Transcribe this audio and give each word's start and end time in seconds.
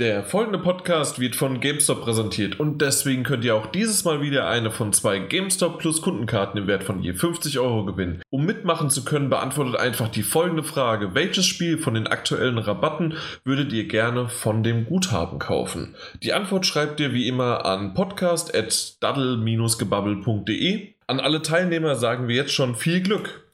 Der 0.00 0.22
folgende 0.22 0.60
Podcast 0.60 1.18
wird 1.18 1.34
von 1.34 1.58
GameStop 1.58 2.02
präsentiert 2.02 2.60
und 2.60 2.80
deswegen 2.80 3.24
könnt 3.24 3.44
ihr 3.44 3.56
auch 3.56 3.66
dieses 3.66 4.04
Mal 4.04 4.22
wieder 4.22 4.46
eine 4.46 4.70
von 4.70 4.92
zwei 4.92 5.18
GameStop 5.18 5.80
Plus 5.80 6.02
Kundenkarten 6.02 6.56
im 6.56 6.68
Wert 6.68 6.84
von 6.84 7.02
je 7.02 7.14
50 7.14 7.58
Euro 7.58 7.84
gewinnen. 7.84 8.22
Um 8.30 8.46
mitmachen 8.46 8.90
zu 8.90 9.04
können, 9.04 9.28
beantwortet 9.28 9.74
einfach 9.74 10.06
die 10.06 10.22
folgende 10.22 10.62
Frage. 10.62 11.16
Welches 11.16 11.46
Spiel 11.46 11.78
von 11.78 11.94
den 11.94 12.06
aktuellen 12.06 12.58
Rabatten 12.58 13.14
würdet 13.42 13.72
ihr 13.72 13.88
gerne 13.88 14.28
von 14.28 14.62
dem 14.62 14.86
Guthaben 14.86 15.40
kaufen? 15.40 15.96
Die 16.22 16.32
Antwort 16.32 16.64
schreibt 16.64 17.00
ihr 17.00 17.12
wie 17.12 17.26
immer 17.26 17.66
an 17.66 17.94
podcast.daddle-gebubble.de. 17.94 20.92
An 21.08 21.18
alle 21.18 21.42
Teilnehmer 21.42 21.96
sagen 21.96 22.28
wir 22.28 22.36
jetzt 22.36 22.52
schon 22.52 22.76
viel 22.76 23.00
Glück. 23.00 23.50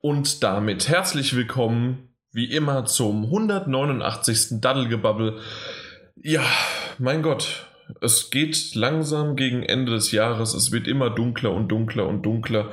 Und 0.00 0.44
damit 0.44 0.88
herzlich 0.88 1.34
willkommen, 1.34 2.08
wie 2.30 2.52
immer, 2.52 2.84
zum 2.84 3.24
189. 3.24 4.60
Daddelgebabbel. 4.60 5.40
Ja, 6.22 6.42
mein 6.98 7.22
Gott, 7.22 7.66
es 8.00 8.30
geht 8.30 8.74
langsam 8.74 9.36
gegen 9.36 9.62
Ende 9.62 9.92
des 9.92 10.10
Jahres, 10.12 10.54
es 10.54 10.72
wird 10.72 10.88
immer 10.88 11.10
dunkler 11.10 11.52
und 11.52 11.68
dunkler 11.68 12.06
und 12.06 12.22
dunkler. 12.22 12.70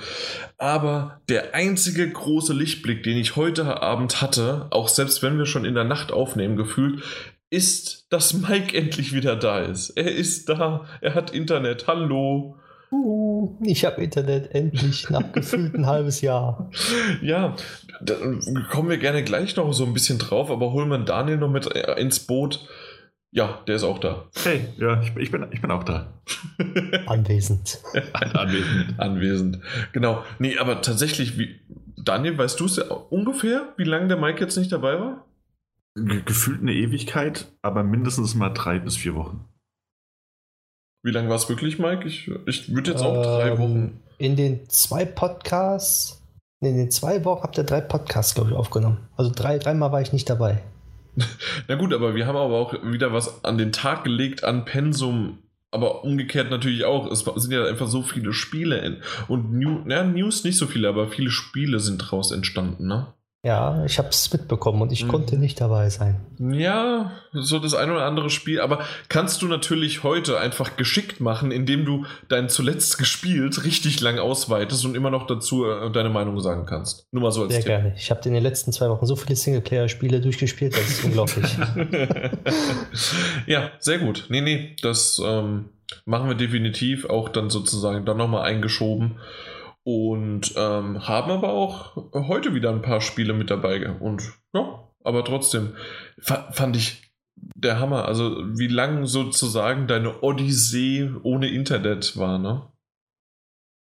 Aber 0.58 1.22
der 1.30 1.54
einzige 1.54 2.10
große 2.10 2.54
Lichtblick, 2.54 3.04
den 3.04 3.18
ich 3.18 3.36
heute 3.36 3.82
Abend 3.82 4.22
hatte, 4.22 4.68
auch 4.72 4.88
selbst 4.88 5.22
wenn 5.22 5.38
wir 5.38 5.46
schon 5.46 5.66
in 5.66 5.76
der 5.76 5.84
Nacht 5.84 6.12
aufnehmen 6.12 6.56
gefühlt, 6.56 7.04
ist, 7.50 8.08
dass 8.10 8.34
Mike 8.34 8.76
endlich 8.78 9.14
wieder 9.14 9.36
da 9.36 9.60
ist. 9.60 9.92
Er 9.92 10.12
ist 10.12 10.50
da, 10.50 10.86
er 11.02 11.14
hat 11.14 11.32
Internet, 11.32 11.88
hallo. 11.88 12.58
Uh, 12.92 13.58
ich 13.64 13.84
habe 13.84 14.04
Internet 14.04 14.54
endlich 14.54 15.10
nach 15.10 15.32
gefühlt 15.32 15.76
ein 15.76 15.86
halbes 15.88 16.22
Jahr. 16.22 16.70
Ja, 17.22 17.56
da 18.02 18.16
kommen 18.70 18.90
wir 18.90 18.98
gerne 18.98 19.24
gleich 19.24 19.56
noch 19.56 19.72
so 19.74 19.86
ein 19.86 19.94
bisschen 19.94 20.20
drauf, 20.20 20.52
aber 20.52 20.72
holen 20.72 20.90
wir 20.90 21.00
Daniel 21.00 21.38
noch 21.38 21.50
mit 21.50 21.74
äh, 21.74 22.00
ins 22.00 22.20
Boot. 22.20 22.68
Ja, 23.36 23.60
der 23.68 23.76
ist 23.76 23.84
auch 23.84 24.00
da. 24.00 24.30
Hey, 24.44 24.70
ja, 24.78 25.02
ich, 25.02 25.14
ich, 25.18 25.30
bin, 25.30 25.46
ich 25.52 25.62
bin 25.62 25.70
auch 25.70 25.84
da. 25.84 26.14
Anwesend. 27.06 27.82
anwesend. 28.14 28.98
Anwesend. 28.98 29.60
Genau. 29.92 30.24
Nee, 30.40 30.58
aber 30.58 30.82
tatsächlich, 30.82 31.38
wie, 31.38 31.60
Daniel, 31.98 32.38
weißt 32.38 32.58
du 32.58 32.66
es 32.66 32.78
ja 32.78 32.86
ungefähr, 32.86 33.74
wie 33.76 33.84
lange 33.84 34.08
der 34.08 34.16
Mike 34.16 34.40
jetzt 34.40 34.56
nicht 34.56 34.72
dabei 34.72 35.02
war? 35.02 35.26
Ge 35.96 36.22
gefühlt 36.24 36.62
eine 36.62 36.72
Ewigkeit, 36.72 37.52
aber 37.62 37.84
mindestens 37.84 38.36
mal 38.36 38.52
drei 38.52 38.80
bis 38.80 38.96
vier 38.96 39.16
Wochen. 39.16 39.44
Wie 41.04 41.12
lange 41.12 41.28
war 41.28 41.36
es 41.36 41.50
wirklich, 41.50 41.78
Mike? 41.78 42.08
Ich, 42.08 42.32
ich 42.46 42.74
würde 42.74 42.92
jetzt 42.92 43.04
auch 43.04 43.18
ähm, 43.18 43.22
drei 43.22 43.58
Wochen. 43.58 44.02
In 44.18 44.38
den 44.38 44.70
zwei 44.70 45.04
Podcasts, 45.04 46.24
in 46.62 46.78
den 46.78 46.90
zwei 46.90 47.26
Wochen 47.26 47.44
habt 47.44 47.58
ihr 47.58 47.66
drei 47.66 47.82
Podcasts, 47.82 48.34
glaube 48.34 48.52
ich, 48.52 48.56
aufgenommen. 48.56 49.10
Also 49.18 49.30
drei, 49.36 49.58
dreimal 49.58 49.92
war 49.92 50.02
ich 50.02 50.14
nicht 50.14 50.30
dabei. 50.30 50.64
Na 51.68 51.76
gut, 51.76 51.94
aber 51.94 52.16
wir 52.16 52.28
haben 52.28 52.36
aber 52.36 52.56
auch 52.56 52.74
wieder 52.84 53.14
was 53.14 53.44
an 53.44 53.58
den 53.58 53.72
Tag 53.72 54.04
gelegt 54.04 54.44
an 54.44 54.66
Pensum. 54.66 55.40
Aber 55.72 56.04
umgekehrt 56.04 56.52
natürlich 56.52 56.86
auch. 56.86 57.12
Es 57.12 57.26
sind 57.36 57.52
ja 57.52 57.66
einfach 57.66 57.88
so 57.88 58.02
viele 58.02 58.32
Spiele 58.34 58.80
in, 58.80 58.98
und 59.28 59.54
New, 59.54 59.82
na, 59.86 60.04
News 60.04 60.44
nicht 60.44 60.58
so 60.58 60.68
viele, 60.68 60.88
aber 60.88 61.10
viele 61.10 61.32
Spiele 61.32 61.80
sind 61.80 62.02
daraus 62.02 62.32
entstanden, 62.32 62.88
ne? 62.88 63.14
Ja, 63.46 63.86
ich 63.86 64.00
habe 64.00 64.10
es 64.10 64.34
mitbekommen 64.34 64.82
und 64.82 64.92
ich 64.92 65.04
mhm. 65.04 65.10
konnte 65.10 65.38
nicht 65.38 65.62
dabei 65.62 65.92
sein. 65.92 66.20
Ja, 66.40 67.12
so 67.32 67.60
das 67.60 67.76
ein 67.76 67.92
oder 67.92 68.04
andere 68.04 68.32
Spiel. 68.32 68.60
Aber 68.60 68.80
kannst 69.08 69.44
du 69.44 69.48
natürlich 69.48 70.02
heute 70.02 70.40
einfach 70.40 70.78
geschickt 70.78 71.20
machen, 71.20 71.52
indem 71.52 71.86
du 71.86 72.08
dein 72.28 72.50
zuletzt 72.50 72.98
gespielt 72.98 73.64
richtig 73.64 74.02
lang 74.02 74.18
ausweitest 74.18 74.84
und 74.84 74.96
immer 74.96 75.12
noch 75.12 75.28
dazu 75.28 75.64
äh, 75.64 75.92
deine 75.92 76.10
Meinung 76.10 76.40
sagen 76.40 76.66
kannst. 76.66 77.06
Nur 77.12 77.22
mal 77.22 77.32
so 77.32 77.44
als 77.44 77.52
Sehr 77.52 77.62
Tipp. 77.62 77.68
gerne. 77.68 77.94
Ich 77.96 78.10
habe 78.10 78.20
in 78.26 78.34
den 78.34 78.42
letzten 78.42 78.74
zwei 78.74 78.90
Wochen 78.90 79.06
so 79.06 79.16
viele 79.16 79.36
Singleplayer-Spiele 79.36 80.22
durchgespielt, 80.22 80.76
das 80.76 80.90
ist 80.90 81.04
unglaublich. 81.04 81.46
ja, 83.46 83.70
sehr 83.78 84.00
gut. 84.00 84.26
Nee, 84.30 84.42
nee, 84.42 84.76
das 84.82 85.22
ähm, 85.24 85.66
machen 86.06 86.30
wir 86.30 86.36
definitiv 86.36 87.06
auch 87.06 87.30
dann 87.30 87.52
sozusagen 87.52 88.06
dann 88.06 88.18
nochmal 88.18 88.42
eingeschoben. 88.42 89.18
Und 89.88 90.56
ähm, 90.58 91.08
haben 91.08 91.32
aber 91.32 91.50
auch 91.50 91.96
heute 92.12 92.56
wieder 92.56 92.72
ein 92.72 92.82
paar 92.82 93.02
Spiele 93.02 93.34
mit 93.34 93.52
dabei. 93.52 93.88
Und 93.92 94.24
ja, 94.52 94.90
aber 95.04 95.24
trotzdem 95.24 95.76
fand 96.18 96.76
ich 96.76 97.14
der 97.56 97.80
Hammer. 97.80 98.06
Also, 98.06 98.36
wie 98.58 98.68
lang 98.68 99.06
sozusagen 99.06 99.88
deine 99.88 100.24
Odyssee 100.24 101.12
ohne 101.22 101.50
Internet 101.50 102.18
war, 102.18 102.40
ne? 102.40 102.68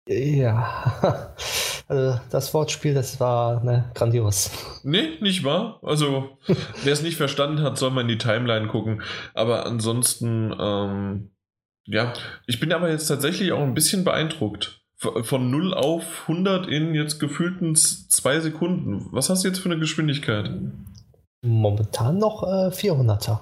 Ja, 0.06 1.34
also 1.88 2.20
das 2.30 2.54
Wortspiel, 2.54 2.94
das 2.94 3.18
war 3.18 3.64
ne, 3.64 3.90
grandios. 3.94 4.52
Nee, 4.84 5.18
nicht 5.20 5.42
wahr? 5.42 5.80
Also, 5.82 6.38
wer 6.84 6.92
es 6.92 7.02
nicht 7.02 7.16
verstanden 7.16 7.60
hat, 7.62 7.76
soll 7.76 7.90
mal 7.90 8.02
in 8.02 8.08
die 8.08 8.18
Timeline 8.18 8.68
gucken. 8.68 9.02
Aber 9.34 9.66
ansonsten, 9.66 10.54
ähm, 10.58 11.32
ja, 11.86 12.12
ich 12.46 12.60
bin 12.60 12.72
aber 12.72 12.88
jetzt 12.88 13.08
tatsächlich 13.08 13.50
auch 13.50 13.62
ein 13.62 13.74
bisschen 13.74 14.04
beeindruckt 14.04 14.78
von 14.98 15.50
0 15.50 15.74
auf 15.74 16.22
100 16.22 16.66
in 16.66 16.94
jetzt 16.94 17.20
gefühlten 17.20 17.76
zwei 17.76 18.40
Sekunden. 18.40 19.06
Was 19.12 19.30
hast 19.30 19.44
du 19.44 19.48
jetzt 19.48 19.60
für 19.60 19.70
eine 19.70 19.78
Geschwindigkeit? 19.78 20.50
Momentan 21.42 22.18
noch 22.18 22.42
äh, 22.42 22.68
400er. 22.68 23.40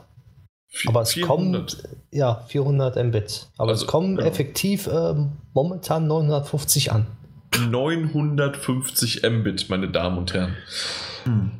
Aber 0.87 1.01
es 1.01 1.15
400. 1.15 1.27
kommt, 1.27 1.89
ja, 2.11 2.45
400 2.49 3.03
Mbit. 3.05 3.49
Aber 3.57 3.71
also, 3.71 3.85
es 3.85 3.91
kommen 3.91 4.19
ja. 4.19 4.27
effektiv 4.27 4.87
äh, 4.87 5.15
momentan 5.55 6.07
950 6.07 6.93
an. 6.93 7.07
950 7.71 9.23
Mbit, 9.23 9.71
meine 9.71 9.89
Damen 9.89 10.19
und 10.19 10.35
Herren. 10.35 10.57
Hm. 11.25 11.53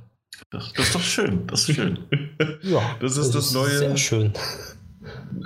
Das, 0.51 0.73
das, 0.75 0.87
ist 0.87 0.95
doch 0.95 1.01
schön. 1.01 1.47
Das 1.47 1.69
ist 1.69 1.75
schön. 1.75 1.99
ja, 2.63 2.83
das 3.01 3.17
ist 3.17 3.35
das, 3.35 3.47
das 3.47 3.53
neue. 3.55 3.79
Sehr 3.79 3.97
schön. 3.97 4.33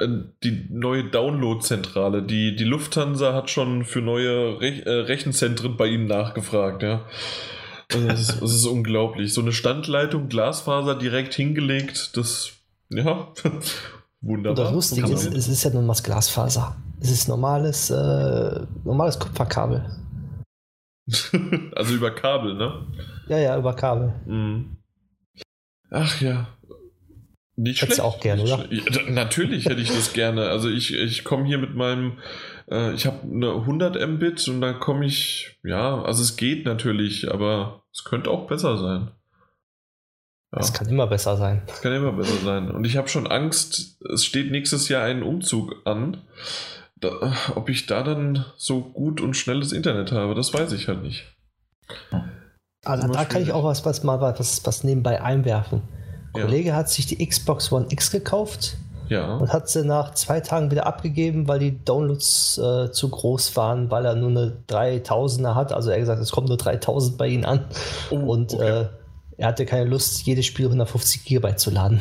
Äh, 0.01 0.09
die 0.43 0.67
neue 0.71 1.05
Download-Zentrale. 1.05 2.23
Die, 2.23 2.57
die 2.57 2.65
Lufthansa 2.65 3.35
hat 3.35 3.51
schon 3.51 3.85
für 3.85 4.01
neue 4.01 4.61
Rech 4.61 4.87
äh, 4.87 4.91
Rechenzentren 4.91 5.77
bei 5.77 5.87
ihnen 5.87 6.07
nachgefragt, 6.07 6.83
ja. 6.83 7.07
Also 7.93 8.07
das, 8.07 8.21
ist, 8.21 8.43
das 8.43 8.55
ist 8.55 8.67
unglaublich. 8.67 9.35
So 9.35 9.41
eine 9.41 9.53
Standleitung, 9.53 10.29
Glasfaser 10.29 10.95
direkt 10.95 11.35
hingelegt, 11.35 12.17
das, 12.17 12.53
ja, 12.89 13.29
wunderbar. 14.21 14.51
Und 14.51 14.59
das 14.59 14.73
Lustige 14.73 15.13
ist, 15.13 15.35
es 15.35 15.49
ist 15.49 15.65
ja 15.65 15.71
nun 15.71 15.87
mal 15.87 15.95
Glasfaser. 15.95 16.77
Es 17.01 17.11
ist 17.11 17.29
normales, 17.29 17.91
äh, 17.91 18.61
normales 18.85 19.19
Kupferkabel. 19.19 19.85
also 21.75 21.95
über 21.95 22.11
Kabel, 22.13 22.55
ne? 22.55 22.87
Ja, 23.29 23.39
ja, 23.39 23.59
über 23.59 23.75
Kabel. 23.75 24.13
Mhm. 24.27 24.77
Ach 25.91 26.21
ja, 26.21 26.47
nicht 27.61 27.83
Hättest 27.83 27.99
schlecht. 27.99 28.01
auch 28.01 28.21
gerne, 28.21 28.43
oder? 28.43 28.67
Ja, 28.71 28.83
natürlich 29.11 29.67
hätte 29.67 29.81
ich 29.81 29.89
das 29.89 30.13
gerne. 30.13 30.49
Also 30.49 30.69
ich, 30.69 30.95
ich 30.95 31.25
komme 31.25 31.45
hier 31.45 31.59
mit 31.59 31.75
meinem, 31.75 32.19
äh, 32.71 32.95
ich 32.95 33.07
habe 33.07 33.23
eine 33.23 33.51
100 33.53 33.97
Mbit 34.09 34.49
und 34.49 34.61
dann 34.61 34.81
komme 34.81 35.05
ich, 35.05 35.59
ja, 35.63 36.03
also 36.03 36.23
es 36.23 36.37
geht 36.37 36.65
natürlich, 36.65 37.31
aber 37.31 37.83
es 37.93 38.05
könnte 38.05 38.31
auch 38.31 38.47
besser 38.47 38.79
sein. 38.79 39.11
Es 40.53 40.69
ja. 40.69 40.75
kann 40.75 40.89
immer 40.89 41.07
besser 41.07 41.37
sein. 41.37 41.63
Es 41.69 41.81
kann 41.81 41.93
immer 41.93 42.13
besser 42.13 42.45
sein. 42.45 42.71
Und 42.71 42.85
ich 42.85 42.97
habe 42.97 43.09
schon 43.09 43.27
Angst, 43.27 44.03
es 44.13 44.25
steht 44.25 44.51
nächstes 44.51 44.89
Jahr 44.89 45.05
ein 45.05 45.23
Umzug 45.23 45.77
an. 45.85 46.17
Da, 46.97 47.33
ob 47.55 47.69
ich 47.69 47.87
da 47.87 48.03
dann 48.03 48.45
so 48.57 48.83
gut 48.83 49.21
und 49.21 49.35
schnelles 49.35 49.73
Internet 49.73 50.13
habe, 50.13 50.35
das 50.35 50.53
weiß 50.53 50.73
ich 50.73 50.89
halt 50.89 51.03
nicht. 51.03 51.25
Also 52.85 53.09
da 53.09 53.25
kann 53.25 53.43
ich 53.43 53.53
auch 53.53 53.65
was, 53.65 53.85
was 53.85 54.03
mal 54.03 54.21
was, 54.21 54.67
was 54.67 54.85
nebenbei 54.85 55.23
einwerfen. 55.23 55.83
Ein 56.35 56.43
Kollege 56.43 56.75
hat 56.75 56.89
sich 56.89 57.07
die 57.07 57.27
Xbox 57.27 57.73
One 57.73 57.87
X 57.91 58.11
gekauft 58.11 58.77
ja. 59.09 59.37
und 59.37 59.53
hat 59.53 59.69
sie 59.69 59.85
nach 59.85 60.15
zwei 60.15 60.41
Tagen 60.41 60.71
wieder 60.71 60.87
abgegeben, 60.87 61.49
weil 61.49 61.59
die 61.59 61.85
Downloads 61.85 62.59
äh, 62.59 62.93
zu 62.93 63.09
groß 63.09 63.57
waren, 63.57 63.91
weil 63.91 64.05
er 64.05 64.15
nur 64.15 64.31
eine 64.31 64.57
3000er 64.69 65.55
hat. 65.55 65.73
Also 65.73 65.91
er 65.91 65.97
hat 65.97 66.01
gesagt, 66.01 66.23
es 66.23 66.31
kommt 66.31 66.49
nur 66.49 66.57
3000 66.57 67.19
bei 67.19 67.29
ihm 67.29 67.45
an. 67.45 67.65
Oh, 68.11 68.17
und 68.17 68.55
okay. 68.55 68.83
äh, 68.83 68.87
er 69.37 69.49
hatte 69.49 69.67
keine 69.67 69.89
Lust, 69.89 70.23
jedes 70.27 70.47
Spiel 70.47 70.67
150 70.67 71.25
GB 71.25 71.57
zu 71.57 71.71
laden. 71.71 72.01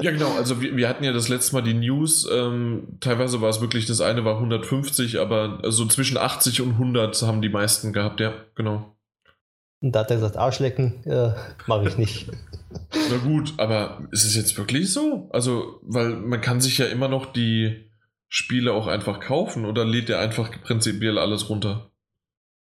Ja, 0.00 0.12
genau. 0.12 0.32
Also 0.36 0.60
wir, 0.60 0.76
wir, 0.76 0.88
hatten 0.88 1.02
ja 1.02 1.12
das 1.12 1.28
letzte 1.28 1.54
Mal 1.54 1.62
die 1.62 1.74
News. 1.74 2.28
Ähm, 2.32 2.98
teilweise 3.00 3.40
war 3.40 3.50
es 3.50 3.60
wirklich, 3.60 3.86
das 3.86 4.00
eine 4.00 4.24
war 4.24 4.36
150, 4.36 5.18
aber 5.20 5.58
so 5.70 5.86
zwischen 5.86 6.16
80 6.16 6.60
und 6.60 6.72
100 6.72 7.20
haben 7.22 7.42
die 7.42 7.48
meisten 7.48 7.92
gehabt, 7.92 8.20
ja, 8.20 8.32
genau. 8.54 8.91
Und 9.82 9.92
da 9.92 10.00
hat 10.00 10.10
er 10.10 10.16
gesagt, 10.16 10.36
Arschlecken, 10.36 11.04
äh, 11.04 11.32
mache 11.66 11.88
ich 11.88 11.98
nicht. 11.98 12.28
Na 13.10 13.16
gut, 13.18 13.54
aber 13.58 14.06
ist 14.12 14.24
es 14.24 14.36
jetzt 14.36 14.56
wirklich 14.56 14.92
so? 14.92 15.28
Also, 15.32 15.80
weil 15.82 16.10
man 16.10 16.40
kann 16.40 16.60
sich 16.60 16.78
ja 16.78 16.86
immer 16.86 17.08
noch 17.08 17.32
die 17.32 17.90
Spiele 18.28 18.72
auch 18.72 18.86
einfach 18.86 19.18
kaufen 19.20 19.64
oder 19.64 19.84
lädt 19.84 20.08
er 20.08 20.20
einfach 20.20 20.50
prinzipiell 20.62 21.18
alles 21.18 21.50
runter? 21.50 21.90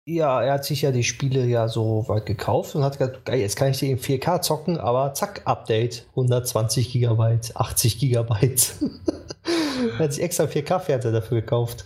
Ja, 0.07 0.43
er 0.43 0.55
hat 0.55 0.65
sich 0.67 0.83
ja 0.83 0.91
die 0.91 1.05
Spiele 1.05 1.47
ja 1.47 1.69
so 1.69 2.05
weit 2.09 2.27
gekauft 2.27 2.75
und 2.75 2.83
hat 2.83 2.99
gesagt, 2.99 3.25
geil, 3.25 3.41
jetzt 3.41 3.57
kann 3.57 3.71
ich 3.71 3.79
die 3.79 3.91
in 3.91 3.99
4K 3.99 4.43
zocken, 4.43 4.77
aber 4.77 5.15
zack, 5.15 5.43
Update, 5.47 6.07
120 6.11 6.93
GB, 6.93 7.39
80 7.55 7.99
GB. 8.01 8.35
er 8.35 9.99
hat 9.99 10.13
sich 10.13 10.23
extra 10.23 10.45
4K-Fernseher 10.45 11.13
dafür 11.13 11.41
gekauft. 11.41 11.85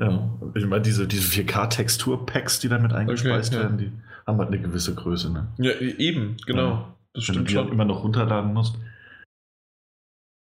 Ja, 0.00 0.30
ich 0.54 0.64
meine, 0.64 0.80
diese, 0.80 1.06
diese 1.06 1.28
4K-Textur-Packs, 1.28 2.60
die 2.60 2.68
damit 2.68 2.94
eingespeist 2.94 3.52
okay, 3.52 3.62
werden, 3.62 3.78
ja. 3.78 3.84
die 3.86 3.92
haben 4.28 4.38
halt 4.38 4.48
eine 4.48 4.60
gewisse 4.60 4.94
Größe. 4.94 5.32
Ne? 5.32 5.48
Ja, 5.58 5.72
e-, 5.72 5.96
eben, 5.98 6.36
genau. 6.46 6.68
Ja. 6.68 6.94
Das 7.14 7.26
Wenn 7.26 7.34
stimmt 7.34 7.38
du 7.38 7.42
die 7.44 7.54
schon. 7.54 7.72
immer 7.72 7.84
noch 7.86 8.04
runterladen 8.04 8.52
musst. 8.52 8.76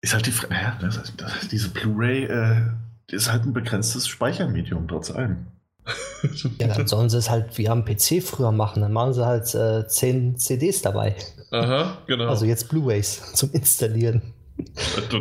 Ist 0.02 0.14
halt 0.14 0.26
die 0.26 0.32
Frage, 0.32 0.54
naja, 0.54 0.78
das 0.82 0.98
heißt, 0.98 1.14
das 1.18 1.36
heißt, 1.36 1.52
diese 1.52 1.70
Blu-ray 1.70 2.24
äh, 2.24 2.62
ist 3.12 3.32
halt 3.32 3.46
ein 3.46 3.54
begrenztes 3.54 4.08
Speichermedium 4.08 4.88
trotz 4.88 5.12
allem. 5.12 5.46
Ja, 6.58 6.70
dann 6.70 6.88
sollen 6.88 7.10
sie 7.10 7.18
es 7.18 7.30
halt 7.30 7.58
wie 7.58 7.68
am 7.68 7.84
PC 7.84 8.24
früher 8.24 8.54
machen. 8.54 8.82
Dann 8.82 8.94
machen 8.94 9.14
sie 9.14 9.26
halt 9.26 9.54
äh, 9.54 9.86
10 9.86 10.38
CDs 10.38 10.82
dabei. 10.82 11.18
Aha, 11.52 11.98
genau. 12.08 12.30
Also 12.30 12.46
jetzt 12.46 12.70
Blu-rays 12.70 13.22
zum 13.34 13.52
Installieren. 13.52 14.22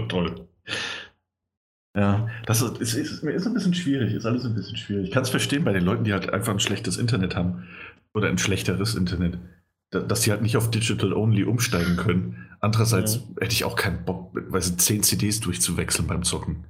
toll. 0.08 0.47
Ja, 1.94 2.29
das 2.47 2.62
ist, 2.62 2.81
ist, 2.81 2.94
ist, 2.94 3.23
ist 3.23 3.47
ein 3.47 3.55
bisschen 3.55 3.75
schwierig, 3.75 4.15
ist 4.15 4.25
alles 4.25 4.47
ein 4.47 4.55
bisschen 4.55 4.77
schwierig. 4.77 5.09
Ich 5.09 5.11
kann 5.11 5.25
es 5.25 5.29
verstehen 5.29 5.65
bei 5.65 5.73
den 5.73 5.85
Leuten, 5.85 6.05
die 6.05 6.12
halt 6.12 6.33
einfach 6.33 6.53
ein 6.53 6.61
schlechtes 6.61 6.97
Internet 6.97 7.37
haben 7.37 7.69
oder 8.15 8.29
ein 8.29 8.39
schlechteres 8.39 8.94
Internet, 8.94 9.39
dass 9.91 10.23
die 10.23 10.31
halt 10.31 10.41
nicht 10.41 10.56
auf 10.56 10.71
Digital 10.71 11.12
Only 11.12 11.44
umsteigen 11.44 11.97
können. 11.97 12.49
Andererseits 12.61 13.17
ja. 13.17 13.43
hätte 13.43 13.53
ich 13.53 13.65
auch 13.65 13.77
keinen 13.77 14.05
Bock, 14.06 14.31
weil 14.33 14.62
sie 14.62 14.77
10 14.77 15.03
CDs 15.03 15.41
durchzuwechseln 15.41 16.09
beim 16.09 16.23
Zocken. 16.23 16.65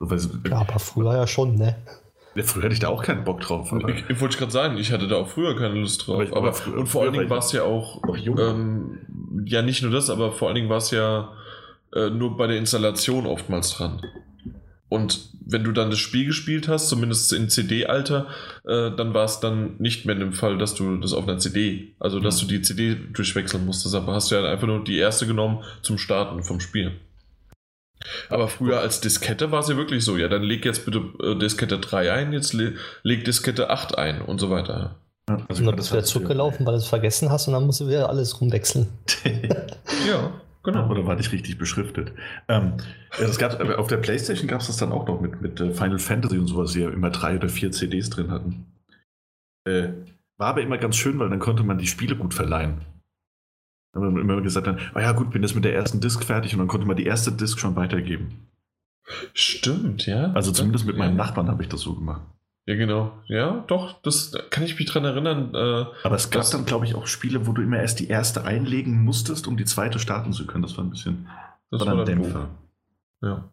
ja, 0.00 0.56
aber 0.56 0.80
früher 0.80 1.14
ja 1.14 1.26
schon, 1.28 1.54
ne? 1.54 1.76
Ja, 2.34 2.42
früher 2.42 2.64
hatte 2.64 2.74
ich 2.74 2.80
da 2.80 2.88
auch 2.88 3.02
keinen 3.04 3.24
Bock 3.24 3.40
drauf. 3.40 3.72
ich, 3.88 4.04
ich 4.08 4.20
wollte 4.20 4.36
gerade 4.36 4.52
sagen, 4.52 4.76
ich 4.78 4.92
hatte 4.92 5.06
da 5.06 5.16
auch 5.16 5.28
früher 5.28 5.56
keine 5.56 5.74
Lust 5.74 6.06
drauf. 6.06 6.16
Aber, 6.16 6.24
ich, 6.24 6.32
aber 6.34 6.52
früher, 6.52 6.78
und 6.78 6.86
vor 6.86 7.02
allen 7.02 7.12
Dingen 7.12 7.30
war 7.30 7.38
es 7.38 7.52
ja 7.52 7.62
auch, 7.62 8.02
ähm, 8.16 9.44
ja 9.44 9.62
nicht 9.62 9.82
nur 9.82 9.92
das, 9.92 10.10
aber 10.10 10.32
vor 10.32 10.48
allen 10.48 10.56
Dingen 10.56 10.68
war 10.68 10.78
es 10.78 10.90
ja 10.90 11.32
äh, 11.92 12.10
nur 12.10 12.36
bei 12.36 12.46
der 12.46 12.58
Installation 12.58 13.26
oftmals 13.26 13.74
dran. 13.74 14.00
Und 14.90 15.30
wenn 15.46 15.62
du 15.62 15.70
dann 15.70 15.88
das 15.88 16.00
Spiel 16.00 16.26
gespielt 16.26 16.68
hast, 16.68 16.88
zumindest 16.88 17.32
in 17.32 17.48
CD-Alter, 17.48 18.26
äh, 18.66 18.90
dann 18.90 19.14
war 19.14 19.24
es 19.24 19.38
dann 19.38 19.76
nicht 19.78 20.04
mehr 20.04 20.16
in 20.16 20.20
dem 20.20 20.32
Fall, 20.32 20.58
dass 20.58 20.74
du 20.74 20.98
das 20.98 21.12
auf 21.12 21.26
einer 21.26 21.38
CD, 21.38 21.94
also 22.00 22.18
dass 22.18 22.42
mhm. 22.42 22.48
du 22.48 22.54
die 22.54 22.62
CD 22.62 22.96
durchwechseln 23.12 23.64
musstest, 23.64 23.94
aber 23.94 24.14
hast 24.14 24.30
du 24.30 24.34
ja 24.34 24.44
einfach 24.50 24.66
nur 24.66 24.82
die 24.82 24.98
erste 24.98 25.28
genommen 25.28 25.62
zum 25.82 25.96
Starten 25.96 26.42
vom 26.42 26.58
Spiel. 26.58 26.92
Aber 28.28 28.48
früher 28.48 28.80
als 28.80 29.00
Diskette 29.00 29.52
war 29.52 29.60
es 29.60 29.68
ja 29.68 29.76
wirklich 29.76 30.04
so, 30.04 30.16
ja, 30.16 30.28
dann 30.28 30.42
leg 30.42 30.64
jetzt 30.64 30.84
bitte 30.84 31.02
äh, 31.22 31.36
Diskette 31.38 31.78
3 31.78 32.12
ein, 32.12 32.32
jetzt 32.32 32.52
le 32.52 32.74
leg 33.04 33.24
Diskette 33.24 33.70
8 33.70 33.96
ein 33.96 34.22
und 34.22 34.40
so 34.40 34.50
weiter. 34.50 34.96
Also 35.48 35.60
und 35.60 35.66
dann 35.66 35.76
bist 35.76 35.90
du 35.90 35.94
wieder 35.94 36.04
zurückgelaufen, 36.04 36.66
weil 36.66 36.72
du 36.72 36.78
es 36.78 36.88
vergessen 36.88 37.30
hast 37.30 37.46
und 37.46 37.52
dann 37.52 37.64
musst 37.64 37.80
du 37.80 37.86
wieder 37.86 38.08
alles 38.08 38.40
rumwechseln. 38.40 38.88
ja. 40.08 40.32
Genau. 40.62 40.90
Oder 40.90 41.06
war 41.06 41.16
nicht 41.16 41.32
richtig 41.32 41.56
beschriftet. 41.58 42.12
Ähm, 42.48 42.74
ja, 43.18 43.26
das 43.26 43.38
gab, 43.38 43.60
auf 43.78 43.86
der 43.86 43.96
Playstation 43.96 44.48
gab 44.48 44.60
es 44.60 44.66
das 44.66 44.76
dann 44.76 44.92
auch 44.92 45.06
noch 45.06 45.20
mit, 45.20 45.40
mit 45.40 45.60
äh, 45.60 45.72
Final 45.72 45.98
Fantasy 45.98 46.38
und 46.38 46.46
sowas, 46.46 46.72
die 46.72 46.80
ja 46.80 46.90
immer 46.90 47.10
drei 47.10 47.36
oder 47.36 47.48
vier 47.48 47.72
CDs 47.72 48.10
drin 48.10 48.30
hatten. 48.30 48.66
Äh, 49.66 49.90
war 50.36 50.48
aber 50.48 50.62
immer 50.62 50.78
ganz 50.78 50.96
schön, 50.96 51.18
weil 51.18 51.30
dann 51.30 51.38
konnte 51.38 51.64
man 51.64 51.78
die 51.78 51.86
Spiele 51.86 52.16
gut 52.16 52.34
verleihen. 52.34 52.82
Dann 53.92 54.04
haben 54.04 54.14
wir 54.14 54.22
immer 54.22 54.40
gesagt, 54.40 54.66
dann, 54.66 54.78
oh 54.94 55.00
ja 55.00 55.12
gut, 55.12 55.30
bin 55.30 55.42
jetzt 55.42 55.54
mit 55.54 55.64
der 55.64 55.74
ersten 55.74 56.00
Disc 56.00 56.24
fertig 56.24 56.52
und 56.52 56.60
dann 56.60 56.68
konnte 56.68 56.86
man 56.86 56.96
die 56.96 57.06
erste 57.06 57.32
Disc 57.32 57.58
schon 57.58 57.76
weitergeben. 57.76 58.46
Stimmt, 59.34 60.06
ja. 60.06 60.32
Also 60.32 60.52
zumindest 60.52 60.86
mit 60.86 60.96
meinem 60.96 61.16
Nachbarn 61.16 61.48
habe 61.48 61.62
ich 61.62 61.68
das 61.68 61.80
so 61.80 61.94
gemacht. 61.94 62.22
Ja, 62.70 62.76
genau. 62.76 63.10
Ja, 63.26 63.64
doch, 63.66 64.00
das 64.02 64.30
kann 64.50 64.62
ich 64.62 64.78
mich 64.78 64.88
dran 64.88 65.04
erinnern. 65.04 65.52
Äh, 65.56 65.86
Aber 66.04 66.14
es 66.14 66.30
gab 66.30 66.48
dann, 66.52 66.66
glaube 66.66 66.86
ich, 66.86 66.94
auch 66.94 67.08
Spiele, 67.08 67.48
wo 67.48 67.52
du 67.52 67.62
immer 67.62 67.78
erst 67.78 67.98
die 67.98 68.06
erste 68.06 68.44
einlegen 68.44 69.02
musstest, 69.02 69.48
um 69.48 69.56
die 69.56 69.64
zweite 69.64 69.98
starten 69.98 70.32
zu 70.32 70.46
können. 70.46 70.62
Das 70.62 70.76
war 70.76 70.84
ein 70.84 70.90
bisschen. 70.90 71.26
Das 71.72 71.84
war, 71.84 71.96
dann 71.96 72.06
Dämpfer. 72.06 72.48
Ja. 73.22 73.52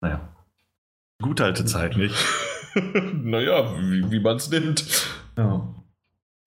Naja. 0.00 0.28
Gute 1.22 1.44
alte 1.44 1.66
Zeit, 1.66 1.96
nicht? 1.96 2.16
naja, 3.22 3.76
wie, 3.78 4.10
wie 4.10 4.18
man 4.18 4.38
es 4.38 4.50
nimmt. 4.50 5.06
Ja. 5.36 5.72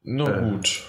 Na 0.03 0.37
äh. 0.37 0.51
gut. 0.51 0.83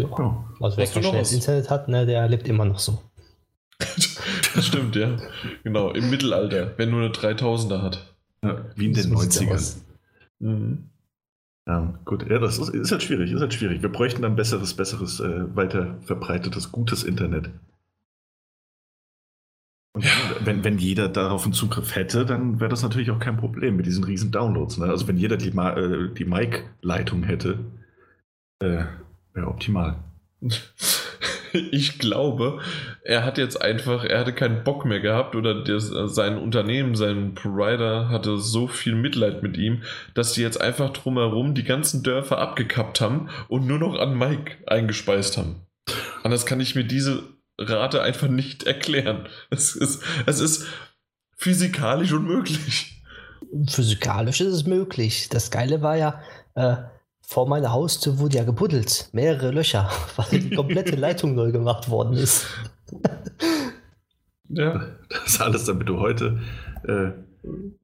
Ja. 0.00 0.44
Also 0.58 0.76
wer 0.76 0.86
kein 0.88 1.04
schnelles 1.04 1.32
Internet 1.32 1.70
hat, 1.70 1.86
ne, 1.86 2.06
der 2.06 2.28
lebt 2.28 2.48
immer 2.48 2.64
noch 2.64 2.80
so. 2.80 3.00
das 3.78 4.66
stimmt, 4.66 4.96
ja. 4.96 5.16
Genau, 5.62 5.92
im 5.92 6.10
Mittelalter, 6.10 6.76
wenn 6.76 6.90
nur 6.90 7.02
eine 7.02 7.12
3000er 7.12 7.82
hat. 7.82 8.16
Ja, 8.42 8.64
wie 8.74 8.86
in 8.86 8.94
den 8.94 9.14
90ern. 9.14 9.83
Mhm. 10.40 10.90
Ja, 11.66 11.98
gut. 12.04 12.28
Ja, 12.28 12.38
das 12.38 12.58
ist, 12.58 12.68
ist, 12.70 12.92
halt 12.92 13.02
schwierig, 13.02 13.32
ist 13.32 13.40
halt 13.40 13.54
schwierig. 13.54 13.80
Wir 13.80 13.90
bräuchten 13.90 14.22
dann 14.22 14.36
besseres, 14.36 14.74
besseres, 14.74 15.20
äh, 15.20 15.56
weiter 15.56 15.98
verbreitetes, 16.02 16.72
gutes 16.72 17.04
Internet. 17.04 17.50
Und 19.94 20.04
ja. 20.04 20.10
wenn, 20.40 20.64
wenn 20.64 20.78
jeder 20.78 21.08
darauf 21.08 21.44
einen 21.44 21.52
Zugriff 21.52 21.94
hätte, 21.94 22.26
dann 22.26 22.60
wäre 22.60 22.68
das 22.68 22.82
natürlich 22.82 23.10
auch 23.10 23.18
kein 23.18 23.36
Problem 23.36 23.76
mit 23.76 23.86
diesen 23.86 24.04
riesen 24.04 24.30
Downloads. 24.30 24.76
Ne? 24.78 24.86
Also 24.86 25.08
wenn 25.08 25.16
jeder 25.16 25.36
die, 25.36 25.50
äh, 25.50 26.12
die 26.12 26.24
Mic-Leitung 26.24 27.22
hätte, 27.22 27.60
äh, 28.58 28.84
wäre 29.32 29.48
optimal. 29.48 30.02
ich 31.70 31.98
glaube, 31.98 32.60
er 33.02 33.24
hat 33.24 33.38
jetzt 33.38 33.60
einfach, 33.60 34.04
er 34.04 34.20
hatte 34.20 34.32
keinen 34.32 34.64
Bock 34.64 34.84
mehr 34.84 35.00
gehabt 35.00 35.34
oder 35.34 35.62
das, 35.62 35.88
sein 36.14 36.38
Unternehmen, 36.38 36.94
sein 36.94 37.34
Provider 37.34 38.08
hatte 38.08 38.38
so 38.38 38.66
viel 38.66 38.94
Mitleid 38.94 39.42
mit 39.42 39.56
ihm, 39.56 39.82
dass 40.14 40.32
die 40.32 40.42
jetzt 40.42 40.60
einfach 40.60 40.90
drumherum 40.90 41.54
die 41.54 41.64
ganzen 41.64 42.02
Dörfer 42.02 42.38
abgekappt 42.38 43.00
haben 43.00 43.28
und 43.48 43.66
nur 43.66 43.78
noch 43.78 43.98
an 43.98 44.18
Mike 44.18 44.56
eingespeist 44.66 45.38
haben. 45.38 45.66
Anders 46.22 46.46
kann 46.46 46.60
ich 46.60 46.74
mir 46.74 46.84
diese 46.84 47.22
Rate 47.58 48.02
einfach 48.02 48.28
nicht 48.28 48.64
erklären. 48.64 49.28
Es 49.50 49.76
ist, 49.76 50.02
es 50.26 50.40
ist 50.40 50.66
physikalisch 51.36 52.12
unmöglich. 52.12 53.02
Physikalisch 53.68 54.40
ist 54.40 54.52
es 54.52 54.66
möglich. 54.66 55.28
Das 55.28 55.50
Geile 55.50 55.82
war 55.82 55.96
ja, 55.96 56.20
äh, 56.54 56.76
vor 57.26 57.48
meiner 57.48 57.72
Haustür 57.72 58.18
wurde 58.18 58.36
ja 58.36 58.44
gebuddelt. 58.44 59.08
Mehrere 59.12 59.50
Löcher, 59.50 59.90
weil 60.16 60.40
die 60.40 60.54
komplette 60.54 60.96
Leitung 60.96 61.34
neu 61.34 61.52
gemacht 61.52 61.88
worden 61.88 62.14
ist. 62.14 62.46
ja. 64.48 64.86
Das 65.08 65.26
ist 65.26 65.40
alles, 65.40 65.64
damit 65.64 65.88
du 65.88 65.98
heute 66.00 66.40
äh, 66.84 67.10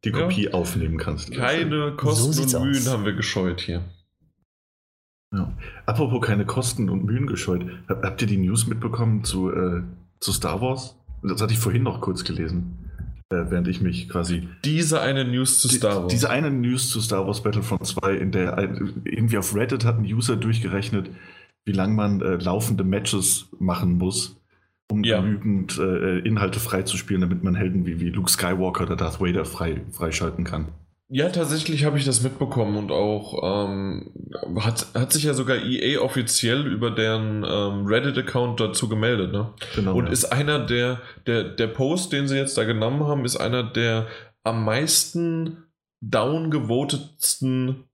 die 0.05 0.13
Kopie 0.13 0.45
ja. 0.47 0.53
aufnehmen 0.53 0.99
kannst. 0.99 1.33
Keine 1.33 1.95
Kosten 1.97 2.33
so 2.33 2.59
und 2.59 2.65
Mühen 2.65 2.77
aus. 2.77 2.89
haben 2.89 3.05
wir 3.05 3.13
gescheut 3.13 3.61
hier. 3.61 3.83
Ja. 5.33 5.53
Apropos 5.87 6.27
keine 6.27 6.45
Kosten 6.45 6.89
und 6.91 7.05
Mühen 7.05 7.27
gescheut. 7.27 7.65
Habt 7.89 8.21
ihr 8.21 8.27
die 8.29 8.37
News 8.37 8.67
mitbekommen 8.67 9.23
zu, 9.23 9.51
äh, 9.51 9.83
zu 10.19 10.33
Star 10.33 10.61
Wars? 10.61 10.97
Das 11.23 11.41
hatte 11.41 11.53
ich 11.53 11.59
vorhin 11.59 11.83
noch 11.83 12.01
kurz 12.01 12.25
gelesen. 12.25 12.90
Äh, 13.33 13.49
während 13.49 13.69
ich 13.69 13.81
mich 13.81 14.09
quasi. 14.09 14.49
Diese 14.65 15.01
eine 15.01 15.25
News 15.25 15.61
zu 15.61 15.69
Star 15.69 16.03
Wars. 16.03 16.13
Diese 16.13 16.31
eine 16.31 16.51
News 16.51 16.91
zu 16.91 17.01
Star 17.01 17.27
Wars 17.27 17.43
Battlefront 17.45 17.87
2, 17.87 18.15
in 18.15 18.33
der 18.33 18.59
irgendwie 19.05 19.39
auf 19.39 19.55
Reddit 19.55 19.85
hat 19.85 19.99
ein 19.99 20.05
User 20.05 20.35
durchgerechnet, 20.37 21.11
wie 21.65 21.73
lange 21.73 21.95
man 21.95 22.21
äh, 22.21 22.37
laufende 22.37 22.83
Matches 22.83 23.49
machen 23.61 23.99
muss, 23.99 24.37
um 24.91 25.05
ja. 25.05 25.21
genügend 25.21 25.79
äh, 25.79 26.19
Inhalte 26.19 26.59
freizuspielen, 26.59 27.21
damit 27.21 27.45
man 27.45 27.55
Helden 27.55 27.87
wie, 27.87 28.01
wie 28.01 28.11
Luke 28.11 28.29
Skywalker 28.29 28.83
oder 28.83 28.97
Darth 28.97 29.21
Vader 29.21 29.45
frei, 29.45 29.83
freischalten 29.93 30.43
kann. 30.43 30.67
Ja, 31.13 31.29
tatsächlich 31.29 31.85
habe 31.85 31.99
ich 31.99 32.05
das 32.05 32.23
mitbekommen 32.23 32.77
und 32.77 32.93
auch 32.93 33.67
ähm, 33.67 34.13
hat, 34.61 34.87
hat 34.95 35.13
sich 35.13 35.25
ja 35.25 35.35
sogar 35.35 35.57
EA 35.57 36.01
offiziell 36.01 36.69
über 36.69 36.93
deren 36.93 37.43
ähm, 37.43 37.87
Reddit-Account 37.87 38.61
dazu 38.61 38.89
gemeldet, 38.89 39.33
ne? 39.33 39.53
Genau. 39.75 39.97
Und 39.97 40.07
ja. 40.07 40.13
ist 40.13 40.27
einer 40.27 40.61
der, 40.61 41.01
der, 41.27 41.43
der 41.43 41.67
Post, 41.67 42.13
den 42.13 42.29
sie 42.29 42.37
jetzt 42.37 42.57
da 42.57 42.63
genommen 42.63 43.09
haben, 43.09 43.25
ist 43.25 43.37
einer 43.37 43.65
der 43.65 44.07
am 44.45 44.65
meisten 44.65 45.65
downgevotetsten 46.01 47.89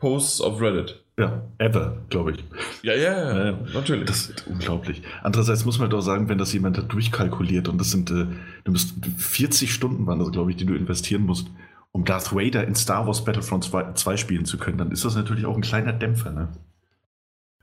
Posts 0.00 0.40
auf 0.40 0.60
Reddit. 0.60 1.04
Ja, 1.20 1.42
ever, 1.58 1.98
glaube 2.08 2.32
ich. 2.32 2.44
Ja, 2.82 2.94
ja, 2.94 3.44
ja, 3.46 3.58
natürlich. 3.74 4.06
Das 4.06 4.26
ist 4.26 4.46
unglaublich. 4.48 5.02
Andererseits 5.22 5.64
muss 5.64 5.78
man 5.78 5.88
doch 5.88 6.00
sagen, 6.00 6.28
wenn 6.28 6.38
das 6.38 6.52
jemand 6.52 6.78
hat 6.78 6.92
durchkalkuliert 6.92 7.68
und 7.68 7.78
das 7.78 7.92
sind, 7.92 8.10
äh, 8.10 8.26
du 8.64 8.72
musst 8.72 8.94
40 9.18 9.72
Stunden 9.72 10.06
waren 10.08 10.18
das, 10.18 10.32
glaube 10.32 10.50
ich, 10.50 10.56
die 10.56 10.66
du 10.66 10.74
investieren 10.74 11.22
musst, 11.22 11.46
um 11.92 12.04
Darth 12.04 12.32
Vader 12.32 12.66
in 12.66 12.74
Star 12.74 13.06
Wars 13.06 13.24
Battlefront 13.24 13.64
2, 13.64 13.92
2 13.94 14.16
spielen 14.16 14.44
zu 14.44 14.58
können, 14.58 14.78
dann 14.78 14.92
ist 14.92 15.04
das 15.04 15.16
natürlich 15.16 15.46
auch 15.46 15.56
ein 15.56 15.62
kleiner 15.62 15.92
Dämpfer. 15.92 16.30
Ne? 16.30 16.48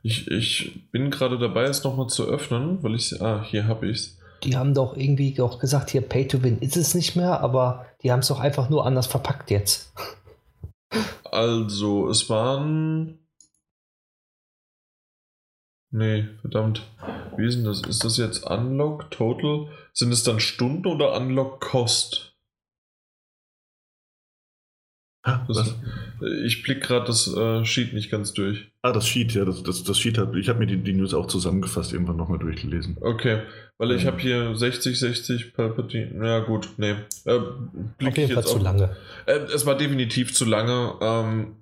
Ich, 0.03 0.29
ich 0.29 0.89
bin 0.91 1.11
gerade 1.11 1.37
dabei, 1.37 1.63
es 1.63 1.83
nochmal 1.83 2.07
zu 2.07 2.25
öffnen, 2.25 2.81
weil 2.83 2.95
ich. 2.95 3.21
Ah, 3.21 3.43
hier 3.43 3.67
habe 3.67 3.87
ich 3.87 3.97
es. 3.97 4.19
Die 4.43 4.55
haben 4.55 4.73
doch 4.73 4.95
irgendwie 4.95 5.39
auch 5.41 5.59
gesagt, 5.59 5.89
hier 5.89 6.01
Pay 6.01 6.27
to 6.27 6.43
Win 6.43 6.59
ist 6.59 6.77
es 6.77 6.93
nicht 6.93 7.15
mehr, 7.15 7.41
aber 7.41 7.87
die 8.03 8.11
haben 8.11 8.19
es 8.19 8.27
doch 8.27 8.39
einfach 8.39 8.69
nur 8.69 8.85
anders 8.85 9.07
verpackt 9.07 9.49
jetzt. 9.49 9.93
Also, 11.31 12.07
es 12.09 12.29
waren. 12.29 13.19
Nee, 15.89 16.27
verdammt. 16.41 16.83
Wie 17.37 17.47
ist 17.47 17.55
denn 17.55 17.65
das? 17.65 17.81
Ist 17.81 18.03
das 18.03 18.17
jetzt 18.17 18.45
Unlock 18.45 19.09
Total? 19.09 19.67
Sind 19.93 20.11
es 20.11 20.23
dann 20.23 20.39
Stunden 20.39 20.85
oder 20.85 21.15
Unlock 21.15 21.59
Cost? 21.59 22.36
Das, 25.47 25.75
ich 26.45 26.63
blick 26.63 26.81
gerade 26.81 27.05
das 27.05 27.27
äh, 27.35 27.65
Sheet 27.65 27.93
nicht 27.93 28.09
ganz 28.09 28.33
durch. 28.33 28.67
Ah, 28.81 28.91
das 28.91 29.07
Sheet, 29.07 29.33
ja, 29.33 29.45
das, 29.45 29.61
das, 29.63 29.83
das 29.83 29.99
Sheet 29.99 30.17
hat, 30.17 30.35
ich 30.35 30.49
habe 30.49 30.59
mir 30.59 30.67
die, 30.67 30.77
die 30.77 30.93
News 30.93 31.13
auch 31.13 31.27
zusammengefasst, 31.27 31.93
irgendwann 31.93 32.17
nochmal 32.17 32.39
durchgelesen. 32.39 32.97
Okay, 33.01 33.41
weil 33.77 33.91
ich 33.91 34.05
habe 34.05 34.19
hier 34.19 34.55
60, 34.55 34.97
60 34.97 35.53
Palpatine. 35.53 36.25
Ja, 36.25 36.39
gut, 36.39 36.69
nee. 36.77 36.95
Äh, 37.25 37.39
blick 37.97 38.11
Auf 38.11 38.17
jeden 38.17 38.33
Fall 38.33 38.45
zu 38.45 38.57
lange. 38.57 38.95
Äh, 39.25 39.39
es 39.53 39.65
war 39.65 39.77
definitiv 39.77 40.33
zu 40.33 40.45
lange. 40.45 40.93
Ähm, 41.01 41.55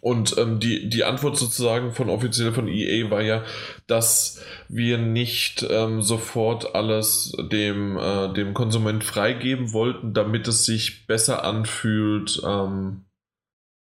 Und 0.00 0.36
ähm, 0.38 0.60
die, 0.60 0.88
die 0.88 1.04
Antwort 1.04 1.36
sozusagen 1.36 1.92
von 1.92 2.08
offiziell 2.08 2.52
von 2.52 2.68
EA 2.68 3.10
war 3.10 3.20
ja, 3.20 3.44
dass 3.86 4.42
wir 4.68 4.96
nicht 4.96 5.66
ähm, 5.68 6.02
sofort 6.02 6.74
alles 6.74 7.32
dem, 7.38 7.98
äh, 7.98 8.32
dem 8.32 8.54
Konsument 8.54 9.04
freigeben 9.04 9.72
wollten, 9.72 10.14
damit 10.14 10.48
es 10.48 10.64
sich 10.64 11.06
besser 11.06 11.44
anfühlt 11.44 12.40
ähm, 12.46 13.04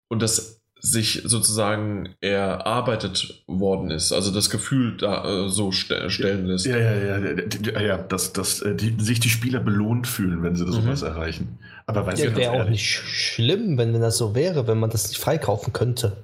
und 0.10 0.22
das 0.22 0.65
sich 0.80 1.24
sozusagen 1.26 2.10
erarbeitet 2.22 3.44
worden 3.48 3.92
ist. 3.92 4.12
Also 4.12 4.32
das 4.32 4.50
Gefühl 4.50 4.98
da 4.98 5.46
äh, 5.46 5.50
so 5.50 5.72
st 5.72 5.94
stellen 6.10 6.46
lässt. 6.46 6.66
Ja, 6.66 6.78
ja, 6.78 6.96
ja, 6.96 7.18
ja, 7.18 7.82
ja 7.82 7.98
dass, 7.98 8.34
dass 8.34 8.62
äh, 8.62 8.76
die, 8.76 8.96
sich 9.04 9.20
die 9.20 9.30
Spieler 9.30 9.60
belohnt 9.60 10.08
fühlen, 10.08 10.44
wenn 10.44 10.56
sie 10.56 10.66
das 10.66 10.76
mhm. 10.76 10.84
sowas 10.84 11.02
erreichen. 11.02 11.58
Aber 11.88 12.06
weiß 12.06 12.22
ja, 12.22 12.36
wäre 12.36 12.52
auch 12.52 12.70
nicht 12.70 12.86
schlimm, 12.86 13.78
wenn, 13.78 13.94
wenn 13.94 14.02
das 14.02 14.18
so 14.18 14.36
wäre, 14.36 14.68
wenn 14.68 14.80
man 14.80 14.90
das 14.90 15.08
nicht 15.08 15.20
freikaufen 15.20 15.74
könnte. 15.74 16.18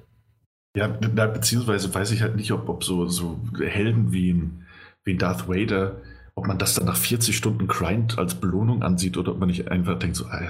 Ja, 0.76 0.86
beziehungsweise 0.86 1.92
weiß 1.94 2.12
ich 2.12 2.22
halt 2.22 2.36
nicht, 2.36 2.50
ob, 2.52 2.68
ob 2.68 2.82
so, 2.82 3.06
so 3.06 3.38
Helden 3.60 4.12
wie 4.12 4.32
ein, 4.32 4.66
wie 5.04 5.12
ein 5.12 5.18
Darth 5.18 5.48
Vader, 5.48 5.96
ob 6.34 6.46
man 6.46 6.58
das 6.58 6.74
dann 6.74 6.86
nach 6.86 6.96
40 6.96 7.36
Stunden 7.36 7.66
Grind 7.66 8.18
als 8.18 8.34
Belohnung 8.34 8.82
ansieht 8.82 9.18
oder 9.18 9.32
ob 9.32 9.38
man 9.38 9.48
nicht 9.48 9.70
einfach 9.70 9.98
denkt, 9.98 10.16
so, 10.16 10.26
ah, 10.26 10.40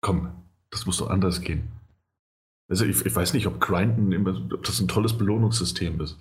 komm, 0.00 0.30
das 0.70 0.86
muss 0.86 0.96
doch 0.96 1.10
anders 1.10 1.42
gehen. 1.42 1.68
Also 2.68 2.84
ich, 2.84 3.04
ich 3.04 3.14
weiß 3.14 3.34
nicht, 3.34 3.46
ob 3.46 3.60
Grinden 3.60 4.12
immer, 4.12 4.36
ob 4.52 4.64
das 4.64 4.80
ein 4.80 4.88
tolles 4.88 5.16
Belohnungssystem 5.16 6.00
ist. 6.00 6.18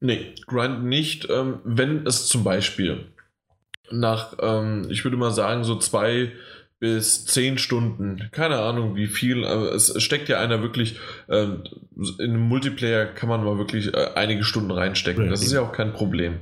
Nee, 0.00 0.34
Grinden 0.46 0.88
nicht. 0.88 1.28
Ähm, 1.30 1.60
wenn 1.64 2.06
es 2.06 2.26
zum 2.26 2.44
Beispiel 2.44 3.06
nach, 3.90 4.34
ähm, 4.40 4.86
ich 4.90 5.04
würde 5.04 5.16
mal 5.16 5.30
sagen, 5.30 5.64
so 5.64 5.76
zwei 5.76 6.32
bis 6.78 7.26
zehn 7.26 7.58
Stunden, 7.58 8.30
keine 8.32 8.58
Ahnung 8.58 8.96
wie 8.96 9.06
viel, 9.06 9.44
aber 9.44 9.72
es 9.74 10.02
steckt 10.02 10.30
ja 10.30 10.40
einer 10.40 10.62
wirklich, 10.62 10.98
ähm, 11.28 11.64
in 12.18 12.30
einem 12.30 12.48
Multiplayer 12.48 13.04
kann 13.04 13.28
man 13.28 13.44
mal 13.44 13.58
wirklich 13.58 13.92
äh, 13.92 14.08
einige 14.14 14.44
Stunden 14.44 14.70
reinstecken. 14.70 15.28
Das 15.28 15.42
ist 15.42 15.52
ja 15.52 15.60
auch 15.60 15.72
kein 15.72 15.92
Problem. 15.92 16.40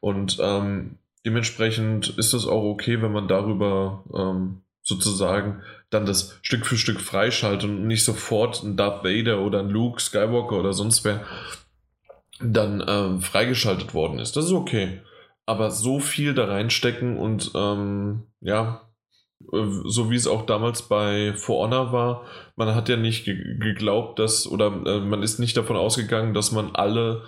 Und 0.00 0.38
ähm, 0.40 0.98
dementsprechend 1.24 2.18
ist 2.18 2.34
das 2.34 2.46
auch 2.46 2.64
okay, 2.64 3.00
wenn 3.00 3.12
man 3.12 3.28
darüber 3.28 4.04
ähm, 4.12 4.62
sozusagen 4.82 5.62
dann 5.90 6.06
das 6.06 6.38
Stück 6.42 6.66
für 6.66 6.76
Stück 6.76 7.00
freischaltet 7.00 7.64
und 7.64 7.86
nicht 7.86 8.04
sofort 8.04 8.62
ein 8.62 8.76
Darth 8.76 9.04
Vader 9.04 9.40
oder 9.40 9.60
ein 9.60 9.70
Luke 9.70 10.00
Skywalker 10.00 10.58
oder 10.58 10.72
sonst 10.72 11.04
wer 11.04 11.24
dann 12.40 12.84
ähm, 12.86 13.20
freigeschaltet 13.20 13.94
worden 13.94 14.18
ist. 14.18 14.36
Das 14.36 14.46
ist 14.46 14.52
okay. 14.52 15.00
Aber 15.46 15.70
so 15.70 16.00
viel 16.00 16.34
da 16.34 16.46
reinstecken 16.46 17.16
und 17.16 17.52
ähm, 17.54 18.24
ja, 18.40 18.90
äh, 19.52 19.64
so 19.84 20.10
wie 20.10 20.16
es 20.16 20.26
auch 20.26 20.44
damals 20.44 20.82
bei 20.82 21.32
For 21.34 21.64
Honor 21.64 21.92
war, 21.92 22.24
man 22.56 22.74
hat 22.74 22.88
ja 22.88 22.96
nicht 22.96 23.24
geglaubt, 23.24 24.18
dass, 24.18 24.46
oder 24.46 24.66
äh, 24.86 25.00
man 25.00 25.22
ist 25.22 25.38
nicht 25.38 25.56
davon 25.56 25.76
ausgegangen, 25.76 26.34
dass 26.34 26.52
man 26.52 26.74
alle 26.74 27.22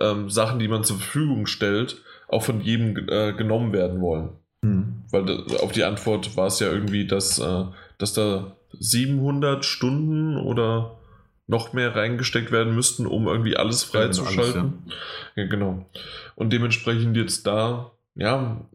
ähm, 0.00 0.30
Sachen, 0.30 0.58
die 0.58 0.68
man 0.68 0.84
zur 0.84 0.96
Verfügung 0.96 1.46
stellt, 1.46 2.02
auch 2.28 2.42
von 2.42 2.60
jedem 2.60 3.08
äh, 3.08 3.32
genommen 3.32 3.72
werden 3.72 4.00
wollen. 4.00 4.30
Hm. 4.64 5.02
Weil 5.10 5.24
das, 5.24 5.60
auf 5.60 5.72
die 5.72 5.84
Antwort 5.84 6.36
war 6.36 6.46
es 6.46 6.60
ja 6.60 6.70
irgendwie, 6.70 7.06
dass, 7.06 7.38
äh, 7.38 7.64
dass 7.98 8.12
da 8.12 8.56
700 8.78 9.64
Stunden 9.64 10.36
oder 10.36 10.98
noch 11.46 11.72
mehr 11.72 11.94
reingesteckt 11.94 12.52
werden 12.52 12.74
müssten, 12.74 13.06
um 13.06 13.26
irgendwie 13.26 13.56
alles 13.56 13.82
freizuschalten. 13.82 14.84
Ja, 14.86 14.92
ja. 15.36 15.42
ja, 15.42 15.48
genau. 15.48 15.86
Und 16.34 16.52
dementsprechend 16.52 17.16
jetzt 17.16 17.46
da, 17.46 17.92
ja, 18.14 18.66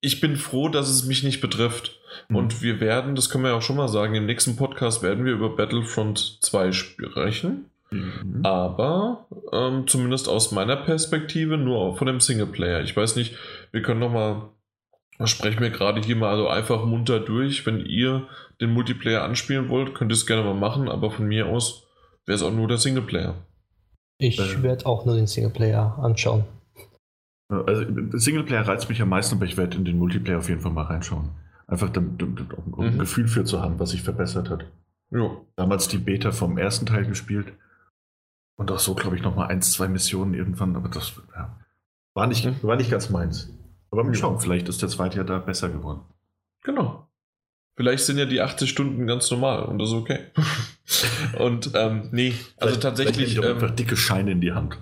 ich 0.00 0.20
bin 0.20 0.36
froh, 0.36 0.68
dass 0.68 0.88
es 0.88 1.04
mich 1.04 1.22
nicht 1.22 1.40
betrifft. 1.40 1.98
Mhm. 2.28 2.36
Und 2.36 2.62
wir 2.62 2.80
werden, 2.80 3.14
das 3.14 3.30
können 3.30 3.44
wir 3.44 3.50
ja 3.50 3.56
auch 3.56 3.62
schon 3.62 3.76
mal 3.76 3.88
sagen, 3.88 4.14
im 4.14 4.26
nächsten 4.26 4.56
Podcast 4.56 5.02
werden 5.02 5.24
wir 5.24 5.32
über 5.32 5.56
Battlefront 5.56 6.38
2 6.42 6.72
sprechen. 6.72 7.66
Mhm. 7.90 8.40
Aber 8.42 9.26
ähm, 9.52 9.86
zumindest 9.86 10.28
aus 10.28 10.50
meiner 10.50 10.76
Perspektive 10.76 11.56
nur 11.56 11.96
von 11.96 12.06
dem 12.06 12.20
Singleplayer. 12.20 12.82
Ich 12.82 12.96
weiß 12.96 13.16
nicht, 13.16 13.36
wir 13.70 13.82
können 13.82 14.00
nochmal, 14.00 14.42
sprechen 15.24 15.60
wir 15.60 15.70
gerade 15.70 16.00
hier 16.00 16.16
mal 16.16 16.36
so 16.36 16.48
einfach 16.48 16.84
munter 16.84 17.20
durch. 17.20 17.64
Wenn 17.64 17.86
ihr 17.86 18.26
den 18.62 18.72
Multiplayer 18.72 19.22
anspielen 19.22 19.68
wollt, 19.68 19.94
könnt 19.94 20.10
ihr 20.12 20.14
es 20.14 20.26
gerne 20.26 20.44
mal 20.44 20.54
machen, 20.54 20.88
aber 20.88 21.10
von 21.10 21.26
mir 21.26 21.46
aus 21.46 21.86
wäre 22.24 22.36
es 22.36 22.42
auch 22.42 22.52
nur 22.52 22.68
der 22.68 22.78
Singleplayer. 22.78 23.34
Ich 24.18 24.38
äh. 24.38 24.62
werde 24.62 24.86
auch 24.86 25.04
nur 25.04 25.16
den 25.16 25.26
Singleplayer 25.26 25.98
anschauen. 25.98 26.44
Also 27.48 27.84
Singleplayer 28.12 28.66
reizt 28.66 28.88
mich 28.88 29.02
am 29.02 29.10
meisten, 29.10 29.36
aber 29.36 29.44
ich 29.44 29.56
werde 29.56 29.76
in 29.76 29.84
den 29.84 29.98
Multiplayer 29.98 30.38
auf 30.38 30.48
jeden 30.48 30.60
Fall 30.60 30.72
mal 30.72 30.84
reinschauen. 30.84 31.30
Einfach 31.66 31.90
damit, 31.90 32.22
um 32.22 32.80
ein 32.80 32.94
mhm. 32.94 32.98
Gefühl 32.98 33.28
für 33.28 33.44
zu 33.44 33.60
haben, 33.60 33.78
was 33.78 33.90
sich 33.90 34.02
verbessert 34.02 34.48
hat. 34.48 34.64
Ja. 35.10 35.36
Damals 35.56 35.88
die 35.88 35.98
Beta 35.98 36.32
vom 36.32 36.56
ersten 36.56 36.86
Teil 36.86 37.04
gespielt. 37.04 37.52
Und 38.56 38.70
auch 38.70 38.78
so, 38.78 38.94
glaube 38.94 39.16
ich, 39.16 39.22
nochmal 39.22 39.48
ein, 39.48 39.60
zwei 39.60 39.88
Missionen 39.88 40.34
irgendwann, 40.34 40.76
aber 40.76 40.88
das 40.88 41.14
ja, 41.34 41.58
war, 42.14 42.26
nicht, 42.26 42.44
mhm. 42.44 42.62
war 42.62 42.76
nicht 42.76 42.90
ganz 42.90 43.10
meins. 43.10 43.52
Aber 43.90 44.04
mal 44.04 44.14
schauen, 44.14 44.38
vielleicht 44.38 44.68
ist 44.68 44.80
der 44.80 44.88
zweite 44.88 45.18
ja 45.18 45.24
da 45.24 45.38
besser 45.38 45.68
geworden. 45.68 46.00
Genau. 46.62 47.01
Vielleicht 47.74 48.04
sind 48.04 48.18
ja 48.18 48.26
die 48.26 48.40
80 48.40 48.68
Stunden 48.68 49.06
ganz 49.06 49.30
normal 49.30 49.64
und 49.64 49.78
das 49.78 49.88
ist 49.88 49.94
okay. 49.94 50.18
und 51.38 51.70
ähm, 51.74 52.08
nee, 52.12 52.34
also 52.56 52.74
vielleicht, 52.74 52.82
tatsächlich. 52.82 53.34
Vielleicht 53.34 53.48
ähm, 53.48 53.56
einfach 53.56 53.70
dicke 53.70 53.96
Scheine 53.96 54.32
in 54.32 54.40
die 54.40 54.52
Hand. 54.52 54.78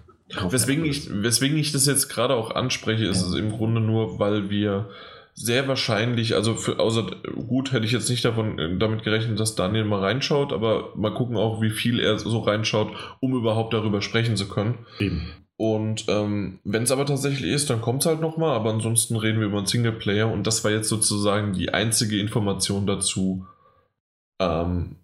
Weswegen 0.48 0.84
ich, 0.84 1.08
weswegen 1.10 1.58
ich 1.58 1.72
das 1.72 1.86
jetzt 1.86 2.08
gerade 2.08 2.34
auch 2.34 2.54
anspreche, 2.54 3.04
ist 3.04 3.22
es 3.22 3.34
im 3.34 3.50
Grunde 3.50 3.80
nur, 3.80 4.18
weil 4.18 4.48
wir 4.50 4.90
sehr 5.34 5.68
wahrscheinlich, 5.68 6.34
also 6.34 6.54
für, 6.54 6.78
außer 6.78 7.06
gut 7.48 7.72
hätte 7.72 7.86
ich 7.86 7.92
jetzt 7.92 8.10
nicht 8.10 8.24
davon 8.24 8.58
äh, 8.58 8.76
damit 8.76 9.02
gerechnet, 9.02 9.40
dass 9.40 9.54
Daniel 9.54 9.84
mal 9.84 10.00
reinschaut, 10.00 10.52
aber 10.52 10.92
mal 10.96 11.14
gucken 11.14 11.36
auch, 11.36 11.62
wie 11.62 11.70
viel 11.70 11.98
er 11.98 12.18
so 12.18 12.40
reinschaut, 12.40 12.92
um 13.20 13.34
überhaupt 13.34 13.72
darüber 13.72 14.02
sprechen 14.02 14.36
zu 14.36 14.48
können. 14.48 14.78
Eben. 14.98 15.32
Und 15.60 16.06
ähm, 16.08 16.58
wenn 16.64 16.84
es 16.84 16.90
aber 16.90 17.04
tatsächlich 17.04 17.52
ist, 17.52 17.68
dann 17.68 17.82
kommt 17.82 18.00
es 18.00 18.06
halt 18.06 18.22
nochmal, 18.22 18.56
aber 18.56 18.70
ansonsten 18.70 19.14
reden 19.14 19.40
wir 19.40 19.46
über 19.48 19.58
einen 19.58 19.66
Singleplayer 19.66 20.32
und 20.32 20.46
das 20.46 20.64
war 20.64 20.70
jetzt 20.70 20.88
sozusagen 20.88 21.52
die 21.52 21.74
einzige 21.74 22.18
Information 22.18 22.86
dazu, 22.86 23.46
ähm, 24.38 24.96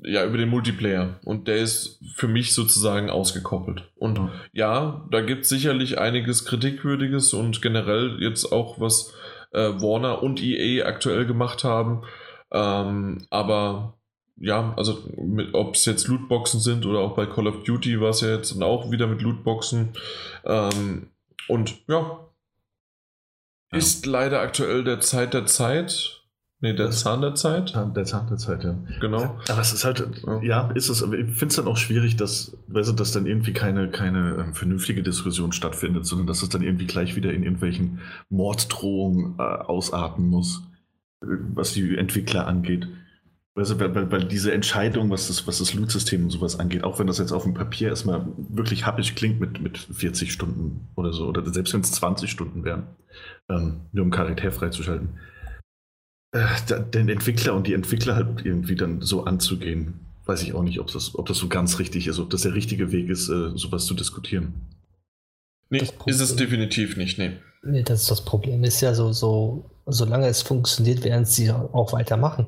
ja, 0.00 0.24
über 0.24 0.38
den 0.38 0.50
Multiplayer. 0.50 1.18
Und 1.24 1.48
der 1.48 1.56
ist 1.56 2.00
für 2.14 2.28
mich 2.28 2.54
sozusagen 2.54 3.10
ausgekoppelt. 3.10 3.90
Und 3.96 4.20
mhm. 4.20 4.30
ja, 4.52 5.04
da 5.10 5.20
gibt 5.20 5.42
es 5.42 5.48
sicherlich 5.48 5.98
einiges 5.98 6.44
Kritikwürdiges 6.44 7.34
und 7.34 7.60
generell 7.60 8.18
jetzt 8.20 8.52
auch, 8.52 8.78
was 8.78 9.12
äh, 9.50 9.58
Warner 9.80 10.22
und 10.22 10.40
EA 10.40 10.86
aktuell 10.86 11.26
gemacht 11.26 11.64
haben. 11.64 12.04
Ähm, 12.52 13.26
aber 13.30 13.97
ja, 14.40 14.74
also 14.76 15.02
ob 15.52 15.74
es 15.74 15.84
jetzt 15.84 16.08
Lootboxen 16.08 16.60
sind 16.60 16.86
oder 16.86 17.00
auch 17.00 17.14
bei 17.14 17.26
Call 17.26 17.48
of 17.48 17.64
Duty 17.64 18.00
war 18.00 18.10
es 18.10 18.20
ja 18.20 18.34
jetzt 18.34 18.54
dann 18.54 18.62
auch 18.62 18.90
wieder 18.90 19.06
mit 19.06 19.22
Lootboxen. 19.22 19.90
Ähm, 20.44 21.08
und 21.48 21.76
ja, 21.88 22.20
ja, 23.72 23.78
ist 23.78 24.06
leider 24.06 24.40
aktuell 24.40 24.84
der 24.84 25.00
Zeit 25.00 25.34
der 25.34 25.46
Zeit. 25.46 26.14
Nee, 26.60 26.72
der 26.72 26.90
Zahn 26.90 27.20
der 27.20 27.36
Zeit. 27.36 27.72
Der 27.74 28.04
Zahn 28.04 28.26
der 28.26 28.36
Zeit, 28.36 28.64
ja. 28.64 28.76
Genau. 29.00 29.38
Aber 29.48 29.60
es 29.60 29.72
ist 29.72 29.84
halt, 29.84 30.04
ja, 30.42 30.68
ist 30.72 30.88
es, 30.88 31.04
aber 31.04 31.16
ich 31.16 31.26
finde 31.26 31.46
es 31.46 31.56
dann 31.56 31.68
auch 31.68 31.76
schwierig, 31.76 32.16
dass, 32.16 32.56
weißt 32.66 32.88
du, 32.88 32.92
dass 32.94 33.12
dann 33.12 33.26
irgendwie 33.26 33.52
keine, 33.52 33.90
keine 33.90 34.36
ähm, 34.40 34.54
vernünftige 34.54 35.04
Diskussion 35.04 35.52
stattfindet, 35.52 36.04
sondern 36.04 36.26
dass 36.26 36.42
es 36.42 36.48
dann 36.48 36.62
irgendwie 36.62 36.86
gleich 36.86 37.14
wieder 37.14 37.32
in 37.32 37.44
irgendwelchen 37.44 38.00
Morddrohungen 38.28 39.36
äh, 39.38 39.42
ausarten 39.42 40.26
muss, 40.26 40.64
äh, 41.22 41.26
was 41.54 41.74
die 41.74 41.96
Entwickler 41.96 42.48
angeht. 42.48 42.88
Weißt 43.54 43.72
du, 43.72 43.80
weil, 43.80 43.94
weil, 43.94 44.12
weil 44.12 44.24
diese 44.24 44.52
Entscheidung, 44.52 45.10
was 45.10 45.26
das, 45.28 45.46
was 45.46 45.58
das 45.58 45.74
Loot-System 45.74 46.24
und 46.24 46.30
sowas 46.30 46.60
angeht, 46.60 46.84
auch 46.84 46.98
wenn 46.98 47.08
das 47.08 47.18
jetzt 47.18 47.32
auf 47.32 47.42
dem 47.42 47.54
Papier 47.54 47.88
erstmal 47.88 48.26
wirklich 48.36 48.86
happig 48.86 49.16
klingt 49.16 49.40
mit, 49.40 49.60
mit 49.60 49.78
40 49.78 50.32
Stunden 50.32 50.88
oder 50.94 51.12
so, 51.12 51.26
oder 51.26 51.44
selbst 51.52 51.74
wenn 51.74 51.80
es 51.80 51.90
20 51.92 52.30
Stunden 52.30 52.64
wären, 52.64 52.86
ähm, 53.48 53.80
nur 53.92 54.04
um 54.04 54.10
Charakter 54.10 54.52
freizuschalten 54.52 55.18
äh, 56.32 56.46
den 56.92 57.08
Entwickler 57.08 57.54
und 57.54 57.66
die 57.66 57.74
Entwickler 57.74 58.16
halt 58.16 58.44
irgendwie 58.44 58.76
dann 58.76 59.00
so 59.00 59.24
anzugehen, 59.24 60.00
weiß 60.26 60.42
ich 60.42 60.54
auch 60.54 60.62
nicht, 60.62 60.78
ob 60.80 60.92
das, 60.92 61.14
ob 61.14 61.26
das 61.26 61.38
so 61.38 61.48
ganz 61.48 61.78
richtig 61.78 62.06
ist, 62.06 62.18
ob 62.18 62.30
das 62.30 62.42
der 62.42 62.54
richtige 62.54 62.92
Weg 62.92 63.08
ist, 63.08 63.28
äh, 63.28 63.50
sowas 63.56 63.86
zu 63.86 63.94
diskutieren. 63.94 64.54
Nee, 65.70 65.86
ist 66.06 66.20
es 66.20 66.36
definitiv 66.36 66.96
nicht, 66.96 67.18
nee. 67.18 67.32
Nee, 67.62 67.82
das 67.82 68.02
ist 68.02 68.10
das 68.10 68.24
Problem. 68.24 68.64
Ist 68.64 68.80
ja 68.80 68.94
so, 68.94 69.12
so, 69.12 69.70
solange 69.86 70.26
es 70.26 70.42
funktioniert, 70.42 71.02
werden 71.04 71.24
sie 71.24 71.50
auch 71.50 71.92
weitermachen. 71.92 72.46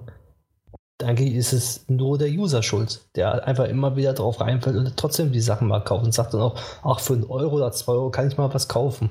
Eigentlich 1.03 1.35
ist 1.35 1.53
es 1.53 1.85
nur 1.89 2.19
der 2.19 2.29
User 2.29 2.63
schuld, 2.63 3.01
der 3.17 3.47
einfach 3.47 3.67
immer 3.67 3.97
wieder 3.97 4.13
drauf 4.13 4.41
reinfällt 4.41 4.77
und 4.77 4.97
trotzdem 4.97 5.33
die 5.33 5.41
Sachen 5.41 5.69
mal 5.69 5.81
kauft 5.81 6.05
und 6.05 6.13
sagt 6.13 6.35
dann 6.35 6.41
auch, 6.41 6.61
ach, 6.83 7.01
für 7.01 7.15
einen 7.15 7.25
Euro 7.25 7.57
oder 7.57 7.73
zwei 7.73 7.93
Euro 7.93 8.11
kann 8.11 8.29
ich 8.29 8.37
mal 8.37 8.53
was 8.53 8.69
kaufen. 8.69 9.11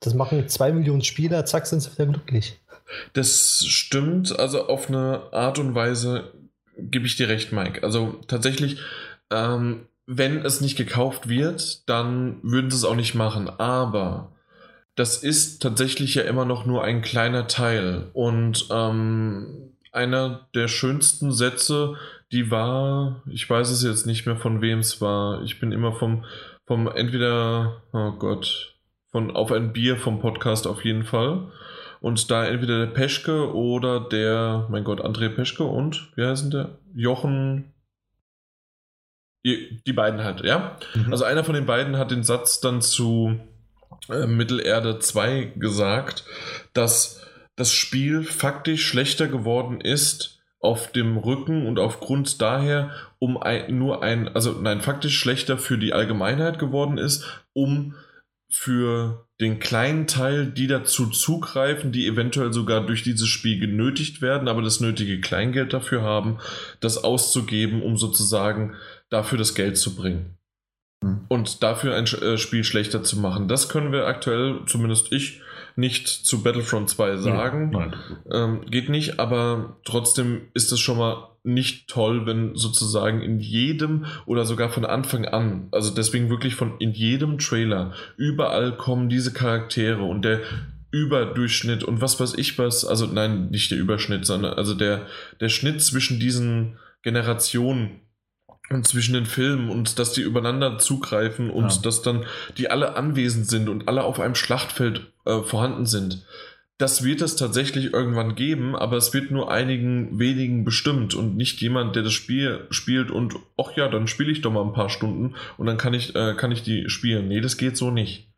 Das 0.00 0.14
machen 0.14 0.48
zwei 0.48 0.72
Millionen 0.72 1.02
Spieler, 1.02 1.44
zack, 1.44 1.66
sind 1.66 1.80
sie 1.80 1.92
wieder 1.92 2.06
glücklich. 2.06 2.60
Das 3.12 3.64
stimmt, 3.66 4.38
also 4.38 4.66
auf 4.66 4.88
eine 4.88 5.22
Art 5.32 5.58
und 5.58 5.74
Weise 5.74 6.32
gebe 6.76 7.06
ich 7.06 7.16
dir 7.16 7.28
recht, 7.28 7.52
Mike. 7.52 7.82
Also 7.82 8.16
tatsächlich, 8.28 8.78
ähm, 9.30 9.86
wenn 10.06 10.44
es 10.44 10.60
nicht 10.60 10.76
gekauft 10.76 11.28
wird, 11.28 11.88
dann 11.88 12.38
würden 12.42 12.70
sie 12.70 12.76
es 12.76 12.84
auch 12.84 12.96
nicht 12.96 13.14
machen. 13.14 13.50
Aber 13.50 14.32
das 14.94 15.18
ist 15.18 15.60
tatsächlich 15.60 16.14
ja 16.14 16.22
immer 16.22 16.44
noch 16.44 16.66
nur 16.66 16.82
ein 16.82 17.02
kleiner 17.02 17.46
Teil. 17.46 18.06
Und 18.14 18.68
ähm, 18.70 19.74
einer 19.92 20.48
der 20.54 20.68
schönsten 20.68 21.32
Sätze, 21.32 21.96
die 22.32 22.50
war, 22.50 23.22
ich 23.30 23.48
weiß 23.48 23.70
es 23.70 23.82
jetzt 23.82 24.06
nicht 24.06 24.26
mehr, 24.26 24.36
von 24.36 24.60
wem 24.60 24.80
es 24.80 25.00
war. 25.00 25.42
Ich 25.42 25.60
bin 25.60 25.72
immer 25.72 25.92
vom, 25.92 26.24
vom 26.66 26.88
entweder, 26.88 27.82
oh 27.92 28.12
Gott, 28.12 28.74
von 29.10 29.34
Auf 29.34 29.52
ein 29.52 29.72
Bier 29.72 29.96
vom 29.96 30.20
Podcast 30.20 30.66
auf 30.66 30.84
jeden 30.84 31.04
Fall. 31.04 31.50
Und 32.00 32.30
da 32.30 32.44
entweder 32.44 32.78
der 32.78 32.92
Peschke 32.92 33.52
oder 33.54 34.00
der, 34.00 34.66
mein 34.70 34.84
Gott, 34.84 35.00
André 35.00 35.30
Peschke 35.30 35.64
und, 35.64 36.12
wie 36.16 36.24
heißt 36.24 36.52
der? 36.52 36.78
Jochen. 36.94 37.72
Die 39.44 39.92
beiden 39.94 40.22
halt, 40.22 40.42
ja. 40.44 40.76
Mhm. 40.94 41.10
Also 41.10 41.24
einer 41.24 41.44
von 41.44 41.54
den 41.54 41.64
beiden 41.64 41.96
hat 41.96 42.10
den 42.10 42.22
Satz 42.22 42.60
dann 42.60 42.82
zu 42.82 43.40
äh, 44.10 44.26
Mittelerde 44.26 44.98
2 44.98 45.52
gesagt, 45.56 46.24
dass 46.74 47.17
das 47.58 47.72
Spiel 47.72 48.22
faktisch 48.22 48.86
schlechter 48.86 49.26
geworden 49.26 49.80
ist 49.80 50.38
auf 50.60 50.92
dem 50.92 51.16
Rücken 51.16 51.66
und 51.66 51.78
aufgrund 51.78 52.40
daher 52.40 52.92
um 53.18 53.36
ein, 53.36 53.76
nur 53.76 54.02
ein, 54.02 54.28
also 54.28 54.52
nein, 54.52 54.80
faktisch 54.80 55.18
schlechter 55.18 55.58
für 55.58 55.76
die 55.76 55.92
Allgemeinheit 55.92 56.60
geworden 56.60 56.98
ist, 56.98 57.42
um 57.52 57.94
für 58.48 59.26
den 59.40 59.58
kleinen 59.58 60.06
Teil, 60.06 60.46
die 60.46 60.68
dazu 60.68 61.06
zugreifen, 61.06 61.90
die 61.90 62.06
eventuell 62.06 62.52
sogar 62.52 62.86
durch 62.86 63.02
dieses 63.02 63.28
Spiel 63.28 63.58
genötigt 63.58 64.22
werden, 64.22 64.46
aber 64.46 64.62
das 64.62 64.80
nötige 64.80 65.20
Kleingeld 65.20 65.72
dafür 65.72 66.02
haben, 66.02 66.38
das 66.78 67.02
auszugeben, 67.02 67.82
um 67.82 67.96
sozusagen 67.96 68.74
dafür 69.10 69.36
das 69.36 69.56
Geld 69.56 69.76
zu 69.76 69.96
bringen. 69.96 70.38
Hm. 71.02 71.26
Und 71.28 71.62
dafür 71.64 71.96
ein 71.96 72.06
äh, 72.06 72.38
Spiel 72.38 72.62
schlechter 72.62 73.02
zu 73.02 73.18
machen. 73.18 73.48
Das 73.48 73.68
können 73.68 73.92
wir 73.92 74.06
aktuell, 74.06 74.60
zumindest 74.66 75.12
ich, 75.12 75.40
nicht 75.78 76.08
zu 76.08 76.42
Battlefront 76.42 76.90
2 76.90 77.18
sagen. 77.18 77.70
Nein. 77.70 77.94
Ähm, 78.32 78.66
geht 78.68 78.88
nicht, 78.88 79.20
aber 79.20 79.76
trotzdem 79.84 80.48
ist 80.52 80.72
es 80.72 80.80
schon 80.80 80.98
mal 80.98 81.28
nicht 81.44 81.88
toll, 81.88 82.26
wenn 82.26 82.56
sozusagen 82.56 83.22
in 83.22 83.38
jedem 83.38 84.04
oder 84.26 84.44
sogar 84.44 84.70
von 84.70 84.84
Anfang 84.84 85.24
an, 85.24 85.68
also 85.70 85.94
deswegen 85.94 86.30
wirklich 86.30 86.56
von 86.56 86.78
in 86.80 86.92
jedem 86.92 87.38
Trailer, 87.38 87.92
überall 88.16 88.76
kommen 88.76 89.08
diese 89.08 89.32
Charaktere 89.32 90.02
und 90.02 90.24
der 90.24 90.40
Überdurchschnitt 90.90 91.84
und 91.84 92.00
was 92.00 92.18
weiß 92.18 92.34
ich 92.34 92.58
was, 92.58 92.84
also 92.84 93.06
nein, 93.06 93.48
nicht 93.50 93.70
der 93.70 93.78
Überschnitt, 93.78 94.26
sondern 94.26 94.54
also 94.54 94.74
der, 94.74 95.06
der 95.40 95.48
Schnitt 95.48 95.80
zwischen 95.80 96.18
diesen 96.18 96.76
Generationen 97.02 98.00
und 98.70 98.86
zwischen 98.86 99.14
den 99.14 99.26
Filmen 99.26 99.70
und 99.70 99.98
dass 99.98 100.12
die 100.12 100.20
übereinander 100.20 100.78
zugreifen 100.78 101.50
und 101.50 101.72
ja. 101.72 101.80
dass 101.82 102.02
dann 102.02 102.24
die 102.58 102.70
alle 102.70 102.96
anwesend 102.96 103.48
sind 103.48 103.68
und 103.68 103.88
alle 103.88 104.04
auf 104.04 104.20
einem 104.20 104.34
Schlachtfeld 104.34 105.10
äh, 105.24 105.40
vorhanden 105.40 105.86
sind. 105.86 106.24
Das 106.76 107.02
wird 107.02 107.22
es 107.22 107.34
tatsächlich 107.34 107.92
irgendwann 107.92 108.36
geben, 108.36 108.76
aber 108.76 108.96
es 108.96 109.12
wird 109.12 109.32
nur 109.32 109.50
einigen 109.50 110.18
wenigen 110.18 110.64
bestimmt 110.64 111.14
und 111.14 111.36
nicht 111.36 111.60
jemand, 111.60 111.96
der 111.96 112.04
das 112.04 112.12
Spiel 112.12 112.66
spielt 112.70 113.10
und 113.10 113.34
ach 113.56 113.72
ja, 113.74 113.88
dann 113.88 114.06
spiele 114.06 114.30
ich 114.30 114.42
doch 114.42 114.52
mal 114.52 114.62
ein 114.62 114.74
paar 114.74 114.90
Stunden 114.90 115.34
und 115.56 115.66
dann 115.66 115.76
kann 115.76 115.94
ich, 115.94 116.14
äh, 116.14 116.34
kann 116.34 116.52
ich 116.52 116.62
die 116.62 116.88
spielen. 116.88 117.26
Nee, 117.26 117.40
das 117.40 117.56
geht 117.56 117.76
so 117.76 117.90
nicht. 117.90 118.28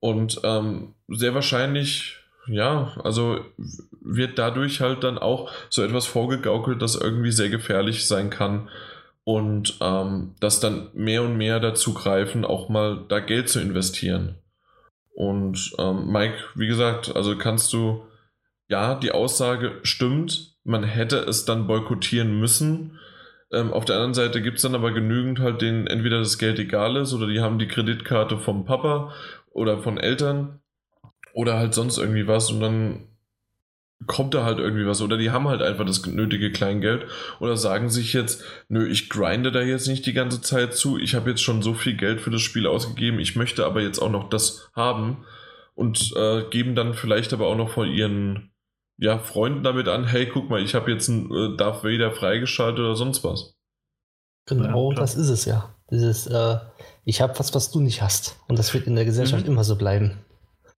Und 0.00 0.40
ähm, 0.44 0.94
sehr 1.08 1.34
wahrscheinlich, 1.34 2.16
ja, 2.46 2.94
also 3.02 3.40
wird 4.00 4.38
dadurch 4.38 4.80
halt 4.80 5.02
dann 5.04 5.18
auch 5.18 5.50
so 5.68 5.82
etwas 5.82 6.06
vorgegaukelt, 6.06 6.80
das 6.80 6.94
irgendwie 6.94 7.32
sehr 7.32 7.50
gefährlich 7.50 8.06
sein 8.06 8.30
kann 8.30 8.68
und 9.26 9.78
ähm, 9.80 10.36
dass 10.38 10.60
dann 10.60 10.88
mehr 10.94 11.24
und 11.24 11.36
mehr 11.36 11.58
dazu 11.58 11.92
greifen, 11.92 12.44
auch 12.44 12.68
mal 12.68 13.04
da 13.08 13.18
Geld 13.18 13.48
zu 13.48 13.60
investieren. 13.60 14.36
Und 15.14 15.74
ähm, 15.78 16.12
Mike, 16.12 16.36
wie 16.54 16.68
gesagt, 16.68 17.16
also 17.16 17.36
kannst 17.36 17.72
du, 17.72 18.04
ja, 18.68 18.94
die 18.94 19.10
Aussage 19.10 19.80
stimmt, 19.82 20.54
man 20.62 20.84
hätte 20.84 21.16
es 21.18 21.44
dann 21.44 21.66
boykottieren 21.66 22.38
müssen. 22.38 23.00
Ähm, 23.50 23.72
auf 23.72 23.84
der 23.84 23.96
anderen 23.96 24.14
Seite 24.14 24.40
gibt 24.42 24.58
es 24.58 24.62
dann 24.62 24.76
aber 24.76 24.92
genügend 24.92 25.40
halt, 25.40 25.60
denen 25.60 25.88
entweder 25.88 26.20
das 26.20 26.38
Geld 26.38 26.60
egal 26.60 26.94
ist 26.94 27.12
oder 27.12 27.26
die 27.26 27.40
haben 27.40 27.58
die 27.58 27.68
Kreditkarte 27.68 28.38
vom 28.38 28.64
Papa 28.64 29.12
oder 29.50 29.82
von 29.82 29.98
Eltern 29.98 30.60
oder 31.32 31.58
halt 31.58 31.74
sonst 31.74 31.98
irgendwie 31.98 32.28
was 32.28 32.52
und 32.52 32.60
dann 32.60 33.08
kommt 34.06 34.34
da 34.34 34.44
halt 34.44 34.58
irgendwie 34.58 34.86
was 34.86 35.00
oder 35.00 35.16
die 35.16 35.30
haben 35.30 35.48
halt 35.48 35.62
einfach 35.62 35.86
das 35.86 36.04
nötige 36.06 36.52
Kleingeld 36.52 37.06
oder 37.40 37.56
sagen 37.56 37.88
sich 37.88 38.12
jetzt, 38.12 38.44
nö, 38.68 38.86
ich 38.86 39.08
grinde 39.08 39.50
da 39.50 39.62
jetzt 39.62 39.88
nicht 39.88 40.04
die 40.04 40.12
ganze 40.12 40.42
Zeit 40.42 40.74
zu, 40.74 40.98
ich 40.98 41.14
habe 41.14 41.30
jetzt 41.30 41.42
schon 41.42 41.62
so 41.62 41.72
viel 41.72 41.96
Geld 41.96 42.20
für 42.20 42.30
das 42.30 42.42
Spiel 42.42 42.66
ausgegeben, 42.66 43.18
ich 43.18 43.36
möchte 43.36 43.64
aber 43.64 43.80
jetzt 43.80 43.98
auch 43.98 44.10
noch 44.10 44.28
das 44.28 44.70
haben 44.74 45.24
und 45.74 46.12
äh, 46.14 46.42
geben 46.50 46.74
dann 46.74 46.94
vielleicht 46.94 47.32
aber 47.32 47.46
auch 47.46 47.56
noch 47.56 47.70
von 47.70 47.90
ihren 47.90 48.50
ja, 48.98 49.18
Freunden 49.18 49.62
damit 49.62 49.88
an, 49.88 50.06
hey, 50.06 50.26
guck 50.26 50.48
mal, 50.50 50.62
ich 50.62 50.74
habe 50.74 50.90
jetzt 50.90 51.08
einen 51.08 51.30
äh, 51.32 51.56
Darth 51.56 51.84
Vader 51.84 52.12
freigeschaltet 52.12 52.80
oder 52.80 52.96
sonst 52.96 53.24
was. 53.24 53.54
Genau, 54.46 54.92
ja, 54.92 54.96
das 54.96 55.16
ist 55.16 55.28
es 55.28 55.44
ja. 55.44 55.74
Dieses, 55.90 56.26
äh, 56.26 56.58
ich 57.04 57.20
habe 57.20 57.38
was, 57.38 57.54
was 57.54 57.70
du 57.70 57.80
nicht 57.80 58.02
hast. 58.02 58.36
Und 58.48 58.58
das 58.58 58.72
wird 58.72 58.86
in 58.86 58.94
der 58.94 59.04
Gesellschaft 59.04 59.44
mhm. 59.44 59.52
immer 59.52 59.64
so 59.64 59.76
bleiben. 59.76 60.24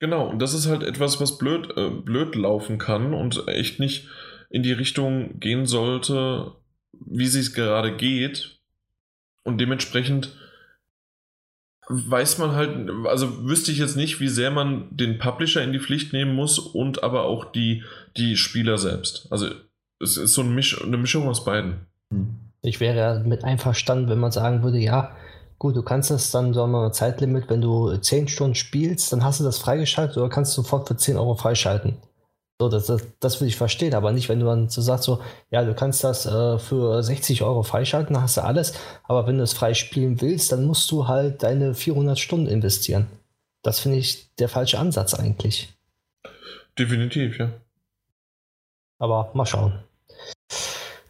Genau, 0.00 0.28
und 0.28 0.40
das 0.40 0.54
ist 0.54 0.68
halt 0.68 0.82
etwas, 0.82 1.20
was 1.20 1.38
blöd, 1.38 1.76
äh, 1.76 1.90
blöd 1.90 2.36
laufen 2.36 2.78
kann 2.78 3.14
und 3.14 3.48
echt 3.48 3.80
nicht 3.80 4.08
in 4.50 4.62
die 4.62 4.72
Richtung 4.72 5.40
gehen 5.40 5.66
sollte, 5.66 6.52
wie 6.92 7.26
sie 7.26 7.40
es 7.40 7.52
gerade 7.52 7.96
geht. 7.96 8.58
Und 9.42 9.60
dementsprechend 9.60 10.36
weiß 11.88 12.38
man 12.38 12.52
halt, 12.52 12.90
also 13.06 13.46
wüsste 13.46 13.72
ich 13.72 13.78
jetzt 13.78 13.96
nicht, 13.96 14.20
wie 14.20 14.28
sehr 14.28 14.50
man 14.50 14.88
den 14.90 15.18
Publisher 15.18 15.62
in 15.62 15.72
die 15.72 15.80
Pflicht 15.80 16.12
nehmen 16.12 16.34
muss 16.34 16.58
und 16.58 17.02
aber 17.02 17.24
auch 17.24 17.46
die, 17.46 17.82
die 18.16 18.36
Spieler 18.36 18.78
selbst. 18.78 19.26
Also 19.30 19.48
es 20.00 20.16
ist 20.16 20.34
so 20.34 20.42
eine, 20.42 20.50
Misch 20.50 20.80
eine 20.82 20.98
Mischung 20.98 21.28
aus 21.28 21.44
beiden. 21.44 21.86
Ich 22.62 22.80
wäre 22.80 22.96
ja 22.96 23.18
mit 23.20 23.44
einverstanden, 23.44 24.10
wenn 24.10 24.18
man 24.18 24.32
sagen 24.32 24.62
würde, 24.62 24.78
ja, 24.78 25.16
Gut, 25.58 25.74
du 25.74 25.82
kannst 25.82 26.10
das 26.10 26.30
dann, 26.30 26.54
sagen 26.54 26.70
wir 26.70 26.80
mal, 26.80 26.92
Zeitlimit, 26.92 27.50
wenn 27.50 27.60
du 27.60 27.96
10 27.96 28.28
Stunden 28.28 28.54
spielst, 28.54 29.12
dann 29.12 29.24
hast 29.24 29.40
du 29.40 29.44
das 29.44 29.58
freigeschaltet 29.58 30.16
oder 30.16 30.28
kannst 30.28 30.56
du 30.56 30.62
sofort 30.62 30.86
für 30.86 30.96
10 30.96 31.16
Euro 31.16 31.34
freischalten. 31.34 31.96
So, 32.60 32.68
das, 32.68 32.86
das, 32.86 33.02
das 33.20 33.40
will 33.40 33.48
ich 33.48 33.56
verstehen, 33.56 33.94
aber 33.94 34.12
nicht, 34.12 34.28
wenn 34.28 34.40
du 34.40 34.46
dann 34.46 34.68
so 34.68 34.82
sagst, 34.82 35.04
so, 35.04 35.20
ja, 35.50 35.64
du 35.64 35.74
kannst 35.74 36.02
das 36.02 36.26
äh, 36.26 36.58
für 36.58 37.02
60 37.02 37.42
Euro 37.42 37.62
freischalten, 37.62 38.14
dann 38.14 38.22
hast 38.22 38.36
du 38.36 38.42
alles, 38.42 38.72
aber 39.04 39.26
wenn 39.26 39.38
du 39.38 39.44
es 39.44 39.52
frei 39.52 39.74
spielen 39.74 40.20
willst, 40.20 40.50
dann 40.50 40.64
musst 40.64 40.90
du 40.90 41.06
halt 41.06 41.42
deine 41.44 41.74
400 41.74 42.18
Stunden 42.18 42.48
investieren. 42.48 43.06
Das 43.62 43.80
finde 43.80 43.98
ich 43.98 44.34
der 44.36 44.48
falsche 44.48 44.78
Ansatz 44.78 45.14
eigentlich. 45.14 45.72
Definitiv, 46.78 47.38
ja. 47.38 47.50
Aber 48.98 49.30
mal 49.34 49.46
schauen. 49.46 49.78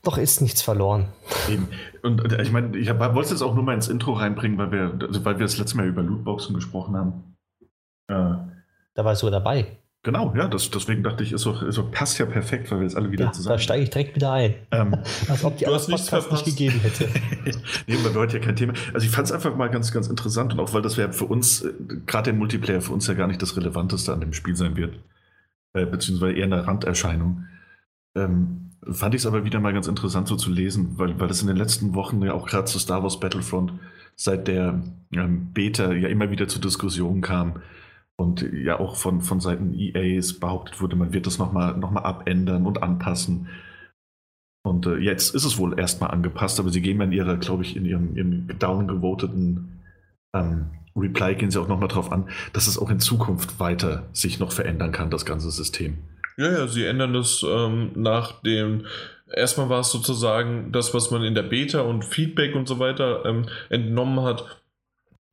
Doch 0.02 0.18
ist 0.18 0.40
nichts 0.40 0.62
verloren. 0.62 1.08
Eben. 1.48 1.68
Und 2.08 2.32
ich 2.32 2.52
meine, 2.52 2.76
ich 2.76 2.88
wollte 2.88 3.20
es 3.20 3.30
jetzt 3.30 3.42
auch 3.42 3.54
nur 3.54 3.64
mal 3.64 3.74
ins 3.74 3.88
Intro 3.88 4.12
reinbringen, 4.12 4.58
weil 4.58 4.72
wir, 4.72 5.06
also 5.06 5.24
weil 5.24 5.38
wir 5.38 5.46
das 5.46 5.58
letzte 5.58 5.76
Mal 5.76 5.86
über 5.86 6.02
Lootboxen 6.02 6.54
gesprochen 6.54 6.96
haben. 6.96 7.36
Äh, 8.08 8.36
da 8.94 9.04
warst 9.04 9.22
du 9.22 9.30
dabei. 9.30 9.78
Genau, 10.04 10.32
ja, 10.36 10.46
das, 10.46 10.70
deswegen 10.70 11.02
dachte 11.02 11.24
ich, 11.24 11.32
ist 11.32 11.44
doch, 11.44 11.62
ist 11.62 11.76
doch, 11.76 11.90
passt 11.90 12.18
ja 12.18 12.26
perfekt, 12.26 12.70
weil 12.70 12.78
wir 12.78 12.84
jetzt 12.84 12.96
alle 12.96 13.10
wieder 13.10 13.26
ja, 13.26 13.32
zusammen. 13.32 13.56
Da 13.56 13.58
steige 13.58 13.82
ich 13.82 13.90
direkt 13.90 14.14
wieder 14.14 14.32
ein. 14.32 14.54
Ähm, 14.70 14.94
Als 15.28 15.44
ob 15.44 15.56
die 15.56 15.64
du 15.64 15.74
hast 15.74 15.88
nichts 15.88 16.10
nicht 16.12 16.44
gegeben 16.44 16.80
hätte. 16.80 17.08
nee, 17.86 17.96
weil 18.02 18.14
wir 18.14 18.20
heute 18.20 18.38
ja 18.38 18.44
kein 18.44 18.56
Thema. 18.56 18.74
Also 18.94 19.06
ich 19.06 19.12
fand 19.12 19.26
es 19.26 19.32
einfach 19.32 19.54
mal 19.56 19.68
ganz, 19.68 19.92
ganz 19.92 20.06
interessant 20.06 20.52
und 20.52 20.60
auch 20.60 20.72
weil 20.72 20.82
das 20.82 20.96
ja 20.96 21.10
für 21.10 21.24
uns, 21.24 21.62
äh, 21.62 21.72
gerade 22.06 22.30
den 22.30 22.38
Multiplayer, 22.38 22.80
für 22.80 22.92
uns 22.92 23.06
ja 23.08 23.14
gar 23.14 23.26
nicht 23.26 23.42
das 23.42 23.56
Relevanteste 23.56 24.12
an 24.12 24.20
dem 24.20 24.32
Spiel 24.32 24.54
sein 24.54 24.76
wird. 24.76 24.98
Äh, 25.74 25.84
beziehungsweise 25.84 26.32
eher 26.32 26.44
eine 26.44 26.66
Randerscheinung. 26.66 27.46
Ähm, 28.16 28.67
Fand 28.90 29.14
ich 29.14 29.22
es 29.22 29.26
aber 29.26 29.44
wieder 29.44 29.60
mal 29.60 29.72
ganz 29.72 29.88
interessant 29.88 30.28
so 30.28 30.36
zu 30.36 30.50
lesen, 30.50 30.98
weil, 30.98 31.18
weil 31.18 31.28
das 31.28 31.42
in 31.42 31.48
den 31.48 31.56
letzten 31.56 31.94
Wochen 31.94 32.22
ja 32.22 32.32
auch 32.32 32.46
gerade 32.46 32.66
zu 32.66 32.78
Star 32.78 33.02
Wars 33.02 33.18
Battlefront 33.20 33.72
seit 34.14 34.48
der 34.48 34.82
ähm, 35.12 35.52
Beta 35.52 35.92
ja 35.92 36.08
immer 36.08 36.30
wieder 36.30 36.48
zu 36.48 36.60
Diskussionen 36.60 37.20
kam 37.20 37.62
und 38.16 38.42
ja 38.52 38.78
auch 38.80 38.96
von, 38.96 39.20
von 39.22 39.40
Seiten 39.40 39.74
EAs 39.74 40.40
behauptet 40.40 40.80
wurde, 40.80 40.96
man 40.96 41.12
wird 41.12 41.26
das 41.26 41.38
nochmal 41.38 41.76
noch 41.76 41.90
mal 41.90 42.02
abändern 42.02 42.66
und 42.66 42.82
anpassen. 42.82 43.48
Und 44.64 44.86
äh, 44.86 44.96
jetzt 44.96 45.34
ist 45.34 45.44
es 45.44 45.56
wohl 45.58 45.78
erstmal 45.78 46.10
angepasst, 46.10 46.58
aber 46.58 46.70
sie 46.70 46.82
gehen 46.82 47.00
in 47.00 47.12
ihrer, 47.12 47.36
glaube 47.36 47.62
ich, 47.62 47.76
in 47.76 47.84
ihrem, 47.84 48.16
ihrem 48.16 48.48
downgevoteten 48.58 49.80
ähm, 50.34 50.70
Reply 50.96 51.34
gehen 51.36 51.50
sie 51.50 51.60
auch 51.60 51.68
nochmal 51.68 51.88
drauf 51.88 52.10
an, 52.10 52.28
dass 52.52 52.66
es 52.66 52.78
auch 52.78 52.90
in 52.90 53.00
Zukunft 53.00 53.60
weiter 53.60 54.08
sich 54.12 54.40
noch 54.40 54.52
verändern 54.52 54.92
kann, 54.92 55.10
das 55.10 55.24
ganze 55.24 55.50
System. 55.50 55.98
Ja, 56.38 56.52
ja, 56.52 56.66
sie 56.68 56.84
ändern 56.84 57.12
das 57.12 57.44
ähm, 57.46 57.90
nach 57.96 58.40
dem. 58.42 58.86
Erstmal 59.30 59.68
war 59.68 59.80
es 59.80 59.90
sozusagen 59.90 60.72
das, 60.72 60.94
was 60.94 61.10
man 61.10 61.24
in 61.24 61.34
der 61.34 61.42
Beta 61.42 61.80
und 61.80 62.04
Feedback 62.04 62.54
und 62.54 62.68
so 62.68 62.78
weiter 62.78 63.24
ähm, 63.26 63.46
entnommen 63.68 64.22
hat. 64.22 64.62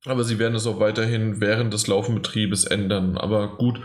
Aber 0.06 0.24
sie 0.24 0.40
werden 0.40 0.56
es 0.56 0.68
auch 0.68 0.80
weiterhin 0.80 1.40
während 1.40 1.74
des 1.74 1.88
Laufenbetriebes 1.88 2.66
ändern. 2.66 3.18
Aber 3.18 3.56
gut, 3.56 3.80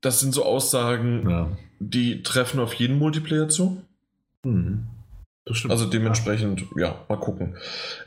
das 0.00 0.20
sind 0.20 0.32
so 0.32 0.44
Aussagen, 0.44 1.28
ja. 1.28 1.56
die 1.78 2.22
treffen 2.22 2.58
auf 2.58 2.74
jeden 2.74 2.98
Multiplayer 2.98 3.48
zu. 3.48 3.82
Mhm. 4.44 4.86
Also 5.68 5.86
dementsprechend, 5.86 6.64
ja. 6.76 7.04
mal 7.08 7.16
gucken. 7.16 7.56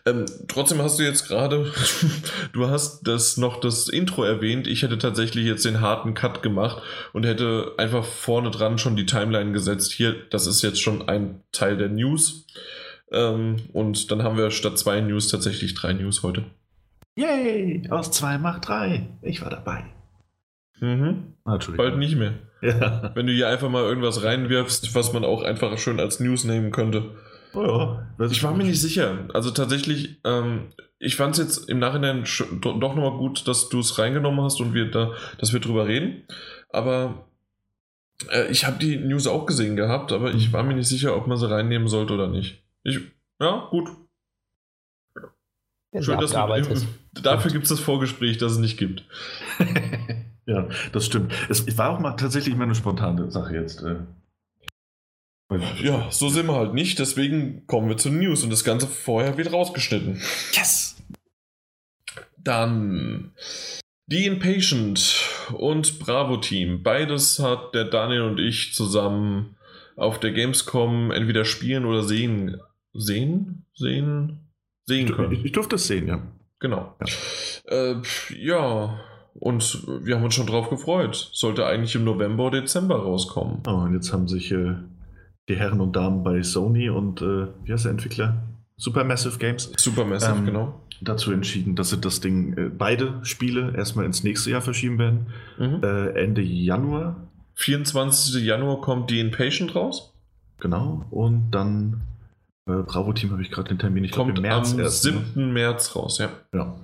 Ähm, 0.05 0.25
trotzdem 0.47 0.81
hast 0.81 0.99
du 0.99 1.03
jetzt 1.03 1.27
gerade, 1.27 1.71
du 2.53 2.69
hast 2.69 3.07
das 3.07 3.37
noch 3.37 3.59
das 3.59 3.89
Intro 3.89 4.23
erwähnt. 4.23 4.67
Ich 4.67 4.81
hätte 4.83 4.97
tatsächlich 4.97 5.45
jetzt 5.45 5.65
den 5.65 5.81
harten 5.81 6.13
Cut 6.13 6.41
gemacht 6.43 6.81
und 7.13 7.25
hätte 7.25 7.73
einfach 7.77 8.05
vorne 8.05 8.51
dran 8.51 8.77
schon 8.77 8.95
die 8.95 9.05
Timeline 9.05 9.51
gesetzt. 9.51 9.91
Hier, 9.91 10.15
das 10.29 10.47
ist 10.47 10.61
jetzt 10.61 10.81
schon 10.81 11.07
ein 11.07 11.41
Teil 11.51 11.77
der 11.77 11.89
News. 11.89 12.45
Ähm, 13.11 13.57
und 13.73 14.11
dann 14.11 14.23
haben 14.23 14.37
wir 14.37 14.51
statt 14.51 14.77
zwei 14.77 15.01
News 15.01 15.27
tatsächlich 15.27 15.73
drei 15.75 15.93
News 15.93 16.23
heute. 16.23 16.45
Yay! 17.15 17.87
Aus 17.89 18.11
zwei 18.11 18.37
macht 18.37 18.67
drei. 18.67 19.07
Ich 19.21 19.41
war 19.41 19.49
dabei. 19.49 19.85
Mhm. 20.79 21.35
Ah, 21.45 21.59
Bald 21.77 21.97
nicht 21.97 22.15
mehr. 22.15 22.33
Ja. 22.61 23.11
Wenn 23.13 23.27
du 23.27 23.33
hier 23.33 23.49
einfach 23.49 23.69
mal 23.69 23.83
irgendwas 23.83 24.23
reinwirfst, 24.23 24.95
was 24.95 25.13
man 25.13 25.23
auch 25.23 25.43
einfach 25.43 25.77
schön 25.77 25.99
als 25.99 26.19
News 26.19 26.43
nehmen 26.45 26.71
könnte. 26.71 27.11
Oh 27.53 27.63
ja, 27.63 28.25
ich 28.25 28.43
war 28.43 28.53
mir 28.53 28.63
nicht 28.63 28.81
sicher. 28.81 29.27
Also 29.33 29.51
tatsächlich, 29.51 30.19
ähm, 30.23 30.69
ich 30.99 31.15
fand 31.15 31.37
es 31.37 31.39
jetzt 31.39 31.69
im 31.69 31.79
Nachhinein 31.79 32.25
doch 32.61 32.95
nochmal 32.95 33.17
gut, 33.17 33.47
dass 33.47 33.69
du 33.69 33.79
es 33.79 33.97
reingenommen 33.99 34.43
hast 34.43 34.59
und 34.59 34.73
wir 34.73 34.89
da, 34.89 35.13
dass 35.37 35.53
wir 35.53 35.59
drüber 35.59 35.87
reden. 35.87 36.23
Aber 36.69 37.27
äh, 38.31 38.47
ich 38.51 38.65
habe 38.65 38.79
die 38.79 38.97
News 38.97 39.27
auch 39.27 39.45
gesehen 39.45 39.75
gehabt, 39.75 40.11
aber 40.11 40.33
ich 40.33 40.51
war 40.51 40.63
mir 40.63 40.75
nicht 40.75 40.87
sicher, 40.87 41.15
ob 41.15 41.27
man 41.27 41.37
sie 41.37 41.49
reinnehmen 41.49 41.87
sollte 41.87 42.13
oder 42.13 42.27
nicht. 42.27 42.63
Ich, 42.83 42.99
ja, 43.39 43.67
gut. 43.69 43.89
Schön, 45.99 46.19
dass 46.19 46.31
du, 46.31 47.21
dafür 47.21 47.51
gibt 47.51 47.65
es 47.65 47.69
das 47.69 47.79
Vorgespräch, 47.79 48.39
das 48.39 48.53
es 48.53 48.57
nicht 48.57 48.77
gibt. 48.77 49.05
ja, 50.47 50.67
das 50.91 51.05
stimmt. 51.05 51.31
Es 51.49 51.77
war 51.77 51.91
auch 51.91 51.99
mal 51.99 52.13
tatsächlich 52.13 52.55
mal 52.55 52.63
eine 52.63 52.73
spontane 52.73 53.29
Sache 53.29 53.53
jetzt. 53.53 53.83
Äh. 53.83 53.97
Ja, 55.81 56.09
so 56.09 56.29
sind 56.29 56.47
wir 56.47 56.55
halt 56.55 56.73
nicht, 56.73 56.99
deswegen 56.99 57.67
kommen 57.67 57.89
wir 57.89 57.97
zu 57.97 58.09
News 58.09 58.43
und 58.43 58.49
das 58.49 58.63
Ganze 58.63 58.87
vorher 58.87 59.37
wird 59.37 59.51
rausgeschnitten. 59.51 60.21
Yes! 60.53 60.95
Dann 62.37 63.33
The 64.07 64.25
Impatient 64.25 65.29
und 65.53 65.99
Bravo 65.99 66.37
Team. 66.37 66.83
Beides 66.83 67.39
hat 67.39 67.73
der 67.73 67.85
Daniel 67.85 68.23
und 68.23 68.39
ich 68.39 68.73
zusammen 68.73 69.55
auf 69.95 70.19
der 70.19 70.31
Gamescom 70.31 71.11
entweder 71.11 71.45
spielen 71.45 71.85
oder 71.85 72.03
sehen. 72.03 72.59
Sehen? 72.93 73.65
Sehen? 73.73 74.49
Sehen 74.85 75.11
können. 75.11 75.31
Ich, 75.31 75.45
ich 75.45 75.51
durfte 75.51 75.75
es 75.75 75.87
sehen, 75.87 76.07
ja. 76.07 76.21
Genau. 76.59 76.95
Ja. 76.99 77.91
Äh, 77.91 78.01
ja, 78.37 78.99
und 79.35 79.87
wir 79.87 80.15
haben 80.15 80.23
uns 80.23 80.35
schon 80.35 80.47
drauf 80.47 80.69
gefreut. 80.69 81.29
Sollte 81.33 81.65
eigentlich 81.65 81.95
im 81.95 82.03
November 82.03 82.45
oder 82.47 82.61
Dezember 82.61 82.97
rauskommen. 82.97 83.63
Oh, 83.67 83.71
und 83.71 83.93
jetzt 83.93 84.13
haben 84.13 84.27
sich 84.27 84.51
äh, 84.51 84.75
die 85.49 85.55
Herren 85.55 85.81
und 85.81 85.95
Damen 85.95 86.23
bei 86.23 86.41
Sony 86.41 86.89
und 86.89 87.21
äh, 87.21 87.47
wie 87.63 87.73
heißt 87.73 87.85
der 87.85 87.91
Entwickler? 87.91 88.43
Supermassive 88.77 89.37
Games. 89.37 89.71
Supermassive, 89.77 90.37
ähm, 90.37 90.45
genau. 90.45 90.81
Dazu 91.01 91.31
entschieden, 91.31 91.75
dass 91.75 91.89
sie 91.89 91.97
das 91.97 92.21
Ding, 92.21 92.57
äh, 92.57 92.69
beide 92.69 93.19
Spiele 93.23 93.73
erstmal 93.75 94.05
ins 94.05 94.23
nächste 94.23 94.51
Jahr 94.51 94.61
verschieben 94.61 94.97
werden. 94.99 95.27
Mhm. 95.57 95.81
Äh, 95.83 96.09
Ende 96.21 96.41
Januar. 96.41 97.27
24. 97.55 98.43
Januar 98.43 98.81
kommt 98.81 99.09
die 99.09 99.19
Inpatient 99.19 99.75
raus. 99.75 100.13
Genau. 100.59 101.05
Und 101.11 101.51
dann 101.51 102.01
äh, 102.67 102.83
Bravo 102.83 103.13
Team 103.13 103.31
habe 103.31 103.41
ich 103.41 103.51
gerade 103.51 103.69
den 103.69 103.79
Termin. 103.79 104.03
Ich 104.03 104.11
kommt 104.11 104.33
glaub, 104.33 104.37
im 104.37 104.49
März 104.49 104.73
am 104.73 104.79
erst, 104.79 105.03
7. 105.03 105.21
Ne? 105.35 105.45
März 105.47 105.95
raus, 105.95 106.17
ja. 106.17 106.29
Ja. 106.53 106.75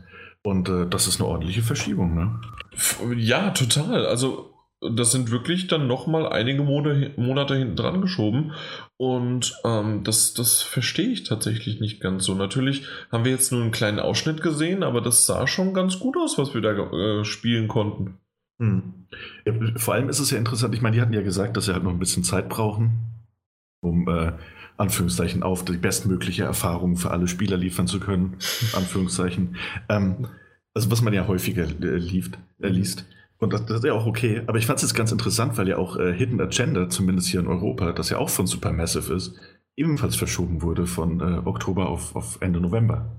Und 0.44 0.70
äh, 0.70 0.86
das 0.88 1.08
ist 1.08 1.20
eine 1.20 1.30
ordentliche 1.30 1.62
Verschiebung, 1.62 2.16
ne? 2.16 2.40
Ja, 3.18 3.52
total. 3.52 4.06
Also 4.06 4.49
das 4.82 5.12
sind 5.12 5.30
wirklich 5.32 5.68
dann 5.68 5.88
nochmal 5.88 6.28
einige 6.28 6.64
Monate, 6.64 7.56
hinten 7.56 7.76
dran 7.76 8.02
geschoben. 8.02 8.54
Und 8.98 9.54
ähm, 9.66 10.04
das, 10.04 10.34
das 10.34 10.62
verstehe 10.62 11.10
ich 11.10 11.24
tatsächlich 11.24 11.80
nicht 11.80 12.00
ganz 12.00 12.26
so. 12.26 12.34
Natürlich 12.34 12.86
haben 13.12 13.26
wir 13.26 13.32
jetzt 13.32 13.52
nur 13.52 13.62
einen 13.62 13.72
kleinen 13.72 14.00
Ausschnitt 14.00 14.42
gesehen, 14.42 14.84
aber 14.84 15.02
das 15.02 15.26
sah 15.26 15.48
schon 15.48 15.74
ganz 15.74 16.00
gut 16.00 16.16
aus, 16.18 16.38
was 16.38 16.54
wir 16.54 16.62
da 16.62 16.72
äh, 16.72 17.26
spielen 17.26 17.68
konnten. 17.68 18.18
Hm. 18.60 19.08
Ja, 19.46 19.54
vor 19.78 19.94
allem 19.94 20.10
ist 20.10 20.20
es 20.20 20.32
ja 20.32 20.38
interessant, 20.38 20.74
ich 20.76 20.82
meine, 20.82 20.96
die 20.96 21.02
hatten 21.02 21.14
ja 21.14 21.22
gesagt, 21.22 21.58
dass 21.58 21.66
sie 21.66 21.74
halt 21.74 21.84
noch 21.84 21.92
ein 21.92 22.00
bisschen 22.00 22.24
Zeit 22.24 22.50
brauchen, 22.50 23.00
um 23.82 24.08
äh, 24.08 24.34
Anführungszeichen 24.78 25.44
auf 25.44 25.66
die 25.66 25.78
bestmögliche 25.78 26.44
Erfahrung 26.44 26.96
für 26.96 27.12
alle 27.12 27.28
Spieler 27.28 27.58
liefern 27.58 27.88
zu 27.88 28.00
können. 28.00 28.38
Anführungszeichen. 28.74 29.58
Ähm, 29.90 30.28
also 30.74 30.90
was 30.90 31.02
man 31.02 31.14
ja 31.14 31.28
häufiger 31.28 31.64
äh, 31.64 31.98
lieft, 31.98 32.38
äh, 32.62 32.68
liest. 32.68 33.06
Und 33.40 33.54
das, 33.54 33.66
das, 33.66 33.78
ist 33.78 33.86
ja 33.86 33.94
auch 33.94 34.06
okay. 34.06 34.44
Aber 34.48 34.58
ich 34.58 34.66
fand 34.66 34.78
es 34.78 34.84
jetzt 34.84 34.96
ganz 34.96 35.12
interessant, 35.12 35.58
weil 35.58 35.68
ja 35.68 35.78
auch 35.78 35.98
äh, 35.98 36.14
Hidden 36.14 36.42
Agenda, 36.42 36.90
zumindest 36.90 37.30
hier 37.30 37.40
in 37.40 37.48
Europa, 37.48 37.94
das 37.94 38.10
ja 38.10 38.18
auch 38.18 38.30
von 38.30 38.48
Supermassive 38.48 39.14
ist, 39.14 39.36
ebenfalls 39.78 40.18
verschoben 40.18 40.62
wurde 40.62 40.86
von 40.86 41.22
äh, 41.22 41.48
Oktober 41.48 41.88
auf, 41.88 42.16
auf 42.16 42.38
Ende 42.42 42.60
November. 42.60 43.16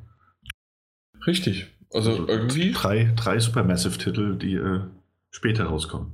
Richtig. 1.26 1.68
Also, 1.92 2.10
also 2.10 2.28
irgendwie. 2.28 2.72
Drei, 2.72 3.12
drei 3.16 3.38
Supermassive-Titel, 3.38 4.36
die 4.36 4.54
äh, 4.54 4.80
später 5.30 5.64
rauskommen. 5.64 6.12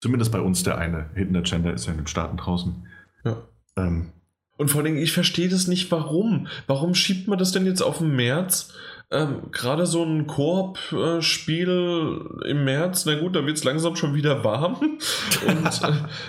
Zumindest 0.00 0.32
bei 0.32 0.40
uns 0.40 0.62
der 0.62 0.78
eine. 0.78 1.10
Hidden 1.14 1.36
Agenda 1.36 1.70
ist 1.70 1.86
ja 1.86 1.92
in 1.92 1.98
den 1.98 2.06
Staaten 2.06 2.38
draußen. 2.38 2.86
Ja. 3.24 3.42
Ähm, 3.76 4.12
und 4.56 4.70
vor 4.70 4.82
allem, 4.82 4.96
ich 4.96 5.12
verstehe 5.12 5.48
das 5.48 5.68
nicht, 5.68 5.90
warum. 5.92 6.48
Warum 6.66 6.94
schiebt 6.94 7.28
man 7.28 7.38
das 7.38 7.52
denn 7.52 7.66
jetzt 7.66 7.82
auf 7.82 7.98
den 7.98 8.16
März? 8.16 8.74
Ähm, 9.10 9.50
Gerade 9.52 9.86
so 9.86 10.04
ein 10.04 10.26
Koop-Spiel 10.26 12.20
im 12.44 12.64
März, 12.64 13.06
na 13.06 13.18
gut, 13.18 13.34
da 13.36 13.46
wird 13.46 13.56
es 13.56 13.64
langsam 13.64 13.96
schon 13.96 14.14
wieder 14.14 14.44
warm. 14.44 14.76
Und 15.46 15.80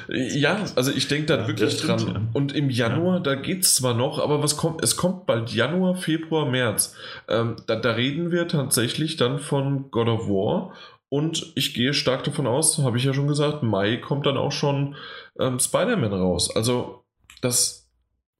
äh, 0.07 0.39
ja, 0.39 0.63
also 0.75 0.91
ich 0.91 1.09
denke 1.09 1.25
da 1.25 1.39
ja, 1.39 1.47
wirklich 1.47 1.81
dran. 1.81 1.99
ja. 2.07 2.21
Und 2.31 2.55
im 2.55 2.69
Januar, 2.69 3.17
ja. 3.17 3.21
da 3.21 3.35
geht 3.35 3.63
es 3.63 3.75
zwar 3.75 3.93
noch, 3.93 4.19
aber 4.19 4.41
was 4.41 4.55
kommt? 4.55 4.81
Es 4.81 4.95
kommt 4.95 5.25
bald 5.25 5.51
Januar, 5.51 5.97
Februar, 5.97 6.45
März. 6.45 6.95
Ähm, 7.27 7.57
da, 7.67 7.75
da 7.75 7.91
reden 7.91 8.31
wir 8.31 8.47
tatsächlich 8.47 9.17
dann 9.17 9.39
von 9.39 9.91
God 9.91 10.07
of 10.07 10.29
War. 10.29 10.73
Und 11.09 11.51
ich 11.55 11.73
gehe 11.73 11.93
stark 11.93 12.23
davon 12.23 12.47
aus, 12.47 12.77
habe 12.77 12.97
ich 12.97 13.03
ja 13.03 13.13
schon 13.13 13.27
gesagt, 13.27 13.61
Mai 13.61 13.97
kommt 13.97 14.25
dann 14.25 14.37
auch 14.37 14.53
schon 14.53 14.95
ähm, 15.37 15.59
Spider-Man 15.59 16.13
raus. 16.13 16.55
Also 16.55 17.03
das 17.41 17.88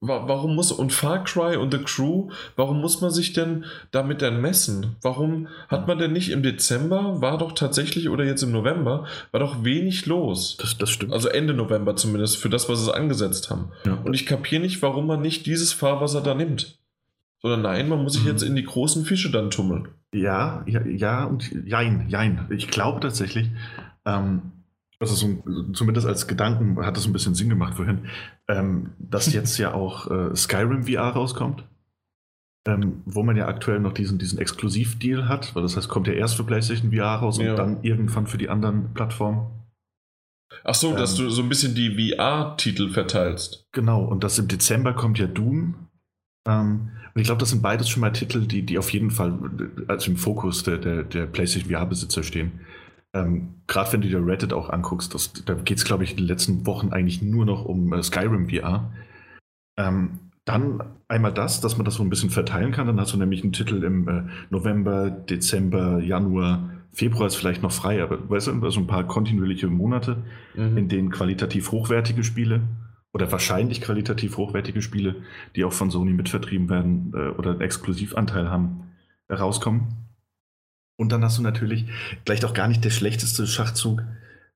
Warum 0.02 0.56
muss, 0.56 0.72
und 0.72 0.94
Far 0.94 1.26
Cry 1.26 1.58
und 1.58 1.74
The 1.74 1.80
Crew, 1.80 2.30
warum 2.56 2.80
muss 2.80 3.02
man 3.02 3.12
sich 3.12 3.34
denn 3.34 3.66
damit 3.92 4.22
dann 4.22 4.40
messen? 4.40 4.96
Warum 5.02 5.50
hat 5.68 5.88
man 5.88 6.00
denn 6.00 6.14
nicht 6.14 6.30
im 6.30 6.42
Dezember, 6.42 7.22
war 7.22 7.38
doch 7.38 7.52
tatsächlich, 7.52 8.08
oder 8.08 8.24
jetzt 8.24 8.42
im 8.42 8.54
November, 8.54 9.06
war 9.32 9.42
doch 9.42 9.66
wenig 9.66 10.06
los. 10.06 10.56
Das, 10.58 10.78
das 10.78 10.90
stimmt. 10.90 11.12
Also 11.12 11.28
Ende 11.28 11.54
November 11.54 11.98
zumindest, 11.98 12.38
für 12.38 12.50
das, 12.50 12.70
was 12.70 12.86
sie 12.86 12.96
angesetzt 12.96 13.50
haben. 13.50 13.74
Ja. 13.86 13.96
Und 13.96 14.14
ich 14.14 14.26
kapiere 14.26 14.62
nicht, 14.62 14.82
warum 14.82 15.06
man 15.06 15.22
nicht 15.22 15.46
dieses 15.46 15.74
Fahrwasser 15.74 16.22
da 16.22 16.34
nimmt. 16.34 16.80
Sondern 17.42 17.62
nein, 17.62 17.90
man 17.90 18.02
muss 18.02 18.14
sich 18.14 18.24
mhm. 18.24 18.30
jetzt 18.30 18.44
in 18.44 18.56
die 18.56 18.64
großen 18.64 19.04
Fische 19.04 19.32
dann 19.32 19.50
tummeln. 19.50 19.90
Ja, 20.14 20.64
ja, 20.66 20.86
ja 20.86 21.26
und 21.26 21.52
jein, 21.66 22.08
jein. 22.08 22.48
Ich 22.52 22.70
glaube 22.70 23.02
tatsächlich, 23.02 23.50
ähm, 24.06 24.54
also 25.00 25.16
so, 25.16 25.72
zumindest 25.74 26.06
als 26.06 26.28
Gedanken 26.28 26.86
hat 26.86 26.98
das 26.98 27.06
ein 27.06 27.14
bisschen 27.14 27.34
Sinn 27.34 27.50
gemacht 27.50 27.76
vorhin, 27.76 28.10
ähm, 28.48 28.92
dass 29.00 29.32
jetzt 29.34 29.58
ja 29.58 29.74
auch 29.74 30.12
äh, 30.12 30.36
Skyrim 30.36 30.84
VR 30.84 31.10
rauskommt, 31.10 31.64
ähm, 32.68 33.02
wo 33.06 33.24
man 33.24 33.38
ja 33.38 33.48
aktuell 33.48 33.80
noch 33.80 33.94
diesen, 33.94 34.20
diesen 34.20 34.40
Exklusivdeal 34.40 35.30
hat, 35.30 35.56
weil 35.56 35.64
das 35.64 35.78
heißt, 35.78 35.88
kommt 35.88 36.08
ja 36.08 36.14
erst 36.14 36.36
für 36.36 36.44
PlayStation 36.44 36.92
VR 36.92 37.16
raus 37.16 37.38
ja. 37.38 37.52
und 37.52 37.58
dann 37.58 37.84
irgendwann 37.84 38.28
für 38.28 38.38
die 38.38 38.50
anderen 38.50 38.94
Plattformen. 38.94 39.48
Ach 40.64 40.76
so, 40.76 40.92
ähm, 40.92 40.98
dass 40.98 41.16
du 41.16 41.30
so 41.30 41.42
ein 41.42 41.50
bisschen 41.50 41.76
die 41.76 42.12
VR-Titel 42.14 42.90
verteilst. 42.90 43.68
Genau, 43.72 44.04
und 44.04 44.24
das 44.24 44.38
im 44.40 44.48
Dezember 44.48 44.94
kommt 44.94 45.20
ja 45.20 45.28
Doom. 45.28 45.76
Ähm, 46.48 46.92
und 47.14 47.22
ich 47.22 47.26
glaube, 47.26 47.40
das 47.40 47.50
sind 47.50 47.62
beides 47.62 47.88
schon 47.88 48.02
mal 48.02 48.12
Titel, 48.12 48.46
die, 48.46 48.64
die 48.64 48.78
auf 48.78 48.92
jeden 48.92 49.12
Fall 49.12 49.38
also 49.88 50.12
im 50.12 50.18
Fokus 50.18 50.64
der, 50.64 50.78
der, 50.78 51.04
der 51.04 51.26
PlayStation 51.26 51.72
VR-Besitzer 51.72 52.24
stehen. 52.24 52.60
Ähm, 53.13 53.56
Gerade 53.67 53.93
wenn 53.93 54.02
du 54.02 54.08
dir 54.08 54.26
Reddit 54.26 54.54
auch 54.54 54.69
anguckst, 54.69 55.13
das, 55.13 55.34
da 55.45 55.54
geht 55.56 55.78
es, 55.78 55.86
glaube 55.86 56.04
ich, 56.04 56.12
in 56.12 56.17
den 56.17 56.28
letzten 56.28 56.65
Wochen 56.65 56.89
eigentlich 56.89 57.22
nur 57.22 57.45
noch 57.45 57.65
um 57.65 57.93
äh, 57.93 58.04
Skyrim 58.04 58.50
VR. 58.50 58.91
Ähm, 59.78 60.19
dann 60.45 60.84
einmal 61.08 61.34
das, 61.34 61.62
dass 61.62 61.78
man 61.78 61.86
das 61.86 61.95
so 61.95 62.04
ein 62.04 62.10
bisschen 62.10 62.30
verteilen 62.30 62.72
kann. 62.72 62.88
Dann 62.88 63.00
hast 63.00 63.13
du 63.13 63.17
nämlich 63.17 63.43
einen 63.43 63.54
Titel 63.54 63.84
im 63.84 64.08
äh, 64.08 64.24
November, 64.50 65.10
Dezember, 65.10 66.00
Januar, 66.00 66.69
Februar 66.91 67.28
ist 67.28 67.36
vielleicht 67.36 67.62
noch 67.62 67.72
frei, 67.72 68.02
aber 68.02 68.30
weißt 68.30 68.48
du, 68.48 68.63
also 68.63 68.80
ein 68.80 68.88
paar 68.88 69.06
kontinuierliche 69.08 69.67
Monate, 69.67 70.24
mhm. 70.56 70.78
in 70.78 70.89
denen 70.89 71.12
qualitativ 71.12 71.72
hochwertige 71.72 72.24
Spiele 72.24 72.62
oder 73.13 73.32
wahrscheinlich 73.32 73.82
qualitativ 73.82 74.38
hochwertige 74.38 74.82
Spiele, 74.82 75.15
die 75.56 75.63
auch 75.63 75.74
von 75.74 75.91
Sony 75.91 76.13
mitvertrieben 76.13 76.69
werden 76.69 77.13
äh, 77.15 77.30
oder 77.30 77.52
einen 77.52 77.62
Exklusivanteil 77.62 78.50
haben, 78.50 78.91
rauskommen. 79.32 80.09
Und 81.00 81.14
dann 81.14 81.24
hast 81.24 81.38
du 81.38 81.42
natürlich 81.42 81.86
vielleicht 82.26 82.44
auch 82.44 82.54
gar 82.54 82.68
nicht 82.68 82.84
der 82.84 82.90
schlechteste 82.90 83.48
Schachzug, 83.48 84.04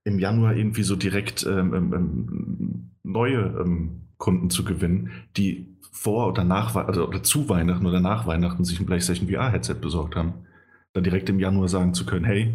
im 0.04 0.20
Januar 0.20 0.58
irgendwie 0.58 0.84
so 0.84 0.98
direkt 0.98 1.46
ähm, 1.46 1.74
ähm, 1.74 1.94
ähm, 1.94 2.92
neue 3.02 3.40
ähm, 3.62 4.10
Kunden 4.18 4.50
zu 4.50 4.66
gewinnen, 4.66 5.12
die 5.38 5.78
vor 5.94 6.28
oder 6.28 6.44
nach 6.44 6.76
also, 6.76 7.08
oder 7.08 7.24
zu 7.24 7.48
Weihnachten 7.48 7.86
oder 7.86 8.02
nach 8.02 8.28
Weihnachten 8.28 8.66
sich 8.66 8.78
ein 8.78 8.86
PlayStation 8.86 9.30
VR-Headset 9.30 9.76
besorgt 9.76 10.18
haben. 10.18 10.46
Dann 10.92 11.06
direkt 11.06 11.30
im 11.30 11.40
Januar 11.40 11.70
sagen 11.70 11.94
zu 11.94 12.06
können, 12.06 12.26
hey, 12.26 12.54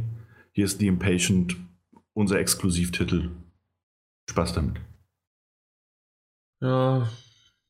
hier 0.53 0.66
ist 0.66 0.81
The 0.81 0.87
Impatient, 0.87 1.57
unser 2.12 2.38
Exklusivtitel. 2.38 3.31
Spaß 4.29 4.53
damit. 4.53 4.77
Ja. 6.61 7.09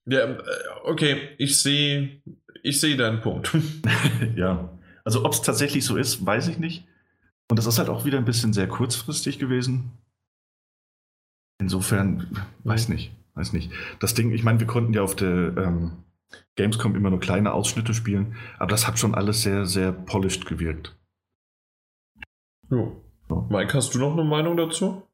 Ja, 0.07 0.21
äh, 0.21 0.39
okay, 0.83 1.37
ich 1.39 1.63
sehe 1.63 2.21
ich 2.65 2.81
sehe 2.81 2.97
deinen 2.97 3.21
Punkt. 3.21 3.57
ja. 4.37 4.77
Also 5.09 5.25
ob 5.25 5.33
es 5.33 5.41
tatsächlich 5.41 5.87
so 5.87 5.97
ist, 5.97 6.27
weiß 6.27 6.49
ich 6.49 6.59
nicht. 6.59 6.87
Und 7.51 7.59
das 7.59 7.65
ist 7.65 7.79
halt 7.79 7.89
auch 7.89 8.05
wieder 8.05 8.19
ein 8.19 8.27
bisschen 8.27 8.53
sehr 8.53 8.69
kurzfristig 8.69 9.39
gewesen. 9.39 9.93
Insofern, 11.59 12.47
weiß 12.65 12.91
nicht, 12.91 13.11
weiß 13.33 13.55
nicht. 13.55 13.73
Das 14.01 14.13
Ding, 14.13 14.33
ich 14.33 14.45
meine, 14.45 14.61
wir 14.61 14.67
konnten 14.67 14.93
ja 14.93 15.01
auf 15.01 15.17
der, 15.17 15.57
ähm, 15.57 16.05
Gamescom 16.57 16.95
immer 16.95 17.09
nur 17.09 17.21
kleine 17.21 17.55
Ausschnitte 17.55 17.95
spielen, 17.95 18.37
aber 18.59 18.69
das 18.69 18.87
hat 18.87 18.99
schon 18.99 19.15
alles 19.15 19.41
sehr, 19.41 19.65
sehr 19.65 19.93
polished 19.93 20.45
gewirkt. 20.45 20.95
Jo. 22.69 23.03
Mike, 23.49 23.73
hast 23.73 23.95
du 23.95 23.99
noch 24.01 24.13
eine 24.13 24.25
Meinung 24.25 24.59
dazu? 24.59 25.08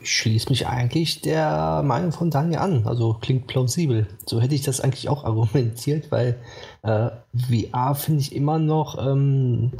Ich 0.00 0.10
schließe 0.10 0.48
mich 0.48 0.66
eigentlich 0.66 1.20
der 1.20 1.82
Meinung 1.84 2.12
von 2.12 2.30
Daniel 2.30 2.60
an. 2.60 2.86
Also 2.86 3.14
klingt 3.14 3.46
plausibel. 3.46 4.06
So 4.26 4.40
hätte 4.40 4.54
ich 4.54 4.62
das 4.62 4.80
eigentlich 4.80 5.08
auch 5.08 5.24
argumentiert, 5.26 6.10
weil 6.10 6.40
äh, 6.82 7.10
VR 7.34 7.94
finde 7.94 8.20
ich 8.20 8.34
immer 8.34 8.58
noch 8.58 8.98
ähm, 8.98 9.72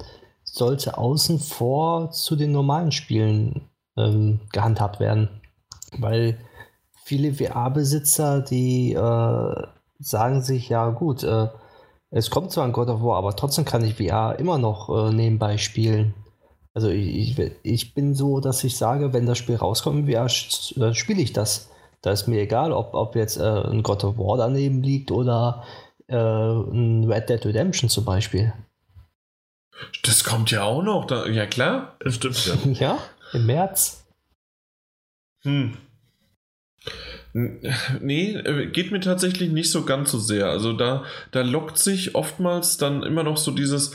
sollte 0.45 0.99
außen 0.99 1.39
vor 1.39 2.11
zu 2.11 2.37
den 2.37 2.53
normalen 2.53 2.93
Spielen 2.93 3.63
ähm, 3.97 4.41
gehandhabt 4.53 5.01
werden. 5.01 5.41
Weil 5.99 6.39
viele 7.05 7.33
VR-Besitzer, 7.35 8.43
die 8.43 8.93
äh, 8.93 9.67
sagen 9.99 10.43
sich, 10.43 10.69
ja 10.69 10.91
gut, 10.91 11.23
äh, 11.23 11.49
es 12.11 12.29
kommt 12.29 12.53
zwar 12.53 12.65
ein 12.65 12.73
God 12.73 12.89
of 12.89 13.03
War, 13.03 13.17
aber 13.17 13.35
trotzdem 13.35 13.65
kann 13.65 13.85
ich 13.85 13.95
VR 13.95 14.39
immer 14.39 14.59
noch 14.59 14.91
äh, 14.91 15.13
nebenbei 15.13 15.57
spielen. 15.57 16.15
Also 16.75 16.89
ich, 16.89 17.39
ich 17.63 17.95
bin 17.95 18.15
so, 18.15 18.41
dass 18.41 18.65
ich 18.65 18.77
sage, 18.77 19.13
wenn 19.13 19.27
das 19.27 19.39
Spiel 19.39 19.57
rauskommt, 19.57 20.07
wie 20.07 20.13
dann 20.13 20.95
spiele 20.95 21.21
ich 21.21 21.33
das. 21.33 21.71
Da 22.01 22.11
ist 22.11 22.27
mir 22.27 22.41
egal, 22.41 22.73
ob, 22.73 22.95
ob 22.95 23.15
jetzt 23.15 23.37
äh, 23.37 23.43
ein 23.43 23.83
God 23.83 24.05
of 24.05 24.19
War 24.19 24.39
daneben 24.39 24.83
liegt 24.83 25.11
oder 25.11 25.65
äh, 26.09 26.17
ein 26.17 27.05
Red 27.05 27.29
Dead 27.29 27.45
Redemption 27.45 27.89
zum 27.89 28.05
Beispiel. 28.05 28.53
Das 30.03 30.25
kommt 30.25 30.51
ja 30.51 30.63
auch 30.65 30.83
noch. 30.83 31.07
Da, 31.07 31.27
ja, 31.27 31.47
klar. 31.47 31.97
Das 32.01 32.17
stimmt 32.17 32.47
ja. 32.47 32.55
ja, 32.73 32.99
im 33.33 33.47
März. 33.47 34.05
Hm. 35.43 35.77
Nee, 37.33 38.35
äh, 38.35 38.67
geht 38.67 38.93
mir 38.93 39.01
tatsächlich 39.01 39.51
nicht 39.51 39.71
so 39.71 39.85
ganz 39.85 40.11
so 40.11 40.19
sehr. 40.19 40.49
Also 40.49 40.73
da, 40.73 41.05
da 41.31 41.43
lockt 41.43 41.79
sich 41.79 42.15
oftmals 42.15 42.77
dann 42.77 43.03
immer 43.03 43.23
noch 43.23 43.37
so 43.37 43.53
dieses, 43.53 43.95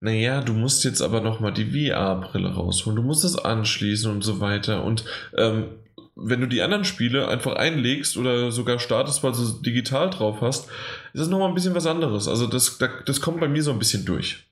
naja, 0.00 0.42
du 0.42 0.52
musst 0.52 0.84
jetzt 0.84 1.00
aber 1.00 1.20
nochmal 1.20 1.52
die 1.52 1.70
VR-Brille 1.70 2.54
rausholen, 2.54 2.96
du 2.96 3.02
musst 3.02 3.24
es 3.24 3.36
anschließen 3.36 4.10
und 4.10 4.22
so 4.22 4.40
weiter. 4.40 4.84
Und 4.84 5.04
ähm, 5.36 5.78
wenn 6.14 6.40
du 6.40 6.48
die 6.48 6.62
anderen 6.62 6.84
Spiele 6.84 7.28
einfach 7.28 7.56
einlegst 7.56 8.16
oder 8.16 8.50
sogar 8.50 8.78
startest, 8.78 9.22
weil 9.22 9.32
du 9.32 9.42
es 9.42 9.62
digital 9.62 10.10
drauf 10.10 10.40
hast, 10.40 10.68
ist 11.12 11.20
das 11.20 11.28
nochmal 11.28 11.48
ein 11.48 11.54
bisschen 11.54 11.74
was 11.74 11.86
anderes. 11.86 12.28
Also 12.28 12.46
das, 12.46 12.78
das 12.78 13.20
kommt 13.20 13.40
bei 13.40 13.48
mir 13.48 13.62
so 13.62 13.70
ein 13.70 13.78
bisschen 13.78 14.04
durch. 14.04 14.46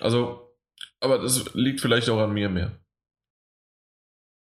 Also, 0.00 0.54
aber 1.00 1.18
das 1.18 1.54
liegt 1.54 1.80
vielleicht 1.80 2.08
auch 2.08 2.18
an 2.18 2.32
mir 2.32 2.48
mehr. 2.48 2.72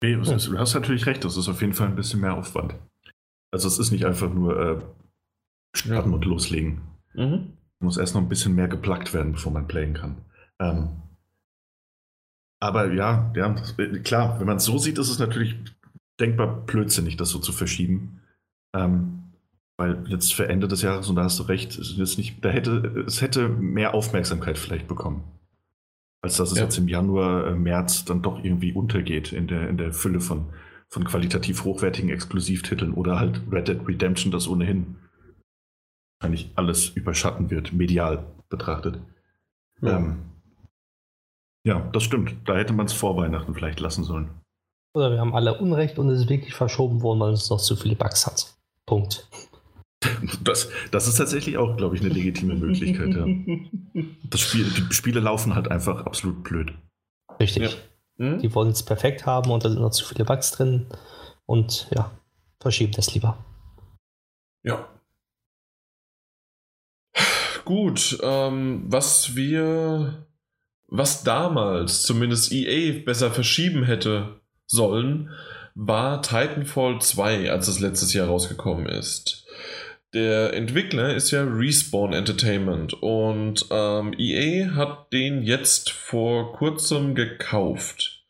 Nee, 0.02 0.16
du 0.16 0.58
hast 0.58 0.74
natürlich 0.74 1.06
recht, 1.06 1.24
das 1.24 1.36
ist 1.36 1.48
auf 1.48 1.60
jeden 1.60 1.72
Fall 1.72 1.88
ein 1.88 1.96
bisschen 1.96 2.20
mehr 2.20 2.34
Aufwand. 2.34 2.74
Also 3.50 3.68
es 3.68 3.78
ist 3.78 3.90
nicht 3.90 4.04
einfach 4.04 4.32
nur 4.32 4.60
äh, 4.60 4.82
starten 5.76 6.10
ja. 6.10 6.14
und 6.16 6.24
loslegen. 6.24 6.82
Mhm. 7.14 7.56
Muss 7.84 7.98
erst 7.98 8.14
noch 8.14 8.22
ein 8.22 8.28
bisschen 8.28 8.54
mehr 8.54 8.68
geplagt 8.68 9.12
werden, 9.12 9.32
bevor 9.32 9.52
man 9.52 9.68
playen 9.68 9.94
kann. 9.94 10.16
Ähm, 10.58 10.88
aber 12.60 12.92
ja, 12.92 13.30
ja, 13.36 13.50
das, 13.50 13.76
klar, 14.04 14.40
wenn 14.40 14.46
man 14.46 14.56
es 14.56 14.64
so 14.64 14.78
sieht, 14.78 14.98
ist 14.98 15.10
es 15.10 15.18
natürlich 15.18 15.56
denkbar 16.18 16.64
blödsinnig, 16.64 17.16
das 17.16 17.28
so 17.28 17.38
zu 17.38 17.52
verschieben. 17.52 18.20
Ähm, 18.74 19.24
weil 19.76 20.04
jetzt 20.08 20.32
für 20.32 20.48
Ende 20.48 20.66
des 20.66 20.82
Jahres, 20.82 21.08
und 21.08 21.16
da 21.16 21.24
hast 21.24 21.38
du 21.38 21.42
recht, 21.42 21.76
ist 21.76 22.16
nicht, 22.16 22.44
da 22.44 22.48
hätte, 22.48 23.04
es 23.06 23.20
hätte 23.20 23.48
mehr 23.48 23.92
Aufmerksamkeit 23.92 24.56
vielleicht 24.56 24.88
bekommen. 24.88 25.24
Als 26.22 26.38
dass 26.38 26.52
es 26.52 26.58
ja. 26.58 26.64
jetzt 26.64 26.78
im 26.78 26.88
Januar, 26.88 27.48
äh, 27.48 27.54
März 27.54 28.06
dann 28.06 28.22
doch 28.22 28.42
irgendwie 28.42 28.72
untergeht 28.72 29.32
in 29.32 29.46
der, 29.46 29.68
in 29.68 29.76
der 29.76 29.92
Fülle 29.92 30.20
von, 30.20 30.46
von 30.88 31.04
qualitativ 31.04 31.64
hochwertigen 31.64 32.08
Exklusivtiteln 32.08 32.94
oder 32.94 33.18
halt 33.18 33.42
Red 33.50 33.68
Dead 33.68 33.86
Redemption, 33.86 34.32
das 34.32 34.48
ohnehin 34.48 34.96
wahrscheinlich 36.18 36.50
alles 36.54 36.88
überschatten 36.88 37.50
wird, 37.50 37.72
medial 37.72 38.24
betrachtet. 38.48 38.98
Ja, 39.80 39.98
ähm, 39.98 40.22
ja 41.66 41.80
das 41.92 42.02
stimmt. 42.02 42.34
Da 42.46 42.56
hätte 42.56 42.72
man 42.72 42.86
es 42.86 42.92
vor 42.92 43.16
Weihnachten 43.16 43.54
vielleicht 43.54 43.80
lassen 43.80 44.04
sollen. 44.04 44.30
Oder 44.94 45.10
wir 45.10 45.18
haben 45.18 45.34
alle 45.34 45.58
Unrecht 45.58 45.98
und 45.98 46.08
es 46.08 46.20
ist 46.20 46.28
wirklich 46.28 46.54
verschoben 46.54 47.02
worden, 47.02 47.20
weil 47.20 47.32
es 47.32 47.50
noch 47.50 47.60
zu 47.60 47.76
viele 47.76 47.96
Bugs 47.96 48.26
hat. 48.26 48.54
Punkt. 48.86 49.28
Das, 50.42 50.68
das 50.90 51.08
ist 51.08 51.16
tatsächlich 51.16 51.56
auch, 51.56 51.78
glaube 51.78 51.96
ich, 51.96 52.02
eine 52.02 52.12
legitime 52.12 52.54
Möglichkeit. 52.54 53.14
Ja. 53.14 53.24
Das 54.24 54.40
Spiel, 54.40 54.64
die 54.64 54.92
Spiele 54.92 55.20
laufen 55.20 55.54
halt 55.54 55.70
einfach 55.70 56.04
absolut 56.04 56.44
blöd. 56.44 56.74
Richtig. 57.40 57.78
Ja. 58.18 58.24
Hm? 58.26 58.38
Die 58.40 58.54
wollen 58.54 58.68
es 58.68 58.82
perfekt 58.82 59.24
haben 59.24 59.50
und 59.50 59.64
da 59.64 59.70
sind 59.70 59.80
noch 59.80 59.92
zu 59.92 60.04
viele 60.04 60.26
Bugs 60.26 60.50
drin. 60.50 60.86
Und 61.46 61.88
ja, 61.94 62.10
verschieben 62.60 62.92
das 62.92 63.14
lieber. 63.14 63.38
Ja, 64.62 64.86
Gut, 67.64 68.18
ähm, 68.22 68.84
was 68.86 69.36
wir, 69.36 70.26
was 70.88 71.24
damals 71.24 72.02
zumindest 72.02 72.52
EA 72.52 73.02
besser 73.04 73.30
verschieben 73.30 73.84
hätte 73.84 74.40
sollen, 74.66 75.30
war 75.74 76.22
Titanfall 76.22 77.00
2, 77.00 77.50
als 77.50 77.68
es 77.68 77.80
letztes 77.80 78.12
Jahr 78.12 78.28
rausgekommen 78.28 78.86
ist. 78.86 79.46
Der 80.12 80.52
Entwickler 80.54 81.14
ist 81.14 81.32
ja 81.32 81.42
Respawn 81.42 82.12
Entertainment 82.12 82.94
und 83.02 83.66
ähm, 83.70 84.14
EA 84.16 84.76
hat 84.76 85.12
den 85.12 85.42
jetzt 85.42 85.90
vor 85.90 86.52
kurzem 86.52 87.16
gekauft. 87.16 88.24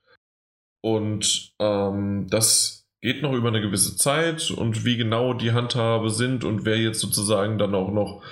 Und 0.81 1.53
ähm, 1.59 2.27
das 2.31 2.87
geht 3.03 3.21
noch 3.21 3.35
über 3.35 3.49
eine 3.49 3.61
gewisse 3.61 3.97
Zeit 3.97 4.51
und 4.51 4.87
wie 4.87 4.97
genau 4.97 5.35
die 5.35 5.53
Handhabe 5.53 6.09
sind 6.09 6.43
und 6.43 6.65
wer 6.65 6.79
jetzt 6.79 7.01
sozusagen 7.01 7.59
dann 7.59 7.75
auch 7.75 7.91
noch 7.91 8.23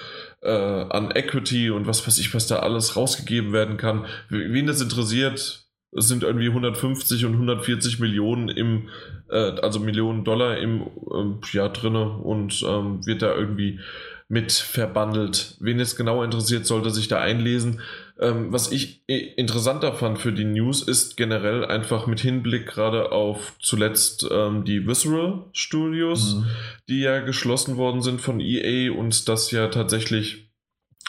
äh, 0.43 0.51
an 0.51 1.11
Equity 1.11 1.71
und 1.71 1.87
was 1.87 2.07
weiß 2.07 2.19
ich, 2.19 2.35
was 2.35 2.47
da 2.47 2.61
alles 2.61 2.97
rausgegeben 2.97 3.53
werden 3.53 3.77
kann. 3.77 4.07
Wen 4.29 4.67
das 4.67 4.81
interessiert, 4.81 5.67
es 5.95 6.09
sind 6.09 6.23
irgendwie 6.23 6.49
150 6.49 7.25
und 7.27 7.35
140 7.35 8.01
Millionen 8.01 8.49
im, 8.49 8.89
äh, 9.31 9.37
also 9.61 9.79
Millionen 9.79 10.25
Dollar 10.25 10.59
im 10.59 10.83
äh, 10.83 11.57
Jahr 11.57 11.69
drinne 11.69 12.19
und 12.19 12.65
ähm, 12.67 13.07
wird 13.07 13.23
da 13.23 13.35
irgendwie 13.35 13.81
mit 14.29 14.53
verbandelt. 14.53 15.57
Wen 15.61 15.79
es 15.79 15.95
genau 15.95 16.23
interessiert, 16.23 16.65
sollte 16.65 16.91
sich 16.91 17.09
da 17.09 17.21
einlesen. 17.21 17.81
Ähm, 18.21 18.53
was 18.53 18.71
ich 18.71 19.03
interessanter 19.07 19.95
fand 19.95 20.19
für 20.19 20.33
die 20.33 20.45
News 20.45 20.83
ist 20.83 21.17
generell 21.17 21.65
einfach 21.65 22.07
mit 22.07 22.21
Hinblick 22.21 22.67
gerade 22.67 23.11
auf 23.11 23.55
zuletzt 23.61 24.27
ähm, 24.31 24.65
die 24.65 24.87
Visceral 24.87 25.45
Studios, 25.53 26.35
mhm. 26.35 26.47
die 26.89 27.01
ja 27.01 27.21
geschlossen 27.21 27.77
worden 27.77 28.03
sind 28.03 28.21
von 28.21 28.41
EA 28.41 28.93
und 28.93 29.29
das 29.29 29.51
ja 29.51 29.69
tatsächlich 29.69 30.51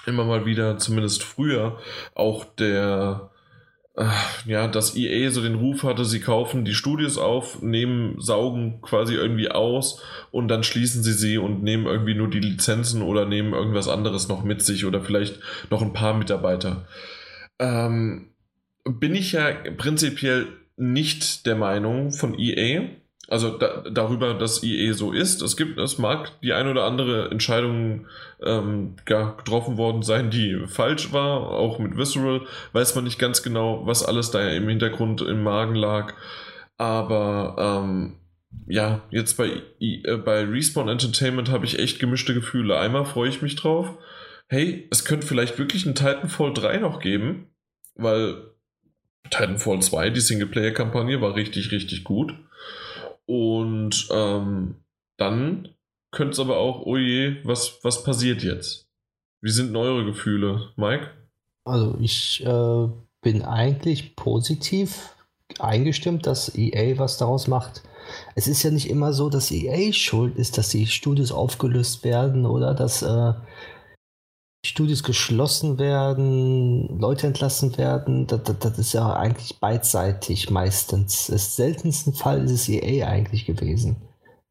immer 0.06 0.26
mal 0.26 0.46
wieder, 0.46 0.78
zumindest 0.78 1.24
früher, 1.24 1.80
auch 2.16 2.46
der 2.46 3.32
ja, 4.48 4.68
dass 4.68 4.96
EA 4.96 5.30
so 5.30 5.42
den 5.42 5.56
Ruf 5.56 5.84
hatte, 5.84 6.04
sie 6.04 6.20
kaufen 6.20 6.66
die 6.66 6.74
Studios 6.74 7.20
auf, 7.20 7.62
nehmen, 7.62 8.20
saugen 8.20 8.82
quasi 8.82 9.14
irgendwie 9.14 9.52
aus 9.52 10.02
und 10.32 10.48
dann 10.48 10.64
schließen 10.64 11.04
sie 11.04 11.14
sie 11.14 11.38
und 11.38 11.62
nehmen 11.62 11.86
irgendwie 11.86 12.16
nur 12.16 12.30
die 12.30 12.40
Lizenzen 12.40 13.04
oder 13.04 13.26
nehmen 13.26 13.54
irgendwas 13.54 13.88
anderes 13.88 14.28
noch 14.28 14.44
mit 14.44 14.64
sich 14.64 14.86
oder 14.86 15.02
vielleicht 15.02 15.40
noch 15.70 15.84
ein 15.84 15.94
paar 15.94 16.16
Mitarbeiter. 16.16 16.88
Ähm, 17.60 18.30
bin 18.84 19.14
ich 19.14 19.32
ja 19.34 19.52
prinzipiell 19.78 20.48
nicht 20.76 21.46
der 21.46 21.56
Meinung 21.56 22.12
von 22.12 22.38
EA, 22.40 22.90
also 23.34 23.58
da, 23.58 23.82
darüber, 23.90 24.36
dass 24.36 24.62
EA 24.62 24.94
so 24.94 25.12
ist. 25.12 25.42
Es 25.42 25.58
gibt, 25.58 25.80
es 25.80 25.98
mag 25.98 26.40
die 26.42 26.54
ein 26.54 26.68
oder 26.68 26.84
andere 26.84 27.32
Entscheidung 27.32 28.06
ähm, 28.44 28.96
getroffen 29.06 29.76
worden 29.76 30.04
sein, 30.04 30.30
die 30.30 30.68
falsch 30.68 31.12
war. 31.14 31.50
Auch 31.50 31.80
mit 31.80 31.98
Visceral 31.98 32.42
weiß 32.74 32.94
man 32.94 33.06
nicht 33.06 33.18
ganz 33.18 33.42
genau, 33.42 33.88
was 33.88 34.06
alles 34.06 34.30
da 34.30 34.48
im 34.52 34.70
Hintergrund 34.70 35.22
im 35.22 35.42
Magen 35.42 35.74
lag. 35.74 36.14
Aber 36.78 37.56
ähm, 37.58 38.18
ja, 38.68 39.02
jetzt 39.10 39.36
bei, 39.36 39.64
äh, 39.80 40.18
bei 40.18 40.44
Respawn 40.44 40.88
Entertainment 40.88 41.50
habe 41.50 41.66
ich 41.66 41.80
echt 41.80 41.98
gemischte 41.98 42.36
Gefühle. 42.36 42.78
Einmal 42.78 43.06
freue 43.06 43.30
ich 43.30 43.42
mich 43.42 43.56
drauf. 43.56 43.98
Hey, 44.48 44.88
es 44.92 45.06
könnte 45.06 45.26
vielleicht 45.26 45.58
wirklich 45.58 45.88
ein 45.88 45.96
Titanfall 45.96 46.54
3 46.54 46.78
noch 46.78 47.00
geben, 47.00 47.48
weil 47.96 48.52
Titanfall 49.32 49.82
2, 49.82 50.12
die 50.12 50.20
Singleplayer-Kampagne, 50.20 51.20
war 51.20 51.34
richtig, 51.34 51.72
richtig 51.72 52.04
gut. 52.04 52.36
Und 53.28 54.08
ähm, 54.12 54.76
dann 55.18 55.70
könnte 56.12 56.34
es 56.34 56.40
aber 56.40 56.58
auch, 56.58 56.86
oh 56.86 56.98
je, 56.98 57.38
was, 57.44 57.80
was 57.84 58.04
passiert 58.04 58.44
jetzt? 58.44 58.88
Wie 59.42 59.52
sind 59.52 59.76
eure 59.76 60.06
Gefühle, 60.06 60.72
Mike? 60.76 61.10
Also 61.66 61.98
ich 62.00 62.46
äh, 62.46 62.88
bin 63.22 63.42
eigentlich 63.42 64.16
positiv 64.16 65.16
eingestimmt, 65.60 66.28
dass 66.28 66.56
EA 66.56 66.98
was 66.98 67.18
daraus 67.18 67.48
macht. 67.48 67.84
Es 68.36 68.48
ist 68.48 68.64
ja 68.64 68.72
nicht 68.72 68.90
immer 68.90 69.14
so, 69.14 69.30
dass 69.30 69.52
EA 69.52 69.94
schuld 69.94 70.38
ist, 70.38 70.58
dass 70.58 70.70
die 70.70 70.88
Studios 70.88 71.32
aufgelöst 71.32 72.04
werden 72.04 72.46
oder 72.46 72.74
dass 72.74 73.02
äh, 73.02 73.34
Studios 74.66 75.04
geschlossen 75.04 75.78
werden, 75.78 76.98
Leute 76.98 77.28
entlassen 77.28 77.78
werden, 77.78 78.28
das, 78.28 78.44
das, 78.44 78.60
das, 78.60 78.80
ist 78.80 78.94
ja 78.94 79.14
eigentlich 79.14 79.60
beidseitig 79.60 80.50
meistens. 80.50 81.28
Das 81.28 81.56
seltensten 81.56 82.14
Fall 82.14 82.46
ist 82.46 82.52
es 82.52 82.70
EA 82.70 83.08
eigentlich 83.08 83.46
gewesen. 83.46 83.98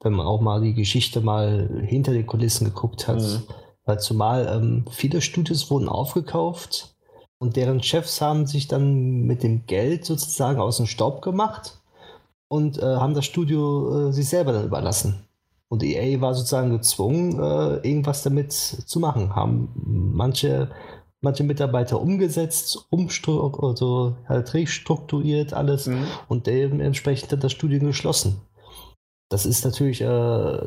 wenn 0.00 0.12
man 0.12 0.26
auch 0.26 0.40
mal 0.40 0.60
die 0.60 0.74
Geschichte 0.74 1.20
mal 1.20 1.84
hinter 1.86 2.12
den 2.12 2.26
Kulissen 2.26 2.66
geguckt 2.66 3.08
hat. 3.08 3.20
Mhm. 3.20 3.42
Weil 3.84 4.00
zumal 4.00 4.46
ähm, 4.54 4.84
viele 4.90 5.20
Studios 5.20 5.70
wurden 5.70 5.88
aufgekauft 5.88 6.94
und 7.38 7.56
deren 7.56 7.82
Chefs 7.82 8.20
haben 8.20 8.46
sich 8.46 8.68
dann 8.68 9.22
mit 9.22 9.42
dem 9.42 9.66
Geld 9.66 10.04
sozusagen 10.04 10.60
aus 10.60 10.76
dem 10.76 10.86
Staub 10.86 11.22
gemacht 11.22 11.80
und 12.48 12.78
äh, 12.78 12.82
haben 12.82 13.14
das 13.14 13.24
Studio 13.24 14.08
äh, 14.08 14.12
sich 14.12 14.28
selber 14.28 14.52
dann 14.52 14.66
überlassen. 14.66 15.26
Und 15.72 15.82
EA 15.82 16.20
war 16.20 16.34
sozusagen 16.34 16.68
gezwungen, 16.68 17.40
äh, 17.40 17.76
irgendwas 17.76 18.22
damit 18.22 18.52
zu 18.52 19.00
machen. 19.00 19.34
Haben 19.34 19.72
manche, 20.14 20.70
manche 21.22 21.44
Mitarbeiter 21.44 21.98
umgesetzt, 21.98 22.88
umstru 22.90 23.40
also 23.40 24.16
halt 24.28 24.52
restrukturiert 24.52 25.54
alles 25.54 25.86
mhm. 25.86 26.04
und 26.28 26.46
dementsprechend 26.46 27.32
hat 27.32 27.42
das 27.42 27.52
Studio 27.52 27.80
geschlossen. 27.80 28.42
Das 29.30 29.46
ist 29.46 29.64
natürlich 29.64 30.02
äh, 30.02 30.58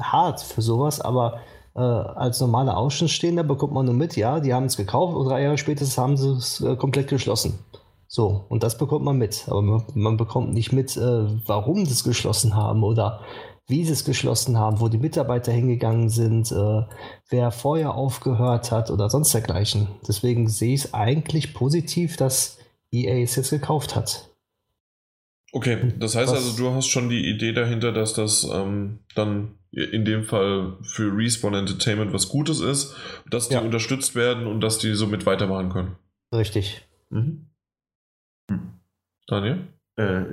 hart 0.00 0.40
für 0.40 0.62
sowas, 0.62 1.00
aber 1.00 1.40
äh, 1.74 1.80
als 1.80 2.40
normaler 2.40 2.76
Außenstehender 2.76 3.42
bekommt 3.42 3.72
man 3.72 3.86
nur 3.86 3.94
mit, 3.94 4.14
ja, 4.14 4.38
die 4.38 4.54
haben 4.54 4.66
es 4.66 4.76
gekauft 4.76 5.16
und 5.16 5.26
drei 5.26 5.42
Jahre 5.42 5.58
später 5.58 5.84
haben 6.00 6.16
sie 6.16 6.30
es 6.30 6.60
äh, 6.60 6.76
komplett 6.76 7.08
geschlossen. 7.08 7.58
So, 8.06 8.44
und 8.50 8.62
das 8.62 8.78
bekommt 8.78 9.04
man 9.04 9.18
mit. 9.18 9.48
Aber 9.48 9.62
man, 9.62 9.82
man 9.94 10.16
bekommt 10.16 10.54
nicht 10.54 10.72
mit, 10.72 10.96
äh, 10.96 11.26
warum 11.48 11.86
sie 11.86 11.92
es 11.92 12.04
geschlossen 12.04 12.54
haben 12.54 12.84
oder 12.84 13.20
wie 13.68 13.84
sie 13.84 13.92
es 13.92 14.04
geschlossen 14.04 14.58
haben, 14.58 14.80
wo 14.80 14.88
die 14.88 14.98
Mitarbeiter 14.98 15.52
hingegangen 15.52 16.08
sind, 16.08 16.52
äh, 16.52 16.82
wer 17.28 17.50
vorher 17.50 17.94
aufgehört 17.94 18.70
hat 18.70 18.90
oder 18.90 19.10
sonst 19.10 19.34
dergleichen. 19.34 19.88
Deswegen 20.06 20.48
sehe 20.48 20.74
ich 20.74 20.84
es 20.84 20.94
eigentlich 20.94 21.52
positiv, 21.52 22.16
dass 22.16 22.58
EA 22.92 23.22
es 23.22 23.36
jetzt 23.36 23.50
gekauft 23.50 23.96
hat. 23.96 24.30
Okay, 25.52 25.92
das 25.98 26.14
heißt 26.14 26.32
Was, 26.32 26.44
also, 26.44 26.56
du 26.56 26.74
hast 26.74 26.86
schon 26.86 27.08
die 27.08 27.28
Idee 27.28 27.52
dahinter, 27.52 27.92
dass 27.92 28.14
das 28.14 28.44
ähm, 28.44 29.00
dann 29.14 29.54
in 29.70 30.04
dem 30.04 30.24
Fall 30.24 30.76
für 30.82 31.16
Respawn 31.16 31.54
Entertainment 31.54 32.12
was 32.12 32.28
Gutes 32.28 32.60
ist, 32.60 32.94
dass 33.30 33.48
die 33.48 33.54
ja. 33.54 33.60
unterstützt 33.60 34.14
werden 34.14 34.46
und 34.46 34.60
dass 34.60 34.78
die 34.78 34.94
somit 34.94 35.26
weitermachen 35.26 35.70
können. 35.70 35.96
Richtig. 36.32 36.86
Mhm. 37.10 37.46
Daniel? 39.26 39.66
Äh, 39.96 40.24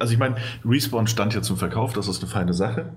also 0.00 0.12
ich 0.12 0.18
meine, 0.18 0.36
Respawn 0.64 1.06
stand 1.06 1.34
ja 1.34 1.42
zum 1.42 1.56
Verkauf, 1.56 1.92
das 1.92 2.08
ist 2.08 2.22
eine 2.22 2.30
feine 2.30 2.54
Sache. 2.54 2.96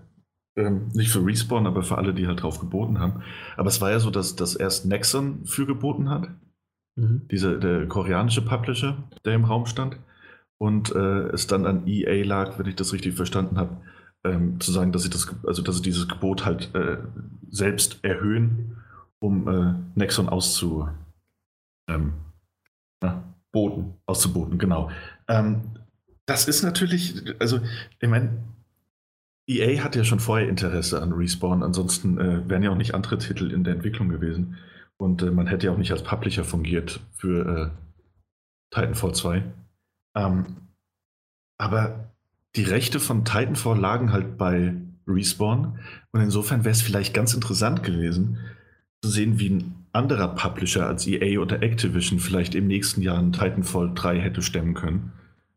Ähm, 0.56 0.90
nicht 0.94 1.12
für 1.12 1.26
Respawn, 1.26 1.66
aber 1.66 1.84
für 1.84 1.98
alle, 1.98 2.14
die 2.14 2.28
halt 2.28 2.42
drauf 2.42 2.60
geboten 2.60 3.00
haben. 3.00 3.24
Aber 3.56 3.70
es 3.70 3.80
war 3.80 3.92
ja 3.92 4.00
so, 4.00 4.10
dass, 4.10 4.36
dass 4.36 4.56
erst 4.56 4.86
Nexon 4.86 5.46
für 5.46 5.66
geboten 5.66 6.10
hat. 6.10 6.30
Mhm. 6.96 7.28
Diese, 7.32 7.58
der 7.58 7.88
koreanische 7.88 8.44
Publisher, 8.44 8.98
der 9.24 9.36
im 9.36 9.46
Raum 9.46 9.66
stand. 9.66 9.98
Und 10.58 10.94
äh, 10.94 11.30
es 11.30 11.48
dann 11.48 11.66
an 11.66 11.88
EA 11.88 12.26
lag, 12.26 12.60
wenn 12.60 12.68
ich 12.68 12.76
das 12.76 12.94
richtig 12.94 13.16
verstanden 13.16 13.58
habe, 13.58 13.78
ähm, 14.24 14.60
zu 14.60 14.72
sagen, 14.72 14.92
dass 14.92 15.04
sie 15.04 15.10
das, 15.10 15.34
also 15.46 15.62
dass 15.62 15.78
sie 15.78 15.82
dieses 15.82 16.08
Gebot 16.08 16.46
halt 16.46 16.76
äh, 16.76 16.98
selbst 17.50 18.04
erhöhen, 18.04 18.78
um 19.20 19.48
äh, 19.48 19.74
Nexon 19.96 20.30
auszu, 20.30 20.88
ähm, 21.88 22.14
na, 23.02 23.24
boten, 23.52 23.96
auszuboten, 24.06 24.60
genau. 24.60 24.92
Ähm, 25.28 25.62
das 26.26 26.48
ist 26.48 26.64
natürlich, 26.64 27.24
also 27.40 27.60
ich 28.00 28.10
meine, 28.10 28.44
EA 29.48 29.84
hat 29.84 29.96
ja 29.96 30.04
schon 30.04 30.20
vorher 30.20 30.48
Interesse 30.48 31.02
an 31.02 31.12
Respawn, 31.12 31.64
ansonsten 31.64 32.18
äh, 32.20 32.48
wären 32.48 32.64
ja 32.64 32.72
auch 32.72 32.78
nicht 32.78 32.94
andere 32.94 33.18
Titel 33.18 33.52
in 33.52 33.64
der 33.64 33.74
Entwicklung 33.74 34.10
gewesen. 34.10 34.58
Und 34.98 35.24
äh, 35.24 35.32
man 35.32 35.48
hätte 35.48 35.66
ja 35.66 35.74
auch 35.74 35.78
nicht 35.78 35.92
als 35.92 36.04
Publisher 36.04 36.44
fungiert 36.44 37.02
für 37.18 37.74
äh, 37.74 38.74
Titanfall 38.74 39.14
2. 39.14 39.44
Ähm, 40.16 40.46
aber 41.58 42.12
die 42.56 42.64
Rechte 42.64 43.00
von 43.00 43.26
Titanfall 43.26 43.80
lagen 43.80 44.14
halt 44.14 44.38
bei 44.38 44.76
Respawn. 45.08 45.80
Und 46.12 46.22
insofern 46.22 46.64
wäre 46.64 46.74
es 46.74 46.82
vielleicht 46.82 47.14
ganz 47.14 47.34
interessant 47.34 47.84
gewesen, 47.84 48.38
zu 49.04 49.10
sehen, 49.10 49.40
wie 49.40 49.50
ein 49.50 49.86
anderer 49.92 50.30
Publisher 50.30 50.86
als 50.86 51.08
EA 51.08 51.40
oder 51.40 51.62
Activision 51.64 52.20
vielleicht 52.20 52.56
im 52.56 52.68
nächsten 52.68 53.02
Jahr 53.02 53.18
ein 53.18 53.34
Titanfall 53.34 53.92
3 53.94 54.20
hätte 54.20 54.42
stemmen 54.42 54.76
können 54.76 55.12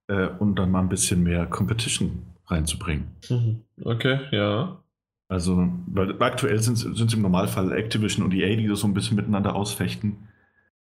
äh, 0.08 0.28
und 0.38 0.56
dann 0.56 0.70
mal 0.70 0.80
ein 0.80 0.88
bisschen 0.88 1.22
mehr 1.22 1.46
Competition 1.46 2.22
reinzubringen. 2.46 3.08
Mhm. 3.28 3.62
Okay, 3.82 4.20
ja. 4.30 4.80
Also, 5.28 5.72
weil 5.86 6.22
aktuell 6.22 6.58
sind 6.60 6.78
es 6.78 7.14
im 7.14 7.22
Normalfall 7.22 7.72
Activision 7.72 8.24
und 8.24 8.34
EA, 8.34 8.56
die 8.56 8.68
das 8.68 8.80
so 8.80 8.86
ein 8.86 8.94
bisschen 8.94 9.16
miteinander 9.16 9.54
ausfechten, 9.54 10.28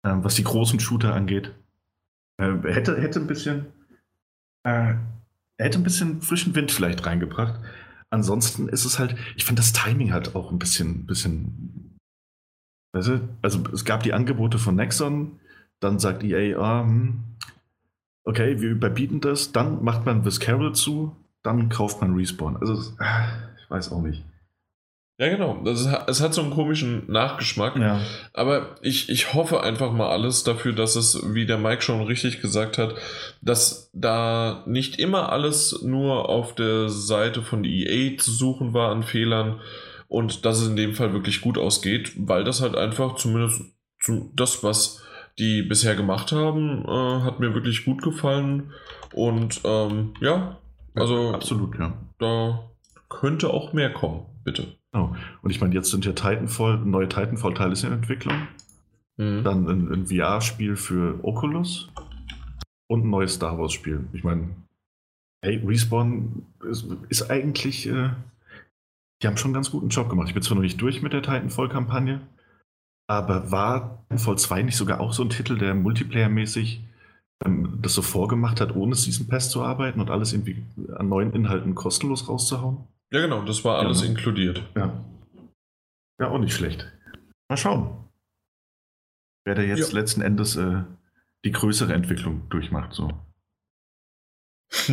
äh, 0.04 0.16
was 0.16 0.36
die 0.36 0.44
großen 0.44 0.80
Shooter 0.80 1.14
angeht. 1.14 1.54
Äh, 2.38 2.54
hätte, 2.64 3.00
hätte 3.00 3.20
ein 3.20 3.28
bisschen, 3.28 3.68
äh, 4.64 4.96
hätte 5.58 5.80
ein 5.80 5.84
bisschen 5.84 6.22
frischen 6.22 6.56
Wind 6.56 6.72
vielleicht 6.72 7.06
reingebracht. 7.06 7.60
Ansonsten 8.10 8.70
ist 8.70 8.86
es 8.86 9.00
halt, 9.00 9.16
ich 9.36 9.46
finde 9.46 9.62
das 9.62 9.74
Timing 9.74 10.14
halt 10.14 10.36
auch 10.36 10.52
ein 10.52 10.60
bisschen, 10.60 11.06
bisschen, 11.06 11.98
weißt 12.94 13.08
du, 13.08 13.30
also 13.42 13.64
es 13.72 13.86
gab 13.86 14.04
die 14.04 14.14
Angebote 14.14 14.60
von 14.60 14.76
Nexon, 14.76 15.40
dann 15.80 16.00
sagt 16.00 16.24
EA, 16.24 16.60
ah, 16.60 16.84
hm, 16.84 17.24
okay, 18.24 18.62
wir 18.62 18.70
überbieten 18.70 19.22
das, 19.22 19.52
dann 19.52 19.84
macht 19.84 20.06
man 20.06 20.26
Visceral 20.26 20.74
zu, 20.74 21.16
dann 21.44 21.70
kauft 21.70 22.02
man 22.02 22.16
Respawn. 22.16 22.58
Also, 22.58 22.74
ich 22.74 23.70
weiß 23.70 23.92
auch 23.92 24.02
nicht. 24.02 24.24
Ja, 25.20 25.30
genau. 25.30 25.62
Das 25.64 25.88
es 26.08 26.22
hat 26.22 26.34
so 26.34 26.42
einen 26.42 26.52
komischen 26.52 27.04
Nachgeschmack. 27.08 27.76
Ja. 27.78 28.02
Aber 28.34 28.76
ich, 28.82 29.10
ich 29.10 29.34
hoffe 29.34 29.62
einfach 29.62 29.92
mal 29.92 30.10
alles 30.10 30.44
dafür, 30.44 30.74
dass 30.74 30.96
es, 30.96 31.34
wie 31.34 31.46
der 31.46 31.60
Mike 31.60 31.84
schon 31.84 32.02
richtig 32.02 32.42
gesagt 32.42 32.80
hat, 32.80 32.96
dass 33.42 33.92
da 33.94 34.64
nicht 34.66 35.00
immer 35.00 35.32
alles 35.32 35.84
nur 35.84 36.30
auf 36.30 36.56
der 36.56 36.90
Seite 36.90 37.44
von 37.44 37.64
EA 37.64 38.18
zu 38.18 38.32
suchen 38.32 38.74
war 38.74 38.92
an 38.92 39.04
Fehlern 39.04 39.62
und 40.08 40.46
dass 40.46 40.60
es 40.60 40.70
in 40.70 40.76
dem 40.76 40.96
Fall 40.96 41.14
wirklich 41.14 41.42
gut 41.42 41.60
ausgeht, 41.60 42.14
weil 42.18 42.44
das 42.44 42.62
halt 42.62 42.76
einfach 42.76 43.16
zumindest 43.16 43.62
das, 44.36 44.64
was 44.64 45.04
die 45.40 45.64
bisher 45.64 45.96
gemacht 45.96 46.32
haben, 46.32 46.86
äh, 46.86 47.22
hat 47.24 47.40
mir 47.40 47.54
wirklich 47.54 47.86
gut 47.86 48.02
gefallen. 48.02 48.72
Und 49.14 49.62
ähm, 49.64 50.14
ja, 50.22 50.58
also 50.96 51.30
ja, 51.30 51.36
absolut, 51.36 51.78
ja. 51.78 51.94
Da 52.20 52.70
könnte 53.10 53.50
auch 53.50 53.74
mehr 53.74 53.92
kommen, 53.92 54.26
bitte. 54.44 54.76
Oh. 54.94 55.10
Und 55.42 55.50
ich 55.50 55.60
meine, 55.60 55.74
jetzt 55.74 55.90
sind 55.90 56.06
ja 56.06 56.14
Titanfall, 56.14 56.78
neue 56.78 57.10
Titanfall-Teile 57.10 57.76
in 57.84 57.94
Entwicklung. 57.94 58.48
Mhm. 59.18 59.44
Dann 59.44 59.68
ein, 59.68 59.92
ein 59.92 60.08
VR-Spiel 60.08 60.76
für 60.76 61.20
Oculus 61.24 61.90
und 62.88 63.06
ein 63.06 63.10
neues 63.10 63.36
Star 63.36 63.58
Wars-Spiel. 63.58 64.08
Ich 64.14 64.24
meine, 64.24 64.50
hey, 65.44 65.62
Respawn 65.66 66.46
ist, 66.70 66.86
ist 67.10 67.30
eigentlich, 67.30 67.88
äh, 67.88 68.12
die 69.22 69.28
haben 69.28 69.38
schon 69.38 69.50
einen 69.50 69.56
ganz 69.56 69.72
guten 69.72 69.90
Job 69.90 70.10
gemacht. 70.10 70.28
Ich 70.28 70.34
bin 70.34 70.44
zwar 70.44 70.56
noch 70.56 70.64
nicht 70.64 70.80
durch 70.82 71.02
mit 71.02 71.14
der 71.14 71.22
Titanfall-Kampagne, 71.22 72.22
aber 73.18 73.52
war 73.52 74.06
Fall 74.18 74.38
2 74.38 74.64
nicht 74.64 74.78
sogar 74.78 75.00
auch 75.00 75.14
so 75.14 75.24
ein 75.24 75.30
Titel, 75.30 75.58
der 75.58 75.74
Multiplayer-mäßig 75.74 76.82
ähm, 77.46 77.80
das 77.82 77.94
so 77.94 78.02
vorgemacht 78.02 78.62
hat, 78.62 78.76
ohne 78.76 78.96
Season 78.96 79.28
Pass 79.28 79.50
zu 79.50 79.64
arbeiten 79.64 80.00
und 80.00 80.10
alles 80.10 80.34
irgendwie 80.34 80.64
an 80.96 81.10
neuen 81.10 81.34
Inhalten 81.34 81.76
kostenlos 81.76 82.30
rauszuhauen? 82.30 82.88
Ja, 83.12 83.22
genau, 83.22 83.44
das 83.44 83.64
war 83.64 83.80
alles 83.80 84.02
ja, 84.02 84.06
ne? 84.06 84.12
inkludiert. 84.12 84.64
Ja. 84.76 85.04
Ja, 86.20 86.30
auch 86.30 86.40
nicht 86.40 86.56
schlecht. 86.56 86.92
Mal 87.50 87.58
schauen. 87.58 88.10
Wer 89.46 89.56
da 89.56 89.62
jetzt 89.62 89.92
ja. 89.92 90.00
letzten 90.00 90.22
Endes 90.22 90.56
äh, 90.56 90.84
die 91.44 91.52
größere 91.52 91.94
Entwicklung 91.94 92.48
durchmacht, 92.50 92.94
so. 92.94 93.10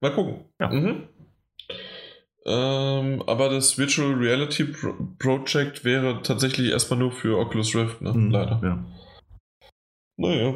Mal 0.00 0.14
gucken. 0.14 0.44
Ja. 0.60 0.70
Mhm. 0.70 1.08
Ähm, 2.44 3.22
aber 3.26 3.48
das 3.48 3.78
Virtual 3.78 4.14
Reality 4.14 4.64
Pro 4.64 4.94
Project 5.18 5.84
wäre 5.84 6.22
tatsächlich 6.22 6.70
erstmal 6.70 6.98
nur 6.98 7.12
für 7.12 7.38
Oculus 7.38 7.74
Rift, 7.74 8.00
ne? 8.02 8.12
Mhm, 8.12 8.30
Leider. 8.30 8.60
Ja. 8.62 8.84
Naja. 10.16 10.54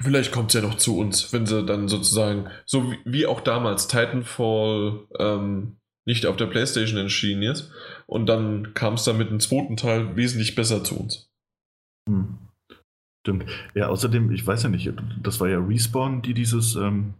Vielleicht 0.00 0.32
kommt 0.32 0.52
es 0.52 0.60
ja 0.60 0.66
noch 0.66 0.78
zu 0.78 0.98
uns, 0.98 1.32
wenn 1.32 1.46
sie 1.46 1.64
dann 1.64 1.88
sozusagen, 1.88 2.48
so 2.64 2.90
wie, 2.90 2.98
wie 3.04 3.26
auch 3.26 3.40
damals 3.40 3.86
Titanfall 3.86 5.00
ähm, 5.18 5.76
nicht 6.06 6.26
auf 6.26 6.36
der 6.36 6.46
PlayStation 6.46 6.98
erschienen 6.98 7.42
ist. 7.42 7.70
Und 8.06 8.26
dann 8.26 8.74
kam 8.74 8.94
es 8.94 9.04
dann 9.04 9.18
mit 9.18 9.30
dem 9.30 9.40
zweiten 9.40 9.76
Teil 9.76 10.16
wesentlich 10.16 10.54
besser 10.54 10.82
zu 10.82 10.98
uns. 10.98 11.30
Hm. 12.08 12.38
Stimmt. 13.24 13.44
Ja, 13.74 13.88
außerdem, 13.88 14.32
ich 14.32 14.44
weiß 14.44 14.64
ja 14.64 14.68
nicht, 14.68 14.92
das 15.22 15.38
war 15.38 15.48
ja 15.48 15.58
Respawn, 15.58 16.22
die 16.22 16.34
dieses 16.34 16.74
ähm, 16.74 17.14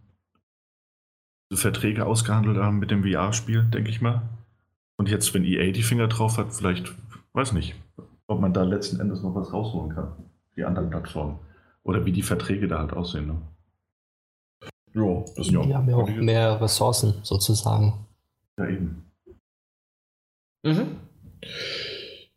Verträge 1.56 2.06
ausgehandelt 2.06 2.58
haben 2.58 2.78
mit 2.78 2.90
dem 2.90 3.04
VR-Spiel, 3.04 3.62
denke 3.64 3.90
ich 3.90 4.00
mal. 4.00 4.22
Und 4.96 5.08
jetzt, 5.08 5.32
wenn 5.34 5.44
EA 5.44 5.72
die 5.72 5.82
Finger 5.82 6.08
drauf 6.08 6.38
hat, 6.38 6.52
vielleicht, 6.52 6.92
weiß 7.32 7.52
nicht, 7.52 7.74
ob 8.26 8.40
man 8.40 8.52
da 8.52 8.62
letzten 8.62 9.00
Endes 9.00 9.22
noch 9.22 9.34
was 9.34 9.52
rausholen 9.52 9.94
kann. 9.94 10.12
Die 10.56 10.64
anderen 10.64 10.90
Plattformen. 10.90 11.38
Oder 11.82 12.04
wie 12.04 12.12
die 12.12 12.22
Verträge 12.22 12.68
da 12.68 12.78
halt 12.78 12.92
aussehen. 12.92 13.26
Ne? 13.26 13.42
Ja, 14.94 15.24
das 15.36 15.50
ja. 15.50 15.62
Die 15.62 15.74
haben 15.74 15.88
ja 15.88 15.96
auch 15.96 16.08
mehr 16.08 16.60
Ressourcen 16.60 17.14
sozusagen. 17.22 18.06
Ja, 18.58 18.68
eben. 18.68 19.10
Mhm. 20.62 20.96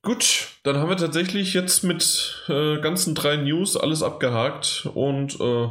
Gut, 0.02 0.60
dann 0.64 0.78
haben 0.78 0.90
wir 0.90 0.98
tatsächlich 0.98 1.54
jetzt 1.54 1.84
mit 1.84 2.44
äh, 2.48 2.80
ganzen 2.80 3.16
drei 3.16 3.38
News 3.38 3.76
alles 3.76 4.04
abgehakt 4.04 4.90
und 4.94 5.40
äh, 5.40 5.70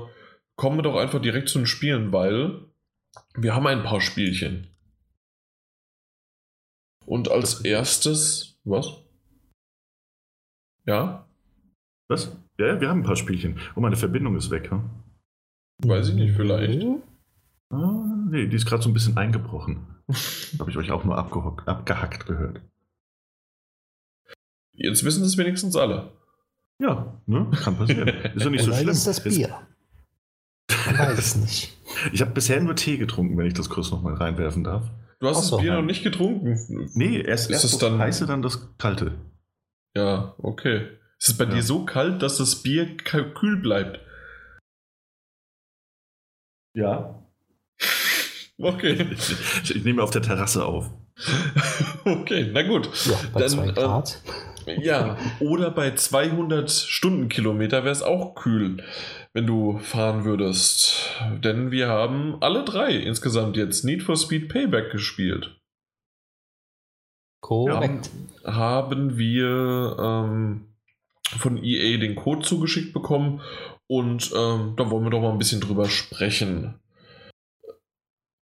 kommen 0.57 0.78
wir 0.78 0.82
doch 0.82 0.97
einfach 0.97 1.20
direkt 1.20 1.49
zu 1.49 1.59
den 1.59 1.66
Spielen, 1.66 2.12
weil 2.12 2.61
wir 3.35 3.55
haben 3.55 3.67
ein 3.67 3.83
paar 3.83 4.01
Spielchen. 4.01 4.69
Und 7.07 7.31
als 7.31 7.61
erstes, 7.61 8.59
was? 8.65 9.03
Ja? 10.87 11.29
Was? 12.09 12.37
Ja, 12.59 12.81
wir 12.81 12.89
haben 12.89 13.01
ein 13.01 13.07
paar 13.07 13.17
Spielchen. 13.17 13.59
Oh, 13.75 13.81
meine 13.81 13.97
Verbindung 13.97 14.37
ist 14.37 14.51
weg, 14.51 14.71
hm? 14.71 14.91
Weiß 15.79 16.11
ich 16.11 16.15
nicht, 16.15 16.35
vielleicht. 16.35 16.83
Ah, 17.71 18.27
nee, 18.31 18.47
die 18.47 18.57
ist 18.57 18.67
gerade 18.67 18.83
so 18.83 18.89
ein 18.89 18.95
bisschen 18.95 19.17
eingebrochen. 19.17 19.87
Habe 20.59 20.71
ich 20.71 20.77
euch 20.77 20.91
auch 20.91 21.05
nur 21.05 21.19
abgehackt 21.19 22.27
gehört. 22.27 22.61
Jetzt 24.73 25.05
wissen 25.05 25.25
es 25.25 25.37
wenigstens 25.37 25.77
alle. 25.77 26.12
Ja, 26.81 27.21
ne? 27.27 27.51
kann 27.62 27.77
passieren. 27.77 28.09
Ist 28.35 28.45
ja 28.45 28.51
nicht 28.51 28.65
so 28.65 28.73
schlimm. 28.73 28.89
ist 28.89 29.07
das 29.07 29.23
Bier. 29.23 29.67
Ich 30.91 30.99
weiß 30.99 31.18
es 31.18 31.37
nicht. 31.37 31.76
Ich 32.12 32.20
habe 32.20 32.32
bisher 32.32 32.61
nur 32.61 32.74
Tee 32.76 32.97
getrunken, 32.97 33.37
wenn 33.39 33.47
ich 33.47 33.55
das 33.55 33.68
kurz 33.68 33.91
nochmal 33.91 34.14
reinwerfen 34.14 34.64
darf. 34.64 34.85
Du 35.20 35.28
hast 35.28 35.47
so. 35.47 35.57
das 35.57 35.62
Bier 35.62 35.74
noch 35.74 35.82
nicht 35.82 36.03
getrunken. 36.03 36.59
Nee, 36.95 37.20
erst, 37.20 37.47
Ist 37.47 37.53
erst 37.53 37.64
es 37.64 37.70
das 37.72 37.80
dann- 37.80 37.99
heiße, 37.99 38.26
dann 38.26 38.43
das 38.43 38.76
kalte. 38.78 39.14
Ja, 39.97 40.35
okay. 40.39 40.89
Ist 41.18 41.28
es 41.28 41.37
bei 41.39 41.45
Ja. 41.45 41.51
dir 41.55 41.62
so 41.62 41.85
kalt, 41.85 42.20
dass 42.22 42.39
das 42.39 42.62
Bier 42.62 42.97
kühl 42.97 43.57
bleibt? 43.61 44.01
Ja. 46.76 47.20
Okay. 48.57 49.09
Ich, 49.64 49.74
ich 49.74 49.85
nehme 49.85 50.01
auf 50.01 50.12
der 50.12 50.22
Terrasse 50.22 50.64
auf. 50.64 50.89
okay, 52.05 52.51
na 52.53 52.62
gut. 52.62 52.89
Ja, 53.05 53.18
bei 53.32 53.41
Dann, 53.41 53.49
zwei 53.49 53.66
äh, 53.66 53.72
Grad. 53.72 54.22
Ja, 54.80 55.18
oder 55.41 55.72
bei 55.72 55.93
200 55.97 56.70
Stundenkilometer 56.70 57.82
wäre 57.82 57.91
es 57.93 58.03
auch 58.03 58.37
kühl, 58.37 58.76
wenn 59.35 59.47
du 59.47 59.78
fahren 59.78 60.24
würdest. 60.24 61.11
Denn 61.43 61.70
wir 61.70 61.89
haben 61.89 62.41
alle 62.41 62.64
drei 62.64 62.95
insgesamt 62.95 63.57
jetzt 63.57 63.85
Need 63.85 64.03
for 64.03 64.16
Speed 64.16 64.49
Payback 64.49 64.91
gespielt. 64.91 65.61
Korrekt. 67.43 68.11
Haben 68.45 69.18
wir 69.18 69.97
ähm, 70.01 70.74
von 71.37 71.62
EA 71.62 71.99
den 71.99 72.14
Code 72.14 72.43
zugeschickt 72.43 72.95
bekommen 72.95 73.43
und 73.87 74.32
ähm, 74.35 74.74
da 74.76 74.91
wollen 74.91 75.05
wir 75.05 75.11
doch 75.11 75.20
mal 75.20 75.32
ein 75.32 75.39
bisschen 75.39 75.61
drüber 75.61 75.91
sprechen. 75.91 76.80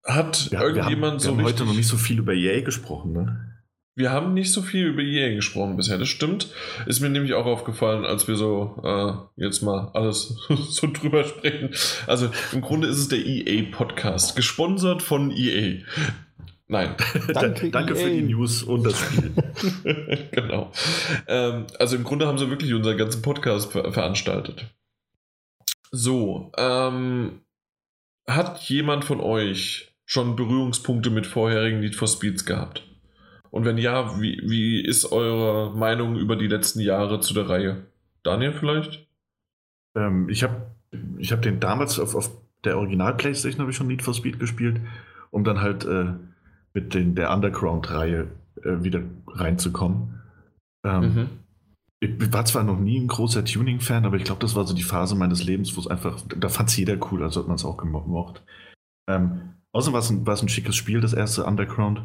Hat 0.04 0.50
Wir, 0.50 0.58
wir 0.58 0.58
haben, 0.60 0.76
irgendjemand 0.76 1.14
wir 1.14 1.20
so 1.20 1.30
haben 1.30 1.42
heute 1.42 1.64
noch 1.64 1.74
nicht 1.74 1.88
so 1.88 1.96
viel 1.96 2.18
über 2.18 2.34
EA 2.34 2.60
gesprochen, 2.60 3.12
ne? 3.12 3.51
Wir 3.94 4.10
haben 4.10 4.32
nicht 4.32 4.52
so 4.52 4.62
viel 4.62 4.86
über 4.86 5.02
EA 5.02 5.34
gesprochen 5.34 5.76
bisher, 5.76 5.98
das 5.98 6.08
stimmt. 6.08 6.48
Ist 6.86 7.00
mir 7.00 7.10
nämlich 7.10 7.34
auch 7.34 7.44
aufgefallen, 7.44 8.06
als 8.06 8.26
wir 8.26 8.36
so 8.36 8.80
äh, 8.82 9.42
jetzt 9.42 9.62
mal 9.62 9.90
alles 9.92 10.34
so 10.70 10.86
drüber 10.90 11.24
sprechen. 11.24 11.74
Also 12.06 12.30
im 12.52 12.62
Grunde 12.62 12.88
ist 12.88 12.98
es 12.98 13.08
der 13.08 13.18
EA-Podcast, 13.18 14.34
gesponsert 14.34 15.02
von 15.02 15.30
EA. 15.30 15.82
Nein, 16.68 16.94
Danke, 17.34 17.70
Danke 17.70 17.94
für 17.94 18.08
die 18.08 18.22
News 18.22 18.62
und 18.62 18.84
das 18.84 18.98
Spiel. 18.98 19.32
genau. 20.32 20.72
Ähm, 21.28 21.66
also 21.78 21.96
im 21.96 22.04
Grunde 22.04 22.26
haben 22.26 22.38
sie 22.38 22.48
wirklich 22.48 22.72
unseren 22.72 22.96
ganzen 22.96 23.20
Podcast 23.20 23.72
ver 23.72 23.92
veranstaltet. 23.92 24.64
So, 25.90 26.50
ähm, 26.56 27.42
hat 28.26 28.58
jemand 28.62 29.04
von 29.04 29.20
euch 29.20 29.94
schon 30.06 30.34
Berührungspunkte 30.34 31.10
mit 31.10 31.26
vorherigen 31.26 31.80
Need 31.80 31.94
for 31.94 32.08
Speeds 32.08 32.46
gehabt? 32.46 32.82
Und 33.52 33.64
wenn 33.64 33.78
ja, 33.78 34.20
wie, 34.20 34.40
wie 34.44 34.80
ist 34.80 35.12
eure 35.12 35.76
Meinung 35.76 36.16
über 36.16 36.36
die 36.36 36.48
letzten 36.48 36.80
Jahre 36.80 37.20
zu 37.20 37.34
der 37.34 37.48
Reihe? 37.48 37.86
Daniel 38.24 38.52
vielleicht? 38.52 39.06
ähm, 39.94 40.28
ich 40.28 40.42
habe 40.42 40.70
ich 41.18 41.32
hab 41.32 41.42
den 41.42 41.60
damals 41.60 41.98
auf, 41.98 42.14
auf 42.14 42.30
der 42.64 42.78
Original-Playstation 42.78 43.60
habe 43.60 43.70
ich 43.70 43.76
schon 43.76 43.88
Need 43.88 44.02
for 44.02 44.14
Speed 44.14 44.38
gespielt, 44.38 44.80
um 45.30 45.44
dann 45.44 45.60
halt 45.60 45.84
äh, 45.84 46.12
mit 46.74 46.94
den, 46.94 47.14
der 47.14 47.32
Underground-Reihe 47.32 48.28
äh, 48.62 48.82
wieder 48.82 49.02
reinzukommen. 49.26 50.20
Ähm, 50.84 51.02
Mhm. 51.02 51.28
Ich 52.04 52.32
war 52.32 52.44
zwar 52.44 52.64
noch 52.64 52.80
nie 52.80 52.98
ein 52.98 53.06
großer 53.06 53.44
Tuning-Fan, 53.44 54.04
aber 54.04 54.16
ich 54.16 54.24
glaube, 54.24 54.40
das 54.40 54.56
war 54.56 54.66
so 54.66 54.74
die 54.74 54.82
Phase 54.82 55.14
meines 55.14 55.44
Lebens, 55.44 55.76
wo 55.76 55.80
es 55.80 55.86
einfach, 55.86 56.20
da 56.36 56.48
fand 56.48 56.68
es 56.68 56.76
jeder 56.76 56.98
cool, 57.12 57.22
also 57.22 57.38
hat 57.38 57.46
man 57.46 57.54
es 57.54 57.64
auch 57.64 57.76
gemocht. 57.76 58.42
Ähm, 59.08 59.54
außerdem 59.70 59.92
war 59.92 60.00
es 60.00 60.10
ein, 60.10 60.26
war 60.26 60.34
es 60.34 60.42
ein 60.42 60.48
schickes 60.48 60.74
Spiel, 60.74 61.00
das 61.00 61.12
erste 61.12 61.44
Underground. 61.44 62.04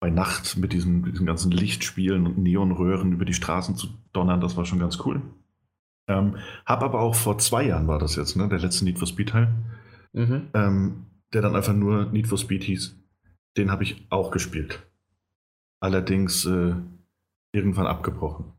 Bei 0.00 0.10
Nacht 0.10 0.56
mit 0.56 0.72
diesen, 0.72 1.04
diesen 1.04 1.26
ganzen 1.26 1.50
Lichtspielen 1.50 2.26
und 2.26 2.38
Neonröhren 2.38 3.12
über 3.12 3.24
die 3.24 3.34
Straßen 3.34 3.76
zu 3.76 3.88
donnern, 4.12 4.40
das 4.40 4.56
war 4.56 4.64
schon 4.64 4.78
ganz 4.78 4.98
cool. 5.04 5.22
Ähm, 6.08 6.36
hab 6.64 6.82
aber 6.82 7.00
auch 7.00 7.14
vor 7.14 7.38
zwei 7.38 7.64
Jahren 7.66 7.88
war 7.88 7.98
das 7.98 8.16
jetzt, 8.16 8.36
ne, 8.36 8.48
der 8.48 8.60
letzte 8.60 8.84
Need 8.84 8.98
for 8.98 9.08
Speed 9.08 9.30
Teil, 9.30 9.52
Mhm. 10.12 10.48
ähm, 10.54 11.06
der 11.34 11.42
dann 11.42 11.54
einfach 11.56 11.74
nur 11.74 12.06
Need 12.06 12.26
for 12.28 12.38
Speed 12.38 12.64
hieß. 12.64 12.96
Den 13.56 13.70
habe 13.70 13.82
ich 13.82 14.06
auch 14.10 14.30
gespielt. 14.30 14.86
Allerdings 15.80 16.46
äh, 16.46 16.74
irgendwann 17.52 17.86
abgebrochen. 17.86 18.52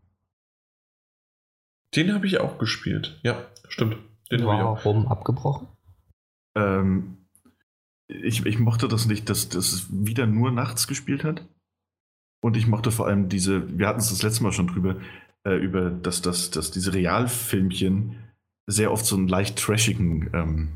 Den 1.96 2.14
habe 2.14 2.28
ich 2.28 2.40
auch 2.40 2.60
gespielt. 2.60 3.20
Ja, 3.24 3.48
stimmt. 3.68 3.98
Den 4.32 4.44
habe 4.46 4.56
ich 4.58 4.62
auch. 4.62 4.86
Warum 4.86 5.08
abgebrochen? 5.08 5.68
Ähm, 6.56 7.19
ich, 8.10 8.46
ich 8.46 8.60
mochte 8.60 8.88
das 8.88 9.06
nicht, 9.06 9.30
dass 9.30 9.50
das 9.50 9.88
wieder 9.92 10.26
nur 10.26 10.52
nachts 10.52 10.88
gespielt 10.88 11.24
hat. 11.24 11.46
Und 12.42 12.58
ich 12.58 12.68
mochte 12.68 12.92
vor 12.92 13.08
allem 13.08 13.30
diese, 13.30 13.78
wir 13.78 13.88
hatten 13.88 14.00
es 14.00 14.10
das 14.10 14.24
letzte 14.24 14.44
Mal 14.44 14.52
schon 14.52 14.68
drüber, 14.68 14.96
äh, 15.46 15.56
über 15.56 15.90
dass, 15.90 16.22
dass, 16.22 16.52
dass 16.52 16.72
diese 16.72 16.94
Realfilmchen 16.94 18.16
sehr 18.66 18.92
oft 18.92 19.06
so 19.06 19.16
einen 19.16 19.28
leicht 19.28 19.60
trashigen 19.60 20.30
ähm, 20.34 20.70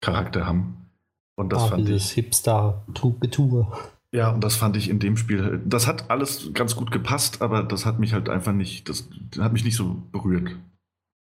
Charakter 0.00 0.46
haben. 0.46 0.90
Und 1.36 1.52
das 1.52 1.62
ah, 1.62 1.68
fand 1.68 1.86
dieses 1.86 2.10
ich. 2.10 2.12
Hipster-Getue. 2.12 3.66
Ja, 4.12 4.30
und 4.30 4.42
das 4.42 4.56
fand 4.56 4.76
ich 4.76 4.88
in 4.88 4.98
dem 4.98 5.16
Spiel. 5.16 5.60
Das 5.64 5.86
hat 5.86 6.10
alles 6.10 6.52
ganz 6.54 6.76
gut 6.76 6.90
gepasst, 6.90 7.42
aber 7.42 7.62
das 7.62 7.86
hat 7.86 7.98
mich 7.98 8.12
halt 8.12 8.28
einfach 8.28 8.52
nicht, 8.52 8.88
das 8.88 9.08
hat 9.38 9.52
mich 9.52 9.64
nicht 9.64 9.76
so 9.76 10.02
berührt. 10.12 10.56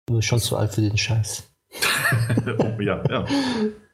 Du 0.08 0.16
bist 0.16 0.28
schon 0.28 0.40
zu 0.40 0.58
alt 0.58 0.74
für 0.74 0.82
den 0.82 0.98
Scheiß. 0.98 1.48
oh, 2.58 2.82
ja, 2.82 3.04
ja. 3.10 3.26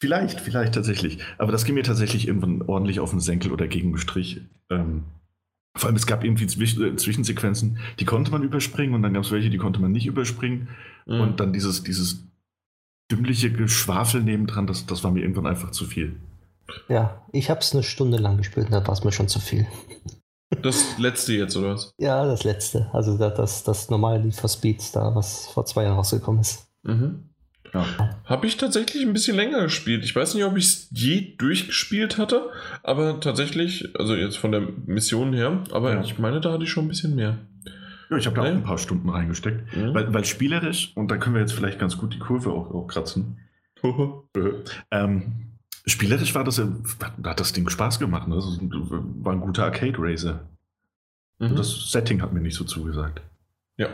Vielleicht, 0.00 0.40
vielleicht 0.40 0.74
tatsächlich. 0.74 1.18
Aber 1.38 1.50
das 1.50 1.64
ging 1.64 1.74
mir 1.74 1.82
tatsächlich 1.82 2.28
irgendwann 2.28 2.62
ordentlich 2.62 3.00
auf 3.00 3.10
den 3.10 3.20
Senkel 3.20 3.52
oder 3.52 3.66
gegen 3.66 3.92
den 3.92 3.98
Strich. 3.98 4.42
Ähm, 4.70 5.04
vor 5.76 5.88
allem, 5.88 5.96
es 5.96 6.06
gab 6.06 6.24
irgendwie 6.24 6.46
Zwisch 6.46 6.78
äh, 6.78 6.96
Zwischensequenzen, 6.96 7.78
die 7.98 8.04
konnte 8.04 8.30
man 8.30 8.42
überspringen 8.42 8.94
und 8.94 9.02
dann 9.02 9.14
gab 9.14 9.24
es 9.24 9.32
welche, 9.32 9.50
die 9.50 9.58
konnte 9.58 9.80
man 9.80 9.92
nicht 9.92 10.06
überspringen. 10.06 10.68
Mhm. 11.06 11.20
Und 11.20 11.40
dann 11.40 11.52
dieses, 11.52 11.82
dieses 11.82 12.24
dümmliche 13.10 13.52
Geschwafel 13.52 14.22
nebendran, 14.22 14.66
das, 14.66 14.86
das 14.86 15.02
war 15.02 15.10
mir 15.10 15.20
irgendwann 15.20 15.46
einfach 15.46 15.70
zu 15.70 15.84
viel. 15.84 16.16
Ja, 16.88 17.24
ich 17.32 17.50
habe 17.50 17.60
es 17.60 17.72
eine 17.72 17.82
Stunde 17.82 18.18
lang 18.18 18.36
gespielt 18.36 18.66
und 18.66 18.72
da 18.72 18.86
war 18.86 18.92
es 18.92 19.04
mir 19.04 19.12
schon 19.12 19.28
zu 19.28 19.40
viel. 19.40 19.66
Das 20.62 20.98
letzte 20.98 21.34
jetzt, 21.34 21.56
oder 21.56 21.74
was? 21.74 21.92
Ja, 21.98 22.24
das 22.24 22.44
letzte. 22.44 22.88
Also 22.92 23.18
das, 23.18 23.36
das, 23.36 23.64
das 23.64 23.90
normale 23.90 24.20
Need 24.20 24.34
for 24.34 24.48
Speed 24.48 24.94
da, 24.94 25.14
was 25.14 25.46
vor 25.48 25.66
zwei 25.66 25.84
Jahren 25.84 25.96
rausgekommen 25.96 26.40
ist. 26.40 26.66
Mhm. 26.82 27.30
Ja. 27.74 27.86
Habe 28.24 28.46
ich 28.46 28.56
tatsächlich 28.56 29.02
ein 29.04 29.12
bisschen 29.12 29.36
länger 29.36 29.62
gespielt. 29.62 30.04
Ich 30.04 30.14
weiß 30.16 30.34
nicht, 30.34 30.44
ob 30.44 30.56
ich 30.56 30.64
es 30.64 30.88
je 30.90 31.34
durchgespielt 31.36 32.16
hatte, 32.18 32.50
aber 32.82 33.20
tatsächlich, 33.20 33.94
also 33.98 34.14
jetzt 34.14 34.38
von 34.38 34.52
der 34.52 34.60
Mission 34.86 35.32
her, 35.32 35.64
aber 35.70 35.94
Ja. 35.94 36.00
ich 36.02 36.18
meine, 36.18 36.40
da 36.40 36.52
hatte 36.52 36.64
ich 36.64 36.70
schon 36.70 36.86
ein 36.86 36.88
bisschen 36.88 37.14
mehr. 37.14 37.38
Ja, 38.10 38.16
ich 38.16 38.26
habe 38.26 38.36
da 38.36 38.44
Ja. 38.46 38.50
auch 38.52 38.56
ein 38.56 38.62
paar 38.64 38.78
Stunden 38.78 39.08
reingesteckt. 39.10 39.76
Mhm. 39.76 39.92
Weil, 39.94 40.14
weil 40.14 40.24
spielerisch, 40.24 40.92
und 40.94 41.10
da 41.10 41.18
können 41.18 41.34
wir 41.34 41.42
jetzt 41.42 41.52
vielleicht 41.52 41.78
ganz 41.78 41.98
gut 41.98 42.14
die 42.14 42.18
Kurve 42.18 42.50
auch, 42.50 42.70
auch 42.72 42.86
kratzen. 42.86 43.38
Ähm, 44.90 45.58
spielerisch 45.86 46.34
war 46.34 46.42
das 46.44 46.58
hat 46.58 47.40
das 47.40 47.52
Ding 47.52 47.68
Spaß 47.68 47.98
gemacht. 47.98 48.26
Ne? 48.28 48.34
Das 48.36 48.58
war 48.60 49.32
ein 49.32 49.40
guter 49.40 49.64
Arcade 49.64 49.94
Racer. 49.98 50.48
Mhm. 51.38 51.54
Das 51.56 51.90
Setting 51.92 52.20
hat 52.22 52.32
mir 52.32 52.40
nicht 52.40 52.56
so 52.56 52.64
zugesagt. 52.64 53.20
ja. 53.76 53.88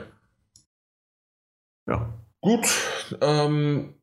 Ja. 1.87 2.15
Gut, 2.45 2.67
ähm, 3.23 3.95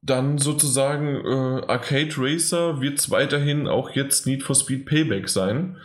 dann 0.00 0.38
sozusagen 0.38 1.16
äh, 1.16 1.66
Arcade 1.66 2.14
Racer 2.16 2.80
wird 2.80 2.98
es 2.98 3.10
weiterhin 3.10 3.68
auch 3.68 3.90
jetzt 3.90 4.26
Need 4.26 4.44
for 4.44 4.54
Speed 4.54 4.86
Payback 4.86 5.28
sein. 5.28 5.76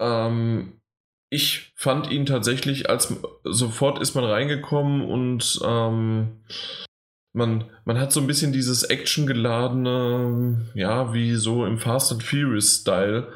Ähm, 0.00 0.80
ich 1.28 1.72
fand 1.76 2.10
ihn 2.10 2.26
tatsächlich, 2.26 2.90
als 2.90 3.14
sofort 3.44 4.00
ist 4.00 4.16
man 4.16 4.24
reingekommen 4.24 5.02
und 5.02 5.60
ähm, 5.64 6.40
man, 7.32 7.62
man 7.84 8.00
hat 8.00 8.10
so 8.10 8.18
ein 8.18 8.26
bisschen 8.26 8.52
dieses 8.52 8.82
actiongeladene, 8.82 10.66
ja, 10.74 11.14
wie 11.14 11.36
so 11.36 11.64
im 11.64 11.78
Fast 11.78 12.10
and 12.10 12.24
Furious 12.24 12.80
Style, 12.80 13.28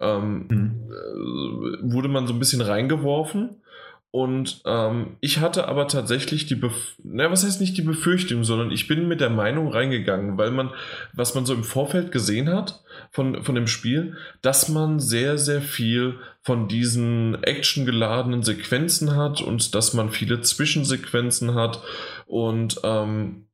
ähm, 0.00 0.88
äh, 0.90 1.92
wurde 1.92 2.08
man 2.08 2.26
so 2.26 2.32
ein 2.32 2.40
bisschen 2.40 2.62
reingeworfen. 2.62 3.62
Und 4.10 4.62
ähm, 4.64 5.16
ich 5.20 5.40
hatte 5.40 5.68
aber 5.68 5.86
tatsächlich 5.86 6.46
die, 6.46 6.54
Bef 6.54 6.94
na, 7.04 7.30
was 7.30 7.44
heißt 7.44 7.60
nicht 7.60 7.76
die 7.76 7.82
Befürchtung, 7.82 8.42
sondern 8.42 8.70
ich 8.70 8.88
bin 8.88 9.06
mit 9.06 9.20
der 9.20 9.28
Meinung 9.28 9.70
reingegangen, 9.70 10.38
weil 10.38 10.50
man, 10.50 10.70
was 11.12 11.34
man 11.34 11.44
so 11.44 11.52
im 11.52 11.62
Vorfeld 11.62 12.10
gesehen 12.10 12.48
hat 12.48 12.82
von, 13.10 13.44
von 13.44 13.54
dem 13.54 13.66
Spiel, 13.66 14.16
dass 14.40 14.70
man 14.70 14.98
sehr, 14.98 15.36
sehr 15.36 15.60
viel 15.60 16.20
von 16.40 16.68
diesen 16.68 17.42
actiongeladenen 17.44 18.42
Sequenzen 18.42 19.14
hat 19.14 19.42
und 19.42 19.74
dass 19.74 19.92
man 19.92 20.10
viele 20.10 20.40
Zwischensequenzen 20.40 21.54
hat 21.54 21.82
und 22.26 22.80
ähm, 22.84 23.44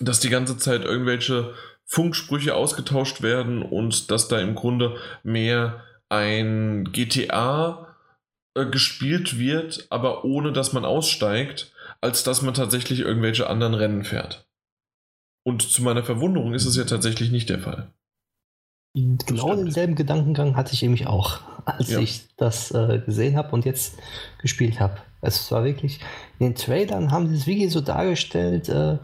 dass 0.00 0.18
die 0.18 0.30
ganze 0.30 0.58
Zeit 0.58 0.84
irgendwelche 0.84 1.54
Funksprüche 1.84 2.56
ausgetauscht 2.56 3.22
werden 3.22 3.62
und 3.62 4.10
dass 4.10 4.26
da 4.26 4.40
im 4.40 4.56
Grunde 4.56 4.96
mehr 5.22 5.84
ein 6.08 6.90
GTA 6.92 7.87
äh, 8.58 8.66
gespielt 8.66 9.38
wird, 9.38 9.86
aber 9.90 10.24
ohne 10.24 10.52
dass 10.52 10.72
man 10.72 10.84
aussteigt, 10.84 11.72
als 12.00 12.22
dass 12.24 12.42
man 12.42 12.54
tatsächlich 12.54 13.00
irgendwelche 13.00 13.48
anderen 13.48 13.74
Rennen 13.74 14.04
fährt. 14.04 14.46
Und 15.44 15.62
zu 15.62 15.82
meiner 15.82 16.02
Verwunderung 16.02 16.54
ist 16.54 16.66
es 16.66 16.76
ja 16.76 16.84
tatsächlich 16.84 17.30
nicht 17.30 17.48
der 17.48 17.60
Fall. 17.60 17.90
Genau 18.94 19.54
denselben 19.54 19.94
Gedankengang 19.94 20.56
hatte 20.56 20.74
ich 20.74 20.82
nämlich 20.82 21.06
auch, 21.06 21.40
als 21.64 21.90
ja. 21.90 22.00
ich 22.00 22.26
das 22.36 22.70
äh, 22.70 23.00
gesehen 23.04 23.36
habe 23.36 23.52
und 23.52 23.64
jetzt 23.64 23.98
gespielt 24.40 24.80
habe. 24.80 24.98
Es 25.20 25.50
war 25.52 25.64
wirklich, 25.64 26.00
in 26.38 26.48
den 26.48 26.54
Trailern 26.54 27.10
haben 27.10 27.28
sie 27.28 27.36
es 27.36 27.46
wirklich 27.46 27.72
so 27.72 27.80
dargestellt, 27.80 28.68
äh, 28.68 28.98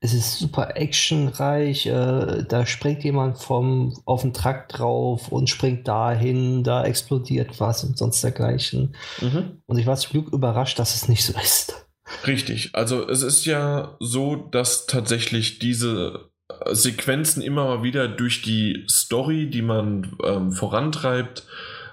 es 0.00 0.12
ist 0.12 0.38
super 0.38 0.76
actionreich, 0.76 1.86
äh, 1.86 2.44
da 2.46 2.66
springt 2.66 3.02
jemand 3.04 3.38
vom, 3.38 3.98
auf 4.04 4.22
den 4.22 4.34
Trakt 4.34 4.78
drauf 4.78 5.28
und 5.28 5.48
springt 5.48 5.88
dahin, 5.88 6.64
da 6.64 6.84
explodiert 6.84 7.60
was 7.60 7.82
und 7.84 7.96
sonst 7.96 8.22
dergleichen. 8.22 8.94
Mhm. 9.20 9.62
Und 9.66 9.78
ich 9.78 9.86
war 9.86 9.96
zum 9.96 10.12
Glück 10.12 10.32
überrascht, 10.32 10.78
dass 10.78 10.94
es 10.94 11.08
nicht 11.08 11.24
so 11.24 11.32
ist. 11.42 11.86
Richtig, 12.26 12.70
also 12.74 13.08
es 13.08 13.22
ist 13.22 13.46
ja 13.46 13.96
so, 13.98 14.36
dass 14.36 14.86
tatsächlich 14.86 15.58
diese 15.58 16.30
äh, 16.48 16.74
Sequenzen 16.74 17.42
immer 17.42 17.64
mal 17.64 17.82
wieder 17.82 18.06
durch 18.06 18.42
die 18.42 18.84
Story, 18.88 19.48
die 19.48 19.62
man 19.62 20.16
ähm, 20.24 20.52
vorantreibt, 20.52 21.44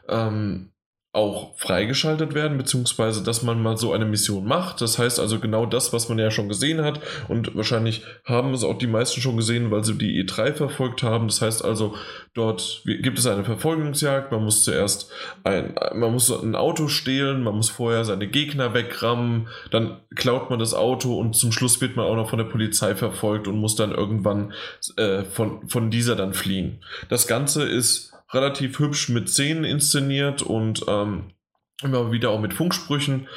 ähm, 0.09 0.72
auch 1.13 1.55
freigeschaltet 1.57 2.33
werden, 2.33 2.57
beziehungsweise 2.57 3.23
dass 3.23 3.43
man 3.43 3.61
mal 3.61 3.77
so 3.77 3.93
eine 3.93 4.05
Mission 4.05 4.47
macht. 4.47 4.81
Das 4.81 4.97
heißt 4.97 5.19
also 5.19 5.39
genau 5.39 5.67
das, 5.67 5.93
was 5.93 6.09
man 6.09 6.17
ja 6.17 6.31
schon 6.31 6.49
gesehen 6.49 6.81
hat 6.81 6.99
und 7.27 7.55
wahrscheinlich 7.55 8.03
haben 8.25 8.51
es 8.51 8.63
auch 8.63 8.79
die 8.79 8.87
meisten 8.87 9.21
schon 9.21 9.37
gesehen, 9.37 9.69
weil 9.69 9.83
sie 9.83 9.93
die 9.93 10.25
E3 10.25 10.53
verfolgt 10.53 11.03
haben. 11.03 11.27
Das 11.27 11.39
heißt 11.39 11.63
also, 11.63 11.93
dort 12.33 12.81
gibt 12.85 13.19
es 13.19 13.27
eine 13.27 13.45
Verfolgungsjagd, 13.45 14.31
man 14.31 14.43
muss 14.43 14.63
zuerst 14.63 15.11
ein, 15.43 15.75
man 15.93 16.11
muss 16.11 16.31
ein 16.31 16.55
Auto 16.55 16.87
stehlen, 16.87 17.43
man 17.43 17.57
muss 17.57 17.69
vorher 17.69 18.05
seine 18.05 18.27
Gegner 18.27 18.73
wegrammen, 18.73 19.49
dann 19.69 19.99
klaut 20.15 20.49
man 20.49 20.57
das 20.57 20.73
Auto 20.73 21.15
und 21.19 21.35
zum 21.35 21.51
Schluss 21.51 21.79
wird 21.79 21.95
man 21.95 22.07
auch 22.07 22.15
noch 22.15 22.31
von 22.31 22.39
der 22.39 22.45
Polizei 22.45 22.95
verfolgt 22.95 23.47
und 23.47 23.59
muss 23.59 23.75
dann 23.75 23.91
irgendwann 23.91 24.53
äh, 24.97 25.23
von, 25.25 25.69
von 25.69 25.91
dieser 25.91 26.15
dann 26.15 26.33
fliehen. 26.33 26.79
Das 27.07 27.27
Ganze 27.27 27.65
ist 27.65 28.12
relativ 28.33 28.79
hübsch 28.79 29.09
mit 29.09 29.29
Szenen 29.29 29.63
inszeniert 29.63 30.41
und 30.41 30.85
ähm, 30.87 31.33
immer 31.81 32.11
wieder 32.11 32.29
auch 32.29 32.39
mit 32.39 32.53
Funksprüchen. 32.53 33.27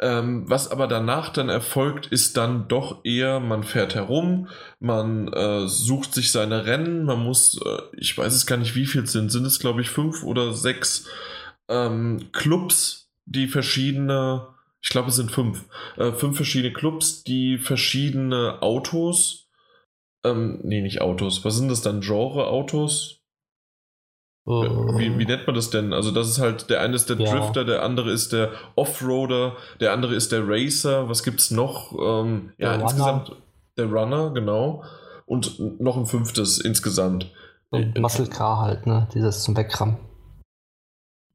Ähm, 0.00 0.44
was 0.48 0.70
aber 0.70 0.86
danach 0.86 1.30
dann 1.30 1.48
erfolgt, 1.48 2.06
ist 2.06 2.36
dann 2.36 2.68
doch 2.68 3.04
eher, 3.04 3.40
man 3.40 3.62
fährt 3.62 3.94
herum, 3.94 4.48
man 4.80 5.28
äh, 5.32 5.66
sucht 5.68 6.14
sich 6.14 6.32
seine 6.32 6.66
Rennen, 6.66 7.04
man 7.04 7.20
muss, 7.20 7.60
äh, 7.64 7.82
ich 7.96 8.16
weiß 8.16 8.34
es 8.34 8.46
gar 8.46 8.56
nicht, 8.56 8.74
wie 8.74 8.86
viel 8.86 9.06
sind, 9.06 9.30
sind 9.30 9.46
es 9.46 9.60
glaube 9.60 9.80
ich 9.80 9.90
fünf 9.90 10.22
oder 10.24 10.52
sechs 10.52 11.06
ähm, 11.68 12.28
Clubs, 12.32 13.10
die 13.24 13.46
verschiedene, 13.46 14.48
ich 14.82 14.90
glaube 14.90 15.08
es 15.08 15.16
sind 15.16 15.30
fünf, 15.30 15.64
äh, 15.96 16.12
fünf 16.12 16.36
verschiedene 16.36 16.72
Clubs, 16.72 17.22
die 17.24 17.58
verschiedene 17.58 18.60
Autos, 18.60 19.48
ähm, 20.24 20.60
nee, 20.62 20.82
nicht 20.82 21.00
Autos, 21.00 21.44
was 21.44 21.56
sind 21.56 21.68
das 21.68 21.82
dann, 21.82 22.00
Genre-Autos? 22.00 23.23
Wie, 24.46 25.18
wie, 25.18 25.24
nennt 25.24 25.46
man 25.46 25.56
das 25.56 25.70
denn? 25.70 25.94
Also, 25.94 26.10
das 26.10 26.28
ist 26.28 26.38
halt, 26.38 26.68
der 26.68 26.82
eine 26.82 26.94
ist 26.94 27.08
der 27.08 27.18
ja. 27.18 27.30
Drifter, 27.30 27.64
der 27.64 27.82
andere 27.82 28.10
ist 28.10 28.32
der 28.32 28.50
Offroader, 28.74 29.56
der 29.80 29.92
andere 29.92 30.14
ist 30.14 30.32
der 30.32 30.46
Racer. 30.46 31.08
Was 31.08 31.22
gibt's 31.22 31.50
noch? 31.50 31.92
Ähm, 31.92 32.52
ja, 32.58 32.76
der 32.76 32.82
insgesamt 32.82 33.30
Runner. 33.30 33.40
der 33.78 33.86
Runner, 33.86 34.30
genau. 34.34 34.84
Und 35.24 35.80
noch 35.80 35.96
ein 35.96 36.04
fünftes 36.04 36.58
insgesamt. 36.58 37.32
Und 37.70 37.98
Muscle 37.98 38.26
Car 38.26 38.60
halt, 38.60 38.86
ne? 38.86 39.08
Dieses 39.14 39.42
zum 39.42 39.56
Wegrammen. 39.56 39.96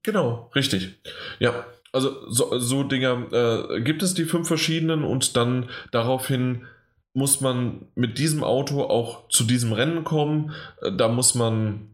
Genau, 0.03 0.49
richtig. 0.55 0.99
Ja, 1.39 1.65
also 1.91 2.29
so, 2.29 2.59
so 2.59 2.83
Dinger 2.83 3.31
äh, 3.31 3.81
gibt 3.81 4.03
es 4.03 4.13
die 4.13 4.25
fünf 4.25 4.47
verschiedenen 4.47 5.03
und 5.03 5.35
dann 5.35 5.69
daraufhin 5.91 6.65
muss 7.13 7.41
man 7.41 7.87
mit 7.95 8.19
diesem 8.19 8.43
Auto 8.43 8.83
auch 8.83 9.27
zu 9.29 9.43
diesem 9.43 9.73
Rennen 9.73 10.03
kommen. 10.03 10.53
Äh, 10.81 10.91
da 10.91 11.07
muss 11.07 11.35
man 11.35 11.89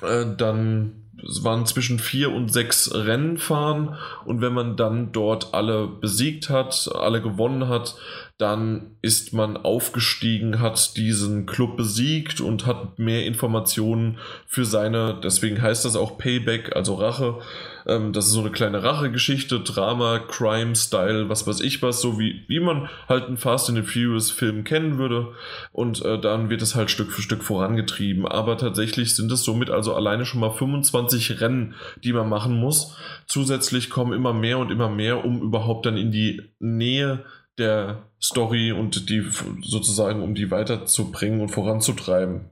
äh, 0.00 0.24
dann 0.36 1.02
es 1.28 1.44
waren 1.44 1.66
zwischen 1.66 1.98
vier 1.98 2.32
und 2.32 2.52
sechs 2.52 2.92
Rennen 2.94 3.38
fahren. 3.38 3.96
Und 4.24 4.40
wenn 4.40 4.52
man 4.52 4.76
dann 4.76 5.12
dort 5.12 5.54
alle 5.54 5.86
besiegt 5.86 6.48
hat, 6.48 6.90
alle 6.94 7.22
gewonnen 7.22 7.68
hat, 7.68 7.96
dann 8.38 8.96
ist 9.02 9.32
man 9.32 9.56
aufgestiegen, 9.56 10.60
hat 10.60 10.96
diesen 10.96 11.46
Club 11.46 11.76
besiegt 11.76 12.40
und 12.40 12.66
hat 12.66 12.98
mehr 12.98 13.24
Informationen 13.24 14.18
für 14.46 14.64
seine, 14.64 15.20
deswegen 15.22 15.62
heißt 15.62 15.84
das 15.84 15.96
auch 15.96 16.18
Payback, 16.18 16.74
also 16.74 16.94
Rache, 16.94 17.38
ähm, 17.86 18.12
das 18.12 18.26
ist 18.26 18.32
so 18.32 18.40
eine 18.40 18.50
kleine 18.50 18.82
Rachegeschichte, 18.82 19.60
Drama, 19.60 20.18
Crime-Style, 20.18 21.28
was 21.28 21.46
weiß 21.46 21.60
ich 21.60 21.82
was, 21.82 22.00
so 22.00 22.18
wie, 22.18 22.44
wie 22.48 22.60
man 22.60 22.88
halt 23.08 23.26
einen 23.26 23.36
Fast 23.36 23.68
and 23.68 23.78
the 23.78 23.84
Furious-Film 23.84 24.64
kennen 24.64 24.98
würde. 24.98 25.32
Und 25.72 26.04
äh, 26.04 26.20
dann 26.20 26.50
wird 26.50 26.62
es 26.62 26.74
halt 26.74 26.90
Stück 26.90 27.12
für 27.12 27.22
Stück 27.22 27.42
vorangetrieben. 27.42 28.26
Aber 28.26 28.56
tatsächlich 28.56 29.14
sind 29.14 29.30
es 29.32 29.44
somit 29.44 29.70
also 29.70 29.94
alleine 29.94 30.24
schon 30.24 30.40
mal 30.40 30.50
25 30.50 31.40
Rennen, 31.40 31.74
die 32.02 32.12
man 32.12 32.28
machen 32.28 32.58
muss. 32.58 32.96
Zusätzlich 33.26 33.90
kommen 33.90 34.12
immer 34.12 34.32
mehr 34.32 34.58
und 34.58 34.70
immer 34.70 34.88
mehr, 34.88 35.24
um 35.24 35.40
überhaupt 35.42 35.86
dann 35.86 35.96
in 35.96 36.10
die 36.10 36.42
Nähe 36.58 37.24
der 37.58 38.04
Story 38.20 38.72
und 38.72 39.10
die 39.10 39.26
sozusagen, 39.62 40.22
um 40.22 40.34
die 40.34 40.50
weiterzubringen 40.50 41.40
und 41.40 41.50
voranzutreiben. 41.50 42.50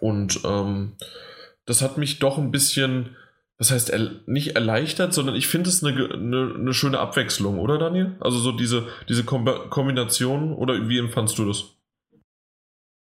Und 0.00 0.40
ähm, 0.44 0.92
das 1.64 1.82
hat 1.82 1.98
mich 1.98 2.18
doch 2.18 2.38
ein 2.38 2.50
bisschen 2.50 3.16
das 3.58 3.70
heißt, 3.70 3.90
er, 3.90 4.10
nicht 4.26 4.54
erleichtert, 4.54 5.14
sondern 5.14 5.34
ich 5.34 5.48
finde 5.48 5.70
es 5.70 5.82
eine, 5.82 6.12
eine, 6.12 6.54
eine, 6.54 6.74
schöne 6.74 6.98
Abwechslung, 6.98 7.58
oder 7.58 7.78
Daniel? 7.78 8.16
Also 8.20 8.38
so 8.38 8.52
diese, 8.52 8.86
diese 9.08 9.24
Kombination, 9.24 10.52
oder 10.52 10.88
wie 10.88 10.98
empfandst 10.98 11.38
du 11.38 11.46
das? 11.46 11.64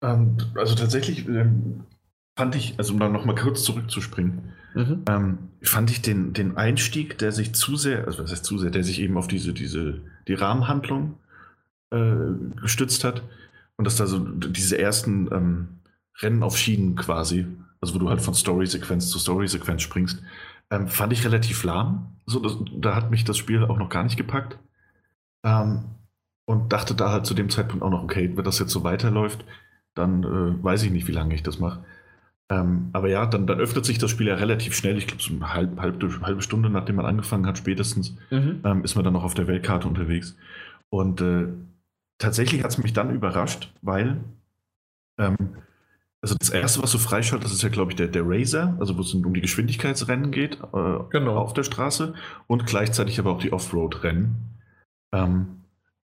Ähm, 0.02 0.38
also 0.56 0.76
tatsächlich 0.76 1.28
ähm, 1.28 1.84
fand 2.38 2.56
ich, 2.56 2.76
also 2.78 2.94
um 2.94 3.00
da 3.00 3.10
nochmal 3.10 3.36
kurz 3.36 3.64
zurückzuspringen, 3.64 4.54
mhm. 4.76 5.04
ähm, 5.10 5.38
fand 5.62 5.92
ich 5.92 6.02
den, 6.02 6.32
den 6.32 6.56
Einstieg, 6.56 7.18
der 7.18 7.34
sich 7.34 7.54
zu 7.54 7.76
sehr, 7.76 8.06
also 8.06 8.24
was 8.24 8.32
heißt 8.32 8.46
zu 8.46 8.58
sehr, 8.58 8.72
der 8.72 8.86
sich 8.86 9.02
eben 9.02 9.18
auf 9.18 9.28
diese, 9.28 9.52
diese, 9.52 10.00
die 10.30 10.36
Rahmenhandlung 10.36 11.18
äh, 11.92 12.16
gestützt 12.62 13.04
hat 13.04 13.24
und 13.76 13.84
dass 13.86 13.98
da 13.98 14.08
so 14.08 14.20
diese 14.20 14.78
ersten 14.78 15.30
ähm, 15.34 15.68
Rennen 16.22 16.44
auf 16.44 16.58
Schienen 16.58 16.96
quasi 16.96 17.46
also 17.82 17.96
wo 17.96 18.00
du 18.00 18.10
halt 18.10 18.22
von 18.22 18.34
Story-Sequenz 18.34 19.10
zu 19.10 19.20
Story-Sequenz 19.20 19.82
springst, 19.82 20.22
ähm, 20.72 20.88
fand 20.88 21.14
ich 21.14 21.26
relativ 21.26 21.64
lahm. 21.64 22.16
So, 22.26 22.40
das, 22.40 22.58
da 22.78 22.96
hat 22.96 23.12
mich 23.12 23.24
das 23.24 23.38
Spiel 23.38 23.64
auch 23.64 23.78
noch 23.78 23.90
gar 23.90 24.04
nicht 24.04 24.18
gepackt. 24.18 24.58
Ähm, 25.44 25.86
und 26.46 26.74
dachte 26.74 26.96
da 26.96 27.12
halt 27.12 27.26
zu 27.26 27.36
dem 27.36 27.50
Zeitpunkt 27.50 27.84
auch 27.84 27.92
noch, 27.92 28.04
okay, 28.04 28.32
wenn 28.34 28.44
das 28.44 28.60
jetzt 28.60 28.72
so 28.72 28.84
weiterläuft, 28.84 29.46
dann 29.94 30.24
äh, 30.24 30.64
weiß 30.64 30.84
ich 30.84 30.92
nicht, 30.92 31.08
wie 31.08 31.12
lange 31.12 31.36
ich 31.36 31.44
das 31.44 31.60
mache. 31.60 31.84
Ähm, 32.50 32.90
aber 32.94 33.10
ja, 33.10 33.28
dann, 33.28 33.46
dann, 33.46 33.60
öffnet 33.60 33.86
sich 33.86 34.00
das 34.00 34.10
Spiel 34.10 34.28
ja 34.28 34.36
relativ 34.36 34.74
schnell. 34.76 34.98
Ich 34.98 35.06
glaube, 35.06 35.22
so 35.22 35.34
eine 35.34 35.54
halb, 35.54 35.80
halb, 35.80 36.02
halbe 36.24 36.42
Stunde, 36.42 36.70
nachdem 36.70 36.96
man 36.96 37.06
angefangen 37.06 37.46
hat, 37.46 37.60
spätestens, 37.60 38.16
mhm. 38.32 38.62
ähm, 38.64 38.84
ist 38.84 38.96
man 38.96 39.04
dann 39.04 39.14
noch 39.14 39.24
auf 39.24 39.36
der 39.36 39.48
Weltkarte 39.48 39.88
unterwegs. 39.88 40.36
Und 40.90 41.22
äh, 41.22 41.48
tatsächlich 42.18 42.64
hat 42.64 42.72
es 42.72 42.80
mich 42.80 42.94
dann 42.94 43.14
überrascht, 43.14 43.72
weil 43.84 44.18
ähm, 45.20 45.36
also 46.22 46.36
das 46.38 46.50
erste, 46.50 46.84
was 46.84 46.92
du 46.92 46.98
freischaltest, 46.98 47.46
das 47.46 47.58
ist 47.58 47.64
ja, 47.64 47.70
glaube 47.70 47.92
ich, 47.92 47.96
der, 47.96 48.08
der 48.08 48.24
Razer, 48.26 48.76
also 48.80 48.98
wo 48.98 49.02
es 49.02 49.14
um 49.14 49.34
die 49.34 49.42
Geschwindigkeitsrennen 49.42 50.32
geht 50.32 50.56
äh, 50.56 51.00
genau. 51.12 51.38
auf 51.38 51.54
der 51.54 51.64
Straße 51.64 52.14
und 52.48 52.66
gleichzeitig 52.66 53.20
aber 53.20 53.32
auch 53.32 53.40
die 53.40 53.54
Offroad-Rennen. 53.54 54.36
Ähm, 55.14 55.62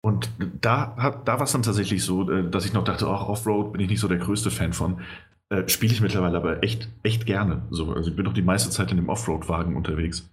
und 0.01 0.29
da, 0.61 1.21
da 1.25 1.33
war 1.33 1.41
es 1.41 1.51
dann 1.51 1.63
tatsächlich 1.63 2.03
so, 2.05 2.29
äh, 2.31 2.49
dass 2.49 2.65
ich 2.65 2.71
noch 2.71 2.85
dachte, 2.85 3.07
ach, 3.07 3.27
Offroad 3.27 3.73
bin 3.73 3.81
ich 3.81 3.89
nicht 3.89 3.99
so 3.99 4.07
der 4.07 4.19
größte 4.19 4.49
Fan 4.49 4.71
von. 4.71 5.01
Äh, 5.49 5.67
Spiele 5.67 5.91
ich 5.91 6.01
mittlerweile 6.01 6.37
aber 6.37 6.63
echt, 6.63 6.89
echt 7.03 7.25
gerne. 7.25 7.63
So, 7.69 7.91
also 7.91 8.09
ich 8.09 8.15
bin 8.15 8.23
noch 8.23 8.33
die 8.33 8.41
meiste 8.41 8.69
Zeit 8.69 8.91
in 8.91 8.97
dem 8.97 9.09
Offroad-Wagen 9.09 9.75
unterwegs. 9.75 10.29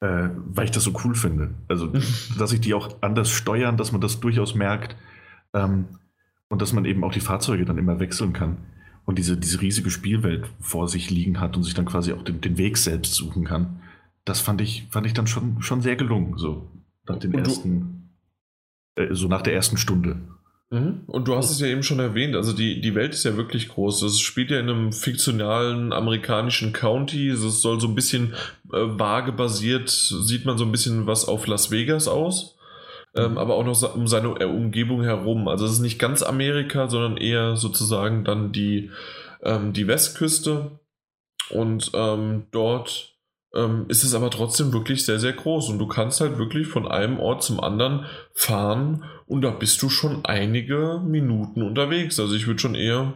Äh, 0.00 0.30
weil 0.46 0.64
ich 0.64 0.70
das 0.70 0.84
so 0.84 0.92
cool 1.04 1.14
finde. 1.14 1.50
Also, 1.68 1.92
dass 2.38 2.52
ich 2.52 2.62
die 2.62 2.72
auch 2.72 2.96
anders 3.02 3.28
steuern, 3.28 3.76
dass 3.76 3.92
man 3.92 4.00
das 4.00 4.20
durchaus 4.20 4.54
merkt. 4.54 4.96
Ähm, 5.52 5.84
und 6.48 6.62
dass 6.62 6.72
man 6.72 6.86
eben 6.86 7.04
auch 7.04 7.12
die 7.12 7.20
Fahrzeuge 7.20 7.66
dann 7.66 7.78
immer 7.78 8.00
wechseln 8.00 8.32
kann 8.32 8.56
und 9.04 9.18
diese, 9.18 9.36
diese 9.36 9.60
riesige 9.60 9.90
Spielwelt 9.90 10.46
vor 10.60 10.88
sich 10.88 11.10
liegen 11.10 11.40
hat 11.40 11.56
und 11.56 11.62
sich 11.62 11.74
dann 11.74 11.86
quasi 11.86 12.12
auch 12.12 12.22
den, 12.22 12.40
den 12.40 12.58
Weg 12.58 12.76
selbst 12.76 13.14
suchen 13.14 13.44
kann. 13.44 13.80
Das 14.24 14.40
fand 14.40 14.60
ich, 14.60 14.86
fand 14.90 15.06
ich 15.06 15.14
dann 15.14 15.26
schon, 15.26 15.62
schon 15.62 15.82
sehr 15.82 15.96
gelungen, 15.96 16.38
so 16.38 16.70
nach 17.08 17.18
den 17.18 17.34
ersten, 17.34 18.10
äh, 18.94 19.12
so 19.12 19.26
nach 19.26 19.42
der 19.42 19.54
ersten 19.54 19.76
Stunde. 19.76 20.20
Mhm. 20.70 21.02
Und 21.06 21.28
du 21.28 21.36
hast 21.36 21.50
es 21.50 21.60
ja 21.60 21.66
eben 21.66 21.82
schon 21.82 21.98
erwähnt, 21.98 22.34
also 22.34 22.52
die, 22.52 22.80
die 22.80 22.94
Welt 22.94 23.12
ist 23.12 23.24
ja 23.24 23.36
wirklich 23.36 23.68
groß. 23.68 24.02
Es 24.02 24.20
spielt 24.20 24.50
ja 24.50 24.58
in 24.58 24.70
einem 24.70 24.92
fiktionalen 24.92 25.92
amerikanischen 25.92 26.72
County. 26.72 27.28
Es 27.28 27.40
soll 27.60 27.78
so 27.80 27.88
ein 27.88 27.94
bisschen 27.94 28.32
äh, 28.72 28.78
vage 28.78 29.32
basiert, 29.32 29.90
sieht 29.90 30.46
man 30.46 30.56
so 30.56 30.64
ein 30.64 30.72
bisschen 30.72 31.06
was 31.06 31.26
auf 31.26 31.46
Las 31.46 31.70
Vegas 31.70 32.08
aus. 32.08 32.56
Ähm, 33.14 33.38
aber 33.38 33.54
auch 33.54 33.64
noch 33.64 33.94
um 33.94 34.06
seine 34.06 34.28
äh, 34.40 34.44
Umgebung 34.44 35.02
herum. 35.02 35.48
Also 35.48 35.66
es 35.66 35.72
ist 35.72 35.80
nicht 35.80 35.98
ganz 35.98 36.22
Amerika, 36.22 36.88
sondern 36.88 37.16
eher 37.16 37.56
sozusagen 37.56 38.24
dann 38.24 38.52
die, 38.52 38.90
ähm, 39.42 39.72
die 39.72 39.86
Westküste. 39.86 40.78
Und 41.50 41.90
ähm, 41.94 42.46
dort 42.50 43.12
ähm, 43.54 43.84
ist 43.88 44.04
es 44.04 44.14
aber 44.14 44.30
trotzdem 44.30 44.72
wirklich 44.72 45.04
sehr, 45.04 45.18
sehr 45.18 45.32
groß. 45.32 45.68
Und 45.68 45.78
du 45.78 45.86
kannst 45.86 46.20
halt 46.20 46.38
wirklich 46.38 46.66
von 46.66 46.88
einem 46.88 47.20
Ort 47.20 47.42
zum 47.42 47.60
anderen 47.60 48.06
fahren 48.32 49.04
und 49.26 49.42
da 49.42 49.50
bist 49.50 49.82
du 49.82 49.88
schon 49.88 50.24
einige 50.24 51.00
Minuten 51.04 51.62
unterwegs. 51.62 52.18
Also 52.18 52.34
ich 52.34 52.46
würde 52.46 52.60
schon 52.60 52.74
eher 52.74 53.14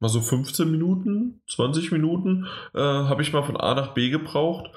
mal 0.00 0.08
so 0.08 0.20
15 0.20 0.70
Minuten, 0.70 1.40
20 1.48 1.92
Minuten 1.92 2.46
äh, 2.74 2.80
habe 2.80 3.22
ich 3.22 3.32
mal 3.32 3.42
von 3.42 3.56
A 3.56 3.74
nach 3.74 3.94
B 3.94 4.10
gebraucht. 4.10 4.70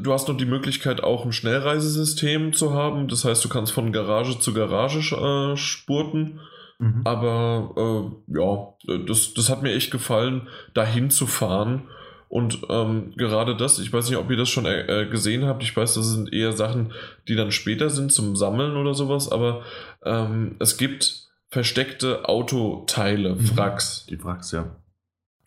Du 0.00 0.12
hast 0.12 0.28
noch 0.28 0.36
die 0.36 0.46
Möglichkeit, 0.46 1.02
auch 1.02 1.24
ein 1.24 1.32
Schnellreisesystem 1.32 2.52
zu 2.52 2.72
haben. 2.72 3.08
Das 3.08 3.24
heißt, 3.24 3.44
du 3.44 3.48
kannst 3.48 3.72
von 3.72 3.92
Garage 3.92 4.38
zu 4.38 4.52
Garage 4.52 4.98
äh, 5.14 5.56
spurten. 5.56 6.40
Mhm. 6.78 7.02
Aber 7.04 7.72
äh, 7.76 8.38
ja, 8.38 8.98
das, 9.06 9.34
das 9.34 9.48
hat 9.48 9.62
mir 9.62 9.72
echt 9.72 9.90
gefallen, 9.90 10.48
dahin 10.74 11.10
zu 11.10 11.26
fahren. 11.26 11.84
Und 12.28 12.58
ähm, 12.68 13.12
gerade 13.16 13.56
das, 13.56 13.78
ich 13.78 13.92
weiß 13.92 14.10
nicht, 14.10 14.18
ob 14.18 14.30
ihr 14.30 14.36
das 14.36 14.48
schon 14.48 14.66
äh, 14.66 15.06
gesehen 15.10 15.46
habt. 15.46 15.62
Ich 15.62 15.76
weiß, 15.76 15.94
das 15.94 16.06
sind 16.08 16.32
eher 16.32 16.52
Sachen, 16.52 16.92
die 17.28 17.36
dann 17.36 17.52
später 17.52 17.88
sind 17.88 18.12
zum 18.12 18.34
Sammeln 18.34 18.76
oder 18.76 18.94
sowas. 18.94 19.30
Aber 19.30 19.62
ähm, 20.04 20.56
es 20.58 20.76
gibt 20.76 21.28
versteckte 21.48 22.28
Autoteile, 22.28 23.36
mhm. 23.36 23.56
Wracks. 23.56 24.06
Die 24.10 24.22
Wracks, 24.22 24.50
ja. 24.50 24.76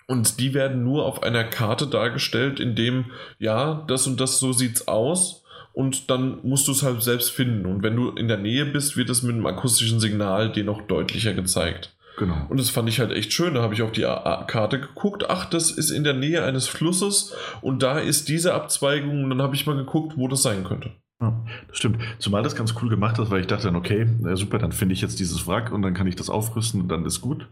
Und 0.09 0.39
die 0.39 0.55
werden 0.55 0.83
nur 0.83 1.05
auf 1.05 1.21
einer 1.21 1.43
Karte 1.43 1.85
dargestellt, 1.85 2.59
in 2.59 2.73
dem, 2.73 3.05
ja, 3.37 3.85
das 3.87 4.07
und 4.07 4.19
das 4.19 4.39
so 4.39 4.53
sieht's 4.53 4.87
aus. 4.87 5.43
Und 5.71 6.09
dann 6.09 6.39
musst 6.41 6.67
du 6.67 6.71
es 6.71 6.81
halt 6.81 7.03
selbst 7.03 7.29
finden. 7.29 7.67
Und 7.67 7.83
wenn 7.83 7.95
du 7.95 8.09
in 8.09 8.27
der 8.27 8.39
Nähe 8.39 8.65
bist, 8.65 8.97
wird 8.97 9.11
es 9.11 9.21
mit 9.21 9.35
einem 9.35 9.45
akustischen 9.45 9.99
Signal 9.99 10.51
dir 10.51 10.63
noch 10.63 10.81
deutlicher 10.81 11.35
gezeigt. 11.35 11.95
Genau. 12.17 12.47
Und 12.49 12.59
das 12.59 12.71
fand 12.71 12.89
ich 12.89 12.99
halt 12.99 13.11
echt 13.11 13.33
schön. 13.33 13.53
Da 13.53 13.61
habe 13.61 13.75
ich 13.75 13.83
auf 13.83 13.91
die 13.91 14.01
Karte 14.01 14.79
geguckt. 14.79 15.29
Ach, 15.29 15.45
das 15.45 15.69
ist 15.69 15.91
in 15.91 16.03
der 16.03 16.15
Nähe 16.15 16.43
eines 16.43 16.67
Flusses 16.67 17.35
und 17.61 17.83
da 17.83 17.99
ist 17.99 18.29
diese 18.29 18.55
Abzweigung. 18.55 19.23
Und 19.23 19.29
dann 19.29 19.43
habe 19.43 19.53
ich 19.53 19.67
mal 19.67 19.77
geguckt, 19.77 20.13
wo 20.17 20.27
das 20.27 20.41
sein 20.41 20.63
könnte. 20.63 20.89
Ja, 21.21 21.39
das 21.67 21.77
stimmt. 21.77 22.01
Zumal 22.17 22.41
das 22.41 22.55
ganz 22.55 22.73
cool 22.81 22.89
gemacht 22.89 23.19
ist, 23.19 23.29
weil 23.29 23.41
ich 23.41 23.47
dachte 23.47 23.65
dann, 23.65 23.75
okay, 23.75 24.07
super, 24.33 24.57
dann 24.57 24.71
finde 24.71 24.93
ich 24.93 25.01
jetzt 25.01 25.19
dieses 25.19 25.45
Wrack 25.45 25.71
und 25.71 25.83
dann 25.83 25.93
kann 25.93 26.07
ich 26.07 26.15
das 26.15 26.31
aufrüsten 26.31 26.81
und 26.81 26.87
dann 26.87 27.05
ist 27.05 27.21
gut. 27.21 27.47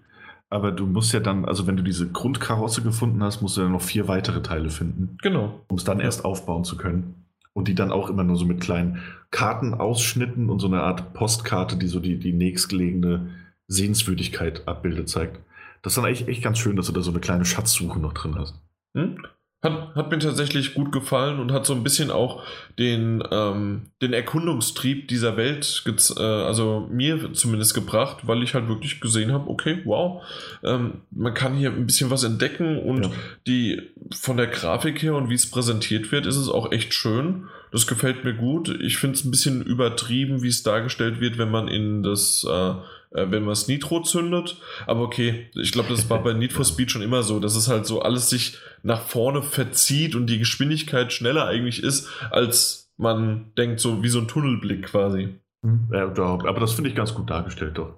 Aber 0.50 0.72
du 0.72 0.86
musst 0.86 1.14
ja 1.14 1.20
dann, 1.20 1.46
also 1.46 1.68
wenn 1.68 1.78
du 1.78 1.84
diese 1.84 2.10
Grundkarosse 2.10 2.82
gefunden 2.82 3.22
hast, 3.22 3.42
musst 3.42 3.58
du 3.58 3.62
dann 3.62 3.74
noch 3.74 3.82
vier 3.82 4.08
weitere 4.08 4.42
Teile 4.42 4.70
finden. 4.70 5.18
Genau. 5.22 5.62
Um 5.68 5.78
es 5.78 5.84
dann 5.84 6.00
erst 6.00 6.24
aufbauen 6.24 6.64
zu 6.64 6.78
können. 6.78 7.26
Und 7.54 7.68
die 7.68 7.76
dann 7.76 7.92
auch 7.92 8.10
immer 8.10 8.24
nur 8.24 8.38
so 8.38 8.46
mit 8.46 8.62
kleinen 8.62 9.02
Kartenausschnitten 9.32 10.50
und 10.50 10.60
so 10.60 10.68
eine 10.68 10.84
Art 10.84 11.14
Postkarte, 11.14 11.76
die 11.76 11.88
so 11.88 12.00
die, 12.00 12.18
die 12.20 12.34
nächstgelegene 12.34 13.30
Sehenswürdigkeit 13.68 14.68
abbildet, 14.68 15.10
zeigt. 15.10 15.40
Das 15.82 15.94
ist 15.94 15.98
dann 15.98 16.06
eigentlich 16.06 16.28
echt 16.28 16.44
ganz 16.44 16.60
schön, 16.60 16.76
dass 16.76 16.88
du 16.88 16.94
da 16.94 17.02
so 17.02 17.12
eine 17.12 17.20
kleine 17.20 17.46
Schatzsuche 17.46 18.00
noch 18.00 18.14
drin 18.14 18.36
hast. 18.36 18.56
Hm? 18.96 19.18
Hat, 19.64 19.96
hat 19.96 20.12
mir 20.12 20.20
tatsächlich 20.20 20.76
gut 20.76 20.92
gefallen 20.92 21.40
und 21.40 21.52
hat 21.52 21.66
so 21.66 21.74
ein 21.74 21.84
bisschen 21.84 22.12
auch 22.12 22.44
den, 22.78 23.24
ähm, 23.32 23.88
den 24.04 24.14
Erkundungstrieb 24.14 25.08
dieser 25.08 25.36
Welt, 25.36 25.84
äh, 26.16 26.22
also 26.22 26.88
mir 26.92 27.34
zumindest 27.34 27.74
gebracht, 27.74 28.28
weil 28.28 28.44
ich 28.44 28.54
halt 28.54 28.68
wirklich 28.68 29.02
gesehen 29.02 29.32
habe, 29.32 29.50
okay, 29.50 29.82
wow, 29.84 30.22
ähm, 30.64 31.02
man 31.10 31.34
kann 31.34 31.56
hier 31.56 31.72
ein 31.72 31.88
bisschen 31.88 32.12
was 32.12 32.24
entdecken 32.24 32.78
und 32.78 33.06
ja. 33.06 33.12
die 33.48 33.82
von 34.16 34.38
der 34.38 34.48
Grafik 34.48 35.02
her 35.02 35.16
und 35.16 35.32
wie 35.32 35.36
es 35.36 35.50
präsentiert 35.50 36.12
wird, 36.12 36.28
ist 36.28 36.38
es 36.38 36.50
auch 36.50 36.72
echt 36.72 36.94
schön. 36.94 37.48
Das 37.72 37.88
gefällt 37.88 38.24
mir 38.24 38.34
gut. 38.34 38.70
Ich 38.80 38.98
finde 38.98 39.16
es 39.16 39.26
ein 39.26 39.32
bisschen 39.32 39.64
übertrieben, 39.64 40.44
wie 40.44 40.48
es 40.48 40.64
dargestellt 40.64 41.20
wird, 41.20 41.38
wenn 41.38 41.52
man 41.52 41.68
in 41.68 42.04
das 42.04 42.46
äh, 42.48 42.74
wenn 43.12 43.44
man 43.44 43.54
es 43.54 43.68
Nitro 43.68 44.02
zündet. 44.02 44.58
Aber 44.86 45.02
okay, 45.02 45.50
ich 45.56 45.72
glaube, 45.72 45.90
das 45.90 46.10
war 46.10 46.24
bei 46.24 46.34
Need 46.34 46.54
for 46.54 46.66
Speed 46.66 46.92
schon 46.92 47.02
immer 47.02 47.24
so, 47.24 47.40
dass 47.40 47.56
es 47.56 47.68
halt 47.68 47.86
so 47.86 48.02
alles 48.02 48.30
sich 48.30 48.58
nach 48.84 49.02
vorne 49.02 49.42
verzieht 49.42 50.16
und 50.16 50.28
die 50.28 50.40
Geschwindigkeit 50.40 51.12
schneller 51.14 51.46
eigentlich 51.46 51.84
ist, 51.84 52.08
als 52.32 52.92
man 52.98 53.52
denkt, 53.58 53.80
so 53.80 54.04
wie 54.04 54.10
so 54.10 54.20
ein 54.20 54.28
Tunnelblick 54.28 54.84
quasi. 54.84 55.36
Mhm. 55.62 55.90
Ja, 55.92 56.04
aber 56.06 56.60
das 56.60 56.74
finde 56.74 56.90
ich 56.90 56.96
ganz 56.96 57.14
gut 57.14 57.30
dargestellt, 57.30 57.78
doch. 57.78 57.96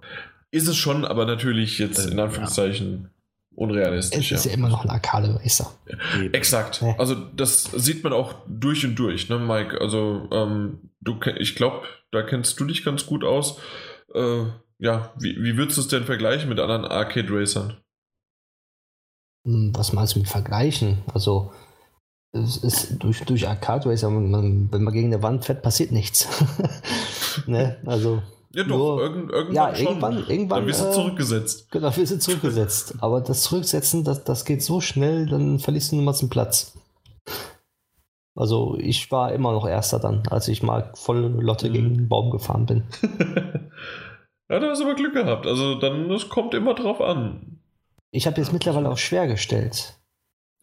Ist 0.51 0.68
es 0.68 0.78
schon, 0.78 1.05
aber 1.05 1.26
natürlich 1.26 1.78
jetzt 1.78 2.10
in 2.10 2.20
Anführungszeichen 2.20 3.10
unrealistisch. 3.60 4.32
Es 4.32 4.39
ist 4.39 4.45
ja, 4.45 4.51
ja 4.51 4.57
immer 4.57 4.70
noch 4.70 4.84
ein 4.84 4.89
Arcade-Racer. 4.89 5.72
Exakt. 6.32 6.82
Ja. 6.82 6.95
Also 6.97 7.16
das 7.16 7.64
sieht 7.64 8.03
man 8.03 8.14
auch 8.14 8.36
durch 8.47 8.86
und 8.86 8.95
durch, 8.95 9.30
ne, 9.30 9.38
Mike? 9.38 9.80
Also 9.80 10.28
ähm, 10.32 10.80
du, 11.01 11.20
ich 11.38 11.55
glaube, 11.55 11.86
da 12.12 12.24
kennst 12.24 12.60
du 12.60 12.66
dich 12.66 12.84
ganz 12.84 13.05
gut 13.05 13.24
aus. 13.24 13.60
Äh, 14.16 14.45
ja, 14.80 15.13
wie, 15.19 15.36
wie 15.43 15.57
würdest 15.57 15.77
du 15.77 15.82
es 15.82 15.88
denn 15.89 16.05
vergleichen 16.05 16.49
mit 16.49 16.59
anderen 16.59 16.86
Arcade 16.86 17.27
Racern? 17.30 17.77
Hm, 19.45 19.73
was 19.75 19.93
meinst 19.93 20.15
du 20.15 20.19
mit 20.19 20.30
vergleichen? 20.30 20.99
Also, 21.13 21.51
es 22.32 22.57
ist 22.57 23.03
durch, 23.03 23.23
durch 23.25 23.47
Arcade 23.47 23.89
Racer, 23.89 24.09
man, 24.09 24.71
wenn 24.71 24.84
man 24.84 24.93
gegen 24.93 25.07
eine 25.07 25.21
Wand 25.21 25.45
fährt, 25.45 25.61
passiert 25.61 25.91
nichts. 25.91 26.27
ne? 27.45 27.77
Also. 27.86 28.21
Ja, 28.51 28.63
doch, 28.63 28.77
nur, 28.77 29.01
irgend, 29.01 29.32
irgendwann, 29.32 29.55
ja, 29.55 29.75
irgendwann, 29.75 30.19
schon. 30.21 30.30
irgendwann. 30.30 30.59
Dann 30.59 30.67
wirst 30.67 30.82
du 30.82 30.88
äh, 30.88 30.91
zurückgesetzt. 30.91 31.71
Genau, 31.71 31.95
wirst 31.95 32.11
du 32.11 32.19
zurückgesetzt. 32.19 32.95
Aber 33.01 33.21
das 33.21 33.43
Zurücksetzen, 33.43 34.03
das, 34.03 34.23
das 34.23 34.45
geht 34.45 34.63
so 34.63 34.82
schnell, 34.82 35.27
dann 35.27 35.59
verlierst 35.59 35.91
du 35.91 35.97
niemals 35.97 36.21
einen 36.21 36.30
Platz. 36.30 36.73
Also, 38.36 38.77
ich 38.80 39.11
war 39.11 39.34
immer 39.34 39.51
noch 39.51 39.67
Erster 39.67 39.99
dann, 39.99 40.23
als 40.30 40.47
ich 40.47 40.63
mal 40.63 40.91
voll 40.95 41.19
Lotte 41.41 41.69
mhm. 41.69 41.73
gegen 41.73 41.93
den 41.95 42.09
Baum 42.09 42.32
gefahren 42.32 42.65
bin. 42.65 42.84
Ja, 44.50 44.60
da 44.60 44.70
hast 44.70 44.82
du 44.82 44.86
aber 44.86 44.95
Glück 44.95 45.14
gehabt. 45.14 45.45
Also 45.45 45.76
dann, 45.76 46.10
das 46.10 46.30
kommt 46.30 46.54
immer 46.54 46.74
drauf 46.74 47.02
an. 47.02 47.60
Ich 48.12 48.26
habe 48.26 48.38
jetzt 48.38 48.52
mittlerweile 48.52 48.89
auf 48.89 49.00
schwer 49.00 49.28
gestellt. 49.28 50.00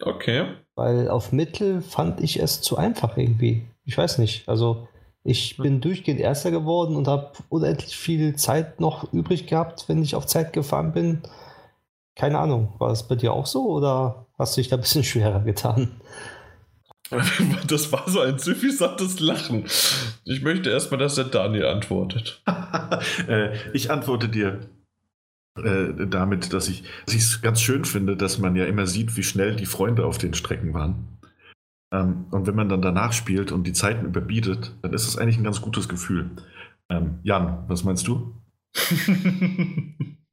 Okay. 0.02 0.46
Weil 0.74 1.08
auf 1.08 1.32
Mittel 1.32 1.80
fand 1.80 2.20
ich 2.20 2.40
es 2.40 2.60
zu 2.60 2.76
einfach 2.76 3.16
irgendwie. 3.16 3.62
Ich 3.84 3.96
weiß 3.96 4.18
nicht. 4.18 4.48
Also 4.48 4.88
ich 5.22 5.56
bin 5.56 5.80
durchgehend 5.80 6.20
Erster 6.20 6.50
geworden 6.50 6.96
und 6.96 7.08
habe 7.08 7.32
unendlich 7.48 7.96
viel 7.96 8.36
Zeit 8.36 8.80
noch 8.80 9.12
übrig 9.12 9.46
gehabt, 9.46 9.88
wenn 9.88 10.02
ich 10.02 10.14
auf 10.14 10.26
Zeit 10.26 10.52
gefahren 10.52 10.92
bin. 10.92 11.22
Keine 12.14 12.38
Ahnung, 12.38 12.74
war 12.78 12.90
es 12.90 13.04
bei 13.04 13.14
dir 13.14 13.32
auch 13.32 13.46
so 13.46 13.68
oder 13.68 14.26
hast 14.38 14.56
du 14.56 14.60
dich 14.60 14.68
da 14.68 14.76
ein 14.76 14.82
bisschen 14.82 15.04
schwerer 15.04 15.40
getan? 15.40 16.00
Das 17.66 17.92
war 17.92 18.08
so 18.08 18.20
ein 18.20 18.38
suffisantes 18.38 19.20
Lachen. 19.20 19.64
Ich 20.24 20.42
möchte 20.42 20.70
erstmal, 20.70 20.98
dass 20.98 21.14
der 21.14 21.24
Daniel 21.24 21.66
antwortet. 21.66 22.42
Äh, 23.28 23.56
ich 23.72 23.90
antworte 23.90 24.28
dir 24.28 24.60
äh, 25.56 26.06
damit, 26.06 26.52
dass 26.52 26.68
ich 26.68 26.84
es 27.06 27.42
ganz 27.42 27.60
schön 27.60 27.84
finde, 27.84 28.16
dass 28.16 28.38
man 28.38 28.56
ja 28.56 28.64
immer 28.64 28.86
sieht, 28.86 29.16
wie 29.16 29.22
schnell 29.22 29.56
die 29.56 29.66
Freunde 29.66 30.06
auf 30.06 30.18
den 30.18 30.34
Strecken 30.34 30.72
waren. 30.74 31.18
Ähm, 31.92 32.26
und 32.30 32.46
wenn 32.46 32.54
man 32.54 32.68
dann 32.68 32.82
danach 32.82 33.12
spielt 33.12 33.52
und 33.52 33.64
die 33.64 33.72
Zeiten 33.72 34.06
überbietet, 34.06 34.74
dann 34.82 34.92
ist 34.92 35.06
das 35.06 35.18
eigentlich 35.18 35.38
ein 35.38 35.44
ganz 35.44 35.60
gutes 35.60 35.88
Gefühl. 35.88 36.30
Ähm, 36.88 37.18
Jan, 37.22 37.64
was 37.68 37.84
meinst 37.84 38.06
du? 38.06 38.34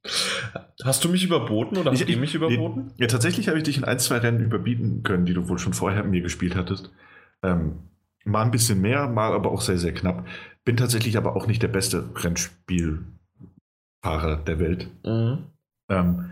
Hast 0.83 1.03
du 1.03 1.09
mich 1.09 1.23
überboten 1.23 1.77
oder 1.77 1.93
ich, 1.93 2.01
hast 2.01 2.09
du 2.13 2.19
mich 2.19 2.35
überboten? 2.35 2.91
Ja, 2.97 3.07
tatsächlich 3.07 3.47
habe 3.47 3.57
ich 3.57 3.63
dich 3.63 3.77
in 3.77 3.85
ein, 3.85 3.99
zwei 3.99 4.17
Rennen 4.17 4.41
überbieten 4.41 5.03
können, 5.03 5.25
die 5.25 5.33
du 5.33 5.47
wohl 5.47 5.59
schon 5.59 5.73
vorher 5.73 6.03
mit 6.03 6.11
mir 6.11 6.21
gespielt 6.21 6.55
hattest. 6.55 6.91
Ähm, 7.41 7.79
mal 8.25 8.43
ein 8.43 8.51
bisschen 8.51 8.81
mehr, 8.81 9.07
mal 9.07 9.31
aber 9.31 9.51
auch 9.51 9.61
sehr, 9.61 9.77
sehr 9.77 9.93
knapp. 9.93 10.27
Bin 10.65 10.75
tatsächlich 10.77 11.17
aber 11.17 11.35
auch 11.35 11.47
nicht 11.47 11.63
der 11.63 11.69
beste 11.69 12.09
Rennspielfahrer 12.15 13.05
der 14.45 14.59
Welt. 14.59 14.89
Mhm. 15.05 15.45
Ähm, 15.89 16.29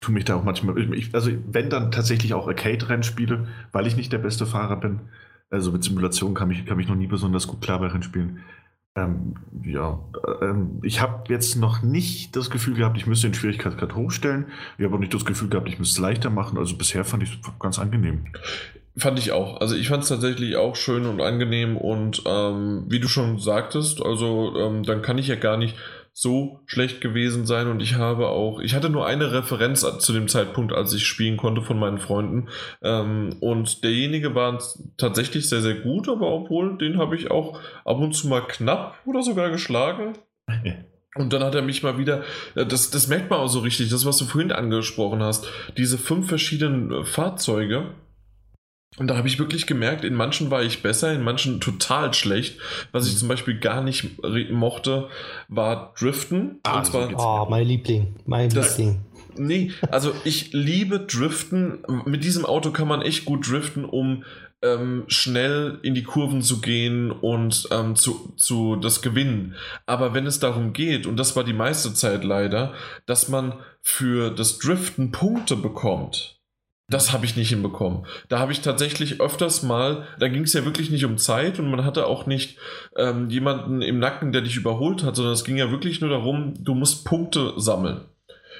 tu 0.00 0.12
mich 0.12 0.24
da 0.24 0.36
auch 0.36 0.44
manchmal. 0.44 0.78
Ich, 0.94 1.14
also, 1.14 1.30
wenn 1.50 1.70
dann 1.70 1.90
tatsächlich 1.90 2.34
auch 2.34 2.46
Arcade-Rennspiele, 2.46 3.48
weil 3.72 3.86
ich 3.86 3.96
nicht 3.96 4.12
der 4.12 4.18
beste 4.18 4.46
Fahrer 4.46 4.76
bin. 4.76 5.00
Also 5.50 5.72
mit 5.72 5.84
Simulation 5.84 6.34
kam 6.34 6.50
ich, 6.50 6.66
kam 6.66 6.80
ich 6.80 6.88
noch 6.88 6.96
nie 6.96 7.06
besonders 7.06 7.46
gut 7.46 7.60
klar 7.60 7.78
bei 7.78 7.86
Rennspielen. 7.86 8.40
Ähm, 8.96 9.34
ja, 9.64 9.98
ähm, 10.40 10.78
ich 10.82 11.00
habe 11.00 11.24
jetzt 11.32 11.56
noch 11.56 11.82
nicht 11.82 12.36
das 12.36 12.48
Gefühl 12.48 12.74
gehabt, 12.74 12.96
ich 12.96 13.06
müsste 13.06 13.28
den 13.28 13.34
Schwierigkeitsgrad 13.34 13.96
hochstellen. 13.96 14.46
Ich 14.78 14.84
habe 14.84 14.94
auch 14.94 15.00
nicht 15.00 15.12
das 15.12 15.24
Gefühl 15.24 15.48
gehabt, 15.48 15.68
ich 15.68 15.80
müsste 15.80 15.94
es 15.94 16.02
leichter 16.02 16.30
machen. 16.30 16.58
Also 16.58 16.76
bisher 16.76 17.04
fand 17.04 17.24
ich 17.24 17.30
es 17.30 17.58
ganz 17.58 17.80
angenehm. 17.80 18.26
Fand 18.96 19.18
ich 19.18 19.32
auch. 19.32 19.60
Also 19.60 19.74
ich 19.74 19.88
fand 19.88 20.04
es 20.04 20.08
tatsächlich 20.08 20.54
auch 20.56 20.76
schön 20.76 21.06
und 21.06 21.20
angenehm 21.20 21.76
und 21.76 22.22
ähm, 22.26 22.84
wie 22.88 23.00
du 23.00 23.08
schon 23.08 23.40
sagtest, 23.40 24.00
also 24.00 24.54
ähm, 24.56 24.84
dann 24.84 25.02
kann 25.02 25.18
ich 25.18 25.26
ja 25.26 25.34
gar 25.34 25.56
nicht 25.56 25.76
so 26.16 26.60
schlecht 26.66 27.00
gewesen 27.00 27.44
sein 27.44 27.66
und 27.66 27.80
ich 27.80 27.96
habe 27.96 28.28
auch, 28.28 28.60
ich 28.60 28.76
hatte 28.76 28.88
nur 28.88 29.04
eine 29.04 29.32
Referenz 29.32 29.84
zu 29.98 30.12
dem 30.12 30.28
Zeitpunkt, 30.28 30.72
als 30.72 30.94
ich 30.94 31.06
spielen 31.06 31.36
konnte 31.36 31.60
von 31.60 31.76
meinen 31.76 31.98
Freunden 31.98 32.48
ähm, 32.82 33.36
und 33.40 33.82
derjenige 33.82 34.32
war 34.36 34.62
tatsächlich 34.96 35.48
sehr, 35.48 35.60
sehr 35.60 35.74
gut, 35.74 36.08
aber 36.08 36.28
obwohl, 36.30 36.78
den 36.78 36.98
habe 36.98 37.16
ich 37.16 37.32
auch 37.32 37.60
ab 37.84 37.98
und 37.98 38.12
zu 38.14 38.28
mal 38.28 38.46
knapp 38.46 38.96
oder 39.04 39.22
sogar 39.22 39.50
geschlagen. 39.50 40.14
Und 41.16 41.32
dann 41.32 41.44
hat 41.44 41.54
er 41.54 41.62
mich 41.62 41.84
mal 41.84 41.96
wieder, 41.96 42.24
das, 42.56 42.90
das 42.90 43.06
merkt 43.06 43.30
man 43.30 43.38
auch 43.38 43.46
so 43.46 43.60
richtig, 43.60 43.88
das, 43.88 44.04
was 44.04 44.16
du 44.16 44.24
vorhin 44.24 44.50
angesprochen 44.50 45.22
hast, 45.22 45.46
diese 45.76 45.96
fünf 45.96 46.28
verschiedenen 46.28 46.90
äh, 46.90 47.04
Fahrzeuge, 47.04 47.94
Und 48.96 49.08
da 49.08 49.16
habe 49.16 49.26
ich 49.26 49.38
wirklich 49.38 49.66
gemerkt, 49.66 50.04
in 50.04 50.14
manchen 50.14 50.50
war 50.50 50.62
ich 50.62 50.82
besser, 50.82 51.12
in 51.12 51.22
manchen 51.22 51.60
total 51.60 52.14
schlecht. 52.14 52.58
Was 52.92 53.08
ich 53.08 53.16
zum 53.16 53.28
Beispiel 53.28 53.58
gar 53.58 53.82
nicht 53.82 54.22
mochte, 54.50 55.08
war 55.48 55.94
Driften. 55.98 56.60
Ah, 56.62 56.78
und 56.78 56.86
zwar, 56.86 57.10
oh, 57.16 57.50
mein 57.50 57.66
Liebling. 57.66 58.14
Mein 58.24 58.50
das, 58.50 58.78
Liebling. 58.78 59.00
Nee, 59.36 59.72
also 59.90 60.12
ich 60.24 60.52
liebe 60.52 61.00
Driften. 61.00 61.84
Mit 62.04 62.22
diesem 62.22 62.44
Auto 62.44 62.70
kann 62.70 62.86
man 62.86 63.02
echt 63.02 63.24
gut 63.24 63.50
driften, 63.50 63.84
um 63.84 64.24
ähm, 64.62 65.04
schnell 65.08 65.78
in 65.82 65.94
die 65.94 66.02
Kurven 66.02 66.42
zu 66.42 66.60
gehen 66.60 67.10
und 67.10 67.68
ähm, 67.70 67.96
zu, 67.96 68.32
zu 68.36 68.76
das 68.76 69.02
Gewinnen. 69.02 69.54
Aber 69.86 70.14
wenn 70.14 70.26
es 70.26 70.40
darum 70.40 70.72
geht, 70.72 71.06
und 71.06 71.16
das 71.16 71.36
war 71.36 71.44
die 71.44 71.52
meiste 71.52 71.92
Zeit 71.94 72.24
leider, 72.24 72.72
dass 73.06 73.28
man 73.28 73.54
für 73.82 74.30
das 74.30 74.58
Driften 74.58 75.10
Punkte 75.10 75.56
bekommt, 75.56 76.33
das 76.88 77.12
habe 77.12 77.24
ich 77.24 77.36
nicht 77.36 77.48
hinbekommen. 77.48 78.06
Da 78.28 78.38
habe 78.38 78.52
ich 78.52 78.60
tatsächlich 78.60 79.20
öfters 79.20 79.62
mal, 79.62 80.06
da 80.18 80.28
ging 80.28 80.42
es 80.42 80.52
ja 80.52 80.64
wirklich 80.64 80.90
nicht 80.90 81.04
um 81.04 81.16
Zeit 81.16 81.58
und 81.58 81.70
man 81.70 81.84
hatte 81.84 82.06
auch 82.06 82.26
nicht 82.26 82.58
ähm, 82.96 83.30
jemanden 83.30 83.80
im 83.80 83.98
Nacken, 83.98 84.32
der 84.32 84.42
dich 84.42 84.56
überholt 84.56 85.02
hat, 85.02 85.16
sondern 85.16 85.32
es 85.34 85.44
ging 85.44 85.56
ja 85.56 85.70
wirklich 85.70 86.00
nur 86.00 86.10
darum, 86.10 86.54
du 86.62 86.74
musst 86.74 87.06
Punkte 87.06 87.54
sammeln. 87.56 88.02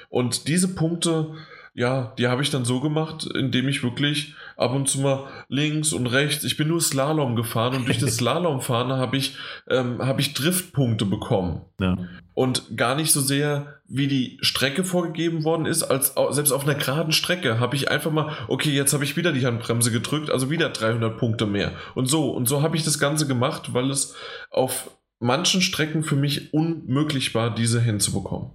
Und 0.09 0.47
diese 0.47 0.73
Punkte, 0.73 1.35
ja, 1.77 2.13
die 2.17 2.27
habe 2.27 2.41
ich 2.41 2.49
dann 2.49 2.63
so 2.63 2.79
gemacht, 2.79 3.25
indem 3.35 3.67
ich 3.67 3.83
wirklich 3.83 4.33
ab 4.55 4.73
und 4.73 4.87
zu 4.87 5.01
mal 5.01 5.27
links 5.49 5.91
und 5.91 6.07
rechts, 6.07 6.45
ich 6.45 6.55
bin 6.55 6.69
nur 6.69 6.79
Slalom 6.79 7.35
gefahren 7.35 7.75
und 7.75 7.87
durch 7.87 7.99
das 7.99 8.15
Slalomfahren 8.17 8.93
habe 8.93 9.17
ich, 9.17 9.35
ähm, 9.69 9.99
hab 9.99 10.17
ich 10.19 10.33
Driftpunkte 10.33 11.05
bekommen. 11.05 11.61
Ja. 11.81 11.97
Und 12.33 12.77
gar 12.77 12.95
nicht 12.95 13.11
so 13.11 13.19
sehr, 13.19 13.81
wie 13.89 14.07
die 14.07 14.37
Strecke 14.41 14.85
vorgegeben 14.85 15.43
worden 15.43 15.65
ist, 15.65 15.83
als 15.83 16.15
selbst 16.29 16.53
auf 16.53 16.63
einer 16.63 16.75
geraden 16.75 17.11
Strecke 17.11 17.59
habe 17.59 17.75
ich 17.75 17.91
einfach 17.91 18.11
mal, 18.11 18.31
okay, 18.47 18.71
jetzt 18.71 18.93
habe 18.93 19.03
ich 19.03 19.17
wieder 19.17 19.33
die 19.33 19.45
Handbremse 19.45 19.91
gedrückt, 19.91 20.29
also 20.29 20.49
wieder 20.49 20.69
300 20.69 21.17
Punkte 21.17 21.45
mehr. 21.45 21.73
Und 21.93 22.07
so, 22.07 22.31
und 22.31 22.47
so 22.47 22.61
habe 22.61 22.77
ich 22.77 22.83
das 22.83 22.99
Ganze 22.99 23.27
gemacht, 23.27 23.73
weil 23.73 23.89
es 23.89 24.15
auf 24.49 24.91
manchen 25.19 25.61
Strecken 25.61 26.03
für 26.03 26.15
mich 26.15 26.53
unmöglich 26.53 27.35
war, 27.35 27.53
diese 27.53 27.81
hinzubekommen. 27.81 28.51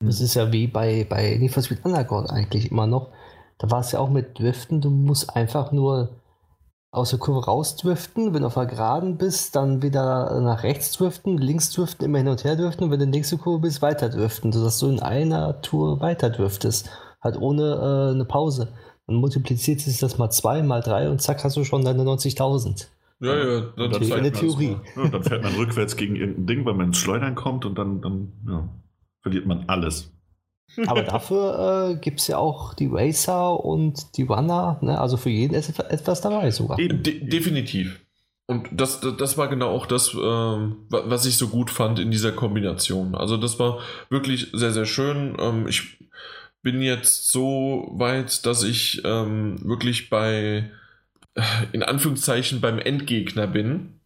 Das 0.00 0.20
ist 0.20 0.34
ja 0.34 0.52
wie 0.52 0.66
bei, 0.68 1.06
bei 1.08 1.36
Need 1.36 1.52
for 1.52 1.62
Speed 1.62 1.84
Underground 1.84 2.30
eigentlich 2.30 2.70
immer 2.70 2.86
noch. 2.86 3.08
Da 3.58 3.70
war 3.70 3.80
es 3.80 3.92
ja 3.92 3.98
auch 3.98 4.10
mit 4.10 4.38
Driften, 4.38 4.80
du 4.80 4.90
musst 4.90 5.34
einfach 5.34 5.72
nur 5.72 6.10
aus 6.90 7.10
der 7.10 7.18
Kurve 7.18 7.44
rausdriften, 7.44 8.32
wenn 8.32 8.42
du 8.42 8.46
auf 8.46 8.54
der 8.54 8.66
Geraden 8.66 9.18
bist, 9.18 9.56
dann 9.56 9.82
wieder 9.82 10.40
nach 10.40 10.62
rechts 10.62 10.92
driften, 10.92 11.36
links 11.36 11.70
driften, 11.70 12.06
immer 12.06 12.18
hin 12.18 12.28
und 12.28 12.44
her 12.44 12.56
driften 12.56 12.84
und 12.84 12.90
wenn 12.90 12.98
du 12.98 13.04
in 13.04 13.12
der 13.12 13.18
nächsten 13.18 13.38
Kurve 13.38 13.62
bist, 13.62 13.82
weiter 13.82 14.08
driften, 14.08 14.52
sodass 14.52 14.78
du 14.78 14.88
in 14.88 15.00
einer 15.00 15.60
Tour 15.60 16.00
weiter 16.00 16.30
driftest, 16.30 16.90
halt 17.20 17.36
ohne 17.36 17.62
äh, 17.62 18.14
eine 18.14 18.24
Pause. 18.24 18.72
Dann 19.06 19.16
multipliziert 19.16 19.80
sich 19.80 19.98
das 19.98 20.16
mal 20.18 20.30
zwei, 20.30 20.62
mal 20.62 20.80
drei 20.80 21.10
und 21.10 21.20
zack 21.20 21.44
hast 21.44 21.56
du 21.56 21.64
schon 21.64 21.84
deine 21.84 22.04
90.000. 22.04 22.86
Ja, 23.20 23.36
ja, 23.36 23.60
dann, 23.76 23.90
dann, 23.90 24.12
eine 24.12 24.32
Theorie. 24.32 24.76
Ja, 24.96 25.08
dann 25.08 25.24
fährt 25.24 25.42
man 25.42 25.54
rückwärts 25.56 25.96
gegen 25.96 26.14
irgendein 26.14 26.46
Ding, 26.46 26.64
weil 26.64 26.74
man 26.74 26.86
ins 26.88 26.98
Schleudern 26.98 27.34
kommt 27.34 27.66
und 27.66 27.76
dann, 27.76 28.00
dann 28.00 28.32
ja, 28.46 28.68
verliert 29.22 29.46
man 29.46 29.64
alles. 29.68 30.12
Aber 30.86 31.02
dafür 31.04 31.90
äh, 31.90 31.96
gibt 31.96 32.20
es 32.20 32.28
ja 32.28 32.38
auch 32.38 32.74
die 32.74 32.88
Racer 32.90 33.64
und 33.64 34.16
die 34.16 34.22
Runner. 34.22 34.78
Ne? 34.82 35.00
Also 35.00 35.16
für 35.16 35.30
jeden 35.30 35.54
ist 35.54 35.78
etwas 35.78 36.20
dabei 36.20 36.50
sogar. 36.50 36.76
De 36.76 36.88
definitiv. 36.88 38.00
Und 38.46 38.66
das, 38.72 39.00
das 39.00 39.36
war 39.36 39.48
genau 39.48 39.68
auch 39.68 39.84
das, 39.84 40.14
ähm, 40.14 40.86
was 40.88 41.26
ich 41.26 41.36
so 41.36 41.48
gut 41.48 41.70
fand 41.70 41.98
in 41.98 42.10
dieser 42.10 42.32
Kombination. 42.32 43.14
Also 43.14 43.36
das 43.36 43.58
war 43.58 43.80
wirklich 44.08 44.48
sehr, 44.54 44.72
sehr 44.72 44.86
schön. 44.86 45.36
Ähm, 45.38 45.68
ich 45.68 45.98
bin 46.62 46.80
jetzt 46.80 47.30
so 47.30 47.88
weit, 47.92 48.46
dass 48.46 48.62
ich 48.62 49.02
ähm, 49.04 49.58
wirklich 49.62 50.08
bei, 50.08 50.70
äh, 51.34 51.42
in 51.72 51.82
Anführungszeichen, 51.82 52.62
beim 52.62 52.78
Endgegner 52.78 53.46
bin. 53.46 53.97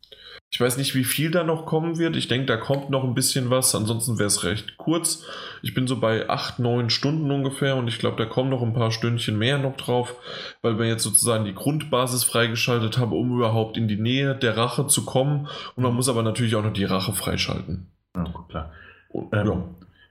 Ich 0.54 0.60
weiß 0.60 0.76
nicht, 0.76 0.94
wie 0.94 1.04
viel 1.04 1.30
da 1.30 1.44
noch 1.44 1.64
kommen 1.64 1.96
wird. 1.96 2.14
Ich 2.14 2.28
denke, 2.28 2.44
da 2.44 2.58
kommt 2.58 2.90
noch 2.90 3.04
ein 3.04 3.14
bisschen 3.14 3.48
was. 3.48 3.74
Ansonsten 3.74 4.18
wäre 4.18 4.26
es 4.26 4.44
recht 4.44 4.76
kurz. 4.76 5.24
Ich 5.62 5.72
bin 5.72 5.86
so 5.86 5.98
bei 5.98 6.28
8, 6.28 6.58
9 6.58 6.90
Stunden 6.90 7.30
ungefähr 7.30 7.74
und 7.76 7.88
ich 7.88 7.98
glaube, 7.98 8.18
da 8.18 8.26
kommen 8.26 8.50
noch 8.50 8.60
ein 8.60 8.74
paar 8.74 8.90
Stündchen 8.90 9.38
mehr 9.38 9.56
noch 9.56 9.78
drauf, 9.78 10.14
weil 10.60 10.78
wir 10.78 10.86
jetzt 10.86 11.04
sozusagen 11.04 11.46
die 11.46 11.54
Grundbasis 11.54 12.24
freigeschaltet 12.24 12.98
haben, 12.98 13.12
um 13.12 13.34
überhaupt 13.34 13.78
in 13.78 13.88
die 13.88 13.96
Nähe 13.96 14.34
der 14.34 14.58
Rache 14.58 14.86
zu 14.86 15.06
kommen. 15.06 15.48
Und 15.74 15.84
man 15.84 15.94
muss 15.94 16.10
aber 16.10 16.22
natürlich 16.22 16.54
auch 16.54 16.62
noch 16.62 16.74
die 16.74 16.84
Rache 16.84 17.14
freischalten. 17.14 17.86
Ja, 18.14 18.26
klar. 18.50 18.72
Und, 19.08 19.32
ähm, 19.32 19.46
ja. 19.46 19.64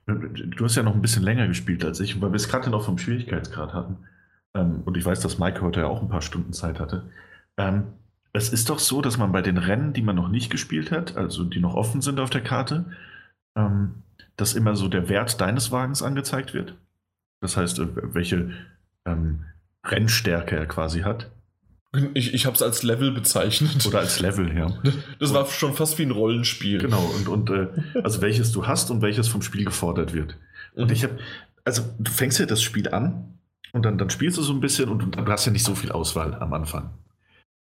Du 0.08 0.66
hast 0.66 0.76
ja 0.76 0.82
noch 0.82 0.96
ein 0.96 1.04
bisschen 1.04 1.22
länger 1.22 1.48
gespielt 1.48 1.86
als 1.86 2.00
ich, 2.00 2.20
weil 2.20 2.32
wir 2.32 2.38
es 2.38 2.50
gerade 2.50 2.72
noch 2.72 2.84
vom 2.84 2.98
Schwierigkeitsgrad 2.98 3.76
hatten. 3.76 3.98
Ähm, 4.56 4.82
und 4.86 4.98
ich 4.98 5.06
weiß, 5.06 5.20
dass 5.20 5.38
Mike 5.38 5.62
heute 5.62 5.82
ja 5.82 5.86
auch 5.86 6.02
ein 6.02 6.10
paar 6.10 6.24
Stunden 6.24 6.52
Zeit 6.52 6.80
hatte. 6.80 7.04
Ähm, 7.58 7.84
es 8.34 8.50
ist 8.50 8.70
doch 8.70 8.80
so, 8.80 9.02
dass 9.02 9.18
man 9.18 9.32
bei 9.32 9.42
den 9.42 9.58
Rennen, 9.58 9.94
die 9.94 10.02
man 10.02 10.16
noch 10.16 10.30
nicht 10.30 10.50
gespielt 10.50 10.92
hat, 10.92 11.18
also 11.18 11.44
die 11.44 11.60
noch 11.60 11.76
offen 11.76 12.02
sind 12.02 12.20
auf 12.20 12.30
der 12.30 12.42
Karte, 12.42 12.86
ähm, 13.56 14.04
dass 14.38 14.54
immer 14.54 14.76
so 14.76 14.88
der 14.88 15.10
Wert 15.10 15.42
deines 15.42 15.72
Wagens 15.72 16.02
angezeigt 16.02 16.54
wird. 16.54 16.76
Das 17.42 17.58
heißt, 17.58 17.80
äh, 17.80 17.88
welche 18.14 18.52
ähm, 19.06 19.46
Rennstärke 19.86 20.56
er 20.56 20.66
quasi 20.66 21.02
hat. 21.02 21.30
Ich, 22.14 22.34
ich 22.34 22.46
habe 22.46 22.56
es 22.56 22.62
als 22.62 22.84
Level 22.84 23.12
bezeichnet. 23.12 23.86
Oder 23.86 24.00
als 24.00 24.22
Level, 24.22 24.56
ja. 24.56 24.74
Das 25.20 25.34
war 25.34 25.46
schon 25.48 25.74
fast 25.74 25.98
wie 26.00 26.04
ein 26.04 26.12
Rollenspiel. 26.12 26.78
Genau, 26.78 27.04
und, 27.18 27.28
und 27.28 27.50
äh, 27.50 27.68
also 28.02 28.22
welches 28.22 28.54
du 28.54 28.66
hast 28.66 28.92
und 28.92 29.02
welches 29.02 29.28
vom 29.28 29.42
Spiel 29.42 29.66
gefordert 29.66 30.14
wird. 30.14 30.38
Und 30.74 30.88
mhm. 30.88 30.94
ich 30.94 31.04
habe, 31.04 31.20
also 31.66 31.84
du 32.00 32.10
fängst 32.10 32.40
ja 32.40 32.46
das 32.46 32.62
Spiel 32.64 32.88
an 32.88 33.38
und 33.74 33.84
dann, 33.84 33.98
dann 33.98 34.10
spielst 34.10 34.38
du 34.38 34.42
so 34.42 34.54
ein 34.54 34.62
bisschen 34.62 34.88
und, 34.88 35.04
und 35.04 35.18
du 35.18 35.26
hast 35.30 35.46
ja 35.46 35.52
nicht 35.52 35.66
so 35.66 35.76
viel 35.76 35.92
Auswahl 35.92 36.36
am 36.36 36.54
Anfang 36.54 36.92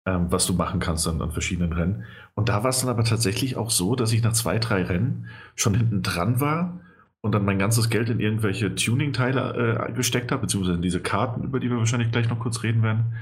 ähm, 0.10 0.32
was 0.32 0.48
du 0.48 0.54
machen 0.54 0.80
kannst 0.80 1.08
an, 1.08 1.22
an 1.22 1.32
verschiedenen 1.32 1.74
Rennen. 1.74 2.04
Und 2.34 2.50
da 2.50 2.64
war 2.64 2.72
es 2.72 2.80
dann 2.80 2.90
aber 2.90 3.04
tatsächlich 3.04 3.58
auch 3.58 3.70
so, 3.70 3.96
dass 3.96 4.12
ich 4.12 4.24
nach 4.24 4.34
zwei, 4.34 4.58
drei 4.58 4.84
Rennen 4.84 5.28
schon 5.56 5.76
hinten 5.76 6.02
dran 6.02 6.42
war 6.42 6.80
und 7.22 7.34
dann 7.34 7.46
mein 7.46 7.60
ganzes 7.60 7.90
Geld 7.90 8.10
in 8.10 8.20
irgendwelche 8.20 8.74
Tuning-Teile 8.74 9.88
äh, 9.88 9.94
gesteckt 9.94 10.32
habe, 10.32 10.42
beziehungsweise 10.42 10.78
in 10.78 10.82
diese 10.82 11.02
Karten, 11.02 11.44
über 11.44 11.60
die 11.60 11.70
wir 11.70 11.78
wahrscheinlich 11.78 12.12
gleich 12.12 12.30
noch 12.30 12.40
kurz 12.40 12.64
reden 12.64 12.82
werden. 12.82 13.14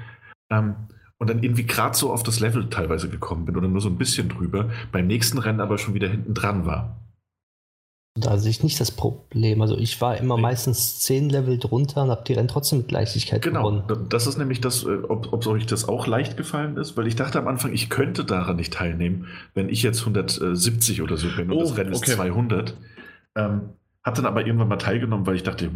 Ähm, 0.49 0.75
und 1.17 1.29
dann 1.29 1.41
irgendwie 1.41 1.65
gerade 1.65 1.97
so 1.97 2.13
auf 2.13 2.23
das 2.23 2.39
Level 2.39 2.69
teilweise 2.69 3.09
gekommen 3.09 3.45
bin 3.45 3.57
oder 3.57 3.67
nur 3.67 3.81
so 3.81 3.89
ein 3.89 3.97
bisschen 3.97 4.29
drüber, 4.29 4.69
beim 4.91 5.07
nächsten 5.07 5.39
Rennen 5.39 5.61
aber 5.61 5.79
schon 5.79 5.93
wieder 5.93 6.07
hinten 6.07 6.35
dran 6.35 6.65
war. 6.65 6.95
Da 8.19 8.37
sehe 8.37 8.51
ich 8.51 8.63
nicht 8.63 8.79
das 8.79 8.91
Problem. 8.91 9.61
Also 9.61 9.77
ich 9.77 9.99
war 10.01 10.17
immer 10.17 10.37
meistens 10.37 10.99
zehn 10.99 11.29
Level 11.29 11.57
drunter 11.57 12.03
und 12.03 12.09
habe 12.09 12.23
die 12.27 12.33
Rennen 12.33 12.47
trotzdem 12.47 12.79
mit 12.79 12.91
Leichtigkeit 12.91 13.41
genau. 13.41 13.61
gewonnen. 13.61 13.83
Genau, 13.87 14.01
das 14.01 14.27
ist 14.27 14.37
nämlich 14.37 14.61
das, 14.61 14.83
äh, 14.83 14.97
ob, 15.07 15.31
ob 15.33 15.45
euch 15.47 15.65
das 15.65 15.87
auch 15.87 16.07
leicht 16.07 16.37
gefallen 16.37 16.77
ist, 16.77 16.97
weil 16.97 17.07
ich 17.07 17.15
dachte 17.15 17.39
am 17.39 17.47
Anfang, 17.47 17.73
ich 17.73 17.89
könnte 17.89 18.25
daran 18.25 18.55
nicht 18.57 18.73
teilnehmen, 18.73 19.27
wenn 19.53 19.69
ich 19.69 19.83
jetzt 19.83 20.01
170 20.01 21.01
oder 21.01 21.17
so 21.17 21.27
bin 21.35 21.51
und 21.51 21.57
oh, 21.57 21.61
das 21.61 21.77
Rennen 21.77 21.93
okay. 21.93 22.11
ist 22.11 22.17
200. 22.17 22.75
Ähm, 23.35 23.61
habe 24.07 24.15
dann 24.15 24.25
aber 24.25 24.45
irgendwann 24.45 24.69
mal 24.69 24.77
teilgenommen, 24.77 25.27
weil 25.27 25.35
ich 25.35 25.43
dachte, 25.43 25.69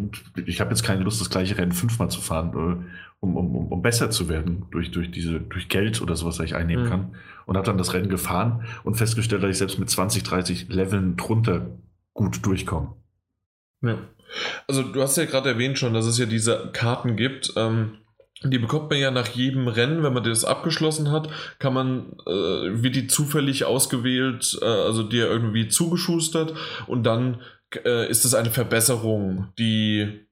ich 0.46 0.62
habe 0.62 0.70
jetzt 0.70 0.84
keine 0.84 1.04
Lust, 1.04 1.20
das 1.20 1.30
gleiche 1.30 1.58
Rennen 1.58 1.74
fünfmal 1.74 2.10
zu 2.10 2.22
fahren, 2.22 2.52
äh, 2.54 2.86
um, 3.20 3.36
um, 3.36 3.56
um, 3.56 3.68
um 3.68 3.82
besser 3.82 4.10
zu 4.10 4.30
werden 4.30 4.66
durch, 4.72 4.92
durch, 4.92 5.12
diese, 5.12 5.42
durch 5.42 5.68
Geld 5.68 6.02
oder 6.02 6.16
sowas, 6.16 6.40
was 6.40 6.46
ich 6.46 6.56
einnehmen 6.56 6.86
mhm. 6.86 6.90
kann. 6.90 7.16
Und 7.46 7.58
habe 7.58 7.66
dann 7.66 7.78
das 7.78 7.94
Rennen 7.94 8.08
gefahren 8.08 8.64
und 8.84 8.96
festgestellt, 8.96 9.44
dass 9.44 9.50
ich 9.50 9.58
selbst 9.58 9.80
mit 9.80 9.90
20, 9.90 10.24
30 10.24 10.70
Leveln 10.70 11.18
drunter 11.18 11.68
gut 12.14 12.46
durchkommen. 12.46 12.94
Ja. 13.82 13.98
Also 14.68 14.84
du 14.84 15.02
hast 15.02 15.18
ja 15.18 15.26
gerade 15.26 15.50
erwähnt 15.50 15.78
schon, 15.78 15.94
dass 15.94 16.06
es 16.06 16.18
ja 16.18 16.26
diese 16.26 16.70
Karten 16.72 17.16
gibt. 17.16 17.54
Ähm, 17.56 17.98
die 18.44 18.58
bekommt 18.58 18.90
man 18.90 19.00
ja 19.00 19.12
nach 19.12 19.28
jedem 19.28 19.68
Rennen, 19.68 20.04
wenn 20.04 20.14
man 20.14 20.24
das 20.24 20.46
abgeschlossen 20.46 21.12
hat, 21.12 21.30
kann 21.60 21.74
man, 21.74 22.14
äh, 22.26 22.82
wird 22.82 22.96
die 22.96 23.08
zufällig 23.08 23.66
ausgewählt, 23.66 24.58
äh, 24.62 24.66
also 24.66 25.04
dir 25.04 25.28
irgendwie 25.28 25.68
zugeschustert 25.68 26.56
und 26.88 27.04
dann 27.04 27.42
äh, 27.86 28.10
ist 28.10 28.26
es 28.26 28.34
eine 28.34 28.50
Verbesserung, 28.50 29.50
die 29.60 30.26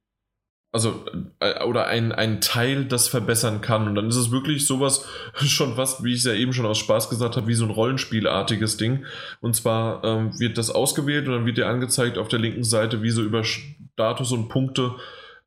also 0.72 1.04
äh, 1.40 1.64
oder 1.64 1.88
ein, 1.88 2.12
ein 2.12 2.42
Teil, 2.42 2.86
das 2.86 3.08
verbessern 3.08 3.62
kann. 3.62 3.88
Und 3.88 3.96
dann 3.96 4.08
ist 4.08 4.16
es 4.16 4.32
wirklich 4.32 4.68
sowas 4.68 5.06
schon 5.34 5.76
fast, 5.76 6.04
wie 6.04 6.14
ich 6.14 6.20
es 6.20 6.26
ja 6.26 6.34
eben 6.34 6.54
schon 6.54 6.66
aus 6.66 6.78
Spaß 6.78 7.10
gesagt 7.10 7.38
habe, 7.38 7.48
wie 7.48 7.56
so 7.56 7.66
ein 7.66 7.72
Rollenspielartiges 7.72 8.78
Ding. 8.78 9.06
Und 9.42 9.56
zwar 9.56 10.04
ähm, 10.04 10.40
wird 10.40 10.58
das 10.58 10.70
ausgewählt 10.70 11.28
und 11.28 11.34
dann 11.34 11.46
wird 11.46 11.58
dir 11.58 11.68
angezeigt 11.68 12.18
auf 12.18 12.28
der 12.28 12.40
linken 12.40 12.64
Seite, 12.64 13.02
wie 13.02 13.10
so 13.10 13.24
über 13.24 13.44
Status 13.44 14.32
und 14.32 14.50
Punkte, 14.50 14.96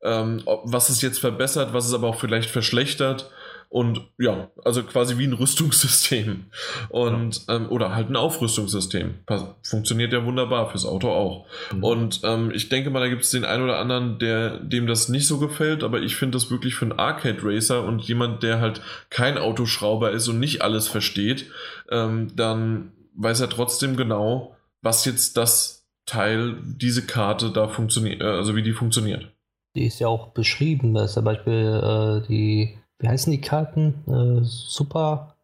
ähm, 0.01 0.41
ob, 0.45 0.63
was 0.65 0.89
es 0.89 1.01
jetzt 1.01 1.19
verbessert, 1.19 1.73
was 1.73 1.87
es 1.87 1.93
aber 1.93 2.07
auch 2.07 2.19
vielleicht 2.19 2.49
verschlechtert. 2.49 3.31
Und 3.73 4.01
ja, 4.19 4.51
also 4.63 4.83
quasi 4.83 5.17
wie 5.17 5.25
ein 5.25 5.33
Rüstungssystem. 5.33 6.45
Und, 6.89 7.41
ähm, 7.49 7.71
oder 7.71 7.95
halt 7.95 8.07
ein 8.07 8.15
Aufrüstungssystem. 8.15 9.15
Funktioniert 9.63 10.13
ja 10.13 10.23
wunderbar 10.23 10.69
fürs 10.69 10.85
Auto 10.85 11.09
auch. 11.09 11.47
Mhm. 11.73 11.83
Und 11.83 12.21
ähm, 12.23 12.51
ich 12.53 12.69
denke 12.69 12.91
mal, 12.91 12.99
da 12.99 13.07
gibt 13.07 13.23
es 13.23 13.31
den 13.31 13.45
einen 13.45 13.63
oder 13.63 13.79
anderen, 13.79 14.19
der, 14.19 14.59
dem 14.59 14.85
das 14.85 15.09
nicht 15.09 15.25
so 15.25 15.39
gefällt, 15.39 15.83
aber 15.83 16.03
ich 16.03 16.15
finde 16.15 16.35
das 16.35 16.51
wirklich 16.51 16.75
für 16.75 16.85
einen 16.85 16.99
Arcade 16.99 17.39
Racer 17.41 17.83
und 17.83 18.03
jemand, 18.03 18.43
der 18.43 18.61
halt 18.61 18.79
kein 19.09 19.39
Autoschrauber 19.39 20.11
ist 20.11 20.27
und 20.27 20.39
nicht 20.39 20.61
alles 20.61 20.87
versteht, 20.87 21.47
ähm, 21.89 22.27
dann 22.35 22.91
weiß 23.15 23.39
er 23.39 23.49
trotzdem 23.49 23.97
genau, 23.97 24.55
was 24.83 25.03
jetzt 25.05 25.35
das 25.35 25.87
Teil, 26.05 26.57
diese 26.63 27.07
Karte 27.07 27.49
da 27.49 27.67
funktioniert, 27.67 28.21
äh, 28.21 28.25
also 28.25 28.55
wie 28.55 28.61
die 28.61 28.73
funktioniert. 28.73 29.31
Die 29.75 29.87
ist 29.87 29.99
ja 29.99 30.09
auch 30.09 30.27
beschrieben, 30.27 30.93
da 30.93 31.05
ist 31.05 31.13
zum 31.13 31.25
Beispiel 31.25 32.21
äh, 32.23 32.27
die 32.27 32.77
wie 33.03 33.09
heißen 33.09 33.31
die 33.31 33.41
Karten? 33.41 34.03
Äh, 34.07 34.43
super. 34.43 35.35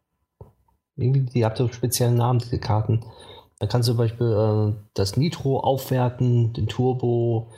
Irgendwie, 0.95 1.21
die 1.21 1.43
habt 1.43 1.59
ihr 1.59 1.71
speziellen 1.71 2.15
Namen, 2.15 2.39
diese 2.39 2.57
Karten. 2.57 3.01
Da 3.59 3.67
kannst 3.67 3.89
du 3.89 3.91
zum 3.91 3.97
Beispiel 3.97 4.27
äh, 4.27 4.81
das 4.93 5.17
Nitro 5.17 5.59
aufwerten, 5.59 6.53
den 6.53 6.67
Turbo, 6.67 7.49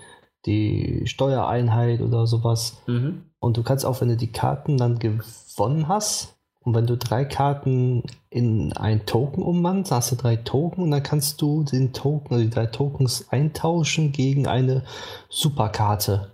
die 0.48 1.04
Steuereinheit 1.06 2.02
oder 2.02 2.26
sowas. 2.26 2.82
Mhm. 2.88 3.26
Und 3.40 3.58
du 3.58 3.64
kannst 3.64 3.86
auch, 3.86 4.02
wenn 4.02 4.10
du 4.10 4.18
die 4.18 4.32
Karten 4.32 4.78
dann 4.78 4.98
gewonnen 4.98 5.88
hast, 5.88 6.36
und 6.64 6.76
wenn 6.76 6.86
du 6.86 6.96
drei 6.96 7.26
Karten 7.26 8.04
in 8.30 8.72
ein 8.74 9.08
Token 9.08 9.42
umwandst, 9.42 9.92
hast 9.92 10.12
du 10.12 10.16
drei 10.16 10.36
Token 10.36 10.84
und 10.84 10.92
dann 10.92 11.02
kannst 11.02 11.42
du 11.42 11.64
den 11.64 11.92
Token, 11.92 12.36
also 12.36 12.44
die 12.46 12.52
drei 12.52 12.68
Tokens 12.68 13.28
eintauschen 13.30 14.12
gegen 14.12 14.46
eine 14.46 14.84
Superkarte. 15.28 16.32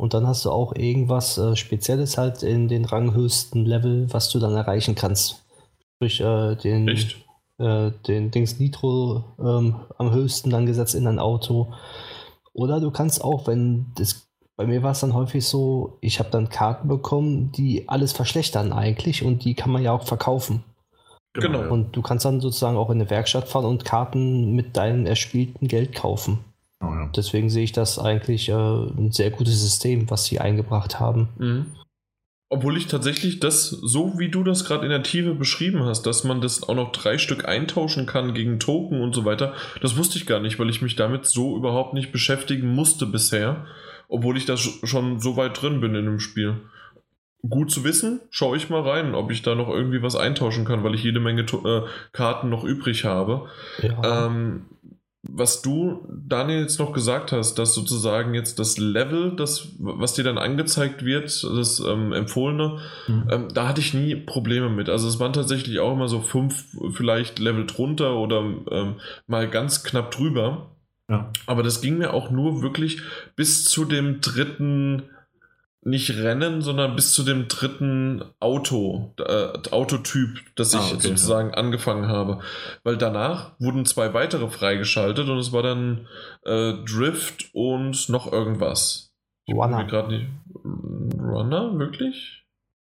Und 0.00 0.14
dann 0.14 0.26
hast 0.26 0.46
du 0.46 0.50
auch 0.50 0.74
irgendwas 0.74 1.36
äh, 1.36 1.56
Spezielles 1.56 2.16
halt 2.16 2.42
in 2.42 2.68
den 2.68 2.86
ranghöchsten 2.86 3.66
Level, 3.66 4.10
was 4.10 4.30
du 4.30 4.38
dann 4.38 4.54
erreichen 4.54 4.94
kannst. 4.94 5.44
Sprich, 5.96 6.22
äh, 6.22 6.54
den, 6.56 6.88
äh, 7.58 7.90
den 8.08 8.30
Dings 8.30 8.58
Nitro 8.58 9.24
ähm, 9.38 9.76
am 9.98 10.10
höchsten 10.10 10.48
dann 10.48 10.64
gesetzt 10.64 10.94
in 10.94 11.04
dein 11.04 11.18
Auto. 11.18 11.74
Oder 12.54 12.80
du 12.80 12.90
kannst 12.90 13.22
auch, 13.22 13.46
wenn 13.46 13.92
das 13.94 14.26
bei 14.56 14.64
mir 14.64 14.82
war 14.82 14.92
es 14.92 15.00
dann 15.00 15.12
häufig 15.12 15.46
so, 15.46 15.98
ich 16.00 16.18
habe 16.18 16.30
dann 16.30 16.48
Karten 16.48 16.88
bekommen, 16.88 17.52
die 17.52 17.86
alles 17.86 18.12
verschlechtern 18.12 18.72
eigentlich 18.72 19.22
und 19.22 19.44
die 19.44 19.54
kann 19.54 19.70
man 19.70 19.82
ja 19.82 19.92
auch 19.92 20.04
verkaufen. 20.04 20.64
Genau. 21.34 21.70
Und 21.70 21.94
du 21.94 22.00
kannst 22.00 22.24
dann 22.24 22.40
sozusagen 22.40 22.78
auch 22.78 22.88
in 22.88 23.02
eine 23.02 23.10
Werkstatt 23.10 23.48
fahren 23.48 23.66
und 23.66 23.84
Karten 23.84 24.54
mit 24.54 24.78
deinem 24.78 25.04
erspielten 25.04 25.68
Geld 25.68 25.94
kaufen. 25.94 26.38
Oh 26.82 26.86
ja. 26.86 27.10
Deswegen 27.14 27.50
sehe 27.50 27.64
ich 27.64 27.72
das 27.72 27.98
eigentlich 27.98 28.48
äh, 28.48 28.52
ein 28.52 29.12
sehr 29.12 29.30
gutes 29.30 29.60
System, 29.60 30.10
was 30.10 30.24
sie 30.24 30.40
eingebracht 30.40 30.98
haben. 30.98 31.28
Mhm. 31.38 31.66
Obwohl 32.52 32.76
ich 32.76 32.88
tatsächlich 32.88 33.38
das, 33.38 33.68
so 33.68 34.18
wie 34.18 34.28
du 34.28 34.42
das 34.42 34.64
gerade 34.64 34.84
in 34.84 34.90
der 34.90 35.04
Tiefe 35.04 35.34
beschrieben 35.36 35.84
hast, 35.84 36.02
dass 36.02 36.24
man 36.24 36.40
das 36.40 36.64
auch 36.64 36.74
noch 36.74 36.90
drei 36.90 37.16
Stück 37.16 37.44
eintauschen 37.44 38.06
kann 38.06 38.34
gegen 38.34 38.58
Token 38.58 39.00
und 39.02 39.14
so 39.14 39.24
weiter, 39.24 39.54
das 39.80 39.96
wusste 39.96 40.18
ich 40.18 40.26
gar 40.26 40.40
nicht, 40.40 40.58
weil 40.58 40.68
ich 40.68 40.82
mich 40.82 40.96
damit 40.96 41.26
so 41.26 41.56
überhaupt 41.56 41.94
nicht 41.94 42.10
beschäftigen 42.10 42.74
musste 42.74 43.06
bisher, 43.06 43.66
obwohl 44.08 44.36
ich 44.36 44.46
da 44.46 44.56
schon 44.56 45.20
so 45.20 45.36
weit 45.36 45.62
drin 45.62 45.80
bin 45.80 45.94
in 45.94 46.06
dem 46.06 46.18
Spiel. 46.18 46.56
Gut 47.48 47.70
zu 47.70 47.84
wissen, 47.84 48.20
schaue 48.30 48.56
ich 48.56 48.68
mal 48.68 48.82
rein, 48.82 49.14
ob 49.14 49.30
ich 49.30 49.42
da 49.42 49.54
noch 49.54 49.68
irgendwie 49.68 50.02
was 50.02 50.16
eintauschen 50.16 50.64
kann, 50.64 50.82
weil 50.82 50.96
ich 50.96 51.04
jede 51.04 51.20
Menge 51.20 51.42
äh, 51.42 51.82
Karten 52.12 52.48
noch 52.48 52.64
übrig 52.64 53.04
habe. 53.04 53.46
Ja. 53.80 54.26
Ähm, 54.26 54.66
was 55.22 55.60
du, 55.60 56.06
Daniel, 56.08 56.62
jetzt 56.62 56.78
noch 56.78 56.92
gesagt 56.92 57.32
hast, 57.32 57.58
dass 57.58 57.74
sozusagen 57.74 58.32
jetzt 58.32 58.58
das 58.58 58.78
Level, 58.78 59.36
das, 59.36 59.68
was 59.78 60.14
dir 60.14 60.24
dann 60.24 60.38
angezeigt 60.38 61.04
wird, 61.04 61.44
das 61.44 61.80
ähm, 61.80 62.12
Empfohlene, 62.12 62.78
mhm. 63.06 63.28
ähm, 63.30 63.48
da 63.52 63.68
hatte 63.68 63.82
ich 63.82 63.92
nie 63.92 64.16
Probleme 64.16 64.70
mit. 64.70 64.88
Also 64.88 65.08
es 65.08 65.20
waren 65.20 65.34
tatsächlich 65.34 65.78
auch 65.78 65.92
immer 65.92 66.08
so 66.08 66.20
fünf 66.20 66.64
vielleicht 66.92 67.38
Level 67.38 67.66
drunter 67.66 68.16
oder 68.16 68.40
ähm, 68.70 68.94
mal 69.26 69.48
ganz 69.48 69.84
knapp 69.84 70.10
drüber. 70.10 70.70
Ja. 71.10 71.30
Aber 71.46 71.62
das 71.62 71.80
ging 71.82 71.98
mir 71.98 72.14
auch 72.14 72.30
nur 72.30 72.62
wirklich 72.62 73.02
bis 73.36 73.64
zu 73.64 73.84
dem 73.84 74.20
dritten 74.20 75.02
nicht 75.82 76.10
Rennen, 76.10 76.60
sondern 76.60 76.94
bis 76.94 77.12
zu 77.12 77.22
dem 77.22 77.48
dritten 77.48 78.22
Auto, 78.38 79.14
äh, 79.18 79.48
Autotyp, 79.70 80.40
das 80.54 80.74
ich 80.74 80.80
ah, 80.80 80.90
okay, 80.94 81.08
sozusagen 81.08 81.50
ja. 81.50 81.54
angefangen 81.54 82.08
habe. 82.08 82.40
Weil 82.84 82.98
danach 82.98 83.52
wurden 83.58 83.86
zwei 83.86 84.12
weitere 84.12 84.48
freigeschaltet 84.48 85.28
und 85.28 85.38
es 85.38 85.52
war 85.52 85.62
dann 85.62 86.06
äh, 86.44 86.74
Drift 86.84 87.50
und 87.54 88.08
noch 88.08 88.30
irgendwas. 88.30 89.14
Runner. 89.48 89.84
Nicht, 89.84 90.26
Runner, 91.18 91.78
wirklich? 91.78 92.44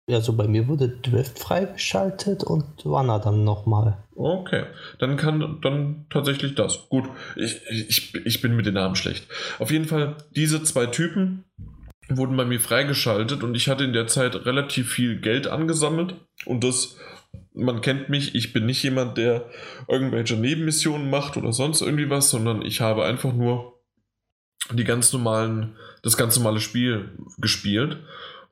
Ja, 0.10 0.22
so 0.22 0.34
bei 0.34 0.48
mir 0.48 0.70
wurde 0.70 0.88
Drift 0.88 1.38
freigeschaltet 1.38 2.46
und 2.46 2.64
Runner 2.86 3.20
dann 3.20 3.44
nochmal. 3.44 3.98
Okay, 4.16 4.64
dann 5.00 5.18
kann 5.18 5.60
dann 5.62 6.06
tatsächlich 6.10 6.56
das. 6.56 6.88
Gut, 6.88 7.10
ich, 7.36 7.60
ich, 7.70 8.16
ich 8.16 8.42
bin 8.42 8.56
mit 8.56 8.66
den 8.66 8.76
Namen 8.76 8.96
schlecht. 8.96 9.28
Auf 9.60 9.70
jeden 9.70 9.86
Fall 9.86 10.16
diese 10.34 10.64
zwei 10.64 10.86
Typen 10.86 11.44
wurden 12.10 12.38
bei 12.38 12.45
mir 12.45 12.60
freigeschaltet 12.60 13.43
und 13.43 13.55
ich 13.55 13.70
hatte 13.70 13.84
in 13.84 13.93
der 13.93 14.08
Zeit 14.08 14.45
relativ 14.45 14.91
viel 14.91 15.20
Geld 15.20 15.47
angesammelt 15.47 16.16
und 16.45 16.64
das, 16.64 16.97
man 17.53 17.82
kennt 17.82 18.10
mich, 18.10 18.36
ich 18.36 18.53
bin 18.53 18.66
nicht 18.66 18.84
jemand, 18.84 19.18
der 19.18 19.49
irgendwelche 19.88 20.36
Nebenmissionen 20.36 21.10
macht 21.10 21.38
oder 21.38 21.51
sonst 21.51 21.82
irgendwie 21.82 22.10
was, 22.10 22.30
sondern 22.30 22.62
ich 22.62 22.82
habe 22.82 23.05
einfach 23.05 23.34
nur 23.34 23.82
die 24.72 24.84
ganz 24.84 25.14
normalen, 25.14 25.76
das 26.03 26.18
ganz 26.18 26.38
normale 26.38 26.60
Spiel 26.60 27.18
gespielt 27.38 27.97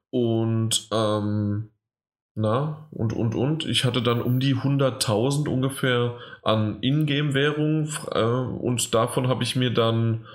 und 0.10 0.88
ähm, 0.92 1.70
na, 2.38 2.90
und, 2.92 3.14
und, 3.14 3.34
und. 3.34 3.66
Ich 3.66 3.86
hatte 3.86 4.02
dann 4.02 4.22
um 4.22 4.42
die 4.42 4.56
100.000 4.56 5.48
ungefähr 5.48 6.18
an 6.44 6.80
Ingame-Währung 6.82 7.90
äh, 8.12 8.22
und 8.22 8.94
davon 8.94 9.30
habe 9.30 9.44
ich 9.44 9.56
mir 9.56 9.74
dann 9.74 10.26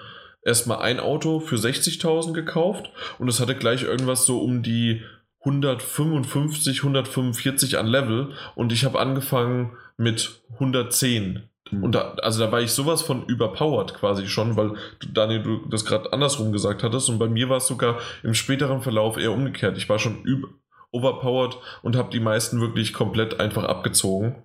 erstmal 0.42 0.78
ein 0.78 1.00
Auto 1.00 1.40
für 1.40 1.56
60.000 1.56 2.32
gekauft 2.32 2.90
und 3.18 3.28
es 3.28 3.40
hatte 3.40 3.54
gleich 3.54 3.82
irgendwas 3.82 4.26
so 4.26 4.40
um 4.40 4.62
die 4.62 5.02
155, 5.40 6.78
145 6.78 7.78
an 7.78 7.86
Level 7.86 8.32
und 8.54 8.72
ich 8.72 8.84
habe 8.84 8.98
angefangen 8.98 9.76
mit 9.96 10.42
110. 10.54 11.48
Mhm. 11.70 11.82
Und 11.82 11.94
da, 11.94 12.12
also 12.22 12.44
da 12.44 12.52
war 12.52 12.60
ich 12.60 12.72
sowas 12.72 13.02
von 13.02 13.24
überpowered 13.26 13.94
quasi 13.94 14.26
schon, 14.26 14.56
weil 14.56 14.74
Daniel, 15.12 15.42
du 15.42 15.68
das 15.68 15.84
gerade 15.84 16.12
andersrum 16.12 16.52
gesagt 16.52 16.82
hattest 16.82 17.08
und 17.08 17.18
bei 17.18 17.28
mir 17.28 17.48
war 17.48 17.58
es 17.58 17.66
sogar 17.66 17.98
im 18.22 18.34
späteren 18.34 18.82
Verlauf 18.82 19.16
eher 19.16 19.32
umgekehrt. 19.32 19.78
Ich 19.78 19.88
war 19.88 19.98
schon 19.98 20.22
über, 20.22 20.48
overpowered 20.92 21.58
und 21.82 21.96
habe 21.96 22.10
die 22.10 22.20
meisten 22.20 22.60
wirklich 22.60 22.92
komplett 22.92 23.40
einfach 23.40 23.64
abgezogen. 23.64 24.42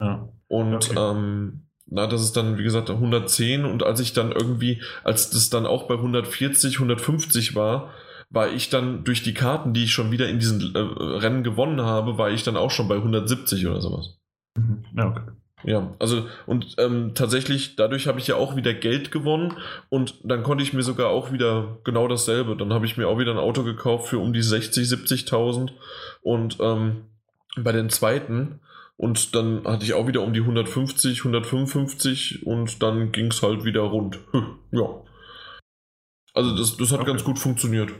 Ja. 0.00 0.28
Und 0.48 0.74
okay. 0.74 0.98
ähm, 0.98 1.66
na, 1.86 2.06
das 2.06 2.22
ist 2.22 2.36
dann, 2.36 2.58
wie 2.58 2.64
gesagt, 2.64 2.90
110 2.90 3.64
und 3.64 3.82
als 3.82 4.00
ich 4.00 4.12
dann 4.12 4.32
irgendwie, 4.32 4.82
als 5.02 5.30
das 5.30 5.50
dann 5.50 5.66
auch 5.66 5.86
bei 5.86 5.94
140, 5.94 6.76
150 6.76 7.54
war, 7.54 7.90
war 8.30 8.50
ich 8.50 8.70
dann 8.70 9.04
durch 9.04 9.22
die 9.22 9.34
Karten, 9.34 9.74
die 9.74 9.84
ich 9.84 9.92
schon 9.92 10.10
wieder 10.10 10.28
in 10.28 10.38
diesen 10.38 10.74
äh, 10.74 10.78
Rennen 10.78 11.44
gewonnen 11.44 11.82
habe, 11.82 12.18
war 12.18 12.30
ich 12.30 12.42
dann 12.42 12.56
auch 12.56 12.70
schon 12.70 12.88
bei 12.88 12.96
170 12.96 13.66
oder 13.66 13.80
sowas. 13.80 14.18
Mhm. 14.56 14.84
Ja, 14.96 15.08
okay. 15.08 15.20
Ja, 15.66 15.94
also 15.98 16.26
und 16.46 16.74
ähm, 16.78 17.12
tatsächlich, 17.14 17.74
dadurch 17.76 18.06
habe 18.06 18.18
ich 18.18 18.26
ja 18.26 18.36
auch 18.36 18.54
wieder 18.54 18.74
Geld 18.74 19.10
gewonnen 19.10 19.54
und 19.88 20.14
dann 20.22 20.42
konnte 20.42 20.62
ich 20.62 20.74
mir 20.74 20.82
sogar 20.82 21.08
auch 21.08 21.32
wieder 21.32 21.78
genau 21.84 22.06
dasselbe. 22.06 22.54
Dann 22.54 22.72
habe 22.72 22.84
ich 22.84 22.98
mir 22.98 23.08
auch 23.08 23.18
wieder 23.18 23.32
ein 23.32 23.38
Auto 23.38 23.64
gekauft 23.64 24.08
für 24.08 24.18
um 24.18 24.34
die 24.34 24.42
60, 24.42 24.86
70.000 24.86 25.70
und 26.20 26.58
ähm, 26.60 27.06
bei 27.56 27.72
den 27.72 27.88
zweiten 27.88 28.60
und 28.96 29.34
dann 29.34 29.64
hatte 29.64 29.84
ich 29.84 29.94
auch 29.94 30.06
wieder 30.06 30.22
um 30.22 30.32
die 30.32 30.40
150, 30.40 31.20
155 31.20 32.46
und 32.46 32.82
dann 32.82 33.10
ging 33.12 33.26
es 33.26 33.42
halt 33.42 33.64
wieder 33.64 33.80
rund. 33.80 34.20
ja. 34.70 35.02
Also 36.32 36.56
das, 36.56 36.76
das 36.76 36.92
hat 36.92 37.00
okay. 37.00 37.10
ganz 37.10 37.24
gut 37.24 37.38
funktioniert. 37.38 37.92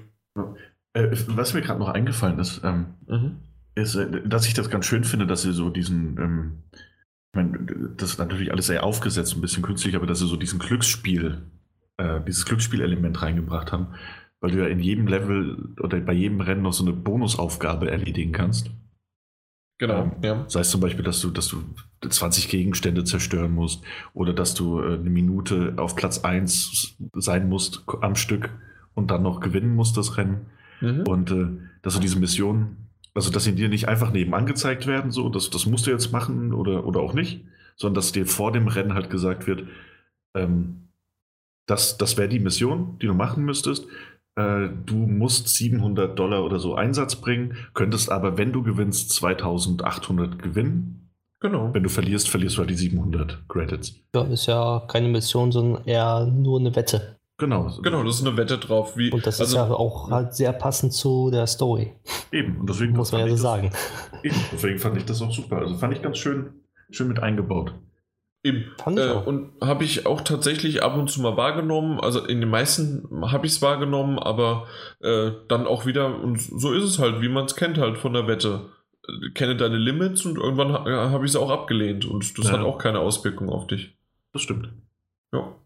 Äh, 0.92 1.10
was 1.28 1.54
mir 1.54 1.62
gerade 1.62 1.80
noch 1.80 1.88
eingefallen 1.88 2.38
ist, 2.38 2.62
ähm, 2.64 2.94
mhm. 3.06 3.38
ist, 3.74 3.96
äh, 3.96 4.26
dass 4.26 4.46
ich 4.46 4.54
das 4.54 4.70
ganz 4.70 4.86
schön 4.86 5.04
finde, 5.04 5.26
dass 5.26 5.42
sie 5.42 5.52
so 5.52 5.70
diesen, 5.70 6.18
ähm, 6.18 6.62
ich 6.72 7.36
meine, 7.36 7.92
das 7.96 8.10
ist 8.10 8.18
natürlich 8.18 8.52
alles 8.52 8.66
sehr 8.66 8.84
aufgesetzt, 8.84 9.34
ein 9.34 9.40
bisschen 9.40 9.62
künstlich, 9.62 9.96
aber 9.96 10.06
dass 10.06 10.20
sie 10.20 10.28
so 10.28 10.36
diesen 10.36 10.60
Glücksspiel, 10.60 11.42
äh, 11.96 12.20
dieses 12.26 12.44
Glücksspielelement 12.44 13.20
reingebracht 13.20 13.72
haben, 13.72 13.94
weil 14.40 14.52
du 14.52 14.58
ja 14.58 14.66
in 14.66 14.78
jedem 14.78 15.08
Level 15.08 15.74
oder 15.80 15.98
bei 16.00 16.12
jedem 16.12 16.40
Rennen 16.40 16.62
noch 16.62 16.72
so 16.72 16.84
eine 16.84 16.92
Bonusaufgabe 16.92 17.90
erledigen 17.90 18.32
kannst. 18.32 18.70
Genau, 19.78 20.04
ähm, 20.04 20.12
ja. 20.22 20.44
Sei 20.48 20.60
es 20.60 20.70
zum 20.70 20.80
Beispiel, 20.80 21.04
dass 21.04 21.20
du, 21.20 21.30
dass 21.30 21.48
du 21.48 21.64
20 22.08 22.48
Gegenstände 22.48 23.04
zerstören 23.04 23.52
musst 23.52 23.82
oder 24.12 24.32
dass 24.32 24.54
du 24.54 24.80
äh, 24.80 24.94
eine 24.94 25.10
Minute 25.10 25.74
auf 25.76 25.96
Platz 25.96 26.18
1 26.20 26.96
sein 27.14 27.48
musst 27.48 27.82
am 28.00 28.14
Stück 28.14 28.50
und 28.94 29.10
dann 29.10 29.22
noch 29.22 29.40
gewinnen 29.40 29.74
musst 29.74 29.96
das 29.96 30.16
Rennen. 30.16 30.46
Mhm. 30.80 31.02
Und 31.06 31.30
äh, 31.30 31.48
dass 31.82 31.94
du 31.94 32.00
diese 32.00 32.18
Mission, 32.18 32.76
also 33.14 33.30
dass 33.30 33.44
sie 33.44 33.54
dir 33.54 33.68
nicht 33.68 33.88
einfach 33.88 34.12
nebenan 34.12 34.46
gezeigt 34.46 34.86
werden, 34.86 35.10
so, 35.10 35.28
das, 35.28 35.50
das 35.50 35.66
musst 35.66 35.86
du 35.86 35.90
jetzt 35.90 36.12
machen 36.12 36.52
oder, 36.52 36.86
oder 36.86 37.00
auch 37.00 37.12
nicht, 37.12 37.44
sondern 37.76 37.96
dass 37.96 38.12
dir 38.12 38.26
vor 38.26 38.52
dem 38.52 38.68
Rennen 38.68 38.94
halt 38.94 39.10
gesagt 39.10 39.46
wird, 39.46 39.64
ähm, 40.34 40.88
das, 41.66 41.96
das 41.96 42.16
wäre 42.16 42.28
die 42.28 42.40
Mission, 42.40 42.98
die 43.00 43.06
du 43.06 43.14
machen 43.14 43.44
müsstest. 43.44 43.86
Äh, 44.36 44.68
du 44.84 44.96
musst 44.96 45.48
700 45.48 46.18
Dollar 46.18 46.44
oder 46.44 46.58
so 46.58 46.74
Einsatz 46.74 47.16
bringen, 47.16 47.56
könntest 47.72 48.10
aber, 48.10 48.36
wenn 48.36 48.52
du 48.52 48.62
gewinnst, 48.62 49.10
2800 49.10 50.42
gewinnen. 50.42 51.10
Genau. 51.40 51.72
Wenn 51.72 51.82
du 51.82 51.90
verlierst, 51.90 52.28
verlierst 52.28 52.56
du 52.56 52.60
halt 52.60 52.70
die 52.70 52.74
700 52.74 53.48
Credits. 53.48 53.94
Ja, 54.14 54.22
ist 54.22 54.46
ja 54.46 54.82
keine 54.88 55.08
Mission, 55.08 55.52
sondern 55.52 55.84
eher 55.84 56.26
nur 56.26 56.58
eine 56.58 56.74
Wette. 56.74 57.18
Genau. 57.36 57.70
Genau, 57.82 58.02
das 58.04 58.20
ist 58.20 58.26
eine 58.26 58.36
Wette 58.36 58.58
drauf. 58.58 58.96
Wie, 58.96 59.10
und 59.10 59.26
das 59.26 59.40
also, 59.40 59.58
ist 59.58 59.68
ja 59.68 59.74
auch 59.74 60.10
halt 60.10 60.34
sehr 60.34 60.52
passend 60.52 60.92
zu 60.92 61.30
der 61.30 61.46
Story. 61.46 61.92
Eben, 62.32 62.60
und 62.60 62.70
deswegen 62.70 62.96
muss 62.96 63.12
man 63.12 63.22
ja 63.22 63.28
so 63.28 63.36
sagen. 63.36 63.70
Eben, 64.22 64.36
deswegen 64.52 64.78
fand 64.78 64.96
ich 64.96 65.04
das 65.04 65.20
auch 65.20 65.32
super. 65.32 65.58
Also 65.58 65.76
fand 65.76 65.94
ich 65.94 66.02
ganz 66.02 66.18
schön, 66.18 66.54
schön 66.90 67.08
mit 67.08 67.20
eingebaut. 67.20 67.74
Eben. 68.44 68.66
Äh. 68.86 69.12
Und 69.12 69.52
habe 69.62 69.84
ich 69.84 70.04
auch 70.04 70.20
tatsächlich 70.20 70.82
ab 70.82 70.96
und 70.98 71.10
zu 71.10 71.22
mal 71.22 71.36
wahrgenommen. 71.38 71.98
Also 71.98 72.24
in 72.24 72.40
den 72.40 72.50
meisten 72.50 73.08
habe 73.32 73.46
ich 73.46 73.54
es 73.54 73.62
wahrgenommen, 73.62 74.18
aber 74.18 74.66
äh, 75.00 75.30
dann 75.48 75.66
auch 75.66 75.86
wieder, 75.86 76.20
und 76.22 76.38
so 76.38 76.72
ist 76.72 76.84
es 76.84 76.98
halt, 76.98 77.22
wie 77.22 77.30
man 77.30 77.46
es 77.46 77.56
kennt 77.56 77.78
halt 77.78 77.96
von 77.96 78.12
der 78.12 78.28
Wette. 78.28 78.66
Äh, 79.08 79.30
kenne 79.30 79.56
deine 79.56 79.78
Limits 79.78 80.26
und 80.26 80.36
irgendwann 80.36 80.74
ha 80.74 80.84
habe 81.10 81.24
ich 81.24 81.30
es 81.30 81.36
auch 81.36 81.50
abgelehnt 81.50 82.04
und 82.04 82.38
das 82.38 82.46
ja. 82.46 82.52
hat 82.52 82.60
auch 82.60 82.76
keine 82.76 83.00
Auswirkung 83.00 83.48
auf 83.48 83.66
dich. 83.66 83.96
Das 84.34 84.42
stimmt. 84.42 84.68
Ja. 85.32 85.56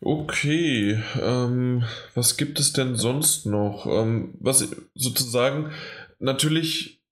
Okay, 0.00 0.98
ähm, 1.20 1.84
was 2.14 2.38
gibt 2.38 2.58
es 2.58 2.72
denn 2.72 2.96
sonst 2.96 3.44
noch? 3.44 3.84
Ähm, 3.84 4.34
was 4.40 4.66
sozusagen 4.94 5.72
natürlich, 6.18 7.02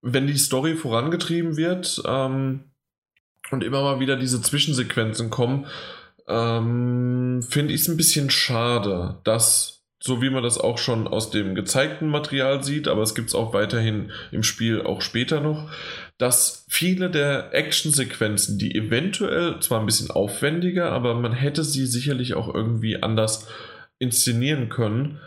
wenn 0.00 0.26
die 0.26 0.38
Story 0.38 0.76
vorangetrieben 0.76 1.58
wird 1.58 2.02
ähm, 2.06 2.69
und 3.50 3.64
immer 3.64 3.82
mal 3.82 4.00
wieder 4.00 4.16
diese 4.16 4.40
Zwischensequenzen 4.40 5.30
kommen, 5.30 5.66
ähm, 6.28 7.42
finde 7.48 7.74
ich 7.74 7.82
es 7.82 7.88
ein 7.88 7.96
bisschen 7.96 8.30
schade, 8.30 9.18
dass, 9.24 9.82
so 9.98 10.22
wie 10.22 10.30
man 10.30 10.42
das 10.42 10.58
auch 10.58 10.78
schon 10.78 11.08
aus 11.08 11.30
dem 11.30 11.54
gezeigten 11.54 12.08
Material 12.08 12.62
sieht, 12.62 12.88
aber 12.88 13.02
es 13.02 13.14
gibt 13.14 13.28
es 13.28 13.34
auch 13.34 13.52
weiterhin 13.52 14.12
im 14.30 14.42
Spiel 14.42 14.82
auch 14.82 15.02
später 15.02 15.40
noch, 15.40 15.70
dass 16.18 16.64
viele 16.68 17.10
der 17.10 17.52
Actionsequenzen, 17.52 18.58
die 18.58 18.74
eventuell 18.74 19.58
zwar 19.60 19.80
ein 19.80 19.86
bisschen 19.86 20.10
aufwendiger, 20.10 20.92
aber 20.92 21.14
man 21.14 21.32
hätte 21.32 21.64
sie 21.64 21.86
sicherlich 21.86 22.34
auch 22.34 22.52
irgendwie 22.54 23.02
anders 23.02 23.48
inszenieren 23.98 24.68
können, 24.68 25.20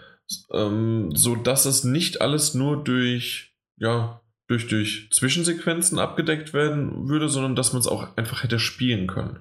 ähm, 0.53 1.11
so 1.15 1.35
dass 1.35 1.65
es 1.65 1.83
nicht 1.83 2.21
alles 2.21 2.53
nur 2.53 2.83
durch, 2.83 3.53
ja, 3.77 4.22
durch, 4.53 4.67
durch 4.67 5.09
Zwischensequenzen 5.11 5.99
abgedeckt 5.99 6.53
werden 6.53 7.09
würde, 7.09 7.27
sondern 7.27 7.55
dass 7.55 7.73
man 7.73 7.79
es 7.79 7.87
auch 7.87 8.15
einfach 8.17 8.43
hätte 8.43 8.59
spielen 8.59 9.07
können. 9.07 9.39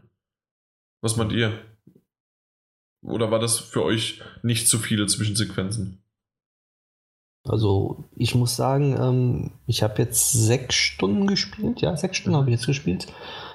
Was 1.03 1.17
meint 1.17 1.33
ihr? 1.33 1.53
Oder 3.03 3.31
war 3.31 3.39
das 3.39 3.59
für 3.59 3.83
euch 3.83 4.23
nicht 4.43 4.69
zu 4.69 4.79
viele 4.79 5.07
Zwischensequenzen? 5.07 6.03
Also 7.45 8.05
ich 8.15 8.37
muss 8.37 8.55
sagen, 8.55 8.97
ähm, 8.99 9.51
ich 9.67 9.83
habe 9.83 10.01
jetzt 10.01 10.33
sechs 10.33 10.77
Stunden 10.77 11.27
gespielt. 11.27 11.81
Ja, 11.81 11.97
sechs 11.97 12.17
Stunden 12.17 12.39
habe 12.39 12.49
ich 12.49 12.57
jetzt 12.57 12.67
gespielt. 12.67 13.09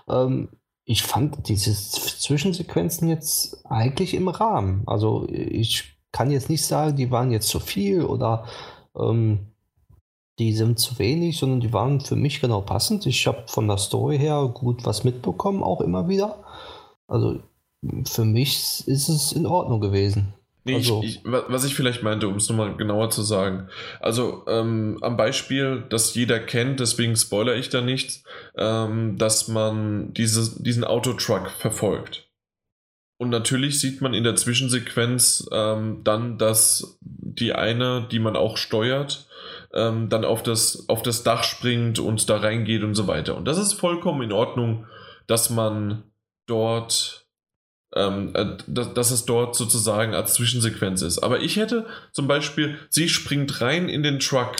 Ähm, 0.09 0.49
ich 0.83 1.03
fand 1.03 1.47
diese 1.47 1.73
Zwischensequenzen 1.73 3.07
jetzt 3.07 3.65
eigentlich 3.65 4.13
im 4.13 4.27
Rahmen. 4.27 4.83
Also 4.85 5.25
ich 5.29 5.97
kann 6.11 6.31
jetzt 6.31 6.49
nicht 6.49 6.65
sagen, 6.65 6.97
die 6.97 7.11
waren 7.11 7.31
jetzt 7.31 7.47
zu 7.47 7.61
viel 7.61 8.03
oder 8.03 8.45
ähm, 8.95 9.53
die 10.39 10.53
sind 10.53 10.79
zu 10.79 10.99
wenig, 10.99 11.37
sondern 11.37 11.61
die 11.61 11.73
waren 11.73 11.99
für 11.99 12.15
mich 12.15 12.41
genau 12.41 12.61
passend. 12.61 13.05
Ich 13.05 13.25
habe 13.27 13.43
von 13.47 13.67
der 13.67 13.77
Story 13.77 14.19
her 14.19 14.49
gut 14.53 14.85
was 14.85 15.03
mitbekommen, 15.03 15.63
auch 15.63 15.81
immer 15.81 16.07
wieder. 16.07 16.43
Also 17.07 17.39
für 18.05 18.25
mich 18.25 18.83
ist 18.87 19.09
es 19.09 19.31
in 19.31 19.45
Ordnung 19.45 19.81
gewesen. 19.81 20.33
Nee, 20.63 20.75
also. 20.75 21.01
ich, 21.01 21.17
ich, 21.17 21.21
was 21.23 21.63
ich 21.63 21.75
vielleicht 21.75 22.03
meinte, 22.03 22.27
um 22.27 22.35
es 22.35 22.49
nochmal 22.49 22.75
genauer 22.75 23.09
zu 23.09 23.21
sagen. 23.21 23.69
Also 24.01 24.43
ähm, 24.47 24.97
am 25.01 25.15
Beispiel, 25.15 25.85
das 25.89 26.13
jeder 26.13 26.39
kennt, 26.39 26.81
deswegen 26.81 27.15
spoiler 27.15 27.55
ich 27.55 27.69
da 27.69 27.81
nichts, 27.81 28.23
ähm, 28.57 29.17
dass 29.17 29.47
man 29.47 30.13
diese, 30.13 30.61
diesen 30.61 30.83
Autotruck 30.83 31.49
verfolgt. 31.49 32.27
Und 33.17 33.29
natürlich 33.29 33.79
sieht 33.79 34.01
man 34.01 34.13
in 34.13 34.25
der 34.25 34.35
Zwischensequenz 34.35 35.47
ähm, 35.51 36.01
dann, 36.03 36.37
dass 36.37 36.99
die 37.01 37.53
eine, 37.53 38.05
die 38.11 38.19
man 38.19 38.35
auch 38.35 38.57
steuert, 38.57 39.26
ähm, 39.73 40.09
dann 40.09 40.25
auf 40.25 40.43
das, 40.43 40.87
auf 40.87 41.01
das 41.03 41.23
Dach 41.23 41.43
springt 41.43 41.99
und 41.99 42.29
da 42.29 42.37
reingeht 42.37 42.83
und 42.83 42.95
so 42.95 43.07
weiter. 43.07 43.35
Und 43.35 43.45
das 43.45 43.57
ist 43.57 43.73
vollkommen 43.73 44.21
in 44.21 44.31
Ordnung, 44.31 44.85
dass 45.27 45.49
man 45.49 46.03
dort 46.45 47.27
ähm, 47.95 48.31
äh, 48.33 48.57
dass, 48.67 49.11
es 49.11 49.25
dort 49.25 49.55
sozusagen 49.55 50.13
als 50.13 50.33
Zwischensequenz 50.33 51.01
ist. 51.01 51.19
Aber 51.19 51.41
ich 51.41 51.55
hätte 51.55 51.85
zum 52.11 52.27
Beispiel, 52.27 52.77
sie 52.89 53.09
springt 53.09 53.61
rein 53.61 53.89
in 53.89 54.03
den 54.03 54.19
Truck 54.19 54.55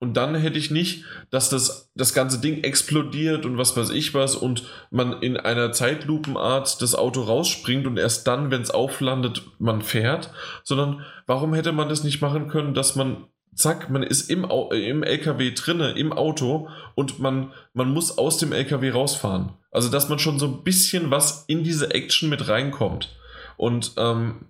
und 0.00 0.16
dann 0.16 0.34
hätte 0.34 0.58
ich 0.58 0.70
nicht, 0.70 1.04
dass 1.30 1.48
das, 1.48 1.90
das 1.94 2.14
ganze 2.14 2.40
Ding 2.40 2.62
explodiert 2.64 3.46
und 3.46 3.58
was 3.58 3.76
weiß 3.76 3.90
ich 3.90 4.12
was 4.12 4.34
und 4.34 4.64
man 4.90 5.22
in 5.22 5.36
einer 5.36 5.72
Zeitlupenart 5.72 6.82
das 6.82 6.94
Auto 6.94 7.22
rausspringt 7.22 7.86
und 7.86 7.96
erst 7.96 8.26
dann, 8.26 8.50
wenn 8.50 8.62
es 8.62 8.70
auflandet, 8.70 9.42
man 9.58 9.80
fährt, 9.80 10.30
sondern 10.64 11.04
warum 11.26 11.54
hätte 11.54 11.72
man 11.72 11.88
das 11.88 12.04
nicht 12.04 12.20
machen 12.20 12.48
können, 12.48 12.74
dass 12.74 12.96
man 12.96 13.28
zack, 13.54 13.90
man 13.90 14.02
ist 14.02 14.30
im, 14.30 14.44
im 14.44 15.02
LKW 15.02 15.52
drinne, 15.52 15.92
im 15.92 16.12
Auto 16.12 16.68
und 16.94 17.18
man, 17.18 17.52
man 17.72 17.90
muss 17.90 18.18
aus 18.18 18.38
dem 18.38 18.52
LKW 18.52 18.90
rausfahren. 18.90 19.52
Also, 19.70 19.90
dass 19.90 20.08
man 20.08 20.18
schon 20.18 20.38
so 20.38 20.46
ein 20.46 20.64
bisschen 20.64 21.10
was 21.10 21.44
in 21.46 21.64
diese 21.64 21.92
Action 21.92 22.28
mit 22.28 22.48
reinkommt. 22.48 23.16
Und 23.56 23.92
ähm, 23.96 24.46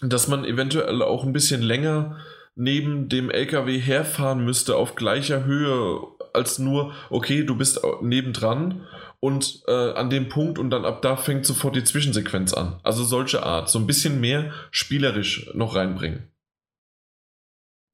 dass 0.00 0.28
man 0.28 0.44
eventuell 0.44 1.02
auch 1.02 1.24
ein 1.24 1.32
bisschen 1.32 1.62
länger 1.62 2.18
neben 2.54 3.08
dem 3.08 3.30
LKW 3.30 3.78
herfahren 3.78 4.44
müsste 4.44 4.76
auf 4.76 4.94
gleicher 4.94 5.44
Höhe 5.44 6.00
als 6.32 6.58
nur, 6.58 6.92
okay, 7.10 7.44
du 7.44 7.56
bist 7.56 7.80
nebendran 8.02 8.86
und 9.20 9.62
äh, 9.66 9.92
an 9.92 10.10
dem 10.10 10.28
Punkt 10.28 10.58
und 10.58 10.70
dann 10.70 10.84
ab 10.84 11.02
da 11.02 11.16
fängt 11.16 11.46
sofort 11.46 11.74
die 11.74 11.84
Zwischensequenz 11.84 12.52
an. 12.52 12.78
Also 12.82 13.04
solche 13.04 13.42
Art, 13.42 13.68
so 13.68 13.78
ein 13.78 13.86
bisschen 13.86 14.20
mehr 14.20 14.52
spielerisch 14.70 15.50
noch 15.54 15.74
reinbringen. 15.74 16.28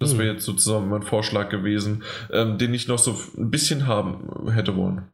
Das 0.01 0.18
wäre 0.18 0.28
hm. 0.28 0.34
jetzt 0.34 0.45
sozusagen 0.45 0.88
mein 0.88 1.03
Vorschlag 1.03 1.49
gewesen, 1.49 2.03
ähm, 2.32 2.59
den 2.59 2.74
ich 2.74 2.88
noch 2.88 2.99
so 2.99 3.14
ein 3.36 3.51
bisschen 3.51 3.86
haben 3.86 4.51
hätte 4.51 4.76
wollen. 4.76 5.09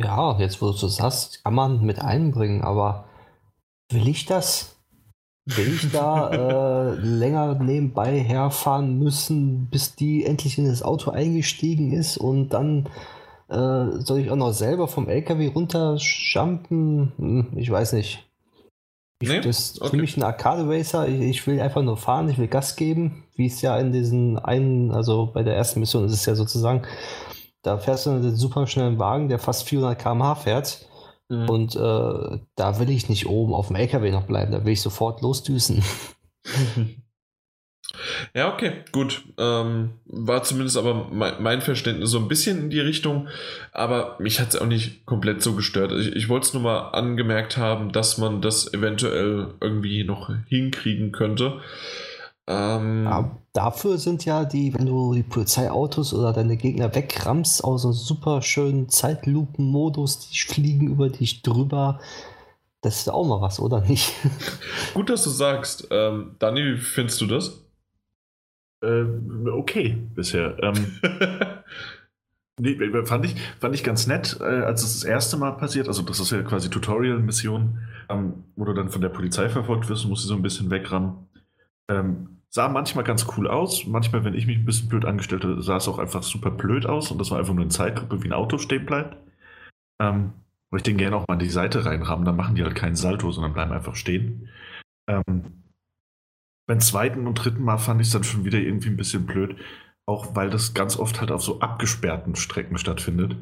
Ja, 0.00 0.38
jetzt 0.38 0.62
wo 0.62 0.70
du 0.70 0.86
es 0.86 0.96
sagst, 0.96 1.44
kann 1.44 1.54
man 1.54 1.84
mit 1.84 2.00
einbringen, 2.00 2.62
aber 2.62 3.04
will 3.90 4.08
ich 4.08 4.24
das? 4.24 4.76
Will 5.44 5.74
ich 5.74 5.90
da 5.90 6.30
äh, 6.92 6.94
länger 6.94 7.54
nebenbei 7.56 8.20
herfahren 8.20 8.98
müssen, 8.98 9.68
bis 9.70 9.94
die 9.96 10.24
endlich 10.24 10.56
in 10.56 10.66
das 10.66 10.82
Auto 10.82 11.10
eingestiegen 11.10 11.92
ist 11.92 12.16
und 12.16 12.50
dann 12.50 12.88
äh, 13.48 14.00
soll 14.00 14.20
ich 14.20 14.30
auch 14.30 14.36
noch 14.36 14.52
selber 14.52 14.88
vom 14.88 15.08
LKW 15.08 15.48
runterjumpen? 15.48 17.12
Hm, 17.18 17.46
ich 17.56 17.70
weiß 17.70 17.92
nicht. 17.92 18.26
Ich, 19.22 19.28
nee? 19.28 19.40
Das 19.40 19.58
ist 19.58 19.80
okay. 19.80 19.90
für 19.90 19.96
mich 19.96 20.16
ein 20.16 20.22
Arcade 20.22 20.68
Racer. 20.68 21.08
Ich, 21.08 21.20
ich, 21.20 21.46
will 21.46 21.60
einfach 21.60 21.82
nur 21.82 21.96
fahren, 21.96 22.28
ich 22.28 22.38
will 22.38 22.48
Gas 22.48 22.76
geben, 22.76 23.24
wie 23.36 23.46
es 23.46 23.62
ja 23.62 23.78
in 23.78 23.92
diesen 23.92 24.38
einen, 24.38 24.90
also 24.90 25.30
bei 25.32 25.42
der 25.42 25.56
ersten 25.56 25.80
Mission 25.80 26.04
ist 26.04 26.12
es 26.12 26.26
ja 26.26 26.34
sozusagen, 26.34 26.82
da 27.62 27.78
fährst 27.78 28.06
du 28.06 28.10
einen 28.10 28.34
super 28.34 28.66
schnellen 28.66 28.98
Wagen, 28.98 29.28
der 29.28 29.38
fast 29.38 29.68
400 29.68 29.98
km/h 29.98 30.34
fährt. 30.34 30.86
Mhm. 31.28 31.48
Und 31.48 31.76
äh, 31.76 32.38
da 32.56 32.78
will 32.78 32.90
ich 32.90 33.08
nicht 33.08 33.26
oben 33.26 33.54
auf 33.54 33.68
dem 33.68 33.76
LKW 33.76 34.10
noch 34.10 34.24
bleiben, 34.24 34.52
da 34.52 34.64
will 34.64 34.72
ich 34.72 34.82
sofort 34.82 35.22
losdüsen. 35.22 35.82
Ja, 38.34 38.52
okay, 38.52 38.72
gut. 38.90 39.22
Ähm, 39.38 39.90
war 40.06 40.42
zumindest 40.42 40.76
aber 40.76 41.08
mein, 41.12 41.42
mein, 41.42 41.60
Verständnis 41.60 42.10
so 42.10 42.18
ein 42.18 42.28
bisschen 42.28 42.58
in 42.58 42.70
die 42.70 42.80
Richtung, 42.80 43.28
aber 43.72 44.16
mich 44.18 44.40
hat 44.40 44.48
es 44.50 44.56
auch 44.56 44.66
nicht 44.66 45.04
komplett 45.06 45.42
so 45.42 45.54
gestört. 45.54 45.92
Ich, 45.92 46.14
ich 46.16 46.28
wollte 46.28 46.46
es 46.46 46.54
nur 46.54 46.62
mal 46.62 46.90
angemerkt 46.90 47.56
haben, 47.56 47.92
dass 47.92 48.18
man 48.18 48.40
das 48.40 48.72
eventuell 48.72 49.54
irgendwie 49.60 50.04
noch 50.04 50.30
hinkriegen 50.48 51.12
könnte. 51.12 51.60
Ähm, 52.48 53.04
ja, 53.04 53.38
dafür 53.52 53.98
sind 53.98 54.24
ja 54.24 54.44
die, 54.44 54.74
wenn 54.74 54.86
du 54.86 55.14
die 55.14 55.22
Polizeiautos 55.22 56.12
oder 56.12 56.32
deine 56.32 56.56
Gegner 56.56 56.94
wegrammst, 56.94 57.62
aus 57.62 57.82
so 57.82 57.92
super 57.92 58.42
schönen 58.42 58.88
Zeitlupen-Modus, 58.88 60.30
die 60.30 60.38
fliegen 60.38 60.88
über 60.88 61.08
dich 61.08 61.42
drüber. 61.42 62.00
Das 62.80 62.98
ist 62.98 63.08
auch 63.08 63.24
mal 63.24 63.40
was, 63.40 63.60
oder 63.60 63.80
nicht? 63.82 64.12
Gut, 64.94 65.08
dass 65.08 65.22
du 65.22 65.30
sagst. 65.30 65.86
Ähm, 65.92 66.34
Dani, 66.40 66.64
wie 66.64 66.76
findest 66.78 67.20
du 67.20 67.26
das? 67.26 67.61
Äh, 68.82 69.04
okay 69.50 69.96
bisher. 70.14 70.56
Ähm, 70.62 70.98
nee, 72.60 72.76
fand, 73.04 73.24
ich, 73.24 73.36
fand 73.60 73.74
ich 73.74 73.84
ganz 73.84 74.06
nett, 74.06 74.38
äh, 74.40 74.44
als 74.44 74.82
es 74.82 75.00
das 75.00 75.04
erste 75.04 75.36
Mal 75.36 75.52
passiert. 75.52 75.88
Also, 75.88 76.02
das 76.02 76.20
ist 76.20 76.32
ja 76.32 76.42
quasi 76.42 76.70
Tutorial-Mission, 76.70 77.78
ähm, 78.08 78.44
wo 78.56 78.64
du 78.64 78.72
dann 78.72 78.90
von 78.90 79.00
der 79.00 79.08
Polizei 79.08 79.48
verfolgt 79.48 79.88
wirst 79.88 80.04
und 80.04 80.10
musst 80.10 80.22
sie 80.22 80.28
so 80.28 80.34
ein 80.34 80.42
bisschen 80.42 80.70
wegrammen. 80.70 81.28
Ähm, 81.88 82.42
sah 82.48 82.68
manchmal 82.68 83.04
ganz 83.04 83.26
cool 83.36 83.48
aus. 83.48 83.86
Manchmal, 83.86 84.24
wenn 84.24 84.34
ich 84.34 84.46
mich 84.46 84.58
ein 84.58 84.64
bisschen 84.64 84.88
blöd 84.88 85.04
angestellt 85.04 85.44
habe, 85.44 85.62
sah 85.62 85.76
es 85.76 85.88
auch 85.88 85.98
einfach 85.98 86.22
super 86.22 86.50
blöd 86.50 86.86
aus 86.86 87.10
und 87.10 87.18
das 87.18 87.30
war 87.30 87.38
einfach 87.38 87.54
nur 87.54 87.62
eine 87.62 87.70
Zeitgruppe, 87.70 88.22
wie 88.22 88.28
ein 88.28 88.32
Auto 88.32 88.58
stehen 88.58 88.86
bleibt. 88.86 89.16
Ähm, 90.00 90.32
ich 90.74 90.82
den 90.82 90.96
gerne 90.96 91.16
auch 91.16 91.28
mal 91.28 91.34
an 91.34 91.38
die 91.38 91.50
Seite 91.50 91.84
reinrammen, 91.84 92.24
dann 92.24 92.36
machen 92.36 92.54
die 92.54 92.62
halt 92.62 92.74
keinen 92.74 92.96
Salto, 92.96 93.30
sondern 93.30 93.52
bleiben 93.52 93.72
einfach 93.72 93.94
stehen. 93.94 94.48
Ähm, 95.06 95.61
beim 96.66 96.80
zweiten 96.80 97.26
und 97.26 97.34
dritten 97.34 97.62
Mal 97.62 97.78
fand 97.78 98.00
ich 98.00 98.08
es 98.08 98.12
dann 98.12 98.24
schon 98.24 98.44
wieder 98.44 98.58
irgendwie 98.58 98.88
ein 98.88 98.96
bisschen 98.96 99.26
blöd, 99.26 99.56
auch 100.06 100.34
weil 100.34 100.50
das 100.50 100.74
ganz 100.74 100.98
oft 100.98 101.20
halt 101.20 101.30
auf 101.30 101.42
so 101.42 101.60
abgesperrten 101.60 102.36
Strecken 102.36 102.78
stattfindet. 102.78 103.36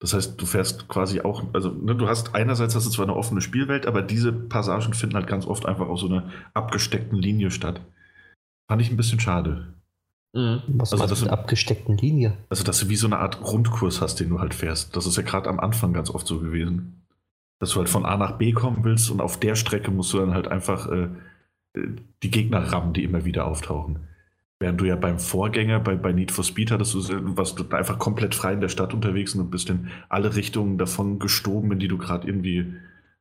Das 0.00 0.14
heißt, 0.14 0.40
du 0.40 0.46
fährst 0.46 0.88
quasi 0.88 1.20
auch, 1.22 1.42
also 1.54 1.70
ne, 1.70 1.94
du 1.94 2.08
hast 2.08 2.34
einerseits 2.34 2.76
hast 2.76 2.86
du 2.86 2.90
zwar 2.90 3.06
eine 3.06 3.16
offene 3.16 3.40
Spielwelt, 3.40 3.86
aber 3.86 4.02
diese 4.02 4.32
Passagen 4.32 4.94
finden 4.94 5.16
halt 5.16 5.26
ganz 5.26 5.46
oft 5.46 5.66
einfach 5.66 5.88
auf 5.88 5.98
so 5.98 6.06
einer 6.06 6.30
abgesteckten 6.54 7.18
Linie 7.18 7.50
statt. 7.50 7.80
Fand 8.68 8.80
ich 8.80 8.90
ein 8.90 8.96
bisschen 8.96 9.18
schade. 9.18 9.74
Mhm. 10.34 10.62
Was 10.68 10.92
also, 10.92 11.06
dass 11.06 11.20
du, 11.20 11.30
abgesteckten 11.30 11.96
Linie? 11.96 12.36
Also, 12.48 12.62
dass 12.62 12.78
du 12.78 12.88
wie 12.88 12.96
so 12.96 13.06
eine 13.06 13.18
Art 13.18 13.40
Rundkurs 13.40 14.00
hast, 14.00 14.20
den 14.20 14.28
du 14.28 14.38
halt 14.38 14.54
fährst. 14.54 14.94
Das 14.94 15.06
ist 15.06 15.16
ja 15.16 15.22
gerade 15.22 15.48
am 15.48 15.58
Anfang 15.58 15.92
ganz 15.92 16.10
oft 16.10 16.26
so 16.26 16.38
gewesen. 16.38 17.02
dass 17.58 17.70
du 17.70 17.78
halt 17.78 17.88
von 17.88 18.06
A 18.06 18.16
nach 18.16 18.38
B 18.38 18.52
kommen 18.52 18.84
willst 18.84 19.10
und 19.10 19.20
auf 19.20 19.40
der 19.40 19.56
Strecke 19.56 19.90
musst 19.90 20.12
du 20.12 20.18
dann 20.18 20.34
halt 20.34 20.46
einfach 20.48 20.86
äh 20.86 21.08
die 22.22 22.30
Gegner 22.30 22.72
rammen, 22.72 22.92
die 22.92 23.04
immer 23.04 23.24
wieder 23.24 23.46
auftauchen. 23.46 24.00
Während 24.60 24.80
du 24.80 24.86
ja 24.86 24.96
beim 24.96 25.20
Vorgänger, 25.20 25.78
bei, 25.78 25.94
bei 25.94 26.12
Need 26.12 26.32
for 26.32 26.42
Speed 26.42 26.72
hattest 26.72 26.94
du, 26.94 27.00
du 27.02 27.76
einfach 27.76 27.98
komplett 27.98 28.34
frei 28.34 28.54
in 28.54 28.60
der 28.60 28.68
Stadt 28.68 28.92
unterwegs 28.92 29.34
und 29.34 29.50
bist 29.50 29.70
in 29.70 29.88
alle 30.08 30.34
Richtungen 30.34 30.78
davon 30.78 31.20
gestoben, 31.20 31.72
in 31.72 31.78
die 31.78 31.86
du 31.86 31.96
gerade 31.96 32.26
irgendwie 32.26 32.74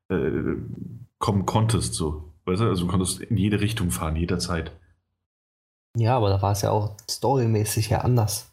äh, 0.09 0.55
kommen 1.19 1.45
konntest. 1.45 1.93
So. 1.93 2.33
Weißt 2.45 2.61
du? 2.61 2.65
Also 2.65 2.85
du 2.85 2.91
konntest 2.91 3.21
in 3.21 3.37
jede 3.37 3.61
Richtung 3.61 3.91
fahren, 3.91 4.15
jederzeit. 4.15 4.71
Ja, 5.95 6.17
aber 6.17 6.29
da 6.29 6.41
war 6.41 6.53
es 6.53 6.61
ja 6.63 6.71
auch 6.71 6.95
storymäßig 7.09 7.89
ja 7.89 8.01
anders. 8.01 8.51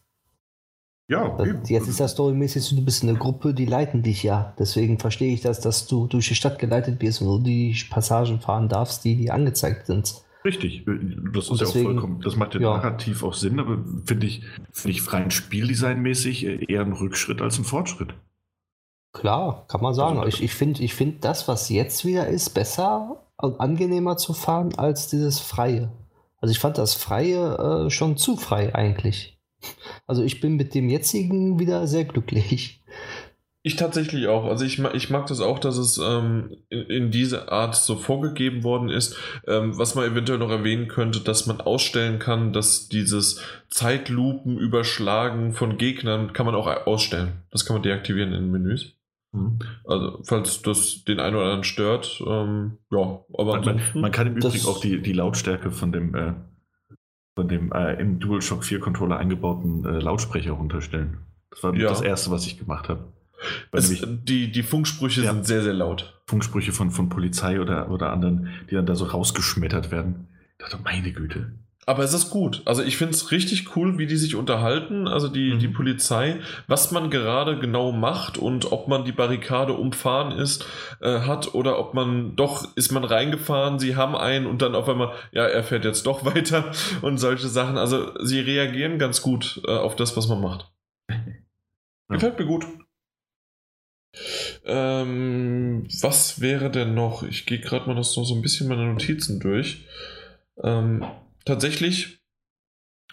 Ja, 1.06 1.36
das, 1.36 1.68
jetzt 1.68 1.88
ist 1.88 2.00
das 2.00 2.12
storymäßig 2.12 2.70
du 2.70 2.82
bist 2.82 3.02
in 3.02 3.10
einer 3.10 3.18
Gruppe, 3.18 3.52
die 3.52 3.66
leiten 3.66 4.02
dich 4.02 4.22
ja. 4.22 4.54
Deswegen 4.58 4.98
verstehe 4.98 5.34
ich 5.34 5.42
das, 5.42 5.60
dass 5.60 5.86
du 5.86 6.06
durch 6.06 6.28
die 6.28 6.34
Stadt 6.34 6.58
geleitet 6.58 7.02
wirst 7.02 7.20
und 7.20 7.26
nur 7.26 7.42
die 7.42 7.76
Passagen 7.90 8.40
fahren 8.40 8.68
darfst, 8.68 9.04
die, 9.04 9.16
die 9.16 9.30
angezeigt 9.30 9.86
sind. 9.86 10.14
Richtig, 10.44 10.84
das 11.32 11.50
ist 11.50 11.60
deswegen, 11.60 11.62
ja 11.62 11.68
auch 11.68 11.92
vollkommen, 11.94 12.20
das 12.22 12.36
macht 12.36 12.54
ja, 12.54 12.60
ja. 12.60 12.76
narrativ 12.76 13.22
auch 13.22 13.32
Sinn, 13.32 13.58
aber 13.58 13.78
finde 14.04 14.26
ich, 14.26 14.42
finde 14.72 14.98
ich 14.98 15.12
rein 15.12 15.30
spieldesignmäßig 15.30 16.44
eher 16.44 16.82
ein 16.82 16.92
Rückschritt 16.92 17.40
als 17.40 17.58
ein 17.58 17.64
Fortschritt. 17.64 18.14
Klar, 19.12 19.64
kann 19.68 19.80
man 19.80 19.94
sagen. 19.94 20.18
Also, 20.18 20.28
ich 20.28 20.42
ich 20.42 20.54
finde 20.54 20.82
ich 20.82 20.94
find 20.94 21.24
das, 21.24 21.48
was 21.48 21.68
jetzt 21.70 22.04
wieder 22.04 22.26
ist, 22.26 22.50
besser 22.50 23.24
und 23.38 23.60
angenehmer 23.60 24.16
zu 24.16 24.34
fahren 24.34 24.74
als 24.76 25.08
dieses 25.08 25.38
Freie. 25.40 25.90
Also 26.40 26.52
ich 26.52 26.58
fand 26.58 26.76
das 26.76 26.94
Freie 26.94 27.86
äh, 27.86 27.90
schon 27.90 28.18
zu 28.18 28.36
frei 28.36 28.74
eigentlich. 28.74 29.33
Also 30.06 30.22
ich 30.22 30.40
bin 30.40 30.56
mit 30.56 30.74
dem 30.74 30.88
jetzigen 30.88 31.58
wieder 31.58 31.86
sehr 31.86 32.04
glücklich. 32.04 32.80
Ich 33.66 33.76
tatsächlich 33.76 34.28
auch. 34.28 34.44
Also 34.44 34.66
ich, 34.66 34.78
ich 34.78 35.08
mag 35.08 35.26
das 35.26 35.40
auch, 35.40 35.58
dass 35.58 35.78
es 35.78 35.96
ähm, 35.96 36.54
in, 36.68 36.82
in 36.82 37.10
diese 37.10 37.50
Art 37.50 37.74
so 37.74 37.96
vorgegeben 37.96 38.62
worden 38.62 38.90
ist. 38.90 39.16
Ähm, 39.46 39.78
was 39.78 39.94
man 39.94 40.04
eventuell 40.04 40.38
noch 40.38 40.50
erwähnen 40.50 40.86
könnte, 40.86 41.20
dass 41.20 41.46
man 41.46 41.62
ausstellen 41.62 42.18
kann, 42.18 42.52
dass 42.52 42.90
dieses 42.90 43.40
Zeitlupen 43.70 44.58
überschlagen 44.58 45.54
von 45.54 45.78
Gegnern 45.78 46.34
kann 46.34 46.44
man 46.44 46.54
auch 46.54 46.66
ausstellen. 46.86 47.42
Das 47.50 47.64
kann 47.64 47.74
man 47.74 47.82
deaktivieren 47.82 48.34
in 48.34 48.42
den 48.42 48.50
Menüs. 48.50 48.98
Mhm. 49.34 49.58
Also, 49.84 50.20
falls 50.24 50.60
das 50.60 51.04
den 51.04 51.18
einen 51.18 51.36
oder 51.36 51.44
anderen 51.46 51.64
stört, 51.64 52.22
ähm, 52.26 52.78
ja, 52.90 53.24
aber 53.32 53.60
man, 53.60 53.80
man, 53.94 54.12
kann 54.12 54.26
im 54.26 54.36
Übrigen 54.36 54.66
auch 54.66 54.80
die, 54.80 55.00
die 55.00 55.12
Lautstärke 55.14 55.70
von 55.70 55.90
dem, 55.90 56.14
äh, 56.14 56.34
von 57.34 57.48
dem 57.48 57.72
äh, 57.72 57.94
im 58.00 58.20
DualShock 58.20 58.64
4 58.64 58.80
Controller 58.80 59.18
eingebauten 59.18 59.84
äh, 59.84 59.98
Lautsprecher 59.98 60.52
runterstellen. 60.52 61.18
Das 61.50 61.62
war 61.62 61.74
ja. 61.74 61.88
das 61.88 62.00
erste, 62.00 62.30
was 62.30 62.46
ich 62.46 62.58
gemacht 62.58 62.88
habe. 62.88 63.12
Die, 63.72 64.50
die 64.50 64.62
Funksprüche 64.62 65.22
ja, 65.22 65.32
sind 65.32 65.46
sehr, 65.46 65.62
sehr 65.62 65.74
laut. 65.74 66.22
Funksprüche 66.26 66.72
von, 66.72 66.90
von 66.90 67.08
Polizei 67.08 67.60
oder, 67.60 67.90
oder 67.90 68.12
anderen, 68.12 68.48
die 68.70 68.74
dann 68.74 68.86
da 68.86 68.94
so 68.94 69.04
rausgeschmettert 69.04 69.90
werden. 69.90 70.28
Ich 70.52 70.64
dachte, 70.64 70.78
meine 70.82 71.12
Güte. 71.12 71.52
Aber 71.86 72.02
es 72.02 72.14
ist 72.14 72.30
gut. 72.30 72.62
Also 72.64 72.82
ich 72.82 72.96
finde 72.96 73.14
es 73.14 73.30
richtig 73.30 73.76
cool, 73.76 73.98
wie 73.98 74.06
die 74.06 74.16
sich 74.16 74.36
unterhalten, 74.36 75.06
also 75.06 75.28
die, 75.28 75.54
mhm. 75.54 75.58
die 75.58 75.68
Polizei, 75.68 76.40
was 76.66 76.90
man 76.90 77.10
gerade 77.10 77.58
genau 77.58 77.92
macht 77.92 78.38
und 78.38 78.72
ob 78.72 78.88
man 78.88 79.04
die 79.04 79.12
Barrikade 79.12 79.74
umfahren 79.74 80.32
ist, 80.32 80.66
äh, 81.00 81.20
hat 81.20 81.54
oder 81.54 81.78
ob 81.78 81.94
man 81.94 82.36
doch, 82.36 82.74
ist 82.76 82.92
man 82.92 83.04
reingefahren, 83.04 83.78
sie 83.78 83.96
haben 83.96 84.16
einen 84.16 84.46
und 84.46 84.62
dann 84.62 84.74
auf 84.74 84.88
einmal, 84.88 85.12
ja, 85.32 85.44
er 85.44 85.62
fährt 85.62 85.84
jetzt 85.84 86.06
doch 86.06 86.24
weiter 86.34 86.72
und 87.02 87.18
solche 87.18 87.48
Sachen. 87.48 87.76
Also 87.76 88.12
sie 88.24 88.40
reagieren 88.40 88.98
ganz 88.98 89.20
gut 89.20 89.60
äh, 89.66 89.70
auf 89.70 89.96
das, 89.96 90.16
was 90.16 90.28
man 90.28 90.40
macht. 90.40 90.72
Gefällt 92.08 92.38
mir 92.38 92.46
gut. 92.46 92.66
Ähm, 94.64 95.86
was 96.00 96.40
wäre 96.40 96.70
denn 96.70 96.94
noch? 96.94 97.22
Ich 97.24 97.46
gehe 97.46 97.58
gerade 97.58 97.86
mal 97.86 97.94
noch 97.94 98.04
so, 98.04 98.22
ein 98.34 98.42
bisschen 98.42 98.68
meine 98.68 98.86
Notizen 98.86 99.40
durch. 99.40 99.84
Ähm, 100.62 101.04
tatsächlich 101.44 102.20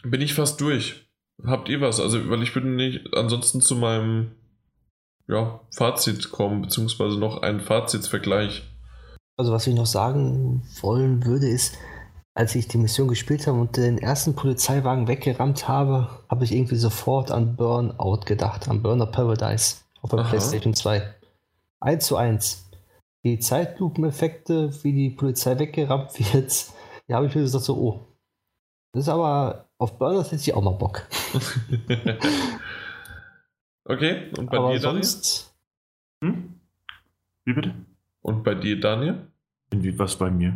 bin 0.03 0.21
ich 0.21 0.33
fast 0.33 0.59
durch. 0.61 1.07
Habt 1.45 1.69
ihr 1.69 1.81
was? 1.81 1.99
Also, 1.99 2.29
weil 2.29 2.43
ich 2.43 2.53
bin 2.53 2.75
nicht 2.75 3.13
ansonsten 3.13 3.61
zu 3.61 3.75
meinem 3.75 4.31
ja, 5.27 5.61
Fazit 5.71 6.31
kommen, 6.31 6.61
beziehungsweise 6.61 7.17
noch 7.17 7.41
einen 7.41 7.61
Fazitsvergleich. 7.61 8.63
Also, 9.37 9.51
was 9.51 9.65
ich 9.67 9.75
noch 9.75 9.85
sagen 9.85 10.63
wollen 10.81 11.25
würde, 11.25 11.47
ist, 11.47 11.77
als 12.33 12.55
ich 12.55 12.67
die 12.67 12.77
Mission 12.77 13.07
gespielt 13.07 13.47
habe 13.47 13.59
und 13.59 13.75
den 13.75 13.97
ersten 13.97 14.35
Polizeiwagen 14.35 15.07
weggerammt 15.07 15.67
habe, 15.67 16.09
habe 16.29 16.43
ich 16.43 16.51
irgendwie 16.51 16.75
sofort 16.75 17.31
an 17.31 17.55
Burnout 17.55 18.21
gedacht, 18.25 18.69
an 18.69 18.81
Burner 18.81 19.07
Paradise 19.07 19.77
auf 20.01 20.11
der 20.11 20.19
Aha. 20.19 20.29
PlayStation 20.29 20.73
2. 20.73 21.15
1 21.81 22.05
zu 22.05 22.15
1. 22.15 22.69
Die 23.23 23.39
Zeitlupeneffekte, 23.39 24.71
wie 24.83 24.93
die 24.93 25.09
Polizei 25.09 25.59
weggerammt 25.59 26.11
wird, 26.33 26.67
da 27.07 27.15
habe 27.15 27.27
ich 27.27 27.35
mir 27.35 27.41
gesagt 27.41 27.65
so, 27.65 27.75
oh, 27.75 28.07
das 28.93 29.03
ist 29.03 29.09
aber, 29.09 29.69
auf 29.77 29.97
Burners 29.97 30.31
hätte 30.31 30.41
ich 30.41 30.53
auch 30.53 30.61
mal 30.61 30.71
Bock. 30.71 31.07
okay, 33.85 34.31
und 34.37 34.49
bei 34.49 34.57
aber 34.57 34.73
dir, 34.73 34.79
sonst, 34.79 35.53
Daniel? 36.19 36.37
Hm? 36.37 36.59
Wie 37.45 37.53
bitte? 37.53 37.73
Und 38.21 38.43
bei 38.43 38.55
dir, 38.55 38.79
Daniel? 38.79 39.27
Wie 39.71 39.97
was 39.97 40.17
bei 40.17 40.29
mir? 40.29 40.55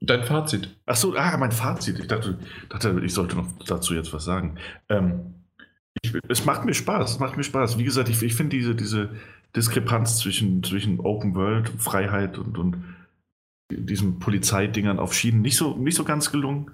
Dein 0.00 0.24
Fazit. 0.24 0.76
Ach 0.86 0.96
so, 0.96 1.14
ah, 1.16 1.36
mein 1.36 1.52
Fazit. 1.52 1.98
Ich 1.98 2.06
dachte, 2.06 2.38
dachte, 2.68 3.00
ich 3.04 3.14
sollte 3.14 3.36
noch 3.36 3.46
dazu 3.66 3.94
jetzt 3.94 4.12
was 4.12 4.24
sagen. 4.24 4.58
Ähm, 4.88 5.34
ich, 6.02 6.14
es 6.28 6.44
macht 6.44 6.64
mir 6.64 6.74
Spaß, 6.74 7.12
es 7.12 7.18
macht 7.18 7.36
mir 7.36 7.44
Spaß. 7.44 7.78
Wie 7.78 7.84
gesagt, 7.84 8.08
ich, 8.08 8.22
ich 8.22 8.34
finde 8.34 8.56
diese, 8.56 8.74
diese 8.74 9.10
Diskrepanz 9.54 10.18
zwischen, 10.18 10.62
zwischen 10.62 11.00
Open 11.00 11.34
World, 11.34 11.68
Freiheit 11.78 12.38
und, 12.38 12.58
und 12.58 12.95
diesen 13.70 14.18
Polizeidingern 14.18 14.98
auf 14.98 15.14
Schienen 15.14 15.42
nicht 15.42 15.56
so, 15.56 15.76
nicht 15.76 15.96
so 15.96 16.04
ganz 16.04 16.30
gelungen. 16.30 16.70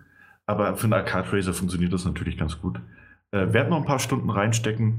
Aber 0.46 0.76
für 0.76 0.84
einen 0.84 0.94
Arcade 0.94 1.32
Racer 1.32 1.54
funktioniert 1.54 1.92
das 1.92 2.04
natürlich 2.04 2.36
ganz 2.36 2.60
gut. 2.60 2.80
Äh, 3.30 3.52
werde 3.52 3.70
noch 3.70 3.78
ein 3.78 3.84
paar 3.84 3.98
Stunden 3.98 4.28
reinstecken, 4.28 4.98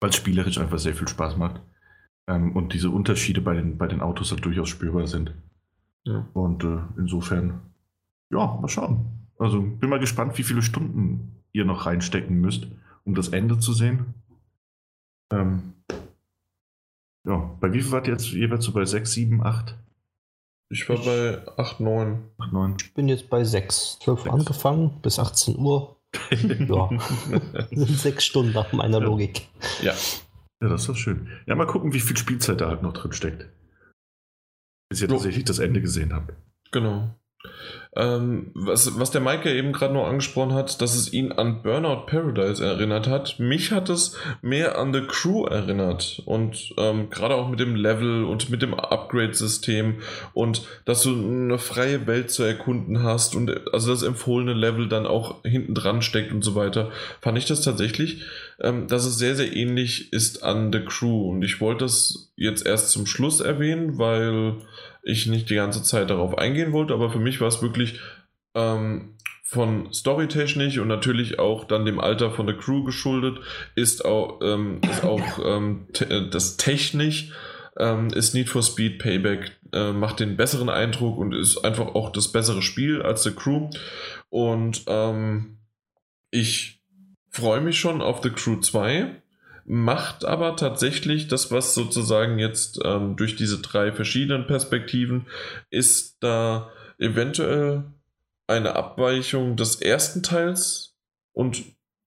weil 0.00 0.10
es 0.10 0.16
spielerisch 0.16 0.58
einfach 0.58 0.78
sehr 0.78 0.94
viel 0.94 1.08
Spaß 1.08 1.36
macht. 1.36 1.60
Ähm, 2.26 2.56
und 2.56 2.72
diese 2.72 2.90
Unterschiede 2.90 3.40
bei 3.40 3.54
den, 3.54 3.78
bei 3.78 3.86
den 3.86 4.00
Autos 4.00 4.30
halt 4.30 4.44
durchaus 4.44 4.68
spürbar 4.68 5.06
sind. 5.06 5.34
Ja. 6.04 6.26
Und 6.32 6.64
äh, 6.64 6.78
insofern, 6.96 7.60
ja, 8.30 8.58
mal 8.60 8.68
schauen. 8.68 9.06
Also 9.38 9.60
bin 9.60 9.90
mal 9.90 10.00
gespannt, 10.00 10.38
wie 10.38 10.42
viele 10.42 10.62
Stunden 10.62 11.42
ihr 11.52 11.64
noch 11.64 11.86
reinstecken 11.86 12.40
müsst, 12.40 12.66
um 13.04 13.14
das 13.14 13.28
Ende 13.28 13.58
zu 13.58 13.72
sehen. 13.72 14.14
Ähm, 15.30 15.74
ja, 17.24 17.36
bei 17.60 17.72
wie 17.72 17.82
viel 17.82 17.92
wart 17.92 18.06
ihr 18.06 18.12
jetzt 18.12 18.30
jeweils 18.30 18.64
so 18.64 18.72
bei 18.72 18.84
6, 18.84 19.12
7, 19.12 19.42
8? 19.42 19.76
Ich 20.70 20.88
war 20.88 20.96
bei 20.96 21.46
8, 21.56 21.80
9. 21.80 22.30
8, 22.38 22.52
9. 22.52 22.76
Ich 22.80 22.94
bin 22.94 23.08
jetzt 23.08 23.28
bei 23.28 23.44
6. 23.44 23.98
12 24.00 24.26
Uhr 24.26 24.32
angefangen 24.32 25.00
bis 25.02 25.18
18 25.18 25.58
Uhr. 25.58 25.96
ja. 26.30 26.88
sind 27.70 27.88
sechs 27.98 28.24
Stunden 28.24 28.52
nach 28.52 28.72
meiner 28.72 28.98
ja. 28.98 29.04
Logik. 29.04 29.48
Ja. 29.82 29.94
Ja, 30.62 30.68
das 30.68 30.82
ist 30.82 30.88
doch 30.88 30.96
schön. 30.96 31.28
Ja, 31.46 31.54
mal 31.56 31.66
gucken, 31.66 31.92
wie 31.92 32.00
viel 32.00 32.16
Spielzeit 32.16 32.60
da 32.60 32.68
halt 32.68 32.82
noch 32.82 32.92
drin 32.92 33.12
steckt. 33.12 33.48
Bis 34.88 35.02
ihr 35.02 35.08
tatsächlich 35.08 35.44
das 35.44 35.58
Ende 35.58 35.80
gesehen 35.80 36.14
habt. 36.14 36.34
Genau. 36.70 37.14
Ähm, 37.96 38.50
was, 38.54 38.98
was 38.98 39.12
der 39.12 39.20
Maike 39.20 39.52
eben 39.52 39.72
gerade 39.72 39.94
noch 39.94 40.08
angesprochen 40.08 40.52
hat, 40.52 40.80
dass 40.80 40.96
es 40.96 41.12
ihn 41.12 41.30
an 41.30 41.62
Burnout 41.62 42.06
Paradise 42.06 42.64
erinnert 42.64 43.06
hat. 43.06 43.38
Mich 43.38 43.70
hat 43.70 43.88
es 43.88 44.16
mehr 44.42 44.78
an 44.78 44.92
The 44.92 45.02
Crew 45.02 45.44
erinnert. 45.44 46.20
Und 46.24 46.74
ähm, 46.76 47.08
gerade 47.10 47.36
auch 47.36 47.48
mit 47.48 47.60
dem 47.60 47.76
Level 47.76 48.24
und 48.24 48.50
mit 48.50 48.62
dem 48.62 48.74
Upgrade-System 48.74 49.98
und 50.32 50.62
dass 50.84 51.02
du 51.02 51.10
eine 51.10 51.58
freie 51.58 52.06
Welt 52.08 52.32
zu 52.32 52.42
erkunden 52.42 53.02
hast 53.04 53.36
und 53.36 53.72
also 53.72 53.92
das 53.92 54.02
empfohlene 54.02 54.54
Level 54.54 54.88
dann 54.88 55.06
auch 55.06 55.44
hinten 55.44 55.74
dran 55.74 56.02
steckt 56.02 56.32
und 56.32 56.42
so 56.42 56.56
weiter, 56.56 56.90
fand 57.20 57.38
ich 57.38 57.46
das 57.46 57.60
tatsächlich, 57.60 58.22
ähm, 58.60 58.88
dass 58.88 59.04
es 59.04 59.18
sehr, 59.18 59.36
sehr 59.36 59.54
ähnlich 59.54 60.12
ist 60.12 60.42
an 60.42 60.72
The 60.72 60.80
Crew. 60.80 61.30
Und 61.30 61.42
ich 61.42 61.60
wollte 61.60 61.84
das 61.84 62.32
jetzt 62.36 62.66
erst 62.66 62.90
zum 62.90 63.06
Schluss 63.06 63.40
erwähnen, 63.40 63.98
weil 63.98 64.56
ich 65.04 65.26
nicht 65.26 65.50
die 65.50 65.54
ganze 65.54 65.82
Zeit 65.82 66.10
darauf 66.10 66.36
eingehen 66.38 66.72
wollte, 66.72 66.94
aber 66.94 67.10
für 67.10 67.18
mich 67.18 67.40
war 67.40 67.48
es 67.48 67.62
wirklich 67.62 68.00
ähm, 68.54 69.16
von 69.42 69.92
storytechnisch 69.92 70.78
und 70.78 70.88
natürlich 70.88 71.38
auch 71.38 71.64
dann 71.64 71.84
dem 71.84 72.00
Alter 72.00 72.30
von 72.30 72.46
der 72.46 72.56
Crew 72.56 72.82
geschuldet, 72.82 73.38
ist 73.74 74.04
auch, 74.04 74.40
ähm, 74.42 74.80
ist 74.90 75.04
auch 75.04 75.38
ähm, 75.44 75.86
te 75.92 76.28
das 76.30 76.56
technisch 76.56 77.30
ähm, 77.78 78.08
ist 78.08 78.34
Need 78.34 78.48
for 78.48 78.62
Speed 78.62 78.98
Payback, 78.98 79.52
äh, 79.72 79.92
macht 79.92 80.20
den 80.20 80.36
besseren 80.36 80.68
Eindruck 80.68 81.18
und 81.18 81.34
ist 81.34 81.64
einfach 81.64 81.94
auch 81.94 82.10
das 82.10 82.30
bessere 82.30 82.62
Spiel 82.62 83.02
als 83.02 83.22
The 83.24 83.32
Crew. 83.32 83.70
Und 84.30 84.84
ähm, 84.86 85.58
ich 86.30 86.80
freue 87.30 87.60
mich 87.60 87.78
schon 87.78 88.00
auf 88.00 88.22
The 88.22 88.30
Crew 88.30 88.60
2 88.60 89.22
macht 89.66 90.24
aber 90.24 90.56
tatsächlich 90.56 91.28
das, 91.28 91.50
was 91.50 91.74
sozusagen 91.74 92.38
jetzt 92.38 92.80
ähm, 92.84 93.16
durch 93.16 93.36
diese 93.36 93.60
drei 93.60 93.92
verschiedenen 93.92 94.46
Perspektiven 94.46 95.26
ist 95.70 96.18
da 96.20 96.70
eventuell 96.98 97.84
eine 98.46 98.76
Abweichung 98.76 99.56
des 99.56 99.80
ersten 99.80 100.22
Teils 100.22 100.94
und 101.32 101.64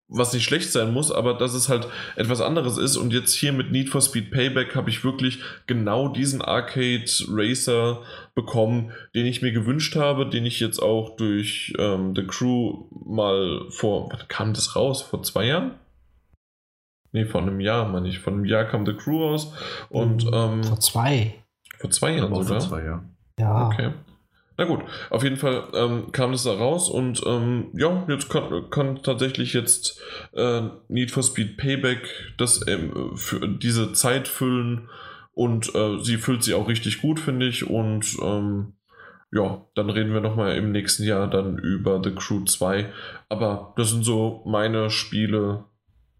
was 0.09 0.31
nicht 0.31 0.45
schlecht 0.45 0.71
sein 0.71 0.93
muss, 0.93 1.11
aber 1.11 1.33
dass 1.33 1.53
es 1.53 1.67
halt 1.67 1.87
etwas 2.15 2.39
anderes 2.39 2.77
ist. 2.77 2.95
Und 2.95 3.11
jetzt 3.11 3.33
hier 3.33 3.51
mit 3.51 3.71
Need 3.71 3.89
for 3.89 4.01
Speed 4.01 4.31
Payback 4.31 4.73
habe 4.73 4.89
ich 4.89 5.03
wirklich 5.03 5.39
genau 5.65 6.07
diesen 6.07 6.41
Arcade 6.41 7.11
Racer 7.27 8.03
bekommen, 8.33 8.93
den 9.15 9.25
ich 9.25 9.41
mir 9.41 9.51
gewünscht 9.51 9.97
habe, 9.97 10.29
den 10.29 10.45
ich 10.45 10.61
jetzt 10.61 10.79
auch 10.79 11.17
durch 11.17 11.73
ähm, 11.77 12.13
The 12.15 12.25
Crew 12.25 12.85
mal 13.05 13.65
vor, 13.69 14.09
wann 14.09 14.27
kam 14.29 14.53
das 14.53 14.77
raus? 14.77 15.01
Vor 15.01 15.23
zwei 15.23 15.47
Jahren? 15.47 15.71
Nee, 17.11 17.25
vor 17.25 17.41
einem 17.41 17.59
Jahr, 17.59 17.87
meine 17.87 18.07
ich. 18.09 18.19
Vor 18.19 18.33
einem 18.33 18.45
Jahr 18.45 18.65
kam 18.65 18.85
The 18.85 18.93
Crew 18.93 19.23
raus. 19.23 19.53
Und, 19.89 20.25
Mhm. 20.25 20.31
ähm, 20.33 20.63
Vor 20.63 20.79
zwei. 20.79 21.33
vor 21.79 21.89
zwei 21.89 22.11
Jahren 22.15 22.31
Aber 22.31 22.37
auch 22.37 22.43
sogar. 22.43 22.61
vor 22.61 22.69
zwei 22.69 22.83
Jahren. 22.85 23.15
Ja. 23.39 23.67
Okay. 23.67 23.91
Na 24.59 24.65
gut, 24.65 24.81
auf 25.11 25.23
jeden 25.23 25.37
Fall 25.37 25.65
ähm, 25.75 26.11
kam 26.11 26.31
das 26.31 26.43
da 26.43 26.51
raus 26.53 26.89
und 26.89 27.21
ähm, 27.27 27.67
ja, 27.73 28.03
jetzt 28.09 28.27
kann, 28.27 28.71
kann 28.71 29.03
tatsächlich 29.03 29.53
jetzt 29.53 30.01
äh, 30.33 30.61
Need 30.87 31.11
for 31.11 31.21
Speed 31.21 31.57
Payback 31.57 32.09
das 32.39 32.65
ähm, 32.67 33.15
für 33.15 33.47
diese 33.47 33.93
Zeit 33.93 34.27
füllen 34.27 34.89
und 35.33 35.75
äh, 35.75 35.99
sie 36.01 36.17
füllt 36.17 36.43
sie 36.43 36.55
auch 36.55 36.67
richtig 36.67 37.01
gut, 37.03 37.19
finde 37.19 37.45
ich. 37.47 37.69
Und 37.69 38.17
ähm, 38.23 38.73
ja, 39.31 39.61
dann 39.75 39.91
reden 39.91 40.11
wir 40.13 40.21
nochmal 40.21 40.55
im 40.57 40.71
nächsten 40.71 41.03
Jahr 41.03 41.27
dann 41.29 41.59
über 41.59 42.01
The 42.03 42.15
Crew 42.15 42.43
2. 42.45 42.91
Aber 43.29 43.73
das 43.77 43.91
sind 43.91 44.03
so 44.03 44.41
meine 44.47 44.89
Spiele, 44.89 45.65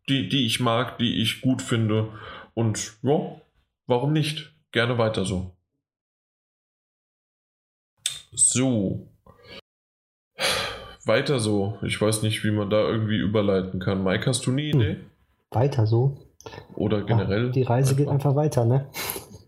die, 0.09 0.29
die 0.29 0.45
ich 0.45 0.59
mag, 0.59 0.97
die 0.97 1.21
ich 1.21 1.41
gut 1.41 1.61
finde. 1.61 2.11
Und 2.53 2.97
ja, 3.03 3.41
warum 3.87 4.13
nicht? 4.13 4.53
Gerne 4.71 4.97
weiter 4.97 5.25
so. 5.25 5.51
So. 8.31 9.07
Weiter 11.05 11.39
so. 11.39 11.77
Ich 11.83 11.99
weiß 11.99 12.21
nicht, 12.21 12.43
wie 12.43 12.51
man 12.51 12.69
da 12.69 12.81
irgendwie 12.81 13.17
überleiten 13.17 13.79
kann. 13.79 14.03
Mike, 14.03 14.25
hast 14.27 14.45
du 14.45 14.51
eine 14.51 14.61
Idee? 14.61 14.97
Weiter 15.51 15.87
so. 15.87 16.17
Oder 16.75 17.01
generell? 17.03 17.45
Ja, 17.47 17.51
die 17.51 17.63
Reise 17.63 17.95
geht 17.95 18.07
einfach 18.09 18.35
weiter, 18.35 18.65
ne? 18.65 18.89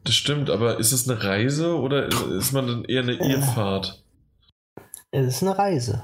Das 0.06 0.15
stimmt, 0.15 0.49
aber 0.49 0.80
ist 0.80 0.91
es 0.91 1.10
eine 1.10 1.22
Reise 1.23 1.77
oder 1.77 2.07
ist, 2.07 2.22
ist 2.22 2.52
man 2.53 2.68
dann 2.68 2.86
eher 2.86 3.03
eine 3.03 3.14
Äh. 3.19 3.31
Irrfahrt? 3.34 4.03
Es 5.11 5.27
ist 5.27 5.44
eine 5.44 5.57
Reise. 5.57 6.03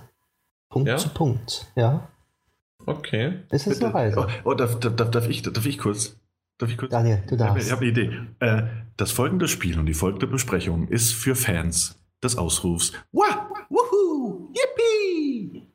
Punkt 0.69 0.89
Ja? 0.89 0.97
zu 0.97 1.09
Punkt. 1.09 1.67
Ja, 1.75 2.09
Okay. 2.85 3.39
es 3.49 3.67
ist 3.67 3.83
eine 3.83 3.93
Oh, 3.93 3.97
Reise. 3.97 4.27
oh 4.43 4.53
darf, 4.53 4.79
darf, 4.79 4.95
darf, 4.95 5.11
darf, 5.11 5.27
ich, 5.29 5.41
darf 5.41 5.65
ich 5.65 5.77
kurz? 5.77 6.19
Darf 6.57 6.69
ich 6.69 6.77
kurz? 6.77 6.91
Daniel, 6.91 7.23
du 7.27 7.35
Ich 7.35 7.41
habe 7.41 7.53
darfst. 7.59 7.71
hab 7.71 7.79
eine 7.81 7.89
Idee. 7.89 8.11
Äh, 8.39 8.63
das 8.97 9.11
folgende 9.11 9.47
Spiel 9.47 9.77
und 9.79 9.85
die 9.87 9.93
folgende 9.93 10.27
Besprechung 10.27 10.87
ist 10.87 11.13
für 11.13 11.35
Fans 11.35 11.99
des 12.23 12.37
Ausrufs 12.37 12.93
Wah! 13.11 13.49
Wuhu! 13.69 14.53
Yippie! 14.53 15.67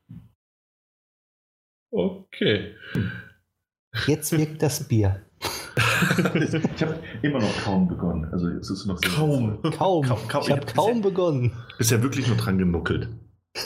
Okay. 1.93 2.75
Jetzt 4.07 4.33
wirkt 4.37 4.63
das 4.63 4.87
Bier. 4.87 5.23
ich 6.35 6.83
habe 6.83 7.01
immer 7.23 7.41
noch 7.41 7.57
kaum 7.65 7.89
begonnen. 7.89 8.27
Also 8.33 8.47
es 8.49 8.71
ist 8.71 8.87
noch 8.87 8.99
sehr 8.99 9.11
Kaum. 9.11 9.61
Kaum. 9.63 10.05
Kaum, 10.05 10.29
kaum. 10.29 10.43
Ich 10.45 10.51
habe 10.51 10.61
hab 10.61 10.75
kaum 10.75 10.99
bisher- 10.99 11.03
begonnen. 11.03 11.53
Bisher 11.79 12.03
wirklich 12.03 12.29
nur 12.29 12.37
dran 12.37 12.59
genuckelt. 12.59 13.09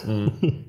Mhm. 0.06 0.64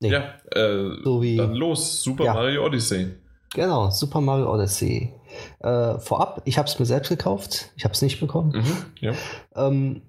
Nee, 0.00 0.10
Ja, 0.12 0.34
äh, 0.52 1.02
so 1.02 1.20
wie. 1.22 1.36
dann 1.36 1.54
los. 1.54 2.02
Super 2.02 2.24
Ja. 2.24 2.34
Mario 2.34 2.64
Odyssey. 2.66 3.08
Genau, 3.54 3.90
Super 3.90 4.20
Mario 4.20 4.52
Odyssey. 4.52 5.12
Äh, 5.60 5.98
vorab, 5.98 6.42
ich 6.44 6.58
habe 6.58 6.68
es 6.68 6.78
mir 6.78 6.86
selbst 6.86 7.08
gekauft. 7.08 7.70
Ich 7.76 7.84
habe 7.84 7.94
es 7.94 8.02
nicht 8.02 8.20
bekommen. 8.20 8.52
Mhm. 8.54 8.76
Ja. 9.00 9.12
Ähm, 9.56 10.02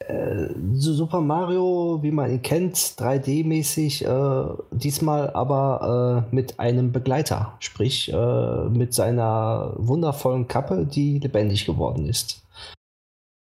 äh, 0.00 0.48
Super 0.74 1.20
Mario, 1.20 2.00
wie 2.02 2.10
man 2.10 2.30
ihn 2.30 2.42
kennt, 2.42 2.76
3D-mäßig, 2.76 4.04
äh, 4.04 4.54
diesmal 4.70 5.30
aber 5.30 6.26
äh, 6.30 6.34
mit 6.34 6.60
einem 6.60 6.92
Begleiter, 6.92 7.54
sprich 7.60 8.12
äh, 8.12 8.64
mit 8.68 8.92
seiner 8.94 9.72
wundervollen 9.76 10.46
Kappe, 10.48 10.84
die 10.86 11.18
lebendig 11.18 11.64
geworden 11.64 12.06
ist. 12.06 12.42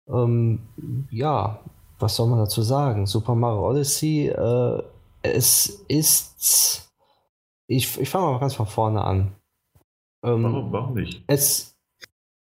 Ähm, 0.09 0.59
ja, 1.11 1.59
was 1.99 2.15
soll 2.15 2.27
man 2.29 2.39
dazu 2.39 2.61
sagen? 2.61 3.05
Super 3.07 3.35
Mario 3.35 3.69
Odyssey, 3.69 4.27
äh, 4.27 4.81
es 5.33 5.85
ist. 5.87 6.91
Ich, 7.67 7.99
ich 7.99 8.09
fange 8.09 8.27
mal 8.27 8.39
ganz 8.39 8.55
von 8.55 8.67
vorne 8.67 9.03
an. 9.03 9.35
Ähm, 10.23 10.43
Warum, 10.43 10.71
warum 10.71 10.93
nicht? 10.95 11.23
Es. 11.27 11.75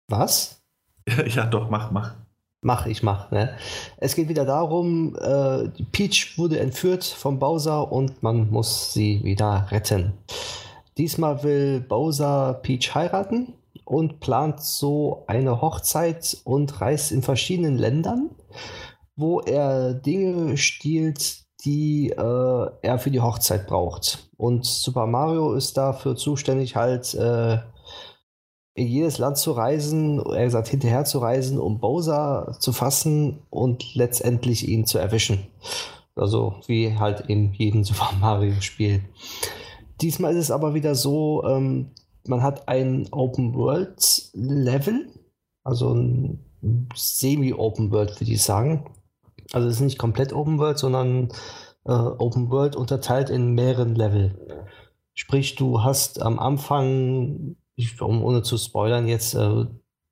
Was? 0.09 0.61
ja, 1.27 1.45
doch, 1.45 1.69
mach, 1.69 1.91
mach. 1.91 2.15
Mach, 2.61 2.85
ich 2.87 3.03
mach. 3.03 3.31
Ne? 3.31 3.55
Es 3.97 4.15
geht 4.15 4.29
wieder 4.29 4.45
darum, 4.45 5.15
äh, 5.15 5.69
Peach 5.91 6.37
wurde 6.37 6.59
entführt 6.59 7.03
vom 7.03 7.39
Bowser 7.39 7.91
und 7.91 8.23
man 8.23 8.49
muss 8.49 8.93
sie 8.93 9.23
wieder 9.23 9.67
retten. 9.69 10.13
Diesmal 10.97 11.43
will 11.43 11.81
Bowser 11.81 12.55
Peach 12.63 12.95
heiraten 12.95 13.53
und 13.85 14.19
plant 14.19 14.61
so 14.61 15.23
eine 15.27 15.61
Hochzeit 15.61 16.37
und 16.43 16.81
reist 16.81 17.11
in 17.11 17.21
verschiedenen 17.21 17.77
Ländern, 17.77 18.31
wo 19.15 19.39
er 19.39 19.93
Dinge 19.93 20.57
stiehlt, 20.57 21.46
die 21.65 22.09
äh, 22.11 22.67
er 22.81 22.99
für 22.99 23.11
die 23.11 23.21
Hochzeit 23.21 23.67
braucht. 23.67 24.29
Und 24.37 24.65
Super 24.65 25.07
Mario 25.07 25.53
ist 25.53 25.77
dafür 25.77 26.15
zuständig, 26.15 26.75
halt 26.75 27.13
äh, 27.15 27.59
in 28.75 28.87
jedes 28.87 29.17
Land 29.17 29.37
zu 29.37 29.53
reisen, 29.53 30.19
er 30.19 30.45
gesagt, 30.45 30.67
hinterher 30.67 31.03
zu 31.03 31.17
reisen, 31.17 31.57
um 31.59 31.79
Bowser 31.79 32.55
zu 32.59 32.71
fassen 32.71 33.41
und 33.49 33.95
letztendlich 33.95 34.67
ihn 34.67 34.85
zu 34.85 34.99
erwischen. 34.99 35.47
Also 36.15 36.61
wie 36.67 36.97
halt 36.97 37.21
in 37.27 37.53
jedem 37.53 37.83
Super 37.85 38.11
Mario-Spiel. 38.19 39.01
Diesmal 39.99 40.33
ist 40.33 40.43
es 40.43 40.51
aber 40.51 40.75
wieder 40.75 40.93
so, 40.93 41.43
ähm, 41.43 41.91
man 42.27 42.43
hat 42.43 42.67
ein 42.67 43.07
Open-World-Level, 43.11 45.07
also 45.63 45.93
ein 45.93 46.45
Semi-Open-World, 46.93 48.19
würde 48.19 48.31
ich 48.31 48.43
sagen. 48.43 48.85
Also 49.53 49.67
es 49.67 49.75
ist 49.75 49.81
nicht 49.81 49.97
komplett 49.97 50.33
Open-World, 50.33 50.77
sondern 50.77 51.29
äh, 51.85 51.91
Open-World 51.91 52.75
unterteilt 52.75 53.29
in 53.29 53.53
mehreren 53.53 53.95
Level. 53.95 54.65
Sprich, 55.13 55.55
du 55.55 55.83
hast 55.83 56.21
am 56.21 56.37
Anfang, 56.39 57.55
ich, 57.75 58.01
um, 58.01 58.23
ohne 58.23 58.43
zu 58.43 58.57
spoilern 58.57 59.07
jetzt, 59.07 59.33
äh, 59.35 59.65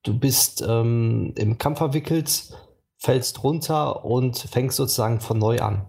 du 0.03 0.20
bist 0.20 0.64
ähm, 0.68 1.34
im 1.36 1.57
Kampf 1.57 1.80
verwickelt, 1.80 2.53
fällst 2.98 3.44
runter 3.44 4.06
und 4.06 4.38
fängst 4.38 4.78
sozusagen 4.78 5.20
von 5.20 5.38
neu 5.38 5.60
an. 5.60 5.88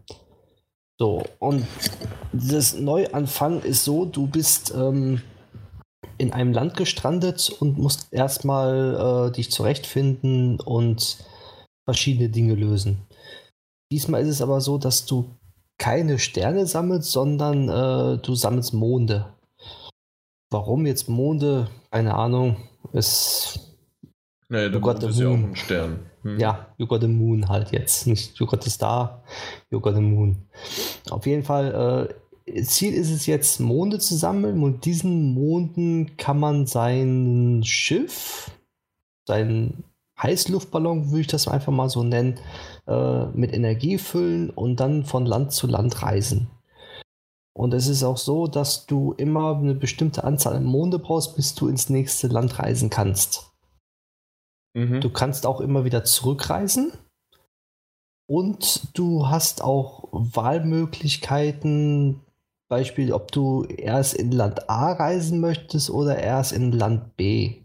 So, 0.98 1.22
und 1.38 1.66
das 2.32 2.74
Neuanfang 2.74 3.60
ist 3.60 3.84
so, 3.84 4.06
du 4.06 4.26
bist 4.26 4.74
ähm, 4.74 5.22
in 6.18 6.32
einem 6.32 6.52
Land 6.52 6.76
gestrandet 6.76 7.54
und 7.60 7.78
musst 7.78 8.12
erstmal 8.12 9.28
äh, 9.28 9.32
dich 9.32 9.50
zurechtfinden 9.50 10.58
und 10.60 11.18
verschiedene 11.84 12.30
Dinge 12.30 12.54
lösen. 12.54 13.02
Diesmal 13.92 14.22
ist 14.22 14.28
es 14.28 14.42
aber 14.42 14.60
so, 14.60 14.78
dass 14.78 15.06
du 15.06 15.30
keine 15.78 16.18
Sterne 16.18 16.66
sammelst, 16.66 17.10
sondern 17.12 17.68
äh, 17.68 18.18
du 18.18 18.34
sammelst 18.34 18.74
Monde. 18.74 19.26
Warum 20.50 20.86
jetzt 20.86 21.08
Monde? 21.08 21.68
Keine 21.90 22.14
Ahnung. 22.14 22.56
Es, 22.92 23.76
Naja, 24.48 24.68
der 24.68 24.80
Gott, 24.80 25.00
Mond 25.00 25.10
ist 25.10 25.18
ja 25.20 25.26
auch 25.28 25.36
Moon. 25.36 25.50
ein 25.50 25.56
Stern. 25.56 26.10
Hm. 26.22 26.38
ja, 26.38 26.74
You 26.78 26.86
got 26.86 27.02
the 27.02 27.08
Moon 27.08 27.48
halt 27.48 27.72
jetzt. 27.72 28.06
Nicht 28.06 28.38
You 28.38 28.46
got 28.46 28.62
the 28.64 28.70
Star, 28.70 29.22
You 29.70 29.80
got 29.80 29.94
the 29.94 30.00
Moon. 30.00 30.48
Auf 31.10 31.26
jeden 31.26 31.42
Fall, 31.44 32.16
äh, 32.46 32.62
Ziel 32.62 32.94
ist 32.94 33.10
es 33.10 33.26
jetzt, 33.26 33.60
Monde 33.60 33.98
zu 33.98 34.14
sammeln 34.14 34.62
und 34.62 34.84
diesen 34.84 35.34
Monden 35.34 36.16
kann 36.16 36.38
man 36.38 36.66
sein 36.66 37.62
Schiff, 37.64 38.50
sein 39.26 39.84
Heißluftballon, 40.22 41.10
würde 41.10 41.20
ich 41.20 41.26
das 41.26 41.48
einfach 41.48 41.72
mal 41.72 41.88
so 41.88 42.02
nennen, 42.02 42.38
äh, 42.86 43.26
mit 43.26 43.52
Energie 43.52 43.98
füllen 43.98 44.50
und 44.50 44.80
dann 44.80 45.04
von 45.04 45.26
Land 45.26 45.52
zu 45.52 45.66
Land 45.66 46.02
reisen. 46.02 46.48
Und 47.54 47.72
es 47.72 47.86
ist 47.86 48.02
auch 48.02 48.18
so, 48.18 48.46
dass 48.46 48.86
du 48.86 49.12
immer 49.12 49.56
eine 49.56 49.74
bestimmte 49.74 50.24
Anzahl 50.24 50.56
an 50.56 50.64
Monde 50.64 50.98
brauchst, 50.98 51.36
bis 51.36 51.54
du 51.54 51.68
ins 51.68 51.88
nächste 51.88 52.28
Land 52.28 52.58
reisen 52.58 52.90
kannst. 52.90 53.52
Mhm. 54.74 55.00
Du 55.00 55.10
kannst 55.10 55.46
auch 55.46 55.62
immer 55.62 55.84
wieder 55.84 56.04
zurückreisen. 56.04 56.92
Und 58.28 58.98
du 58.98 59.28
hast 59.28 59.62
auch 59.62 60.08
Wahlmöglichkeiten, 60.12 62.20
Beispiel, 62.68 63.12
ob 63.12 63.30
du 63.30 63.64
erst 63.64 64.14
in 64.14 64.32
Land 64.32 64.68
A 64.68 64.92
reisen 64.92 65.40
möchtest 65.40 65.88
oder 65.88 66.18
erst 66.18 66.52
in 66.52 66.72
Land 66.72 67.16
B. 67.16 67.62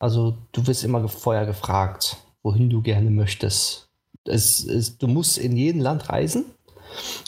Also 0.00 0.38
du 0.52 0.66
wirst 0.66 0.82
immer 0.82 1.06
vorher 1.08 1.46
gefragt, 1.46 2.16
wohin 2.42 2.70
du 2.70 2.82
gerne 2.82 3.10
möchtest. 3.10 3.90
Es 4.24 4.60
ist, 4.60 5.02
du 5.02 5.06
musst 5.06 5.38
in 5.38 5.56
jedem 5.56 5.82
Land 5.82 6.08
reisen 6.08 6.46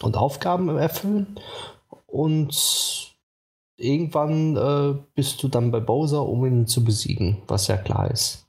und 0.02 0.16
Aufgaben 0.16 0.68
erfüllen. 0.76 1.38
Und 2.06 3.14
irgendwann 3.76 4.56
äh, 4.56 4.98
bist 5.14 5.42
du 5.42 5.48
dann 5.48 5.70
bei 5.70 5.80
Bowser, 5.80 6.26
um 6.26 6.44
ihn 6.46 6.66
zu 6.66 6.82
besiegen, 6.82 7.42
was 7.46 7.66
ja 7.68 7.76
klar 7.76 8.10
ist. 8.10 8.46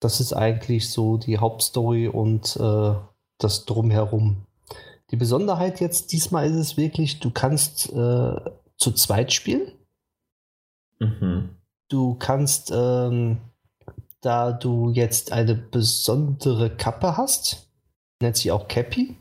Das 0.00 0.20
ist 0.20 0.34
eigentlich 0.34 0.90
so 0.90 1.16
die 1.16 1.38
Hauptstory 1.38 2.08
und 2.08 2.56
äh, 2.56 2.94
das 3.38 3.64
Drumherum. 3.64 4.44
Die 5.10 5.16
Besonderheit 5.16 5.80
jetzt 5.80 6.12
diesmal 6.12 6.46
ist 6.46 6.56
es 6.56 6.76
wirklich, 6.76 7.20
du 7.20 7.30
kannst 7.30 7.90
äh, 7.90 8.36
zu 8.76 8.92
zweit 8.92 9.32
spielen. 9.32 9.72
Mhm. 10.98 11.56
Du 11.94 12.16
kannst, 12.16 12.72
ähm, 12.74 13.38
da 14.20 14.50
du 14.50 14.90
jetzt 14.90 15.30
eine 15.30 15.54
besondere 15.54 16.68
Kappe 16.68 17.16
hast, 17.16 17.68
nennt 18.20 18.36
sie 18.36 18.50
auch 18.50 18.66
Cappy. 18.66 19.14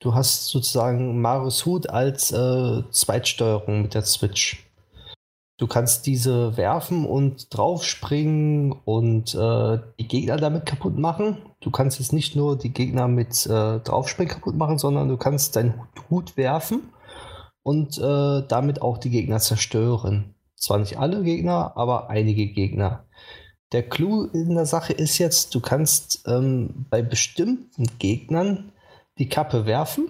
Du 0.00 0.14
hast 0.14 0.46
sozusagen 0.46 1.20
Marius 1.20 1.66
Hut 1.66 1.90
als 1.90 2.32
äh, 2.32 2.82
Zweitsteuerung 2.90 3.82
mit 3.82 3.92
der 3.92 4.06
Switch. 4.06 4.66
Du 5.58 5.66
kannst 5.66 6.06
diese 6.06 6.56
werfen 6.56 7.04
und 7.04 7.54
draufspringen 7.54 8.72
und 8.86 9.34
äh, 9.34 9.78
die 9.98 10.08
Gegner 10.08 10.38
damit 10.38 10.64
kaputt 10.64 10.96
machen. 10.96 11.42
Du 11.60 11.70
kannst 11.70 11.98
jetzt 11.98 12.14
nicht 12.14 12.34
nur 12.34 12.56
die 12.56 12.72
Gegner 12.72 13.06
mit 13.06 13.44
äh, 13.44 13.80
draufspringen 13.80 14.32
kaputt 14.32 14.56
machen, 14.56 14.78
sondern 14.78 15.10
du 15.10 15.18
kannst 15.18 15.56
deinen 15.56 15.82
Hut 16.08 16.38
werfen 16.38 16.88
und 17.62 17.98
äh, 17.98 18.42
damit 18.48 18.80
auch 18.80 18.96
die 18.96 19.10
Gegner 19.10 19.40
zerstören. 19.40 20.34
Zwar 20.58 20.78
nicht 20.78 20.98
alle 20.98 21.22
Gegner, 21.22 21.76
aber 21.76 22.10
einige 22.10 22.46
Gegner. 22.48 23.04
Der 23.72 23.88
Clou 23.88 24.24
in 24.24 24.54
der 24.54 24.66
Sache 24.66 24.92
ist 24.92 25.18
jetzt, 25.18 25.54
du 25.54 25.60
kannst 25.60 26.22
ähm, 26.26 26.86
bei 26.90 27.02
bestimmten 27.02 27.86
Gegnern 27.98 28.72
die 29.18 29.28
Kappe 29.28 29.66
werfen 29.66 30.08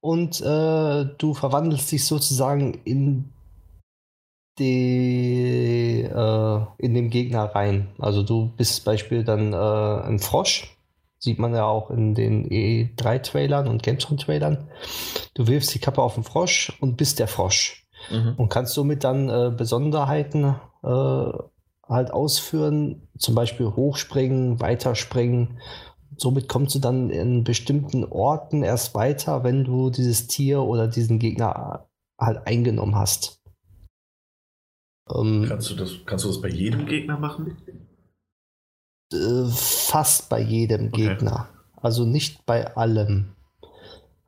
und 0.00 0.40
äh, 0.40 1.04
du 1.18 1.34
verwandelst 1.34 1.92
dich 1.92 2.06
sozusagen 2.06 2.80
in 2.84 3.32
die, 4.58 6.02
äh, 6.02 6.60
in 6.78 6.94
den 6.94 7.10
Gegner 7.10 7.44
rein. 7.44 7.88
Also 7.98 8.22
du 8.22 8.52
bist 8.56 8.76
zum 8.76 8.84
Beispiel 8.84 9.24
dann 9.24 9.52
äh, 9.52 9.56
ein 10.06 10.18
Frosch, 10.18 10.76
sieht 11.18 11.38
man 11.38 11.54
ja 11.54 11.66
auch 11.66 11.90
in 11.90 12.14
den 12.14 12.48
E3-Trailern 12.48 13.68
und 13.68 13.82
Gamescom-Trailern. 13.82 14.68
Du 15.34 15.46
wirfst 15.46 15.74
die 15.74 15.78
Kappe 15.78 16.00
auf 16.02 16.14
den 16.14 16.24
Frosch 16.24 16.72
und 16.80 16.96
bist 16.96 17.18
der 17.18 17.28
Frosch. 17.28 17.79
Mhm. 18.10 18.34
Und 18.36 18.48
kannst 18.48 18.74
somit 18.74 19.04
dann 19.04 19.28
äh, 19.28 19.52
Besonderheiten 19.54 20.56
äh, 20.82 21.32
halt 21.88 22.12
ausführen, 22.12 23.08
zum 23.18 23.34
Beispiel 23.34 23.66
hochspringen, 23.66 24.60
weiterspringen. 24.60 25.60
Somit 26.16 26.48
kommst 26.48 26.74
du 26.74 26.78
dann 26.78 27.10
in 27.10 27.44
bestimmten 27.44 28.04
Orten 28.04 28.62
erst 28.62 28.94
weiter, 28.94 29.44
wenn 29.44 29.64
du 29.64 29.90
dieses 29.90 30.26
Tier 30.28 30.62
oder 30.62 30.86
diesen 30.86 31.18
Gegner 31.18 31.88
halt 32.18 32.46
eingenommen 32.46 32.94
hast. 32.94 33.40
Ähm, 35.12 35.46
kannst, 35.48 35.70
du 35.70 35.74
das, 35.74 35.92
kannst 36.06 36.24
du 36.24 36.28
das 36.28 36.40
bei 36.40 36.48
jedem 36.48 36.86
Gegner 36.86 37.18
machen? 37.18 37.56
Äh, 39.12 39.46
fast 39.50 40.28
bei 40.28 40.40
jedem 40.40 40.88
okay. 40.88 41.08
Gegner. 41.08 41.48
Also 41.76 42.04
nicht 42.04 42.46
bei 42.46 42.76
allem. 42.76 43.34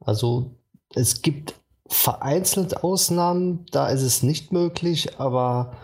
Also 0.01 0.57
es 0.95 1.23
gibt 1.23 1.62
vereinzelt 1.93 2.83
Ausnahmen, 2.83 3.67
da 3.71 3.89
ist 3.89 4.03
es 4.03 4.23
nicht 4.23 4.51
möglich, 4.51 5.21
aber 5.21 5.77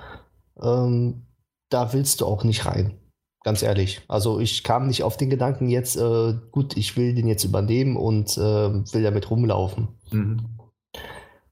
ähm, 0.60 1.26
da 1.68 1.92
willst 1.92 2.20
du 2.20 2.26
auch 2.26 2.44
nicht 2.44 2.66
rein. 2.66 2.98
Ganz 3.44 3.62
ehrlich. 3.62 4.00
Also 4.08 4.40
ich 4.40 4.64
kam 4.64 4.86
nicht 4.86 5.02
auf 5.02 5.16
den 5.16 5.30
Gedanken 5.30 5.68
jetzt, 5.68 5.96
äh, 5.96 6.34
gut, 6.50 6.76
ich 6.76 6.96
will 6.96 7.14
den 7.14 7.28
jetzt 7.28 7.44
übernehmen 7.44 7.96
und 7.96 8.36
äh, 8.36 8.40
will 8.40 9.02
damit 9.02 9.30
rumlaufen. 9.30 9.88
Mhm. 10.10 10.58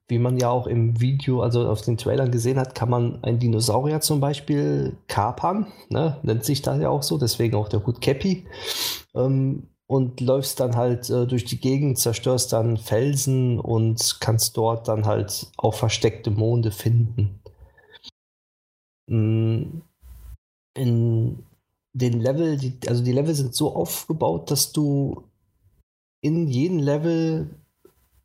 Wie 0.09 0.19
man 0.19 0.39
ja 0.39 0.51
auch 0.51 0.67
im 0.67 1.01
Video, 1.01 1.43
also 1.43 1.69
auf 1.69 1.83
den 1.83 1.97
Trailern 1.97 2.31
gesehen 2.31 2.59
hat, 2.59 2.75
kann 2.75 2.89
man 2.89 3.23
einen 3.25 3.39
Dinosaurier 3.39 4.01
zum 4.01 4.21
Beispiel 4.21 4.97
kapern, 5.09 5.67
ne? 5.89 6.19
nennt 6.23 6.45
sich 6.45 6.63
da 6.63 6.77
ja 6.77 6.89
auch 6.89 7.03
so, 7.03 7.19
deswegen 7.19 7.57
auch 7.57 7.69
der 7.69 7.85
Hut 7.85 8.01
Cappy. 8.01 8.47
Ähm, 9.15 9.69
und 9.89 10.21
läufst 10.21 10.61
dann 10.61 10.77
halt 10.77 11.09
äh, 11.11 11.27
durch 11.27 11.45
die 11.45 11.61
Gegend, 11.61 11.99
zerstörst 11.99 12.53
dann 12.53 12.77
Felsen 12.77 13.61
und 13.61 14.19
kannst 14.21 14.57
dort 14.57 14.89
dann 14.89 15.07
halt 15.07 15.49
auch 15.57 15.75
versteckte 15.75 16.31
Monde 16.31 16.71
finden. 16.73 17.41
Mm, 19.09 19.81
in 20.75 21.45
den 21.93 22.21
Level, 22.21 22.57
die, 22.59 22.79
also 22.89 23.03
die 23.03 23.13
Level 23.13 23.35
sind 23.35 23.55
so 23.55 23.75
aufgebaut, 23.75 24.51
dass 24.51 24.73
du 24.73 25.25
in 26.21 26.49
jedem 26.49 26.81
Level 26.81 27.51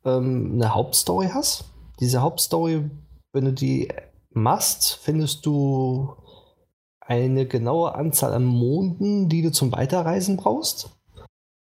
ähm, 0.04 0.52
eine 0.54 0.74
Hauptstory 0.74 1.28
hast 1.28 1.72
diese 2.02 2.20
Hauptstory, 2.20 2.90
wenn 3.32 3.44
du 3.44 3.52
die 3.52 3.88
machst, 4.30 4.98
findest 5.02 5.46
du 5.46 6.16
eine 7.00 7.46
genaue 7.46 7.94
Anzahl 7.94 8.32
an 8.32 8.44
Monden, 8.44 9.28
die 9.28 9.42
du 9.42 9.52
zum 9.52 9.70
Weiterreisen 9.70 10.36
brauchst. 10.36 10.90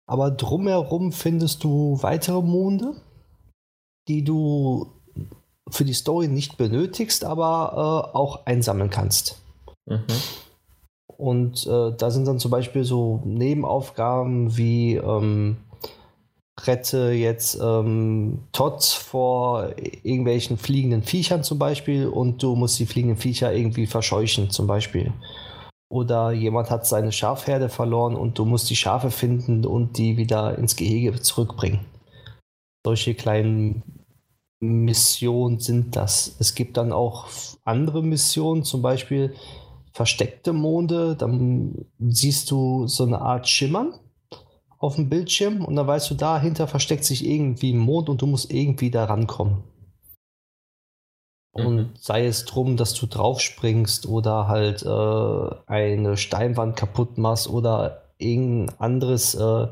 Aber 0.08 0.32
drumherum 0.32 1.12
findest 1.12 1.64
du 1.64 1.98
weitere 2.02 2.42
Monde, 2.42 2.96
die 4.08 4.24
du 4.24 4.88
für 5.70 5.86
die 5.86 5.94
Story 5.94 6.28
nicht 6.28 6.58
benötigst, 6.58 7.24
aber 7.24 8.12
äh, 8.14 8.18
auch 8.18 8.46
einsammeln 8.46 8.90
kannst. 8.90 9.42
Mhm. 9.86 10.04
Und 11.18 11.68
äh, 11.68 11.96
da 11.96 12.10
sind 12.10 12.28
dann 12.28 12.40
zum 12.40 12.52
Beispiel 12.52 12.84
so 12.84 13.22
Nebenaufgaben 13.26 14.58
wie 14.58 14.96
ähm, 14.96 15.58
rette 16.66 17.12
jetzt 17.12 17.60
ähm, 17.62 18.40
Todd 18.52 18.84
vor 18.84 19.70
irgendwelchen 20.04 20.58
fliegenden 20.58 21.04
Viechern 21.04 21.44
zum 21.44 21.60
Beispiel 21.60 22.08
und 22.08 22.44
du 22.44 22.56
musst 22.56 22.80
die 22.80 22.86
fliegenden 22.86 23.18
Viecher 23.18 23.54
irgendwie 23.54 23.88
verscheuchen 23.88 24.50
zum 24.50 24.68
Beispiel. 24.68 25.14
Oder 25.92 26.32
jemand 26.32 26.70
hat 26.70 26.88
seine 26.88 27.12
Schafherde 27.12 27.68
verloren 27.68 28.16
und 28.16 28.40
du 28.40 28.46
musst 28.46 28.70
die 28.70 28.78
Schafe 28.78 29.12
finden 29.12 29.66
und 29.66 29.98
die 29.98 30.16
wieder 30.16 30.58
ins 30.58 30.78
Gehege 30.78 31.20
zurückbringen. 31.20 31.82
Solche 32.86 33.14
kleinen 33.14 33.84
Missionen 34.62 35.60
sind 35.60 35.98
das. 35.98 36.34
Es 36.40 36.56
gibt 36.56 36.78
dann 36.78 36.94
auch 36.94 37.28
andere 37.66 38.04
Missionen, 38.04 38.64
zum 38.64 38.82
Beispiel 38.82 39.34
versteckte 39.92 40.54
Monde. 40.54 41.18
Dann 41.18 41.84
siehst 42.00 42.50
du 42.52 42.88
so 42.88 43.04
eine 43.04 43.20
Art 43.20 43.50
Schimmern 43.50 44.00
auf 44.78 44.96
dem 44.96 45.10
Bildschirm 45.10 45.66
und 45.66 45.76
dann 45.76 45.88
weißt 45.88 46.10
du, 46.10 46.16
dahinter 46.16 46.70
versteckt 46.70 47.04
sich 47.04 47.28
irgendwie 47.28 47.74
ein 47.74 47.80
Mond 47.80 48.08
und 48.08 48.22
du 48.22 48.28
musst 48.28 48.50
irgendwie 48.50 48.92
da 48.92 49.04
rankommen. 49.04 49.66
Und 51.54 51.76
mhm. 51.76 51.90
sei 52.00 52.26
es 52.26 52.46
drum, 52.46 52.78
dass 52.78 52.94
du 52.94 53.08
draufspringst 53.08 54.08
oder 54.08 54.48
halt 54.48 54.84
äh, 54.84 55.72
eine 55.72 56.16
Steinwand 56.16 56.78
kaputt 56.78 57.18
machst 57.18 57.50
oder 57.50 58.04
irgendein 58.18 58.80
anderes 58.80 59.36
äh, 59.36 59.68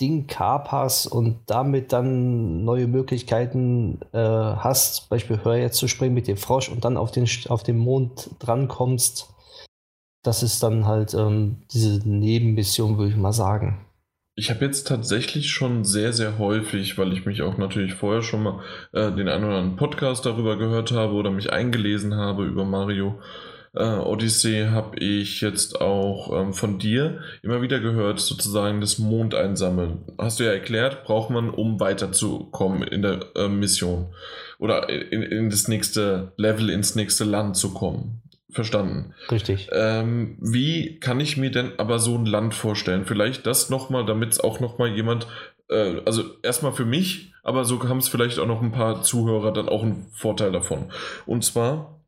Ding 0.00 0.26
kaperst 0.26 1.06
und 1.06 1.42
damit 1.46 1.92
dann 1.92 2.64
neue 2.64 2.88
Möglichkeiten 2.88 4.00
äh, 4.12 4.18
hast, 4.18 4.96
zum 4.96 5.08
Beispiel 5.10 5.44
hör 5.44 5.54
jetzt 5.54 5.78
zu 5.78 5.86
springen 5.86 6.14
mit 6.14 6.26
dem 6.26 6.36
Frosch 6.36 6.68
und 6.68 6.84
dann 6.84 6.96
auf 6.96 7.12
den, 7.12 7.28
auf 7.48 7.62
den 7.62 7.78
Mond 7.78 8.30
drankommst 8.40 9.32
das 10.22 10.42
ist 10.42 10.62
dann 10.62 10.86
halt 10.86 11.14
ähm, 11.14 11.62
diese 11.72 12.06
Nebenmission, 12.08 12.98
würde 12.98 13.10
ich 13.10 13.16
mal 13.16 13.32
sagen. 13.32 13.86
Ich 14.40 14.48
habe 14.48 14.64
jetzt 14.64 14.88
tatsächlich 14.88 15.50
schon 15.50 15.84
sehr, 15.84 16.14
sehr 16.14 16.38
häufig, 16.38 16.96
weil 16.96 17.12
ich 17.12 17.26
mich 17.26 17.42
auch 17.42 17.58
natürlich 17.58 17.92
vorher 17.92 18.22
schon 18.22 18.42
mal 18.42 18.62
äh, 18.94 19.12
den 19.12 19.28
einen 19.28 19.44
oder 19.44 19.58
anderen 19.58 19.76
Podcast 19.76 20.24
darüber 20.24 20.56
gehört 20.56 20.92
habe 20.92 21.12
oder 21.12 21.30
mich 21.30 21.52
eingelesen 21.52 22.14
habe 22.14 22.46
über 22.46 22.64
Mario 22.64 23.20
äh, 23.74 23.84
Odyssey, 23.84 24.68
habe 24.70 24.98
ich 24.98 25.42
jetzt 25.42 25.82
auch 25.82 26.32
ähm, 26.32 26.54
von 26.54 26.78
dir 26.78 27.20
immer 27.42 27.60
wieder 27.60 27.80
gehört, 27.80 28.18
sozusagen 28.18 28.80
das 28.80 28.98
Mond 28.98 29.34
einsammeln. 29.34 30.06
Hast 30.16 30.40
du 30.40 30.44
ja 30.44 30.52
erklärt, 30.52 31.04
braucht 31.04 31.28
man, 31.28 31.50
um 31.50 31.78
weiterzukommen 31.78 32.82
in 32.82 33.02
der 33.02 33.20
äh, 33.36 33.46
Mission 33.46 34.14
oder 34.58 34.88
in, 34.88 35.20
in 35.20 35.50
das 35.50 35.68
nächste 35.68 36.32
Level, 36.38 36.70
ins 36.70 36.94
nächste 36.94 37.24
Land 37.24 37.58
zu 37.58 37.74
kommen. 37.74 38.22
Verstanden. 38.52 39.14
Richtig. 39.30 39.68
Ähm, 39.72 40.36
wie 40.40 40.98
kann 40.98 41.20
ich 41.20 41.36
mir 41.36 41.50
denn 41.50 41.72
aber 41.78 41.98
so 41.98 42.16
ein 42.16 42.26
Land 42.26 42.54
vorstellen? 42.54 43.04
Vielleicht 43.06 43.46
das 43.46 43.70
nochmal, 43.70 44.04
damit 44.06 44.32
es 44.32 44.40
auch 44.40 44.60
nochmal 44.60 44.88
jemand, 44.88 45.26
äh, 45.68 46.00
also 46.04 46.24
erstmal 46.42 46.72
für 46.72 46.84
mich, 46.84 47.32
aber 47.42 47.64
so 47.64 47.82
haben 47.88 47.98
es 47.98 48.08
vielleicht 48.08 48.38
auch 48.38 48.46
noch 48.46 48.62
ein 48.62 48.72
paar 48.72 49.02
Zuhörer 49.02 49.52
dann 49.52 49.68
auch 49.68 49.82
einen 49.82 50.06
Vorteil 50.12 50.52
davon. 50.52 50.90
Und 51.26 51.44
zwar 51.44 52.00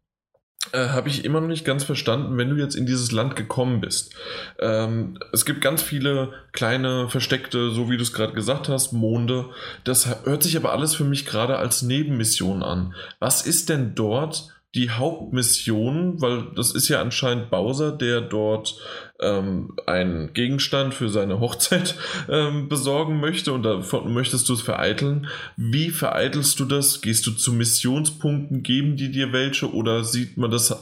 äh, 0.72 0.88
habe 0.88 1.08
ich 1.08 1.24
immer 1.24 1.40
noch 1.40 1.48
nicht 1.48 1.64
ganz 1.64 1.82
verstanden, 1.82 2.38
wenn 2.38 2.50
du 2.50 2.56
jetzt 2.56 2.76
in 2.76 2.86
dieses 2.86 3.10
Land 3.10 3.34
gekommen 3.34 3.80
bist. 3.80 4.14
Ähm, 4.60 5.18
es 5.32 5.44
gibt 5.44 5.60
ganz 5.60 5.82
viele 5.82 6.32
kleine 6.52 7.08
versteckte, 7.08 7.70
so 7.70 7.90
wie 7.90 7.96
du 7.96 8.02
es 8.02 8.12
gerade 8.12 8.32
gesagt 8.32 8.68
hast, 8.68 8.92
Monde. 8.92 9.46
Das 9.84 10.24
hört 10.24 10.42
sich 10.42 10.56
aber 10.56 10.72
alles 10.72 10.94
für 10.94 11.04
mich 11.04 11.26
gerade 11.26 11.58
als 11.58 11.82
Nebenmission 11.82 12.62
an. 12.62 12.94
Was 13.18 13.44
ist 13.44 13.68
denn 13.68 13.94
dort 13.94 14.51
die 14.74 14.90
Hauptmission, 14.90 16.22
weil 16.22 16.46
das 16.56 16.74
ist 16.74 16.88
ja 16.88 17.00
anscheinend 17.00 17.50
Bowser, 17.50 17.92
der 17.92 18.22
dort 18.22 18.78
ähm, 19.20 19.76
einen 19.86 20.32
Gegenstand 20.32 20.94
für 20.94 21.10
seine 21.10 21.40
Hochzeit 21.40 21.94
ähm, 22.30 22.68
besorgen 22.68 23.20
möchte 23.20 23.52
und 23.52 23.64
davon 23.64 24.12
möchtest 24.14 24.48
du 24.48 24.54
es 24.54 24.62
vereiteln. 24.62 25.26
Wie 25.56 25.90
vereitelst 25.90 26.58
du 26.58 26.64
das? 26.64 27.02
Gehst 27.02 27.26
du 27.26 27.32
zu 27.32 27.52
Missionspunkten, 27.52 28.62
geben 28.62 28.96
die 28.96 29.10
dir 29.10 29.32
welche 29.32 29.72
oder 29.72 30.04
sieht 30.04 30.38
man 30.38 30.50
das 30.50 30.70
äh, 30.70 30.76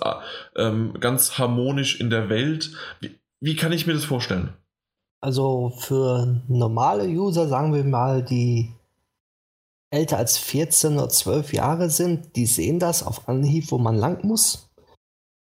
ähm, 0.56 0.94
ganz 1.00 1.38
harmonisch 1.38 2.00
in 2.00 2.10
der 2.10 2.28
Welt? 2.28 2.70
Wie, 3.00 3.18
wie 3.40 3.56
kann 3.56 3.72
ich 3.72 3.88
mir 3.88 3.94
das 3.94 4.04
vorstellen? 4.04 4.50
Also 5.20 5.72
für 5.78 6.42
normale 6.48 7.06
User, 7.08 7.48
sagen 7.48 7.74
wir 7.74 7.84
mal, 7.84 8.22
die 8.22 8.72
älter 9.90 10.18
als 10.18 10.38
14 10.38 10.94
oder 10.94 11.08
12 11.08 11.52
Jahre 11.52 11.90
sind, 11.90 12.36
die 12.36 12.46
sehen 12.46 12.78
das 12.78 13.02
auf 13.02 13.28
Anhieb, 13.28 13.70
wo 13.70 13.78
man 13.78 13.96
lang 13.96 14.24
muss. 14.24 14.70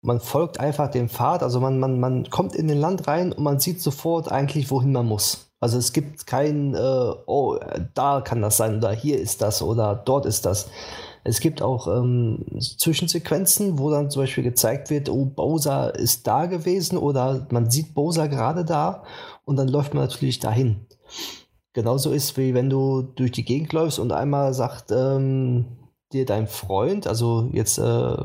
Man 0.04 0.20
folgt 0.20 0.60
einfach 0.60 0.90
dem 0.90 1.10
Pfad, 1.10 1.44
also 1.44 1.60
man, 1.60 1.80
man, 1.80 2.00
man 2.00 2.30
kommt 2.32 2.56
in 2.56 2.68
den 2.68 2.80
Land 2.80 3.08
rein 3.08 3.32
und 3.32 3.44
man 3.44 3.60
sieht 3.60 3.82
sofort 3.82 4.32
eigentlich, 4.32 4.72
wohin 4.72 4.92
man 4.92 5.06
muss. 5.06 5.52
Also 5.60 5.78
es 5.78 5.94
gibt 5.94 6.26
kein, 6.26 6.74
äh, 6.74 7.14
oh, 7.28 7.60
da 7.94 8.22
kann 8.22 8.42
das 8.42 8.58
sein 8.58 8.78
oder 8.78 8.92
hier 8.92 9.20
ist 9.20 9.44
das 9.44 9.62
oder 9.62 9.94
dort 9.94 10.26
ist 10.26 10.48
das. 10.48 10.70
Es 11.24 11.40
gibt 11.40 11.62
auch 11.62 11.88
ähm, 11.88 12.44
Zwischensequenzen, 12.60 13.78
wo 13.78 13.92
dann 13.92 14.10
zum 14.10 14.24
Beispiel 14.24 14.44
gezeigt 14.44 14.90
wird, 14.90 15.08
oh, 15.08 15.26
Bowser 15.26 15.94
ist 15.94 16.26
da 16.26 16.48
gewesen 16.48 16.98
oder 16.98 17.46
man 17.52 17.70
sieht 17.70 17.94
Bowser 17.94 18.28
gerade 18.28 18.66
da 18.66 19.04
und 19.46 19.58
dann 19.58 19.68
läuft 19.68 19.94
man 19.94 20.04
natürlich 20.04 20.40
dahin. 20.40 20.88
Genauso 21.74 22.12
ist, 22.12 22.38
wie 22.38 22.54
wenn 22.54 22.70
du 22.70 23.02
durch 23.02 23.32
die 23.32 23.46
Gegend 23.46 23.72
läufst 23.72 23.98
und 24.00 24.12
einmal 24.12 24.54
sagt 24.54 24.92
ähm, 24.92 25.66
dir 26.12 26.26
dein 26.26 26.48
Freund, 26.48 27.08
also 27.08 27.50
jetzt 27.54 27.78
äh, 27.78 28.16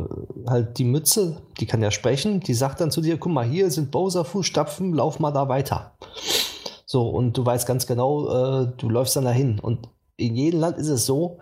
halt 0.47 0.78
die 0.78 0.85
Mütze, 0.85 1.43
die 1.60 1.66
kann 1.66 1.82
ja 1.82 1.93
sprechen, 1.93 2.40
die 2.40 2.55
sagt 2.55 2.81
dann 2.81 2.90
zu 2.90 3.01
dir, 3.01 3.18
guck 3.18 3.32
mal, 3.32 3.47
hier 3.47 3.70
sind 3.70 3.93
Bowser-Fußstapfen, 3.93 4.93
lauf 4.93 5.20
mal 5.20 5.31
da 5.31 5.48
weiter. 5.48 5.97
So, 6.86 7.09
und 7.09 7.36
du 7.36 7.47
weißt 7.47 7.66
ganz 7.66 7.86
genau, 7.86 8.62
äh, 8.62 8.73
du 8.77 8.89
läufst 8.89 9.14
dann 9.14 9.24
dahin. 9.24 9.60
Und 9.60 9.89
in 10.16 10.35
jedem 10.35 10.60
Land 10.60 10.78
ist 10.78 10.89
es 10.89 11.06
so, 11.06 11.39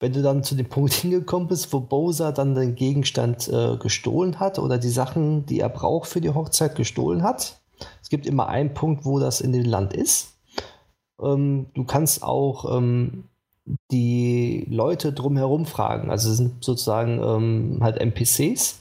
wenn 0.00 0.12
du 0.12 0.22
dann 0.22 0.42
zu 0.42 0.54
dem 0.54 0.68
Punkt 0.70 0.92
hingekommen 0.92 1.48
bist, 1.48 1.72
wo 1.72 1.80
Bowser 1.80 2.32
dann 2.32 2.54
den 2.54 2.74
Gegenstand 2.74 3.48
äh, 3.48 3.76
gestohlen 3.78 4.38
hat 4.40 4.58
oder 4.58 4.76
die 4.76 4.90
Sachen, 4.90 5.46
die 5.46 5.60
er 5.60 5.70
braucht 5.70 6.08
für 6.08 6.20
die 6.20 6.30
Hochzeit, 6.30 6.74
gestohlen 6.74 7.22
hat. 7.22 7.62
Es 8.02 8.10
gibt 8.10 8.26
immer 8.26 8.48
einen 8.48 8.74
Punkt, 8.74 9.04
wo 9.04 9.18
das 9.18 9.40
in 9.40 9.52
dem 9.52 9.64
Land 9.64 9.94
ist. 9.94 10.31
Ähm, 11.20 11.66
du 11.74 11.84
kannst 11.84 12.22
auch 12.22 12.76
ähm, 12.76 13.24
die 13.90 14.66
Leute 14.68 15.12
drumherum 15.12 15.66
fragen. 15.66 16.10
Also 16.10 16.30
es 16.30 16.36
sind 16.36 16.64
sozusagen 16.64 17.20
ähm, 17.22 17.78
halt 17.80 17.98
NPCs, 17.98 18.80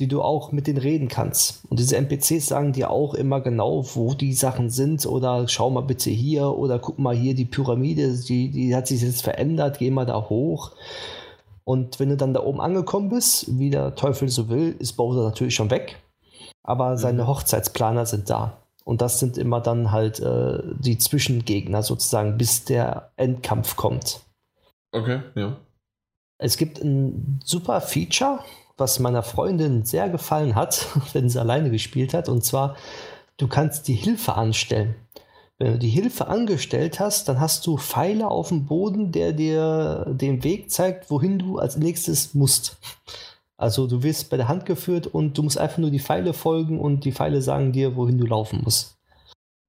die 0.00 0.08
du 0.08 0.22
auch 0.22 0.52
mit 0.52 0.66
denen 0.66 0.78
reden 0.78 1.08
kannst. 1.08 1.64
Und 1.70 1.78
diese 1.78 1.96
NPCs 1.96 2.46
sagen 2.46 2.72
dir 2.72 2.90
auch 2.90 3.14
immer 3.14 3.40
genau, 3.40 3.84
wo 3.94 4.14
die 4.14 4.32
Sachen 4.32 4.70
sind 4.70 5.06
oder 5.06 5.46
schau 5.48 5.70
mal 5.70 5.82
bitte 5.82 6.10
hier 6.10 6.48
oder 6.48 6.78
guck 6.78 6.98
mal 6.98 7.14
hier 7.16 7.34
die 7.34 7.44
Pyramide, 7.44 8.14
die, 8.18 8.50
die 8.50 8.74
hat 8.74 8.88
sich 8.88 9.02
jetzt 9.02 9.22
verändert, 9.22 9.78
geh 9.78 9.90
mal 9.90 10.06
da 10.06 10.28
hoch. 10.28 10.72
Und 11.64 11.98
wenn 11.98 12.10
du 12.10 12.16
dann 12.16 12.34
da 12.34 12.42
oben 12.42 12.60
angekommen 12.60 13.08
bist, 13.08 13.58
wie 13.58 13.70
der 13.70 13.94
Teufel 13.94 14.28
so 14.28 14.48
will, 14.48 14.76
ist 14.78 14.94
Bowser 14.94 15.22
natürlich 15.22 15.54
schon 15.54 15.70
weg. 15.70 15.96
Aber 16.62 16.98
seine 16.98 17.22
mhm. 17.22 17.28
Hochzeitsplaner 17.28 18.04
sind 18.04 18.28
da. 18.28 18.58
Und 18.84 19.00
das 19.00 19.18
sind 19.18 19.38
immer 19.38 19.60
dann 19.60 19.90
halt 19.90 20.20
äh, 20.20 20.60
die 20.78 20.98
Zwischengegner 20.98 21.82
sozusagen, 21.82 22.36
bis 22.36 22.64
der 22.64 23.10
Endkampf 23.16 23.76
kommt. 23.76 24.20
Okay, 24.92 25.22
ja. 25.34 25.56
Es 26.38 26.58
gibt 26.58 26.82
ein 26.82 27.40
super 27.44 27.80
Feature, 27.80 28.40
was 28.76 28.98
meiner 28.98 29.22
Freundin 29.22 29.84
sehr 29.84 30.08
gefallen 30.10 30.54
hat, 30.54 30.86
wenn 31.14 31.28
sie 31.28 31.40
alleine 31.40 31.70
gespielt 31.70 32.12
hat. 32.12 32.28
Und 32.28 32.44
zwar, 32.44 32.76
du 33.38 33.48
kannst 33.48 33.88
die 33.88 33.94
Hilfe 33.94 34.34
anstellen. 34.34 34.94
Wenn 35.56 35.72
du 35.72 35.78
die 35.78 35.88
Hilfe 35.88 36.26
angestellt 36.26 36.98
hast, 36.98 37.28
dann 37.28 37.40
hast 37.40 37.66
du 37.66 37.78
Pfeile 37.78 38.28
auf 38.28 38.48
dem 38.48 38.66
Boden, 38.66 39.12
der 39.12 39.32
dir 39.32 40.04
den 40.08 40.42
Weg 40.42 40.70
zeigt, 40.70 41.10
wohin 41.10 41.38
du 41.38 41.58
als 41.58 41.76
nächstes 41.76 42.34
musst. 42.34 42.76
Also 43.56 43.86
du 43.86 44.02
wirst 44.02 44.30
bei 44.30 44.36
der 44.36 44.48
Hand 44.48 44.66
geführt 44.66 45.06
und 45.06 45.38
du 45.38 45.42
musst 45.42 45.58
einfach 45.58 45.78
nur 45.78 45.90
die 45.90 46.00
Pfeile 46.00 46.32
folgen 46.32 46.80
und 46.80 47.04
die 47.04 47.12
Pfeile 47.12 47.40
sagen 47.40 47.72
dir, 47.72 47.96
wohin 47.96 48.18
du 48.18 48.26
laufen 48.26 48.62
musst. 48.64 48.98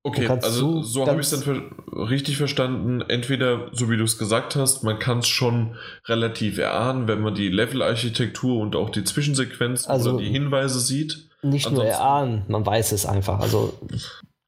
Okay, 0.04 0.28
also 0.28 0.84
so 0.84 1.08
habe 1.08 1.20
ich 1.20 1.26
es 1.26 1.32
dann 1.32 1.42
für, 1.42 2.08
richtig 2.08 2.38
verstanden. 2.38 3.02
Entweder, 3.02 3.70
so 3.72 3.90
wie 3.90 3.98
du 3.98 4.04
es 4.04 4.20
gesagt 4.20 4.56
hast, 4.56 4.84
man 4.84 5.00
kann 5.00 5.20
es 5.20 5.28
schon 5.28 5.78
relativ 6.06 6.60
erahnen, 6.60 7.08
wenn 7.08 7.22
man 7.22 7.34
die 7.34 7.50
Level-Architektur 7.50 8.62
und 8.62 8.76
auch 8.76 8.92
die 8.92 9.04
Zwischensequenzen 9.04 9.90
also 9.90 10.12
oder 10.12 10.20
die 10.20 10.30
Hinweise 10.30 10.80
sieht. 10.80 11.28
Nicht 11.42 11.66
Ansonsten, 11.66 11.74
nur 11.74 11.86
erahnen, 11.86 12.44
man 12.48 12.64
weiß 12.64 12.92
es 12.92 13.08
einfach. 13.08 13.40
Also 13.40 13.74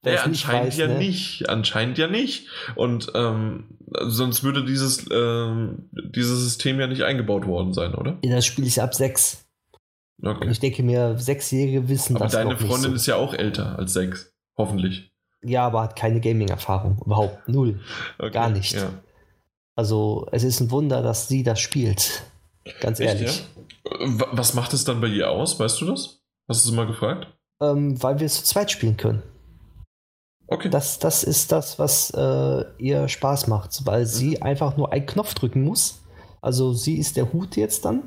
ja, 0.05 0.21
anscheinend 0.21 0.67
weiß, 0.67 0.77
ja 0.77 0.87
ne? 0.87 0.97
nicht. 0.99 1.49
Anscheinend 1.49 1.97
ja 1.97 2.07
nicht. 2.07 2.47
Und 2.75 3.11
ähm, 3.15 3.76
sonst 3.91 4.43
würde 4.43 4.65
dieses, 4.65 5.05
ähm, 5.11 5.89
dieses 5.91 6.39
System 6.39 6.79
ja 6.79 6.87
nicht 6.87 7.03
eingebaut 7.03 7.45
worden 7.45 7.73
sein, 7.73 7.95
oder? 7.95 8.17
Ja, 8.23 8.35
das 8.35 8.45
Spiel 8.45 8.65
ist 8.65 8.75
ja 8.75 8.83
ab 8.83 8.93
6. 8.93 9.45
Okay. 10.23 10.49
Ich 10.49 10.59
denke 10.59 10.83
mir, 10.83 11.17
Sechsjährige 11.17 11.87
wissen 11.89 12.15
aber 12.15 12.25
das. 12.25 12.35
Aber 12.35 12.45
deine 12.45 12.57
Freundin 12.57 12.91
so. 12.91 12.95
ist 12.95 13.05
ja 13.05 13.15
auch 13.17 13.33
älter 13.33 13.77
als 13.77 13.93
sechs. 13.93 14.33
Hoffentlich. 14.57 15.11
Ja, 15.43 15.67
aber 15.67 15.83
hat 15.83 15.95
keine 15.95 16.19
Gaming-Erfahrung. 16.19 16.99
Überhaupt 17.05 17.47
null. 17.47 17.79
Okay, 18.17 18.31
Gar 18.31 18.49
nicht. 18.49 18.73
Ja. 18.73 18.89
Also, 19.75 20.27
es 20.31 20.43
ist 20.43 20.59
ein 20.59 20.71
Wunder, 20.71 21.03
dass 21.03 21.27
sie 21.27 21.43
das 21.43 21.59
spielt. 21.59 22.23
Ganz 22.81 22.99
Echt, 22.99 23.13
ehrlich. 23.13 23.45
Ja? 23.85 24.27
Was 24.31 24.55
macht 24.55 24.73
es 24.73 24.83
dann 24.83 24.99
bei 24.99 25.07
ihr 25.07 25.29
aus? 25.29 25.59
Weißt 25.59 25.79
du 25.79 25.85
das? 25.85 26.19
Hast 26.49 26.65
du 26.65 26.69
es 26.69 26.75
mal 26.75 26.87
gefragt? 26.87 27.27
Ähm, 27.61 28.01
weil 28.01 28.19
wir 28.19 28.25
es 28.25 28.37
zu 28.37 28.43
zweit 28.43 28.71
spielen 28.71 28.97
können. 28.97 29.21
Okay. 30.47 30.69
Das, 30.69 30.99
das 30.99 31.23
ist 31.23 31.51
das, 31.51 31.77
was 31.77 32.11
äh, 32.11 32.65
ihr 32.77 33.07
Spaß 33.07 33.47
macht, 33.47 33.85
weil 33.85 34.05
sie 34.05 34.41
einfach 34.41 34.77
nur 34.77 34.93
einen 34.93 35.05
Knopf 35.05 35.33
drücken 35.33 35.63
muss. 35.63 36.01
Also 36.41 36.73
sie 36.73 36.97
ist 36.97 37.17
der 37.17 37.33
Hut 37.33 37.57
jetzt 37.57 37.83
dann 37.85 38.03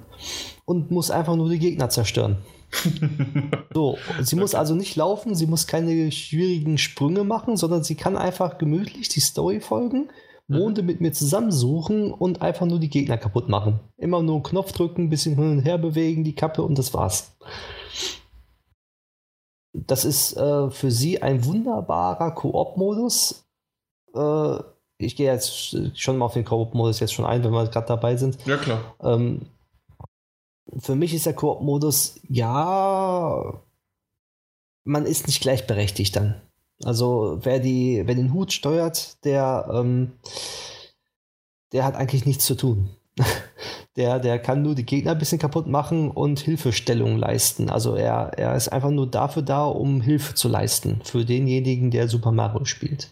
und 0.65 0.91
muss 0.91 1.11
einfach 1.11 1.37
nur 1.37 1.51
die 1.51 1.59
Gegner 1.59 1.91
zerstören. 1.91 2.39
so, 3.75 3.99
sie 4.21 4.37
muss 4.37 4.55
also 4.55 4.75
nicht 4.75 4.95
laufen, 4.97 5.35
sie 5.35 5.47
muss 5.47 5.67
keine 5.67 6.13
schwierigen 6.13 6.79
Sprünge 6.79 7.25
machen, 7.25 7.57
sondern 7.57 7.83
sie 7.83 7.97
kann 7.97 8.17
einfach 8.17 8.59
gemütlich 8.59 9.09
die 9.09 9.21
Story 9.21 9.61
folgen, 9.61 10.09
mhm. 10.47 10.59
Monde 10.59 10.83
mit 10.83 11.01
mir 11.01 11.13
zusammensuchen 11.13 12.13
und 12.13 12.43
einfach 12.43 12.67
nur 12.67 12.79
die 12.79 12.89
Gegner 12.89 13.19
kaputt 13.19 13.49
machen. 13.49 13.81
Immer 13.99 14.23
nur 14.23 14.37
einen 14.37 14.45
Knopf 14.45 14.73
drücken, 14.73 15.05
ein 15.05 15.11
bisschen 15.11 15.35
hin 15.35 15.51
und 15.51 15.65
her 15.65 15.79
bewegen, 15.79 16.23
die 16.23 16.37
Kappe 16.37 16.63
und 16.63 16.79
das 16.79 16.95
war's 16.95 17.33
das 19.73 20.05
ist 20.05 20.37
äh, 20.37 20.71
für 20.71 20.91
sie 20.91 21.23
ein 21.23 21.45
wunderbarer 21.45 22.33
Koop-Modus. 22.33 23.45
Äh, 24.15 24.59
ich 24.99 25.17
gehe 25.17 25.33
jetzt 25.33 25.99
schon 25.99 26.19
mal 26.19 26.27
auf 26.27 26.35
den 26.35 26.45
Koop-Modus 26.45 27.01
jetzt 27.01 27.15
schon 27.15 27.25
ein, 27.25 27.43
wenn 27.45 27.53
wir 27.53 27.67
gerade 27.69 27.87
dabei 27.87 28.17
sind. 28.17 28.39
Ja, 28.47 28.57
klar. 28.57 28.95
Ähm, 29.01 29.47
für 30.79 30.95
mich 30.95 31.15
ist 31.15 31.27
der 31.27 31.35
Koop-Modus, 31.35 32.21
ja, 32.29 33.61
man 34.85 35.07
ist 35.07 35.27
nicht 35.27 35.41
gleichberechtigt 35.41 36.17
dann. 36.17 36.41
Also 36.85 37.39
wer, 37.43 37.61
die, 37.61 38.03
wer 38.07 38.15
den 38.15 38.33
Hut 38.33 38.53
steuert, 38.53 39.25
der, 39.25 39.69
ähm, 39.73 40.13
der 41.73 41.85
hat 41.85 41.95
eigentlich 41.95 42.27
nichts 42.27 42.45
zu 42.47 42.55
tun. 42.55 42.91
der, 43.97 44.21
der 44.21 44.39
kann 44.39 44.63
nur 44.63 44.75
die 44.75 44.87
Gegner 44.87 45.13
ein 45.13 45.19
bisschen 45.19 45.41
kaputt 45.41 45.67
machen 45.67 46.11
und 46.11 46.39
Hilfestellung 46.39 47.19
leisten. 47.19 47.71
Also 47.71 47.97
er, 47.97 48.33
er 48.39 48.55
ist 48.55 48.69
einfach 48.69 48.91
nur 48.91 49.11
dafür 49.11 49.43
da, 49.43 49.65
um 49.65 50.01
Hilfe 50.01 50.35
zu 50.35 50.49
leisten 50.49 51.01
für 51.05 51.25
denjenigen, 51.25 51.91
der 51.91 52.09
Super 52.09 52.33
Mario 52.33 52.65
spielt. 52.65 53.11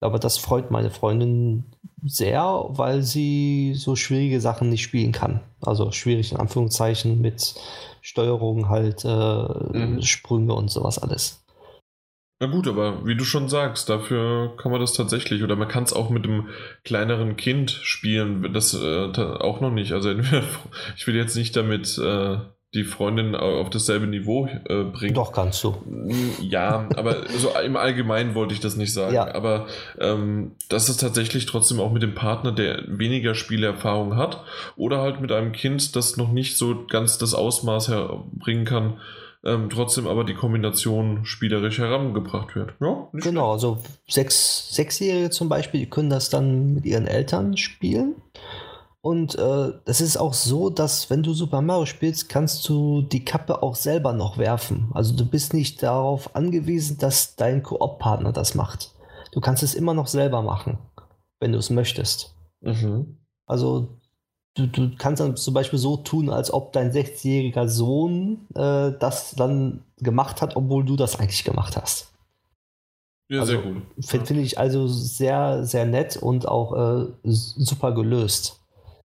Aber 0.00 0.18
das 0.18 0.36
freut 0.38 0.70
meine 0.70 0.90
Freundin 0.90 1.64
sehr, 2.04 2.66
weil 2.68 3.02
sie 3.02 3.74
so 3.74 3.96
schwierige 3.96 4.40
Sachen 4.40 4.68
nicht 4.68 4.82
spielen 4.82 5.12
kann. 5.12 5.40
Also 5.60 5.90
schwierig 5.92 6.32
in 6.32 6.38
Anführungszeichen 6.38 7.20
mit 7.20 7.54
Steuerung 8.02 8.68
halt, 8.68 9.04
äh, 9.04 9.08
mhm. 9.08 10.02
Sprünge 10.02 10.54
und 10.54 10.70
sowas 10.70 10.98
alles. 10.98 11.45
Na 12.38 12.48
gut, 12.48 12.68
aber 12.68 13.06
wie 13.06 13.16
du 13.16 13.24
schon 13.24 13.48
sagst, 13.48 13.88
dafür 13.88 14.54
kann 14.58 14.70
man 14.70 14.80
das 14.80 14.92
tatsächlich 14.92 15.42
oder 15.42 15.56
man 15.56 15.68
kann 15.68 15.84
es 15.84 15.94
auch 15.94 16.10
mit 16.10 16.24
einem 16.24 16.48
kleineren 16.84 17.36
Kind 17.36 17.70
spielen, 17.70 18.52
das 18.52 18.74
äh, 18.74 19.10
auch 19.16 19.60
noch 19.60 19.70
nicht. 19.70 19.92
Also 19.92 20.10
ich 20.96 21.06
will 21.06 21.16
jetzt 21.16 21.34
nicht 21.34 21.56
damit 21.56 21.96
äh, 21.96 22.36
die 22.74 22.84
Freundin 22.84 23.34
auf 23.34 23.70
dasselbe 23.70 24.06
Niveau 24.06 24.46
äh, 24.46 24.84
bringen. 24.84 25.14
Doch, 25.14 25.32
kannst 25.32 25.64
du. 25.64 25.76
Ja, 26.42 26.88
aber 26.96 27.22
so 27.38 27.52
im 27.64 27.76
Allgemeinen 27.76 28.34
wollte 28.34 28.52
ich 28.52 28.60
das 28.60 28.76
nicht 28.76 28.92
sagen. 28.92 29.14
Ja. 29.14 29.34
Aber 29.34 29.66
ähm, 29.98 30.52
das 30.68 30.90
ist 30.90 31.00
tatsächlich 31.00 31.46
trotzdem 31.46 31.80
auch 31.80 31.90
mit 31.90 32.02
dem 32.02 32.14
Partner, 32.14 32.52
der 32.52 32.82
weniger 32.86 33.34
Spielerfahrung 33.34 34.16
hat 34.16 34.44
oder 34.76 35.00
halt 35.00 35.22
mit 35.22 35.32
einem 35.32 35.52
Kind, 35.52 35.96
das 35.96 36.18
noch 36.18 36.30
nicht 36.30 36.58
so 36.58 36.84
ganz 36.86 37.16
das 37.16 37.32
Ausmaß 37.32 37.88
herbringen 37.88 38.66
kann, 38.66 39.00
ähm, 39.46 39.70
trotzdem 39.70 40.06
aber 40.06 40.24
die 40.24 40.34
Kombination 40.34 41.24
spielerisch 41.24 41.78
herangebracht 41.78 42.54
wird. 42.56 42.74
Ja, 42.80 43.08
genau, 43.12 43.52
also 43.52 43.78
sechs, 44.08 44.74
Sechsjährige 44.74 45.30
zum 45.30 45.48
Beispiel, 45.48 45.80
die 45.80 45.90
können 45.90 46.10
das 46.10 46.28
dann 46.28 46.74
mit 46.74 46.84
ihren 46.84 47.06
Eltern 47.06 47.56
spielen. 47.56 48.16
Und 49.00 49.38
äh, 49.38 49.70
es 49.84 50.00
ist 50.00 50.16
auch 50.16 50.34
so, 50.34 50.68
dass 50.68 51.10
wenn 51.10 51.22
du 51.22 51.32
Super 51.32 51.62
Mario 51.62 51.86
spielst, 51.86 52.28
kannst 52.28 52.68
du 52.68 53.02
die 53.02 53.24
Kappe 53.24 53.62
auch 53.62 53.76
selber 53.76 54.12
noch 54.12 54.36
werfen. 54.36 54.90
Also 54.94 55.14
du 55.14 55.24
bist 55.24 55.54
nicht 55.54 55.80
darauf 55.80 56.34
angewiesen, 56.34 56.98
dass 56.98 57.36
dein 57.36 57.62
Koop-Partner 57.62 58.32
das 58.32 58.56
macht. 58.56 58.94
Du 59.30 59.40
kannst 59.40 59.62
es 59.62 59.74
immer 59.74 59.94
noch 59.94 60.08
selber 60.08 60.42
machen, 60.42 60.78
wenn 61.38 61.52
du 61.52 61.58
es 61.58 61.70
möchtest. 61.70 62.34
Mhm. 62.62 63.18
Also 63.46 64.00
du, 64.56 64.66
du 64.66 64.90
kannst 64.96 65.20
dann 65.20 65.36
zum 65.36 65.54
Beispiel 65.54 65.78
so 65.78 65.96
tun, 65.96 66.30
als 66.30 66.52
ob 66.52 66.72
dein 66.72 66.90
60-jähriger 66.90 67.68
Sohn 67.68 68.46
äh, 68.54 68.92
das 68.98 69.34
dann 69.36 69.84
gemacht 69.98 70.42
hat, 70.42 70.56
obwohl 70.56 70.84
du 70.84 70.96
das 70.96 71.18
eigentlich 71.20 71.44
gemacht 71.44 71.76
hast. 71.76 72.12
Ja, 73.28 73.40
also, 73.40 73.52
sehr 73.52 73.62
gut. 73.62 73.82
Finde 74.00 74.26
find 74.26 74.40
ich 74.40 74.58
also 74.58 74.86
sehr, 74.86 75.64
sehr 75.64 75.84
nett 75.84 76.16
und 76.16 76.48
auch 76.48 77.04
äh, 77.04 77.06
super 77.24 77.92
gelöst. 77.92 78.60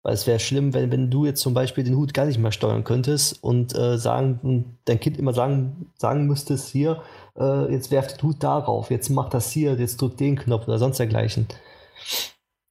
Weil 0.02 0.14
es 0.14 0.26
wäre 0.26 0.38
schlimm, 0.38 0.72
wenn, 0.72 0.90
wenn 0.92 1.10
du 1.10 1.26
jetzt 1.26 1.40
zum 1.40 1.52
Beispiel 1.52 1.84
den 1.84 1.96
Hut 1.96 2.14
gar 2.14 2.26
nicht 2.26 2.38
mehr 2.38 2.52
steuern 2.52 2.84
könntest 2.84 3.42
und 3.42 3.74
äh, 3.74 3.98
sagen, 3.98 4.78
dein 4.84 5.00
Kind 5.00 5.18
immer 5.18 5.34
sagen, 5.34 5.90
sagen 5.96 6.26
müsstest, 6.26 6.68
hier, 6.68 7.02
äh, 7.36 7.72
jetzt 7.72 7.90
werft 7.90 8.22
den 8.22 8.28
Hut 8.28 8.42
darauf, 8.42 8.90
jetzt 8.90 9.10
macht 9.10 9.34
das 9.34 9.50
hier, 9.50 9.74
jetzt 9.74 10.00
drückt 10.00 10.20
den 10.20 10.36
Knopf 10.36 10.68
oder 10.68 10.78
sonst 10.78 10.98
dergleichen. 10.98 11.48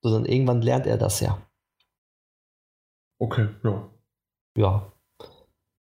Sondern 0.02 0.26
irgendwann 0.26 0.62
lernt 0.62 0.88
er 0.88 0.98
das 0.98 1.20
ja. 1.20 1.38
Okay, 3.20 3.48
ja. 3.64 3.90
Ja. 4.58 4.92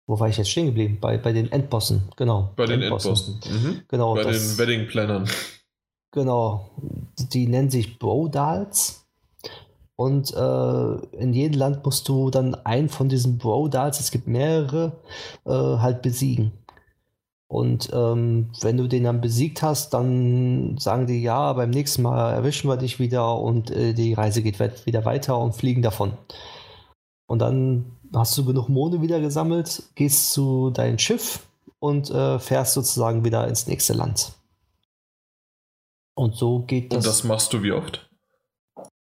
Wo 0.06 0.20
war 0.20 0.28
ich 0.28 0.38
jetzt 0.38 0.50
stehen 0.50 0.68
geblieben? 0.68 0.98
Bei, 1.00 1.18
bei 1.18 1.32
den 1.32 1.52
Endbossen, 1.52 2.10
genau. 2.18 2.52
Bei 2.56 2.66
den 2.66 2.82
Endbossen. 2.82 3.40
Mhm. 3.50 3.82
Genau. 3.88 4.16
Bei 4.16 4.24
das, 4.24 4.56
den 4.56 4.58
Wedding-Plannern. 4.58 5.30
Genau. 6.12 6.70
Die 7.18 7.48
nennen 7.48 7.70
sich 7.70 7.98
Brodals. 8.00 9.08
Und 9.96 10.34
äh, 10.34 10.96
in 11.18 11.34
jedem 11.34 11.58
Land 11.58 11.86
musst 11.86 12.10
du 12.10 12.30
dann 12.30 12.56
einen 12.56 12.90
von 12.90 13.10
diesen 13.10 13.38
Brodals, 13.38 14.00
es 14.00 14.12
gibt 14.12 14.28
mehrere, 14.28 15.00
äh, 15.46 15.52
halt 15.52 16.02
besiegen. 16.02 16.52
Und 17.48 17.92
ähm, 17.94 18.50
wenn 18.62 18.78
du 18.78 18.88
den 18.88 19.04
dann 19.04 19.22
besiegt 19.22 19.62
hast, 19.62 19.94
dann 19.94 20.78
sagen 20.80 21.06
die, 21.06 21.22
ja, 21.22 21.54
beim 21.54 21.70
nächsten 21.70 22.02
Mal 22.02 22.34
erwischen 22.34 22.68
wir 22.68 22.78
dich 22.78 23.00
wieder 23.00 23.38
und 23.38 23.70
äh, 23.70 23.94
die 23.94 24.14
Reise 24.14 24.42
geht 24.42 24.60
wieder 24.88 25.06
weiter 25.06 25.38
und 25.38 25.54
fliegen 25.54 25.84
davon. 25.84 26.14
Und 27.26 27.40
dann 27.40 27.98
hast 28.14 28.38
du 28.38 28.46
genug 28.46 28.70
Monde 28.70 29.02
wieder 29.02 29.20
gesammelt, 29.20 29.84
gehst 29.96 30.34
zu 30.34 30.70
deinem 30.70 31.00
Schiff 31.00 31.48
und 31.80 32.10
äh, 32.10 32.40
fährst 32.40 32.74
sozusagen 32.74 33.26
wieder 33.26 33.48
ins 33.48 33.68
nächste 33.68 33.94
Land. 33.94 34.34
Und 36.16 36.36
so 36.36 36.60
geht 36.60 36.92
das. 36.92 36.98
Und 36.98 37.08
das 37.08 37.24
machst 37.24 37.54
du 37.54 37.64
wie 37.64 37.72
oft? 37.72 38.10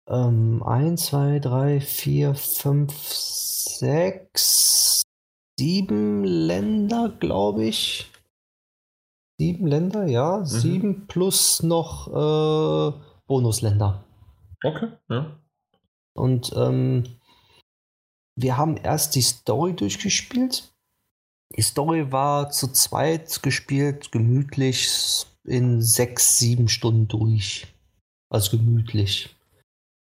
Ähm, 0.08 0.64
1, 0.64 1.06
2, 1.08 1.40
3, 1.40 1.82
4, 1.82 2.36
5, 2.36 2.94
6, 2.94 5.04
7 5.58 6.24
Länder, 6.24 7.10
glaube 7.20 7.66
ich. 7.66 8.12
Sieben 9.40 9.68
Länder, 9.68 10.08
ja. 10.08 10.40
Mhm. 10.40 10.46
Sieben 10.46 11.08
plus 11.08 11.62
noch 11.62 12.08
äh, 12.08 12.98
Bonusländer. 13.28 14.04
Okay, 14.64 14.88
ja. 15.10 15.38
Und 16.14 16.52
ähm, 16.56 17.04
wir 18.38 18.56
haben 18.56 18.78
erst 18.78 19.16
die 19.16 19.22
Story 19.22 19.74
durchgespielt. 19.76 20.72
Die 21.56 21.62
Story 21.62 22.12
war 22.12 22.52
zu 22.52 22.68
zweit 22.72 23.42
gespielt, 23.42 24.12
gemütlich 24.12 25.26
in 25.44 25.82
sechs, 25.82 26.38
sieben 26.38 26.70
Stunden 26.70 27.08
durch. 27.08 27.68
Also 28.30 28.58
gemütlich. 28.58 29.36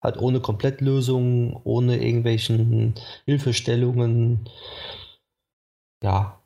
Halt 0.02 0.18
ohne 0.18 0.40
Komplettlösung, 0.40 1.60
ohne 1.64 1.96
irgendwelchen 2.04 2.94
Hilfestellungen. 3.24 4.48
Ja, 6.02 6.40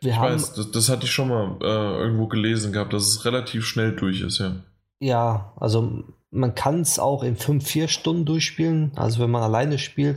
wir 0.00 0.12
ich 0.12 0.16
haben, 0.16 0.34
weiß, 0.34 0.54
das, 0.54 0.70
das, 0.70 0.88
hatte 0.88 1.04
ich 1.04 1.12
schon 1.12 1.28
mal 1.28 1.56
äh, 1.60 2.02
irgendwo 2.02 2.26
gelesen 2.26 2.72
gehabt, 2.72 2.92
dass 2.92 3.06
es 3.06 3.24
relativ 3.24 3.64
schnell 3.64 3.94
durch 3.94 4.20
ist, 4.20 4.38
ja. 4.38 4.56
Ja, 5.00 5.52
also 5.56 6.04
man 6.32 6.54
kann 6.54 6.80
es 6.80 6.98
auch 6.98 7.22
in 7.22 7.36
5, 7.36 7.64
4 7.64 7.88
Stunden 7.88 8.24
durchspielen. 8.24 8.92
Also 8.96 9.20
wenn 9.20 9.30
man 9.30 9.42
alleine 9.42 9.78
spielt, 9.78 10.16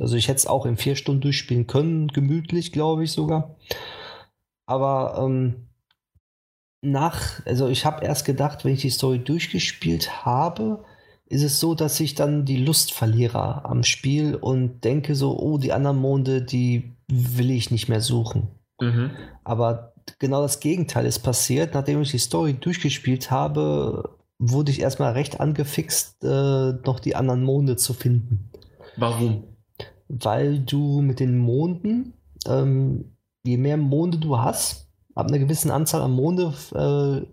also 0.00 0.16
ich 0.16 0.28
hätte 0.28 0.38
es 0.38 0.46
auch 0.46 0.66
in 0.66 0.76
4 0.76 0.96
Stunden 0.96 1.20
durchspielen 1.20 1.68
können, 1.68 2.08
gemütlich, 2.08 2.72
glaube 2.72 3.04
ich 3.04 3.12
sogar. 3.12 3.54
Aber 4.66 5.16
ähm, 5.18 5.68
nach, 6.82 7.40
also 7.46 7.68
ich 7.68 7.86
habe 7.86 8.04
erst 8.04 8.24
gedacht, 8.24 8.64
wenn 8.64 8.74
ich 8.74 8.82
die 8.82 8.90
Story 8.90 9.20
durchgespielt 9.20 10.24
habe, 10.24 10.84
ist 11.26 11.44
es 11.44 11.60
so, 11.60 11.74
dass 11.74 12.00
ich 12.00 12.16
dann 12.16 12.44
die 12.44 12.58
Lust 12.58 12.92
verliere 12.92 13.64
am 13.64 13.84
Spiel 13.84 14.34
und 14.34 14.82
denke 14.82 15.14
so, 15.14 15.38
oh, 15.38 15.56
die 15.56 15.72
anderen 15.72 15.98
Monde, 15.98 16.42
die 16.42 16.96
will 17.08 17.52
ich 17.52 17.70
nicht 17.70 17.88
mehr 17.88 18.00
suchen. 18.00 18.48
Mhm. 18.80 19.12
Aber 19.44 19.94
genau 20.18 20.42
das 20.42 20.58
Gegenteil 20.58 21.06
ist 21.06 21.20
passiert. 21.20 21.74
Nachdem 21.74 22.02
ich 22.02 22.10
die 22.10 22.18
Story 22.18 22.54
durchgespielt 22.54 23.30
habe, 23.30 24.13
wurde 24.38 24.70
ich 24.70 24.80
erstmal 24.80 25.12
recht 25.12 25.40
angefixt, 25.40 26.22
äh, 26.24 26.72
noch 26.72 27.00
die 27.00 27.16
anderen 27.16 27.44
Monde 27.44 27.76
zu 27.76 27.94
finden. 27.94 28.50
Warum? 28.96 29.44
Weil 30.08 30.60
du 30.60 31.00
mit 31.00 31.20
den 31.20 31.38
Monden, 31.38 32.14
ähm, 32.46 33.16
je 33.44 33.56
mehr 33.56 33.76
Monde 33.76 34.18
du 34.18 34.38
hast, 34.38 34.88
ab 35.14 35.28
einer 35.28 35.38
gewissen 35.38 35.70
Anzahl 35.70 36.02
an 36.02 36.12
Monde 36.12 36.52
äh, 36.74 37.26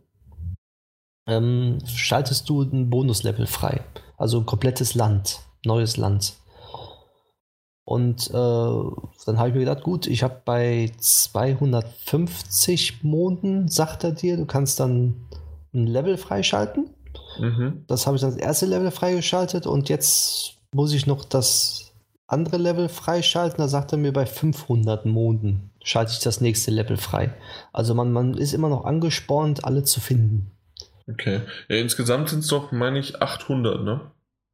ähm, 1.27 1.79
schaltest 1.85 2.49
du 2.49 2.61
ein 2.61 2.89
Bonuslevel 2.89 3.47
frei. 3.47 3.81
Also 4.17 4.39
ein 4.39 4.45
komplettes 4.45 4.95
Land, 4.95 5.39
neues 5.65 5.97
Land. 5.97 6.35
Und 7.83 8.29
äh, 8.29 8.33
dann 8.33 9.37
habe 9.37 9.49
ich 9.49 9.53
mir 9.53 9.61
gedacht, 9.61 9.83
gut, 9.83 10.07
ich 10.07 10.23
habe 10.23 10.41
bei 10.45 10.91
250 10.97 13.03
Monden, 13.03 13.67
sagt 13.67 14.03
er 14.03 14.11
dir, 14.11 14.37
du 14.37 14.45
kannst 14.45 14.79
dann 14.79 15.27
ein 15.73 15.87
Level 15.87 16.17
freischalten. 16.17 16.89
Mhm. 17.39 17.85
Das 17.87 18.07
habe 18.07 18.15
ich 18.15 18.21
dann 18.21 18.31
das 18.31 18.39
erste 18.39 18.65
Level 18.65 18.91
freigeschaltet 18.91 19.65
und 19.65 19.89
jetzt 19.89 20.55
muss 20.73 20.93
ich 20.93 21.07
noch 21.07 21.25
das 21.25 21.93
andere 22.27 22.57
Level 22.57 22.89
freischalten. 22.89 23.57
Da 23.57 23.67
sagt 23.67 23.91
er 23.91 23.97
mir, 23.97 24.13
bei 24.13 24.25
500 24.25 25.05
Monden 25.05 25.71
schalte 25.83 26.13
ich 26.13 26.19
das 26.19 26.41
nächste 26.41 26.71
Level 26.71 26.97
frei. 26.97 27.33
Also 27.73 27.93
man, 27.93 28.11
man 28.11 28.35
ist 28.35 28.53
immer 28.53 28.69
noch 28.69 28.85
angespornt, 28.85 29.65
alle 29.65 29.83
zu 29.83 29.99
finden. 29.99 30.51
Okay. 31.09 31.41
Ja, 31.67 31.77
insgesamt 31.77 32.29
sind 32.29 32.39
es 32.39 32.47
doch, 32.47 32.71
meine 32.71 32.99
ich, 32.99 33.21
800, 33.21 33.83
ne? 33.83 34.11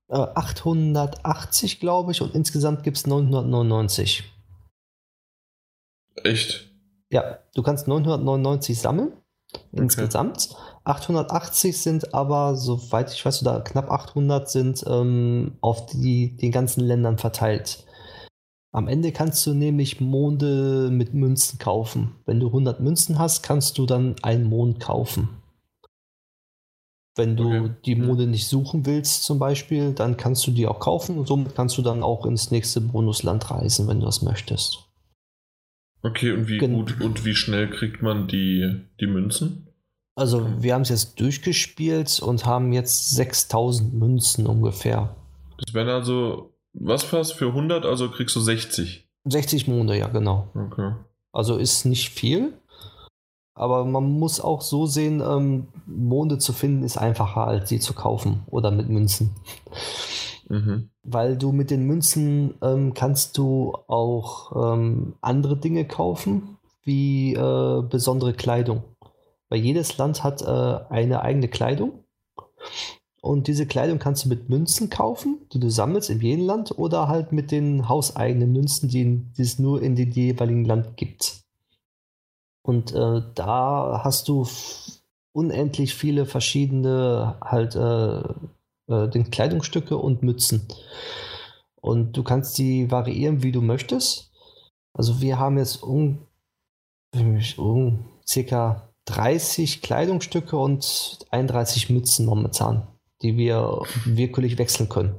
880, 0.10 1.76
äh, 1.76 1.80
glaube 1.80 2.11
ich, 2.11 2.22
und 2.22 2.34
insgesamt 2.34 2.84
gibt 2.84 2.98
es 2.98 3.06
999. 3.07 4.23
Echt? 6.23 6.72
Ja, 7.11 7.39
du 7.53 7.61
kannst 7.61 7.88
999 7.88 8.80
sammeln. 8.80 9.11
Okay. 9.53 9.81
Insgesamt. 9.84 10.49
880 10.88 11.78
sind 11.78 12.14
aber, 12.14 12.56
soweit 12.56 13.14
ich 13.14 13.26
weiß, 13.26 13.42
oder 13.42 13.62
knapp 13.62 13.92
800 13.92 14.50
sind 14.50 14.84
ähm, 14.88 15.58
auf 15.62 15.86
die, 15.88 16.38
den 16.38 16.52
ganzen 16.52 16.82
Ländern 16.82 17.18
verteilt. 17.18 17.86
Am 18.72 18.88
Ende 18.88 19.12
kannst 19.12 19.46
du 19.46 19.54
nämlich 19.54 20.00
Monde 20.00 20.90
mit 20.92 21.14
Münzen 21.14 21.60
kaufen. 21.60 22.16
Wenn 22.26 22.40
du 22.40 22.48
100 22.48 22.80
Münzen 22.80 23.20
hast, 23.20 23.44
kannst 23.44 23.78
du 23.78 23.86
dann 23.86 24.16
einen 24.22 24.46
Mond 24.46 24.80
kaufen. 24.80 25.30
Wenn 27.16 27.36
du 27.36 27.48
okay. 27.48 27.72
die 27.86 27.96
Mode 27.96 28.28
nicht 28.28 28.48
suchen 28.48 28.86
willst, 28.86 29.24
zum 29.24 29.40
Beispiel, 29.40 29.94
dann 29.94 30.16
kannst 30.16 30.46
du 30.46 30.52
die 30.52 30.68
auch 30.68 30.80
kaufen 30.80 31.18
und 31.18 31.28
somit 31.28 31.56
kannst 31.56 31.78
du 31.78 31.82
dann 31.82 32.04
auch 32.04 32.26
ins 32.26 32.52
nächste 32.52 32.80
Bonusland 32.80 33.50
reisen, 33.50 33.88
wenn 33.88 34.00
du 34.00 34.06
das 34.06 34.22
möchtest. 34.22 34.88
Okay, 36.04 36.32
und 36.32 36.48
wie 36.48 36.60
Gen 36.60 36.74
gut 36.74 37.02
und 37.02 37.26
wie 37.26 37.36
schnell 37.36 37.70
kriegt 37.70 38.04
man 38.04 38.28
die, 38.28 38.82
die 39.00 39.08
Münzen? 39.08 39.66
Also, 40.18 40.48
wir 40.57 40.73
haben 40.73 40.81
es 40.81 40.89
jetzt 40.89 41.19
durchgespielt 41.19 42.19
und 42.19 42.44
haben 42.44 42.73
jetzt 42.73 43.11
6000 43.11 43.94
Münzen 43.94 44.48
ungefähr. 44.48 45.15
Das 45.60 45.76
wären 45.76 45.89
also, 45.89 46.53
was 46.73 47.03
fast 47.03 47.34
für 47.34 47.49
100, 47.49 47.85
also 47.85 48.10
kriegst 48.10 48.35
du 48.35 48.39
60. 48.39 49.07
60 49.26 49.68
Monde, 49.68 49.95
ja, 49.95 50.07
genau. 50.07 50.48
Okay. 50.56 50.94
Also 51.31 51.57
ist 51.57 51.85
nicht 51.85 52.10
viel. 52.10 52.53
Aber 53.53 53.85
man 53.85 54.10
muss 54.10 54.41
auch 54.41 54.61
so 54.61 54.88
sehen, 54.88 55.22
ähm, 55.22 55.68
Monde 55.85 56.39
zu 56.39 56.52
finden 56.52 56.84
ist 56.84 56.98
einfacher, 56.98 57.45
als 57.45 57.69
sie 57.69 57.80
zu 57.80 57.94
kaufen 57.94 58.41
oder 58.48 58.72
mit 58.72 58.89
Münzen. 58.89 59.35
Mhm. 60.49 60.89
Weil 61.03 61.38
du 61.38 61.52
mit 61.52 61.69
den 61.69 61.85
Münzen 61.85 62.56
ähm, 62.64 62.95
kannst 62.95 63.38
du 63.38 63.73
auch 63.88 64.73
ähm, 64.73 65.14
andere 65.22 65.57
Dinge 65.57 65.85
kaufen, 65.85 66.57
wie 66.81 67.35
äh, 67.35 67.84
besondere 67.84 68.34
Kleidung. 68.34 68.84
Weil 69.49 69.60
jedes 69.60 69.98
Land 69.98 70.24
hat 70.24 70.41
äh, 70.41 70.80
eine 70.90 71.22
eigene 71.22 71.48
Kleidung. 71.48 72.03
Und 73.22 73.48
diese 73.48 73.65
Kleidung 73.65 73.99
kannst 73.99 74.26
du 74.26 74.30
mit 74.30 74.49
Münzen 74.49 74.90
kaufen, 74.90 75.40
die 75.52 75.60
du 75.60 75.69
sammelst 75.69 76.10
in 76.10 76.22
jedem 76.22 76.45
Land, 76.45 76.78
oder 76.78 77.07
halt 77.07 77.32
mit 77.32 77.52
den 77.52 77.90
hauseigenen 77.90 78.52
Münzen, 78.52 78.90
die, 78.90 79.24
die 79.38 79.41
es 79.41 79.60
nur 79.60 79.82
in 79.82 79.95
dem 79.95 80.11
jeweiligen 80.11 80.65
Land 80.65 80.98
gibt. 80.98 81.41
Und 82.61 82.94
äh, 82.94 83.22
da 83.34 84.02
hast 84.03 84.28
du 84.28 84.48
unendlich 85.32 85.94
viele 85.94 86.26
verschiedene 86.26 87.36
halt 87.41 87.76
äh, 87.76 88.24
äh, 88.88 89.24
Kleidungsstücke 89.24 89.98
und 89.98 90.24
Mützen. 90.24 90.68
Und 91.76 92.18
du 92.18 92.24
kannst 92.24 92.57
die 92.57 92.91
variieren, 92.91 93.44
wie 93.44 93.52
du 93.52 93.61
möchtest. 93.61 94.32
Also 94.94 95.22
wir 95.22 95.40
haben 95.40 95.57
jetzt 95.57 95.84
um, 95.84 96.19
um 97.57 98.06
circa 98.28 98.87
30 99.08 99.82
Kleidungsstücke 99.82 100.58
und 100.58 101.20
31 101.32 101.90
Mützen 101.90 102.26
momentan, 102.26 102.88
die 103.22 103.38
wir 103.38 103.82
willkürlich 104.06 104.58
wechseln 104.58 104.90
können. 104.90 105.16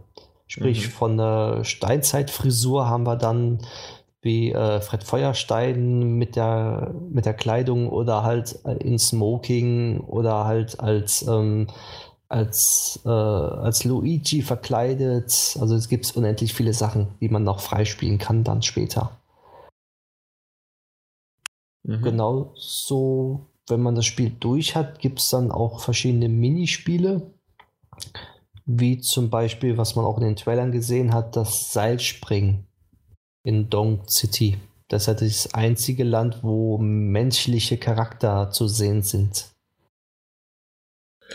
Sprich, 0.46 0.86
mhm. 0.86 0.90
von 0.90 1.16
der 1.16 1.64
Steinzeitfrisur 1.64 2.88
haben 2.88 3.04
wir 3.04 3.16
dann 3.16 3.60
wie 4.20 4.52
äh, 4.52 4.80
Fred 4.80 5.04
Feuerstein 5.04 6.16
mit 6.18 6.36
der, 6.36 6.94
mit 7.10 7.24
der 7.24 7.34
Kleidung 7.34 7.88
oder 7.88 8.24
halt 8.24 8.52
in 8.80 8.98
Smoking 8.98 10.00
oder 10.00 10.44
halt 10.44 10.80
als, 10.80 11.26
ähm, 11.26 11.68
als, 12.28 13.00
äh, 13.04 13.08
als 13.08 13.84
Luigi 13.84 14.42
verkleidet. 14.42 15.56
Also 15.60 15.74
es 15.76 15.88
gibt 15.88 16.14
unendlich 16.16 16.52
viele 16.52 16.74
Sachen, 16.74 17.08
die 17.20 17.28
man 17.28 17.44
noch 17.44 17.60
freispielen 17.60 18.18
kann 18.18 18.44
dann 18.44 18.62
später. 18.62 19.18
Mhm. 21.84 22.02
Genau 22.02 22.52
so, 22.54 23.47
wenn 23.70 23.82
man 23.82 23.94
das 23.94 24.06
Spiel 24.06 24.30
durch 24.38 24.74
hat, 24.74 24.98
gibt 24.98 25.20
es 25.20 25.30
dann 25.30 25.50
auch 25.50 25.80
verschiedene 25.80 26.28
Minispiele, 26.28 27.30
wie 28.66 28.98
zum 29.00 29.30
Beispiel, 29.30 29.76
was 29.78 29.96
man 29.96 30.04
auch 30.04 30.18
in 30.18 30.24
den 30.24 30.36
Trailern 30.36 30.72
gesehen 30.72 31.12
hat, 31.12 31.36
das 31.36 31.72
Seilspringen 31.72 32.66
in 33.42 33.70
Dong 33.70 34.06
City. 34.08 34.58
Das 34.88 35.02
ist 35.02 35.08
halt 35.08 35.20
das 35.22 35.54
einzige 35.54 36.04
Land, 36.04 36.42
wo 36.42 36.78
menschliche 36.78 37.76
Charakter 37.76 38.50
zu 38.50 38.68
sehen 38.68 39.02
sind. 39.02 39.50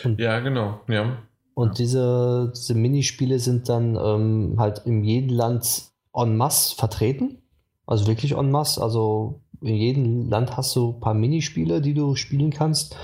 Und, 0.03 0.19
ja, 0.19 0.39
genau, 0.39 0.79
ja. 0.87 1.17
Und. 1.53 1.77
Diese, 1.77 2.51
diese 2.55 2.73
Minispiele 2.73 3.37
sind 3.39 3.69
dann 3.69 3.95
ähm, 3.95 4.55
halt 4.57 4.83
in 4.85 5.03
jedem 5.03 5.29
Land 5.29 5.91
en 6.13 6.35
masse 6.35 6.75
vertreten. 6.75 7.43
Also 7.85 8.07
wirklich 8.07 8.31
en 8.31 8.49
masse. 8.49 8.81
Also 8.81 9.41
in 9.63 9.75
jedem 9.75 10.29
Land 10.29 10.57
hast 10.57 10.75
du 10.75 10.91
ein 10.91 10.99
paar 10.99 11.13
Minispiele, 11.13 11.81
die 11.81 11.93
du 11.93 12.15
spielen 12.15 12.51
kannst. 12.51 12.95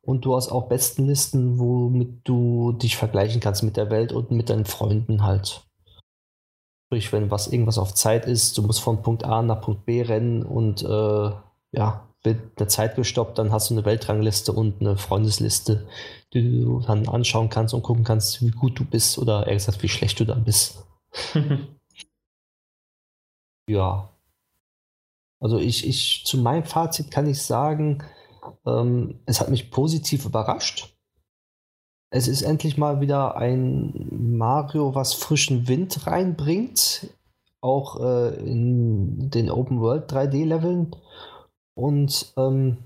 Und 0.00 0.24
du 0.24 0.34
hast 0.34 0.50
auch 0.50 0.68
Bestenlisten, 0.68 1.58
womit 1.58 2.20
du 2.24 2.72
dich 2.72 2.96
vergleichen 2.96 3.40
kannst 3.40 3.62
mit 3.62 3.76
der 3.76 3.90
Welt 3.90 4.12
und 4.12 4.30
mit 4.30 4.48
deinen 4.48 4.64
Freunden 4.64 5.22
halt. 5.22 5.66
Sprich, 6.86 7.12
wenn 7.12 7.30
was 7.30 7.48
irgendwas 7.48 7.76
auf 7.76 7.94
Zeit 7.94 8.24
ist, 8.24 8.56
du 8.56 8.62
musst 8.62 8.80
von 8.80 9.02
Punkt 9.02 9.24
A 9.24 9.42
nach 9.42 9.60
Punkt 9.60 9.84
B 9.84 10.00
rennen 10.00 10.42
und 10.42 10.82
äh, 10.82 11.30
ja, 11.72 12.08
wird 12.22 12.58
eine 12.58 12.68
Zeit 12.68 12.96
gestoppt, 12.96 13.38
dann 13.38 13.52
hast 13.52 13.68
du 13.68 13.74
eine 13.74 13.84
Weltrangliste 13.84 14.52
und 14.52 14.80
eine 14.80 14.96
Freundesliste, 14.96 15.86
die 16.32 16.62
du 16.62 16.80
dann 16.80 17.06
anschauen 17.06 17.50
kannst 17.50 17.74
und 17.74 17.82
gucken 17.82 18.04
kannst, 18.04 18.40
wie 18.40 18.50
gut 18.50 18.78
du 18.78 18.84
bist 18.84 19.18
oder 19.18 19.46
eher 19.46 19.54
gesagt, 19.54 19.82
wie 19.82 19.88
schlecht 19.88 20.18
du 20.18 20.24
dann 20.24 20.44
bist. 20.44 20.86
ja. 23.68 24.08
Also 25.40 25.58
ich, 25.58 25.86
ich, 25.86 26.24
zu 26.24 26.38
meinem 26.38 26.64
Fazit 26.64 27.10
kann 27.10 27.26
ich 27.26 27.42
sagen, 27.42 28.02
ähm, 28.66 29.20
es 29.26 29.40
hat 29.40 29.50
mich 29.50 29.70
positiv 29.70 30.24
überrascht. 30.24 30.94
Es 32.10 32.26
ist 32.26 32.42
endlich 32.42 32.78
mal 32.78 33.00
wieder 33.00 33.36
ein 33.36 34.08
Mario, 34.10 34.94
was 34.94 35.14
frischen 35.14 35.68
Wind 35.68 36.06
reinbringt, 36.06 37.14
auch 37.60 38.00
äh, 38.00 38.34
in 38.36 39.30
den 39.30 39.50
Open 39.50 39.80
World 39.80 40.10
3D-Leveln. 40.10 40.96
Und 41.74 42.32
ähm, 42.36 42.78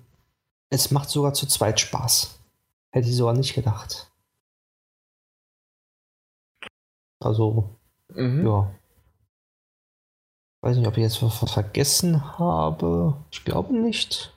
es 0.70 0.90
macht 0.90 1.08
sogar 1.08 1.34
zu 1.34 1.46
zweit 1.46 1.80
Spaß. 1.80 2.38
Hätte 2.90 3.08
ich 3.08 3.16
sogar 3.16 3.34
nicht 3.34 3.54
gedacht. 3.54 4.10
Also, 7.20 7.76
mhm. 8.08 8.44
ja. 8.44 8.74
Weiß 10.62 10.76
nicht, 10.76 10.86
ob 10.86 10.97
ich 10.97 11.02
jetzt 11.02 11.22
was 11.22 11.52
vergessen 11.52 12.39
habe. 12.39 13.16
Ich 13.32 13.44
glaube 13.44 13.74
nicht. 13.74 14.32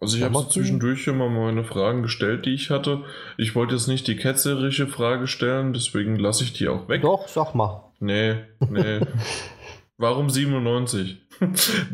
Also 0.00 0.16
ich 0.16 0.22
habe 0.22 0.34
so 0.34 0.44
zwischendurch 0.44 1.06
immer 1.08 1.28
meine 1.28 1.64
Fragen 1.64 2.02
gestellt, 2.02 2.46
die 2.46 2.54
ich 2.54 2.70
hatte. 2.70 3.02
Ich 3.36 3.54
wollte 3.56 3.74
jetzt 3.74 3.88
nicht 3.88 4.06
die 4.06 4.16
ketzerische 4.16 4.86
Frage 4.86 5.26
stellen, 5.26 5.72
deswegen 5.72 6.16
lasse 6.16 6.44
ich 6.44 6.52
die 6.52 6.68
auch 6.68 6.88
weg. 6.88 7.02
Doch, 7.02 7.26
sag 7.28 7.54
mal. 7.54 7.92
Nee, 7.98 8.36
nee. 8.70 9.00
Warum 9.98 10.30
97? 10.30 11.22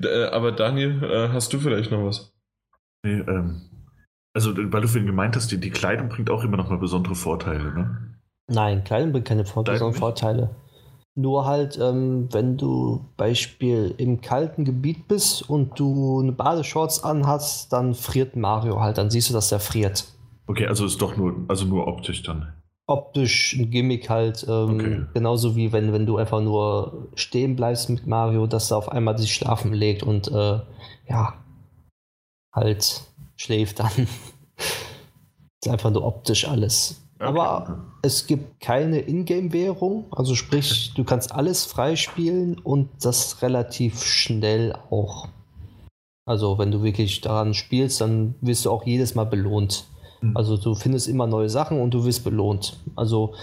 Äh, 0.04 0.26
aber 0.26 0.52
Daniel, 0.52 1.02
äh, 1.02 1.28
hast 1.30 1.52
du 1.52 1.58
vielleicht 1.58 1.90
noch 1.90 2.04
was? 2.04 2.32
Nee, 3.02 3.18
ähm, 3.26 3.62
also 4.34 4.56
weil 4.56 4.82
du 4.82 4.86
vorhin 4.86 5.06
gemeint 5.06 5.34
hast, 5.34 5.50
die, 5.50 5.58
die 5.58 5.70
Kleidung 5.70 6.08
bringt 6.10 6.30
auch 6.30 6.44
immer 6.44 6.56
noch 6.56 6.70
mal 6.70 6.78
besondere 6.78 7.16
Vorteile, 7.16 7.74
ne? 7.74 8.20
Nein, 8.46 8.84
Kleidung 8.84 9.10
bringt 9.10 9.26
keine 9.26 9.42
besonderen 9.42 9.94
Vorteile. 9.94 10.54
Nur 11.14 11.44
halt, 11.44 11.78
ähm, 11.78 12.28
wenn 12.32 12.56
du 12.56 13.04
Beispiel 13.18 13.94
im 13.98 14.22
kalten 14.22 14.64
Gebiet 14.64 15.08
bist 15.08 15.48
und 15.48 15.78
du 15.78 16.20
eine 16.20 16.32
Badeshorts 16.32 17.04
anhast, 17.04 17.72
dann 17.72 17.94
friert 17.94 18.34
Mario 18.34 18.80
halt, 18.80 18.96
dann 18.96 19.10
siehst 19.10 19.28
du, 19.28 19.34
dass 19.34 19.52
er 19.52 19.60
friert. 19.60 20.06
Okay, 20.46 20.66
also 20.66 20.86
ist 20.86 21.00
doch 21.02 21.16
nur, 21.16 21.34
also 21.48 21.66
nur 21.66 21.86
optisch 21.86 22.22
dann. 22.22 22.54
Optisch 22.86 23.54
ein 23.54 23.70
Gimmick 23.70 24.08
halt, 24.08 24.44
ähm, 24.48 24.74
okay. 24.74 25.02
genauso 25.12 25.54
wie 25.54 25.72
wenn, 25.72 25.92
wenn 25.92 26.06
du 26.06 26.16
einfach 26.16 26.40
nur 26.40 27.08
stehen 27.14 27.56
bleibst 27.56 27.90
mit 27.90 28.06
Mario, 28.06 28.46
dass 28.46 28.70
er 28.70 28.78
auf 28.78 28.90
einmal 28.90 29.18
sich 29.18 29.34
schlafen 29.34 29.72
legt 29.74 30.02
und 30.02 30.28
äh, 30.28 30.60
ja, 31.08 31.34
halt 32.54 33.02
schläft 33.36 33.80
dann. 33.80 33.92
ist 34.56 35.70
einfach 35.70 35.90
nur 35.90 36.04
optisch 36.04 36.48
alles. 36.48 37.01
Aber 37.22 37.84
es 38.02 38.26
gibt 38.26 38.60
keine 38.60 39.00
Ingame-Währung, 39.00 40.06
also 40.10 40.34
sprich, 40.34 40.92
du 40.94 41.04
kannst 41.04 41.32
alles 41.32 41.64
freispielen 41.64 42.58
und 42.58 42.88
das 43.00 43.42
relativ 43.42 44.02
schnell 44.02 44.74
auch. 44.90 45.28
Also 46.26 46.58
wenn 46.58 46.70
du 46.70 46.82
wirklich 46.82 47.20
daran 47.20 47.54
spielst, 47.54 48.00
dann 48.00 48.34
wirst 48.40 48.64
du 48.64 48.70
auch 48.70 48.84
jedes 48.84 49.14
Mal 49.14 49.24
belohnt. 49.24 49.86
Mhm. 50.20 50.36
Also 50.36 50.56
du 50.56 50.74
findest 50.74 51.08
immer 51.08 51.26
neue 51.26 51.48
Sachen 51.48 51.80
und 51.80 51.92
du 51.92 52.04
wirst 52.04 52.24
belohnt. 52.24 52.78
Also 52.96 53.34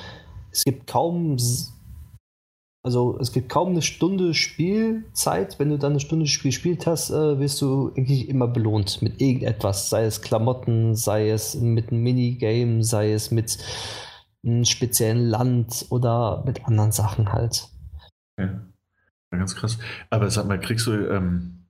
es 0.51 0.63
gibt 0.63 0.87
kaum 0.87 1.37
also 2.81 3.17
es 3.19 3.33
gibt 3.33 3.49
kaum 3.49 3.69
eine 3.69 3.81
Stunde 3.81 4.33
Spielzeit. 4.33 5.59
Wenn 5.59 5.69
du 5.69 5.77
dann 5.77 5.93
eine 5.93 5.99
Stunde 5.99 6.27
Spiel 6.27 6.51
gespielt 6.51 6.87
hast, 6.87 7.09
äh, 7.09 7.39
wirst 7.39 7.61
du 7.61 7.91
eigentlich 7.95 8.29
immer 8.29 8.47
belohnt 8.47 9.01
mit 9.01 9.21
irgendetwas. 9.21 9.89
Sei 9.89 10.05
es 10.05 10.21
Klamotten, 10.21 10.95
sei 10.95 11.29
es 11.29 11.55
mit 11.55 11.91
einem 11.91 12.03
Minigame, 12.03 12.83
sei 12.83 13.11
es 13.11 13.31
mit 13.31 13.57
einem 14.45 14.63
speziellen 14.63 15.25
Land 15.25 15.87
oder 15.89 16.43
mit 16.45 16.65
anderen 16.65 16.93
Sachen 16.93 17.33
halt. 17.33 17.67
Ja, 18.39 18.61
ganz 19.31 19.55
krass. 19.55 19.77
Aber 20.09 20.29
sag 20.29 20.47
mal, 20.47 20.59
kriegst 20.59 20.87
du 20.87 20.93
ähm, 20.93 21.65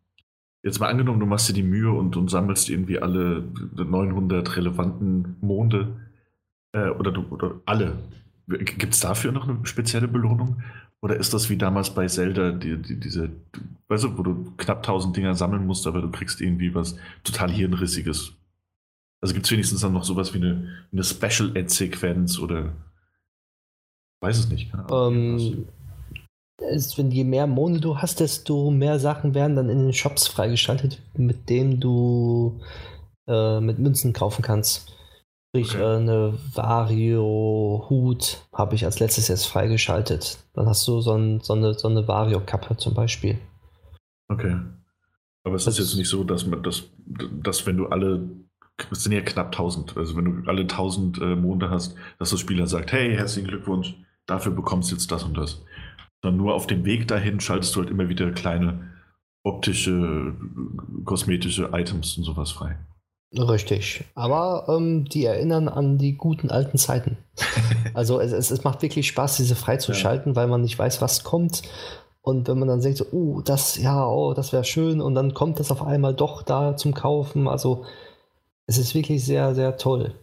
jetzt 0.61 0.79
mal 0.79 0.89
angenommen, 0.89 1.19
du 1.19 1.25
machst 1.25 1.49
dir 1.49 1.53
die 1.53 1.63
Mühe 1.63 1.91
und, 1.91 2.17
und 2.17 2.29
sammelst 2.29 2.69
irgendwie 2.69 2.99
alle 2.99 3.51
900 3.75 4.57
relevanten 4.57 5.37
Monde 5.41 5.99
äh, 6.73 6.89
oder, 6.89 7.11
du, 7.11 7.23
oder 7.29 7.61
alle. 7.65 7.97
Gibt 8.47 8.93
es 8.93 8.99
dafür 8.99 9.31
noch 9.31 9.47
eine 9.47 9.65
spezielle 9.65 10.07
Belohnung? 10.07 10.61
Oder 11.01 11.15
ist 11.15 11.33
das 11.33 11.49
wie 11.49 11.57
damals 11.57 11.93
bei 11.93 12.07
Zelda, 12.07 12.51
die, 12.51 12.77
die, 12.77 12.99
diese, 12.99 13.29
weißt 13.87 14.03
du, 14.03 14.17
wo 14.17 14.23
du 14.23 14.53
knapp 14.57 14.79
1000 14.79 15.15
Dinger 15.15 15.35
sammeln 15.35 15.65
musst, 15.65 15.87
aber 15.87 16.01
du 16.01 16.11
kriegst 16.11 16.41
irgendwie 16.41 16.75
was 16.75 16.97
total 17.23 17.51
Hirnrissiges? 17.51 18.33
Also 19.21 19.33
gibt 19.33 19.45
es 19.45 19.51
wenigstens 19.51 19.81
dann 19.81 19.93
noch 19.93 20.03
sowas 20.03 20.33
wie 20.33 20.39
eine, 20.39 20.67
eine 20.91 21.03
Special-Ad-Sequenz 21.03 22.39
oder 22.39 22.73
weiß 24.21 24.39
es 24.39 24.49
nicht. 24.49 24.71
Ähm, 24.91 25.67
ist, 26.57 26.97
wenn 26.97 27.11
je 27.11 27.23
mehr 27.23 27.47
Monde 27.47 27.79
du 27.79 27.97
hast, 27.97 28.19
desto 28.19 28.69
mehr 28.69 28.99
Sachen 28.99 29.33
werden 29.33 29.55
dann 29.55 29.69
in 29.69 29.79
den 29.79 29.93
Shops 29.93 30.27
freigeschaltet, 30.27 31.01
mit 31.15 31.49
denen 31.49 31.79
du 31.79 32.59
äh, 33.27 33.61
mit 33.61 33.79
Münzen 33.79 34.13
kaufen 34.13 34.41
kannst. 34.41 34.93
Sprich, 35.49 35.73
okay. 35.73 35.81
äh, 35.81 35.97
eine 35.97 36.37
Vario-Hut 36.53 38.47
habe 38.53 38.75
ich 38.75 38.85
als 38.85 38.99
letztes 38.99 39.29
jetzt 39.29 39.47
freigeschaltet. 39.47 40.37
Dann 40.53 40.67
hast 40.67 40.87
du 40.87 41.01
so, 41.01 41.13
ein, 41.13 41.39
so 41.39 41.53
eine, 41.53 41.73
so 41.73 41.87
eine 41.87 42.07
Vario-Kappe 42.07 42.77
zum 42.77 42.93
Beispiel. 42.93 43.39
Okay. 44.27 44.57
Aber 45.43 45.55
es 45.55 45.65
das 45.65 45.79
ist 45.79 45.89
jetzt 45.89 45.97
nicht 45.97 46.09
so, 46.09 46.23
dass 46.23 46.45
man 46.45 46.61
das, 46.61 46.83
dass 47.41 47.65
wenn 47.65 47.77
du 47.77 47.87
alle, 47.87 48.29
es 48.91 49.03
sind 49.03 49.13
ja 49.13 49.21
knapp 49.21 49.47
1000, 49.47 49.97
also 49.97 50.15
wenn 50.15 50.25
du 50.25 50.47
alle 50.47 50.61
1000 50.61 51.17
äh, 51.19 51.35
Monde 51.35 51.71
hast, 51.71 51.95
dass 52.19 52.29
das 52.29 52.39
Spieler 52.39 52.67
sagt, 52.67 52.91
hey, 52.91 53.15
herzlichen 53.15 53.47
Glückwunsch, 53.47 53.95
dafür 54.27 54.51
bekommst 54.51 54.91
du 54.91 54.95
jetzt 54.95 55.11
das 55.11 55.23
und 55.23 55.35
das. 55.35 55.65
Sondern 56.21 56.37
nur 56.37 56.53
auf 56.53 56.67
dem 56.67 56.85
Weg 56.85 57.07
dahin 57.07 57.39
schaltest 57.39 57.75
du 57.75 57.79
halt 57.79 57.89
immer 57.89 58.07
wieder 58.07 58.29
kleine 58.31 58.91
optische, 59.43 60.35
kosmetische 61.05 61.69
Items 61.73 62.17
und 62.17 62.23
sowas 62.25 62.51
frei. 62.51 62.77
Richtig. 63.31 64.05
Aber 64.15 64.65
ähm, 64.69 65.05
die 65.05 65.25
erinnern 65.25 65.67
an 65.67 65.99
die 65.99 66.17
guten 66.17 66.49
alten 66.49 66.77
Zeiten. 66.77 67.17
also 67.93 68.19
es, 68.19 68.31
es, 68.31 68.49
es 68.49 68.63
macht 68.63 68.81
wirklich 68.81 69.07
Spaß, 69.07 69.37
diese 69.37 69.55
freizuschalten, 69.55 70.33
ja. 70.33 70.35
weil 70.35 70.47
man 70.47 70.61
nicht 70.61 70.79
weiß, 70.79 71.01
was 71.01 71.23
kommt. 71.23 71.61
Und 72.21 72.47
wenn 72.47 72.59
man 72.59 72.67
dann 72.67 72.81
denkt, 72.81 72.97
so, 72.97 73.05
oh, 73.11 73.41
das, 73.41 73.77
ja, 73.77 74.05
oh, 74.05 74.33
das 74.33 74.51
wäre 74.51 74.63
schön, 74.63 74.99
und 74.99 75.15
dann 75.15 75.33
kommt 75.33 75.59
das 75.59 75.71
auf 75.71 75.83
einmal 75.83 76.13
doch 76.13 76.41
da 76.41 76.75
zum 76.75 76.93
Kaufen. 76.93 77.47
Also 77.47 77.85
es 78.65 78.77
ist 78.77 78.95
wirklich 78.95 79.23
sehr, 79.23 79.55
sehr 79.55 79.77
toll. 79.77 80.13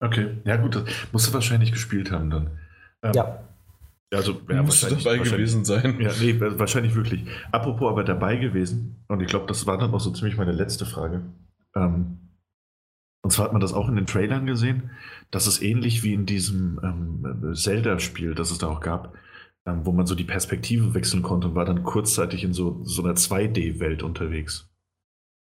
Okay, 0.00 0.38
ja 0.44 0.56
gut, 0.56 0.74
das 0.74 0.84
musst 1.12 1.28
du 1.28 1.34
wahrscheinlich 1.34 1.70
gespielt 1.70 2.10
haben 2.10 2.30
dann. 2.30 2.50
Ähm, 3.02 3.12
ja. 3.14 3.42
Also 4.12 4.40
ja, 4.50 4.62
Musst 4.62 4.82
du 4.82 4.94
dabei 4.94 5.18
gewesen 5.18 5.64
sein. 5.64 5.98
Ja, 6.00 6.10
nee, 6.20 6.38
wahrscheinlich 6.38 6.94
wirklich. 6.94 7.24
Apropos 7.50 7.90
aber 7.90 8.04
dabei 8.04 8.36
gewesen, 8.36 9.04
und 9.08 9.20
ich 9.20 9.28
glaube, 9.28 9.46
das 9.46 9.66
war 9.66 9.78
dann 9.78 9.94
auch 9.94 10.00
so 10.00 10.10
ziemlich 10.10 10.36
meine 10.36 10.52
letzte 10.52 10.84
Frage. 10.84 11.22
Ähm, 11.74 12.18
und 13.22 13.30
zwar 13.30 13.46
hat 13.46 13.52
man 13.52 13.60
das 13.60 13.72
auch 13.72 13.88
in 13.88 13.94
den 13.94 14.06
Trailern 14.06 14.46
gesehen, 14.46 14.90
dass 15.30 15.46
es 15.46 15.62
ähnlich 15.62 16.02
wie 16.02 16.12
in 16.12 16.26
diesem 16.26 16.80
ähm, 16.82 17.54
Zelda-Spiel, 17.54 18.34
das 18.34 18.50
es 18.50 18.58
da 18.58 18.68
auch 18.68 18.80
gab, 18.80 19.14
ähm, 19.64 19.86
wo 19.86 19.92
man 19.92 20.06
so 20.06 20.16
die 20.16 20.24
Perspektive 20.24 20.92
wechseln 20.92 21.22
konnte 21.22 21.48
und 21.48 21.54
war 21.54 21.64
dann 21.64 21.84
kurzzeitig 21.84 22.42
in 22.42 22.52
so, 22.52 22.80
so 22.82 23.02
einer 23.02 23.14
2D-Welt 23.14 24.02
unterwegs. 24.02 24.68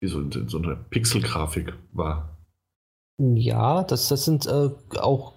Die 0.01 0.07
so 0.07 0.21
in, 0.21 0.49
so 0.49 0.59
einer 0.59 0.77
Pixelgrafik 0.77 1.75
war. 1.93 2.39
Ja, 3.19 3.83
das, 3.83 4.09
das 4.09 4.25
sind 4.25 4.47
äh, 4.47 4.71
auch 4.99 5.35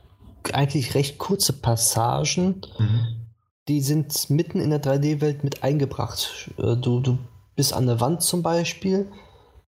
eigentlich 0.54 0.94
recht 0.94 1.18
kurze 1.18 1.54
Passagen. 1.54 2.62
Mhm. 2.78 3.28
Die 3.68 3.82
sind 3.82 4.30
mitten 4.30 4.60
in 4.60 4.70
der 4.70 4.82
3D-Welt 4.82 5.44
mit 5.44 5.64
eingebracht. 5.64 6.52
Äh, 6.58 6.76
du, 6.78 7.00
du 7.00 7.18
bist 7.56 7.74
an 7.74 7.88
der 7.88 8.00
Wand 8.00 8.22
zum 8.22 8.44
Beispiel 8.44 9.12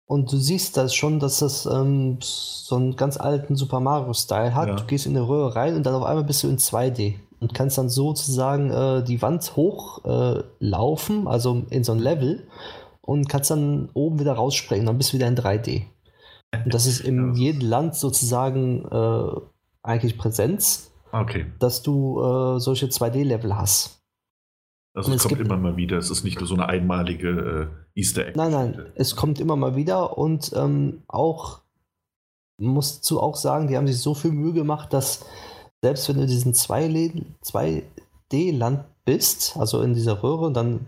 und 0.07 0.31
du 0.31 0.37
siehst 0.37 0.77
das 0.77 0.93
schon, 0.93 1.19
dass 1.19 1.39
das 1.39 1.65
ähm, 1.65 2.19
so 2.21 2.75
einen 2.75 2.95
ganz 2.95 3.17
alten 3.17 3.55
Super 3.55 3.79
Mario-Style 3.79 4.53
hat. 4.53 4.67
Ja. 4.67 4.75
Du 4.75 4.85
gehst 4.85 5.07
in 5.07 5.15
eine 5.15 5.27
Röhre 5.27 5.55
rein 5.55 5.75
und 5.75 5.85
dann 5.85 5.95
auf 5.95 6.03
einmal 6.03 6.23
bist 6.23 6.43
du 6.43 6.47
in 6.47 6.57
2D 6.57 7.15
und 7.39 7.53
kannst 7.53 7.77
dann 7.77 7.89
sozusagen 7.89 8.71
äh, 8.71 9.03
die 9.03 9.21
Wand 9.21 9.55
hochlaufen, 9.55 11.25
äh, 11.25 11.29
also 11.29 11.63
in 11.69 11.83
so 11.83 11.93
ein 11.93 11.99
Level 11.99 12.47
und 13.01 13.29
kannst 13.29 13.51
dann 13.51 13.89
oben 13.93 14.19
wieder 14.19 14.33
rausspringen, 14.33 14.85
dann 14.85 14.97
bist 14.97 15.11
du 15.11 15.17
wieder 15.17 15.27
in 15.27 15.35
3D. 15.35 15.83
Und 16.63 16.73
das 16.73 16.85
ist 16.85 17.01
in 17.01 17.33
jedem 17.33 17.67
Land 17.67 17.95
sozusagen 17.95 18.85
äh, 18.85 19.41
eigentlich 19.83 20.17
Präsenz, 20.17 20.91
okay. 21.11 21.47
dass 21.59 21.81
du 21.81 22.21
äh, 22.21 22.59
solche 22.59 22.87
2D-Level 22.87 23.57
hast. 23.57 24.01
Also 24.95 25.11
es, 25.11 25.23
es 25.23 25.27
kommt 25.27 25.41
immer 25.41 25.57
mal 25.57 25.77
wieder, 25.77 25.97
es 25.97 26.09
ist 26.09 26.23
nicht 26.23 26.39
nur 26.39 26.47
so 26.47 26.55
eine 26.55 26.69
einmalige 26.69 27.69
äh, 27.95 27.99
Easter 27.99 28.25
Egg. 28.27 28.37
Nein, 28.37 28.51
nein, 28.51 28.85
es 28.95 29.15
kommt 29.15 29.39
immer 29.39 29.55
mal 29.57 29.75
wieder 29.75 30.17
und 30.17 30.51
ähm, 30.55 31.03
auch, 31.07 31.61
musst 32.57 33.11
du 33.11 33.19
auch 33.19 33.35
sagen, 33.35 33.67
die 33.67 33.75
haben 33.75 33.87
sich 33.87 33.99
so 33.99 34.13
viel 34.13 34.31
Mühe 34.31 34.53
gemacht, 34.53 34.93
dass 34.93 35.25
selbst 35.81 36.07
wenn 36.07 36.15
du 36.17 36.25
diesen 36.25 36.53
2D-Land 36.53 38.85
bist, 39.03 39.57
also 39.57 39.81
in 39.81 39.93
dieser 39.93 40.23
Röhre 40.23 40.45
und 40.45 40.53
dann 40.55 40.87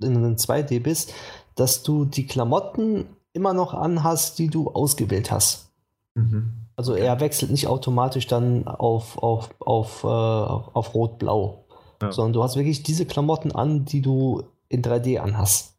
in 0.00 0.16
einem 0.16 0.36
2D 0.36 0.80
bist, 0.80 1.12
dass 1.56 1.82
du 1.82 2.04
die 2.04 2.26
Klamotten 2.26 3.06
immer 3.32 3.52
noch 3.52 3.74
anhast, 3.74 4.38
die 4.38 4.46
du 4.48 4.70
ausgewählt 4.70 5.32
hast. 5.32 5.72
Mhm. 6.14 6.52
Also 6.76 6.94
er 6.94 7.20
wechselt 7.20 7.50
nicht 7.50 7.66
automatisch 7.66 8.26
dann 8.26 8.66
auf, 8.68 9.18
auf, 9.18 9.50
auf, 9.60 10.04
äh, 10.04 10.06
auf 10.06 10.94
Rot-Blau, 10.94 11.65
ja. 12.02 12.12
sondern 12.12 12.32
du 12.32 12.42
hast 12.42 12.56
wirklich 12.56 12.82
diese 12.82 13.06
Klamotten 13.06 13.52
an, 13.52 13.84
die 13.84 14.02
du 14.02 14.44
in 14.68 14.82
3D 14.82 15.18
anhast. 15.18 15.76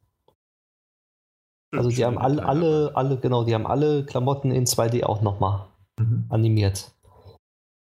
Also 1.71 1.89
die 1.89 2.05
haben 2.05 2.17
alle, 2.17 2.45
alle, 2.45 2.91
alle, 2.95 3.17
genau, 3.17 3.43
die 3.43 3.53
haben 3.53 3.67
alle 3.67 4.05
Klamotten 4.05 4.51
in 4.51 4.65
2D 4.65 5.03
auch 5.03 5.21
nochmal 5.21 5.67
mhm. 5.99 6.25
animiert. 6.29 6.91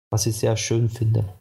Was 0.09 0.25
ich 0.25 0.37
sehr 0.37 0.57
schön 0.57 0.89
finde. 0.89 1.33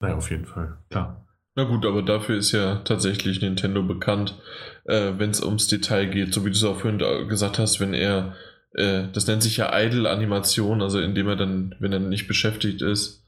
Naja, 0.00 0.16
auf 0.16 0.30
jeden 0.30 0.46
Fall, 0.46 0.78
klar. 0.90 1.26
Na 1.54 1.64
gut, 1.64 1.84
aber 1.84 2.02
dafür 2.02 2.38
ist 2.38 2.52
ja 2.52 2.76
tatsächlich 2.76 3.42
Nintendo 3.42 3.82
bekannt, 3.82 4.38
äh, 4.84 5.12
wenn 5.18 5.30
es 5.30 5.42
ums 5.42 5.68
Detail 5.68 6.06
geht, 6.06 6.32
so 6.32 6.44
wie 6.44 6.50
du 6.50 6.56
es 6.56 6.64
auch 6.64 6.80
vorhin 6.80 6.98
gesagt 7.28 7.58
hast, 7.58 7.78
wenn 7.78 7.92
er, 7.92 8.34
äh, 8.72 9.04
das 9.12 9.26
nennt 9.26 9.42
sich 9.42 9.58
ja 9.58 9.70
Idle-Animation, 9.78 10.80
also 10.80 10.98
indem 10.98 11.28
er 11.28 11.36
dann, 11.36 11.74
wenn 11.78 11.92
er 11.92 11.98
nicht 12.00 12.26
beschäftigt 12.26 12.80
ist, 12.80 13.21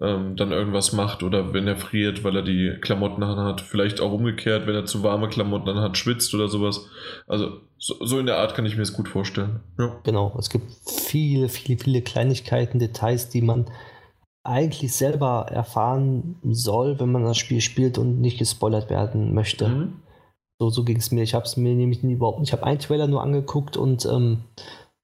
ähm, 0.00 0.36
dann 0.36 0.52
irgendwas 0.52 0.92
macht 0.92 1.22
oder 1.22 1.54
wenn 1.54 1.66
er 1.66 1.76
friert, 1.76 2.22
weil 2.22 2.36
er 2.36 2.42
die 2.42 2.76
Klamotten 2.80 3.26
hat, 3.26 3.62
vielleicht 3.62 4.00
auch 4.00 4.12
umgekehrt, 4.12 4.66
wenn 4.66 4.74
er 4.74 4.84
zu 4.84 5.02
warme 5.02 5.28
Klamotten 5.28 5.80
hat, 5.80 5.96
schwitzt 5.96 6.34
oder 6.34 6.48
sowas. 6.48 6.86
Also 7.26 7.60
so, 7.78 7.94
so 8.04 8.18
in 8.18 8.26
der 8.26 8.38
Art 8.38 8.54
kann 8.54 8.66
ich 8.66 8.76
mir 8.76 8.82
es 8.82 8.92
gut 8.92 9.08
vorstellen. 9.08 9.60
Ja. 9.78 9.98
Genau, 10.04 10.36
es 10.38 10.50
gibt 10.50 10.70
viele, 10.86 11.48
viele, 11.48 11.78
viele 11.78 12.02
Kleinigkeiten, 12.02 12.78
Details, 12.78 13.30
die 13.30 13.42
man 13.42 13.66
eigentlich 14.44 14.94
selber 14.94 15.46
erfahren 15.50 16.36
soll, 16.44 17.00
wenn 17.00 17.10
man 17.10 17.24
das 17.24 17.38
Spiel 17.38 17.60
spielt 17.60 17.98
und 17.98 18.20
nicht 18.20 18.38
gespoilert 18.38 18.90
werden 18.90 19.34
möchte. 19.34 19.68
Mhm. 19.68 20.02
So, 20.58 20.70
so 20.70 20.84
ging 20.84 20.98
es 20.98 21.10
mir. 21.10 21.22
Ich 21.22 21.34
habe 21.34 21.44
es 21.44 21.56
mir 21.56 21.74
nämlich 21.74 22.02
überhaupt 22.02 22.40
nicht. 22.40 22.50
Ich 22.50 22.52
habe 22.52 22.64
einen 22.64 22.78
Trailer 22.78 23.08
nur 23.08 23.22
angeguckt 23.22 23.76
und 23.76 24.06
ähm, 24.06 24.44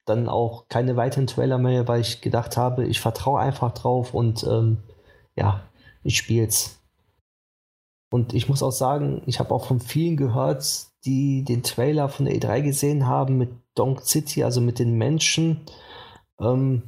dann 0.04 0.28
auch 0.28 0.68
keine 0.68 0.96
weiteren 0.96 1.26
Trailer 1.26 1.58
mehr, 1.58 1.86
weil 1.88 2.00
ich 2.00 2.20
gedacht 2.20 2.56
habe, 2.56 2.86
ich 2.86 3.00
vertraue 3.00 3.40
einfach 3.40 3.72
drauf 3.72 4.14
und 4.14 4.44
ähm, 4.44 4.78
ja, 5.36 5.62
ich 6.02 6.16
spiele 6.16 6.46
es. 6.46 6.80
Und 8.12 8.34
ich 8.34 8.48
muss 8.48 8.62
auch 8.62 8.72
sagen, 8.72 9.22
ich 9.26 9.38
habe 9.38 9.54
auch 9.54 9.66
von 9.66 9.80
vielen 9.80 10.16
gehört, 10.16 10.86
die 11.04 11.44
den 11.44 11.62
Trailer 11.62 12.08
von 12.08 12.26
der 12.26 12.34
E3 12.34 12.62
gesehen 12.62 13.06
haben 13.06 13.38
mit 13.38 13.50
Donk 13.74 14.02
City, 14.02 14.44
also 14.44 14.60
mit 14.60 14.78
den 14.78 14.98
Menschen. 14.98 15.60
Ähm, 16.38 16.82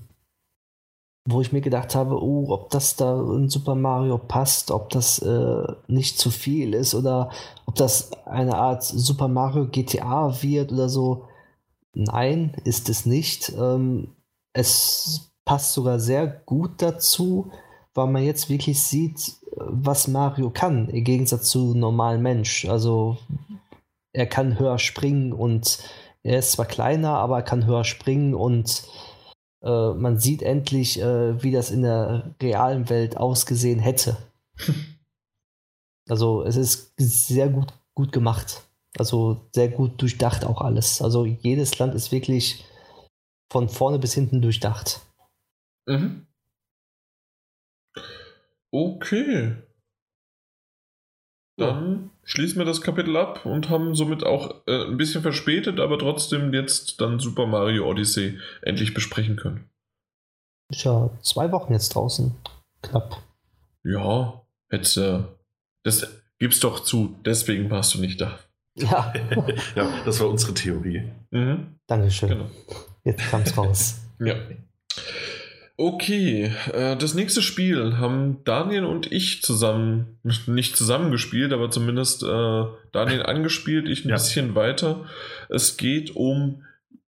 wo 1.26 1.40
ich 1.40 1.52
mir 1.52 1.62
gedacht 1.62 1.94
habe, 1.94 2.22
oh, 2.22 2.50
ob 2.50 2.70
das 2.70 2.96
da 2.96 3.18
in 3.18 3.48
Super 3.48 3.74
Mario 3.74 4.18
passt, 4.18 4.70
ob 4.70 4.90
das 4.90 5.20
äh, 5.20 5.66
nicht 5.86 6.18
zu 6.18 6.30
viel 6.30 6.74
ist 6.74 6.94
oder 6.94 7.30
ob 7.64 7.76
das 7.76 8.12
eine 8.26 8.56
Art 8.56 8.82
Super 8.82 9.28
Mario 9.28 9.66
GTA 9.68 10.42
wird 10.42 10.72
oder 10.72 10.88
so. 10.90 11.26
Nein, 11.94 12.56
ist 12.64 12.88
es 12.88 13.06
nicht. 13.06 13.52
Ähm, 13.56 14.08
es 14.52 15.32
passt 15.44 15.72
sogar 15.72 16.00
sehr 16.00 16.26
gut 16.26 16.82
dazu, 16.82 17.50
weil 17.94 18.08
man 18.08 18.24
jetzt 18.24 18.48
wirklich 18.48 18.82
sieht, 18.82 19.36
was 19.56 20.08
Mario 20.08 20.50
kann, 20.50 20.88
im 20.88 21.04
Gegensatz 21.04 21.50
zu 21.50 21.74
normalen 21.74 22.22
Mensch. 22.22 22.64
Also 22.66 23.18
er 24.12 24.26
kann 24.26 24.58
höher 24.58 24.78
springen 24.78 25.32
und 25.32 25.78
er 26.22 26.38
ist 26.38 26.52
zwar 26.52 26.66
kleiner, 26.66 27.18
aber 27.18 27.36
er 27.36 27.42
kann 27.42 27.66
höher 27.66 27.84
springen 27.84 28.34
und 28.34 28.84
äh, 29.62 29.92
man 29.92 30.18
sieht 30.18 30.42
endlich, 30.42 31.00
äh, 31.00 31.42
wie 31.42 31.52
das 31.52 31.70
in 31.70 31.82
der 31.82 32.34
realen 32.42 32.88
Welt 32.88 33.16
ausgesehen 33.16 33.78
hätte. 33.78 34.16
also 36.08 36.42
es 36.42 36.56
ist 36.56 36.96
sehr 36.96 37.48
gut, 37.48 37.72
gut 37.94 38.12
gemacht. 38.12 38.62
Also 38.98 39.48
sehr 39.52 39.68
gut 39.68 40.00
durchdacht 40.00 40.44
auch 40.44 40.60
alles. 40.60 41.02
Also 41.02 41.24
jedes 41.24 41.78
Land 41.78 41.94
ist 41.94 42.12
wirklich 42.12 42.64
von 43.50 43.68
vorne 43.68 43.98
bis 43.98 44.14
hinten 44.14 44.40
durchdacht. 44.40 45.00
Mhm. 45.86 46.26
Okay. 48.72 49.56
Dann 51.56 52.10
schließen 52.24 52.58
wir 52.58 52.64
das 52.64 52.80
Kapitel 52.80 53.16
ab 53.16 53.46
und 53.46 53.70
haben 53.70 53.94
somit 53.94 54.24
auch 54.24 54.66
äh, 54.66 54.86
ein 54.86 54.96
bisschen 54.96 55.22
verspätet, 55.22 55.78
aber 55.78 55.98
trotzdem 55.98 56.52
jetzt 56.52 57.00
dann 57.00 57.20
Super 57.20 57.46
Mario 57.46 57.88
Odyssey 57.88 58.40
endlich 58.62 58.92
besprechen 58.92 59.36
können. 59.36 59.70
Ist 60.70 60.84
ja 60.84 61.10
zwei 61.22 61.52
Wochen 61.52 61.72
jetzt 61.72 61.90
draußen. 61.90 62.34
Knapp. 62.82 63.22
Ja, 63.84 64.44
jetzt, 64.72 64.96
äh, 64.96 65.22
das 65.84 66.22
gib's 66.40 66.58
doch 66.58 66.80
zu, 66.80 67.14
deswegen 67.24 67.70
warst 67.70 67.94
du 67.94 68.00
nicht 68.00 68.20
da. 68.20 68.40
Ja. 68.76 69.12
ja, 69.76 69.88
das 70.04 70.20
war 70.20 70.28
unsere 70.28 70.54
Theorie. 70.54 71.02
Mhm. 71.30 71.76
Dankeschön. 71.86 72.28
Genau. 72.30 72.50
Jetzt 73.04 73.30
kam's 73.30 73.56
raus. 73.56 74.00
ja. 74.18 74.34
Okay, 75.76 76.52
äh, 76.72 76.96
das 76.96 77.14
nächste 77.14 77.42
Spiel 77.42 77.98
haben 77.98 78.44
Daniel 78.44 78.84
und 78.84 79.10
ich 79.10 79.42
zusammen, 79.42 80.20
nicht 80.46 80.76
zusammen 80.76 81.10
gespielt, 81.10 81.52
aber 81.52 81.68
zumindest 81.68 82.22
äh, 82.22 82.64
Daniel 82.92 83.24
angespielt, 83.24 83.88
ich 83.88 84.04
ein 84.04 84.10
ja. 84.10 84.14
bisschen 84.14 84.54
weiter. 84.54 85.04
Es 85.48 85.76
geht 85.76 86.14
um 86.14 86.62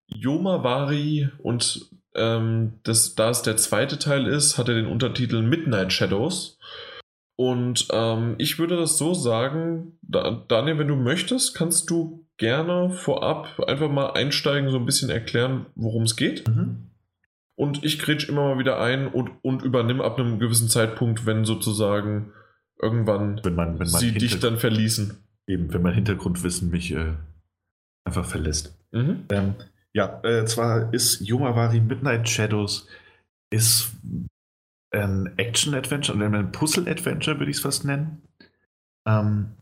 Yomawari 0.09 1.29
und 1.39 1.91
ähm, 2.17 2.73
das, 2.83 3.15
da 3.15 3.31
es 3.31 3.43
der 3.43 3.57
zweite 3.57 4.01
Teil 4.01 4.27
ist, 4.27 4.59
hat 4.59 4.69
er 4.69 4.75
den 4.75 4.87
Untertitel 4.87 5.43
Midnight 5.43 5.93
Shadows. 5.93 6.56
Und 7.37 7.89
ähm, 7.93 8.35
ich 8.39 8.59
würde 8.59 8.77
das 8.77 8.97
so 8.97 9.13
sagen, 9.13 9.99
da, 10.03 10.45
Daniel, 10.49 10.79
wenn 10.79 10.89
du 10.89 10.97
möchtest, 10.97 11.55
kannst 11.55 11.91
du 11.91 12.27
gerne 12.39 12.91
vorab 12.91 13.61
einfach 13.61 13.91
mal 13.91 14.13
einsteigen, 14.13 14.71
so 14.71 14.79
ein 14.79 14.87
bisschen 14.87 15.11
erklären, 15.11 15.67
worum 15.75 16.05
es 16.05 16.17
geht. 16.17 16.49
Mhm. 16.49 16.91
Und 17.55 17.85
ich 17.85 17.99
grätsch 17.99 18.29
immer 18.29 18.43
mal 18.43 18.59
wieder 18.59 18.81
ein 18.81 19.07
und, 19.07 19.31
und 19.43 19.63
übernimm 19.63 20.01
ab 20.01 20.19
einem 20.19 20.39
gewissen 20.39 20.69
Zeitpunkt, 20.69 21.25
wenn 21.25 21.45
sozusagen 21.45 22.33
irgendwann 22.81 23.41
wenn 23.43 23.55
man, 23.55 23.79
wenn 23.79 23.91
man 23.91 24.01
sie 24.01 24.13
dich 24.13 24.39
dann 24.41 24.59
verließen. 24.59 25.17
Eben, 25.47 25.73
wenn 25.73 25.83
mein 25.83 25.95
Hintergrundwissen 25.95 26.71
mich 26.71 26.93
äh, 26.93 27.15
einfach 28.05 28.27
verlässt. 28.27 28.77
Mhm. 28.93 29.25
Ähm, 29.31 29.55
ja, 29.93 30.21
äh, 30.25 30.45
zwar 30.45 30.93
ist 30.93 31.21
Yomawari 31.21 31.81
Midnight 31.81 32.29
Shadows 32.29 32.89
ist 33.51 33.93
ein 34.91 35.33
Action-Adventure, 35.37 36.25
ein 36.25 36.53
Puzzle-Adventure 36.53 37.39
würde 37.39 37.51
ich 37.51 37.59
es 37.59 37.63
fast 37.63 37.85
nennen. 37.85 38.23
Ähm, 39.07 39.53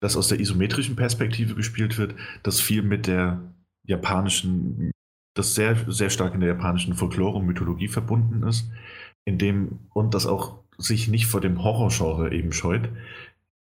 das 0.00 0.16
aus 0.16 0.28
der 0.28 0.40
isometrischen 0.40 0.96
Perspektive 0.96 1.54
gespielt 1.54 1.98
wird, 1.98 2.14
das 2.42 2.60
viel 2.60 2.82
mit 2.82 3.06
der 3.06 3.40
japanischen 3.84 4.92
das 5.38 5.54
sehr, 5.54 5.76
sehr 5.86 6.10
stark 6.10 6.34
in 6.34 6.40
der 6.40 6.50
japanischen 6.50 6.94
Folklore 6.94 7.36
und 7.36 7.46
Mythologie 7.46 7.88
verbunden 7.88 8.42
ist, 8.46 8.70
in 9.24 9.38
dem, 9.38 9.78
und 9.94 10.14
das 10.14 10.26
auch 10.26 10.58
sich 10.78 11.08
nicht 11.08 11.26
vor 11.26 11.40
dem 11.40 11.62
Horrorgenre 11.62 12.32
eben 12.32 12.52
scheut, 12.52 12.90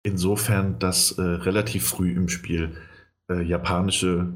insofern, 0.04 0.80
dass 0.80 1.14
äh, 1.14 1.22
relativ 1.22 1.88
früh 1.88 2.12
im 2.12 2.28
Spiel 2.28 2.76
äh, 3.30 3.42
japanische 3.42 4.34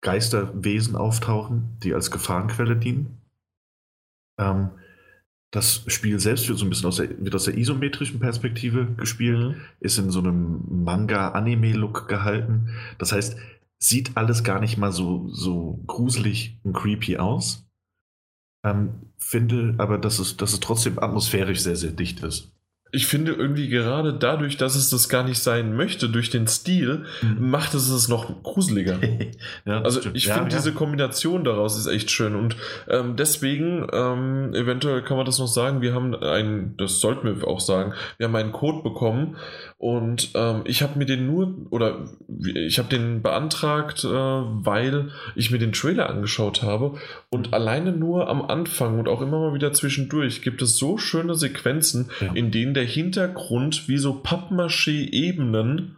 Geisterwesen 0.00 0.96
auftauchen, 0.96 1.76
die 1.82 1.94
als 1.94 2.10
Gefahrenquelle 2.10 2.76
dienen. 2.76 3.18
Ähm, 4.38 4.70
Das 5.54 5.84
Spiel 5.86 6.18
selbst 6.18 6.48
wird 6.48 6.58
so 6.58 6.66
ein 6.66 6.68
bisschen 6.68 6.88
aus 6.88 6.96
der, 6.96 7.10
wird 7.24 7.34
aus 7.34 7.44
der 7.44 7.56
isometrischen 7.56 8.18
Perspektive 8.18 8.86
gespielt, 8.96 9.38
mhm. 9.38 9.60
ist 9.78 9.98
in 9.98 10.10
so 10.10 10.18
einem 10.18 10.62
Manga-Anime-Look 10.68 12.08
gehalten. 12.08 12.70
Das 12.98 13.12
heißt, 13.12 13.36
sieht 13.78 14.16
alles 14.16 14.42
gar 14.42 14.60
nicht 14.60 14.78
mal 14.78 14.90
so, 14.90 15.28
so 15.28 15.80
gruselig 15.86 16.58
und 16.64 16.72
creepy 16.72 17.18
aus. 17.18 17.66
Ähm, 18.64 19.12
finde 19.18 19.74
aber, 19.78 19.98
dass 19.98 20.18
es, 20.18 20.36
dass 20.36 20.54
es 20.54 20.60
trotzdem 20.60 20.98
atmosphärisch 20.98 21.60
sehr, 21.60 21.76
sehr 21.76 21.92
dicht 21.92 22.24
ist 22.24 22.53
ich 22.94 23.06
finde 23.06 23.32
irgendwie 23.32 23.68
gerade 23.68 24.14
dadurch, 24.14 24.56
dass 24.56 24.76
es 24.76 24.88
das 24.88 25.08
gar 25.08 25.24
nicht 25.24 25.42
sein 25.42 25.74
möchte, 25.74 26.08
durch 26.08 26.30
den 26.30 26.46
Stil, 26.46 27.04
mhm. 27.22 27.50
macht 27.50 27.74
es 27.74 27.88
es 27.88 28.08
noch 28.08 28.42
gruseliger. 28.42 28.98
ja, 29.66 29.82
also 29.82 30.00
ich 30.14 30.26
ja, 30.26 30.34
finde 30.34 30.50
ja. 30.50 30.56
diese 30.58 30.72
Kombination 30.72 31.42
daraus 31.42 31.76
ist 31.76 31.86
echt 31.86 32.10
schön 32.10 32.36
und 32.36 32.56
ähm, 32.88 33.16
deswegen, 33.16 33.86
ähm, 33.92 34.54
eventuell 34.54 35.02
kann 35.02 35.16
man 35.16 35.26
das 35.26 35.40
noch 35.40 35.48
sagen, 35.48 35.82
wir 35.82 35.92
haben 35.92 36.14
ein, 36.14 36.74
das 36.76 37.00
sollten 37.00 37.26
wir 37.26 37.48
auch 37.48 37.60
sagen, 37.60 37.94
wir 38.18 38.28
haben 38.28 38.36
einen 38.36 38.52
Code 38.52 38.82
bekommen 38.82 39.36
und 39.84 40.30
ähm, 40.34 40.62
ich 40.66 40.82
habe 40.82 40.98
mir 40.98 41.06
den 41.06 41.26
nur, 41.26 41.66
oder 41.70 42.04
ich 42.56 42.78
habe 42.78 42.88
den 42.88 43.22
beantragt, 43.22 44.04
äh, 44.04 44.08
weil 44.08 45.10
ich 45.34 45.50
mir 45.50 45.58
den 45.58 45.72
Trailer 45.72 46.08
angeschaut 46.08 46.62
habe 46.62 46.94
und 47.30 47.52
alleine 47.52 47.90
nur 47.90 48.28
am 48.28 48.42
Anfang 48.42 49.00
und 49.00 49.08
auch 49.08 49.20
immer 49.20 49.40
mal 49.40 49.54
wieder 49.54 49.72
zwischendurch 49.72 50.42
gibt 50.42 50.62
es 50.62 50.76
so 50.76 50.96
schöne 50.96 51.34
Sequenzen, 51.34 52.10
in 52.34 52.50
denen 52.50 52.72
der 52.72 52.84
der 52.84 52.92
Hintergrund 52.92 53.88
wie 53.88 53.96
so 53.96 54.20
Pappmaché-Ebenen 54.22 55.96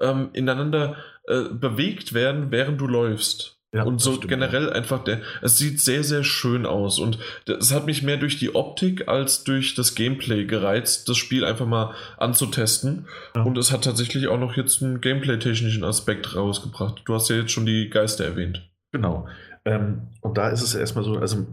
ähm, 0.00 0.30
ineinander 0.32 0.96
äh, 1.28 1.44
bewegt 1.52 2.12
werden, 2.12 2.50
während 2.50 2.80
du 2.80 2.88
läufst. 2.88 3.53
Ja, 3.74 3.82
und 3.82 4.00
so 4.00 4.20
generell 4.20 4.72
einfach, 4.72 5.02
der, 5.02 5.20
es 5.42 5.58
sieht 5.58 5.80
sehr, 5.80 6.04
sehr 6.04 6.22
schön 6.22 6.64
aus. 6.64 7.00
Und 7.00 7.18
es 7.46 7.74
hat 7.74 7.86
mich 7.86 8.04
mehr 8.04 8.16
durch 8.16 8.38
die 8.38 8.54
Optik 8.54 9.08
als 9.08 9.42
durch 9.42 9.74
das 9.74 9.96
Gameplay 9.96 10.44
gereizt, 10.44 11.08
das 11.08 11.16
Spiel 11.16 11.44
einfach 11.44 11.66
mal 11.66 11.92
anzutesten. 12.16 13.06
Ja. 13.34 13.42
Und 13.42 13.58
es 13.58 13.72
hat 13.72 13.82
tatsächlich 13.82 14.28
auch 14.28 14.38
noch 14.38 14.56
jetzt 14.56 14.80
einen 14.80 15.00
gameplay-technischen 15.00 15.82
Aspekt 15.82 16.36
rausgebracht. 16.36 17.02
Du 17.04 17.14
hast 17.14 17.28
ja 17.30 17.36
jetzt 17.36 17.50
schon 17.50 17.66
die 17.66 17.90
Geister 17.90 18.24
erwähnt. 18.24 18.70
Genau. 18.92 19.26
Ähm, 19.64 20.02
und 20.20 20.38
da 20.38 20.50
ist 20.50 20.62
es 20.62 20.76
erstmal 20.76 21.04
so, 21.04 21.16
also 21.16 21.44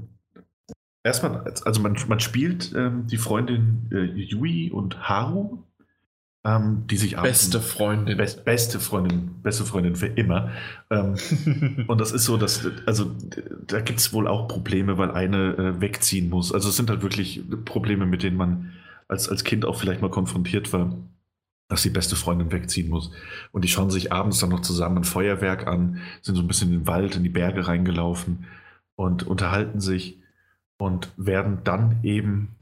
Erstmal, 1.04 1.52
also 1.66 1.82
man, 1.82 1.98
man 2.08 2.20
spielt 2.20 2.74
ähm, 2.76 3.08
die 3.08 3.18
Freundin 3.18 3.90
äh, 3.92 4.04
Yui 4.04 4.70
und 4.70 5.10
Haru, 5.10 5.64
ähm, 6.44 6.86
die 6.88 6.98
sich 6.98 7.16
Beste 7.16 7.62
Freundin. 7.62 8.18
Best, 8.18 8.46
beste 8.46 8.80
Freundin, 8.80 9.42
beste 9.44 9.64
Freundin 9.64 9.96
für 9.96 10.08
immer. 10.08 10.52
Ähm, 10.90 11.16
und 11.88 12.02
das 12.02 12.12
ist 12.12 12.26
so, 12.26 12.38
dass, 12.38 12.68
also 12.86 13.12
da 13.68 13.82
gibt 13.82 14.00
es 14.00 14.12
wohl 14.12 14.28
auch 14.28 14.48
Probleme, 14.48 14.98
weil 14.98 15.12
eine 15.12 15.56
äh, 15.58 15.82
wegziehen 15.82 16.30
muss. 16.30 16.52
Also 16.54 16.70
es 16.70 16.78
sind 16.78 16.90
halt 16.90 17.04
wirklich 17.04 17.44
Probleme, 17.66 18.06
mit 18.06 18.24
denen 18.24 18.38
man 18.38 18.74
als, 19.08 19.30
als 19.30 19.44
Kind 19.44 19.66
auch 19.66 19.80
vielleicht 19.80 20.02
mal 20.02 20.10
konfrontiert 20.10 20.74
war, 20.74 20.96
dass 21.68 21.84
die 21.84 21.90
beste 21.90 22.16
Freundin 22.16 22.52
wegziehen 22.52 22.90
muss. 22.90 23.12
Und 23.52 23.64
die 23.64 23.70
schauen 23.70 23.92
sich 23.92 24.12
abends 24.12 24.40
dann 24.40 24.50
noch 24.50 24.62
zusammen 24.62 25.00
ein 25.00 25.04
Feuerwerk 25.04 25.68
an, 25.68 26.00
sind 26.22 26.36
so 26.36 26.42
ein 26.42 26.48
bisschen 26.48 26.74
in 26.74 26.80
den 26.80 26.88
Wald, 26.88 27.16
in 27.16 27.24
die 27.24 27.30
Berge 27.30 27.68
reingelaufen 27.68 28.48
und 28.96 29.24
unterhalten 29.24 29.80
sich 29.80 30.20
und 30.78 31.12
werden 31.18 31.60
dann 31.64 32.00
eben, 32.04 32.56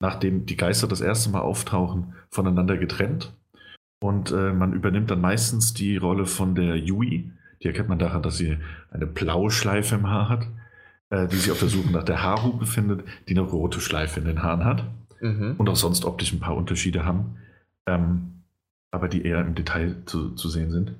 nachdem 0.00 0.46
die 0.46 0.56
Geister 0.56 0.86
das 0.86 1.00
erste 1.00 1.30
Mal 1.30 1.40
auftauchen, 1.40 2.14
voneinander 2.30 2.76
getrennt. 2.76 3.32
Und 4.00 4.30
äh, 4.30 4.52
man 4.52 4.72
übernimmt 4.72 5.10
dann 5.10 5.20
meistens 5.20 5.74
die 5.74 5.96
Rolle 5.96 6.26
von 6.26 6.54
der 6.54 6.76
Yui. 6.76 7.32
Die 7.62 7.66
erkennt 7.66 7.88
man 7.88 7.98
daran, 7.98 8.22
dass 8.22 8.38
sie 8.38 8.58
eine 8.90 9.06
blaue 9.06 9.50
Schleife 9.50 9.96
im 9.96 10.08
Haar 10.08 10.28
hat, 10.28 10.46
äh, 11.10 11.26
die 11.26 11.36
sich 11.36 11.50
auf 11.50 11.58
der 11.58 11.68
Suche 11.68 11.90
nach 11.90 12.04
der 12.04 12.22
Haru 12.22 12.56
befindet, 12.56 13.02
die 13.28 13.32
eine 13.32 13.40
rote 13.40 13.80
Schleife 13.80 14.20
in 14.20 14.26
den 14.26 14.42
Haaren 14.42 14.64
hat. 14.64 14.84
Mhm. 15.20 15.56
Und 15.58 15.68
auch 15.68 15.76
sonst 15.76 16.04
optisch 16.04 16.32
ein 16.32 16.38
paar 16.38 16.56
Unterschiede 16.56 17.04
haben, 17.04 17.38
ähm, 17.86 18.42
aber 18.92 19.08
die 19.08 19.22
eher 19.22 19.40
im 19.40 19.56
Detail 19.56 19.96
zu, 20.06 20.30
zu 20.30 20.48
sehen 20.48 20.70
sind. 20.70 20.92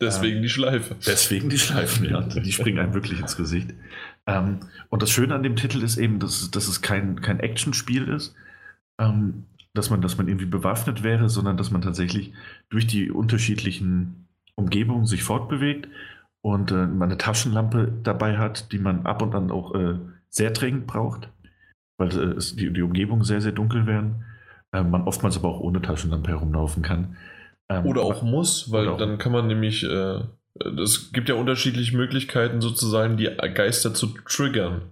Deswegen 0.00 0.36
ähm, 0.36 0.42
die 0.42 0.48
Schleife. 0.50 0.96
Deswegen 1.06 1.48
die 1.48 1.58
Schleifen, 1.58 2.10
ja. 2.10 2.20
Die 2.20 2.52
springen 2.52 2.78
einem 2.78 2.94
wirklich 2.94 3.20
ins 3.20 3.36
Gesicht. 3.36 3.70
Ähm, 4.26 4.60
und 4.88 5.02
das 5.02 5.10
Schöne 5.10 5.34
an 5.34 5.42
dem 5.42 5.56
Titel 5.56 5.82
ist 5.82 5.96
eben, 5.96 6.18
dass, 6.18 6.50
dass 6.50 6.68
es 6.68 6.82
kein, 6.82 7.20
kein 7.20 7.40
Actionspiel 7.40 8.08
ist, 8.08 8.34
ähm, 8.98 9.44
dass, 9.74 9.90
man, 9.90 10.00
dass 10.00 10.16
man 10.16 10.28
irgendwie 10.28 10.46
bewaffnet 10.46 11.02
wäre, 11.02 11.28
sondern 11.28 11.56
dass 11.56 11.70
man 11.70 11.82
tatsächlich 11.82 12.32
durch 12.70 12.86
die 12.86 13.10
unterschiedlichen 13.10 14.28
Umgebungen 14.56 15.06
sich 15.06 15.22
fortbewegt 15.22 15.88
und 16.42 16.70
äh, 16.70 16.86
man 16.86 17.08
eine 17.08 17.18
Taschenlampe 17.18 17.92
dabei 18.02 18.38
hat, 18.38 18.72
die 18.72 18.78
man 18.78 19.06
ab 19.06 19.22
und 19.22 19.34
an 19.34 19.50
auch 19.50 19.74
äh, 19.74 19.98
sehr 20.28 20.50
dringend 20.50 20.86
braucht, 20.86 21.28
weil 21.98 22.08
äh, 22.08 22.38
die, 22.56 22.72
die 22.72 22.82
Umgebungen 22.82 23.24
sehr, 23.24 23.40
sehr 23.40 23.52
dunkel 23.52 23.86
werden. 23.86 24.24
Äh, 24.72 24.82
man 24.82 25.04
oftmals 25.04 25.36
aber 25.36 25.48
auch 25.48 25.60
ohne 25.60 25.82
Taschenlampe 25.82 26.30
herumlaufen 26.30 26.82
kann. 26.82 27.16
Ähm, 27.68 27.86
oder 27.86 28.02
auch 28.02 28.22
muss, 28.22 28.70
weil 28.72 28.96
dann 28.96 29.18
kann 29.18 29.32
man 29.32 29.46
nämlich 29.46 29.84
äh, 29.84 30.20
es 30.54 31.12
gibt 31.12 31.28
ja 31.28 31.34
unterschiedliche 31.34 31.96
Möglichkeiten, 31.96 32.60
sozusagen 32.60 33.16
die 33.16 33.24
Geister 33.54 33.94
zu 33.94 34.08
triggern. 34.26 34.82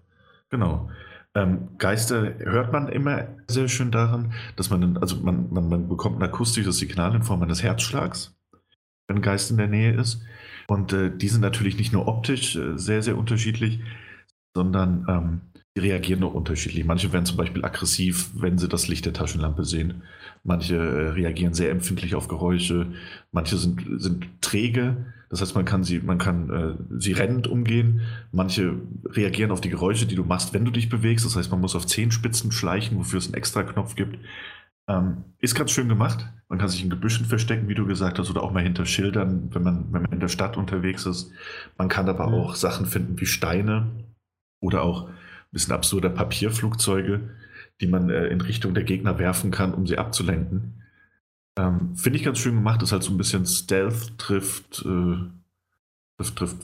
Genau. 0.50 0.90
Ähm, 1.34 1.68
Geister 1.78 2.38
hört 2.40 2.72
man 2.72 2.88
immer 2.88 3.28
sehr 3.48 3.68
schön 3.68 3.90
daran, 3.90 4.32
dass 4.56 4.70
man, 4.70 4.98
also 4.98 5.16
man, 5.16 5.50
man, 5.50 5.68
man 5.68 5.88
bekommt 5.88 6.18
ein 6.18 6.28
akustisches 6.28 6.78
Signal 6.78 7.14
in 7.14 7.22
Form 7.22 7.42
eines 7.42 7.62
Herzschlags, 7.62 8.36
wenn 9.06 9.16
ein 9.16 9.22
Geist 9.22 9.50
in 9.50 9.56
der 9.56 9.68
Nähe 9.68 9.94
ist. 9.94 10.22
Und 10.66 10.92
äh, 10.92 11.10
die 11.16 11.28
sind 11.28 11.40
natürlich 11.40 11.78
nicht 11.78 11.92
nur 11.92 12.06
optisch 12.06 12.56
äh, 12.56 12.76
sehr, 12.76 13.02
sehr 13.02 13.16
unterschiedlich, 13.16 13.80
sondern 14.54 15.06
ähm, 15.08 15.40
die 15.74 15.80
reagieren 15.80 16.22
auch 16.22 16.34
unterschiedlich. 16.34 16.84
Manche 16.84 17.12
werden 17.14 17.24
zum 17.24 17.38
Beispiel 17.38 17.64
aggressiv, 17.64 18.30
wenn 18.34 18.58
sie 18.58 18.68
das 18.68 18.88
Licht 18.88 19.06
der 19.06 19.14
Taschenlampe 19.14 19.64
sehen. 19.64 20.02
Manche 20.44 20.76
äh, 20.76 21.08
reagieren 21.10 21.54
sehr 21.54 21.70
empfindlich 21.70 22.14
auf 22.14 22.28
Geräusche. 22.28 22.92
Manche 23.30 23.56
sind, 23.56 23.82
sind 23.96 24.42
träge 24.42 25.06
das 25.32 25.40
heißt, 25.40 25.54
man 25.54 25.64
kann 25.64 25.82
sie, 25.82 25.98
man 26.00 26.18
kann 26.18 26.50
äh, 26.50 26.74
sie 26.98 27.12
rennend 27.12 27.46
umgehen. 27.46 28.02
Manche 28.32 28.74
reagieren 29.06 29.50
auf 29.50 29.62
die 29.62 29.70
Geräusche, 29.70 30.04
die 30.04 30.14
du 30.14 30.24
machst, 30.24 30.52
wenn 30.52 30.66
du 30.66 30.70
dich 30.70 30.90
bewegst. 30.90 31.24
Das 31.24 31.36
heißt, 31.36 31.50
man 31.50 31.62
muss 31.62 31.74
auf 31.74 31.86
Zehenspitzen 31.86 32.52
schleichen, 32.52 32.98
wofür 32.98 33.18
es 33.18 33.28
einen 33.28 33.34
extra 33.34 33.62
Knopf 33.62 33.94
gibt. 33.94 34.18
Ähm, 34.88 35.24
ist 35.38 35.54
ganz 35.54 35.70
schön 35.70 35.88
gemacht. 35.88 36.28
Man 36.50 36.58
kann 36.58 36.68
sich 36.68 36.84
in 36.84 36.90
Gebüschen 36.90 37.24
verstecken, 37.24 37.66
wie 37.66 37.74
du 37.74 37.86
gesagt 37.86 38.18
hast, 38.18 38.28
oder 38.28 38.42
auch 38.42 38.52
mal 38.52 38.62
hinter 38.62 38.84
Schildern, 38.84 39.48
wenn 39.54 39.62
man, 39.62 39.90
wenn 39.90 40.02
man 40.02 40.12
in 40.12 40.20
der 40.20 40.28
Stadt 40.28 40.58
unterwegs 40.58 41.06
ist. 41.06 41.32
Man 41.78 41.88
kann 41.88 42.10
aber 42.10 42.26
mhm. 42.26 42.34
auch 42.34 42.54
Sachen 42.54 42.84
finden 42.84 43.18
wie 43.18 43.24
Steine 43.24 43.86
oder 44.60 44.82
auch 44.82 45.08
ein 45.08 45.14
bisschen 45.50 45.72
absurder 45.72 46.10
Papierflugzeuge, 46.10 47.30
die 47.80 47.86
man 47.86 48.10
äh, 48.10 48.26
in 48.26 48.42
Richtung 48.42 48.74
der 48.74 48.84
Gegner 48.84 49.18
werfen 49.18 49.50
kann, 49.50 49.72
um 49.72 49.86
sie 49.86 49.96
abzulenken. 49.96 50.81
Ähm, 51.56 51.96
Finde 51.96 52.18
ich 52.18 52.24
ganz 52.24 52.38
schön 52.38 52.54
gemacht, 52.54 52.82
ist 52.82 52.92
halt 52.92 53.02
so 53.02 53.12
ein 53.12 53.18
bisschen 53.18 53.46
Stealth 53.46 54.18
trifft, 54.18 54.84
äh, 54.86 55.16
trifft, 56.16 56.36
trifft 56.36 56.56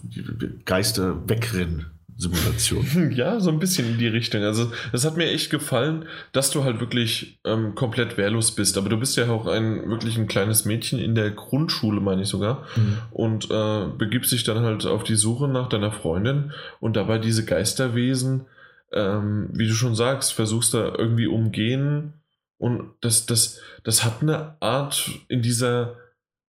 Geister 0.64 1.28
wegrennen. 1.28 1.98
Simulation. 2.18 3.12
Ja, 3.14 3.38
so 3.38 3.50
ein 3.50 3.60
bisschen 3.60 3.88
in 3.88 3.98
die 3.98 4.08
Richtung. 4.08 4.42
Also, 4.42 4.72
es 4.92 5.04
hat 5.04 5.16
mir 5.16 5.30
echt 5.30 5.50
gefallen, 5.50 6.04
dass 6.32 6.50
du 6.50 6.64
halt 6.64 6.80
wirklich 6.80 7.38
ähm, 7.44 7.74
komplett 7.76 8.18
wehrlos 8.18 8.54
bist. 8.54 8.76
Aber 8.76 8.88
du 8.88 8.96
bist 8.98 9.16
ja 9.16 9.28
auch 9.30 9.46
ein 9.46 9.88
wirklich 9.88 10.18
ein 10.18 10.26
kleines 10.26 10.64
Mädchen 10.64 10.98
in 10.98 11.14
der 11.14 11.30
Grundschule, 11.30 12.00
meine 12.00 12.22
ich 12.22 12.28
sogar. 12.28 12.66
Mhm. 12.76 12.98
Und 13.12 13.50
äh, 13.50 13.86
begibst 13.96 14.32
dich 14.32 14.42
dann 14.42 14.64
halt 14.64 14.84
auf 14.84 15.04
die 15.04 15.14
Suche 15.14 15.46
nach 15.46 15.68
deiner 15.68 15.92
Freundin 15.92 16.52
und 16.80 16.96
dabei 16.96 17.18
diese 17.18 17.44
Geisterwesen, 17.44 18.46
ähm, 18.92 19.50
wie 19.52 19.68
du 19.68 19.74
schon 19.74 19.94
sagst, 19.94 20.32
versuchst 20.32 20.74
da 20.74 20.92
irgendwie 20.96 21.28
umgehen 21.28 22.14
und 22.58 22.90
das, 23.00 23.26
das, 23.26 23.60
das 23.84 24.04
hat 24.04 24.20
eine 24.20 24.56
Art 24.60 25.10
in 25.28 25.42
dieser, 25.42 25.96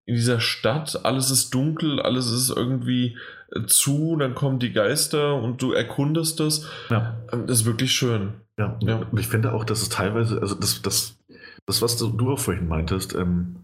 in 0.05 0.15
dieser 0.15 0.39
Stadt, 0.39 1.05
alles 1.05 1.29
ist 1.29 1.53
dunkel, 1.53 2.01
alles 2.01 2.31
ist 2.31 2.49
irgendwie 2.49 3.17
äh, 3.51 3.65
zu, 3.67 4.17
dann 4.17 4.33
kommen 4.33 4.59
die 4.59 4.73
Geister 4.73 5.35
und 5.35 5.61
du 5.61 5.71
erkundest 5.71 6.39
das. 6.39 6.67
Ja. 6.89 7.17
Ähm, 7.31 7.45
das 7.45 7.61
ist 7.61 7.65
wirklich 7.65 7.91
schön. 7.91 8.33
Ja, 8.57 8.77
ja. 8.81 8.97
und 8.97 9.17
ich 9.19 9.27
finde 9.27 9.53
auch, 9.53 9.63
dass 9.63 9.81
es 9.81 9.89
teilweise, 9.89 10.41
also 10.41 10.55
das, 10.55 10.81
das, 10.81 11.17
das 11.65 11.81
was 11.81 11.97
du 11.97 12.31
auch 12.31 12.39
vorhin 12.39 12.67
meintest, 12.67 13.13
ähm, 13.13 13.57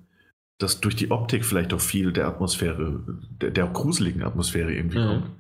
dass 0.60 0.80
durch 0.80 0.96
die 0.96 1.12
Optik 1.12 1.44
vielleicht 1.44 1.74
auch 1.74 1.82
viel 1.82 2.14
der 2.14 2.28
Atmosphäre, 2.28 3.04
der, 3.42 3.52
der 3.52 3.68
gruseligen 3.68 4.24
Atmosphäre 4.24 4.72
irgendwie 4.72 5.00
mhm. 5.00 5.08
kommt. 5.08 5.32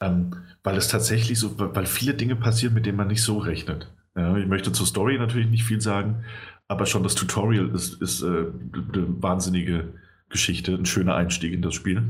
Ähm, 0.00 0.36
weil 0.62 0.76
es 0.76 0.88
tatsächlich 0.88 1.38
so, 1.38 1.58
weil 1.58 1.86
viele 1.86 2.14
Dinge 2.14 2.36
passieren, 2.36 2.74
mit 2.74 2.84
denen 2.84 2.98
man 2.98 3.08
nicht 3.08 3.22
so 3.22 3.38
rechnet. 3.38 3.90
Ja, 4.18 4.36
ich 4.36 4.46
möchte 4.46 4.72
zur 4.72 4.86
Story 4.86 5.16
natürlich 5.16 5.48
nicht 5.48 5.64
viel 5.64 5.80
sagen, 5.80 6.24
aber 6.66 6.86
schon 6.86 7.02
das 7.02 7.14
Tutorial 7.14 7.70
ist, 7.70 8.02
ist 8.02 8.22
äh, 8.22 8.26
eine 8.26 9.22
wahnsinnige 9.22 9.94
Geschichte, 10.28 10.74
ein 10.74 10.86
schöner 10.86 11.14
Einstieg 11.14 11.52
in 11.52 11.62
das 11.62 11.74
Spiel. 11.74 12.02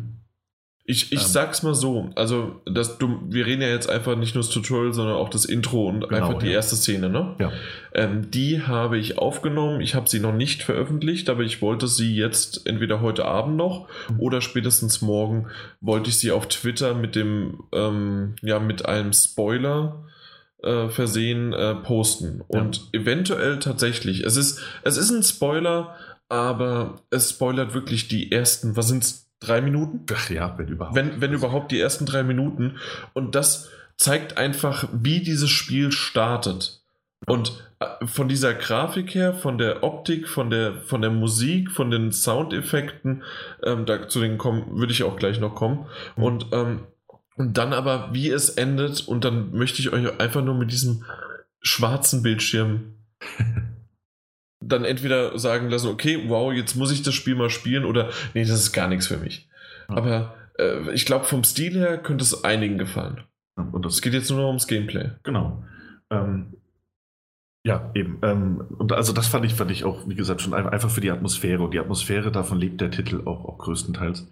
Ich, 0.90 1.12
ich 1.12 1.20
ähm, 1.20 1.26
sag's 1.26 1.62
mal 1.62 1.74
so, 1.74 2.08
also 2.14 2.62
das, 2.64 2.96
du, 2.96 3.20
wir 3.28 3.44
reden 3.44 3.60
ja 3.60 3.68
jetzt 3.68 3.90
einfach 3.90 4.16
nicht 4.16 4.34
nur 4.34 4.42
das 4.42 4.50
Tutorial, 4.50 4.94
sondern 4.94 5.16
auch 5.16 5.28
das 5.28 5.44
Intro 5.44 5.86
und 5.86 6.08
genau, 6.08 6.16
einfach 6.16 6.38
die 6.38 6.46
ja. 6.46 6.52
erste 6.52 6.76
Szene, 6.76 7.10
ne? 7.10 7.36
Ja. 7.38 7.52
Ähm, 7.92 8.30
die 8.30 8.62
habe 8.62 8.96
ich 8.96 9.18
aufgenommen, 9.18 9.82
ich 9.82 9.94
habe 9.94 10.08
sie 10.08 10.18
noch 10.18 10.32
nicht 10.32 10.62
veröffentlicht, 10.62 11.28
aber 11.28 11.42
ich 11.42 11.60
wollte 11.60 11.88
sie 11.88 12.16
jetzt 12.16 12.66
entweder 12.66 13.02
heute 13.02 13.26
Abend 13.26 13.58
noch 13.58 13.86
mhm. 14.08 14.20
oder 14.20 14.40
spätestens 14.40 15.02
morgen 15.02 15.48
wollte 15.82 16.08
ich 16.08 16.18
sie 16.18 16.32
auf 16.32 16.48
Twitter 16.48 16.94
mit 16.94 17.14
dem, 17.16 17.64
ähm, 17.72 18.36
ja, 18.40 18.58
mit 18.58 18.86
einem 18.86 19.12
Spoiler 19.12 20.06
äh, 20.62 20.88
versehen 20.88 21.52
äh, 21.52 21.74
posten. 21.76 22.42
Und 22.48 22.88
ja. 22.92 23.00
eventuell 23.00 23.58
tatsächlich, 23.58 24.24
es 24.24 24.36
ist, 24.36 24.60
es 24.82 24.96
ist 24.96 25.10
ein 25.10 25.22
Spoiler, 25.22 25.96
aber 26.28 26.96
es 27.10 27.30
spoilert 27.30 27.74
wirklich 27.74 28.08
die 28.08 28.32
ersten, 28.32 28.76
was 28.76 28.88
sind 28.88 29.04
es, 29.04 29.28
drei 29.40 29.60
Minuten? 29.60 30.04
Ach 30.12 30.30
ja, 30.30 30.58
wenn 30.58 30.68
überhaupt. 30.68 30.96
Wenn, 30.96 31.20
wenn 31.20 31.32
überhaupt 31.32 31.72
die 31.72 31.80
ersten 31.80 32.06
drei 32.06 32.22
Minuten. 32.22 32.78
Und 33.12 33.34
das 33.34 33.70
zeigt 33.96 34.36
einfach, 34.36 34.88
wie 34.92 35.20
dieses 35.20 35.50
Spiel 35.50 35.92
startet. 35.92 36.82
Und 37.26 37.64
äh, 37.80 38.06
von 38.06 38.28
dieser 38.28 38.54
Grafik 38.54 39.14
her, 39.14 39.34
von 39.34 39.58
der 39.58 39.82
Optik, 39.82 40.28
von 40.28 40.50
der, 40.50 40.82
von 40.82 41.02
der 41.02 41.10
Musik, 41.10 41.70
von 41.70 41.90
den 41.90 42.12
Soundeffekten, 42.12 43.22
ähm, 43.64 43.86
da 43.86 44.08
zu 44.08 44.20
denen 44.20 44.38
kommen, 44.38 44.78
würde 44.78 44.92
ich 44.92 45.02
auch 45.02 45.16
gleich 45.16 45.40
noch 45.40 45.54
kommen. 45.54 45.86
Mhm. 46.16 46.22
Und, 46.22 46.46
ähm, 46.52 46.80
und 47.38 47.56
dann 47.56 47.72
aber, 47.72 48.10
wie 48.12 48.28
es 48.30 48.50
endet, 48.50 49.06
und 49.06 49.24
dann 49.24 49.52
möchte 49.52 49.80
ich 49.80 49.92
euch 49.92 50.20
einfach 50.20 50.44
nur 50.44 50.54
mit 50.54 50.72
diesem 50.72 51.04
schwarzen 51.60 52.22
Bildschirm 52.22 52.94
dann 54.60 54.84
entweder 54.84 55.38
sagen 55.38 55.70
lassen, 55.70 55.88
okay, 55.88 56.24
wow, 56.26 56.52
jetzt 56.52 56.74
muss 56.74 56.90
ich 56.90 57.02
das 57.02 57.14
Spiel 57.14 57.36
mal 57.36 57.48
spielen, 57.48 57.84
oder 57.84 58.10
nee, 58.34 58.42
das 58.42 58.58
ist 58.58 58.72
gar 58.72 58.88
nichts 58.88 59.06
für 59.06 59.16
mich. 59.16 59.48
Mhm. 59.88 59.96
Aber 59.96 60.34
äh, 60.58 60.92
ich 60.92 61.06
glaube, 61.06 61.24
vom 61.24 61.44
Stil 61.44 61.74
her 61.78 61.98
könnte 61.98 62.24
es 62.24 62.44
einigen 62.44 62.76
gefallen. 62.76 63.22
Und 63.56 63.86
es 63.86 64.02
geht 64.02 64.14
jetzt 64.14 64.30
nur 64.30 64.40
noch 64.40 64.48
ums 64.48 64.66
Gameplay. 64.66 65.10
Genau. 65.22 65.64
Ähm, 66.10 66.54
ja, 67.64 67.90
eben. 67.94 68.18
Ähm, 68.22 68.60
und 68.78 68.92
also 68.92 69.12
das 69.12 69.26
fand 69.26 69.44
ich, 69.44 69.54
fand 69.54 69.70
ich 69.70 69.84
auch, 69.84 70.08
wie 70.08 70.14
gesagt, 70.14 70.42
schon 70.42 70.54
einfach 70.54 70.90
für 70.90 71.00
die 71.00 71.10
Atmosphäre. 71.10 71.62
Und 71.62 71.74
die 71.74 71.80
Atmosphäre, 71.80 72.30
davon 72.30 72.58
lebt 72.58 72.80
der 72.80 72.90
Titel 72.90 73.22
auch, 73.24 73.44
auch 73.44 73.58
größtenteils. 73.58 74.26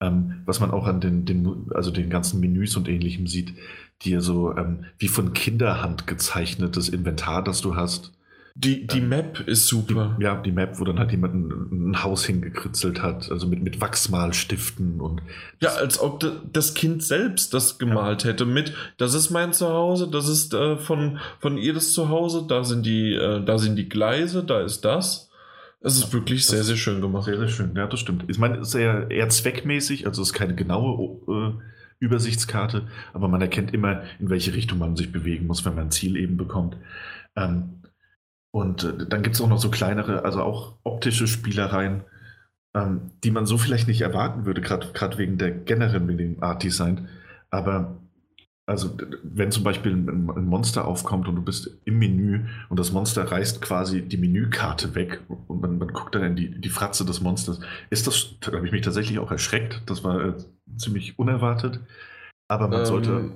Ähm, 0.00 0.42
was 0.44 0.60
man 0.60 0.70
auch 0.70 0.86
an 0.86 1.00
den, 1.00 1.24
den, 1.24 1.70
also 1.74 1.90
den 1.90 2.10
ganzen 2.10 2.40
Menüs 2.40 2.76
und 2.76 2.88
ähnlichem 2.88 3.26
sieht, 3.26 3.54
die 4.02 4.10
ja 4.10 4.20
so 4.20 4.54
ähm, 4.56 4.84
wie 4.98 5.08
von 5.08 5.32
Kinderhand 5.32 6.06
gezeichnetes 6.06 6.88
Inventar, 6.88 7.42
das 7.42 7.62
du 7.62 7.76
hast. 7.76 8.12
Die, 8.58 8.86
die 8.86 9.00
ähm, 9.00 9.10
Map 9.10 9.40
ist 9.46 9.66
super. 9.66 10.16
Die, 10.18 10.24
ja, 10.24 10.34
die 10.34 10.50
Map, 10.50 10.80
wo 10.80 10.84
dann 10.84 10.98
halt 10.98 11.10
jemand 11.10 11.34
ein, 11.34 11.90
ein, 11.90 12.02
Haus 12.02 12.24
hingekritzelt 12.24 13.02
hat, 13.02 13.30
also 13.30 13.46
mit, 13.46 13.62
mit 13.62 13.82
Wachsmalstiften 13.82 14.98
und. 14.98 15.20
Ja, 15.60 15.74
als 15.74 16.00
ob 16.00 16.24
das 16.52 16.72
Kind 16.72 17.02
selbst 17.02 17.52
das 17.52 17.78
gemalt 17.78 18.24
ja. 18.24 18.30
hätte 18.30 18.46
mit, 18.46 18.72
das 18.96 19.12
ist 19.12 19.28
mein 19.28 19.52
Zuhause, 19.52 20.08
das 20.10 20.26
ist 20.26 20.54
äh, 20.54 20.78
von, 20.78 21.18
von 21.38 21.58
ihr 21.58 21.74
das 21.74 21.92
Zuhause, 21.92 22.46
da 22.48 22.64
sind 22.64 22.86
die, 22.86 23.12
äh, 23.12 23.44
da 23.44 23.58
sind 23.58 23.76
die 23.76 23.90
Gleise, 23.90 24.42
da 24.42 24.62
ist 24.62 24.86
das. 24.86 25.25
Es 25.86 25.96
ist 25.98 26.12
wirklich 26.12 26.44
sehr, 26.48 26.64
sehr 26.64 26.74
schön 26.74 27.00
gemacht. 27.00 27.26
Sehr, 27.26 27.38
sehr 27.38 27.46
schön, 27.46 27.76
ja, 27.76 27.86
das 27.86 28.00
stimmt. 28.00 28.24
Ich 28.26 28.38
meine, 28.38 28.58
es 28.58 28.70
ist 28.70 28.74
eher, 28.74 29.08
eher 29.08 29.28
zweckmäßig, 29.28 30.04
also 30.04 30.20
es 30.20 30.30
ist 30.30 30.34
keine 30.34 30.56
genaue 30.56 31.20
äh, 31.28 31.52
Übersichtskarte, 32.00 32.88
aber 33.12 33.28
man 33.28 33.40
erkennt 33.40 33.72
immer, 33.72 34.02
in 34.18 34.28
welche 34.28 34.52
Richtung 34.52 34.80
man 34.80 34.96
sich 34.96 35.12
bewegen 35.12 35.46
muss, 35.46 35.64
wenn 35.64 35.76
man 35.76 35.84
ein 35.84 35.90
Ziel 35.92 36.16
eben 36.16 36.36
bekommt. 36.36 36.76
Ähm, 37.36 37.82
und 38.50 38.82
äh, 38.82 39.06
dann 39.06 39.22
gibt 39.22 39.36
es 39.36 39.40
auch 39.40 39.48
noch 39.48 39.60
so 39.60 39.70
kleinere, 39.70 40.24
also 40.24 40.42
auch 40.42 40.76
optische 40.82 41.28
Spielereien, 41.28 42.02
ähm, 42.74 43.12
die 43.22 43.30
man 43.30 43.46
so 43.46 43.56
vielleicht 43.56 43.86
nicht 43.86 44.00
erwarten 44.00 44.44
würde, 44.44 44.62
gerade 44.62 45.18
wegen 45.18 45.38
der 45.38 45.52
generellen 45.52 46.08
wegen 46.08 46.18
dem 46.18 46.42
Art 46.42 46.64
Design. 46.64 47.08
Aber 47.50 47.96
also 48.66 48.96
wenn 49.22 49.52
zum 49.52 49.62
Beispiel 49.62 49.92
ein, 49.92 50.24
Monster 50.44 50.86
aufkommt 50.86 51.28
und 51.28 51.36
du 51.36 51.42
bist 51.42 51.70
im 51.84 51.98
Menü 51.98 52.46
und 52.68 52.80
das 52.80 52.90
Monster 52.90 53.30
reißt 53.30 53.62
quasi 53.62 54.02
die 54.02 54.16
Menükarte 54.16 54.96
weg 54.96 55.22
und 55.28 55.60
man, 55.60 55.78
man 55.78 55.88
guckt 55.88 56.16
dann 56.16 56.24
in 56.24 56.36
die, 56.36 56.60
die 56.60 56.68
Fratze 56.68 57.04
des 57.04 57.20
Monsters, 57.20 57.60
ist 57.90 58.08
das, 58.08 58.34
da 58.40 58.52
habe 58.52 58.66
ich 58.66 58.72
mich 58.72 58.82
tatsächlich 58.82 59.20
auch 59.20 59.30
erschreckt. 59.30 59.82
Das 59.86 60.02
war 60.02 60.20
äh, 60.20 60.34
ziemlich 60.76 61.18
unerwartet. 61.18 61.80
Aber 62.48 62.66
man 62.66 62.80
ähm, 62.80 62.86
sollte 62.86 63.30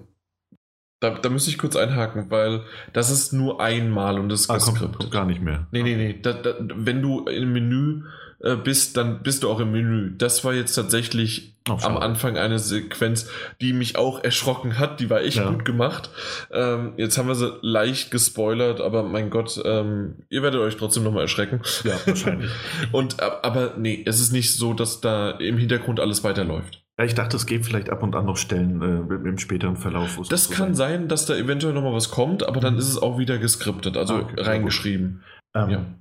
da, 1.01 1.11
da 1.11 1.31
müsste 1.31 1.51
ich 1.51 1.59
kurz 1.59 1.77
einhaken, 1.77 2.31
weil 2.31 2.63
das 2.93 3.11
ist 3.11 3.33
nur 3.33 3.61
einmal 3.61 4.19
und 4.19 4.29
das 4.29 4.43
ist 4.43 4.51
ah, 4.51 4.59
kommt, 4.59 4.99
kommt 4.99 5.11
gar 5.11 5.25
nicht 5.25 5.41
mehr. 5.41 5.67
Nee, 5.73 5.83
nee, 5.83 5.97
nee. 5.97 6.19
Da, 6.21 6.35
da, 6.35 6.55
wenn 6.59 7.01
du 7.01 7.25
im 7.25 7.53
Menü 7.53 8.03
äh, 8.43 8.57
bist, 8.57 8.97
dann 8.97 9.23
bist 9.23 9.43
du 9.43 9.51
auch 9.51 9.61
im 9.61 9.73
Menü. 9.73 10.17
Das 10.17 10.45
war 10.45 10.55
jetzt 10.55 10.75
tatsächlich 10.75 11.55
oh, 11.69 11.77
am 11.83 11.97
Anfang 11.97 12.39
eine 12.39 12.59
Sequenz, 12.59 13.29
die 13.61 13.73
mich 13.73 13.97
auch 13.97 14.23
erschrocken 14.25 14.79
hat. 14.79 15.01
Die 15.01 15.11
war 15.11 15.21
echt 15.21 15.37
ja. 15.37 15.51
gut 15.51 15.65
gemacht. 15.65 16.11
Ähm, 16.51 16.95
jetzt 16.97 17.19
haben 17.19 17.29
wir 17.29 17.35
sie 17.35 17.59
leicht 17.61 18.11
gespoilert, 18.11 18.81
aber 18.81 19.03
mein 19.03 19.31
Gott, 19.31 19.61
ähm, 19.65 20.25
ihr 20.31 20.43
werdet 20.43 20.61
euch 20.61 20.77
trotzdem 20.77 21.03
nochmal 21.03 21.23
erschrecken. 21.23 21.61
Ja, 21.85 21.95
wahrscheinlich. 22.07 22.51
und, 22.93 23.21
aber 23.23 23.75
nee, 23.77 24.03
es 24.07 24.21
ist 24.21 24.33
nicht 24.33 24.57
so, 24.57 24.73
dass 24.73 25.01
da 25.01 25.31
im 25.33 25.59
Hintergrund 25.59 26.01
alles 26.01 26.25
weiterläuft. 26.25 26.83
Ja, 26.99 27.05
ich 27.05 27.15
dachte, 27.15 27.37
es 27.37 27.47
gibt 27.47 27.65
vielleicht 27.65 27.89
ab 27.89 28.03
und 28.03 28.15
an 28.15 28.27
noch 28.27 28.37
Stellen 28.37 28.83
äh, 28.83 29.29
im 29.29 29.39
späteren 29.39 29.77
Verlauf. 29.77 30.19
Das 30.29 30.45
so 30.45 30.55
kann 30.55 30.75
sein. 30.75 31.01
sein, 31.01 31.09
dass 31.09 31.27
da 31.27 31.35
eventuell 31.35 31.73
noch 31.73 31.83
mal 31.83 31.95
was 31.95 32.11
kommt, 32.11 32.47
aber 32.47 32.61
dann 32.61 32.75
mhm. 32.75 32.81
ist 32.81 32.89
es 32.89 33.01
auch 33.01 33.19
wieder 33.19 33.39
geskriptet, 33.39 33.97
also 33.97 34.15
ah, 34.15 34.21
okay, 34.21 34.41
reingeschrieben. 34.41 35.23
Ähm, 35.55 35.97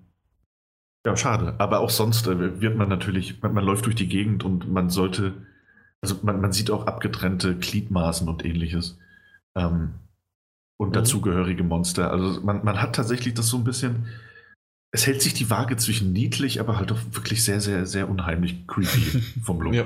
ja. 1.11 1.18
schade. 1.18 1.56
Aber 1.57 1.80
auch 1.80 1.90
sonst 1.90 2.27
äh, 2.27 2.61
wird 2.61 2.77
man 2.77 2.90
natürlich, 2.90 3.41
man, 3.41 3.53
man, 3.53 3.64
läuft 3.64 3.86
durch 3.86 3.95
die 3.95 4.07
Gegend 4.07 4.44
und 4.44 4.72
man 4.72 4.90
sollte, 4.90 5.34
also 6.02 6.18
man, 6.23 6.41
man 6.41 6.52
sieht 6.52 6.72
auch 6.72 6.88
abgetrennte 6.88 7.56
Gliedmaßen 7.56 8.27
und 8.27 8.45
ähnliches. 8.45 8.98
Ähm, 9.56 9.91
und 10.77 10.90
mhm. 10.90 10.94
dazugehörige 10.94 11.64
Monster. 11.64 12.11
Also 12.11 12.41
man, 12.41 12.64
man 12.64 12.81
hat 12.81 12.95
tatsächlich 12.95 13.34
das 13.34 13.48
so 13.48 13.57
ein 13.57 13.64
bisschen, 13.64 14.07
es 14.91 15.06
hält 15.06 15.22
sich 15.22 15.34
die 15.34 15.49
Waage 15.49 15.77
zwischen 15.77 16.14
niedlich, 16.14 16.60
aber 16.60 16.77
halt 16.77 16.91
auch 16.91 16.99
wirklich 17.11 17.44
sehr, 17.44 17.60
sehr, 17.60 17.86
sehr 17.86 18.10
unheimlich 18.10 18.65
creepy 18.68 19.22
vom 19.44 19.61
Look. 19.61 19.73
ja. 19.73 19.86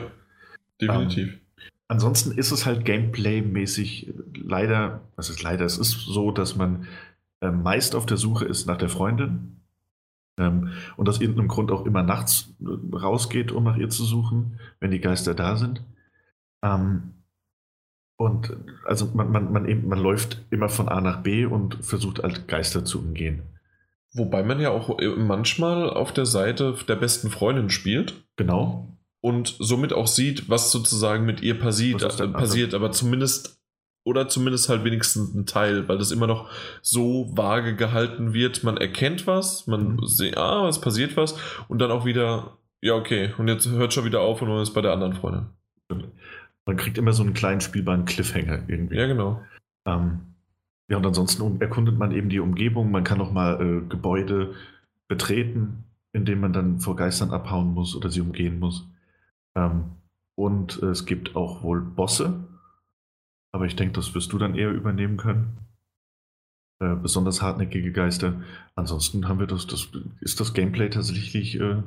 Definitiv. 0.82 1.34
Ähm, 1.34 1.40
ansonsten 1.88 2.32
ist 2.32 2.52
es 2.52 2.66
halt 2.66 2.86
Gameplay-mäßig 2.86 4.14
leider, 4.36 5.02
was 5.16 5.30
ist 5.30 5.42
leider, 5.42 5.66
es 5.66 5.78
ist 5.78 5.92
so, 5.92 6.32
dass 6.32 6.56
man 6.56 6.88
äh, 7.42 7.52
meist 7.52 7.96
auf 7.96 8.06
der 8.06 8.18
Suche 8.18 8.46
ist 8.46 8.66
nach 8.66 8.78
der 8.78 8.90
Freundin 8.90 9.63
ähm, 10.38 10.72
und 10.98 11.10
aus 11.10 11.22
irgendeinem 11.22 11.48
Grund 11.48 11.72
auch 11.72 11.86
immer 11.86 12.04
nachts 12.04 12.54
äh, 12.62 12.96
rausgeht, 12.96 13.52
um 13.52 13.64
nach 13.64 13.78
ihr 13.78 13.90
zu 13.90 14.04
suchen, 14.04 14.60
wenn 14.80 14.92
die 14.92 15.02
Geister 15.02 15.34
da 15.34 15.56
sind. 15.56 15.84
Ähm, 16.64 17.14
und 18.18 18.56
also 18.86 19.08
man, 19.14 19.32
man, 19.32 19.52
man, 19.52 19.68
eben, 19.68 19.88
man 19.88 20.00
läuft 20.00 20.46
immer 20.50 20.70
von 20.70 20.88
A 20.88 21.02
nach 21.02 21.22
B 21.22 21.46
und 21.46 21.84
versucht 21.84 22.22
halt 22.24 22.48
Geister 22.48 22.86
zu 22.86 23.00
umgehen. 23.00 23.42
Wobei 24.14 24.44
man 24.44 24.60
ja 24.60 24.70
auch 24.70 25.00
äh, 25.00 25.08
manchmal 25.08 25.90
auf 25.90 26.14
der 26.14 26.26
Seite 26.26 26.76
der 26.88 26.96
besten 26.96 27.30
Freundin 27.30 27.70
spielt. 27.70 28.24
Genau 28.36 28.94
und 29.24 29.56
somit 29.58 29.94
auch 29.94 30.08
sieht, 30.08 30.50
was 30.50 30.70
sozusagen 30.70 31.26
mit 31.26 31.42
ihr 31.42 31.58
passiert, 31.58 32.04
äh, 32.20 32.28
passiert, 32.28 32.74
aber 32.74 32.92
zumindest 32.92 33.63
oder 34.04 34.28
zumindest 34.28 34.70
halt 34.70 34.84
wenigstens 34.84 35.34
ein 35.34 35.46
Teil, 35.46 35.88
weil 35.88 35.98
das 35.98 36.12
immer 36.12 36.28
noch 36.28 36.50
so 36.82 37.32
vage 37.36 37.76
gehalten 37.76 38.34
wird. 38.34 38.64
Man 38.64 38.78
erkennt 38.78 39.28
was, 39.28 39.68
man 39.68 39.96
mhm. 39.96 40.06
sieht, 40.06 40.38
ah, 40.38 40.68
es 40.68 40.82
passiert 40.82 41.16
was 41.16 41.36
und 41.68 41.80
dann 41.80 41.92
auch 41.92 42.06
wieder, 42.06 42.58
ja, 42.82 42.96
okay, 42.96 43.34
und 43.38 43.48
jetzt 43.48 43.68
hört 43.70 43.94
schon 43.94 44.06
wieder 44.06 44.22
auf 44.22 44.42
und 44.42 44.50
man 44.50 44.62
ist 44.62 44.74
bei 44.74 44.82
der 44.82 44.92
anderen 44.92 45.14
Freundin. 45.14 45.48
Man 46.66 46.78
kriegt 46.78 46.98
immer 46.98 47.14
so 47.14 47.24
einen 47.24 47.34
kleinen 47.34 47.62
spielbaren 47.62 48.06
Cliffhanger 48.06 48.64
irgendwie. 48.68 48.98
Ja, 48.98 49.08
genau. 49.08 49.42
Ähm, 49.86 50.22
ja, 50.90 50.98
und 50.98 51.06
ansonsten 51.06 51.62
erkundet 51.62 51.98
man 51.98 52.12
eben 52.12 52.30
die 52.30 52.40
Umgebung, 52.40 52.92
man 52.92 53.04
kann 53.04 53.22
auch 53.22 53.32
mal 53.32 53.62
äh, 53.62 53.88
Gebäude 53.88 54.54
betreten, 55.08 55.86
indem 56.14 56.42
man 56.42 56.54
dann 56.54 56.80
vor 56.80 56.96
Geistern 56.96 57.32
abhauen 57.32 57.74
muss 57.74 57.96
oder 57.96 58.10
sie 58.10 58.22
umgehen 58.22 58.60
muss. 58.60 58.88
Ähm, 59.56 59.86
und 60.36 60.82
es 60.82 61.06
gibt 61.06 61.36
auch 61.36 61.64
wohl 61.64 61.82
Bosse, 61.82 62.44
aber 63.54 63.66
ich 63.66 63.76
denke, 63.76 63.94
das 63.94 64.14
wirst 64.16 64.34
du 64.34 64.38
dann 64.38 64.56
eher 64.56 64.72
übernehmen 64.72 65.16
können. 65.16 65.58
Äh, 66.80 66.96
besonders 66.96 67.42
hartnäckige 67.42 67.92
Geister. 67.92 68.42
Ansonsten 68.76 69.28
haben 69.30 69.40
wir 69.40 69.48
das, 69.48 69.68
das 69.68 69.90
ist 70.20 70.40
das 70.40 70.54
Gameplay 70.54 70.90
tatsächlich 70.90 71.60
äh, 71.60 71.84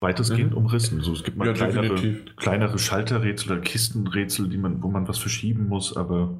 weitestgehend 0.00 0.52
mhm. 0.52 0.58
umrissen. 0.58 1.00
So, 1.00 1.12
es 1.14 1.24
gibt 1.24 1.38
mal 1.38 1.48
ja, 1.48 1.54
kleinere, 1.54 2.14
kleinere 2.36 2.78
Schalterrätsel 2.78 3.52
oder 3.52 3.60
Kistenrätsel, 3.62 4.48
die 4.48 4.58
man, 4.58 4.82
wo 4.82 4.88
man 4.88 5.08
was 5.08 5.18
verschieben 5.18 5.68
muss, 5.68 5.96
aber 5.96 6.38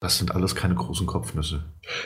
das 0.00 0.16
sind 0.16 0.34
alles 0.34 0.54
keine 0.54 0.74
großen 0.74 1.06
Kopfnüsse. 1.06 1.62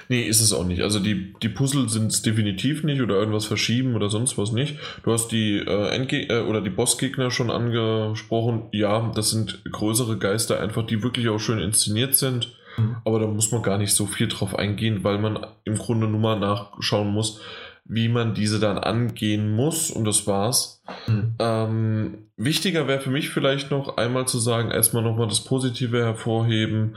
Nee, 0.09 0.23
ist 0.23 0.41
es 0.41 0.53
auch 0.53 0.65
nicht. 0.65 0.83
Also 0.83 0.99
die, 0.99 1.33
die 1.41 1.49
Puzzle 1.49 1.89
sind 1.89 2.11
es 2.11 2.23
definitiv 2.23 2.83
nicht 2.83 3.01
oder 3.01 3.15
irgendwas 3.15 3.47
verschieben 3.47 3.95
oder 3.95 4.11
sonst 4.11 4.37
was 4.37 4.51
nicht. 4.51 4.77
Du 5.05 5.13
hast 5.13 5.29
die 5.29 5.59
äh, 5.59 5.89
Endge 5.91 6.29
äh, 6.29 6.41
oder 6.41 6.61
die 6.61 6.71
Bossgegner 6.71 7.31
schon 7.31 7.53
angesprochen. 7.53 8.65
Ja, 8.73 9.13
das 9.15 9.31
sind 9.31 9.63
größere 9.71 10.19
Geister, 10.19 10.59
einfach 10.59 10.85
die 10.85 11.05
wirklich 11.05 11.29
auch 11.29 11.39
schön 11.39 11.61
inszeniert 11.61 12.17
sind. 12.17 12.57
Mhm. 12.77 12.97
Aber 13.05 13.21
da 13.21 13.29
muss 13.29 13.53
man 13.53 13.63
gar 13.63 13.79
nicht 13.79 13.95
so 13.95 14.07
viel 14.07 14.27
drauf 14.27 14.59
eingehen, 14.59 15.05
weil 15.05 15.19
man 15.19 15.47
im 15.63 15.77
Grunde 15.77 16.09
nur 16.09 16.21
mal 16.21 16.39
nachschauen 16.39 17.13
muss, 17.13 17.41
wie 17.87 18.09
man 18.09 18.35
diese 18.35 18.59
dann 18.59 18.79
angehen 18.79 19.55
muss 19.55 19.91
und 19.91 20.05
das 20.05 20.27
war's. 20.27 20.83
Mhm. 21.07 21.35
Ähm, 21.39 22.19
wichtiger 22.37 22.89
wäre 22.89 23.01
für 23.01 23.11
mich 23.11 23.29
vielleicht 23.29 23.71
noch 23.71 23.99
einmal 23.99 24.27
zu 24.27 24.39
sagen, 24.39 24.71
erstmal 24.71 25.03
nochmal 25.03 25.29
das 25.29 25.45
Positive 25.45 26.03
hervorheben. 26.03 26.97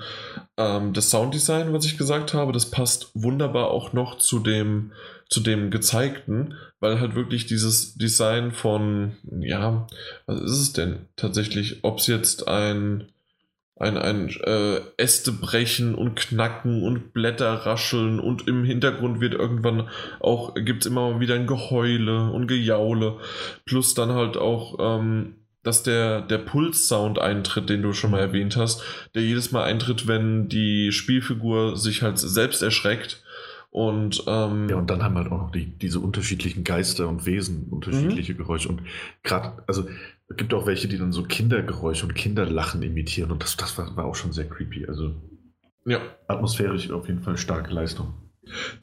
Ähm, 0.55 0.93
das 0.93 1.09
Sounddesign, 1.09 1.73
was 1.73 1.85
ich 1.85 1.97
gesagt 1.97 2.33
habe, 2.33 2.53
das 2.53 2.71
passt 2.71 3.11
wunderbar 3.13 3.69
auch 3.71 3.91
noch 3.91 4.17
zu 4.17 4.39
dem, 4.39 4.93
zu 5.29 5.41
dem 5.41 5.71
gezeigten, 5.71 6.53
weil 6.79 7.01
halt 7.01 7.15
wirklich 7.15 7.45
dieses 7.45 7.95
Design 7.95 8.53
von, 8.53 9.17
ja, 9.41 9.87
was 10.25 10.39
ist 10.39 10.61
es 10.61 10.73
denn 10.73 10.99
tatsächlich, 11.17 11.83
ob 11.83 11.99
es 11.99 12.07
jetzt 12.07 12.47
ein 12.47 13.07
ein, 13.79 13.97
ein 13.97 14.29
äh, 14.43 14.79
Äste 14.97 15.31
brechen 15.31 15.95
und 15.95 16.15
knacken 16.15 16.83
und 16.83 17.13
Blätter 17.13 17.53
rascheln 17.53 18.19
und 18.19 18.47
im 18.47 18.63
Hintergrund 18.63 19.19
wird 19.21 19.33
irgendwann 19.33 19.89
auch, 20.19 20.55
gibt 20.55 20.85
es 20.85 20.91
immer 20.91 21.19
wieder 21.19 21.35
ein 21.35 21.47
Geheule 21.47 22.31
und 22.31 22.47
Gejaule, 22.47 23.17
plus 23.65 23.93
dann 23.93 24.11
halt 24.11 24.37
auch, 24.37 24.77
ähm, 24.79 25.35
dass 25.63 25.83
der, 25.83 26.21
der 26.21 26.37
Puls-Sound 26.37 27.19
eintritt, 27.19 27.69
den 27.69 27.81
du 27.81 27.93
schon 27.93 28.11
mal 28.11 28.21
erwähnt 28.21 28.55
hast, 28.55 28.81
der 29.15 29.23
jedes 29.23 29.51
Mal 29.51 29.65
eintritt, 29.65 30.07
wenn 30.07 30.47
die 30.47 30.91
Spielfigur 30.91 31.75
sich 31.75 32.01
halt 32.01 32.17
selbst 32.17 32.61
erschreckt. 32.61 33.21
Und, 33.69 34.23
ähm, 34.27 34.69
ja, 34.69 34.77
und 34.77 34.89
dann 34.89 35.03
haben 35.03 35.13
wir 35.13 35.23
halt 35.23 35.31
auch 35.31 35.41
noch 35.41 35.51
die, 35.51 35.65
diese 35.65 35.99
unterschiedlichen 35.99 36.63
Geister 36.63 37.09
und 37.09 37.25
Wesen, 37.25 37.67
unterschiedliche 37.69 38.33
mhm. 38.33 38.37
Geräusche. 38.37 38.69
Und 38.69 38.81
gerade, 39.23 39.61
also 39.67 39.87
es 40.29 40.35
gibt 40.35 40.53
auch 40.53 40.65
welche, 40.65 40.87
die 40.87 40.97
dann 40.97 41.13
so 41.13 41.23
Kindergeräusche 41.23 42.05
und 42.05 42.13
Kinderlachen 42.13 42.81
imitieren 42.83 43.31
und 43.31 43.41
das, 43.41 43.55
das 43.55 43.77
war, 43.77 43.95
war 43.95 44.05
auch 44.05 44.15
schon 44.15 44.33
sehr 44.33 44.49
creepy. 44.49 44.85
Also 44.87 45.15
ja. 45.85 46.01
atmosphärisch 46.27 46.91
auf 46.91 47.07
jeden 47.07 47.21
Fall 47.21 47.37
starke 47.37 47.73
Leistung. 47.73 48.13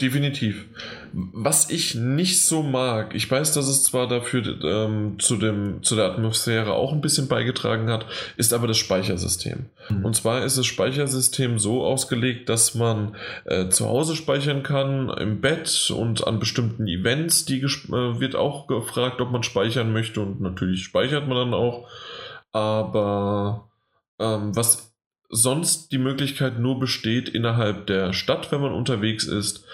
Definitiv. 0.00 0.64
Was 1.12 1.70
ich 1.70 1.94
nicht 1.94 2.44
so 2.44 2.62
mag, 2.62 3.14
ich 3.14 3.30
weiß, 3.30 3.52
dass 3.52 3.68
es 3.68 3.84
zwar 3.84 4.08
dafür 4.08 4.42
ähm, 4.64 5.16
zu, 5.18 5.36
dem, 5.36 5.82
zu 5.82 5.94
der 5.94 6.06
Atmosphäre 6.06 6.72
auch 6.72 6.92
ein 6.92 7.00
bisschen 7.00 7.28
beigetragen 7.28 7.90
hat, 7.90 8.06
ist 8.36 8.52
aber 8.52 8.66
das 8.66 8.78
Speichersystem. 8.78 9.66
Mhm. 9.88 10.04
Und 10.04 10.16
zwar 10.16 10.44
ist 10.44 10.58
das 10.58 10.66
Speichersystem 10.66 11.58
so 11.58 11.84
ausgelegt, 11.84 12.48
dass 12.48 12.74
man 12.74 13.16
äh, 13.44 13.68
zu 13.68 13.86
Hause 13.86 14.16
speichern 14.16 14.62
kann, 14.62 15.08
im 15.10 15.40
Bett 15.40 15.92
und 15.94 16.26
an 16.26 16.38
bestimmten 16.38 16.88
Events, 16.88 17.44
die 17.44 17.60
äh, 17.60 18.20
wird 18.20 18.34
auch 18.34 18.66
gefragt, 18.66 19.20
ob 19.20 19.30
man 19.30 19.42
speichern 19.42 19.92
möchte 19.92 20.20
und 20.20 20.40
natürlich 20.40 20.84
speichert 20.84 21.28
man 21.28 21.36
dann 21.36 21.54
auch. 21.54 21.88
Aber 22.52 23.68
ähm, 24.18 24.54
was 24.54 24.93
sonst 25.34 25.90
die 25.90 25.98
Möglichkeit 25.98 26.58
nur 26.60 26.78
besteht 26.78 27.28
innerhalb 27.28 27.86
der 27.88 28.12
Stadt, 28.12 28.52
wenn 28.52 28.60
man 28.60 28.72
unterwegs 28.72 29.24
ist, 29.24 29.64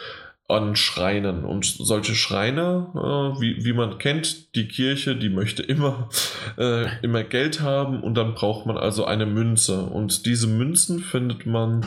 an 0.49 0.75
Schreinen. 0.75 1.45
Und 1.45 1.65
solche 1.65 2.15
Schreine, 2.15 2.89
äh, 2.95 3.41
wie, 3.41 3.65
wie 3.65 3.73
man 3.73 3.99
kennt, 3.99 4.55
die 4.57 4.67
Kirche, 4.67 5.15
die 5.15 5.29
möchte 5.29 5.63
immer, 5.63 6.09
äh, 6.59 6.87
immer 7.03 7.23
Geld 7.23 7.61
haben 7.61 8.03
und 8.03 8.15
dann 8.15 8.35
braucht 8.35 8.67
man 8.67 8.77
also 8.77 9.05
eine 9.05 9.27
Münze. 9.27 9.83
Und 9.83 10.27
diese 10.27 10.49
Münzen 10.49 11.01
findet 11.01 11.47
man, 11.47 11.87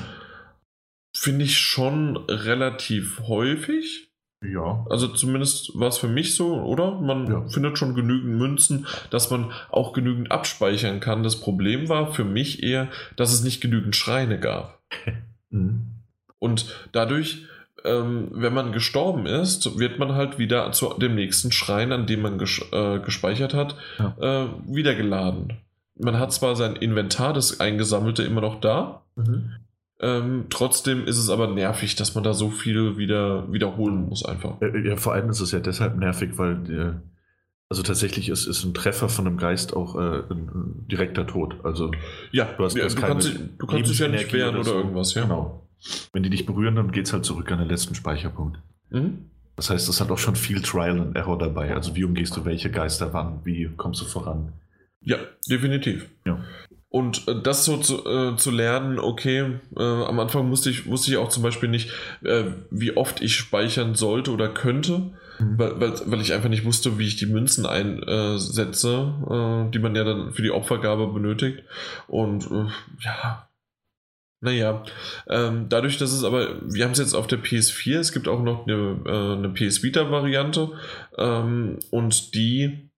finde 1.15 1.45
ich, 1.45 1.57
schon 1.57 2.17
relativ 2.17 3.21
häufig. 3.27 4.12
Ja. 4.43 4.85
Also 4.89 5.07
zumindest 5.07 5.77
war 5.79 5.87
es 5.87 5.97
für 5.97 6.07
mich 6.07 6.35
so, 6.35 6.61
oder? 6.61 6.99
Man 6.99 7.27
ja. 7.27 7.47
findet 7.47 7.77
schon 7.77 7.95
genügend 7.95 8.37
Münzen, 8.37 8.87
dass 9.09 9.29
man 9.29 9.51
auch 9.69 9.93
genügend 9.93 10.31
abspeichern 10.31 10.99
kann. 10.99 11.23
Das 11.23 11.39
Problem 11.39 11.89
war 11.89 12.11
für 12.11 12.25
mich 12.25 12.63
eher, 12.63 12.89
dass 13.15 13.33
es 13.33 13.43
nicht 13.43 13.61
genügend 13.61 13.95
Schreine 13.95 14.39
gab. 14.39 14.81
mhm. 15.49 15.93
Und 16.39 16.65
dadurch, 16.91 17.45
ähm, 17.85 18.29
wenn 18.31 18.53
man 18.53 18.73
gestorben 18.73 19.25
ist, 19.25 19.79
wird 19.79 19.97
man 19.97 20.13
halt 20.13 20.39
wieder 20.39 20.71
zu 20.73 20.93
dem 20.95 21.15
nächsten 21.15 21.51
Schrein, 21.51 21.91
an 21.91 22.05
dem 22.05 22.21
man 22.21 22.37
ges 22.37 22.61
äh, 22.71 22.99
gespeichert 22.99 23.53
hat, 23.53 23.77
ja. 23.97 24.15
äh, 24.19 24.47
wieder 24.67 24.95
geladen. 24.95 25.53
Man 25.95 26.19
hat 26.19 26.33
zwar 26.33 26.55
sein 26.55 26.75
Inventar, 26.75 27.33
das 27.33 27.59
eingesammelte, 27.59 28.23
immer 28.23 28.41
noch 28.41 28.59
da, 28.59 29.03
mhm. 29.15 29.51
Ähm, 30.03 30.45
trotzdem 30.49 31.07
ist 31.07 31.17
es 31.17 31.29
aber 31.29 31.47
nervig, 31.47 31.95
dass 31.95 32.13
man 32.13 32.23
da 32.23 32.33
so 32.33 32.49
viel 32.49 32.97
wieder 32.97 33.51
wiederholen 33.51 34.09
muss 34.09 34.25
einfach. 34.25 34.57
Ja, 34.83 34.97
vor 34.97 35.13
allem 35.13 35.29
ist 35.29 35.39
es 35.39 35.51
ja 35.51 35.59
deshalb 35.59 35.97
nervig, 35.97 36.37
weil 36.37 37.01
also 37.73 37.81
tatsächlich 37.81 38.29
ist, 38.29 38.45
ist 38.45 38.63
ein 38.65 38.75
Treffer 38.75 39.09
von 39.09 39.25
einem 39.25 39.37
Geist 39.37 39.75
auch 39.75 39.95
äh, 39.95 40.21
ein, 40.29 40.85
direkter 40.91 41.25
Tod. 41.25 41.55
Also 41.63 41.89
ja, 42.31 42.45
du, 42.45 42.65
hast, 42.65 42.75
ja, 42.75 42.87
du 42.87 42.95
kannst, 42.95 43.33
du 43.57 43.65
kannst 43.65 43.89
dich 43.89 43.97
ja 43.97 44.07
nicht 44.09 44.31
wehren 44.31 44.55
oder, 44.55 44.63
so. 44.65 44.75
irgendwas, 44.75 45.15
ja. 45.15 45.23
Genau. 45.23 45.67
Wenn 46.11 46.21
die 46.21 46.29
dich 46.29 46.45
berühren, 46.45 46.75
dann 46.75 46.91
geht 46.91 47.07
es 47.07 47.13
halt 47.13 47.25
zurück 47.25 47.51
an 47.51 47.57
den 47.57 47.67
letzten 47.67 47.95
Speicherpunkt. 47.95 48.59
Mhm. 48.91 49.29
Das 49.55 49.71
heißt, 49.71 49.89
es 49.89 49.99
hat 50.01 50.11
auch 50.11 50.19
schon 50.19 50.35
viel 50.35 50.61
Trial 50.61 50.99
and 50.99 51.15
Error 51.15 51.37
dabei. 51.37 51.73
Also 51.73 51.95
wie 51.95 52.03
umgehst 52.03 52.37
du 52.37 52.45
welche 52.45 52.69
Geister 52.69 53.11
wann, 53.13 53.39
wie 53.43 53.67
kommst 53.75 54.01
du 54.01 54.05
voran? 54.05 54.53
Ja, 55.01 55.17
definitiv. 55.49 56.07
Ja. 56.25 56.43
Und 56.93 57.27
äh, 57.27 57.33
das 57.41 57.65
so 57.65 57.77
zu, 57.77 58.05
äh, 58.05 58.37
zu 58.37 58.51
lernen, 58.51 58.99
okay, 58.99 59.59
äh, 59.75 59.81
am 59.81 60.19
Anfang 60.19 60.47
musste 60.47 60.69
ich, 60.69 60.85
wusste 60.85 61.09
ich 61.09 61.17
auch 61.17 61.29
zum 61.29 61.41
Beispiel 61.41 61.67
nicht, 61.67 61.89
äh, 62.23 62.43
wie 62.69 62.95
oft 62.95 63.19
ich 63.19 63.35
speichern 63.35 63.95
sollte 63.95 64.29
oder 64.29 64.47
könnte, 64.47 64.99
mhm. 65.39 65.57
weil, 65.57 65.79
weil, 65.79 65.93
weil 66.05 66.21
ich 66.21 66.33
einfach 66.33 66.49
nicht 66.49 66.65
wusste, 66.65 66.99
wie 66.99 67.07
ich 67.07 67.15
die 67.15 67.25
Münzen 67.25 67.65
einsetze, 67.65 69.11
äh, 69.27 69.71
die 69.71 69.79
man 69.79 69.95
ja 69.95 70.03
dann 70.03 70.33
für 70.33 70.43
die 70.43 70.51
Opfergabe 70.51 71.07
benötigt. 71.07 71.63
Und 72.07 72.45
äh, 72.51 72.67
ja, 73.03 73.49
naja, 74.41 74.83
ähm, 75.27 75.69
dadurch, 75.69 75.97
dass 75.97 76.13
es 76.13 76.23
aber, 76.23 76.61
wir 76.61 76.85
haben 76.85 76.91
es 76.91 76.99
jetzt 76.99 77.15
auf 77.15 77.25
der 77.25 77.39
PS4, 77.39 77.97
es 77.97 78.11
gibt 78.11 78.27
auch 78.27 78.43
noch 78.43 78.67
eine, 78.67 78.99
eine 79.07 79.49
PS 79.49 79.81
Vita-Variante 79.81 80.69
ähm, 81.17 81.79
und 81.89 82.35
die 82.35 82.91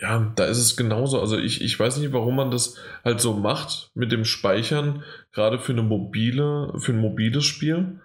ja, 0.00 0.32
da 0.36 0.44
ist 0.44 0.58
es 0.58 0.76
genauso. 0.76 1.20
Also 1.20 1.38
ich, 1.38 1.62
ich 1.62 1.78
weiß 1.78 1.98
nicht, 1.98 2.12
warum 2.12 2.36
man 2.36 2.50
das 2.50 2.76
halt 3.04 3.20
so 3.20 3.34
macht 3.34 3.90
mit 3.94 4.12
dem 4.12 4.24
Speichern, 4.24 5.02
gerade 5.32 5.58
für 5.58 5.72
eine 5.72 5.82
mobile, 5.82 6.72
für 6.78 6.92
ein 6.92 7.00
mobiles 7.00 7.44
Spiel. 7.44 8.00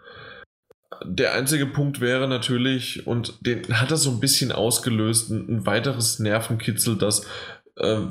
Der 1.03 1.33
einzige 1.33 1.65
Punkt 1.65 1.99
wäre 1.99 2.27
natürlich, 2.27 3.05
und 3.05 3.45
den 3.45 3.79
hat 3.79 3.91
das 3.91 4.03
so 4.03 4.11
ein 4.11 4.19
bisschen 4.19 4.51
ausgelöst, 4.51 5.31
ein, 5.31 5.65
weiteres 5.65 6.19
Nervenkitzel, 6.19 6.97
dass, 6.97 7.25
äh, 7.75 8.01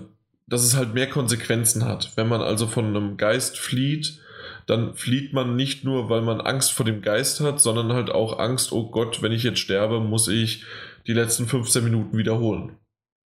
dass 0.47 0.65
es 0.65 0.77
halt 0.77 0.93
mehr 0.93 1.09
Konsequenzen 1.09 1.85
hat. 1.85 2.13
Wenn 2.17 2.29
man 2.29 2.43
also 2.43 2.67
von 2.67 2.87
einem 2.87 3.17
Geist 3.17 3.59
flieht, 3.59 4.21
dann 4.67 4.95
flieht 4.95 5.33
man 5.33 5.57
nicht 5.57 5.85
nur, 5.85 6.11
weil 6.11 6.23
man 6.23 6.41
Angst 6.41 6.73
vor 6.73 6.85
dem 6.85 7.03
Geist 7.03 7.41
hat, 7.41 7.61
sondern 7.61 7.93
halt 7.93 8.11
auch 8.11 8.39
Angst, 8.39 8.73
oh 8.73 8.91
Gott, 8.91 9.23
wenn 9.23 9.33
ich 9.33 9.43
jetzt 9.43 9.61
sterbe, 9.61 10.01
muss 10.01 10.29
ich 10.29 10.65
die 11.07 11.15
letzten 11.15 11.47
15 11.47 11.83
Minuten 11.83 12.19
wiederholen. 12.19 12.77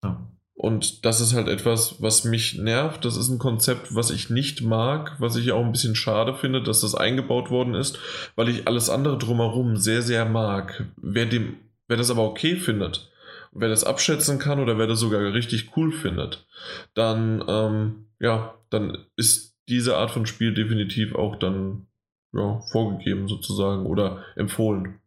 Ja. 0.04 0.26
Und 0.56 1.04
das 1.04 1.20
ist 1.20 1.34
halt 1.34 1.48
etwas, 1.48 2.00
was 2.00 2.24
mich 2.24 2.56
nervt. 2.56 3.04
Das 3.04 3.18
ist 3.18 3.28
ein 3.28 3.38
Konzept, 3.38 3.94
was 3.94 4.10
ich 4.10 4.30
nicht 4.30 4.62
mag, 4.62 5.14
was 5.18 5.36
ich 5.36 5.52
auch 5.52 5.62
ein 5.62 5.72
bisschen 5.72 5.94
schade 5.94 6.34
finde, 6.34 6.62
dass 6.62 6.80
das 6.80 6.94
eingebaut 6.94 7.50
worden 7.50 7.74
ist, 7.74 7.98
weil 8.36 8.48
ich 8.48 8.66
alles 8.66 8.88
andere 8.88 9.18
drumherum 9.18 9.76
sehr, 9.76 10.00
sehr 10.00 10.24
mag. 10.24 10.86
Wer, 10.96 11.26
dem, 11.26 11.56
wer 11.88 11.98
das 11.98 12.10
aber 12.10 12.24
okay 12.24 12.56
findet, 12.56 13.10
wer 13.52 13.68
das 13.68 13.84
abschätzen 13.84 14.38
kann 14.38 14.58
oder 14.58 14.78
wer 14.78 14.86
das 14.86 14.98
sogar 14.98 15.20
richtig 15.34 15.76
cool 15.76 15.92
findet, 15.92 16.46
dann, 16.94 17.44
ähm, 17.46 18.06
ja, 18.18 18.54
dann 18.70 19.04
ist 19.16 19.58
diese 19.68 19.98
Art 19.98 20.10
von 20.10 20.24
Spiel 20.24 20.54
definitiv 20.54 21.14
auch 21.14 21.36
dann 21.36 21.86
ja, 22.32 22.60
vorgegeben 22.72 23.28
sozusagen 23.28 23.84
oder 23.84 24.24
empfohlen. 24.36 25.00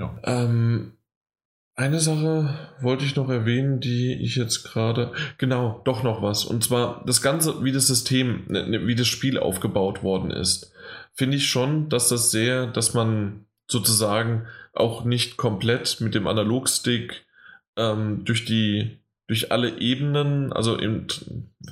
Ja. 0.00 0.18
Ähm, 0.24 0.96
eine 1.76 1.98
Sache 1.98 2.54
wollte 2.80 3.04
ich 3.04 3.16
noch 3.16 3.28
erwähnen, 3.28 3.80
die 3.80 4.14
ich 4.14 4.36
jetzt 4.36 4.62
gerade. 4.64 5.12
Genau, 5.38 5.80
doch 5.84 6.02
noch 6.02 6.22
was. 6.22 6.44
Und 6.44 6.62
zwar 6.62 7.02
das 7.04 7.20
Ganze, 7.20 7.64
wie 7.64 7.72
das 7.72 7.88
System, 7.88 8.44
ne, 8.48 8.66
ne, 8.68 8.86
wie 8.86 8.94
das 8.94 9.08
Spiel 9.08 9.38
aufgebaut 9.38 10.02
worden 10.02 10.30
ist. 10.30 10.72
Finde 11.12 11.36
ich 11.36 11.48
schon, 11.48 11.88
dass 11.88 12.08
das 12.08 12.30
sehr, 12.30 12.66
dass 12.66 12.94
man 12.94 13.46
sozusagen 13.66 14.46
auch 14.72 15.04
nicht 15.04 15.36
komplett 15.36 16.00
mit 16.00 16.14
dem 16.14 16.26
Analogstick 16.26 17.24
ähm, 17.76 18.24
durch 18.24 18.44
die 18.44 18.98
durch 19.26 19.50
alle 19.50 19.78
Ebenen, 19.80 20.52
also 20.52 20.76
in, 20.76 21.06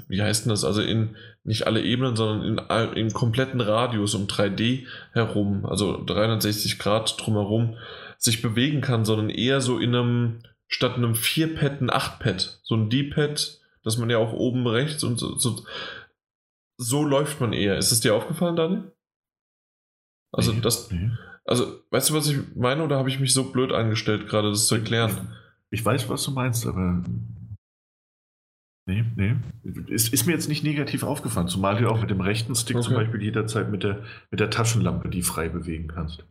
wie 0.09 0.23
heißt 0.23 0.47
denn 0.47 0.51
das, 0.51 0.65
also 0.65 0.81
in 0.81 1.17
nicht 1.45 1.67
alle 1.67 1.83
Ebenen, 1.83 2.17
sondern 2.17 2.59
in, 2.59 2.97
im 2.97 3.13
kompletten 3.13 3.61
Radius 3.61 4.15
um 4.15 4.27
3D 4.27 4.87
herum, 5.13 5.67
also 5.67 6.03
360 6.03 6.79
Grad 6.79 7.15
drumherum, 7.19 7.77
sich 8.23 8.41
bewegen 8.41 8.81
kann, 8.81 9.05
sondern 9.05 9.31
eher 9.31 9.61
so 9.61 9.79
in 9.79 9.95
einem, 9.95 10.43
statt 10.69 10.97
einem 10.97 11.13
4-Pad 11.13 11.81
ein 11.81 11.91
8-Pad. 11.91 12.61
So 12.63 12.77
ein 12.77 12.89
D-Pad, 12.89 13.61
dass 13.83 13.99
man 13.99 14.11
ja 14.11 14.19
auch 14.19 14.33
oben 14.33 14.67
rechts 14.67 15.03
und 15.03 15.19
so, 15.19 15.37
so, 15.39 15.65
so 16.77 17.05
läuft 17.05 17.41
man 17.41 17.53
eher. 17.53 17.77
Ist 17.77 17.91
es 17.91 18.01
dir 18.01 18.15
aufgefallen, 18.15 18.57
Daniel? 18.57 18.93
Also 20.31 20.53
nee, 20.53 20.61
das, 20.61 20.91
nee. 20.91 21.11
also 21.45 21.81
weißt 21.91 22.11
du, 22.11 22.15
was 22.15 22.29
ich 22.29 22.39
meine, 22.55 22.85
oder 22.85 22.97
habe 22.97 23.11
ich 23.11 23.21
mich 23.21 23.35
so 23.35 23.51
blöd 23.51 23.73
angestellt, 23.73 24.29
gerade 24.29 24.51
das 24.51 24.67
zu 24.67 24.77
erklären? 24.77 25.35
Ich 25.71 25.85
weiß, 25.85 26.09
was 26.09 26.25
du 26.25 26.31
meinst, 26.31 26.67
aber 26.67 27.03
Nee, 28.85 29.05
nee. 29.15 29.37
Ist, 29.87 30.13
ist, 30.13 30.27
mir 30.27 30.33
jetzt 30.33 30.49
nicht 30.49 30.65
negativ 30.65 31.05
aufgefallen, 31.05 31.47
zumal 31.47 31.77
du 31.77 31.89
auch 31.89 32.01
mit 32.01 32.11
dem 32.11 32.21
rechten 32.21 32.57
Stick 32.57 32.77
okay. 32.77 32.85
zum 32.85 32.95
Beispiel 32.95 33.23
jederzeit 33.23 33.71
mit 33.71 33.85
der, 33.85 34.03
mit 34.33 34.41
der 34.41 34.51
Taschenlampe 34.51 35.09
die 35.09 35.23
frei 35.23 35.49
bewegen 35.49 35.87
kannst. 35.87 36.27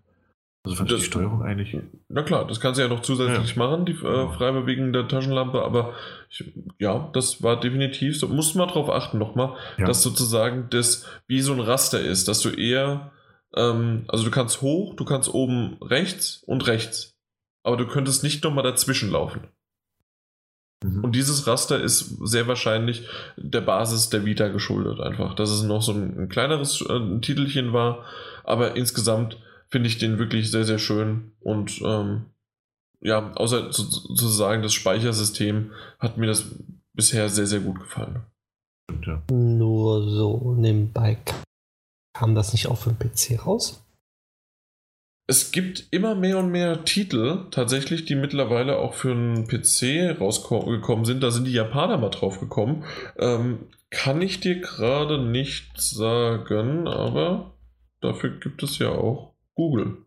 Also 0.63 0.83
ich 0.83 0.93
die 0.93 1.01
Steuerung 1.01 1.41
eigentlich. 1.41 1.75
Na 2.07 2.21
klar, 2.21 2.45
das 2.45 2.59
kannst 2.59 2.77
du 2.77 2.83
ja 2.83 2.87
noch 2.87 3.01
zusätzlich 3.01 3.55
ja. 3.55 3.57
machen, 3.57 3.85
die 3.85 3.93
äh, 3.93 4.27
frei 4.29 4.51
bewegende 4.51 5.07
Taschenlampe, 5.07 5.63
aber 5.63 5.95
ich, 6.29 6.53
ja, 6.77 7.09
das 7.13 7.41
war 7.41 7.59
definitiv 7.59 8.19
so. 8.19 8.27
Musst 8.27 8.55
mal 8.55 8.67
drauf 8.67 8.89
achten 8.89 9.17
nochmal, 9.17 9.55
ja. 9.79 9.87
dass 9.87 10.03
sozusagen 10.03 10.67
das 10.69 11.05
wie 11.27 11.41
so 11.41 11.53
ein 11.53 11.59
Raster 11.59 11.99
ist, 11.99 12.27
dass 12.27 12.41
du 12.41 12.49
eher, 12.49 13.11
ähm, 13.55 14.03
also 14.07 14.23
du 14.23 14.29
kannst 14.29 14.61
hoch, 14.61 14.95
du 14.95 15.03
kannst 15.03 15.33
oben 15.33 15.77
rechts 15.81 16.43
und 16.45 16.67
rechts, 16.67 17.17
aber 17.63 17.75
du 17.75 17.87
könntest 17.87 18.23
nicht 18.23 18.43
nochmal 18.43 18.63
dazwischen 18.63 19.09
laufen. 19.09 19.47
Mhm. 20.83 21.03
Und 21.03 21.15
dieses 21.15 21.47
Raster 21.47 21.79
ist 21.79 22.17
sehr 22.23 22.47
wahrscheinlich 22.47 23.07
der 23.35 23.61
Basis 23.61 24.09
der 24.09 24.25
Vita 24.25 24.49
geschuldet, 24.49 24.99
einfach. 24.99 25.33
Dass 25.33 25.49
es 25.49 25.63
noch 25.63 25.81
so 25.81 25.93
ein, 25.93 26.19
ein 26.19 26.29
kleineres 26.29 26.81
äh, 26.81 27.19
Titelchen 27.19 27.73
war, 27.73 28.05
aber 28.43 28.75
insgesamt 28.75 29.37
finde 29.71 29.87
ich 29.87 29.97
den 29.97 30.19
wirklich 30.19 30.51
sehr, 30.51 30.65
sehr 30.65 30.79
schön 30.79 31.31
und 31.39 31.81
ähm, 31.83 32.25
ja, 32.99 33.31
außer 33.33 33.73
sozusagen 33.73 34.61
das 34.61 34.73
Speichersystem 34.73 35.71
hat 35.97 36.17
mir 36.17 36.27
das 36.27 36.45
bisher 36.93 37.29
sehr, 37.29 37.47
sehr 37.47 37.61
gut 37.61 37.79
gefallen. 37.79 38.21
Ja. 39.05 39.23
Nur 39.31 40.07
so 40.07 40.53
nebenbei 40.55 41.17
kam 42.13 42.35
das 42.35 42.53
nicht 42.53 42.67
auch 42.67 42.77
für 42.77 42.91
den 42.91 42.99
PC 42.99 43.45
raus? 43.45 43.83
Es 45.27 45.51
gibt 45.51 45.87
immer 45.91 46.13
mehr 46.13 46.37
und 46.37 46.51
mehr 46.51 46.83
Titel 46.83 47.45
tatsächlich, 47.51 48.05
die 48.05 48.15
mittlerweile 48.15 48.77
auch 48.77 48.93
für 48.93 49.11
einen 49.11 49.47
PC 49.47 50.19
rausgekommen 50.19 51.05
sind. 51.05 51.23
Da 51.23 51.31
sind 51.31 51.45
die 51.45 51.53
Japaner 51.53 51.97
mal 51.97 52.09
drauf 52.09 52.39
gekommen. 52.39 52.83
Ähm, 53.17 53.69
kann 53.89 54.21
ich 54.21 54.41
dir 54.41 54.59
gerade 54.59 55.23
nicht 55.23 55.79
sagen, 55.79 56.87
aber 56.87 57.53
dafür 58.01 58.31
gibt 58.39 58.61
es 58.61 58.77
ja 58.77 58.89
auch 58.89 59.30
Google. 59.55 60.05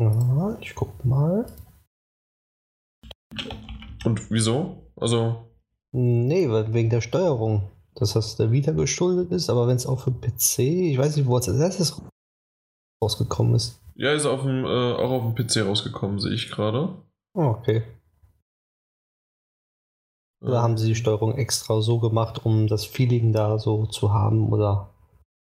Ja, 0.00 0.56
ich 0.60 0.74
guck 0.74 1.04
mal. 1.04 1.46
Und 4.04 4.30
wieso? 4.30 4.90
Also. 4.96 5.44
Nee, 5.92 6.48
wegen 6.48 6.90
der 6.90 7.00
Steuerung. 7.00 7.70
Dass 7.94 8.12
das 8.12 8.36
der 8.36 8.52
Vita 8.52 8.70
geschuldet 8.70 9.32
ist, 9.32 9.50
aber 9.50 9.66
wenn 9.66 9.74
es 9.74 9.86
auch 9.86 10.00
für 10.00 10.12
PC, 10.12 10.58
ich 10.60 10.98
weiß 10.98 11.16
nicht, 11.16 11.26
wo 11.26 11.36
es 11.36 11.48
als 11.48 11.58
erstes 11.58 12.00
rausgekommen 13.02 13.56
ist. 13.56 13.80
Ja, 13.96 14.12
ist 14.12 14.26
auf 14.26 14.42
dem, 14.42 14.64
äh, 14.64 14.92
auch 14.92 15.10
auf 15.10 15.22
dem 15.22 15.34
PC 15.34 15.66
rausgekommen, 15.66 16.20
sehe 16.20 16.34
ich 16.34 16.48
gerade. 16.50 16.94
Oh, 17.34 17.42
okay. 17.42 17.82
Oder 20.40 20.62
haben 20.62 20.78
sie 20.78 20.86
die 20.86 20.94
Steuerung 20.94 21.34
extra 21.36 21.80
so 21.80 21.98
gemacht, 21.98 22.44
um 22.46 22.68
das 22.68 22.84
Feeling 22.84 23.32
da 23.32 23.58
so 23.58 23.86
zu 23.86 24.12
haben? 24.12 24.52
Oder 24.52 24.90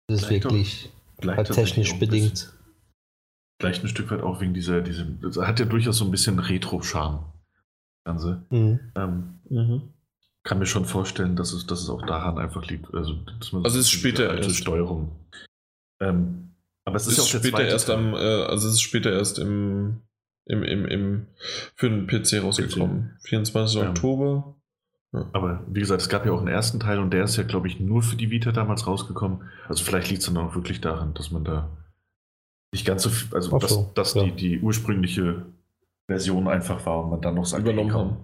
ist 0.09 0.23
es 0.23 0.31
wirklich 0.31 0.93
halt 1.27 1.51
technisch 1.51 1.99
bedingt? 1.99 2.56
Vielleicht 3.59 3.83
ein 3.83 3.89
Stück 3.89 4.11
weit 4.11 4.23
auch 4.23 4.41
wegen 4.41 4.53
dieser, 4.53 4.83
dieser 4.83 5.05
das 5.05 5.39
hat 5.39 5.61
ja 5.61 5.67
durchaus 5.67 5.99
so 5.99 6.05
ein 6.05 6.11
bisschen 6.11 6.39
Retro-Charme. 6.39 7.25
Ganze. 8.05 8.43
Mhm. 8.51 8.81
Ähm, 8.95 9.41
mhm. 9.49 9.83
Kann 10.45 10.59
mir 10.59 10.67
schon 10.67 10.85
vorstellen, 10.85 11.35
dass 11.37 11.53
es, 11.53 11.67
dass 11.67 11.81
es 11.81 11.91
auch 11.91 12.05
daran 12.07 12.39
einfach 12.39 12.65
liegt. 12.67 12.93
Also, 12.95 13.15
dass 13.41 13.53
man 13.53 13.65
also 13.65 13.79
es 13.79 13.87
ist 13.87 13.91
später 13.91 14.33
erst. 14.37 14.57
Steuerung. 14.57 15.11
Ähm, 16.01 16.53
aber 16.85 16.97
es 16.97 17.07
ist, 17.07 17.19
ist 17.19 17.25
auch 17.25 17.41
später 17.41 17.67
erst 17.67 17.91
am, 17.91 18.15
äh, 18.15 18.19
also 18.19 18.69
es 18.69 18.75
ist 18.75 18.83
später 18.83 19.13
erst 19.13 19.41
im, 19.41 20.03
im, 20.45 20.63
im, 20.63 20.85
im 20.87 21.27
für 21.75 21.91
den 21.91 22.07
PC 22.07 22.45
rausgekommen. 22.45 23.17
PC. 23.23 23.29
24. 23.29 23.81
Ja. 23.81 23.89
Oktober. 23.89 24.57
Ja. 25.13 25.29
Aber 25.33 25.65
wie 25.69 25.81
gesagt, 25.81 26.03
es 26.03 26.09
gab 26.09 26.27
ja 26.27 26.33
auch 26.33 26.39
einen 26.39 26.49
ersten 26.49 26.79
Teil 26.79 27.01
und 27.01 27.11
der 27.11 27.25
ist 27.25 27.37
ja, 27.37 27.43
glaube 27.43 27.67
ich, 27.67 27.81
nur 27.81 28.03
für 28.03 28.17
die 28.17 28.31
Vita 28.31 28.53
damals 28.53 28.87
rausgekommen. 28.87 29.49
Also 29.67 29.83
vielleicht 29.83 30.11
liegt 30.11 30.21
es 30.21 30.27
dann 30.27 30.37
auch 30.37 30.55
wirklich 30.55 30.81
daran, 30.81 31.15
dass 31.15 31.33
man 31.33 31.43
da 31.43 31.77
nicht 32.73 32.87
ganz 32.87 33.03
so 33.03 33.11
viel, 33.11 33.35
also 33.35 33.59
dass, 33.59 33.71
so, 33.71 33.91
dass 33.95 34.15
ja. 34.15 34.25
die, 34.25 34.33
die 34.33 34.61
ursprüngliche 34.61 35.47
Version 36.07 36.49
einfach 36.49 36.85
war 36.87 37.05
und 37.05 37.11
man 37.11 37.21
dann 37.21 37.35
noch 37.35 37.47
sagt, 37.47 37.63
übernommen 37.63 37.95
hey. 37.95 38.17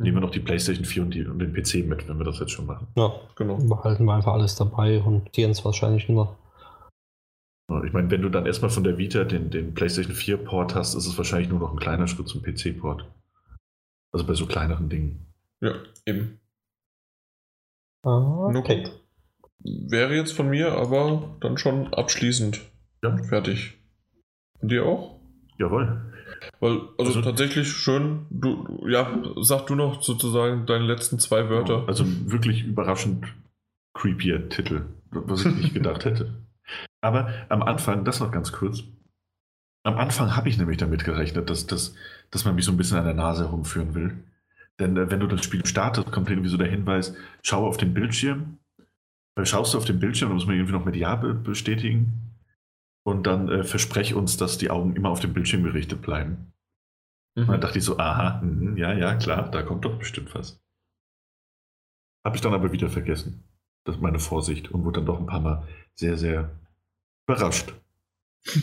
Nehmen 0.00 0.16
wir 0.16 0.20
noch 0.22 0.30
die 0.30 0.40
PlayStation 0.40 0.86
4 0.86 1.02
und, 1.02 1.10
die, 1.14 1.26
und 1.26 1.38
den 1.40 1.52
PC 1.52 1.86
mit, 1.86 2.08
wenn 2.08 2.16
wir 2.16 2.24
das 2.24 2.38
jetzt 2.38 2.52
schon 2.52 2.64
machen. 2.64 2.86
Ja, 2.96 3.12
genau. 3.36 3.58
Behalten 3.58 4.06
wir 4.06 4.14
einfach 4.14 4.32
alles 4.32 4.54
dabei 4.56 4.98
und 4.98 5.30
tieren 5.34 5.50
es 5.50 5.62
wahrscheinlich 5.62 6.08
nur. 6.08 6.38
Ich 7.84 7.92
meine, 7.92 8.10
wenn 8.10 8.22
du 8.22 8.30
dann 8.30 8.46
erstmal 8.46 8.70
von 8.70 8.82
der 8.82 8.96
Vita 8.96 9.24
den, 9.24 9.50
den 9.50 9.74
PlayStation 9.74 10.14
4 10.14 10.38
Port 10.38 10.74
hast, 10.74 10.94
ist 10.94 11.06
es 11.06 11.18
wahrscheinlich 11.18 11.50
nur 11.50 11.58
noch 11.58 11.72
ein 11.72 11.78
kleiner 11.78 12.08
Schritt 12.08 12.28
zum 12.28 12.42
PC-Port. 12.42 13.04
Also 14.10 14.26
bei 14.26 14.32
so 14.32 14.46
kleineren 14.46 14.88
Dingen. 14.88 15.26
Ja, 15.60 15.74
eben. 16.06 16.40
Ah, 18.02 18.50
okay. 18.56 18.88
Wäre 19.58 20.14
jetzt 20.14 20.32
von 20.32 20.48
mir 20.48 20.72
aber 20.72 21.36
dann 21.40 21.58
schon 21.58 21.92
abschließend 21.92 22.62
ja. 23.04 23.18
fertig. 23.24 23.78
Und 24.60 24.70
dir 24.70 24.84
auch? 24.84 25.20
Jawohl. 25.58 26.12
Weil, 26.60 26.80
also, 26.98 27.12
also, 27.12 27.22
tatsächlich 27.22 27.68
schön, 27.70 28.26
du, 28.30 28.86
ja, 28.88 29.22
sag 29.40 29.66
du 29.66 29.74
noch 29.74 30.02
sozusagen 30.02 30.66
deine 30.66 30.84
letzten 30.84 31.18
zwei 31.18 31.48
Wörter. 31.48 31.84
Also 31.86 32.04
wirklich 32.30 32.64
überraschend 32.64 33.26
creepier 33.94 34.48
Titel, 34.48 34.86
was 35.10 35.44
ich 35.44 35.54
nicht 35.54 35.74
gedacht 35.74 36.04
hätte. 36.04 36.42
Aber 37.00 37.32
am 37.48 37.62
Anfang, 37.62 38.04
das 38.04 38.20
noch 38.20 38.30
ganz 38.30 38.52
kurz, 38.52 38.84
am 39.82 39.96
Anfang 39.96 40.36
habe 40.36 40.48
ich 40.48 40.58
nämlich 40.58 40.76
damit 40.76 41.04
gerechnet, 41.04 41.48
dass, 41.50 41.66
dass, 41.66 41.94
dass 42.30 42.44
man 42.44 42.54
mich 42.54 42.64
so 42.64 42.72
ein 42.72 42.76
bisschen 42.76 42.98
an 42.98 43.04
der 43.04 43.14
Nase 43.14 43.44
herumführen 43.44 43.94
will. 43.94 44.24
Denn 44.78 44.96
äh, 44.96 45.10
wenn 45.10 45.20
du 45.20 45.26
das 45.26 45.44
Spiel 45.44 45.64
startest, 45.66 46.12
kommt 46.12 46.30
irgendwie 46.30 46.48
so 46.48 46.56
der 46.56 46.70
Hinweis, 46.70 47.14
schau 47.42 47.66
auf 47.66 47.76
den 47.76 47.94
Bildschirm. 47.94 48.58
Weil 49.36 49.46
schaust 49.46 49.74
du 49.74 49.78
auf 49.78 49.84
den 49.84 50.00
Bildschirm, 50.00 50.30
dann 50.30 50.36
muss 50.36 50.46
man 50.46 50.56
irgendwie 50.56 50.72
noch 50.72 50.84
mit 50.84 50.96
Ja 50.96 51.14
bestätigen. 51.16 52.29
Und 53.10 53.24
dann 53.24 53.48
äh, 53.48 53.64
versprech 53.64 54.14
uns, 54.14 54.36
dass 54.36 54.56
die 54.56 54.70
Augen 54.70 54.94
immer 54.94 55.10
auf 55.10 55.18
dem 55.18 55.32
Bildschirm 55.32 55.64
gerichtet 55.64 56.00
bleiben. 56.00 56.52
Mhm. 57.34 57.42
Und 57.42 57.48
dann 57.48 57.60
dachte 57.60 57.78
ich 57.78 57.84
so, 57.84 57.98
aha, 57.98 58.40
mh, 58.40 58.78
ja, 58.78 58.92
ja, 58.92 59.16
klar, 59.16 59.50
da 59.50 59.62
kommt 59.62 59.84
doch 59.84 59.98
bestimmt 59.98 60.32
was. 60.34 60.62
Habe 62.24 62.36
ich 62.36 62.42
dann 62.42 62.54
aber 62.54 62.70
wieder 62.70 62.88
vergessen. 62.88 63.44
Das 63.84 63.96
ist 63.96 64.02
meine 64.02 64.20
Vorsicht 64.20 64.70
und 64.70 64.84
wurde 64.84 65.00
dann 65.00 65.06
doch 65.06 65.18
ein 65.18 65.26
paar 65.26 65.40
Mal 65.40 65.66
sehr, 65.94 66.16
sehr 66.16 66.50
überrascht. 67.26 67.74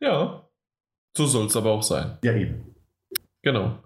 ja, 0.00 0.48
so 1.16 1.26
soll 1.26 1.46
es 1.46 1.56
aber 1.56 1.70
auch 1.70 1.82
sein. 1.82 2.18
Ja, 2.24 2.34
eben. 2.34 2.74
Genau. 3.42 3.78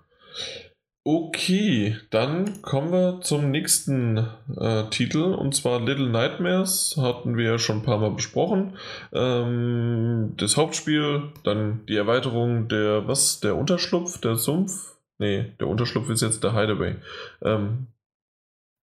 Okay, 1.04 1.96
dann 2.10 2.60
kommen 2.60 2.92
wir 2.92 3.20
zum 3.22 3.50
nächsten 3.50 4.18
äh, 4.58 4.84
Titel 4.90 5.22
und 5.22 5.54
zwar 5.54 5.80
Little 5.80 6.10
Nightmares. 6.10 6.96
Hatten 7.00 7.36
wir 7.36 7.58
schon 7.58 7.78
ein 7.78 7.82
paar 7.82 7.98
Mal 7.98 8.10
besprochen. 8.10 8.76
Ähm, 9.12 10.34
das 10.36 10.56
Hauptspiel, 10.58 11.32
dann 11.44 11.86
die 11.86 11.96
Erweiterung 11.96 12.68
der, 12.68 13.08
was? 13.08 13.40
Der 13.40 13.56
Unterschlupf, 13.56 14.20
der 14.20 14.36
Sumpf? 14.36 14.98
Nee, 15.18 15.52
der 15.58 15.68
Unterschlupf 15.68 16.10
ist 16.10 16.20
jetzt 16.20 16.44
der 16.44 16.52
Hideaway. 16.52 16.96
Ähm, 17.42 17.86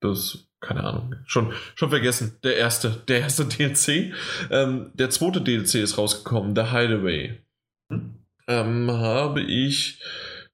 das, 0.02 0.48
keine 0.62 0.84
Ahnung, 0.84 1.16
schon, 1.26 1.54
schon 1.76 1.90
vergessen. 1.90 2.38
Der 2.44 2.58
erste, 2.58 2.90
der 3.08 3.20
erste 3.20 3.46
DLC. 3.46 4.14
Ähm, 4.50 4.92
der 4.96 5.10
zweite 5.10 5.42
DLC 5.42 5.76
ist 5.76 5.98
rausgekommen, 5.98 6.56
der 6.56 6.72
Hideaway. 6.72 7.40
Hm. 7.92 8.16
Ähm, 8.48 8.92
habe 8.92 9.42
ich 9.42 10.02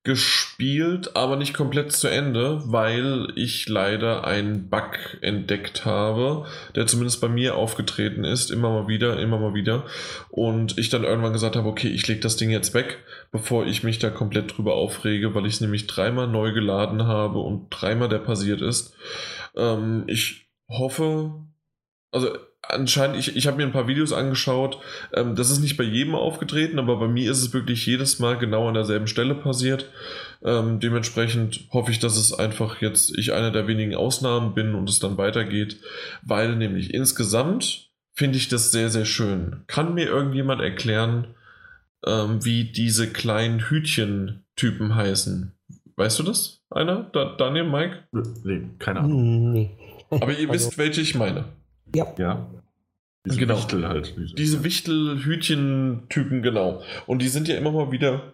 gespielt, 0.04 1.16
aber 1.16 1.36
nicht 1.36 1.54
komplett 1.54 1.92
zu 1.92 2.08
Ende, 2.08 2.64
weil 2.66 3.28
ich 3.36 3.70
leider 3.70 4.26
einen 4.26 4.68
Bug 4.68 4.98
entdeckt 5.22 5.86
habe, 5.86 6.48
der 6.76 6.88
zumindest 6.88 7.22
bei 7.22 7.28
mir 7.28 7.56
aufgetreten 7.56 8.24
ist, 8.24 8.50
immer 8.50 8.72
mal 8.72 8.88
wieder, 8.88 9.20
immer 9.20 9.38
mal 9.38 9.54
wieder. 9.54 9.86
Und 10.30 10.80
ich 10.80 10.90
dann 10.90 11.04
irgendwann 11.04 11.34
gesagt 11.34 11.56
habe, 11.56 11.70
okay, 11.70 11.90
ich 11.90 12.08
lege 12.08 12.20
das 12.20 12.36
Ding 12.36 12.50
jetzt 12.50 12.74
weg, 12.74 13.04
bevor 13.32 13.68
ich 13.68 13.84
mich 13.84 14.00
da 14.00 14.10
komplett 14.10 14.58
drüber 14.58 14.74
aufrege, 14.74 15.36
weil 15.36 15.46
ich 15.46 15.54
es 15.54 15.62
nämlich 15.62 15.86
dreimal 15.86 16.28
neu 16.28 16.52
geladen 16.52 17.06
habe 17.06 17.38
und 17.38 17.70
dreimal 17.70 18.10
der 18.10 18.20
passiert 18.20 18.62
ist. 18.62 18.96
Ähm, 19.56 20.06
ich 20.08 20.48
hoffe, 20.68 21.46
also 22.12 22.38
anscheinend, 22.62 23.18
ich, 23.18 23.36
ich 23.36 23.48
habe 23.48 23.58
mir 23.58 23.64
ein 23.64 23.72
paar 23.72 23.88
Videos 23.88 24.14
angeschaut, 24.14 24.80
ähm, 25.14 25.36
das 25.36 25.50
ist 25.50 25.60
nicht 25.60 25.78
bei 25.78 25.84
jedem 25.84 26.16
aufgetreten, 26.16 26.80
aber 26.80 26.98
bei 26.98 27.08
mir 27.08 27.32
ist 27.32 27.42
es 27.42 27.54
wirklich 27.54 27.86
jedes 27.86 28.20
Mal 28.20 28.38
genau 28.38 28.68
an 28.68 28.74
derselben 28.74 29.08
Stelle 29.08 29.36
passiert. 29.36 29.90
Ähm, 30.44 30.80
dementsprechend 30.80 31.68
hoffe 31.72 31.92
ich, 31.92 32.00
dass 32.00 32.18
es 32.18 32.34
einfach 32.34 32.82
jetzt 32.82 33.18
ich 33.18 33.34
einer 33.34 33.52
der 33.52 33.68
wenigen 33.68 33.96
Ausnahmen 33.96 34.54
bin 34.54 34.76
und 34.76 34.90
es 34.90 35.00
dann 35.00 35.18
weitergeht, 35.18 35.78
weil 36.24 36.56
nämlich 36.56 36.94
insgesamt 36.94 37.92
finde 38.14 38.38
ich 38.38 38.50
das 38.50 38.72
sehr, 38.72 38.90
sehr 38.90 39.06
schön. 39.06 39.64
Kann 39.68 39.94
mir 39.94 40.06
irgendjemand 40.06 40.62
erklären, 40.62 41.36
ähm, 42.06 42.44
wie 42.44 42.66
diese 42.66 43.12
kleinen 43.12 43.60
Hütchen-Typen 43.70 44.96
heißen? 44.96 45.54
Weißt 45.96 46.20
du 46.20 46.24
das? 46.24 46.64
Einer? 46.70 47.10
Da, 47.14 47.36
Daniel, 47.38 47.66
Mike? 47.66 48.08
Nee, 48.44 48.70
keine 48.80 49.02
Ahnung. 49.02 49.52
Nee. 49.52 49.78
Aber 50.10 50.32
ihr 50.32 50.40
also, 50.50 50.68
wisst, 50.68 50.78
welche 50.78 51.02
ich 51.02 51.16
meine. 51.16 51.46
Ja. 51.96 52.14
Ja. 52.18 52.50
Diese 53.26 53.38
genau. 53.38 53.58
Wichtel 53.58 53.88
halt. 53.88 54.16
Diese, 54.18 54.36
diese 54.36 54.64
Wichtel-Hütchen-Typen, 54.64 56.42
genau. 56.42 56.82
Und 57.06 57.22
die 57.22 57.28
sind 57.28 57.48
ja 57.48 57.56
immer 57.56 57.72
mal 57.72 57.92
wieder 57.92 58.34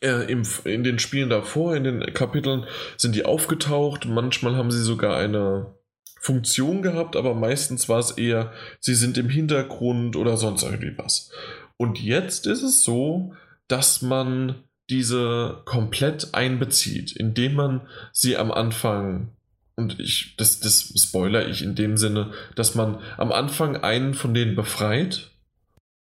äh, 0.00 0.30
im, 0.30 0.42
in 0.64 0.82
den 0.82 0.98
Spielen 0.98 1.30
davor, 1.30 1.76
in 1.76 1.84
den 1.84 2.00
Kapiteln, 2.12 2.64
sind 2.96 3.14
die 3.14 3.24
aufgetaucht. 3.24 4.06
Manchmal 4.06 4.56
haben 4.56 4.72
sie 4.72 4.82
sogar 4.82 5.16
eine 5.16 5.74
Funktion 6.20 6.82
gehabt, 6.82 7.14
aber 7.14 7.34
meistens 7.34 7.88
war 7.88 8.00
es 8.00 8.12
eher, 8.12 8.52
sie 8.80 8.94
sind 8.94 9.16
im 9.16 9.28
Hintergrund 9.28 10.16
oder 10.16 10.36
sonst 10.36 10.64
irgendwie 10.64 10.98
was. 10.98 11.30
Und 11.76 12.00
jetzt 12.02 12.46
ist 12.48 12.62
es 12.62 12.82
so, 12.82 13.32
dass 13.68 14.02
man 14.02 14.56
diese 14.90 15.62
komplett 15.66 16.34
einbezieht, 16.34 17.14
indem 17.14 17.54
man 17.54 17.86
sie 18.12 18.36
am 18.36 18.50
Anfang 18.50 19.35
und 19.76 20.00
ich, 20.00 20.34
das, 20.36 20.60
das 20.60 20.92
spoiler 20.96 21.48
ich 21.48 21.62
in 21.62 21.74
dem 21.74 21.96
Sinne, 21.96 22.32
dass 22.54 22.74
man 22.74 22.98
am 23.18 23.30
Anfang 23.30 23.76
einen 23.76 24.14
von 24.14 24.34
denen 24.34 24.56
befreit 24.56 25.30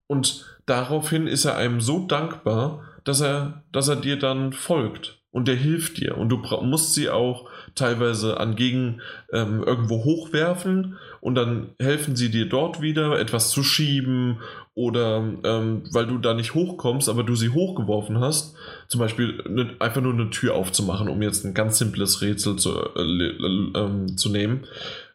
und 0.07 0.45
daraufhin 0.65 1.27
ist 1.27 1.45
er 1.45 1.57
einem 1.57 1.81
so 1.81 2.05
dankbar, 2.07 2.83
dass 3.03 3.21
er, 3.21 3.63
dass 3.71 3.87
er 3.87 3.97
dir 3.97 4.17
dann 4.17 4.53
folgt 4.53 5.19
und 5.31 5.47
der 5.47 5.55
hilft 5.55 5.97
dir. 5.97 6.17
Und 6.17 6.29
du 6.29 6.37
musst 6.61 6.93
sie 6.93 7.09
auch 7.09 7.49
teilweise 7.75 8.39
an 8.39 8.55
Gegen 8.55 9.01
ähm, 9.31 9.63
irgendwo 9.63 10.03
hochwerfen 10.03 10.97
und 11.21 11.35
dann 11.35 11.75
helfen 11.79 12.15
sie 12.15 12.31
dir 12.31 12.47
dort 12.47 12.81
wieder, 12.81 13.19
etwas 13.19 13.49
zu 13.49 13.63
schieben 13.63 14.39
oder 14.73 15.17
ähm, 15.43 15.83
weil 15.91 16.07
du 16.07 16.17
da 16.17 16.33
nicht 16.33 16.53
hochkommst, 16.53 17.09
aber 17.09 17.23
du 17.23 17.35
sie 17.35 17.49
hochgeworfen 17.49 18.19
hast, 18.19 18.55
zum 18.87 18.99
Beispiel 18.99 19.43
ne, 19.47 19.75
einfach 19.79 20.01
nur 20.01 20.13
eine 20.13 20.29
Tür 20.29 20.55
aufzumachen, 20.55 21.09
um 21.09 21.21
jetzt 21.21 21.45
ein 21.45 21.53
ganz 21.53 21.77
simples 21.77 22.21
Rätsel 22.21 22.55
zu, 22.57 22.71
äh, 22.95 23.01
äh, 23.01 24.15
zu 24.15 24.29
nehmen, 24.29 24.65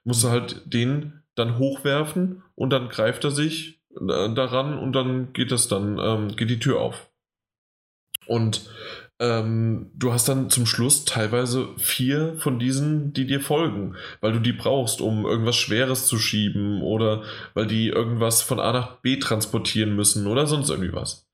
musst 0.04 0.24
du 0.24 0.28
halt 0.28 0.62
den 0.72 1.22
dann 1.34 1.58
hochwerfen 1.58 2.42
und 2.54 2.70
dann 2.70 2.88
greift 2.88 3.24
er 3.24 3.30
sich 3.30 3.80
äh, 3.96 4.34
daran 4.34 4.78
und 4.78 4.92
dann 4.92 5.32
geht 5.32 5.52
das 5.52 5.68
dann, 5.68 5.98
ähm, 5.98 6.36
geht 6.36 6.50
die 6.50 6.58
Tür 6.58 6.80
auf. 6.80 7.10
Und 8.26 8.70
ähm, 9.20 9.90
du 9.94 10.12
hast 10.12 10.28
dann 10.28 10.48
zum 10.48 10.64
Schluss 10.64 11.04
teilweise 11.04 11.68
vier 11.76 12.36
von 12.38 12.58
diesen, 12.58 13.12
die 13.12 13.26
dir 13.26 13.40
folgen, 13.40 13.94
weil 14.22 14.32
du 14.32 14.40
die 14.40 14.54
brauchst, 14.54 15.02
um 15.02 15.26
irgendwas 15.26 15.56
Schweres 15.56 16.06
zu 16.06 16.18
schieben 16.18 16.80
oder 16.80 17.22
weil 17.52 17.66
die 17.66 17.88
irgendwas 17.88 18.40
von 18.40 18.58
A 18.58 18.72
nach 18.72 18.96
B 18.96 19.18
transportieren 19.18 19.94
müssen 19.94 20.26
oder 20.26 20.46
sonst 20.46 20.70
irgendwie 20.70 20.94
was. 20.94 21.28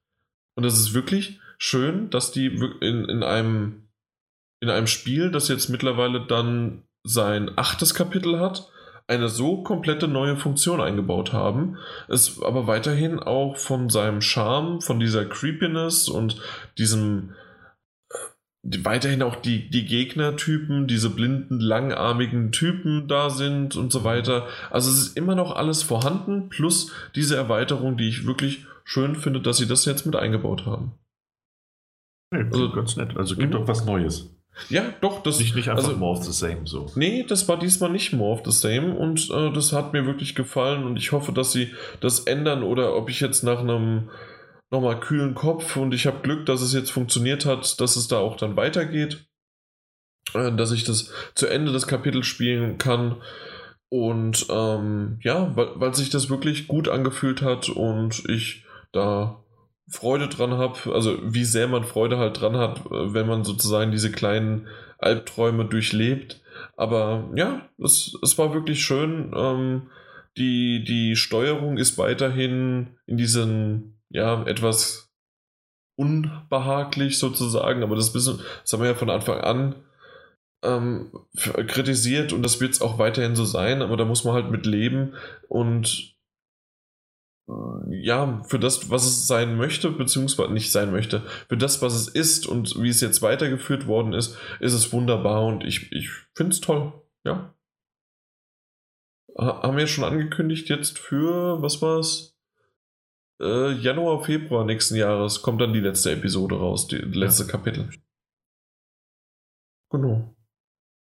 Und 0.56 0.64
das 0.64 0.78
ist 0.78 0.94
wirklich 0.94 1.38
schön, 1.58 2.10
dass 2.10 2.32
die 2.32 2.46
in, 2.46 3.04
in, 3.04 3.22
einem, 3.22 3.88
in 4.60 4.68
einem 4.68 4.88
Spiel, 4.88 5.30
das 5.30 5.46
jetzt 5.46 5.68
mittlerweile 5.68 6.26
dann 6.26 6.82
sein 7.04 7.52
achtes 7.54 7.94
Kapitel 7.94 8.40
hat, 8.40 8.68
eine 9.06 9.28
so 9.28 9.62
komplette 9.62 10.08
neue 10.08 10.36
Funktion 10.36 10.80
eingebaut 10.80 11.32
haben, 11.32 11.76
es 12.08 12.42
aber 12.42 12.66
weiterhin 12.66 13.20
auch 13.20 13.56
von 13.56 13.90
seinem 13.90 14.20
Charme, 14.20 14.80
von 14.80 14.98
dieser 14.98 15.24
Creepiness 15.24 16.08
und 16.08 16.40
diesem 16.78 17.34
weiterhin 18.84 19.22
auch 19.22 19.36
die, 19.36 19.68
die 19.70 19.84
Gegnertypen, 19.84 20.86
diese 20.86 21.10
blinden, 21.10 21.60
langarmigen 21.60 22.52
Typen 22.52 23.08
da 23.08 23.30
sind 23.30 23.76
und 23.76 23.92
so 23.92 24.04
weiter. 24.04 24.46
Also 24.70 24.90
es 24.90 24.98
ist 24.98 25.16
immer 25.16 25.34
noch 25.34 25.54
alles 25.54 25.82
vorhanden, 25.82 26.48
plus 26.48 26.92
diese 27.14 27.36
Erweiterung, 27.36 27.96
die 27.96 28.08
ich 28.08 28.26
wirklich 28.26 28.66
schön 28.84 29.16
finde, 29.16 29.40
dass 29.40 29.58
sie 29.58 29.66
das 29.66 29.84
jetzt 29.84 30.06
mit 30.06 30.16
eingebaut 30.16 30.66
haben. 30.66 30.92
Nee, 32.32 32.44
also 32.44 32.70
ganz 32.72 32.96
nett. 32.96 33.16
Also 33.16 33.36
gibt 33.36 33.52
mhm. 33.52 33.58
doch 33.58 33.68
was 33.68 33.84
Neues. 33.84 34.30
Ja, 34.68 34.84
doch. 35.00 35.22
Das, 35.22 35.38
nicht, 35.38 35.54
nicht 35.54 35.68
einfach 35.68 35.84
also, 35.84 35.98
more 35.98 36.18
of 36.18 36.24
the 36.24 36.32
same 36.32 36.62
so. 36.64 36.86
Nee, 36.94 37.24
das 37.28 37.46
war 37.48 37.58
diesmal 37.58 37.90
nicht 37.90 38.12
more 38.12 38.32
of 38.32 38.42
the 38.44 38.52
same 38.52 38.94
und 38.94 39.30
äh, 39.30 39.52
das 39.52 39.72
hat 39.72 39.92
mir 39.92 40.06
wirklich 40.06 40.34
gefallen 40.34 40.84
und 40.84 40.96
ich 40.96 41.12
hoffe, 41.12 41.32
dass 41.32 41.52
sie 41.52 41.72
das 42.00 42.20
ändern 42.20 42.62
oder 42.62 42.96
ob 42.96 43.10
ich 43.10 43.20
jetzt 43.20 43.42
nach 43.44 43.60
einem 43.60 44.08
nochmal 44.70 45.00
kühlen 45.00 45.34
Kopf 45.34 45.76
und 45.76 45.94
ich 45.94 46.06
habe 46.06 46.20
Glück, 46.22 46.46
dass 46.46 46.60
es 46.60 46.72
jetzt 46.72 46.90
funktioniert 46.90 47.46
hat, 47.46 47.80
dass 47.80 47.96
es 47.96 48.08
da 48.08 48.18
auch 48.18 48.36
dann 48.36 48.56
weitergeht, 48.56 49.26
äh, 50.34 50.52
dass 50.52 50.72
ich 50.72 50.84
das 50.84 51.12
zu 51.34 51.46
Ende 51.46 51.72
des 51.72 51.86
Kapitels 51.86 52.26
spielen 52.26 52.78
kann 52.78 53.16
und 53.88 54.46
ähm, 54.50 55.18
ja, 55.22 55.54
weil, 55.56 55.68
weil 55.76 55.94
sich 55.94 56.10
das 56.10 56.28
wirklich 56.28 56.66
gut 56.66 56.88
angefühlt 56.88 57.42
hat 57.42 57.68
und 57.68 58.28
ich 58.28 58.64
da 58.92 59.42
Freude 59.88 60.28
dran 60.28 60.52
habe, 60.54 60.92
also 60.92 61.18
wie 61.22 61.44
sehr 61.44 61.68
man 61.68 61.84
Freude 61.84 62.18
halt 62.18 62.40
dran 62.40 62.56
hat, 62.56 62.80
äh, 62.86 63.14
wenn 63.14 63.26
man 63.26 63.44
sozusagen 63.44 63.92
diese 63.92 64.10
kleinen 64.10 64.66
Albträume 64.98 65.66
durchlebt. 65.66 66.42
Aber 66.76 67.30
ja, 67.36 67.68
es, 67.82 68.18
es 68.22 68.36
war 68.38 68.52
wirklich 68.52 68.84
schön. 68.84 69.32
Ähm, 69.36 69.90
die, 70.36 70.84
die 70.84 71.16
Steuerung 71.16 71.78
ist 71.78 71.96
weiterhin 71.98 72.88
in 73.06 73.16
diesen 73.16 73.95
ja, 74.10 74.42
etwas 74.44 75.10
unbehaglich 75.98 77.18
sozusagen, 77.18 77.82
aber 77.82 77.96
das, 77.96 78.12
bisschen, 78.12 78.40
das 78.62 78.72
haben 78.72 78.82
wir 78.82 78.90
ja 78.90 78.94
von 78.94 79.10
Anfang 79.10 79.40
an 79.40 79.74
ähm, 80.62 81.12
kritisiert 81.34 82.32
und 82.32 82.42
das 82.42 82.60
wird 82.60 82.72
es 82.72 82.82
auch 82.82 82.98
weiterhin 82.98 83.36
so 83.36 83.44
sein, 83.44 83.82
aber 83.82 83.96
da 83.96 84.04
muss 84.04 84.24
man 84.24 84.34
halt 84.34 84.50
mit 84.50 84.66
leben 84.66 85.14
und 85.48 86.14
äh, 87.48 87.52
ja, 87.88 88.42
für 88.48 88.58
das, 88.58 88.90
was 88.90 89.06
es 89.06 89.26
sein 89.26 89.56
möchte, 89.56 89.90
beziehungsweise 89.90 90.52
nicht 90.52 90.72
sein 90.72 90.90
möchte, 90.90 91.22
für 91.48 91.56
das, 91.56 91.82
was 91.82 91.94
es 91.94 92.08
ist 92.08 92.46
und 92.46 92.80
wie 92.82 92.88
es 92.88 93.00
jetzt 93.00 93.22
weitergeführt 93.22 93.86
worden 93.86 94.12
ist, 94.12 94.36
ist 94.60 94.74
es 94.74 94.92
wunderbar 94.92 95.44
und 95.44 95.64
ich, 95.64 95.92
ich 95.92 96.10
finde 96.34 96.52
es 96.52 96.60
toll, 96.60 96.92
ja. 97.24 97.54
Haben 99.38 99.76
wir 99.76 99.86
schon 99.86 100.04
angekündigt 100.04 100.70
jetzt 100.70 100.98
für, 100.98 101.60
was 101.60 101.82
war 101.82 101.98
es? 101.98 102.35
Äh, 103.40 103.72
Januar, 103.72 104.22
Februar 104.24 104.64
nächsten 104.64 104.96
Jahres 104.96 105.42
kommt 105.42 105.60
dann 105.60 105.72
die 105.72 105.80
letzte 105.80 106.12
Episode 106.12 106.56
raus, 106.56 106.86
die 106.86 106.96
letzte 106.96 107.44
ja. 107.44 107.50
Kapitel. 107.50 107.90
Genau. 109.90 110.34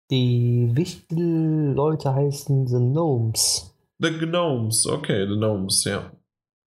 Die 0.09 0.69
wichtigen 0.73 1.73
Leute 1.73 2.13
heißen 2.13 2.67
The 2.67 2.77
Gnomes. 2.77 3.73
The 3.99 4.09
Gnomes, 4.17 4.87
okay, 4.87 5.27
The 5.27 5.35
Gnomes, 5.35 5.83
ja. 5.85 6.11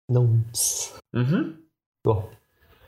Gnomes. 0.07 0.99
Mhm. 1.11 1.59
Ja. 2.05 2.27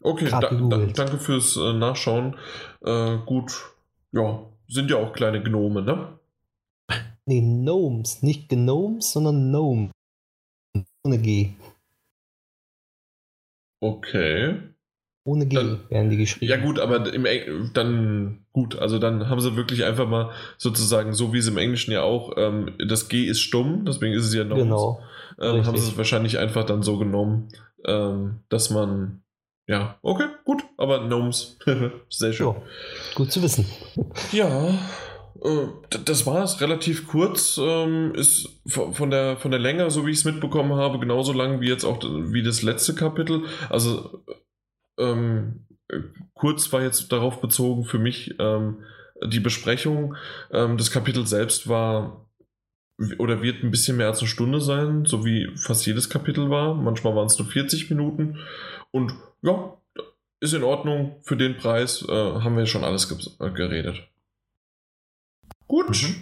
Okay, 0.02 0.27
da, 0.30 0.41
da, 0.41 0.77
danke 0.88 1.18
fürs 1.18 1.56
äh, 1.56 1.73
Nachschauen. 1.73 2.35
Äh, 2.81 3.19
gut, 3.26 3.53
ja, 4.11 4.44
sind 4.68 4.90
ja 4.90 4.98
auch 4.98 5.14
kleine 5.14 5.41
Gnome, 5.41 5.81
ne? 5.81 6.19
Nee, 7.26 7.40
Gnomes, 7.40 8.22
nicht 8.22 8.49
Gnomes, 8.49 9.14
sondern 9.14 9.49
Gnome. 9.49 9.91
Ohne 11.06 11.19
G. 11.19 11.53
Okay. 13.84 14.60
Ohne 15.26 15.45
G 15.45 15.55
dann, 15.55 15.80
werden 15.89 16.10
die 16.10 16.18
geschrieben. 16.18 16.49
Ja, 16.49 16.57
gut, 16.57 16.80
aber 16.80 17.14
im 17.14 17.26
dann 17.73 18.45
gut, 18.53 18.77
also 18.77 18.97
dann 18.97 19.30
haben 19.30 19.41
sie 19.41 19.57
wirklich 19.57 19.84
einfach 19.84 20.07
mal 20.07 20.31
sozusagen, 20.57 21.14
so 21.14 21.34
wie 21.34 21.39
es 21.39 21.47
im 21.47 21.57
Englischen 21.57 21.91
ja 21.91 22.01
auch, 22.01 22.34
ähm, 22.38 22.72
das 22.88 23.10
G 23.10 23.26
ist 23.26 23.41
stumm, 23.41 23.84
deswegen 23.85 24.14
ist 24.14 24.26
es 24.26 24.34
ja 24.34 24.45
noch. 24.45 24.57
Genau. 24.57 24.99
Ähm, 25.41 25.65
haben 25.65 25.77
sie 25.77 25.89
es 25.89 25.97
wahrscheinlich 25.97 26.39
einfach 26.39 26.65
dann 26.65 26.81
so 26.81 26.97
genommen, 26.97 27.49
ähm, 27.85 28.39
dass 28.49 28.69
man. 28.69 29.22
Ja, 29.65 29.97
okay, 30.01 30.27
gut, 30.43 30.64
aber 30.77 31.07
Gnomes. 31.07 31.57
Sehr 32.10 32.34
schön. 32.34 32.47
Ja, 32.47 32.55
gut 33.15 33.31
zu 33.31 33.41
wissen. 33.41 33.65
Ja, 34.34 34.77
das 36.06 36.26
war 36.26 36.44
es 36.44 36.61
relativ 36.61 37.07
kurz, 37.07 37.60
ähm, 37.61 38.15
ist 38.15 38.61
von 38.65 39.10
der, 39.10 39.36
von 39.36 39.52
der 39.52 39.60
Länge, 39.60 39.91
so 39.91 40.06
wie 40.06 40.11
ich 40.11 40.20
es 40.20 40.26
mitbekommen 40.26 40.74
habe, 40.76 40.99
genauso 40.99 41.34
lang 41.34 41.60
wie 41.60 41.68
jetzt 41.68 41.84
auch 41.84 42.02
wie 42.02 42.44
das 42.44 42.61
letzte 42.61 42.95
Kapitel. 42.95 43.44
Also 43.70 44.24
ähm, 44.98 45.65
kurz 46.34 46.72
war 46.72 46.82
jetzt 46.82 47.11
darauf 47.11 47.41
bezogen 47.41 47.84
für 47.84 47.99
mich 47.99 48.36
ähm, 48.40 48.84
die 49.26 49.41
Besprechung. 49.41 50.15
Ähm, 50.52 50.78
das 50.78 50.91
Kapitel 50.91 51.28
selbst 51.28 51.68
war 51.68 52.30
oder 53.18 53.41
wird 53.41 53.64
ein 53.64 53.72
bisschen 53.72 53.98
mehr 53.98 54.07
als 54.07 54.20
eine 54.20 54.30
Stunde 54.30 54.61
sein, 54.61 55.03
so 55.03 55.26
wie 55.26 55.49
fast 55.57 55.86
jedes 55.86 56.10
Kapitel 56.10 56.49
war. 56.49 56.74
Manchmal 56.74 57.15
waren 57.15 57.26
es 57.26 57.38
nur 57.38 57.49
40 57.49 57.90
Minuten. 57.90 58.40
Und 58.91 59.14
ja, 59.41 59.78
ist 60.40 60.53
in 60.53 60.64
Ordnung. 60.64 61.18
Für 61.24 61.36
den 61.36 61.57
Preis 61.57 62.06
äh, 62.07 62.11
haben 62.11 62.56
wir 62.56 62.65
schon 62.65 62.84
alles 62.84 63.10
geredet. 63.40 64.07
Gut. 65.73 66.03
Mhm. 66.03 66.15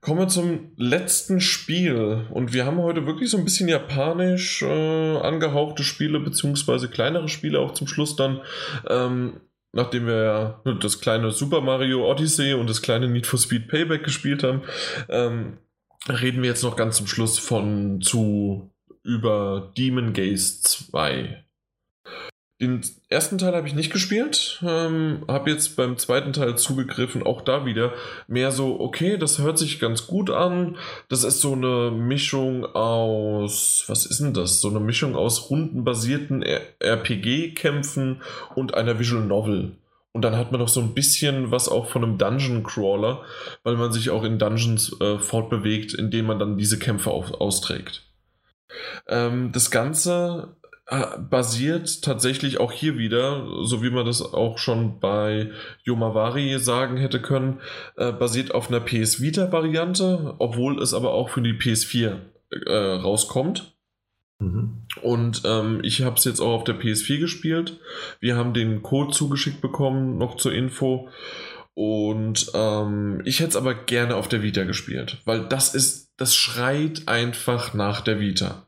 Kommen 0.00 0.20
wir 0.20 0.28
zum 0.28 0.70
letzten 0.76 1.40
Spiel. 1.40 2.28
Und 2.30 2.52
wir 2.52 2.64
haben 2.64 2.78
heute 2.78 3.06
wirklich 3.06 3.28
so 3.28 3.38
ein 3.38 3.44
bisschen 3.44 3.66
japanisch 3.66 4.62
äh, 4.62 5.16
angehauchte 5.16 5.82
Spiele, 5.82 6.20
beziehungsweise 6.20 6.88
kleinere 6.88 7.28
Spiele 7.28 7.58
auch 7.58 7.74
zum 7.74 7.88
Schluss 7.88 8.14
dann. 8.14 8.40
Ähm, 8.88 9.40
nachdem 9.72 10.06
wir 10.06 10.22
ja 10.22 10.62
das 10.80 11.00
kleine 11.00 11.32
Super 11.32 11.60
Mario 11.60 12.08
Odyssey 12.08 12.54
und 12.54 12.70
das 12.70 12.82
kleine 12.82 13.08
Need 13.08 13.26
for 13.26 13.40
Speed 13.40 13.66
Payback 13.66 14.04
gespielt 14.04 14.44
haben, 14.44 14.62
ähm, 15.08 15.58
reden 16.08 16.42
wir 16.42 16.50
jetzt 16.50 16.62
noch 16.62 16.76
ganz 16.76 16.98
zum 16.98 17.08
Schluss 17.08 17.40
von 17.40 18.00
zu 18.00 18.70
über 19.02 19.72
Demon 19.76 20.12
Gaze 20.12 20.62
2. 20.62 21.44
Den 22.60 22.82
ersten 23.08 23.38
Teil 23.38 23.54
habe 23.54 23.66
ich 23.66 23.74
nicht 23.74 23.90
gespielt, 23.90 24.62
ähm, 24.66 25.24
habe 25.26 25.50
jetzt 25.50 25.76
beim 25.76 25.96
zweiten 25.96 26.34
Teil 26.34 26.58
zugegriffen, 26.58 27.22
auch 27.22 27.40
da 27.40 27.64
wieder 27.64 27.94
mehr 28.28 28.52
so, 28.52 28.78
okay, 28.80 29.16
das 29.16 29.38
hört 29.38 29.58
sich 29.58 29.80
ganz 29.80 30.06
gut 30.06 30.28
an. 30.28 30.76
Das 31.08 31.24
ist 31.24 31.40
so 31.40 31.54
eine 31.54 31.90
Mischung 31.90 32.66
aus, 32.66 33.84
was 33.86 34.04
ist 34.04 34.20
denn 34.20 34.34
das? 34.34 34.60
So 34.60 34.68
eine 34.68 34.80
Mischung 34.80 35.16
aus 35.16 35.48
rundenbasierten 35.48 36.42
RPG-Kämpfen 36.42 38.20
und 38.54 38.74
einer 38.74 38.98
Visual 38.98 39.24
Novel. 39.24 39.72
Und 40.12 40.22
dann 40.22 40.36
hat 40.36 40.52
man 40.52 40.60
noch 40.60 40.68
so 40.68 40.80
ein 40.80 40.92
bisschen 40.92 41.50
was 41.50 41.66
auch 41.66 41.86
von 41.88 42.04
einem 42.04 42.18
Dungeon 42.18 42.62
Crawler, 42.62 43.22
weil 43.62 43.76
man 43.76 43.92
sich 43.92 44.10
auch 44.10 44.24
in 44.24 44.38
Dungeons 44.38 45.00
äh, 45.00 45.18
fortbewegt, 45.18 45.94
indem 45.94 46.26
man 46.26 46.38
dann 46.38 46.58
diese 46.58 46.78
Kämpfe 46.78 47.10
auf, 47.10 47.32
austrägt. 47.40 48.02
Ähm, 49.08 49.52
das 49.52 49.70
Ganze 49.70 50.56
basiert 51.30 52.02
tatsächlich 52.02 52.58
auch 52.58 52.72
hier 52.72 52.98
wieder, 52.98 53.46
so 53.62 53.82
wie 53.82 53.90
man 53.90 54.04
das 54.04 54.22
auch 54.22 54.58
schon 54.58 54.98
bei 54.98 55.50
Yomavari 55.84 56.58
sagen 56.58 56.96
hätte 56.96 57.22
können, 57.22 57.60
äh, 57.96 58.10
basiert 58.10 58.52
auf 58.52 58.68
einer 58.68 58.80
PS 58.80 59.20
Vita 59.20 59.52
Variante, 59.52 60.34
obwohl 60.38 60.82
es 60.82 60.92
aber 60.92 61.12
auch 61.12 61.30
für 61.30 61.42
die 61.42 61.52
PS4 61.52 62.16
äh, 62.66 62.74
rauskommt. 62.74 63.76
Mhm. 64.40 64.86
Und 65.00 65.42
ähm, 65.44 65.78
ich 65.84 66.02
habe 66.02 66.16
es 66.16 66.24
jetzt 66.24 66.40
auch 66.40 66.54
auf 66.54 66.64
der 66.64 66.80
PS4 66.80 67.20
gespielt. 67.20 67.78
Wir 68.18 68.36
haben 68.36 68.52
den 68.52 68.82
Code 68.82 69.12
zugeschickt 69.12 69.60
bekommen, 69.60 70.18
noch 70.18 70.36
zur 70.38 70.52
Info. 70.52 71.08
Und 71.74 72.50
ähm, 72.54 73.22
ich 73.24 73.38
hätte 73.38 73.50
es 73.50 73.56
aber 73.56 73.74
gerne 73.74 74.16
auf 74.16 74.26
der 74.26 74.42
Vita 74.42 74.64
gespielt, 74.64 75.18
weil 75.24 75.46
das 75.46 75.74
ist, 75.74 76.10
das 76.16 76.34
schreit 76.34 77.06
einfach 77.06 77.74
nach 77.74 78.00
der 78.00 78.18
Vita. 78.18 78.66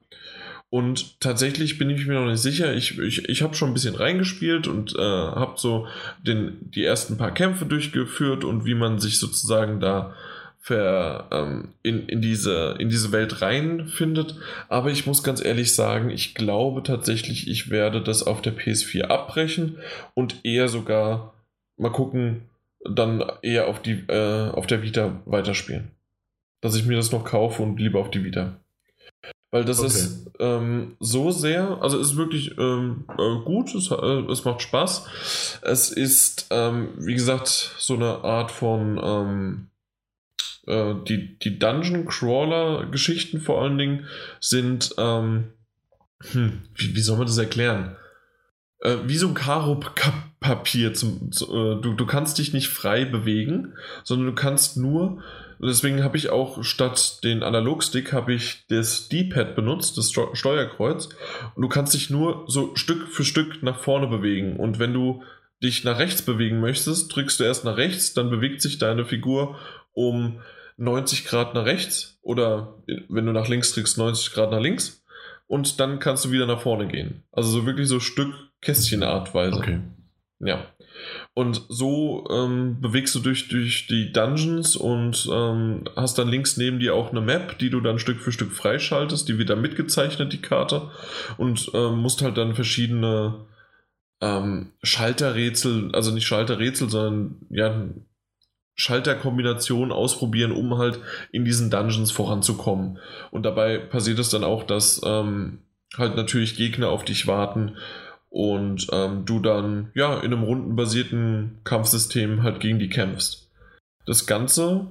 Und 0.72 1.20
tatsächlich 1.20 1.76
bin 1.76 1.90
ich 1.90 2.06
mir 2.06 2.14
noch 2.14 2.30
nicht 2.30 2.40
sicher. 2.40 2.72
Ich, 2.72 2.98
ich, 2.98 3.28
ich 3.28 3.42
habe 3.42 3.54
schon 3.54 3.68
ein 3.68 3.74
bisschen 3.74 3.94
reingespielt 3.94 4.66
und 4.66 4.96
äh, 4.96 5.02
habe 5.02 5.52
so 5.56 5.86
den, 6.26 6.56
die 6.62 6.82
ersten 6.82 7.18
paar 7.18 7.34
Kämpfe 7.34 7.66
durchgeführt 7.66 8.42
und 8.42 8.64
wie 8.64 8.74
man 8.74 8.98
sich 8.98 9.18
sozusagen 9.18 9.80
da 9.80 10.14
ver, 10.60 11.28
ähm, 11.30 11.74
in, 11.82 12.08
in, 12.08 12.22
diese, 12.22 12.76
in 12.78 12.88
diese 12.88 13.12
Welt 13.12 13.42
reinfindet. 13.42 14.36
Aber 14.70 14.90
ich 14.90 15.04
muss 15.04 15.22
ganz 15.22 15.44
ehrlich 15.44 15.74
sagen, 15.74 16.08
ich 16.08 16.34
glaube 16.34 16.82
tatsächlich, 16.82 17.48
ich 17.50 17.68
werde 17.68 18.00
das 18.00 18.22
auf 18.22 18.40
der 18.40 18.56
PS4 18.56 19.02
abbrechen 19.08 19.76
und 20.14 20.42
eher 20.42 20.70
sogar 20.70 21.34
mal 21.76 21.92
gucken, 21.92 22.44
dann 22.82 23.22
eher 23.42 23.68
auf, 23.68 23.82
die, 23.82 24.04
äh, 24.08 24.48
auf 24.48 24.66
der 24.66 24.82
Vita 24.82 25.20
weiterspielen. 25.26 25.90
Dass 26.62 26.76
ich 26.76 26.86
mir 26.86 26.96
das 26.96 27.12
noch 27.12 27.26
kaufe 27.26 27.62
und 27.62 27.78
lieber 27.78 28.00
auf 28.00 28.10
die 28.10 28.24
Vita. 28.24 28.56
Weil 29.50 29.66
das 29.66 29.80
okay. 29.80 29.88
ist 29.88 30.30
ähm, 30.40 30.96
so 30.98 31.30
sehr, 31.30 31.82
also 31.82 32.00
es 32.00 32.12
ist 32.12 32.16
wirklich 32.16 32.56
ähm, 32.56 33.04
äh, 33.18 33.44
gut, 33.44 33.74
es, 33.74 33.90
äh, 33.90 34.32
es, 34.32 34.46
macht 34.46 34.62
Spaß. 34.62 35.60
Es 35.60 35.90
ist, 35.90 36.46
ähm, 36.50 36.88
wie 36.96 37.12
gesagt, 37.12 37.74
so 37.78 37.94
eine 37.94 38.24
Art 38.24 38.50
von 38.50 38.98
ähm, 39.02 39.66
äh, 40.66 40.94
die, 41.06 41.38
die 41.38 41.58
Dungeon 41.58 42.06
Crawler-Geschichten 42.06 43.40
vor 43.40 43.60
allen 43.62 43.76
Dingen 43.76 44.06
sind, 44.40 44.94
ähm, 44.96 45.52
hm, 46.30 46.62
wie, 46.74 46.94
wie 46.96 47.00
soll 47.00 47.18
man 47.18 47.26
das 47.26 47.36
erklären? 47.36 47.96
Äh, 48.80 48.96
wie 49.04 49.18
so 49.18 49.28
ein 49.28 49.34
Karo-Papier. 49.34 50.94
Zum, 50.94 51.30
zu, 51.30 51.46
äh, 51.54 51.80
du, 51.80 51.92
du 51.92 52.06
kannst 52.06 52.38
dich 52.38 52.54
nicht 52.54 52.68
frei 52.68 53.04
bewegen, 53.04 53.74
sondern 54.02 54.28
du 54.28 54.34
kannst 54.34 54.78
nur 54.78 55.22
deswegen 55.68 56.02
habe 56.02 56.16
ich 56.16 56.30
auch 56.30 56.64
statt 56.64 57.22
den 57.24 57.42
Analogstick 57.42 58.12
habe 58.12 58.34
ich 58.34 58.64
das 58.68 59.08
D-Pad 59.08 59.54
benutzt, 59.54 59.96
das 59.96 60.10
Steuerkreuz. 60.10 61.08
Und 61.54 61.62
du 61.62 61.68
kannst 61.68 61.94
dich 61.94 62.10
nur 62.10 62.44
so 62.48 62.74
Stück 62.74 63.08
für 63.08 63.24
Stück 63.24 63.62
nach 63.62 63.78
vorne 63.78 64.06
bewegen. 64.06 64.56
Und 64.56 64.78
wenn 64.78 64.92
du 64.92 65.22
dich 65.62 65.84
nach 65.84 65.98
rechts 65.98 66.22
bewegen 66.22 66.60
möchtest, 66.60 67.14
drückst 67.14 67.40
du 67.40 67.44
erst 67.44 67.64
nach 67.64 67.76
rechts, 67.76 68.14
dann 68.14 68.30
bewegt 68.30 68.60
sich 68.60 68.78
deine 68.78 69.04
Figur 69.04 69.56
um 69.92 70.40
90 70.76 71.26
Grad 71.26 71.54
nach 71.54 71.64
rechts 71.64 72.18
oder 72.22 72.82
wenn 73.08 73.26
du 73.26 73.32
nach 73.32 73.48
links 73.48 73.72
drückst, 73.72 73.98
90 73.98 74.32
Grad 74.32 74.50
nach 74.50 74.60
links. 74.60 75.04
Und 75.46 75.80
dann 75.80 75.98
kannst 75.98 76.24
du 76.24 76.30
wieder 76.30 76.46
nach 76.46 76.62
vorne 76.62 76.88
gehen. 76.88 77.24
Also 77.30 77.50
so 77.50 77.66
wirklich 77.66 77.86
so 77.86 78.00
Stück 78.00 78.32
Kästchenartweise. 78.62 79.56
Okay. 79.56 79.80
Ja. 80.40 80.66
Und 81.34 81.62
so 81.68 82.26
ähm, 82.30 82.80
bewegst 82.80 83.14
du 83.14 83.20
durch, 83.20 83.48
durch 83.48 83.86
die 83.86 84.12
Dungeons 84.12 84.76
und 84.76 85.26
ähm, 85.32 85.84
hast 85.96 86.18
dann 86.18 86.28
links 86.28 86.58
neben 86.58 86.78
dir 86.78 86.94
auch 86.94 87.10
eine 87.10 87.22
Map, 87.22 87.58
die 87.58 87.70
du 87.70 87.80
dann 87.80 87.98
Stück 87.98 88.20
für 88.20 88.32
Stück 88.32 88.52
freischaltest. 88.52 89.28
Die 89.28 89.38
wird 89.38 89.48
dann 89.48 89.62
mitgezeichnet, 89.62 90.32
die 90.32 90.42
Karte. 90.42 90.90
Und 91.38 91.70
ähm, 91.72 92.00
musst 92.00 92.20
halt 92.20 92.36
dann 92.36 92.54
verschiedene 92.54 93.46
ähm, 94.20 94.72
Schalterrätsel, 94.82 95.94
also 95.94 96.12
nicht 96.12 96.26
Schalterrätsel, 96.26 96.90
sondern 96.90 97.36
ja, 97.48 97.88
Schalterkombinationen 98.74 99.92
ausprobieren, 99.92 100.52
um 100.52 100.76
halt 100.76 101.00
in 101.30 101.46
diesen 101.46 101.70
Dungeons 101.70 102.10
voranzukommen. 102.10 102.98
Und 103.30 103.44
dabei 103.44 103.78
passiert 103.78 104.18
es 104.18 104.28
dann 104.28 104.44
auch, 104.44 104.64
dass 104.64 105.00
ähm, 105.04 105.60
halt 105.96 106.14
natürlich 106.14 106.56
Gegner 106.56 106.90
auf 106.90 107.04
dich 107.04 107.26
warten 107.26 107.76
und 108.32 108.86
ähm, 108.92 109.26
du 109.26 109.40
dann 109.40 109.90
ja 109.94 110.18
in 110.18 110.32
einem 110.32 110.42
rundenbasierten 110.42 111.60
Kampfsystem 111.64 112.42
halt 112.42 112.60
gegen 112.60 112.78
die 112.78 112.88
kämpfst. 112.88 113.50
Das 114.06 114.26
Ganze 114.26 114.86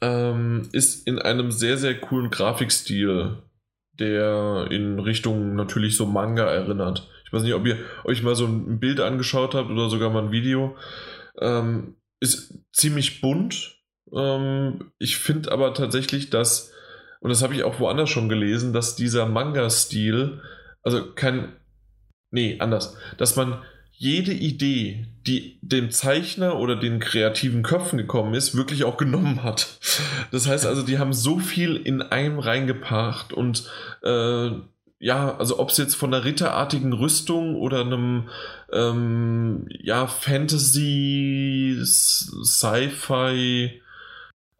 ähm, 0.00 0.68
ist 0.70 1.04
in 1.08 1.18
einem 1.18 1.50
sehr, 1.50 1.76
sehr 1.76 2.00
coolen 2.00 2.30
Grafikstil, 2.30 3.38
der 3.98 4.68
in 4.70 5.00
Richtung 5.00 5.56
natürlich 5.56 5.96
so 5.96 6.06
Manga 6.06 6.44
erinnert. 6.44 7.10
Ich 7.26 7.32
weiß 7.32 7.42
nicht, 7.42 7.54
ob 7.54 7.66
ihr 7.66 7.78
euch 8.04 8.22
mal 8.22 8.36
so 8.36 8.46
ein 8.46 8.78
Bild 8.78 9.00
angeschaut 9.00 9.56
habt 9.56 9.68
oder 9.68 9.90
sogar 9.90 10.10
mal 10.10 10.22
ein 10.22 10.32
Video. 10.32 10.76
Ähm, 11.40 11.96
ist 12.20 12.54
ziemlich 12.72 13.20
bunt. 13.20 13.80
Ähm, 14.14 14.92
ich 14.98 15.16
finde 15.16 15.50
aber 15.50 15.74
tatsächlich, 15.74 16.30
dass, 16.30 16.72
und 17.18 17.30
das 17.30 17.42
habe 17.42 17.54
ich 17.54 17.64
auch 17.64 17.80
woanders 17.80 18.10
schon 18.10 18.28
gelesen, 18.28 18.72
dass 18.72 18.94
dieser 18.94 19.26
Manga-Stil, 19.26 20.40
also 20.84 21.12
kein 21.14 21.52
nee, 22.34 22.56
anders, 22.58 22.96
dass 23.16 23.36
man 23.36 23.62
jede 23.92 24.32
Idee, 24.32 25.06
die 25.26 25.56
dem 25.62 25.90
Zeichner 25.92 26.58
oder 26.58 26.74
den 26.76 26.98
kreativen 26.98 27.62
Köpfen 27.62 27.96
gekommen 27.96 28.34
ist, 28.34 28.56
wirklich 28.56 28.84
auch 28.84 28.96
genommen 28.96 29.42
hat. 29.42 29.78
Das 30.32 30.48
heißt 30.48 30.66
also, 30.66 30.82
die 30.82 30.98
haben 30.98 31.12
so 31.12 31.38
viel 31.38 31.76
in 31.76 32.02
einem 32.02 32.40
reingebracht 32.40 33.32
und 33.32 33.70
äh, 34.02 34.50
ja, 34.98 35.36
also 35.36 35.60
ob 35.60 35.70
es 35.70 35.76
jetzt 35.76 35.94
von 35.94 36.12
einer 36.12 36.24
ritterartigen 36.24 36.92
Rüstung 36.92 37.54
oder 37.54 37.82
einem 37.82 38.28
ähm, 38.72 39.66
ja, 39.68 40.08
Fantasy, 40.08 41.78
Sci-Fi 41.84 43.80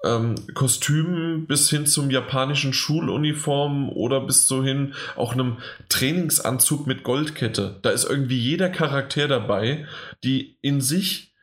ähm, 0.04 0.34
Kostümen 0.54 1.46
bis 1.46 1.70
hin 1.70 1.86
zum 1.86 2.10
japanischen 2.10 2.72
Schuluniform 2.72 3.88
oder 3.90 4.20
bis 4.20 4.46
so 4.46 4.62
hin 4.62 4.94
auch 5.16 5.32
einem 5.32 5.58
Trainingsanzug 5.88 6.86
mit 6.86 7.02
Goldkette. 7.02 7.78
Da 7.82 7.90
ist 7.90 8.04
irgendwie 8.04 8.38
jeder 8.38 8.68
Charakter 8.68 9.26
dabei, 9.26 9.86
die 10.22 10.58
in 10.60 10.80
sich 10.80 11.34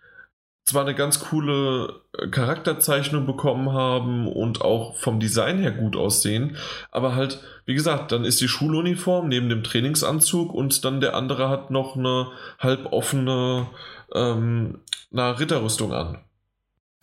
zwar 0.64 0.84
eine 0.84 0.96
ganz 0.96 1.20
coole 1.20 2.02
äh, 2.18 2.28
Charakterzeichnung 2.28 3.26
bekommen 3.26 3.74
haben 3.74 4.28
und 4.28 4.62
auch 4.62 4.96
vom 4.96 5.20
Design 5.20 5.58
her 5.58 5.72
gut 5.72 5.96
aussehen, 5.96 6.56
aber 6.92 7.16
halt, 7.16 7.42
wie 7.66 7.74
gesagt, 7.74 8.12
dann 8.12 8.26
ist 8.26 8.42
die 8.42 8.48
Schuluniform 8.48 9.28
neben 9.28 9.50
dem 9.50 9.64
Trainingsanzug 9.64 10.54
und 10.54 10.86
dann 10.86 11.02
der 11.02 11.16
andere 11.16 11.50
hat 11.50 11.72
noch 11.72 11.98
eine 11.98 12.28
halboffene 12.60 13.68
ähm, 14.14 14.80
Ritterrüstung 15.12 15.94
an. 15.94 16.20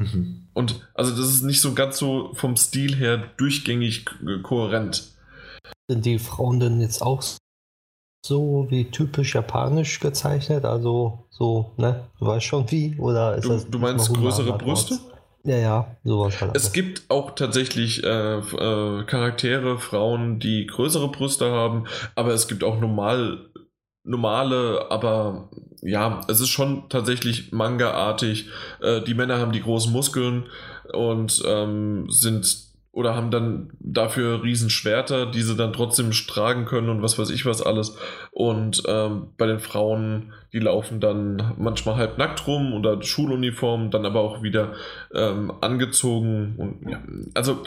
Mhm. 0.01 0.38
Und 0.59 0.81
also 0.95 1.13
das 1.13 1.31
ist 1.31 1.45
nicht 1.45 1.61
so 1.61 1.73
ganz 1.73 1.99
so 1.99 2.33
vom 2.35 2.57
Stil 2.57 2.97
her 2.97 3.31
durchgängig 3.37 4.07
kohärent. 4.43 5.05
Sind 5.87 6.05
die 6.05 6.19
Frauen 6.19 6.59
denn 6.59 6.81
jetzt 6.81 7.01
auch 7.01 7.23
so 8.27 8.67
wie 8.69 8.91
typisch 8.91 9.37
japanisch 9.37 10.01
gezeichnet? 10.01 10.65
Also 10.65 11.27
so, 11.31 11.75
ne? 11.77 12.09
Du 12.19 12.27
weißt 12.27 12.45
schon 12.45 12.69
wie? 12.73 12.97
Oder 12.99 13.37
ist 13.37 13.45
du, 13.45 13.51
das 13.51 13.71
du 13.71 13.79
meinst 13.79 14.13
größere 14.13 14.59
Brüste? 14.59 14.99
Ja, 15.45 15.57
ja, 15.57 15.97
sowas 16.03 16.41
halt. 16.41 16.57
Es 16.57 16.73
gibt 16.73 17.09
auch 17.09 17.37
tatsächlich 17.37 18.03
äh, 18.03 18.39
äh, 18.39 19.05
Charaktere, 19.05 19.79
Frauen, 19.79 20.41
die 20.41 20.67
größere 20.67 21.09
Brüste 21.13 21.53
haben, 21.53 21.85
aber 22.17 22.33
es 22.33 22.49
gibt 22.49 22.65
auch 22.65 22.81
normal 22.81 23.49
normale, 24.09 24.91
aber 24.91 25.51
ja, 25.83 26.21
es 26.29 26.41
ist 26.41 26.49
schon 26.49 26.89
tatsächlich 26.89 27.53
Manga-artig. 27.53 28.49
Äh, 28.81 29.03
die 29.03 29.15
Männer 29.15 29.39
haben 29.39 29.53
die 29.53 29.63
großen 29.63 29.93
Muskeln 29.93 30.47
und 30.93 31.43
ähm, 31.47 32.07
sind 32.11 32.69
oder 32.91 33.15
haben 33.15 33.31
dann 33.31 33.71
dafür 33.79 34.43
riesen 34.43 34.71
Schwerter, 34.71 35.27
die 35.27 35.43
sie 35.43 35.55
dann 35.55 35.73
trotzdem 35.73 36.11
tragen 36.11 36.65
können 36.65 36.89
und 36.89 37.01
was 37.01 37.17
weiß 37.17 37.31
ich 37.31 37.47
was 37.47 37.63
alles. 37.63 37.97
Und 38.33 38.83
ähm, 38.89 39.29
bei 39.37 39.47
den 39.47 39.61
Frauen, 39.61 40.33
die 40.53 40.59
laufen 40.59 40.99
dann 40.99 41.55
manchmal 41.59 41.97
halb 41.97 42.19
nackt 42.19 42.45
rum 42.49 42.73
oder 42.73 43.01
Schuluniform, 43.01 43.93
dann 43.93 44.05
aber 44.05 44.21
auch 44.21 44.43
wieder 44.43 44.73
ähm, 45.15 45.53
angezogen. 45.61 46.57
Und, 46.57 46.91
ja, 46.91 47.01
also 47.35 47.63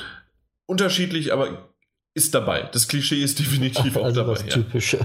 unterschiedlich, 0.65 1.31
aber 1.31 1.69
ist 2.13 2.35
dabei. 2.35 2.67
Das 2.73 2.89
Klischee 2.89 3.23
ist 3.23 3.39
definitiv 3.39 3.95
also 3.95 4.01
auch 4.01 4.25
dabei. 4.25 4.33
Das 4.33 4.47
Typische. 4.47 4.99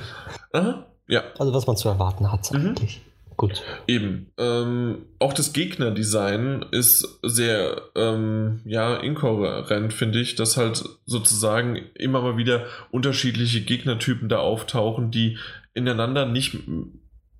Aha. 0.52 0.86
Ja. 1.08 1.22
Also 1.38 1.52
was 1.54 1.66
man 1.66 1.76
zu 1.76 1.88
erwarten 1.88 2.30
hat 2.30 2.52
mhm. 2.52 2.68
eigentlich. 2.68 3.00
Gut. 3.36 3.62
Eben. 3.86 4.32
Ähm, 4.38 5.04
auch 5.18 5.34
das 5.34 5.52
Gegnerdesign 5.52 6.64
ist 6.70 7.18
sehr 7.22 7.82
ähm, 7.94 8.60
ja, 8.64 8.96
inkohärent, 8.96 9.92
finde 9.92 10.20
ich, 10.20 10.36
dass 10.36 10.56
halt 10.56 10.82
sozusagen 11.04 11.76
immer 11.94 12.22
mal 12.22 12.38
wieder 12.38 12.64
unterschiedliche 12.90 13.60
Gegnertypen 13.60 14.30
da 14.30 14.38
auftauchen, 14.38 15.10
die 15.10 15.36
ineinander 15.74 16.24
nicht, 16.24 16.56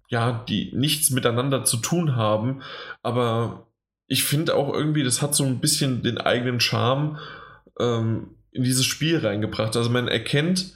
ja, 0.08 0.44
die 0.46 0.70
nichts 0.74 1.10
miteinander 1.10 1.64
zu 1.64 1.78
tun 1.78 2.14
haben. 2.14 2.60
Aber 3.02 3.66
ich 4.06 4.24
finde 4.24 4.54
auch 4.54 4.72
irgendwie, 4.74 5.02
das 5.02 5.22
hat 5.22 5.34
so 5.34 5.44
ein 5.44 5.60
bisschen 5.60 6.02
den 6.02 6.18
eigenen 6.18 6.60
Charme 6.60 7.18
ähm, 7.80 8.34
in 8.50 8.64
dieses 8.64 8.84
Spiel 8.84 9.18
reingebracht. 9.18 9.74
Also 9.76 9.88
man 9.88 10.08
erkennt, 10.08 10.74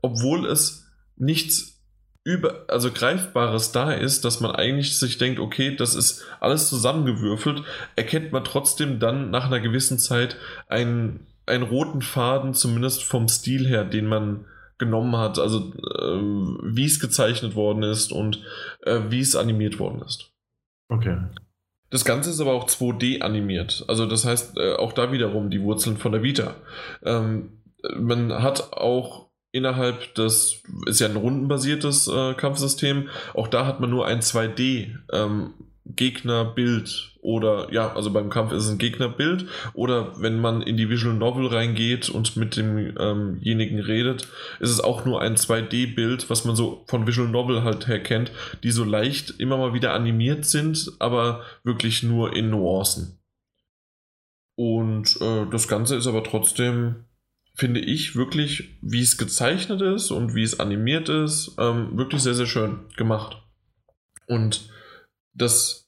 obwohl 0.00 0.46
es 0.46 0.90
nichts 1.16 1.81
über, 2.24 2.64
also 2.68 2.92
Greifbares 2.92 3.72
da 3.72 3.92
ist, 3.92 4.24
dass 4.24 4.40
man 4.40 4.52
eigentlich 4.52 4.98
sich 4.98 5.18
denkt, 5.18 5.40
okay, 5.40 5.74
das 5.74 5.94
ist 5.94 6.24
alles 6.40 6.68
zusammengewürfelt, 6.68 7.64
erkennt 7.96 8.32
man 8.32 8.44
trotzdem 8.44 9.00
dann 9.00 9.30
nach 9.30 9.46
einer 9.46 9.60
gewissen 9.60 9.98
Zeit 9.98 10.36
einen, 10.68 11.26
einen 11.46 11.64
roten 11.64 12.02
Faden, 12.02 12.54
zumindest 12.54 13.02
vom 13.02 13.28
Stil 13.28 13.66
her, 13.66 13.84
den 13.84 14.06
man 14.06 14.44
genommen 14.78 15.16
hat, 15.16 15.38
also 15.38 15.72
äh, 15.74 16.74
wie 16.74 16.84
es 16.84 17.00
gezeichnet 17.00 17.54
worden 17.54 17.82
ist 17.82 18.12
und 18.12 18.42
äh, 18.82 19.00
wie 19.08 19.20
es 19.20 19.36
animiert 19.36 19.78
worden 19.78 20.02
ist. 20.02 20.32
Okay. 20.88 21.18
Das 21.90 22.04
Ganze 22.04 22.30
ist 22.30 22.40
aber 22.40 22.54
auch 22.54 22.68
2D 22.68 23.20
animiert. 23.20 23.84
Also 23.86 24.06
das 24.06 24.24
heißt, 24.24 24.56
äh, 24.56 24.74
auch 24.74 24.92
da 24.92 25.12
wiederum 25.12 25.50
die 25.50 25.62
Wurzeln 25.62 25.98
von 25.98 26.12
der 26.12 26.22
Vita. 26.22 26.54
Ähm, 27.04 27.62
man 27.96 28.32
hat 28.42 28.72
auch 28.72 29.31
innerhalb 29.52 30.14
des, 30.14 30.62
ist 30.86 31.00
ja 31.00 31.08
ein 31.08 31.16
rundenbasiertes 31.16 32.08
äh, 32.08 32.34
Kampfsystem, 32.34 33.08
auch 33.34 33.48
da 33.48 33.66
hat 33.66 33.80
man 33.80 33.90
nur 33.90 34.06
ein 34.06 34.20
2D 34.20 34.96
ähm, 35.12 35.54
Gegnerbild 35.84 37.12
oder 37.20 37.72
ja, 37.72 37.92
also 37.94 38.10
beim 38.10 38.30
Kampf 38.30 38.52
ist 38.52 38.64
es 38.64 38.70
ein 38.70 38.78
Gegnerbild 38.78 39.46
oder 39.74 40.20
wenn 40.20 40.40
man 40.40 40.62
in 40.62 40.76
die 40.76 40.88
Visual 40.88 41.14
Novel 41.14 41.46
reingeht 41.46 42.08
und 42.08 42.36
mit 42.36 42.56
demjenigen 42.56 43.78
ähm 43.78 43.84
redet, 43.84 44.28
ist 44.58 44.70
es 44.70 44.80
auch 44.80 45.04
nur 45.04 45.20
ein 45.20 45.36
2D-Bild, 45.36 46.30
was 46.30 46.44
man 46.44 46.56
so 46.56 46.84
von 46.86 47.06
Visual 47.06 47.28
Novel 47.28 47.62
halt 47.62 47.88
her 47.88 48.02
kennt, 48.02 48.32
die 48.62 48.70
so 48.70 48.84
leicht 48.84 49.38
immer 49.38 49.56
mal 49.56 49.74
wieder 49.74 49.92
animiert 49.92 50.44
sind, 50.44 50.92
aber 50.98 51.42
wirklich 51.62 52.02
nur 52.02 52.34
in 52.34 52.50
Nuancen. 52.50 53.18
Und 54.56 55.20
äh, 55.20 55.46
das 55.50 55.68
Ganze 55.68 55.96
ist 55.96 56.06
aber 56.06 56.22
trotzdem, 56.24 57.04
finde 57.54 57.80
ich, 57.80 58.16
wirklich, 58.16 58.78
wie 58.80 59.02
es 59.02 59.18
gezeichnet 59.18 59.82
ist 59.82 60.10
und 60.10 60.34
wie 60.34 60.42
es 60.42 60.60
animiert 60.60 61.08
ist, 61.08 61.54
ähm, 61.58 61.96
wirklich 61.96 62.22
sehr, 62.22 62.34
sehr 62.34 62.46
schön 62.46 62.80
gemacht. 62.96 63.42
Und 64.26 64.70
das 65.34 65.82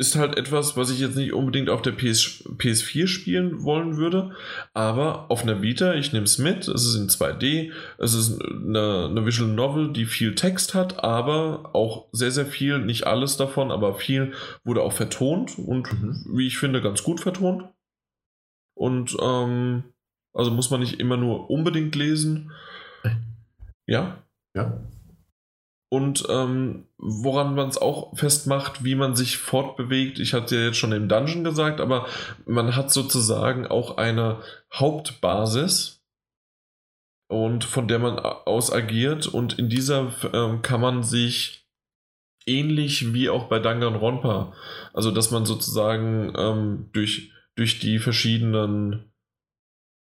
ist 0.00 0.14
halt 0.14 0.36
etwas, 0.36 0.76
was 0.76 0.90
ich 0.90 1.00
jetzt 1.00 1.16
nicht 1.16 1.32
unbedingt 1.32 1.68
auf 1.68 1.82
der 1.82 1.90
PS, 1.90 2.44
PS4 2.56 3.08
spielen 3.08 3.64
wollen 3.64 3.96
würde, 3.96 4.30
aber 4.72 5.28
auf 5.28 5.42
einer 5.42 5.60
Vita, 5.60 5.94
ich 5.94 6.12
nehme 6.12 6.24
es 6.24 6.38
mit, 6.38 6.68
es 6.68 6.84
ist 6.84 6.94
in 6.94 7.08
2D, 7.08 7.72
es 7.98 8.14
ist 8.14 8.40
eine, 8.40 9.08
eine, 9.10 9.26
Visual 9.26 9.50
Novel, 9.50 9.92
die 9.92 10.06
viel 10.06 10.36
Text 10.36 10.74
hat, 10.74 11.02
aber 11.02 11.74
auch 11.74 12.06
sehr, 12.12 12.30
sehr 12.30 12.46
viel, 12.46 12.78
nicht 12.78 13.08
alles 13.08 13.36
davon, 13.36 13.72
aber 13.72 13.96
viel 13.96 14.34
wurde 14.62 14.82
auch 14.82 14.92
vertont 14.92 15.58
und 15.58 15.92
mhm. 15.92 16.24
wie 16.32 16.46
ich 16.46 16.58
finde, 16.58 16.80
ganz 16.80 17.02
gut 17.02 17.18
vertont. 17.20 17.64
Und 18.74 19.16
ähm, 19.20 19.82
also 20.32 20.50
muss 20.50 20.70
man 20.70 20.80
nicht 20.80 21.00
immer 21.00 21.16
nur 21.16 21.50
unbedingt 21.50 21.94
lesen. 21.94 22.52
Ja? 23.86 24.22
Ja. 24.54 24.80
Und 25.90 26.26
ähm, 26.28 26.86
woran 26.98 27.54
man 27.54 27.68
es 27.68 27.78
auch 27.78 28.14
festmacht, 28.16 28.84
wie 28.84 28.94
man 28.94 29.16
sich 29.16 29.38
fortbewegt. 29.38 30.18
Ich 30.18 30.34
hatte 30.34 30.56
ja 30.56 30.66
jetzt 30.66 30.76
schon 30.76 30.92
im 30.92 31.08
Dungeon 31.08 31.44
gesagt, 31.44 31.80
aber 31.80 32.06
man 32.44 32.76
hat 32.76 32.92
sozusagen 32.92 33.66
auch 33.66 33.96
eine 33.96 34.42
Hauptbasis 34.74 36.04
und 37.28 37.64
von 37.64 37.88
der 37.88 37.98
man 37.98 38.18
aus 38.18 38.72
agiert 38.72 39.26
und 39.26 39.58
in 39.58 39.70
dieser 39.70 40.12
ähm, 40.34 40.60
kann 40.60 40.80
man 40.80 41.02
sich 41.02 41.66
ähnlich 42.46 43.12
wie 43.12 43.28
auch 43.28 43.44
bei 43.44 43.58
Danganronpa, 43.58 44.52
also 44.92 45.10
dass 45.10 45.30
man 45.30 45.46
sozusagen 45.46 46.32
ähm, 46.36 46.88
durch, 46.92 47.32
durch 47.54 47.78
die 47.78 47.98
verschiedenen 47.98 49.07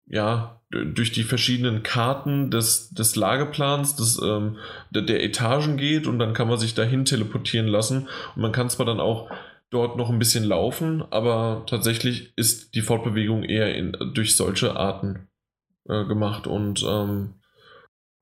ja, 0.06 0.60
durch 0.70 1.12
die 1.12 1.22
verschiedenen 1.22 1.82
Karten 1.82 2.50
des, 2.50 2.90
des 2.90 3.16
Lageplans, 3.16 3.96
des, 3.96 4.20
ähm, 4.22 4.58
der, 4.90 5.02
der, 5.02 5.22
Etagen 5.22 5.76
geht 5.76 6.06
und 6.06 6.18
dann 6.18 6.34
kann 6.34 6.48
man 6.48 6.58
sich 6.58 6.74
dahin 6.74 7.04
teleportieren 7.04 7.68
lassen. 7.68 8.08
Und 8.34 8.42
man 8.42 8.52
kann 8.52 8.68
zwar 8.68 8.86
dann 8.86 9.00
auch 9.00 9.30
dort 9.70 9.96
noch 9.96 10.10
ein 10.10 10.18
bisschen 10.18 10.44
laufen, 10.44 11.02
aber 11.10 11.64
tatsächlich 11.66 12.32
ist 12.36 12.74
die 12.74 12.82
Fortbewegung 12.82 13.44
eher 13.44 13.74
in, 13.74 13.96
durch 14.14 14.36
solche 14.36 14.76
Arten 14.76 15.28
äh, 15.88 16.04
gemacht. 16.04 16.46
Und 16.46 16.82
ähm, 16.86 17.34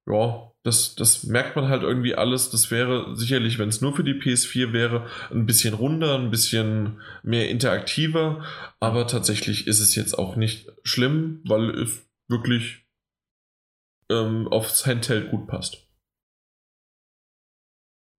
ja, 0.06 0.51
das, 0.64 0.94
das 0.94 1.24
merkt 1.24 1.56
man 1.56 1.68
halt 1.68 1.82
irgendwie 1.82 2.14
alles. 2.14 2.50
Das 2.50 2.70
wäre 2.70 3.16
sicherlich, 3.16 3.58
wenn 3.58 3.68
es 3.68 3.80
nur 3.80 3.94
für 3.94 4.04
die 4.04 4.14
PS4 4.14 4.72
wäre, 4.72 5.06
ein 5.30 5.46
bisschen 5.46 5.74
runder, 5.74 6.16
ein 6.16 6.30
bisschen 6.30 7.00
mehr 7.22 7.50
interaktiver. 7.50 8.44
Aber 8.78 9.06
tatsächlich 9.06 9.66
ist 9.66 9.80
es 9.80 9.94
jetzt 9.96 10.18
auch 10.18 10.36
nicht 10.36 10.70
schlimm, 10.84 11.40
weil 11.44 11.70
es 11.70 12.08
wirklich 12.28 12.86
ähm, 14.10 14.46
aufs 14.48 14.86
Handheld 14.86 15.30
gut 15.30 15.48
passt. 15.48 15.88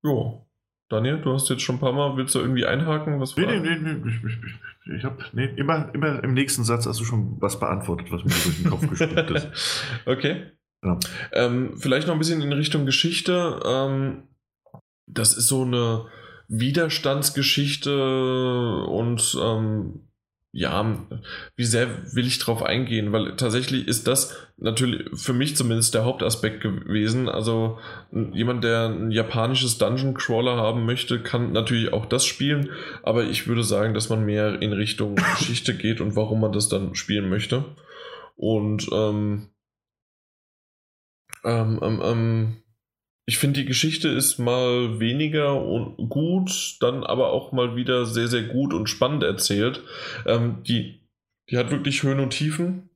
Jo. 0.03 0.45
Daniel, 0.89 1.21
du 1.21 1.33
hast 1.33 1.49
jetzt 1.49 1.61
schon 1.61 1.77
ein 1.77 1.79
paar 1.79 1.93
Mal, 1.93 2.17
willst 2.17 2.35
du 2.35 2.39
irgendwie 2.39 2.65
einhaken? 2.65 3.19
Was 3.21 3.37
nee, 3.37 3.45
nee, 3.45 3.59
nee, 3.59 3.77
nee, 3.77 4.09
ich, 4.09 4.23
ich, 4.23 4.93
ich, 4.97 5.03
habe 5.05 5.23
nee, 5.31 5.45
immer, 5.55 5.89
immer 5.95 6.21
im 6.23 6.33
nächsten 6.33 6.65
Satz 6.65 6.85
hast 6.85 6.99
du 6.99 7.05
schon 7.05 7.41
was 7.41 7.59
beantwortet, 7.59 8.11
was 8.11 8.23
mir 8.25 8.31
durch 8.31 8.61
den 8.61 8.69
Kopf 8.69 8.89
gesprungen 8.89 9.35
ist. 9.35 9.47
okay. 10.05 10.51
Ja. 10.83 10.99
Ähm, 11.31 11.75
vielleicht 11.77 12.07
noch 12.07 12.13
ein 12.13 12.19
bisschen 12.19 12.41
in 12.41 12.53
Richtung 12.53 12.85
Geschichte. 12.85 13.59
Ähm, 13.65 14.23
das 15.07 15.37
ist 15.37 15.47
so 15.47 15.63
eine 15.63 16.05
Widerstandsgeschichte 16.47 18.83
und 18.85 19.37
ähm, 19.41 20.07
ja, 20.55 20.99
wie 21.55 21.63
sehr 21.63 22.13
will 22.13 22.27
ich 22.27 22.37
drauf 22.37 22.61
eingehen? 22.61 23.11
Weil 23.11 23.35
tatsächlich 23.35 23.87
ist 23.87 24.07
das 24.07 24.37
natürlich 24.57 25.09
für 25.15 25.33
mich 25.33 25.55
zumindest 25.55 25.95
der 25.95 26.05
Hauptaspekt 26.05 26.61
gewesen. 26.61 27.27
Also 27.27 27.79
jemand, 28.11 28.63
der 28.63 28.89
ein 28.89 29.09
japanisches 29.09 29.79
Dungeon 29.79 30.13
Crawler 30.13 30.57
haben 30.57 30.85
möchte, 30.85 31.23
kann 31.23 31.53
natürlich 31.53 31.91
auch 31.91 32.05
das 32.05 32.23
spielen. 32.23 32.69
Aber 33.01 33.23
ich 33.23 33.47
würde 33.47 33.63
sagen, 33.63 33.95
dass 33.95 34.09
man 34.09 34.25
mehr 34.25 34.61
in 34.61 34.73
Richtung 34.73 35.15
Geschichte 35.39 35.75
geht 35.75 36.01
und 36.01 36.15
warum 36.15 36.41
man 36.41 36.51
das 36.51 36.69
dann 36.69 36.93
spielen 36.93 37.29
möchte. 37.29 37.65
Und 38.35 38.87
ähm, 38.93 39.49
ähm, 41.43 41.79
ähm, 41.81 42.01
ähm, 42.03 42.63
ich 43.25 43.37
finde, 43.37 43.61
die 43.61 43.65
Geschichte 43.65 44.09
ist 44.09 44.37
mal 44.37 44.99
weniger 44.99 45.55
gut, 46.09 46.77
dann 46.81 47.03
aber 47.03 47.31
auch 47.31 47.53
mal 47.53 47.75
wieder 47.75 48.05
sehr, 48.05 48.27
sehr 48.27 48.43
gut 48.43 48.73
und 48.73 48.87
spannend 48.89 49.23
erzählt. 49.23 49.81
Ähm, 50.25 50.63
die, 50.63 50.99
die 51.49 51.57
hat 51.57 51.71
wirklich 51.71 52.03
Höhen 52.03 52.19
und 52.19 52.31
Tiefen. 52.31 52.89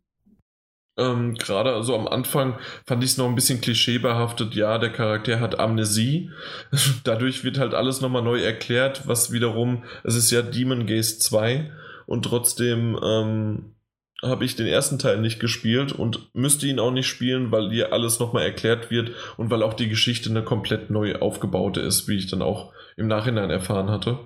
Ähm, 0.98 1.36
Gerade 1.36 1.74
also 1.74 1.96
am 1.96 2.08
Anfang 2.08 2.60
fand 2.86 3.04
ich 3.04 3.12
es 3.12 3.18
noch 3.18 3.28
ein 3.28 3.36
bisschen 3.36 3.62
klischeebehaftet. 3.62 4.54
Ja, 4.56 4.80
der 4.80 4.92
Charakter 4.92 5.40
hat 5.40 5.60
Amnesie. 5.60 6.32
Dadurch 7.06 7.46
wird 7.46 7.58
halt 7.58 7.74
alles 7.74 8.02
nochmal 8.02 8.24
neu 8.24 8.42
erklärt, 8.42 9.08
was 9.08 9.32
wiederum, 9.32 9.84
es 10.04 10.16
ist 10.16 10.32
ja 10.32 10.42
Demon 10.42 10.88
Gaze 10.88 11.20
2 11.20 11.72
und 12.06 12.26
trotzdem 12.26 13.00
ähm, 13.02 13.77
habe 14.24 14.46
ich 14.46 14.56
den 14.56 14.68
ersten 14.68 14.98
Teil 14.98 15.20
nicht 15.22 15.40
gespielt 15.40 15.92
und 15.92 16.34
müsste 16.34 16.68
ihn 16.68 16.80
auch 16.80 16.92
nicht 16.92 17.08
spielen, 17.08 17.52
weil 17.52 17.70
dir 17.70 17.94
alles 17.94 18.20
nochmal 18.20 18.44
erklärt 18.44 18.90
wird 18.90 19.12
und 19.38 19.52
weil 19.52 19.62
auch 19.62 19.74
die 19.74 19.90
Geschichte 19.90 20.30
eine 20.30 20.44
komplett 20.44 20.90
neu 20.90 21.16
aufgebaute 21.16 21.82
ist, 21.82 22.08
wie 22.08 22.18
ich 22.18 22.28
dann 22.28 22.42
auch 22.42 22.74
im 22.96 23.08
Nachhinein 23.08 23.52
erfahren 23.52 23.92
hatte. 23.92 24.20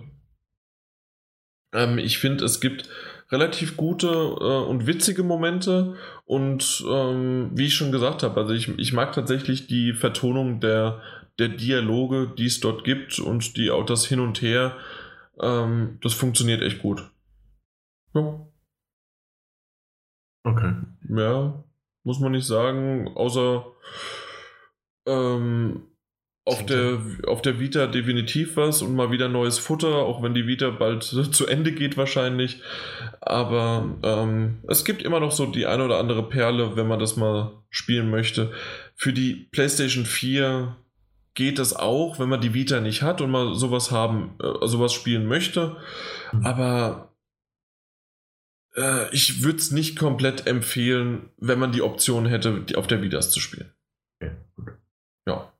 Ähm, 1.74 1.98
ich 1.98 2.20
finde, 2.20 2.46
es 2.46 2.62
gibt 2.62 2.88
relativ 3.32 3.78
gute 3.78 4.08
äh, 4.08 4.70
und 4.70 4.88
witzige 4.88 5.24
Momente 5.24 5.96
und 6.26 6.84
ähm, 6.90 7.52
wie 7.54 7.68
ich 7.68 7.76
schon 7.76 7.92
gesagt 7.92 8.24
habe, 8.24 8.40
also 8.40 8.54
ich, 8.54 8.70
ich 8.78 8.94
mag 8.94 9.14
tatsächlich 9.14 9.68
die 9.68 9.94
Vertonung 9.94 10.60
der, 10.62 11.02
der 11.40 11.50
Dialoge, 11.50 12.34
die 12.38 12.46
es 12.46 12.60
dort 12.60 12.84
gibt 12.84 13.20
und 13.20 13.58
die 13.58 13.72
auch 13.72 13.86
das 13.86 14.06
Hin 14.06 14.20
und 14.20 14.42
Her, 14.42 14.78
ähm, 15.42 15.98
das 16.02 16.14
funktioniert 16.14 16.62
echt 16.62 16.82
gut. 16.82 17.10
Ja. 18.14 18.51
Okay. 20.44 20.74
Ja, 21.10 21.64
muss 22.04 22.20
man 22.20 22.32
nicht 22.32 22.48
sagen, 22.48 23.10
außer 23.16 23.66
ähm, 25.06 25.84
auf, 26.44 26.66
der, 26.66 27.00
auf 27.28 27.42
der 27.44 27.60
Vita 27.60 27.86
definitiv 27.86 28.58
was 28.58 28.82
und 28.82 28.96
mal 28.96 29.12
wieder 29.12 29.30
neues 29.30 29.60
Futter, 29.60 29.98
auch 29.98 30.24
wenn 30.24 30.34
die 30.34 30.48
Vita 30.48 30.72
bald 30.72 31.04
zu 31.32 31.46
Ende 31.46 31.72
geht 31.72 31.98
wahrscheinlich. 31.98 32.62
Aber 33.22 33.98
ähm, 34.04 34.60
es 34.68 34.84
gibt 34.84 35.04
immer 35.04 35.20
noch 35.20 35.32
so 35.32 35.46
die 35.46 35.68
eine 35.68 35.86
oder 35.86 36.00
andere 36.00 36.28
Perle, 36.28 36.76
wenn 36.76 36.88
man 36.88 37.00
das 37.00 37.16
mal 37.16 37.52
spielen 37.70 38.10
möchte. 38.10 38.52
Für 38.96 39.14
die 39.14 39.48
PlayStation 39.52 40.06
4 40.06 40.76
geht 41.34 41.60
das 41.60 41.76
auch, 41.76 42.20
wenn 42.20 42.30
man 42.30 42.42
die 42.42 42.54
Vita 42.54 42.82
nicht 42.82 43.04
hat 43.04 43.22
und 43.22 43.32
mal 43.32 43.54
sowas 43.54 43.92
haben, 43.92 44.36
äh, 44.42 44.68
sowas 44.68 44.94
spielen 44.94 45.28
möchte. 45.28 45.78
Mhm. 46.32 46.46
Aber 46.46 47.11
äh, 48.76 49.14
ich 49.14 49.44
würde 49.44 49.58
es 49.58 49.72
nicht 49.72 49.98
komplett 49.98 50.48
empfehlen, 50.48 51.30
wenn 51.38 51.60
man 51.60 51.72
die 51.72 51.82
Option 51.82 52.26
hätte, 52.26 52.62
die 52.62 52.76
auf 52.76 52.88
der 52.88 53.02
Vidas 53.02 53.32
zu 53.32 53.40
spielen. 53.40 53.72
Okay. 54.22 54.36
Ja. 55.28 55.54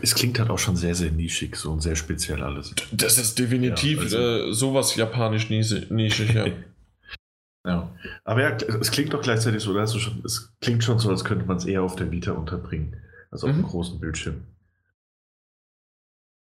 Es 0.00 0.14
klingt 0.14 0.38
halt 0.38 0.50
auch 0.50 0.58
schon 0.58 0.76
sehr, 0.76 0.94
sehr 0.94 1.10
nischig, 1.10 1.56
so 1.56 1.72
und 1.72 1.80
sehr 1.80 1.96
speziell 1.96 2.42
alles. 2.42 2.74
Das 2.92 3.18
ist 3.18 3.38
definitiv 3.38 3.98
ja, 3.98 4.04
also, 4.04 4.18
äh, 4.18 4.52
sowas 4.52 4.94
japanisch 4.96 5.48
nischig, 5.48 6.34
ja. 6.34 6.46
ja. 7.66 7.96
Aber 8.24 8.42
ja, 8.42 8.56
es 8.56 8.90
klingt 8.90 9.12
doch 9.12 9.22
gleichzeitig 9.22 9.62
so, 9.62 9.72
du 9.72 9.86
schon, 9.86 10.22
es 10.24 10.54
klingt 10.60 10.84
schon 10.84 10.98
so, 10.98 11.10
als 11.10 11.24
könnte 11.24 11.46
man 11.46 11.56
es 11.56 11.64
eher 11.64 11.82
auf 11.82 11.96
der 11.96 12.10
Vita 12.10 12.32
unterbringen, 12.32 12.96
als 13.30 13.44
auf 13.44 13.50
mhm. 13.50 13.62
dem 13.62 13.64
großen 13.64 13.98
Bildschirm. 13.98 14.46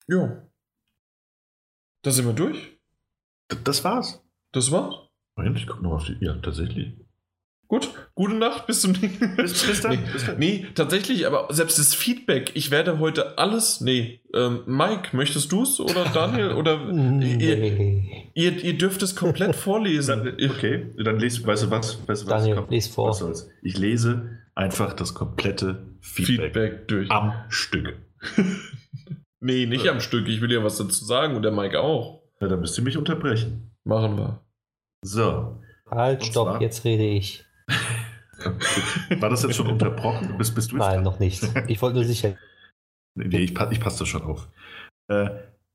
Jo. 0.08 0.42
Da 2.02 2.10
sind 2.10 2.26
wir 2.26 2.34
durch. 2.34 2.78
D 3.50 3.56
das 3.64 3.82
war's. 3.84 4.22
Das 4.52 4.70
war's? 4.70 5.05
Moment, 5.36 5.58
ich 5.58 5.66
gucke 5.66 5.82
noch 5.82 5.92
auf 5.92 6.04
die. 6.04 6.16
Ja, 6.20 6.34
tatsächlich. 6.34 6.94
Gut, 7.68 7.88
gute 8.14 8.34
Nacht, 8.34 8.68
bis 8.68 8.82
zum 8.82 8.92
nächsten 8.92 9.34
bis, 9.34 9.66
bis 9.66 9.80
dann. 9.80 9.92
Nee, 9.92 9.98
bis 10.12 10.24
dann. 10.24 10.38
nee, 10.38 10.66
tatsächlich, 10.76 11.26
aber 11.26 11.52
selbst 11.52 11.80
das 11.80 11.96
Feedback, 11.96 12.52
ich 12.54 12.70
werde 12.70 13.00
heute 13.00 13.38
alles. 13.38 13.80
Nee, 13.80 14.20
ähm, 14.32 14.60
Mike, 14.66 15.16
möchtest 15.16 15.50
du 15.50 15.64
es 15.64 15.80
oder 15.80 16.04
Daniel? 16.14 16.52
Oder 16.52 16.78
nee. 16.92 17.34
ihr, 17.34 18.52
ihr, 18.52 18.64
ihr, 18.64 18.78
dürft 18.78 19.02
es 19.02 19.16
komplett 19.16 19.56
vorlesen. 19.56 20.24
Dann, 20.24 20.50
okay, 20.50 20.92
dann 20.96 21.18
lese, 21.18 21.44
weißt 21.44 21.64
du 21.64 21.70
was? 21.72 21.98
Weißt 22.06 22.22
du 22.22 22.30
was? 22.30 22.44
Daniel, 22.44 22.64
lies 22.70 22.86
vor. 22.86 23.08
Was 23.08 23.18
soll's? 23.18 23.50
Ich 23.62 23.76
lese 23.76 24.38
einfach 24.54 24.92
das 24.92 25.12
komplette 25.14 25.96
Feedback, 26.00 26.54
Feedback 26.54 26.88
durch. 26.88 27.10
am 27.10 27.32
Stück. 27.48 27.96
nee, 29.40 29.66
nicht 29.66 29.86
ja. 29.86 29.92
am 29.92 30.00
Stück. 30.00 30.28
Ich 30.28 30.40
will 30.40 30.52
ja 30.52 30.62
was 30.62 30.78
dazu 30.78 31.04
sagen 31.04 31.34
und 31.34 31.42
der 31.42 31.52
Mike 31.52 31.80
auch. 31.80 32.22
Ja, 32.40 32.46
dann 32.46 32.60
müsst 32.60 32.78
ihr 32.78 32.84
mich 32.84 32.96
unterbrechen. 32.96 33.72
Machen 33.82 34.16
wir. 34.16 34.45
So. 35.06 35.62
Halt, 35.88 36.24
stopp, 36.24 36.48
zwar, 36.48 36.62
jetzt 36.62 36.84
rede 36.84 37.04
ich. 37.04 37.44
War 39.20 39.30
das 39.30 39.44
jetzt 39.44 39.54
schon 39.54 39.68
unterbrochen? 39.68 40.36
Bist, 40.36 40.54
bist 40.56 40.72
du 40.72 40.76
Nein, 40.76 41.04
noch 41.04 41.20
nicht. 41.20 41.48
Ich 41.68 41.80
wollte 41.80 41.96
nur 41.96 42.04
sicher. 42.04 42.36
nee, 43.14 43.38
ich, 43.38 43.54
ich 43.70 43.80
passe 43.80 44.00
das 44.00 44.08
schon 44.08 44.22
auf. 44.22 44.48
Äh, 45.08 45.28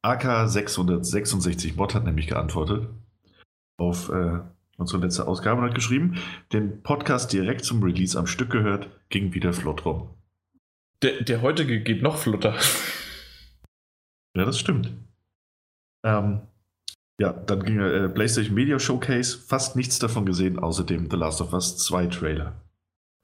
AK666 0.06 1.78
Mod 1.78 1.96
hat 1.96 2.04
nämlich 2.04 2.28
geantwortet 2.28 2.90
auf 3.78 4.10
äh, 4.10 4.40
unsere 4.78 5.02
letzte 5.02 5.28
Ausgabe 5.28 5.62
und 5.62 5.68
hat 5.68 5.76
geschrieben, 5.76 6.18
den 6.52 6.84
Podcast 6.84 7.32
direkt 7.32 7.64
zum 7.64 7.82
Release 7.82 8.20
am 8.20 8.28
Stück 8.28 8.50
gehört, 8.50 8.90
ging 9.10 9.34
wieder 9.34 9.54
flott 9.54 9.86
rum. 9.86 10.10
Der, 11.02 11.24
der 11.24 11.42
heutige 11.42 11.82
geht 11.82 12.04
noch 12.04 12.18
flotter. 12.18 12.56
Ja, 14.36 14.46
das 14.46 14.60
stimmt. 14.60 14.92
Ähm, 16.04 16.42
ja, 17.22 17.34
dann 17.34 17.64
ging 17.64 17.80
äh, 17.80 18.10
PlayStation 18.10 18.56
Media 18.56 18.80
Showcase, 18.80 19.38
fast 19.38 19.76
nichts 19.76 20.00
davon 20.00 20.26
gesehen, 20.26 20.58
außer 20.58 20.84
dem 20.84 21.08
The 21.08 21.18
Last 21.18 21.40
of 21.40 21.54
Us 21.54 21.78
2 21.78 22.08
Trailer. 22.08 22.60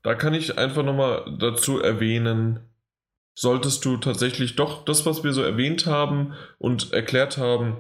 Da 0.04 0.14
kann 0.14 0.36
ich 0.36 0.60
einfach 0.60 0.84
nochmal 0.84 1.26
dazu 1.40 1.80
erwähnen, 1.80 2.60
solltest 3.36 3.84
du 3.86 3.98
tatsächlich 3.98 4.56
doch 4.56 4.86
das, 4.86 5.08
was 5.08 5.24
wir 5.24 5.34
so 5.34 5.42
erwähnt 5.42 5.88
haben 5.88 6.34
und 6.60 6.94
erklärt 6.94 7.40
haben, 7.40 7.78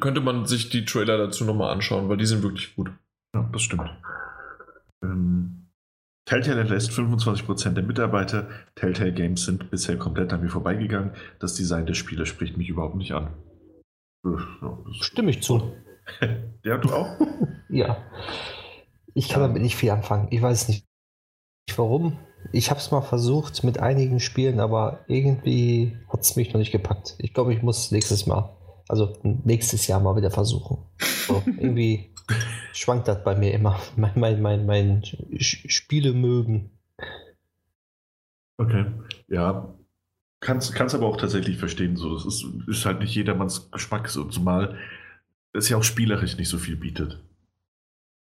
könnte 0.00 0.20
man 0.20 0.44
sich 0.44 0.68
die 0.68 0.84
Trailer 0.84 1.16
dazu 1.16 1.46
nochmal 1.46 1.72
anschauen, 1.72 2.10
weil 2.10 2.18
die 2.18 2.26
sind 2.26 2.42
wirklich 2.42 2.76
gut. 2.76 2.90
Ja, 3.34 3.48
das 3.54 3.62
stimmt. 3.62 3.88
Ähm, 5.02 5.68
Telltale 6.26 6.60
entlässt 6.60 6.90
25% 6.90 7.70
der 7.70 7.84
Mitarbeiter. 7.84 8.48
Telltale 8.74 9.14
Games 9.14 9.46
sind 9.46 9.70
bisher 9.70 9.96
komplett 9.96 10.30
an 10.34 10.42
mir 10.42 10.50
vorbeigegangen. 10.50 11.12
Das 11.38 11.54
Design 11.54 11.86
der 11.86 11.94
Spiele 11.94 12.26
spricht 12.26 12.58
mich 12.58 12.68
überhaupt 12.68 12.96
nicht 12.96 13.12
an. 13.12 13.30
Stimme 15.00 15.30
ich 15.30 15.42
zu. 15.42 15.72
ja, 16.64 16.78
du 16.78 16.92
auch? 16.92 17.16
ja. 17.68 17.96
Ich 19.14 19.28
kann 19.28 19.42
damit 19.42 19.62
nicht 19.62 19.76
viel 19.76 19.90
anfangen. 19.90 20.28
Ich 20.30 20.40
weiß 20.40 20.68
nicht 20.68 20.86
warum. 21.76 22.18
Ich 22.52 22.70
habe 22.70 22.80
es 22.80 22.90
mal 22.90 23.02
versucht 23.02 23.62
mit 23.64 23.78
einigen 23.78 24.20
Spielen, 24.20 24.60
aber 24.60 25.04
irgendwie 25.06 25.96
hat 26.08 26.20
es 26.20 26.36
mich 26.36 26.52
noch 26.52 26.58
nicht 26.58 26.72
gepackt. 26.72 27.14
Ich 27.18 27.34
glaube, 27.34 27.54
ich 27.54 27.62
muss 27.62 27.90
nächstes 27.92 28.26
Mal, 28.26 28.56
also 28.88 29.16
nächstes 29.22 29.86
Jahr 29.86 30.00
mal 30.00 30.16
wieder 30.16 30.30
versuchen. 30.30 30.78
So, 30.98 31.42
irgendwie 31.46 32.14
schwankt 32.72 33.08
das 33.08 33.22
bei 33.22 33.36
mir 33.36 33.52
immer. 33.52 33.78
Mein, 33.96 34.12
mein, 34.16 34.42
mein, 34.42 34.66
mein 34.66 35.02
Spiele 35.38 36.12
mögen. 36.12 36.78
Okay. 38.58 38.86
Ja, 39.28 39.74
Kannst, 40.42 40.74
kannst 40.74 40.94
aber 40.96 41.06
auch 41.06 41.16
tatsächlich 41.16 41.56
verstehen, 41.56 41.96
so. 41.96 42.16
Es 42.16 42.26
ist, 42.26 42.44
ist 42.66 42.84
halt 42.84 42.98
nicht 42.98 43.14
jedermanns 43.14 43.70
Geschmack, 43.70 44.08
so, 44.08 44.24
zumal 44.24 44.76
es 45.52 45.68
ja 45.68 45.76
auch 45.76 45.84
spielerisch 45.84 46.36
nicht 46.36 46.48
so 46.48 46.58
viel 46.58 46.76
bietet. 46.76 47.22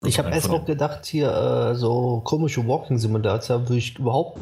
Ich 0.06 0.18
habe 0.18 0.32
erst 0.32 0.50
auch 0.50 0.66
gedacht, 0.66 1.06
hier 1.06 1.30
äh, 1.32 1.76
so 1.76 2.22
komische 2.24 2.66
Walking-Simulator 2.66 3.62
würde 3.64 3.78
ich 3.78 4.00
überhaupt 4.00 4.40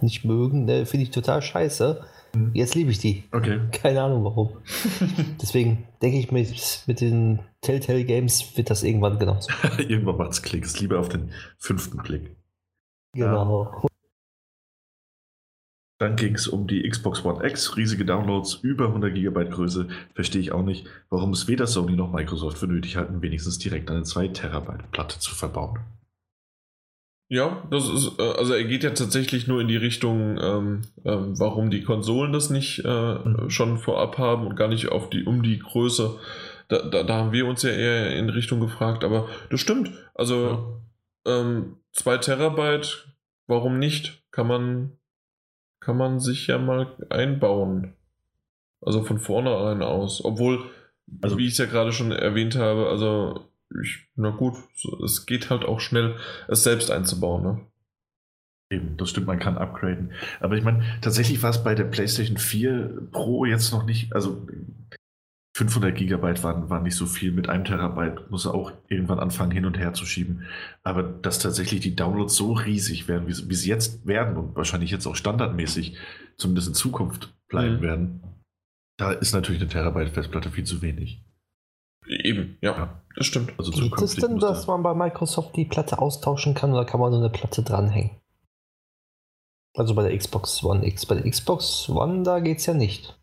nicht 0.00 0.24
mögen. 0.24 0.66
Ne? 0.66 0.86
Finde 0.86 1.04
ich 1.04 1.10
total 1.10 1.42
scheiße. 1.42 2.04
Mhm. 2.34 2.50
Jetzt 2.54 2.76
liebe 2.76 2.92
ich 2.92 2.98
die. 2.98 3.24
Okay. 3.32 3.60
Keine 3.72 4.02
Ahnung 4.02 4.22
warum. 4.22 4.58
Deswegen 5.42 5.88
denke 6.02 6.18
ich, 6.18 6.30
mit, 6.30 6.84
mit 6.86 7.00
den 7.00 7.40
Telltale 7.62 8.04
Games 8.04 8.56
wird 8.56 8.70
das 8.70 8.84
irgendwann 8.84 9.18
genauso. 9.18 9.50
irgendwann 9.78 10.18
macht 10.18 10.32
es 10.32 10.42
Klick. 10.42 10.64
Es 10.64 10.78
lieber 10.78 11.00
auf 11.00 11.08
den 11.08 11.32
fünften 11.58 11.98
Klick. 12.02 12.36
Genau. 13.14 13.82
Dann 16.00 16.16
ging 16.16 16.34
es 16.34 16.48
um 16.48 16.66
die 16.66 16.88
Xbox 16.88 17.26
One 17.26 17.46
X, 17.46 17.76
riesige 17.76 18.06
Downloads, 18.06 18.54
über 18.62 18.86
100 18.86 19.14
GB 19.14 19.44
Größe. 19.50 19.86
Verstehe 20.14 20.40
ich 20.40 20.50
auch 20.50 20.62
nicht, 20.62 20.86
warum 21.10 21.34
es 21.34 21.46
weder 21.46 21.66
Sony 21.66 21.94
noch 21.94 22.10
Microsoft 22.10 22.56
für 22.56 22.66
nötig 22.66 22.96
halten, 22.96 23.20
wenigstens 23.20 23.58
direkt 23.58 23.90
eine 23.90 24.02
2 24.02 24.28
Terabyte 24.28 24.90
Platte 24.92 25.18
zu 25.18 25.34
verbauen. 25.34 25.80
Ja, 27.28 27.68
das 27.70 27.86
ist, 27.90 28.18
äh, 28.18 28.22
also 28.22 28.54
er 28.54 28.64
geht 28.64 28.82
ja 28.82 28.90
tatsächlich 28.90 29.46
nur 29.46 29.60
in 29.60 29.68
die 29.68 29.76
Richtung, 29.76 30.38
ähm, 30.40 30.80
ähm, 31.04 31.38
warum 31.38 31.70
die 31.70 31.82
Konsolen 31.82 32.32
das 32.32 32.48
nicht 32.48 32.82
äh, 32.82 33.14
mhm. 33.14 33.50
schon 33.50 33.76
vorab 33.76 34.16
haben 34.16 34.46
und 34.46 34.56
gar 34.56 34.68
nicht 34.68 34.88
auf 34.88 35.10
die, 35.10 35.24
um 35.24 35.42
die 35.42 35.58
Größe. 35.58 36.18
Da, 36.68 36.88
da, 36.88 37.02
da, 37.02 37.16
haben 37.18 37.32
wir 37.32 37.46
uns 37.46 37.62
ja 37.62 37.72
eher 37.72 38.16
in 38.16 38.30
Richtung 38.30 38.58
gefragt, 38.60 39.04
aber 39.04 39.28
das 39.50 39.60
stimmt. 39.60 39.92
Also 40.14 40.80
2 41.24 41.30
ja. 41.30 41.40
ähm, 41.40 41.76
Terabyte, 42.22 43.06
warum 43.46 43.78
nicht? 43.78 44.22
Kann 44.30 44.46
man 44.46 44.96
kann 45.80 45.96
man 45.96 46.20
sich 46.20 46.46
ja 46.46 46.58
mal 46.58 46.94
einbauen. 47.08 47.94
Also 48.80 49.02
von 49.02 49.18
vornherein 49.18 49.82
aus. 49.82 50.24
Obwohl, 50.24 50.70
also 51.20 51.36
wie 51.36 51.46
ich 51.46 51.52
es 51.52 51.58
ja 51.58 51.66
gerade 51.66 51.92
schon 51.92 52.12
erwähnt 52.12 52.56
habe, 52.56 52.88
also 52.88 53.46
ich, 53.82 54.08
na 54.16 54.30
gut, 54.30 54.54
es 55.04 55.26
geht 55.26 55.50
halt 55.50 55.64
auch 55.64 55.80
schnell, 55.80 56.16
es 56.48 56.62
selbst 56.62 56.90
einzubauen, 56.90 57.42
ne? 57.42 57.60
Eben, 58.72 58.96
das 58.96 59.10
stimmt, 59.10 59.26
man 59.26 59.40
kann 59.40 59.58
upgraden. 59.58 60.12
Aber 60.38 60.56
ich 60.56 60.62
meine, 60.62 60.84
tatsächlich 61.00 61.42
war 61.42 61.50
es 61.50 61.64
bei 61.64 61.74
der 61.74 61.84
PlayStation 61.84 62.36
4 62.36 63.08
Pro 63.10 63.44
jetzt 63.44 63.72
noch 63.72 63.84
nicht, 63.84 64.12
also 64.14 64.46
500 65.60 65.94
Gigabyte 65.94 66.42
waren, 66.42 66.70
waren 66.70 66.84
nicht 66.84 66.96
so 66.96 67.04
viel. 67.04 67.32
Mit 67.32 67.50
einem 67.50 67.66
Terabyte 67.66 68.30
muss 68.30 68.46
er 68.46 68.54
auch 68.54 68.72
irgendwann 68.88 69.18
anfangen, 69.18 69.50
hin 69.50 69.66
und 69.66 69.76
her 69.76 69.92
zu 69.92 70.06
schieben. 70.06 70.46
Aber 70.82 71.02
dass 71.02 71.38
tatsächlich 71.38 71.80
die 71.80 71.94
Downloads 71.94 72.34
so 72.34 72.54
riesig 72.54 73.08
werden, 73.08 73.28
wie, 73.28 73.50
wie 73.50 73.54
sie 73.54 73.68
jetzt 73.68 74.06
werden 74.06 74.38
und 74.38 74.56
wahrscheinlich 74.56 74.90
jetzt 74.90 75.06
auch 75.06 75.16
standardmäßig, 75.16 75.98
zumindest 76.38 76.68
in 76.68 76.74
Zukunft 76.74 77.34
bleiben 77.48 77.76
mhm. 77.76 77.82
werden, 77.82 78.22
da 78.96 79.12
ist 79.12 79.34
natürlich 79.34 79.60
eine 79.60 79.68
Terabyte 79.68 80.08
Festplatte 80.08 80.50
viel 80.50 80.64
zu 80.64 80.80
wenig. 80.80 81.22
Eben, 82.06 82.56
ja, 82.62 82.72
ja. 82.72 83.02
das 83.14 83.26
stimmt. 83.26 83.52
Also 83.58 83.70
Gibt 83.70 84.00
es 84.00 84.16
denn, 84.16 84.38
dass 84.38 84.66
man 84.66 84.82
bei 84.82 84.94
Microsoft 84.94 85.56
die 85.56 85.66
Platte 85.66 85.98
austauschen 85.98 86.54
kann 86.54 86.72
oder 86.72 86.86
kann 86.86 87.00
man 87.00 87.10
nur 87.10 87.20
eine 87.20 87.28
Platte 87.28 87.62
dranhängen? 87.62 88.12
Also 89.76 89.94
bei 89.94 90.08
der 90.08 90.16
Xbox 90.16 90.64
One 90.64 90.86
X. 90.86 91.04
Bei 91.04 91.16
der 91.16 91.30
Xbox 91.30 91.90
One, 91.90 92.22
da 92.22 92.40
geht 92.40 92.58
es 92.58 92.66
ja 92.66 92.72
nicht. 92.72 93.19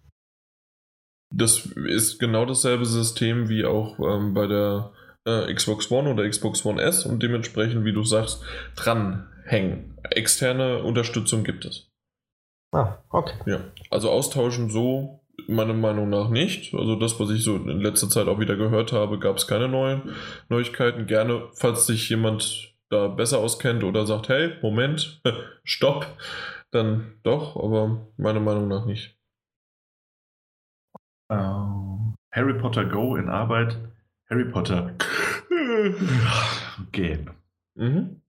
Das 1.30 1.66
ist 1.66 2.20
genau 2.20 2.46
dasselbe 2.46 2.86
System 2.86 3.50
wie 3.50 3.66
auch 3.66 4.00
ähm, 4.00 4.34
bei 4.34 4.48
der 4.48 4.94
äh, 5.26 5.54
Xbox 5.54 5.92
One 5.92 6.10
oder 6.10 6.28
Xbox 6.28 6.66
One 6.66 6.82
S 6.82 7.06
und 7.06 7.22
dementsprechend, 7.22 7.84
wie 7.86 7.94
du 7.94 8.04
sagst, 8.04 8.44
dranhängen. 8.76 9.98
Externe 10.10 10.84
Unterstützung 10.84 11.44
gibt 11.44 11.66
es. 11.66 11.92
Ah, 12.74 12.98
okay. 13.10 13.36
Ja, 13.46 13.60
also 13.90 14.10
austauschen 14.10 14.70
so 14.70 15.22
meiner 15.48 15.74
Meinung 15.74 16.10
nach 16.10 16.30
nicht. 16.30 16.74
Also 16.74 16.96
das, 16.96 17.20
was 17.20 17.30
ich 17.30 17.44
so 17.44 17.56
in 17.56 17.82
letzter 17.82 18.10
Zeit 18.10 18.28
auch 18.28 18.40
wieder 18.40 18.56
gehört 18.56 18.92
habe, 18.92 19.20
gab 19.20 19.38
es 19.38 19.48
keine 19.48 19.68
neuen 19.68 20.16
Neuigkeiten. 20.50 21.08
Gerne, 21.08 21.50
falls 21.54 21.86
sich 21.86 22.10
jemand 22.10 22.74
da 22.90 23.08
besser 23.08 23.40
auskennt 23.40 23.84
oder 23.84 24.06
sagt, 24.06 24.30
hey, 24.30 24.54
Moment, 24.62 25.22
stopp, 25.64 26.08
dann 26.72 27.20
doch, 27.24 27.56
aber 27.56 28.08
meiner 28.18 28.40
Meinung 28.40 28.68
nach 28.68 28.86
nicht. 28.86 29.17
Uh, 31.30 32.14
Harry 32.32 32.54
Potter 32.60 32.86
Go 32.86 33.16
in 33.16 33.30
Arbeit. 33.30 33.78
Harry 34.30 34.46
Potter 34.46 34.96
gehen. 36.92 37.30
Mhm. 37.76 38.22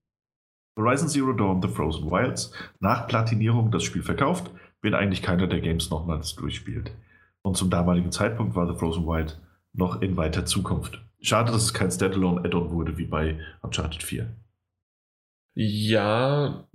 Horizon 0.77 1.09
Zero 1.09 1.33
Dawn 1.33 1.61
The 1.61 1.69
Frozen 1.69 2.11
Wilds. 2.11 2.53
Nach 2.79 3.09
Platinierung 3.09 3.71
das 3.71 3.83
Spiel 3.83 4.03
verkauft, 4.03 4.51
wenn 4.81 4.95
eigentlich 4.95 5.23
keiner 5.23 5.49
der 5.49 5.61
Games 5.61 5.91
nochmals 5.91 6.37
durchspielt. 6.37 6.93
Und 7.43 7.57
zum 7.57 7.69
damaligen 7.71 8.13
Zeitpunkt 8.13 8.55
war 8.55 8.73
The 8.73 8.79
Frozen 8.79 9.07
Wild 9.07 9.41
noch 9.73 10.01
in 10.03 10.17
weiter 10.17 10.47
Zukunft. 10.47 11.03
Schade, 11.21 11.51
dass 11.51 11.65
es 11.65 11.75
kein 11.75 11.91
Standalone 11.91 12.45
Add-on 12.45 12.71
wurde 12.71 12.97
wie 12.97 13.07
bei 13.07 13.41
Uncharted 13.61 14.03
4. 14.03 14.29
Ja, 15.55 16.69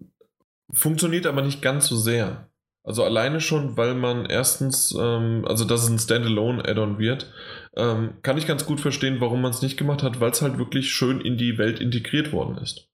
funktioniert 0.72 1.26
aber 1.26 1.42
nicht 1.42 1.62
ganz 1.62 1.88
so 1.88 1.96
sehr. 1.96 2.50
Also 2.84 3.04
alleine 3.04 3.40
schon, 3.40 3.78
weil 3.78 3.96
man 3.96 4.26
erstens, 4.26 4.94
ähm, 5.00 5.46
also 5.48 5.64
dass 5.64 5.84
es 5.84 5.90
ein 5.90 6.00
Standalone-Add-on 6.00 7.00
wird, 7.00 7.32
ähm, 7.78 8.16
kann 8.24 8.38
ich 8.38 8.46
ganz 8.46 8.66
gut 8.66 8.82
verstehen, 8.82 9.22
warum 9.22 9.42
man 9.42 9.52
es 9.52 9.62
nicht 9.62 9.78
gemacht 9.78 10.04
hat, 10.04 10.20
weil 10.20 10.32
es 10.32 10.42
halt 10.42 10.58
wirklich 10.58 10.92
schön 10.92 11.22
in 11.22 11.38
die 11.38 11.58
Welt 11.58 11.80
integriert 11.80 12.34
worden 12.34 12.58
ist. 12.58 12.90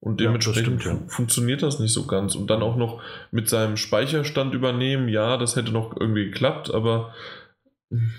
Und 0.00 0.20
dementsprechend 0.20 0.66
ja, 0.66 0.74
das 0.74 0.82
stimmt, 0.82 1.02
ja. 1.02 1.08
funktioniert 1.08 1.62
das 1.62 1.80
nicht 1.80 1.92
so 1.92 2.06
ganz. 2.06 2.34
Und 2.34 2.48
dann 2.48 2.62
auch 2.62 2.76
noch 2.76 3.02
mit 3.30 3.48
seinem 3.48 3.76
Speicherstand 3.76 4.54
übernehmen, 4.54 5.08
ja, 5.08 5.36
das 5.36 5.56
hätte 5.56 5.72
noch 5.72 5.96
irgendwie 5.98 6.26
geklappt, 6.26 6.72
aber 6.72 7.14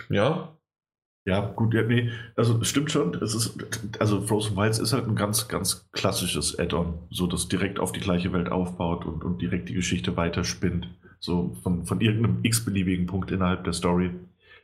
ja, 0.09 0.54
Ja, 1.25 1.39
gut, 1.55 1.73
ja, 1.73 1.81
nee, 1.81 2.11
also 2.35 2.63
stimmt 2.63 2.91
schon. 2.91 3.15
Es 3.15 3.33
ist, 3.33 3.57
also 3.99 4.21
Frozen 4.21 4.55
Wilds 4.55 4.77
ist 4.77 4.93
halt 4.93 5.07
ein 5.07 5.15
ganz, 5.15 5.47
ganz 5.47 5.89
klassisches 5.91 6.57
Add-on, 6.59 6.99
so 7.09 7.25
das 7.25 7.47
direkt 7.47 7.79
auf 7.79 7.91
die 7.91 7.99
gleiche 7.99 8.31
Welt 8.31 8.51
aufbaut 8.51 9.05
und, 9.05 9.23
und 9.23 9.41
direkt 9.41 9.69
die 9.69 9.73
Geschichte 9.73 10.15
weiterspinnt. 10.15 10.87
So 11.19 11.57
von, 11.63 11.85
von 11.85 11.99
irgendeinem 11.99 12.39
x-beliebigen 12.43 13.07
Punkt 13.07 13.31
innerhalb 13.31 13.63
der 13.63 13.73
Story. 13.73 14.11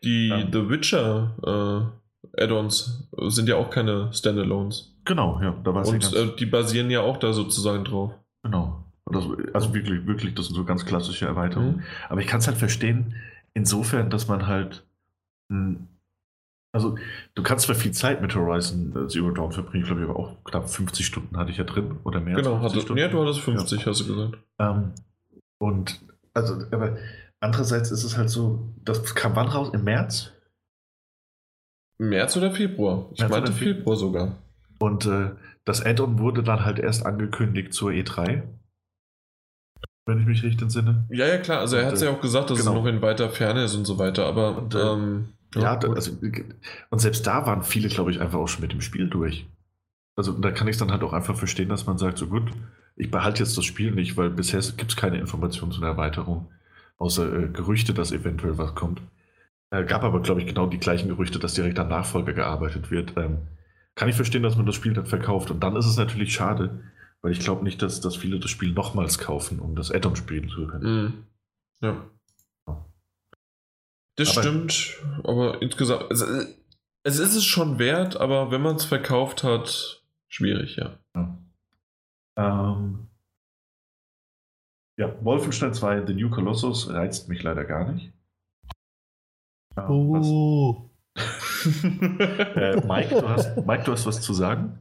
Die 0.03 0.27
ja. 0.27 0.48
The 0.51 0.69
Witcher 0.69 1.91
äh, 2.38 2.43
Add-ons 2.43 3.09
sind 3.30 3.49
ja 3.49 3.56
auch 3.56 3.72
keine 3.72 4.14
Standalones. 4.14 4.95
Genau, 5.06 5.40
ja, 5.41 5.56
da 5.64 5.73
war 5.73 5.81
es 5.81 5.90
Und 5.90 6.14
äh, 6.15 6.35
die 6.38 6.45
basieren 6.45 6.91
ja 6.91 7.01
auch 7.01 7.17
da 7.17 7.33
sozusagen 7.33 7.85
drauf. 7.85 8.11
Genau. 8.43 8.85
Das, 9.11 9.25
also 9.53 9.73
wirklich, 9.73 10.06
wirklich, 10.06 10.35
das 10.35 10.45
sind 10.45 10.56
so 10.56 10.64
ganz 10.64 10.85
klassische 10.85 11.25
Erweiterungen. 11.25 11.77
Mhm. 11.77 11.83
Aber 12.07 12.22
ich 12.22 12.27
kann 12.27 12.40
es 12.40 12.48
halt 12.48 12.57
verstehen, 12.57 13.15
insofern, 13.56 14.11
dass 14.11 14.27
man 14.27 14.45
halt 14.45 14.85
hm, 15.49 15.88
also, 16.74 16.98
du 17.35 17.43
kannst 17.43 17.66
zwar 17.66 17.75
viel 17.75 17.91
Zeit 17.91 18.22
mit 18.22 18.33
Horizon 18.35 18.95
äh, 18.95 19.08
Zero 19.08 19.32
Dawn 19.32 19.51
verbringen, 19.51 19.85
glaube, 19.85 20.01
ich 20.01 20.09
aber 20.09 20.17
auch 20.17 20.43
knapp 20.43 20.69
50 20.69 21.06
Stunden 21.06 21.38
hatte 21.38 21.51
ich 21.51 21.58
ja 21.58 21.64
drin 21.64 22.00
oder 22.03 22.19
mehr. 22.19 22.35
Genau, 22.35 22.61
hatte, 22.61 22.80
Stunden. 22.82 23.01
ja, 23.01 23.08
du 23.08 23.22
hattest 23.22 23.41
50, 23.41 23.82
ja. 23.82 23.85
hast 23.88 24.01
du 24.01 24.08
gesagt. 24.08 24.38
Ähm, 24.59 24.93
und, 25.59 26.00
also, 26.33 26.64
aber 26.72 26.98
andererseits 27.40 27.91
ist 27.91 28.03
es 28.03 28.17
halt 28.17 28.30
so, 28.30 28.74
das 28.83 29.16
kam 29.16 29.35
wann 29.35 29.48
raus? 29.48 29.72
Im 29.74 29.83
März? 29.83 30.32
März 31.98 32.38
oder 32.38 32.51
Februar? 32.51 33.09
Ich 33.14 33.19
März 33.19 33.32
meinte 33.32 33.51
Februar 33.51 33.95
sogar. 33.95 34.38
Und 34.80 35.06
äh, 35.06 35.32
das 35.66 35.85
Add-on 35.85 36.19
wurde 36.19 36.41
dann 36.41 36.66
halt 36.66 36.80
erst 36.80 37.06
angekündigt 37.06 37.74
zur 37.74 37.91
E3 37.91 38.43
wenn 40.06 40.19
ich 40.19 40.25
mich 40.25 40.43
richtig 40.43 40.61
entsinne. 40.61 41.06
Ja, 41.09 41.27
ja, 41.27 41.38
klar. 41.38 41.59
Also 41.59 41.77
er 41.77 41.85
hat 41.85 41.93
es 41.93 42.01
ja 42.01 42.09
auch 42.09 42.22
gesagt, 42.22 42.50
dass 42.50 42.59
genau. 42.59 42.72
es 42.72 42.75
noch 42.75 42.85
in 42.85 43.01
weiter 43.01 43.30
Ferne 43.30 43.64
ist 43.64 43.75
und 43.75 43.85
so 43.85 44.00
weiter. 44.00 44.25
Aber 44.25 44.58
und, 44.58 44.75
äh, 44.75 44.80
ähm, 44.80 45.30
ja, 45.55 45.61
ja 45.61 45.80
also, 45.80 46.17
und 46.89 46.99
selbst 46.99 47.25
da 47.27 47.45
waren 47.45 47.63
viele, 47.63 47.89
glaube 47.89 48.11
ich, 48.11 48.21
einfach 48.21 48.39
auch 48.39 48.47
schon 48.47 48.61
mit 48.61 48.71
dem 48.71 48.81
Spiel 48.81 49.09
durch. 49.09 49.47
Also 50.15 50.33
da 50.33 50.51
kann 50.51 50.67
ich 50.67 50.73
es 50.73 50.80
dann 50.80 50.91
halt 50.91 51.03
auch 51.03 51.13
einfach 51.13 51.35
verstehen, 51.35 51.69
dass 51.69 51.85
man 51.85 51.97
sagt, 51.97 52.17
so 52.17 52.27
gut, 52.27 52.51
ich 52.95 53.09
behalte 53.09 53.43
jetzt 53.43 53.57
das 53.57 53.65
Spiel 53.65 53.91
nicht, 53.91 54.17
weil 54.17 54.30
bisher 54.30 54.59
gibt 54.77 54.91
es 54.91 54.97
keine 54.97 55.17
Informationen 55.17 55.71
zu 55.71 55.80
einer 55.80 55.91
Erweiterung, 55.91 56.51
außer 56.97 57.43
äh, 57.43 57.47
Gerüchte, 57.47 57.93
dass 57.93 58.11
eventuell 58.11 58.57
was 58.57 58.75
kommt. 58.75 59.01
Äh, 59.71 59.85
gab 59.85 60.03
aber, 60.03 60.21
glaube 60.21 60.41
ich, 60.41 60.47
genau 60.47 60.67
die 60.67 60.80
gleichen 60.80 61.07
Gerüchte, 61.07 61.39
dass 61.39 61.53
direkt 61.53 61.80
an 61.80 61.88
Nachfolger 61.88 62.33
gearbeitet 62.33 62.91
wird. 62.91 63.13
Ähm, 63.17 63.39
kann 63.95 64.09
ich 64.09 64.15
verstehen, 64.15 64.43
dass 64.43 64.57
man 64.57 64.65
das 64.65 64.75
Spiel 64.75 64.93
dann 64.93 65.05
verkauft. 65.05 65.51
Und 65.51 65.61
dann 65.61 65.75
ist 65.75 65.85
es 65.85 65.97
natürlich 65.97 66.33
schade, 66.33 66.81
weil 67.21 67.31
ich 67.31 67.39
glaube 67.39 67.63
nicht, 67.63 67.81
dass, 67.81 68.01
dass 68.01 68.15
viele 68.15 68.39
das 68.39 68.51
Spiel 68.51 68.73
nochmals 68.73 69.17
kaufen, 69.17 69.59
um 69.59 69.75
das 69.75 69.91
Add-on 69.91 70.15
spielen 70.15 70.49
zu 70.49 70.67
können. 70.67 71.03
Mhm. 71.03 71.13
Ja. 71.81 72.09
Das 74.27 74.38
aber 74.38 74.48
stimmt, 74.48 74.98
aber 75.24 75.61
insgesamt, 75.61 76.11
es, 76.11 76.22
es 77.03 77.19
ist 77.19 77.35
es 77.35 77.45
schon 77.45 77.80
wert, 77.80 78.17
aber 78.17 78.51
wenn 78.51 78.61
man 78.61 78.75
es 78.75 78.85
verkauft 78.85 79.43
hat, 79.43 80.03
schwierig, 80.27 80.77
ja. 80.77 80.98
Ja. 81.16 81.38
Ähm, 82.38 83.08
ja, 84.98 85.14
Wolfenstein 85.24 85.74
2, 85.74 86.06
The 86.06 86.14
New 86.14 86.30
Colossus 86.30 86.90
reizt 86.90 87.27
mich 87.27 87.41
leider 87.43 87.66
gar 87.66 87.91
nicht. 87.91 88.11
Ja, 89.75 89.90
uh. 89.90 90.90
äh, 91.83 92.85
Mike, 92.85 93.19
du 93.19 93.30
hast, 93.30 93.58
Mike, 93.66 93.83
du 93.83 93.91
hast 93.91 94.06
was 94.06 94.22
zu 94.22 94.33
sagen? 94.33 94.80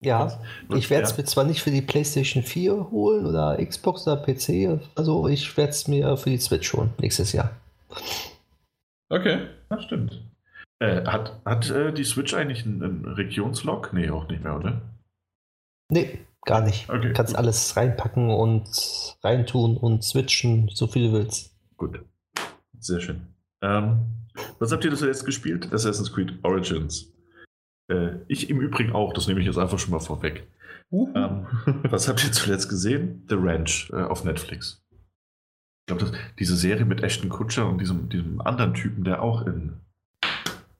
Ja, 0.00 0.40
ich 0.74 0.90
werde 0.90 1.04
es 1.04 1.10
ja. 1.10 1.16
mir 1.18 1.24
zwar 1.24 1.44
nicht 1.44 1.60
für 1.60 1.72
die 1.72 1.82
PlayStation 1.82 2.42
4 2.42 2.90
holen 2.90 3.26
oder 3.26 3.58
Xbox 3.64 4.06
oder 4.06 4.16
PC, 4.16 4.80
also 4.94 5.26
ich 5.26 5.56
werde 5.56 5.70
es 5.70 5.88
mir 5.88 6.16
für 6.16 6.30
die 6.30 6.38
Switch 6.38 6.72
holen 6.72 6.90
nächstes 6.98 7.32
Jahr. 7.32 7.50
Okay. 9.08 9.48
Das 9.68 9.84
stimmt. 9.84 10.22
Äh, 10.80 11.04
hat 11.04 11.40
hat 11.44 11.70
äh, 11.70 11.92
die 11.92 12.04
Switch 12.04 12.34
eigentlich 12.34 12.64
einen, 12.64 12.82
einen 12.82 13.04
Regionslog? 13.04 13.92
Nee, 13.92 14.10
auch 14.10 14.28
nicht 14.28 14.44
mehr, 14.44 14.56
oder? 14.56 14.82
Nee, 15.90 16.20
gar 16.44 16.60
nicht. 16.60 16.88
Okay, 16.88 17.08
du 17.08 17.12
kannst 17.12 17.34
alles 17.36 17.76
reinpacken 17.76 18.30
und 18.30 18.68
reintun 19.22 19.76
und 19.76 20.04
switchen, 20.04 20.70
so 20.72 20.86
viel 20.86 21.08
du 21.08 21.12
willst. 21.14 21.56
Gut. 21.76 22.00
Sehr 22.78 23.00
schön. 23.00 23.26
Ähm, 23.62 24.06
was 24.58 24.70
habt 24.70 24.84
ihr 24.84 24.90
das 24.90 25.00
jetzt 25.00 25.24
gespielt? 25.24 25.72
Assassin's 25.72 26.12
Creed 26.12 26.38
Origins. 26.44 27.12
Äh, 27.90 28.16
ich 28.28 28.50
im 28.50 28.60
Übrigen 28.60 28.92
auch, 28.92 29.12
das 29.12 29.26
nehme 29.26 29.40
ich 29.40 29.46
jetzt 29.46 29.58
einfach 29.58 29.78
schon 29.78 29.90
mal 29.90 30.00
vorweg. 30.00 30.46
Uh 30.90 31.08
-huh. 31.08 31.46
ähm, 31.66 31.80
was 31.90 32.08
habt 32.08 32.24
ihr 32.24 32.32
zuletzt 32.32 32.68
gesehen? 32.68 33.24
The 33.28 33.36
Ranch 33.36 33.90
äh, 33.92 34.02
auf 34.02 34.24
Netflix. 34.24 34.82
Ich 35.88 35.96
glaube, 35.96 36.18
diese 36.38 36.54
Serie 36.54 36.84
mit 36.84 37.02
Ashton 37.02 37.30
Kutscher 37.30 37.66
und 37.66 37.80
diesem, 37.80 38.10
diesem 38.10 38.42
anderen 38.42 38.74
Typen, 38.74 39.04
der 39.04 39.22
auch 39.22 39.46
in 39.46 39.80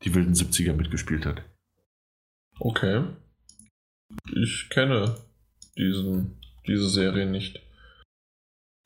die 0.02 0.14
wilden 0.14 0.34
70er 0.34 0.74
mitgespielt 0.74 1.24
hat. 1.24 1.42
Okay. 2.60 3.04
Ich 4.36 4.68
kenne 4.68 5.16
diesen, 5.78 6.36
diese 6.66 6.90
Serie 6.90 7.24
nicht. 7.24 7.62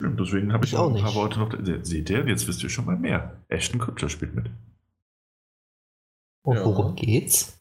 Und 0.00 0.18
deswegen 0.20 0.52
habe 0.52 0.64
ich, 0.64 0.74
ich, 0.74 0.78
auch 0.78 0.94
ein 0.94 1.02
paar 1.02 1.14
Worte 1.16 1.40
noch. 1.40 1.52
Seht 1.84 2.08
ihr, 2.08 2.24
jetzt 2.28 2.46
wisst 2.46 2.62
ihr 2.62 2.70
schon 2.70 2.84
mal 2.84 2.96
mehr. 2.96 3.42
Ashton 3.48 3.80
Kutscher 3.80 4.08
spielt 4.08 4.36
mit. 4.36 4.48
Und 6.44 6.56
ja. 6.56 6.64
worum 6.64 6.94
geht's? 6.94 7.60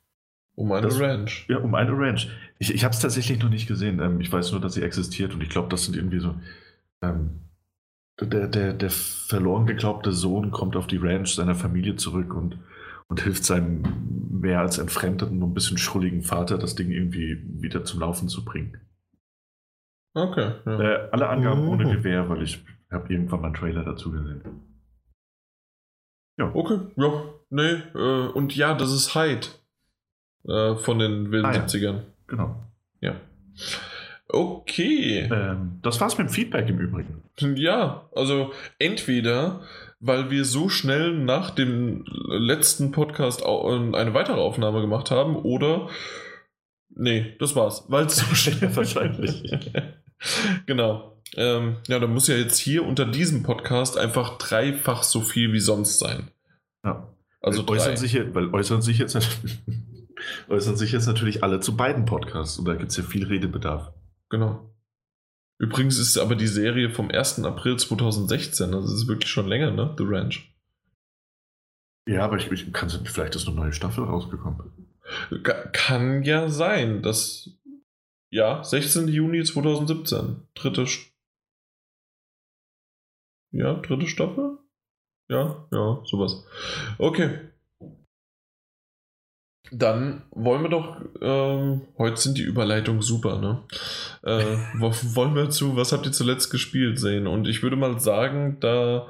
Um 0.56 0.72
eine 0.72 0.86
das, 0.86 1.00
Ranch. 1.00 1.48
Ja, 1.50 1.58
um 1.58 1.74
eine 1.74 1.98
Ranch. 1.98 2.30
Ich, 2.60 2.72
ich 2.72 2.84
habe 2.84 2.94
es 2.94 3.00
tatsächlich 3.00 3.42
noch 3.42 3.50
nicht 3.50 3.68
gesehen. 3.68 4.00
Ähm, 4.00 4.22
ich 4.22 4.32
weiß 4.32 4.52
nur, 4.52 4.62
dass 4.62 4.76
sie 4.76 4.84
existiert 4.84 5.34
und 5.34 5.42
ich 5.42 5.50
glaube, 5.50 5.70
das 5.70 5.86
sind 5.86 5.96
irgendwie 5.96 6.20
so 6.20 6.36
ähm, 7.02 7.51
der, 8.20 8.48
der, 8.48 8.74
der 8.74 8.90
verloren 8.90 9.66
geglaubte 9.66 10.12
Sohn 10.12 10.52
kommt 10.52 10.76
auf 10.76 10.88
die 10.88 10.98
Ranch 10.98 11.36
seiner 11.36 11.56
Familie 11.56 11.96
zurück 11.96 12.34
und, 12.34 12.60
und 13.08 13.22
hilft 13.22 13.46
seinem 13.46 13.84
mehr 14.42 14.60
als 14.60 14.78
entfremdeten 14.78 15.42
und 15.42 15.52
ein 15.52 15.54
bisschen 15.54 15.78
schrulligen 15.78 16.24
Vater, 16.24 16.58
das 16.58 16.76
Ding 16.76 16.92
irgendwie 16.92 17.42
wieder 17.62 17.84
zum 17.84 18.00
Laufen 18.00 18.28
zu 18.28 18.44
bringen. 18.44 18.80
Okay. 20.14 20.54
Ja. 20.66 20.80
Äh, 20.80 21.10
alle 21.12 21.30
Angaben 21.30 21.64
mhm. 21.64 21.70
ohne 21.70 21.96
Gewehr, 21.96 22.28
weil 22.30 22.42
ich 22.42 22.64
habe 22.92 23.12
irgendwann 23.14 23.42
mal 23.42 23.48
einen 23.48 23.56
Trailer 23.56 23.84
dazu 23.84 24.12
gesehen. 24.12 24.42
Ja. 26.38 26.52
Okay, 26.54 26.80
ja. 26.96 27.24
Nee, 27.50 27.82
äh, 27.94 28.28
und 28.28 28.56
ja, 28.56 28.74
das 28.74 28.92
ist 28.92 29.16
Hyde 29.16 29.48
äh, 30.48 30.76
von 30.76 31.00
den 31.00 31.32
wilden 31.32 31.46
ah, 31.46 31.54
ja. 31.54 31.66
70ern. 31.66 32.02
Genau. 32.28 32.56
Ja. 33.00 33.16
Okay. 34.34 35.30
Ähm, 35.32 35.80
das 35.82 36.00
war's 36.00 36.18
mit 36.18 36.30
dem 36.30 36.34
Feedback 36.34 36.70
im 36.70 36.80
Übrigen. 36.80 37.24
Ja, 37.56 38.10
also 38.16 38.54
entweder, 38.80 39.62
weil 40.00 40.32
wir 40.32 40.46
so 40.46 40.70
schnell 40.70 41.14
nach 41.14 41.50
dem 41.50 42.06
letzten 42.28 42.92
Podcast 42.92 43.46
eine 43.46 44.14
weitere 44.14 44.40
Aufnahme 44.40 44.82
gemacht 44.82 45.12
haben, 45.12 45.36
oder. 45.36 45.90
Nee, 46.90 47.36
das 47.40 47.56
war's. 47.56 47.86
Weil 47.90 48.06
es 48.06 48.18
so 48.18 48.26
schnell 48.36 48.74
wahrscheinlich. 48.76 49.44
genau. 50.66 51.22
Ähm, 51.36 51.78
ja, 51.88 52.00
dann 52.00 52.14
muss 52.14 52.28
ja 52.28 52.36
jetzt 52.36 52.58
hier 52.58 52.86
unter 52.86 53.06
diesem 53.06 53.44
Podcast 53.44 53.98
einfach 53.98 54.38
dreifach 54.38 55.04
so 55.04 55.22
viel 55.22 55.52
wie 55.54 55.60
sonst 55.60 56.00
sein. 56.00 56.32
Ja. 56.86 57.14
Also 57.42 57.68
weil 57.68 57.78
äußern, 57.78 57.98
sich, 57.98 58.16
weil 58.34 58.54
äußern 58.54 58.82
sich 58.82 59.00
jetzt 59.00 59.18
äußern 60.50 60.78
sich 60.78 60.92
jetzt 60.92 61.08
natürlich 61.08 61.44
alle 61.44 61.60
zu 61.60 61.76
beiden 61.76 62.06
Podcasts 62.06 62.60
und 62.60 62.66
da 62.66 62.76
gibt 62.76 62.92
es 62.92 62.98
ja 62.98 63.04
viel 63.04 63.26
Redebedarf. 63.26 63.92
Genau. 64.32 64.74
Übrigens 65.60 66.00
ist 66.00 66.18
aber 66.18 66.36
die 66.36 66.48
Serie 66.48 66.90
vom 66.90 67.12
1. 67.12 67.44
April 67.44 67.78
2016, 67.78 68.74
also 68.74 68.88
das 68.88 69.02
ist 69.02 69.08
wirklich 69.08 69.30
schon 69.30 69.48
länger, 69.48 69.70
ne? 69.72 69.94
The 69.98 70.06
Ranch. 70.08 70.52
Ja, 72.08 72.26
aber 72.26 72.38
ich, 72.38 72.52
ich 72.52 72.74
kann 72.74 72.90
vielleicht 72.90 73.36
ist 73.36 73.48
eine 73.48 73.58
neue 73.58 73.74
Staffel 73.74 74.06
rausgekommen. 74.06 74.72
Kann 75.44 76.24
ja 76.24 76.50
sein, 76.50 77.04
dass 77.04 77.52
ja, 78.32 78.64
16. 78.64 79.10
Juni 79.10 79.44
2017. 79.44 80.48
Dritte 80.56 80.88
Ja, 83.52 83.74
dritte 83.76 84.08
Staffel? 84.08 84.58
Ja, 85.30 85.68
ja, 85.72 86.02
sowas. 86.06 86.44
Okay. 86.98 87.51
Dann 89.72 90.24
wollen 90.32 90.64
wir 90.64 90.70
doch, 90.70 91.02
ähm, 91.22 91.82
heute 91.98 92.18
sind 92.18 92.38
die 92.38 92.44
Überleitungen 92.44 93.02
super, 93.02 93.40
ne? 93.40 93.64
Äh, 94.24 94.58
wollen 94.80 95.36
wir 95.36 95.50
zu, 95.50 95.78
was 95.78 95.94
habt 95.94 96.06
ihr 96.06 96.12
zuletzt 96.12 96.52
gespielt 96.52 97.00
sehen? 97.00 97.26
Und 97.26 97.48
ich 97.48 97.64
würde 97.64 97.78
mal 97.78 97.98
sagen, 98.00 98.58
da 98.60 99.08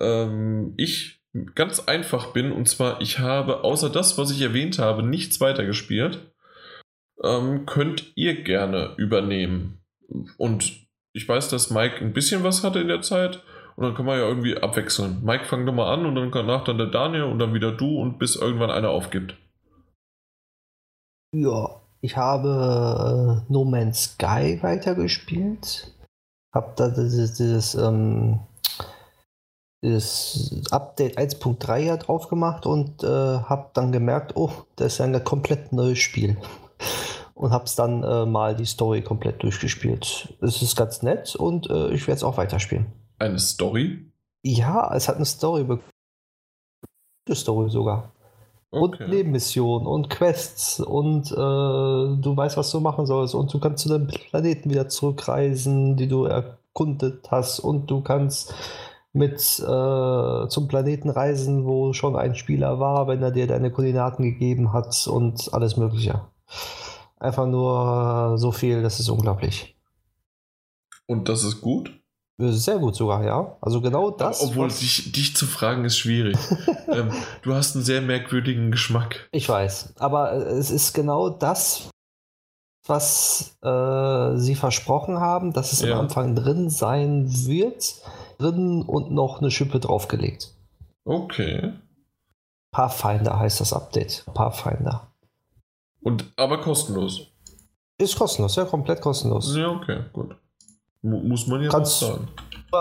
ähm, 0.00 0.74
ich 0.76 1.20
ganz 1.54 1.80
einfach 1.80 2.32
bin, 2.32 2.52
und 2.52 2.68
zwar, 2.68 3.00
ich 3.00 3.18
habe 3.18 3.64
außer 3.64 3.90
das, 3.90 4.18
was 4.18 4.30
ich 4.30 4.40
erwähnt 4.40 4.78
habe, 4.78 5.02
nichts 5.02 5.40
weiter 5.40 5.64
gespielt, 5.64 6.32
ähm, 7.22 7.66
könnt 7.66 8.12
ihr 8.14 8.42
gerne 8.42 8.94
übernehmen. 8.96 9.80
Und 10.36 10.86
ich 11.12 11.28
weiß, 11.28 11.48
dass 11.48 11.70
Mike 11.70 11.96
ein 12.04 12.12
bisschen 12.12 12.44
was 12.44 12.62
hatte 12.62 12.80
in 12.80 12.88
der 12.88 13.02
Zeit. 13.02 13.42
Und 13.76 13.84
dann 13.84 13.94
kann 13.94 14.06
man 14.06 14.18
ja 14.18 14.26
irgendwie 14.26 14.56
abwechseln. 14.56 15.22
Mike, 15.24 15.44
fang 15.44 15.64
doch 15.66 15.72
mal 15.72 15.92
an 15.92 16.04
und 16.06 16.16
dann 16.16 16.32
danach 16.32 16.64
dann 16.64 16.78
der 16.78 16.88
Daniel 16.88 17.24
und 17.24 17.38
dann 17.38 17.54
wieder 17.54 17.72
du 17.72 18.00
und 18.00 18.18
bis 18.18 18.34
irgendwann 18.34 18.70
einer 18.70 18.90
aufgibt. 18.90 19.36
Ja, 21.34 21.80
ich 22.00 22.16
habe 22.16 23.44
äh, 23.48 23.52
No 23.52 23.64
Man's 23.64 24.14
Sky 24.14 24.58
weitergespielt. 24.62 25.94
Hab 26.52 26.76
da 26.76 26.88
dieses, 26.88 27.34
dieses 27.34 27.74
ähm, 27.74 28.40
das 29.82 30.62
Update 30.70 31.18
1.3 31.18 31.78
ja 31.78 31.96
drauf 31.96 32.28
gemacht 32.28 32.66
und 32.66 33.02
äh, 33.04 33.06
habe 33.06 33.70
dann 33.74 33.92
gemerkt, 33.92 34.32
oh, 34.36 34.50
das 34.76 34.94
ist 34.94 34.98
ja 34.98 35.04
ein 35.04 35.24
komplett 35.24 35.72
neues 35.72 35.98
Spiel. 35.98 36.36
Und 37.34 37.52
habe 37.52 37.66
es 37.66 37.76
dann 37.76 38.02
äh, 38.02 38.26
mal 38.26 38.56
die 38.56 38.66
Story 38.66 39.00
komplett 39.00 39.44
durchgespielt. 39.44 40.34
Es 40.40 40.60
ist 40.60 40.74
ganz 40.74 41.02
nett 41.02 41.36
und 41.36 41.70
äh, 41.70 41.90
ich 41.90 42.08
werde 42.08 42.16
es 42.16 42.24
auch 42.24 42.36
weiterspielen. 42.36 42.86
Eine 43.20 43.38
Story? 43.38 44.10
Ja, 44.42 44.92
es 44.92 45.08
hat 45.08 45.14
eine 45.16 45.24
Story. 45.24 45.64
Eine 45.64 47.36
Story 47.36 47.70
sogar. 47.70 48.10
Okay. 48.70 49.04
Und 49.04 49.08
Nebenmissionen 49.08 49.86
und 49.86 50.10
Quests 50.10 50.78
und 50.78 51.30
äh, 51.32 51.34
du 51.34 52.32
weißt, 52.36 52.58
was 52.58 52.70
du 52.70 52.80
machen 52.80 53.06
sollst 53.06 53.34
und 53.34 53.52
du 53.52 53.58
kannst 53.60 53.82
zu 53.82 53.88
deinem 53.88 54.08
Planeten 54.08 54.68
wieder 54.68 54.88
zurückreisen, 54.88 55.96
die 55.96 56.06
du 56.06 56.24
erkundet 56.24 57.30
hast 57.30 57.60
und 57.60 57.90
du 57.90 58.02
kannst 58.02 58.54
mit 59.14 59.40
äh, 59.58 60.48
zum 60.48 60.68
Planeten 60.68 61.08
reisen, 61.08 61.64
wo 61.64 61.94
schon 61.94 62.14
ein 62.14 62.34
Spieler 62.34 62.78
war, 62.78 63.08
wenn 63.08 63.22
er 63.22 63.30
dir 63.30 63.46
deine 63.46 63.70
Koordinaten 63.70 64.22
gegeben 64.22 64.74
hat 64.74 65.06
und 65.06 65.52
alles 65.54 65.78
Mögliche. 65.78 66.20
Einfach 67.18 67.46
nur 67.46 68.36
so 68.36 68.52
viel, 68.52 68.82
das 68.82 69.00
ist 69.00 69.08
unglaublich. 69.08 69.76
Und 71.06 71.30
das 71.30 71.42
ist 71.42 71.62
gut? 71.62 71.97
Sehr 72.40 72.78
gut 72.78 72.94
sogar, 72.94 73.24
ja. 73.24 73.56
Also 73.60 73.80
genau 73.80 74.10
das. 74.10 74.42
Obwohl 74.42 74.68
dich, 74.68 75.10
dich 75.10 75.34
zu 75.34 75.44
fragen 75.46 75.84
ist 75.84 75.98
schwierig. 75.98 76.36
ähm, 76.88 77.10
du 77.42 77.54
hast 77.54 77.74
einen 77.74 77.84
sehr 77.84 78.00
merkwürdigen 78.00 78.70
Geschmack. 78.70 79.28
Ich 79.32 79.48
weiß, 79.48 79.94
aber 79.98 80.32
es 80.32 80.70
ist 80.70 80.92
genau 80.94 81.30
das, 81.30 81.90
was 82.86 83.56
äh, 83.62 84.36
sie 84.36 84.54
versprochen 84.54 85.18
haben, 85.18 85.52
dass 85.52 85.72
es 85.72 85.82
ja. 85.82 85.94
am 85.94 86.02
Anfang 86.02 86.36
drin 86.36 86.70
sein 86.70 87.26
wird 87.28 88.02
drin 88.38 88.82
und 88.82 89.10
noch 89.10 89.40
eine 89.40 89.50
Schippe 89.50 89.80
draufgelegt. 89.80 90.54
Okay. 91.04 91.72
Pathfinder 92.70 93.38
heißt 93.38 93.60
das 93.60 93.72
Update. 93.72 94.24
Pathfinder. 94.32 95.12
Und 96.00 96.24
aber 96.36 96.60
kostenlos. 96.60 97.26
Ist 97.98 98.16
kostenlos, 98.16 98.54
ja, 98.56 98.64
komplett 98.64 99.00
kostenlos. 99.00 99.56
Ja, 99.56 99.70
okay, 99.70 100.04
gut. 100.12 100.36
Muss 101.02 101.46
man 101.46 101.62
ja 101.62 101.68
Kannst 101.68 102.00
sagen. 102.00 102.28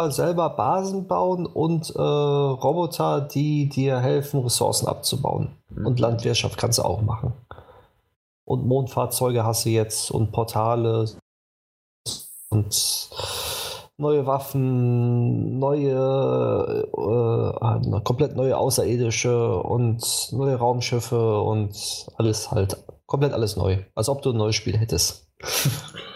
selber 0.09 0.49
Basen 0.49 1.07
bauen 1.07 1.45
und 1.45 1.89
äh, 1.95 2.01
Roboter, 2.01 3.21
die 3.21 3.69
dir 3.69 3.99
helfen, 3.99 4.41
Ressourcen 4.41 4.87
abzubauen. 4.87 5.55
Mhm. 5.69 5.85
Und 5.85 5.99
Landwirtschaft 5.99 6.57
kannst 6.57 6.79
du 6.79 6.83
auch 6.83 7.01
machen. 7.01 7.33
Und 8.45 8.65
Mondfahrzeuge 8.65 9.43
hast 9.43 9.65
du 9.65 9.69
jetzt 9.69 10.09
und 10.09 10.31
Portale 10.31 11.05
und 12.49 13.09
neue 13.97 14.25
Waffen, 14.25 15.59
neue, 15.59 16.87
äh, 16.93 18.01
komplett 18.01 18.35
neue 18.35 18.57
Außerirdische 18.57 19.57
und 19.61 20.29
neue 20.31 20.55
Raumschiffe 20.55 21.41
und 21.41 22.07
alles 22.15 22.51
halt, 22.51 22.77
komplett 23.05 23.33
alles 23.33 23.57
neu. 23.57 23.79
Als 23.95 24.09
ob 24.09 24.21
du 24.21 24.31
ein 24.31 24.37
neues 24.37 24.55
Spiel 24.55 24.77
hättest. 24.77 25.27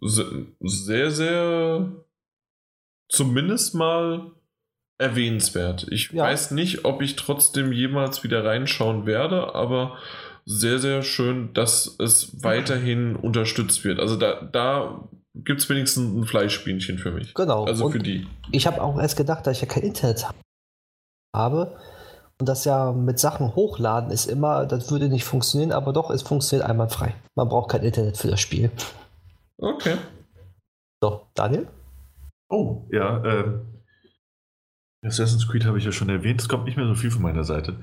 Sehr, 0.00 1.10
sehr 1.10 1.92
zumindest 3.08 3.74
mal 3.74 4.32
erwähnenswert. 4.98 5.86
Ich 5.90 6.10
ja. 6.12 6.24
weiß 6.24 6.52
nicht, 6.52 6.84
ob 6.84 7.02
ich 7.02 7.16
trotzdem 7.16 7.72
jemals 7.72 8.24
wieder 8.24 8.44
reinschauen 8.44 9.06
werde, 9.06 9.54
aber 9.54 9.98
sehr, 10.44 10.78
sehr 10.78 11.02
schön, 11.02 11.52
dass 11.54 11.96
es 11.98 12.42
weiterhin 12.42 13.16
unterstützt 13.16 13.84
wird. 13.84 13.98
Also 13.98 14.16
da, 14.16 14.40
da 14.40 15.08
gibt 15.34 15.60
es 15.60 15.68
wenigstens 15.68 16.14
ein 16.14 16.24
Fleischbienchen 16.24 16.98
für 16.98 17.10
mich. 17.10 17.34
Genau. 17.34 17.64
Also 17.64 17.86
und 17.86 17.92
für 17.92 17.98
die. 17.98 18.26
Ich 18.52 18.66
habe 18.66 18.80
auch 18.80 18.98
erst 18.98 19.16
gedacht, 19.16 19.46
dass 19.46 19.56
ich 19.56 19.62
ja 19.62 19.68
kein 19.68 19.82
Internet 19.82 20.26
habe 21.34 21.76
und 22.38 22.48
das 22.48 22.64
ja 22.64 22.92
mit 22.92 23.18
Sachen 23.18 23.54
hochladen 23.54 24.10
ist 24.10 24.26
immer, 24.26 24.66
das 24.66 24.90
würde 24.90 25.08
nicht 25.08 25.24
funktionieren, 25.24 25.72
aber 25.72 25.92
doch, 25.92 26.10
es 26.10 26.22
funktioniert 26.22 26.68
einwandfrei. 26.68 27.14
Man 27.34 27.48
braucht 27.48 27.70
kein 27.70 27.82
Internet 27.82 28.16
für 28.16 28.28
das 28.28 28.40
Spiel. 28.40 28.70
Okay. 29.58 29.96
So, 31.02 31.26
Daniel? 31.34 31.68
Oh, 32.48 32.86
ja, 32.90 33.24
ähm, 33.24 33.82
Assassin's 35.02 35.48
Creed 35.48 35.64
habe 35.64 35.78
ich 35.78 35.84
ja 35.84 35.92
schon 35.92 36.08
erwähnt. 36.08 36.40
Es 36.40 36.48
kommt 36.48 36.64
nicht 36.64 36.76
mehr 36.76 36.86
so 36.86 36.94
viel 36.94 37.10
von 37.10 37.22
meiner 37.22 37.44
Seite. 37.44 37.80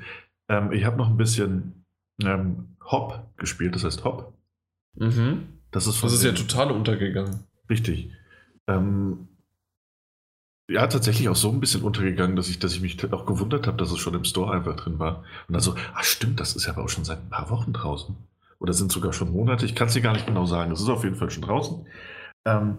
Ähm, 0.50 0.72
ich 0.72 0.86
habe 0.86 0.98
noch 0.98 1.10
ein 1.10 1.18
bisschen 1.18 1.86
ähm, 2.22 2.78
Hop 2.84 3.34
gespielt, 3.38 3.76
das 3.76 3.84
heißt 3.84 4.04
Hop. 4.04 4.34
Mhm. 4.96 5.60
Das 5.72 5.88
ist, 5.88 6.04
das 6.04 6.14
ist 6.14 6.24
ja 6.24 6.34
total 6.34 6.72
untergegangen. 6.72 7.46
Richtig. 7.70 8.12
Ähm, 8.68 9.28
ja, 10.70 10.88
tatsächlich 10.88 11.28
auch 11.30 11.36
so 11.36 11.52
ein 11.52 11.60
bisschen 11.60 11.82
untergegangen, 11.82 12.36
dass 12.36 12.50
ich, 12.50 12.60
dass 12.60 12.74
ich 12.74 12.82
mich 12.82 13.12
auch 13.12 13.26
gewundert 13.26 13.68
habe, 13.68 13.78
dass 13.78 13.92
es 13.92 14.00
schon 14.00 14.14
im 14.14 14.24
Store 14.24 14.54
einfach 14.54 14.76
drin 14.76 15.00
war. 15.00 15.24
Und 15.48 15.54
dann 15.54 15.62
so, 15.62 15.76
ach 15.94 16.04
stimmt, 16.04 16.40
das 16.40 16.56
ist 16.56 16.66
ja 16.66 16.74
aber 16.74 16.84
auch 16.84 16.90
schon 16.90 17.04
seit 17.04 17.20
ein 17.20 17.30
paar 17.30 17.50
Wochen 17.50 17.74
draußen. 17.74 18.16
Oder 18.64 18.72
sind 18.72 18.94
sogar 18.94 19.12
schon 19.12 19.34
Monate. 19.34 19.66
Ich 19.66 19.76
kann 19.76 19.90
es 19.90 19.94
dir 19.94 20.02
gar 20.02 20.14
nicht 20.14 20.26
genau 20.26 20.46
sagen. 20.46 20.72
Es 20.72 20.80
ist 20.80 20.88
auf 20.88 21.04
jeden 21.04 21.18
Fall 21.18 21.30
schon 21.30 21.44
draußen. 21.44 21.86
Ähm, 22.46 22.78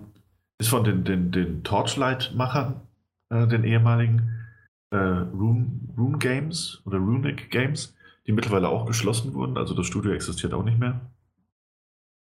ist 0.59 0.71
von 0.71 0.83
den, 0.83 1.05
den, 1.05 1.31
den 1.31 1.63
Torchlight-Machern, 1.63 2.81
äh, 3.29 3.47
den 3.47 3.65
ehemaligen 3.65 4.47
äh, 4.91 4.97
Rune, 4.97 5.81
Rune 5.99 6.17
Games 6.17 6.81
oder 6.87 6.97
Runic 6.97 7.51
Games, 7.51 7.95
die 8.27 8.33
mittlerweile 8.33 8.71
auch 8.71 8.87
geschlossen 8.87 9.35
wurden. 9.35 9.59
Also 9.59 9.75
das 9.75 9.87
Studio 9.87 10.13
existiert 10.13 10.55
auch 10.55 10.65
nicht 10.65 10.79
mehr. 10.79 11.03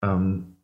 Ähm, 0.02 0.56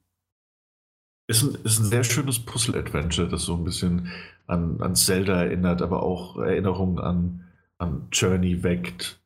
ist 1.28 1.44
ein, 1.44 1.54
ist 1.62 1.78
ein 1.78 1.84
sehr 1.84 2.02
schönes 2.02 2.40
Puzzle-Adventure, 2.40 3.28
das 3.28 3.42
so 3.42 3.54
ein 3.54 3.62
bisschen 3.62 4.08
an, 4.48 4.80
an 4.80 4.96
Zelda 4.96 5.44
erinnert, 5.44 5.80
aber 5.80 6.02
auch 6.02 6.38
Erinnerungen 6.38 6.98
an, 6.98 7.44
an 7.78 8.08
Journey 8.10 8.64
weckt. 8.64 9.19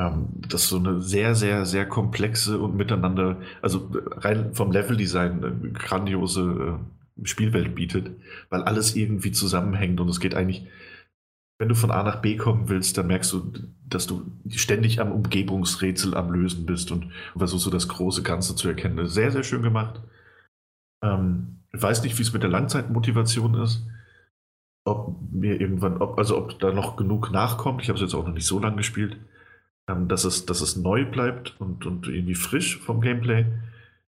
Ähm, 0.00 0.28
das 0.48 0.68
so 0.68 0.78
eine 0.78 1.00
sehr, 1.02 1.34
sehr, 1.34 1.66
sehr 1.66 1.86
komplexe 1.86 2.58
und 2.58 2.76
miteinander, 2.76 3.40
also 3.62 3.90
rein 4.16 4.54
vom 4.54 4.70
Leveldesign, 4.70 5.44
eine 5.44 5.72
grandiose 5.72 6.78
äh, 7.20 7.26
Spielwelt 7.26 7.74
bietet, 7.74 8.12
weil 8.48 8.62
alles 8.62 8.94
irgendwie 8.94 9.32
zusammenhängt 9.32 10.00
und 10.00 10.08
es 10.08 10.20
geht 10.20 10.36
eigentlich, 10.36 10.66
wenn 11.58 11.68
du 11.68 11.74
von 11.74 11.90
A 11.90 12.04
nach 12.04 12.22
B 12.22 12.36
kommen 12.36 12.68
willst, 12.68 12.96
dann 12.96 13.08
merkst 13.08 13.32
du, 13.32 13.52
dass 13.88 14.06
du 14.06 14.30
ständig 14.50 15.00
am 15.00 15.10
Umgebungsrätsel 15.10 16.14
am 16.14 16.30
Lösen 16.30 16.64
bist 16.64 16.92
und 16.92 17.10
versuchst 17.36 17.64
so 17.64 17.70
das 17.70 17.88
große 17.88 18.22
Ganze 18.22 18.54
zu 18.54 18.68
erkennen. 18.68 19.08
Sehr, 19.08 19.32
sehr 19.32 19.42
schön 19.42 19.62
gemacht. 19.62 20.00
Ähm, 21.02 21.58
ich 21.72 21.82
weiß 21.82 22.04
nicht, 22.04 22.16
wie 22.18 22.22
es 22.22 22.32
mit 22.32 22.44
der 22.44 22.50
Langzeitmotivation 22.50 23.54
ist. 23.54 23.84
Ob 24.84 25.16
mir 25.32 25.60
irgendwann, 25.60 26.00
ob, 26.00 26.16
also 26.18 26.38
ob 26.38 26.58
da 26.60 26.72
noch 26.72 26.96
genug 26.96 27.32
nachkommt. 27.32 27.82
Ich 27.82 27.88
habe 27.88 27.96
es 27.96 28.02
jetzt 28.02 28.14
auch 28.14 28.26
noch 28.26 28.34
nicht 28.34 28.46
so 28.46 28.60
lange 28.60 28.76
gespielt, 28.76 29.16
ähm, 29.88 30.06
dass, 30.06 30.24
es, 30.24 30.46
dass 30.46 30.60
es 30.60 30.76
neu 30.76 31.04
bleibt 31.04 31.58
und, 31.60 31.86
und 31.86 32.06
irgendwie 32.06 32.34
frisch 32.34 32.78
vom 32.78 33.00
Gameplay. 33.00 33.46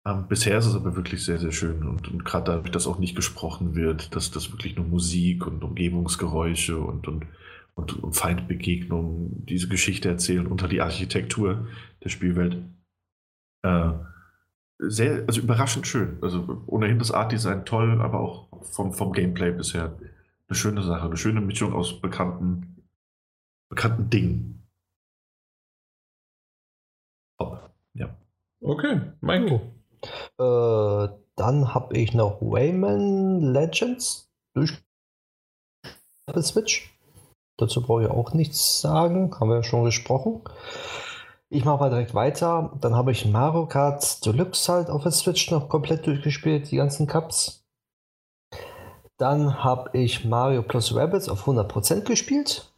Ähm, 0.06 0.26
bisher 0.28 0.58
ist 0.58 0.66
es 0.66 0.76
aber 0.76 0.96
wirklich 0.96 1.24
sehr, 1.24 1.38
sehr 1.38 1.52
schön 1.52 1.84
und, 1.84 2.08
und 2.10 2.26
gerade 2.26 2.52
dadurch, 2.52 2.72
dass 2.72 2.88
auch 2.88 3.00
nicht 3.00 3.16
gesprochen 3.16 3.76
wird, 3.76 4.16
dass 4.16 4.32
das 4.32 4.52
wirklich 4.52 4.76
nur 4.76 4.86
Musik 4.86 5.46
und 5.46 5.64
Umgebungsgeräusche 5.64 6.80
und, 6.80 7.08
und, 7.08 7.26
und, 7.76 8.04
und 8.04 8.14
Feindbegegnungen 8.14 9.46
diese 9.46 9.68
Geschichte 9.68 10.10
erzählen 10.10 10.48
unter 10.48 10.68
die 10.68 10.82
Architektur 10.82 11.68
der 12.04 12.10
Spielwelt. 12.10 12.58
Äh, 13.62 13.92
sehr, 14.80 15.26
also 15.28 15.42
überraschend 15.42 15.86
schön. 15.88 16.18
Also 16.22 16.64
ohnehin 16.66 17.00
das 17.00 17.12
Art-Design 17.12 17.66
toll, 17.66 18.02
aber 18.02 18.22
auch 18.22 18.48
vom, 18.64 18.94
vom 18.94 19.12
Gameplay 19.12 19.52
bisher 19.52 19.98
eine 20.48 20.56
schöne 20.56 20.82
Sache, 20.82 21.06
eine 21.06 21.18
schöne 21.18 21.42
Mischung 21.42 21.74
aus 21.74 22.00
bekannten, 22.02 22.86
bekannten 23.70 24.10
Dingen. 24.10 24.59
Ja. 27.94 28.16
Okay, 28.62 29.02
Michael. 29.22 29.62
Äh, 30.38 31.16
dann 31.36 31.74
habe 31.74 31.98
ich 31.98 32.14
noch 32.14 32.40
Rayman 32.42 33.54
Legends 33.54 34.30
durch 34.54 34.74
Switch. 36.42 36.96
Dazu 37.58 37.82
brauche 37.82 38.04
ich 38.04 38.10
auch 38.10 38.34
nichts 38.34 38.82
sagen, 38.82 39.36
haben 39.40 39.50
wir 39.50 39.58
ja 39.58 39.64
schon 39.64 39.84
gesprochen. 39.84 40.42
Ich 41.50 41.66
mache 41.66 41.80
mal 41.80 41.90
direkt 41.90 42.14
weiter. 42.14 42.78
Dann 42.80 42.96
habe 42.96 43.12
ich 43.12 43.26
Mario 43.26 43.66
Kart 43.66 44.26
Deluxe 44.26 44.72
halt 44.72 44.90
auf 44.90 45.04
der 45.04 45.12
Switch 45.12 45.50
noch 45.50 45.68
komplett 45.68 46.06
durchgespielt, 46.06 46.70
die 46.72 46.78
ganzen 46.78 47.08
Cups. 47.08 47.66
Dann 49.18 49.64
habe 49.64 49.98
ich 49.98 50.24
Mario 50.24 50.62
Plus 50.62 50.96
Rabbits 50.96 51.28
auf 51.28 51.48
100% 51.48 52.02
gespielt. 52.02 52.72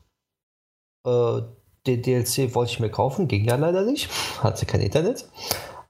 Äh, 1.06 1.42
den 1.88 2.02
DLC 2.02 2.54
wollte 2.54 2.74
ich 2.74 2.80
mir 2.80 2.90
kaufen, 2.90 3.28
ging 3.28 3.46
ja 3.46 3.56
leider 3.56 3.84
nicht. 3.84 4.10
Hatte 4.42 4.66
kein 4.66 4.82
Internet. 4.82 5.28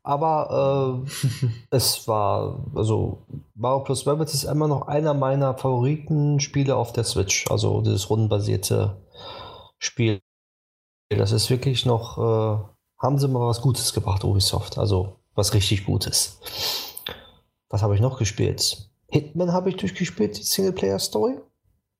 Aber 0.04 1.04
äh, 1.06 1.48
es 1.70 2.08
war, 2.08 2.66
also 2.76 3.26
Mario 3.56 3.84
Plus 3.84 4.08
Rabbits 4.08 4.34
ist 4.34 4.46
immer 4.46 4.68
noch 4.68 4.88
einer 4.88 5.14
meiner 5.14 5.56
Favoriten-Spiele 5.58 6.76
auf 6.76 6.92
der 6.94 7.04
Switch. 7.04 7.46
Also 7.50 7.82
dieses 7.82 8.10
rundenbasierte 8.10 8.98
Spiel. 9.78 10.22
Das 11.10 11.32
ist 11.32 11.50
wirklich 11.50 11.86
noch, 11.86 12.18
äh, 12.18 12.64
haben 13.00 13.20
sie 13.20 13.28
mal 13.28 13.46
was 13.46 13.62
Gutes 13.62 13.94
gebracht, 13.94 14.24
Ubisoft. 14.24 14.78
Also 14.78 15.18
was 15.36 15.54
richtig 15.54 15.86
Gutes. 15.86 16.40
Was 17.70 17.84
habe 17.84 17.96
ich 17.96 18.02
noch 18.02 18.18
gespielt? 18.18 18.90
Hitman 19.08 19.52
habe 19.52 19.70
ich 19.70 19.78
durchgespielt, 19.78 20.38
die 20.38 20.44
Singleplayer-Story. 20.44 21.38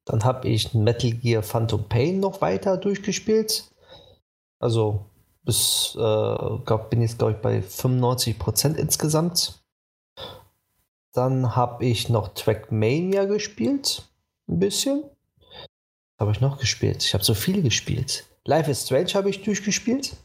Dann 0.06 0.24
habe 0.24 0.48
ich 0.48 0.74
Metal 0.74 1.12
Gear 1.12 1.44
Phantom 1.44 1.84
Pain 1.88 2.20
noch 2.20 2.42
weiter 2.42 2.78
durchgespielt. 2.78 3.72
Also 4.62 5.06
bis, 5.44 5.96
äh, 5.96 6.00
glaub, 6.00 6.90
bin 6.90 7.02
jetzt, 7.02 7.18
glaube 7.18 7.34
ich, 7.34 7.40
bei 7.40 7.60
95% 7.60 8.76
insgesamt. 8.76 9.60
Dann 11.14 11.56
habe 11.56 11.86
ich 11.86 12.10
noch 12.10 12.30
Trackmania 12.30 13.26
gespielt. 13.26 14.04
Ein 14.48 14.60
bisschen. 14.60 15.04
Habe 16.20 16.32
ich 16.32 16.42
noch 16.42 16.60
gespielt? 16.60 17.04
Ich 17.04 17.14
habe 17.14 17.24
so 17.24 17.34
viele 17.34 17.64
gespielt. 17.64 18.26
Life 18.46 18.70
is 18.70 18.86
Strange 18.86 19.10
habe 19.16 19.30
ich 19.30 19.42
durchgespielt. 19.44 20.16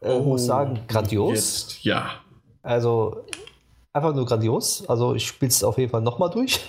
Äh, 0.00 0.12
oh, 0.12 0.22
muss 0.22 0.46
sagen, 0.46 0.80
grandios. 0.86 1.34
Jetzt, 1.34 1.84
ja. 1.84 2.20
Also 2.62 3.24
einfach 3.92 4.14
nur 4.14 4.26
grandios. 4.26 4.88
Also 4.88 5.14
ich 5.14 5.26
spiele 5.26 5.50
es 5.50 5.64
auf 5.64 5.78
jeden 5.78 5.90
Fall 5.90 6.02
nochmal 6.02 6.30
durch 6.30 6.60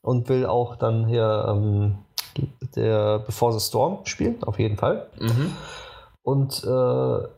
und 0.00 0.28
will 0.28 0.46
auch 0.46 0.76
dann 0.76 1.06
hier 1.06 1.46
ähm, 1.48 1.98
der 2.76 3.20
Before 3.20 3.52
the 3.52 3.60
Storm 3.66 4.04
spielen, 4.04 4.42
auf 4.42 4.58
jeden 4.58 4.76
Fall. 4.76 5.08
Mhm. 5.18 5.52
Und 6.22 6.64
äh, 6.64 7.28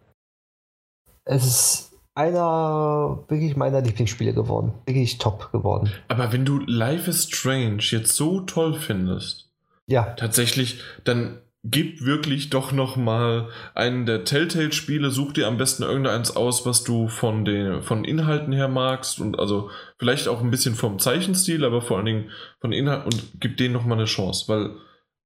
es 1.25 1.45
ist 1.45 1.93
einer 2.15 3.25
wirklich 3.29 3.57
meiner 3.57 3.81
Lieblingsspiele 3.81 4.35
geworden. 4.35 4.73
Wirklich 4.87 5.19
top 5.19 5.51
geworden. 5.53 5.91
Aber 6.09 6.33
wenn 6.33 6.45
du 6.45 6.61
Life 6.61 7.11
is 7.11 7.25
Strange 7.25 7.79
jetzt 7.81 8.15
so 8.15 8.41
toll 8.41 8.75
findest, 8.75 9.45
ja. 9.87 10.15
Tatsächlich, 10.15 10.81
dann 11.05 11.39
gib 11.65 12.05
wirklich 12.05 12.51
doch 12.51 12.73
noch 12.73 12.97
mal 12.97 13.49
einen 13.75 14.05
der 14.05 14.25
Telltale-Spiele, 14.25 15.11
such 15.11 15.33
dir 15.33 15.49
am 15.49 15.57
besten 15.57 15.83
irgendeins 15.83 16.37
aus, 16.37 16.67
was 16.67 16.85
du 16.85 17.09
von 17.09 17.47
den 17.47 17.83
von 17.83 18.05
Inhalten 18.05 18.53
her 18.53 18.69
magst 18.69 19.19
und 19.19 19.39
also 19.39 19.71
vielleicht 19.99 20.29
auch 20.29 20.43
ein 20.43 20.51
bisschen 20.51 20.75
vom 20.75 20.99
Zeichenstil, 20.99 21.65
aber 21.65 21.81
vor 21.81 21.97
allen 21.97 22.07
Dingen 22.07 22.31
von 22.61 22.73
Inhalt 22.73 23.07
und 23.07 23.41
gib 23.41 23.57
denen 23.57 23.73
noch 23.73 23.87
mal 23.87 23.95
eine 23.95 24.05
Chance, 24.05 24.45
weil 24.49 24.77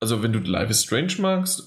also 0.00 0.22
wenn 0.22 0.32
du 0.32 0.38
Life 0.38 0.70
is 0.70 0.84
Strange 0.84 1.14
magst, 1.18 1.66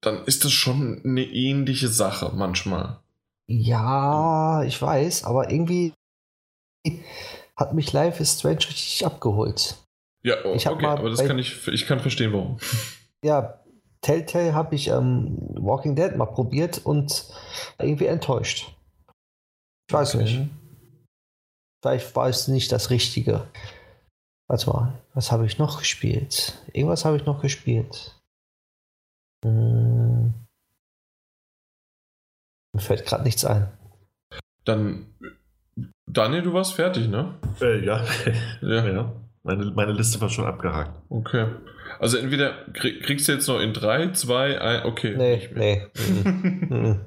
dann 0.00 0.24
ist 0.24 0.44
das 0.44 0.52
schon 0.52 1.02
eine 1.04 1.24
ähnliche 1.24 1.88
Sache 1.88 2.32
manchmal. 2.34 3.00
Ja, 3.46 4.62
ich 4.62 4.80
weiß, 4.80 5.24
aber 5.24 5.50
irgendwie 5.50 5.92
hat 7.56 7.74
mich 7.74 7.92
Life 7.92 8.22
is 8.22 8.38
Strange 8.38 8.60
richtig 8.68 9.04
abgeholt. 9.04 9.76
Ja, 10.22 10.36
oh, 10.46 10.54
ich 10.54 10.66
okay, 10.66 10.86
aber 10.86 11.10
das 11.10 11.26
kann 11.26 11.38
ich, 11.38 11.68
ich 11.68 11.86
kann 11.86 12.00
verstehen, 12.00 12.32
warum. 12.32 12.58
Ja, 13.24 13.58
Telltale 14.02 14.54
habe 14.54 14.74
ich 14.74 14.88
ähm, 14.88 15.38
Walking 15.54 15.96
Dead 15.96 16.14
mal 16.14 16.26
probiert 16.26 16.84
und 16.84 17.32
irgendwie 17.78 18.04
enttäuscht. 18.04 18.76
Ich 19.88 19.94
weiß 19.94 20.14
okay. 20.14 20.24
nicht. 20.24 20.50
Vielleicht 21.82 22.14
war 22.14 22.28
es 22.28 22.48
nicht 22.48 22.70
das 22.70 22.90
Richtige. 22.90 23.46
Warte 24.46 24.70
mal, 24.70 25.02
was 25.14 25.32
habe 25.32 25.46
ich 25.46 25.56
noch 25.56 25.78
gespielt? 25.78 26.62
Irgendwas 26.74 27.06
habe 27.06 27.16
ich 27.16 27.24
noch 27.24 27.40
gespielt. 27.40 28.20
Hm. 29.42 30.34
Mir 32.74 32.80
fällt 32.80 33.06
gerade 33.06 33.24
nichts 33.24 33.46
ein. 33.46 33.68
Dann, 34.64 35.14
Daniel, 36.06 36.42
du 36.42 36.52
warst 36.52 36.74
fertig, 36.74 37.08
ne? 37.08 37.38
Äh, 37.60 37.86
ja. 37.86 38.04
ja. 38.60 38.86
ja. 38.86 39.12
Meine, 39.42 39.70
meine 39.70 39.92
Liste 39.92 40.20
war 40.20 40.28
schon 40.28 40.44
abgehakt. 40.44 41.00
Okay. 41.08 41.46
Also 41.98 42.18
entweder 42.18 42.66
krieg, 42.72 43.02
kriegst 43.02 43.28
du 43.28 43.32
jetzt 43.32 43.46
noch 43.46 43.60
in 43.60 43.72
3, 43.72 44.12
2, 44.12 44.60
1, 44.60 44.84
okay. 44.84 45.16
Nee, 45.16 45.48
nee. 45.54 45.86
Mhm. 46.08 46.66
Mhm. 46.68 47.00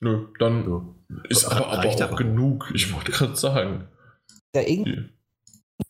Nö, 0.00 0.26
dann 0.38 0.64
so. 0.64 0.94
ist 1.28 1.44
aber, 1.44 1.66
aber 1.66 1.88
auch 1.88 2.00
aber. 2.00 2.16
genug. 2.16 2.70
Ich 2.74 2.94
wollte 2.94 3.10
gerade 3.10 3.34
sagen. 3.34 3.88
Ja, 4.54 4.62
irgendwie 4.62 5.10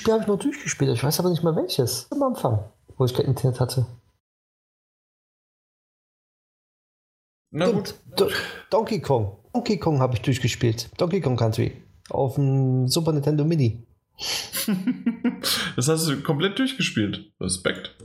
Spiel 0.01 0.13
habe 0.13 0.23
ich 0.23 0.29
noch 0.29 0.39
durchgespielt. 0.39 0.93
Ich 0.93 1.03
weiß 1.03 1.19
aber 1.21 1.31
nicht 1.31 1.43
mehr 1.43 1.57
welches. 1.57 2.11
Am 2.13 2.23
Anfang, 2.23 2.71
wo 2.97 3.05
ich 3.05 3.15
kein 3.15 3.27
Internet 3.27 3.61
hatte. 3.61 3.87
Na 7.51 7.71
gut. 7.71 7.95
Do 8.17 8.29
Donkey 8.71 9.01
Kong. 9.01 9.39
Donkey 9.55 9.79
Kong 9.79 10.01
habe 10.01 10.15
ich 10.15 10.21
durchgespielt. 10.21 10.91
Donkey 11.01 11.21
Kong 11.21 11.37
Country. 11.37 11.83
Auf 12.11 12.35
dem 12.35 12.87
Super 12.89 13.13
Nintendo 13.13 13.45
Mini. 13.45 13.87
das 15.77 15.89
hast 15.89 16.09
du 16.09 16.21
komplett 16.23 16.59
durchgespielt. 16.59 17.33
Respekt. 17.41 17.97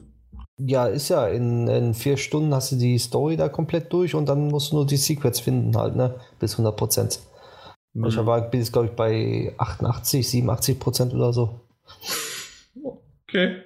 Ja, 0.58 0.86
ist 0.86 1.10
ja. 1.10 1.28
In, 1.28 1.68
in, 1.68 1.94
vier 1.94 2.18
Stunden 2.18 2.54
hast 2.54 2.72
du 2.72 2.76
die 2.76 2.98
Story 3.00 3.38
da 3.38 3.50
komplett 3.50 3.92
durch 3.92 4.14
und 4.16 4.28
dann 4.28 4.50
musst 4.50 4.72
du 4.72 4.78
nur 4.78 4.86
die 4.86 4.98
Secrets 4.98 5.40
finden, 5.40 5.76
halt, 5.76 5.96
ne? 5.96 6.20
Bis 6.40 6.54
100 6.54 6.78
Prozent. 6.78 7.20
Mhm. 7.94 8.06
Ich 8.06 8.18
war, 8.18 8.54
jetzt, 8.54 8.72
glaube 8.72 8.88
ich, 8.88 8.94
bei 8.94 9.54
88, 9.58 10.28
87 10.28 10.80
Prozent 10.80 11.14
oder 11.14 11.34
so. 11.34 11.62
Okay. 13.28 13.64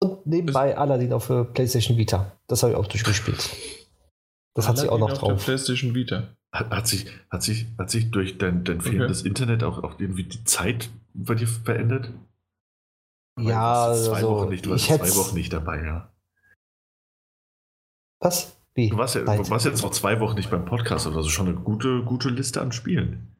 Und 0.00 0.26
nebenbei 0.26 0.70
ist 0.70 0.78
Aladdin 0.78 1.12
auf 1.12 1.26
der 1.26 1.44
PlayStation 1.44 1.96
Vita. 1.96 2.38
Das 2.46 2.62
habe 2.62 2.72
ich 2.72 2.78
auch 2.78 2.86
durchgespielt. 2.86 3.50
Das 4.54 4.66
Aladdin 4.66 4.68
hat 4.68 4.78
sie 4.78 4.88
auch 4.90 4.98
noch 4.98 5.16
drauf. 5.16 5.44
PlayStation 5.44 5.94
Vita. 5.94 6.36
Hat, 6.50 6.70
hat, 6.70 6.86
sich, 6.86 7.06
hat, 7.30 7.42
sich, 7.42 7.66
hat 7.76 7.90
sich 7.90 8.10
durch 8.10 8.38
dein, 8.38 8.64
dein 8.64 8.80
fehlendes 8.80 9.20
okay. 9.20 9.28
Internet 9.28 9.62
auch, 9.62 9.84
auch 9.84 10.00
irgendwie 10.00 10.24
die 10.24 10.44
Zeit 10.44 10.90
bei 11.12 11.34
dir 11.34 11.46
verändert? 11.46 12.12
Ja, 13.38 13.92
du 13.92 14.02
zwei 14.02 14.16
also, 14.16 14.30
Wochen 14.30 14.48
nicht, 14.48 14.66
du 14.66 14.70
warst 14.70 14.86
zwei 14.86 15.14
Wochen 15.16 15.34
nicht 15.36 15.52
dabei, 15.52 15.84
ja. 15.84 16.12
Was? 18.20 18.56
Wie? 18.74 18.88
Du 18.88 18.96
warst, 18.96 19.14
ja, 19.14 19.22
du 19.22 19.50
warst 19.50 19.66
jetzt 19.66 19.82
noch 19.82 19.90
zwei 19.90 20.20
Wochen 20.20 20.36
nicht 20.36 20.50
beim 20.50 20.64
Podcast, 20.64 21.06
also 21.06 21.28
schon 21.28 21.48
eine 21.48 21.56
gute, 21.56 22.02
gute 22.04 22.30
Liste 22.30 22.60
an 22.60 22.72
Spielen. 22.72 23.36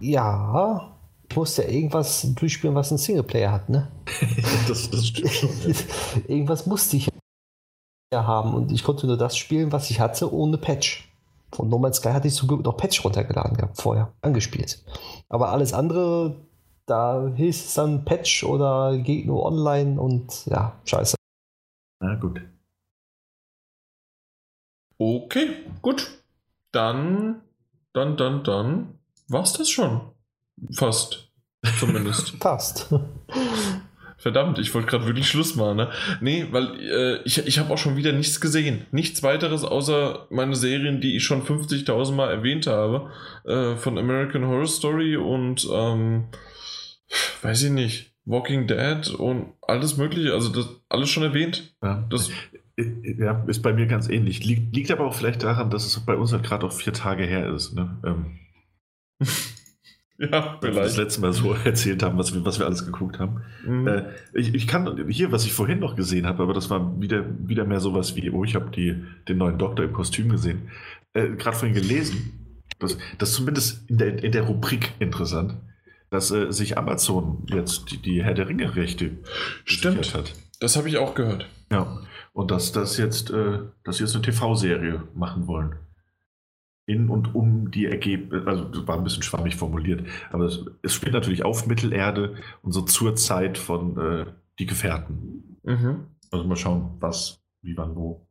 Ja, 0.00 0.98
ich 1.28 1.36
musste 1.36 1.62
ja 1.62 1.68
irgendwas 1.68 2.22
durchspielen, 2.34 2.74
was 2.74 2.90
ein 2.90 2.98
Singleplayer 2.98 3.52
hat, 3.52 3.68
ne? 3.68 3.90
das, 4.68 4.90
das 4.90 5.06
stimmt 5.06 5.30
schon. 5.30 5.50
Irgendwas 6.28 6.66
musste 6.66 6.96
ich 6.96 7.08
ja 8.12 8.26
haben 8.26 8.54
und 8.54 8.72
ich 8.72 8.82
konnte 8.82 9.06
nur 9.06 9.16
das 9.16 9.36
spielen, 9.36 9.72
was 9.72 9.90
ich 9.90 10.00
hatte, 10.00 10.32
ohne 10.32 10.58
Patch. 10.58 11.07
Von 11.52 11.68
No 11.68 11.78
Man's 11.78 11.98
Sky 11.98 12.10
hatte 12.10 12.28
ich 12.28 12.34
zum 12.34 12.48
Glück 12.48 12.64
noch 12.64 12.76
Patch 12.76 13.04
runtergeladen 13.04 13.56
gehabt, 13.56 13.80
vorher, 13.80 14.12
angespielt. 14.20 14.84
Aber 15.28 15.50
alles 15.50 15.72
andere, 15.72 16.36
da 16.86 17.32
hieß 17.34 17.64
es 17.66 17.74
dann 17.74 18.04
Patch 18.04 18.44
oder 18.44 18.98
geht 18.98 19.26
nur 19.26 19.44
online 19.44 20.00
und 20.00 20.46
ja, 20.46 20.78
scheiße. 20.84 21.16
Na 22.00 22.14
gut. 22.14 22.40
Okay, 24.98 25.64
gut. 25.80 26.22
Dann, 26.72 27.40
dann, 27.92 28.16
dann, 28.16 28.44
dann 28.44 28.98
war's 29.28 29.52
das 29.54 29.70
schon. 29.70 30.00
Fast. 30.72 31.30
Zumindest. 31.78 32.30
Fast. 32.40 32.94
Verdammt, 34.20 34.58
ich 34.58 34.74
wollte 34.74 34.88
gerade 34.88 35.06
wirklich 35.06 35.28
Schluss 35.28 35.54
machen, 35.54 35.76
ne? 35.76 35.90
Nee, 36.20 36.46
weil 36.50 36.74
äh, 36.80 37.22
ich, 37.24 37.38
ich 37.46 37.60
habe 37.60 37.72
auch 37.72 37.78
schon 37.78 37.96
wieder 37.96 38.12
nichts 38.12 38.40
gesehen. 38.40 38.84
Nichts 38.90 39.22
weiteres 39.22 39.62
außer 39.62 40.26
meine 40.30 40.56
Serien, 40.56 41.00
die 41.00 41.14
ich 41.14 41.22
schon 41.22 41.44
50.000 41.44 42.12
Mal 42.14 42.28
erwähnt 42.28 42.66
habe. 42.66 43.12
Äh, 43.44 43.76
von 43.76 43.96
American 43.96 44.44
Horror 44.44 44.66
Story 44.66 45.16
und, 45.16 45.68
ähm, 45.72 46.24
weiß 47.42 47.62
ich 47.62 47.70
nicht, 47.70 48.12
Walking 48.24 48.66
Dead 48.66 49.08
und 49.10 49.52
alles 49.62 49.96
Mögliche. 49.96 50.32
Also, 50.32 50.50
das 50.50 50.68
alles 50.88 51.10
schon 51.10 51.22
erwähnt. 51.22 51.76
Ja. 51.80 52.04
Das, 52.10 52.28
ja, 52.76 53.44
ist 53.46 53.62
bei 53.62 53.72
mir 53.72 53.86
ganz 53.86 54.08
ähnlich. 54.08 54.44
Liegt, 54.44 54.74
liegt 54.74 54.90
aber 54.90 55.06
auch 55.06 55.14
vielleicht 55.14 55.44
daran, 55.44 55.70
dass 55.70 55.86
es 55.86 55.98
bei 56.00 56.16
uns 56.16 56.32
halt 56.32 56.42
gerade 56.42 56.66
auch 56.66 56.72
vier 56.72 56.92
Tage 56.92 57.24
her 57.24 57.54
ist. 57.54 57.72
Ne? 57.72 58.00
Ähm. 58.04 58.38
Ja, 60.32 60.58
vielleicht. 60.60 60.76
wir 60.76 60.82
das 60.82 60.96
letzte 60.96 61.20
Mal 61.20 61.32
so 61.32 61.52
erzählt 61.64 62.02
haben, 62.02 62.18
was 62.18 62.34
wir, 62.34 62.44
was 62.44 62.58
wir 62.58 62.66
alles 62.66 62.84
geguckt 62.84 63.20
haben. 63.20 63.42
Mhm. 63.64 63.86
Äh, 63.86 64.04
ich, 64.34 64.52
ich 64.52 64.66
kann 64.66 65.08
hier, 65.08 65.30
was 65.30 65.44
ich 65.44 65.52
vorhin 65.52 65.78
noch 65.78 65.94
gesehen 65.94 66.26
habe, 66.26 66.42
aber 66.42 66.54
das 66.54 66.70
war 66.70 67.00
wieder, 67.00 67.24
wieder 67.46 67.64
mehr 67.64 67.80
sowas 67.80 68.16
wie, 68.16 68.30
oh, 68.30 68.42
ich 68.44 68.56
habe 68.56 68.70
den 68.70 69.38
neuen 69.38 69.58
Doktor 69.58 69.84
im 69.84 69.92
Kostüm 69.92 70.28
gesehen. 70.28 70.70
Äh, 71.12 71.36
Gerade 71.36 71.56
vorhin 71.56 71.74
gelesen, 71.74 72.64
das, 72.80 72.98
das 73.18 73.32
zumindest 73.32 73.88
in 73.88 73.98
der, 73.98 74.22
in 74.22 74.32
der 74.32 74.42
Rubrik 74.42 74.92
interessant, 74.98 75.56
dass 76.10 76.32
äh, 76.32 76.50
sich 76.52 76.76
Amazon 76.76 77.46
jetzt 77.46 77.92
die, 77.92 77.98
die 77.98 78.24
Herr 78.24 78.34
der 78.34 78.48
Ringe-Rechte 78.48 79.18
Stimmt. 79.64 80.14
hat. 80.14 80.34
Das 80.58 80.76
habe 80.76 80.88
ich 80.88 80.98
auch 80.98 81.14
gehört. 81.14 81.46
Ja, 81.70 82.00
und 82.32 82.50
dass 82.50 82.72
das 82.72 82.96
jetzt, 82.96 83.30
äh, 83.30 83.60
dass 83.84 83.98
sie 83.98 84.04
jetzt 84.04 84.14
eine 84.14 84.22
TV-Serie 84.22 85.04
machen 85.14 85.46
wollen 85.46 85.76
in 86.88 87.10
und 87.10 87.34
um 87.34 87.70
die 87.70 87.84
Ergebnisse, 87.84 88.46
also 88.46 88.64
das 88.64 88.86
war 88.86 88.96
ein 88.96 89.04
bisschen 89.04 89.22
schwammig 89.22 89.56
formuliert, 89.56 90.08
aber 90.30 90.46
es, 90.46 90.64
es 90.82 90.94
spielt 90.94 91.12
natürlich 91.12 91.44
auf 91.44 91.66
Mittelerde 91.66 92.36
und 92.62 92.72
so 92.72 92.82
zur 92.82 93.14
Zeit 93.14 93.58
von 93.58 93.98
äh, 93.98 94.26
Die 94.58 94.66
Gefährten. 94.66 95.58
Mhm. 95.62 96.06
Also 96.30 96.46
mal 96.46 96.56
schauen, 96.56 96.96
was, 96.98 97.42
wie, 97.62 97.76
wann, 97.76 97.94
wo. 97.94 98.26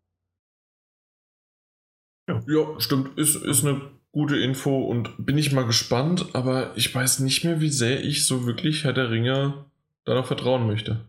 Ja, 2.27 2.41
ja 2.47 2.79
stimmt, 2.79 3.17
ist, 3.17 3.35
ist 3.35 3.63
eine 3.63 3.81
gute 4.11 4.37
Info 4.37 4.83
und 4.83 5.13
bin 5.23 5.37
ich 5.37 5.53
mal 5.53 5.65
gespannt, 5.65 6.29
aber 6.33 6.75
ich 6.75 6.93
weiß 6.93 7.19
nicht 7.19 7.43
mehr, 7.43 7.61
wie 7.61 7.69
sehr 7.69 8.03
ich 8.03 8.25
so 8.25 8.47
wirklich 8.47 8.83
Herr 8.83 8.93
der 8.93 9.11
Ringe 9.11 9.65
darauf 10.03 10.25
vertrauen 10.25 10.65
möchte. 10.65 11.05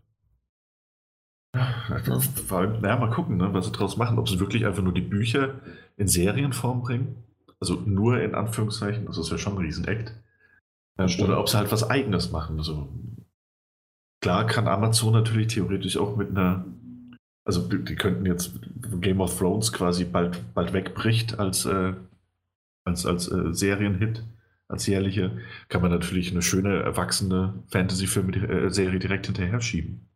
Vor 2.47 2.59
allem, 2.59 2.83
naja, 2.83 2.99
mal 2.99 3.11
gucken, 3.11 3.39
ne, 3.39 3.55
was 3.55 3.67
sie 3.67 3.73
daraus 3.73 3.97
machen. 3.97 4.19
Ob 4.19 4.29
sie 4.29 4.39
wirklich 4.39 4.67
einfach 4.67 4.83
nur 4.83 4.93
die 4.93 5.01
Bücher 5.01 5.61
in 5.97 6.07
Serienform 6.07 6.83
bringen 6.83 7.25
also 7.61 7.75
nur 7.75 8.21
in 8.21 8.35
Anführungszeichen, 8.35 9.07
das 9.07 9.19
ist 9.19 9.31
ja 9.31 9.39
schon 9.39 9.55
ein 9.55 9.65
Riesenakt. 9.65 10.15
Ähm, 10.99 11.09
oder 11.21 11.41
ob 11.41 11.49
sie 11.49 11.57
halt 11.57 11.73
was 11.73 11.89
Eigenes 11.89 12.31
machen. 12.31 12.59
Also 12.59 12.89
klar 14.21 14.47
kann 14.47 14.69
Amazon 14.69 15.13
natürlich 15.13 15.49
theoretisch 15.49 15.97
auch 15.97 16.17
mit 16.17 16.31
einer, 16.31 16.65
also 17.45 17.69
die 17.69 17.95
könnten 17.95 18.27
jetzt 18.27 18.59
Game 19.01 19.21
of 19.21 19.37
Thrones 19.39 19.73
quasi 19.73 20.05
bald, 20.05 20.55
bald 20.55 20.73
wegbricht 20.73 21.39
als, 21.39 21.65
äh, 21.67 21.95
als, 22.85 23.07
als 23.07 23.31
äh, 23.31 23.53
Serienhit, 23.53 24.25
als 24.69 24.87
jährliche, 24.87 25.39
kann 25.69 25.83
man 25.83 25.91
natürlich 25.91 26.31
eine 26.31 26.43
schöne, 26.43 26.83
erwachsene 26.83 27.55
Fantasy-Film-Serie 27.69 28.97
äh, 28.97 29.01
direkt 29.01 29.27
hinterher 29.27 29.61
schieben. 29.61 30.09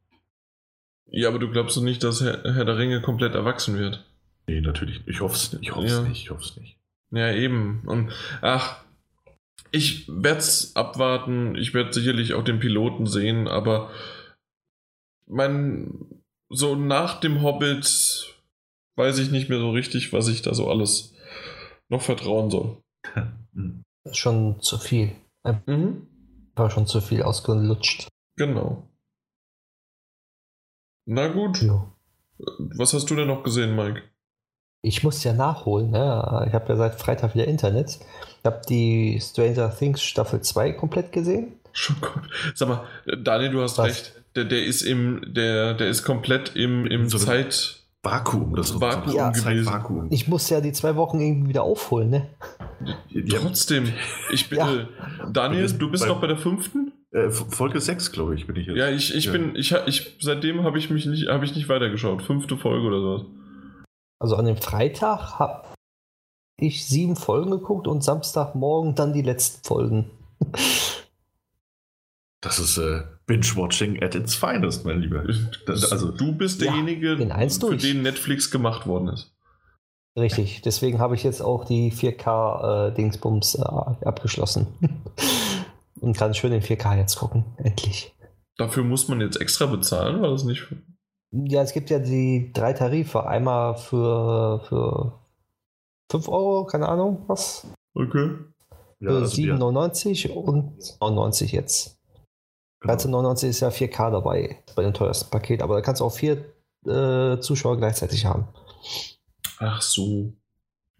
Ja, 1.06 1.28
aber 1.28 1.38
du 1.38 1.50
glaubst 1.50 1.76
doch 1.76 1.82
nicht, 1.82 2.02
dass 2.04 2.22
Herr, 2.22 2.42
Herr 2.54 2.64
der 2.64 2.78
Ringe 2.78 3.02
komplett 3.02 3.34
erwachsen 3.34 3.78
wird? 3.78 4.04
Nee, 4.46 4.60
natürlich. 4.60 5.06
Ich 5.06 5.20
hoffe 5.20 5.36
es 5.36 5.52
ich 5.60 5.68
ja. 5.68 6.02
nicht. 6.02 6.22
Ich 6.24 6.30
hoffe 6.30 6.42
es 6.42 6.56
nicht. 6.56 6.81
Ja, 7.12 7.32
eben. 7.32 7.82
Und 7.86 8.12
ach, 8.40 8.82
ich 9.70 10.08
werde 10.08 10.38
es 10.38 10.74
abwarten. 10.76 11.54
Ich 11.56 11.74
werde 11.74 11.92
sicherlich 11.92 12.34
auch 12.34 12.42
den 12.42 12.58
Piloten 12.58 13.06
sehen, 13.06 13.48
aber 13.48 13.90
mein, 15.26 16.22
so 16.48 16.74
nach 16.74 17.20
dem 17.20 17.42
Hobbit 17.42 18.34
weiß 18.96 19.18
ich 19.18 19.30
nicht 19.30 19.48
mehr 19.48 19.58
so 19.58 19.70
richtig, 19.70 20.12
was 20.12 20.28
ich 20.28 20.42
da 20.42 20.54
so 20.54 20.68
alles 20.68 21.14
noch 21.88 22.02
vertrauen 22.02 22.50
soll. 22.50 22.82
Schon 24.12 24.60
zu 24.60 24.78
viel. 24.78 25.12
Mhm. 25.66 26.06
War 26.54 26.70
schon 26.70 26.86
zu 26.86 27.00
viel 27.00 27.22
ausgelutscht. 27.22 28.08
Genau. 28.36 28.88
Na 31.06 31.28
gut. 31.28 31.62
Ja. 31.62 31.90
Was 32.76 32.92
hast 32.92 33.10
du 33.10 33.16
denn 33.16 33.28
noch 33.28 33.42
gesehen, 33.42 33.74
Mike? 33.74 34.02
Ich 34.82 35.04
muss 35.04 35.22
ja 35.22 35.32
nachholen. 35.32 35.90
Ne? 35.90 36.44
Ich 36.48 36.54
habe 36.54 36.68
ja 36.68 36.76
seit 36.76 37.00
Freitag 37.00 37.34
wieder 37.34 37.46
Internet. 37.46 38.00
Ich 38.40 38.44
habe 38.44 38.60
die 38.68 39.20
Stranger 39.22 39.74
Things 39.74 40.02
Staffel 40.02 40.40
2 40.40 40.72
komplett 40.72 41.12
gesehen. 41.12 41.52
Schon 41.72 41.96
gut. 42.00 42.22
Sag 42.54 42.68
mal, 42.68 42.84
Daniel, 43.22 43.50
du 43.50 43.62
hast 43.62 43.78
Was? 43.78 43.86
recht. 43.86 44.12
Der, 44.34 44.44
der 44.44 44.64
ist 44.64 44.82
im, 44.82 45.22
der, 45.26 45.74
der 45.74 45.88
ist 45.88 46.02
komplett 46.02 46.56
im, 46.56 46.86
im 46.86 47.08
so 47.08 47.18
Zeit. 47.18 47.78
Vakuum, 48.04 48.56
das 48.56 48.80
Vakuum 48.80 49.14
ja, 49.14 49.30
gewesen. 49.30 50.08
Ich 50.10 50.26
muss 50.26 50.50
ja 50.50 50.60
die 50.60 50.72
zwei 50.72 50.96
Wochen 50.96 51.20
irgendwie 51.20 51.50
wieder 51.50 51.62
aufholen, 51.62 52.10
ne? 52.10 52.26
Trotzdem, 53.30 53.92
ich 54.32 54.48
bin. 54.48 54.58
Ja. 54.58 54.88
Daniel, 55.32 55.70
du 55.70 55.88
bist 55.88 56.08
noch 56.08 56.20
bei 56.20 56.26
der 56.26 56.36
fünften? 56.36 56.92
Äh, 57.12 57.30
Folge 57.30 57.80
6, 57.80 58.10
glaube 58.10 58.34
ich, 58.34 58.48
bin 58.48 58.56
ich 58.56 58.66
jetzt. 58.66 58.76
Ja, 58.76 58.88
ich, 58.88 59.14
ich 59.14 59.26
ja. 59.26 59.32
bin, 59.32 59.54
ich, 59.54 59.72
ich, 59.86 60.16
seitdem 60.18 60.64
habe 60.64 60.78
ich 60.78 60.90
mich 60.90 61.06
nicht, 61.06 61.28
habe 61.28 61.44
ich 61.44 61.54
nicht 61.54 61.68
weitergeschaut. 61.68 62.22
Fünfte 62.22 62.56
Folge 62.56 62.88
oder 62.88 63.00
sowas. 63.00 63.22
Also 64.22 64.36
an 64.36 64.44
dem 64.44 64.56
Freitag 64.56 65.40
habe 65.40 65.64
ich 66.56 66.86
sieben 66.86 67.16
Folgen 67.16 67.50
geguckt 67.50 67.88
und 67.88 68.04
Samstagmorgen 68.04 68.94
dann 68.94 69.12
die 69.12 69.22
letzten 69.22 69.66
Folgen. 69.66 70.10
Das 72.40 72.60
ist 72.60 72.78
äh, 72.78 73.02
Binge-Watching 73.26 74.00
at 74.00 74.14
its 74.14 74.36
finest, 74.36 74.84
mein 74.84 75.00
Lieber. 75.00 75.24
Das, 75.66 75.90
also, 75.90 76.12
du 76.12 76.36
bist 76.36 76.60
derjenige, 76.60 77.14
ja, 77.14 77.48
für 77.48 77.58
durch. 77.58 77.82
den 77.82 78.02
Netflix 78.02 78.52
gemacht 78.52 78.86
worden 78.86 79.08
ist. 79.08 79.34
Richtig, 80.16 80.62
deswegen 80.62 81.00
habe 81.00 81.16
ich 81.16 81.24
jetzt 81.24 81.40
auch 81.40 81.64
die 81.64 81.90
4K-Dingsbums 81.90 83.56
äh, 83.56 83.60
äh, 83.62 84.06
abgeschlossen. 84.06 84.68
Und 86.00 86.16
kann 86.16 86.34
schön 86.34 86.52
in 86.52 86.62
4K 86.62 86.96
jetzt 86.96 87.16
gucken, 87.16 87.44
endlich. 87.56 88.14
Dafür 88.56 88.84
muss 88.84 89.08
man 89.08 89.20
jetzt 89.20 89.40
extra 89.40 89.66
bezahlen, 89.66 90.22
war 90.22 90.30
das 90.30 90.44
nicht? 90.44 90.68
Ja, 91.32 91.62
es 91.62 91.72
gibt 91.72 91.90
ja 91.90 91.98
die 91.98 92.52
drei 92.52 92.72
Tarife. 92.72 93.26
Einmal 93.26 93.76
für, 93.76 94.60
für 94.68 95.18
5 96.10 96.28
Euro, 96.28 96.66
keine 96.66 96.88
Ahnung, 96.88 97.24
was. 97.26 97.66
Okay. 97.94 98.36
Für 98.98 99.04
ja, 99.04 99.10
also 99.10 99.42
7,99 99.42 100.30
und 100.30 100.78
99 101.00 101.52
jetzt. 101.52 101.98
Genau. 102.80 102.94
13,99 102.94 103.48
ist 103.48 103.60
ja 103.60 103.68
4K 103.68 104.10
dabei 104.10 104.58
bei 104.76 104.82
dem 104.82 104.92
teuersten 104.92 105.30
Paket, 105.30 105.62
aber 105.62 105.76
da 105.76 105.80
kannst 105.80 106.00
du 106.00 106.04
auch 106.04 106.12
vier 106.12 106.44
äh, 106.86 107.38
Zuschauer 107.38 107.76
gleichzeitig 107.78 108.26
haben. 108.26 108.48
Ach 109.58 109.80
so. 109.80 110.32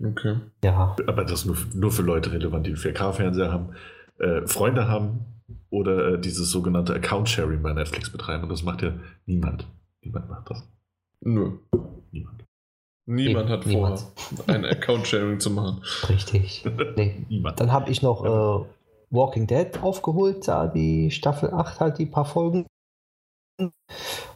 Okay. 0.03 0.37
Ja. 0.65 0.97
Aber 1.07 1.25
das 1.25 1.41
ist 1.41 1.47
nur, 1.47 1.57
nur 1.75 1.93
für 1.93 2.03
Leute 2.03 2.33
relevant, 2.33 2.67
die 2.67 2.71
einen 2.71 2.79
4K-Fernseher 2.79 3.53
haben 3.53 3.75
äh, 4.23 4.47
Freunde 4.47 4.89
haben 4.89 5.27
oder 5.71 6.15
äh, 6.15 6.21
dieses 6.21 6.51
sogenannte 6.51 6.95
Account-Sharing 6.95 7.63
bei 7.63 7.73
Netflix 7.73 8.11
betreiben. 8.11 8.45
Und 8.45 8.49
das 8.49 8.63
macht 8.63 8.83
ja 8.83 8.95
niemand. 9.27 9.67
Niemand 10.03 10.29
macht 10.29 10.51
das. 10.51 10.69
Nö. 11.21 11.59
Niemand. 12.11 12.45
Niemand 13.07 13.47
nee, 13.47 13.53
hat 13.53 13.67
niemand. 13.67 14.01
vor, 14.01 14.49
ein 14.49 14.65
Account-Sharing 14.65 15.41
zu 15.41 15.51
machen. 15.51 15.83
Richtig. 16.09 16.65
Nee. 16.97 17.25
niemand. 17.29 17.59
Dann 17.59 17.73
habe 17.73 17.91
ich 17.91 18.03
noch 18.03 18.25
äh, 18.25 18.67
Walking 19.11 19.47
Dead 19.47 19.83
aufgeholt, 19.83 20.47
da 20.47 20.67
die 20.67 21.11
Staffel 21.11 21.53
8 21.53 21.81
halt 21.81 21.99
die 21.99 22.07
paar 22.07 22.25
Folgen. 22.25 22.67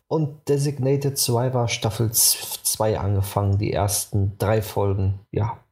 Und 0.09 0.49
Designated 0.49 1.19
Survivor 1.19 1.69
Staffel 1.69 2.12
2 2.12 2.99
angefangen, 2.99 3.59
die 3.59 3.73
ersten 3.73 4.36
drei 4.39 4.62
Folgen. 4.62 5.20
Ja. 5.33 5.65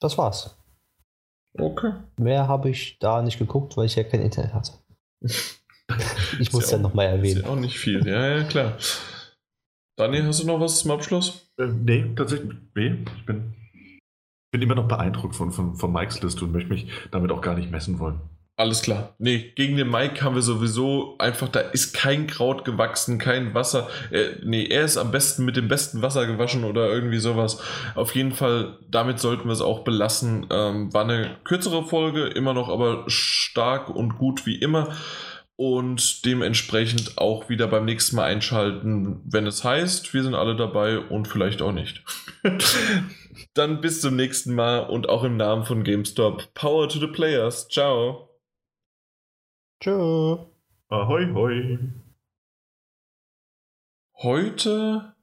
Das 0.00 0.18
war's. 0.18 0.56
Okay. 1.58 1.92
Mehr 2.18 2.48
habe 2.48 2.70
ich 2.70 2.98
da 2.98 3.22
nicht 3.22 3.38
geguckt, 3.38 3.76
weil 3.76 3.86
ich 3.86 3.96
ja 3.96 4.04
kein 4.04 4.20
Internet 4.20 4.54
hatte. 4.54 4.72
Ich 6.38 6.52
muss 6.52 6.70
ja, 6.70 6.76
ja 6.76 6.82
nochmal 6.82 7.06
erwähnen. 7.06 7.38
Ist 7.38 7.44
ja 7.44 7.50
auch 7.50 7.56
nicht 7.56 7.78
viel, 7.78 8.06
ja, 8.06 8.38
ja, 8.38 8.44
klar. 8.44 8.76
Daniel, 9.96 10.26
hast 10.26 10.42
du 10.42 10.46
noch 10.46 10.60
was 10.60 10.80
zum 10.80 10.90
Abschluss? 10.90 11.50
Äh, 11.58 11.68
nee, 11.68 12.12
tatsächlich. 12.14 12.52
Nee, 12.74 13.04
ich 13.16 13.24
bin, 13.24 13.54
bin 14.50 14.62
immer 14.62 14.74
noch 14.74 14.88
beeindruckt 14.88 15.34
von, 15.34 15.52
von, 15.52 15.76
von 15.76 15.92
Mikes 15.92 16.22
Liste 16.22 16.44
und 16.44 16.52
möchte 16.52 16.68
mich 16.68 16.88
damit 17.10 17.30
auch 17.30 17.40
gar 17.40 17.54
nicht 17.54 17.70
messen 17.70 17.98
wollen. 17.98 18.20
Alles 18.58 18.80
klar. 18.80 19.14
Nee, 19.18 19.52
gegen 19.54 19.76
den 19.76 19.90
Mike 19.90 20.24
haben 20.24 20.34
wir 20.34 20.40
sowieso 20.40 21.16
einfach, 21.18 21.48
da 21.48 21.60
ist 21.60 21.92
kein 21.92 22.26
Kraut 22.26 22.64
gewachsen, 22.64 23.18
kein 23.18 23.52
Wasser. 23.52 23.88
Äh, 24.10 24.36
nee, 24.44 24.64
er 24.64 24.82
ist 24.82 24.96
am 24.96 25.10
besten 25.10 25.44
mit 25.44 25.56
dem 25.56 25.68
besten 25.68 26.00
Wasser 26.00 26.26
gewaschen 26.26 26.64
oder 26.64 26.88
irgendwie 26.90 27.18
sowas. 27.18 27.60
Auf 27.94 28.14
jeden 28.14 28.32
Fall, 28.32 28.78
damit 28.88 29.18
sollten 29.18 29.44
wir 29.44 29.52
es 29.52 29.60
auch 29.60 29.84
belassen. 29.84 30.46
Ähm, 30.50 30.92
war 30.94 31.04
eine 31.04 31.36
kürzere 31.44 31.84
Folge, 31.84 32.28
immer 32.28 32.54
noch 32.54 32.70
aber 32.70 33.04
stark 33.08 33.90
und 33.90 34.16
gut 34.16 34.46
wie 34.46 34.56
immer. 34.56 34.88
Und 35.58 36.26
dementsprechend 36.26 37.16
auch 37.16 37.48
wieder 37.48 37.66
beim 37.66 37.86
nächsten 37.86 38.16
Mal 38.16 38.24
einschalten, 38.24 39.22
wenn 39.24 39.46
es 39.46 39.64
heißt, 39.64 40.12
wir 40.12 40.22
sind 40.22 40.34
alle 40.34 40.54
dabei 40.54 40.98
und 40.98 41.28
vielleicht 41.28 41.62
auch 41.62 41.72
nicht. 41.72 42.04
Dann 43.54 43.80
bis 43.80 44.02
zum 44.02 44.16
nächsten 44.16 44.54
Mal 44.54 44.80
und 44.80 45.08
auch 45.08 45.24
im 45.24 45.38
Namen 45.38 45.64
von 45.64 45.82
GameStop. 45.82 46.52
Power 46.52 46.88
to 46.90 46.98
the 46.98 47.06
Players. 47.06 47.68
Ciao. 47.68 48.28
Tschö. 49.82 50.36
Ahoi, 50.88 51.32
hoi. 51.32 51.78
Heute 54.22 55.14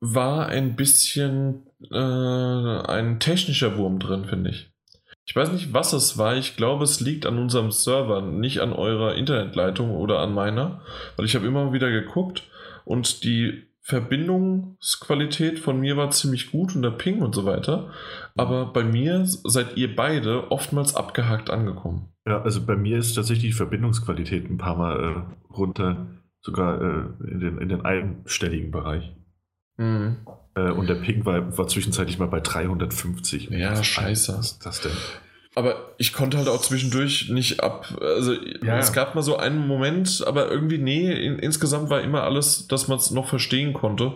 war 0.00 0.46
ein 0.48 0.76
bisschen 0.76 1.66
äh, 1.90 1.96
ein 1.96 3.20
technischer 3.20 3.76
Wurm 3.76 3.98
drin, 3.98 4.26
finde 4.26 4.50
ich. 4.50 4.67
Ich 5.28 5.36
weiß 5.36 5.52
nicht, 5.52 5.74
was 5.74 5.92
es 5.92 6.16
war. 6.16 6.36
Ich 6.36 6.56
glaube, 6.56 6.84
es 6.84 7.00
liegt 7.00 7.26
an 7.26 7.36
unserem 7.36 7.70
Server, 7.70 8.22
nicht 8.22 8.60
an 8.60 8.72
eurer 8.72 9.14
Internetleitung 9.14 9.90
oder 9.90 10.20
an 10.20 10.32
meiner, 10.32 10.80
weil 11.16 11.26
ich 11.26 11.36
habe 11.36 11.46
immer 11.46 11.70
wieder 11.74 11.90
geguckt 11.90 12.44
und 12.86 13.24
die 13.24 13.68
Verbindungsqualität 13.82 15.58
von 15.58 15.80
mir 15.80 15.98
war 15.98 16.10
ziemlich 16.12 16.50
gut 16.50 16.74
und 16.74 16.80
der 16.80 16.92
Ping 16.92 17.20
und 17.20 17.34
so 17.34 17.44
weiter. 17.44 17.90
Aber 18.36 18.72
bei 18.72 18.82
mir 18.82 19.22
seid 19.26 19.76
ihr 19.76 19.94
beide 19.94 20.50
oftmals 20.50 20.94
abgehakt 20.94 21.50
angekommen. 21.50 22.08
Ja, 22.26 22.40
also 22.40 22.64
bei 22.64 22.76
mir 22.76 22.96
ist 22.96 23.14
tatsächlich 23.14 23.52
die 23.52 23.56
Verbindungsqualität 23.56 24.48
ein 24.48 24.56
paar 24.56 24.76
Mal 24.76 24.98
äh, 24.98 25.52
runter, 25.52 26.06
sogar 26.40 26.80
äh, 26.80 27.30
in, 27.30 27.40
den, 27.40 27.58
in 27.58 27.68
den 27.68 27.82
einstelligen 27.82 28.70
Bereich. 28.70 29.14
Mhm. 29.76 30.16
Äh, 30.58 30.72
und 30.72 30.88
der 30.88 30.96
Ping 30.96 31.24
war, 31.24 31.56
war 31.56 31.68
zwischenzeitlich 31.68 32.18
mal 32.18 32.26
bei 32.26 32.40
350. 32.40 33.50
Ja, 33.50 33.82
scheiße. 33.82 34.36
Was 34.38 34.52
ist 34.52 34.66
das 34.66 34.80
denn? 34.80 34.92
Aber 35.54 35.94
ich 35.98 36.12
konnte 36.12 36.36
halt 36.36 36.48
auch 36.48 36.60
zwischendurch 36.60 37.30
nicht 37.30 37.62
ab. 37.62 37.98
Also 38.00 38.34
ja, 38.62 38.78
es 38.78 38.92
gab 38.92 39.14
mal 39.14 39.22
so 39.22 39.36
einen 39.36 39.66
Moment, 39.66 40.22
aber 40.26 40.50
irgendwie, 40.50 40.78
nee, 40.78 41.10
in, 41.10 41.38
insgesamt 41.38 41.90
war 41.90 42.00
immer 42.00 42.22
alles, 42.22 42.68
dass 42.68 42.86
man 42.86 42.98
es 42.98 43.10
noch 43.10 43.28
verstehen 43.28 43.72
konnte. 43.72 44.12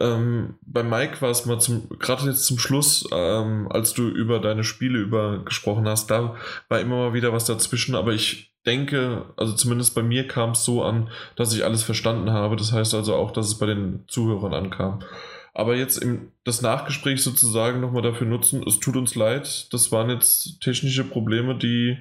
Ähm, 0.00 0.54
bei 0.62 0.82
Mike 0.82 1.22
war 1.22 1.30
es 1.30 1.46
mal 1.46 1.60
zum, 1.60 1.88
gerade 2.00 2.26
jetzt 2.26 2.46
zum 2.46 2.58
Schluss, 2.58 3.08
ähm, 3.12 3.68
als 3.70 3.92
du 3.94 4.08
über 4.08 4.40
deine 4.40 4.64
Spiele 4.64 4.98
über 4.98 5.44
gesprochen 5.44 5.86
hast, 5.86 6.10
da 6.10 6.34
war 6.68 6.80
immer 6.80 6.96
mal 6.96 7.14
wieder 7.14 7.32
was 7.32 7.44
dazwischen, 7.44 7.94
aber 7.94 8.12
ich 8.12 8.52
denke, 8.66 9.26
also 9.36 9.52
zumindest 9.52 9.94
bei 9.94 10.02
mir 10.02 10.26
kam 10.26 10.50
es 10.50 10.64
so 10.64 10.82
an, 10.82 11.10
dass 11.36 11.54
ich 11.54 11.64
alles 11.64 11.82
verstanden 11.82 12.30
habe. 12.30 12.56
Das 12.56 12.72
heißt 12.72 12.94
also 12.94 13.14
auch, 13.14 13.30
dass 13.30 13.46
es 13.46 13.58
bei 13.58 13.66
den 13.66 14.04
Zuhörern 14.08 14.54
ankam. 14.54 15.00
Aber 15.54 15.76
jetzt 15.76 15.98
im, 15.98 16.32
das 16.42 16.62
Nachgespräch 16.62 17.22
sozusagen 17.22 17.80
nochmal 17.80 18.02
dafür 18.02 18.26
nutzen, 18.26 18.64
es 18.66 18.80
tut 18.80 18.96
uns 18.96 19.14
leid, 19.14 19.72
das 19.72 19.92
waren 19.92 20.10
jetzt 20.10 20.60
technische 20.60 21.04
Probleme, 21.04 21.56
die 21.56 21.96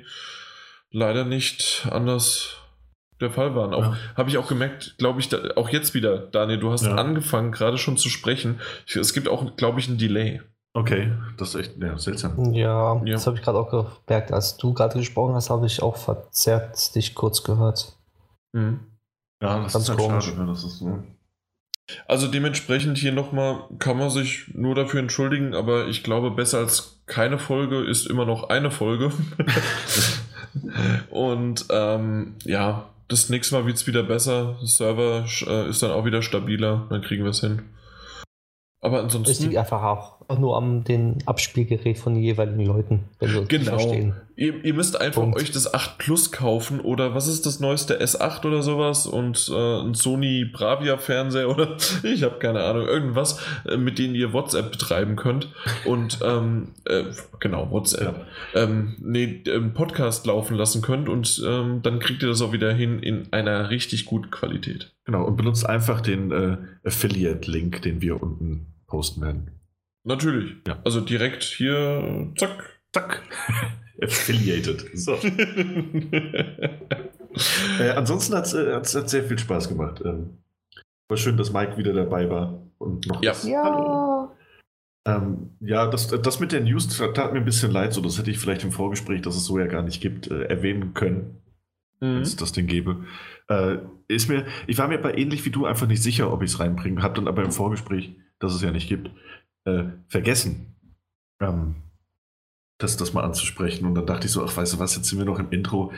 leider 0.92 1.24
nicht 1.24 1.88
anders 1.92 2.58
der 3.22 3.30
Fall 3.30 3.56
waren. 3.56 3.76
Auch 3.76 3.94
ja. 3.94 3.98
habe 4.18 4.30
ich 4.30 4.38
auch 4.38 4.48
gemerkt, 4.48 4.96
glaube 4.98 5.20
ich, 5.20 5.30
da, 5.30 5.38
auch 5.56 5.70
jetzt 5.70 5.94
wieder, 5.94 6.18
Daniel, 6.18 6.60
du 6.60 6.72
hast 6.72 6.86
ja. 6.86 6.96
angefangen 6.96 7.52
gerade 7.52 7.78
schon 7.78 7.96
zu 7.96 8.10
sprechen. 8.10 8.60
Ich, 8.88 8.96
es 8.96 9.14
gibt 9.14 9.28
auch, 9.28 9.56
glaube 9.56 9.80
ich, 9.80 9.88
ein 9.88 10.00
Delay. 10.00 10.42
Okay, 10.76 11.12
das 11.38 11.50
ist 11.50 11.62
echt 11.62 11.78
ja, 11.78 11.98
seltsam. 12.00 12.52
Ja, 12.54 12.96
ja. 12.96 13.14
das 13.14 13.28
habe 13.28 13.38
ich 13.38 13.44
gerade 13.44 13.60
auch 13.60 13.70
gemerkt. 14.08 14.32
Als 14.32 14.58
du 14.58 14.74
gerade 14.74 14.98
gesprochen 14.98 15.36
hast, 15.36 15.52
habe 15.52 15.68
ich 15.68 15.84
auch 15.84 15.98
verzerrt 15.98 16.96
dich 16.96 17.14
kurz 17.14 17.44
gehört. 17.44 17.96
Mhm. 18.54 18.80
Ja, 19.42 19.62
das 19.62 19.74
Ganz 19.74 19.84
ist 19.84 19.90
halt 19.90 20.00
komisch. 20.00 20.26
schade, 20.26 20.48
das 20.48 20.64
ist 20.64 20.80
so. 20.80 21.04
Also 22.08 22.28
dementsprechend 22.28 22.98
hier 22.98 23.12
nochmal 23.12 23.64
kann 23.80 23.98
man 23.98 24.10
sich 24.10 24.46
nur 24.54 24.74
dafür 24.74 25.02
entschuldigen, 25.02 25.54
aber 25.54 25.88
ich 25.88 26.04
glaube, 26.04 26.32
besser 26.32 26.60
als 26.60 27.02
keine 27.06 27.38
Folge 27.38 27.82
ist 27.82 28.08
immer 28.08 28.26
noch 28.26 28.50
eine 28.50 28.72
Folge. 28.72 29.12
Und 31.10 31.66
ähm, 31.70 32.36
ja, 32.44 32.90
das 33.10 33.30
nächste 33.30 33.56
Mal 33.56 33.66
wird 33.66 33.78
es 33.78 33.88
wieder 33.88 34.04
besser. 34.04 34.58
Der 34.62 34.68
Server 34.68 35.26
äh, 35.46 35.70
ist 35.70 35.84
dann 35.84 35.92
auch 35.92 36.06
wieder 36.06 36.22
stabiler, 36.22 36.88
dann 36.90 37.02
kriegen 37.02 37.24
wir 37.24 37.32
es 37.32 37.42
hin. 37.42 37.64
Aber 38.80 39.00
ansonsten. 39.00 39.32
Es 39.32 39.40
liegt 39.40 39.58
einfach 39.58 39.82
auch 39.82 40.40
nur 40.40 40.58
am 40.58 40.84
den 40.84 41.18
Abspielgerät 41.26 41.98
von 41.98 42.16
den 42.16 42.24
jeweiligen 42.24 42.66
Leuten, 42.66 43.06
wenn 43.20 43.34
wir 43.34 43.46
genau. 43.46 43.72
verstehen. 43.72 44.14
Ihr, 44.36 44.66
ihr, 44.66 44.74
müsst 44.74 45.00
einfach 45.00 45.22
Punkt. 45.22 45.40
euch 45.40 45.52
das 45.52 45.74
8 45.74 46.00
Plus 46.00 46.32
kaufen 46.32 46.80
oder 46.80 47.14
was 47.14 47.28
ist 47.28 47.46
das 47.46 47.60
neueste 47.60 48.02
S8 48.02 48.46
oder 48.48 48.64
sowas 48.64 49.06
und 49.06 49.50
äh, 49.54 49.82
ein 49.82 49.94
Sony 49.94 50.46
Bravia 50.46 50.98
Fernseher 50.98 51.50
oder 51.50 51.78
ich 52.04 52.24
habe 52.24 52.40
keine 52.40 52.64
Ahnung, 52.64 52.88
irgendwas, 52.88 53.40
äh, 53.68 53.78
mit 53.78 54.00
denen 54.00 54.16
ihr 54.16 54.34
WhatsApp 54.34 54.72
betreiben 54.72 55.16
könnt. 55.16 55.50
Und 55.86 56.20
ähm, 56.24 56.70
äh, 56.86 57.04
genau, 57.40 57.70
WhatsApp. 57.70 58.26
Ja. 58.56 58.64
Ähm, 58.64 58.96
nee, 59.00 59.44
einen 59.48 59.74
Podcast 59.74 60.26
laufen 60.26 60.58
lassen 60.58 60.82
könnt 60.82 61.10
und 61.10 61.42
ähm, 61.46 61.82
dann 61.84 62.00
kriegt 62.00 62.24
ihr 62.24 62.30
das 62.30 62.42
auch 62.42 62.54
wieder 62.54 62.74
hin 62.74 63.00
in 63.00 63.32
einer 63.32 63.70
richtig 63.70 64.06
guten 64.06 64.32
Qualität. 64.32 64.96
Genau, 65.06 65.24
und 65.26 65.38
benutzt 65.38 65.68
einfach 65.68 66.02
den 66.02 66.32
äh, 66.32 66.58
Affiliate-Link, 66.84 67.84
den 67.84 68.02
wir 68.02 68.22
unten 68.24 68.74
posten 68.88 69.22
werden. 69.22 69.52
Natürlich. 70.04 70.56
Ja. 70.68 70.80
Also 70.84 71.02
direkt 71.02 71.44
hier, 71.44 72.32
zack. 72.36 72.82
Zack. 72.94 73.22
Affiliated. 74.02 74.90
So. 74.94 75.14
äh, 77.80 77.90
ansonsten 77.96 78.36
hat 78.36 78.46
es 78.46 78.54
äh, 78.54 79.08
sehr 79.08 79.24
viel 79.24 79.38
Spaß 79.38 79.70
gemacht. 79.70 80.02
Ähm, 80.04 80.40
war 81.10 81.18
schön, 81.18 81.38
dass 81.38 81.54
Mike 81.54 81.78
wieder 81.78 81.94
dabei 81.94 82.30
war. 82.30 82.62
Und 82.78 83.08
noch 83.08 83.22
ja. 83.22 83.34
ja. 83.44 83.64
Hallo. 83.64 84.32
Ähm, 85.06 85.52
ja, 85.60 85.88
das, 85.88 86.08
das 86.08 86.40
mit 86.40 86.54
der 86.54 86.62
News 86.62 86.88
tat 86.88 87.34
mir 87.34 87.40
ein 87.40 87.46
bisschen 87.46 87.72
leid. 87.72 87.94
So, 87.94 88.02
das 88.02 88.18
hätte 88.18 88.32
ich 88.32 88.40
vielleicht 88.40 88.64
im 88.64 88.72
Vorgespräch, 88.72 89.22
dass 89.22 89.36
es 89.36 89.46
so 89.46 89.60
ja 89.60 89.68
gar 89.68 89.84
nicht 89.84 90.02
gibt, 90.02 90.32
äh, 90.32 90.44
erwähnen 90.44 90.94
können, 90.94 91.42
mhm. 92.00 92.16
wenn 92.16 92.22
es 92.22 92.36
das 92.36 92.54
denn 92.54 92.68
gäbe. 92.68 93.06
Äh, 93.50 93.80
ist 94.08 94.30
mir, 94.30 94.46
ich 94.68 94.78
war 94.78 94.88
mir 94.88 95.00
aber 95.00 95.18
ähnlich 95.18 95.46
wie 95.46 95.50
du 95.50 95.66
einfach 95.66 95.88
nicht 95.88 96.02
sicher, 96.02 96.32
ob 96.32 96.42
ich 96.42 96.52
es 96.52 96.60
reinbringen. 96.60 97.04
Hab 97.04 97.16
dann 97.16 97.28
aber 97.28 97.44
im 97.44 97.52
Vorgespräch, 97.52 98.16
dass 98.40 98.54
es 98.54 98.62
ja 98.62 98.72
nicht 98.72 98.88
gibt, 98.88 99.12
äh, 99.66 99.86
vergessen, 100.08 100.76
ähm, 101.42 101.76
das, 102.80 102.98
das 102.98 103.14
mal 103.14 103.24
anzusprechen. 103.24 103.86
Und 103.86 103.96
dann 103.96 104.06
dachte 104.06 104.28
ich 104.28 104.34
so, 104.34 104.44
ach, 104.44 104.56
weißt 104.56 104.74
du 104.74 104.80
was, 104.80 104.96
jetzt 104.96 105.08
sind 105.08 105.20
wir 105.20 105.26
noch 105.26 105.40
im 105.40 105.52
Intro, 105.52 105.92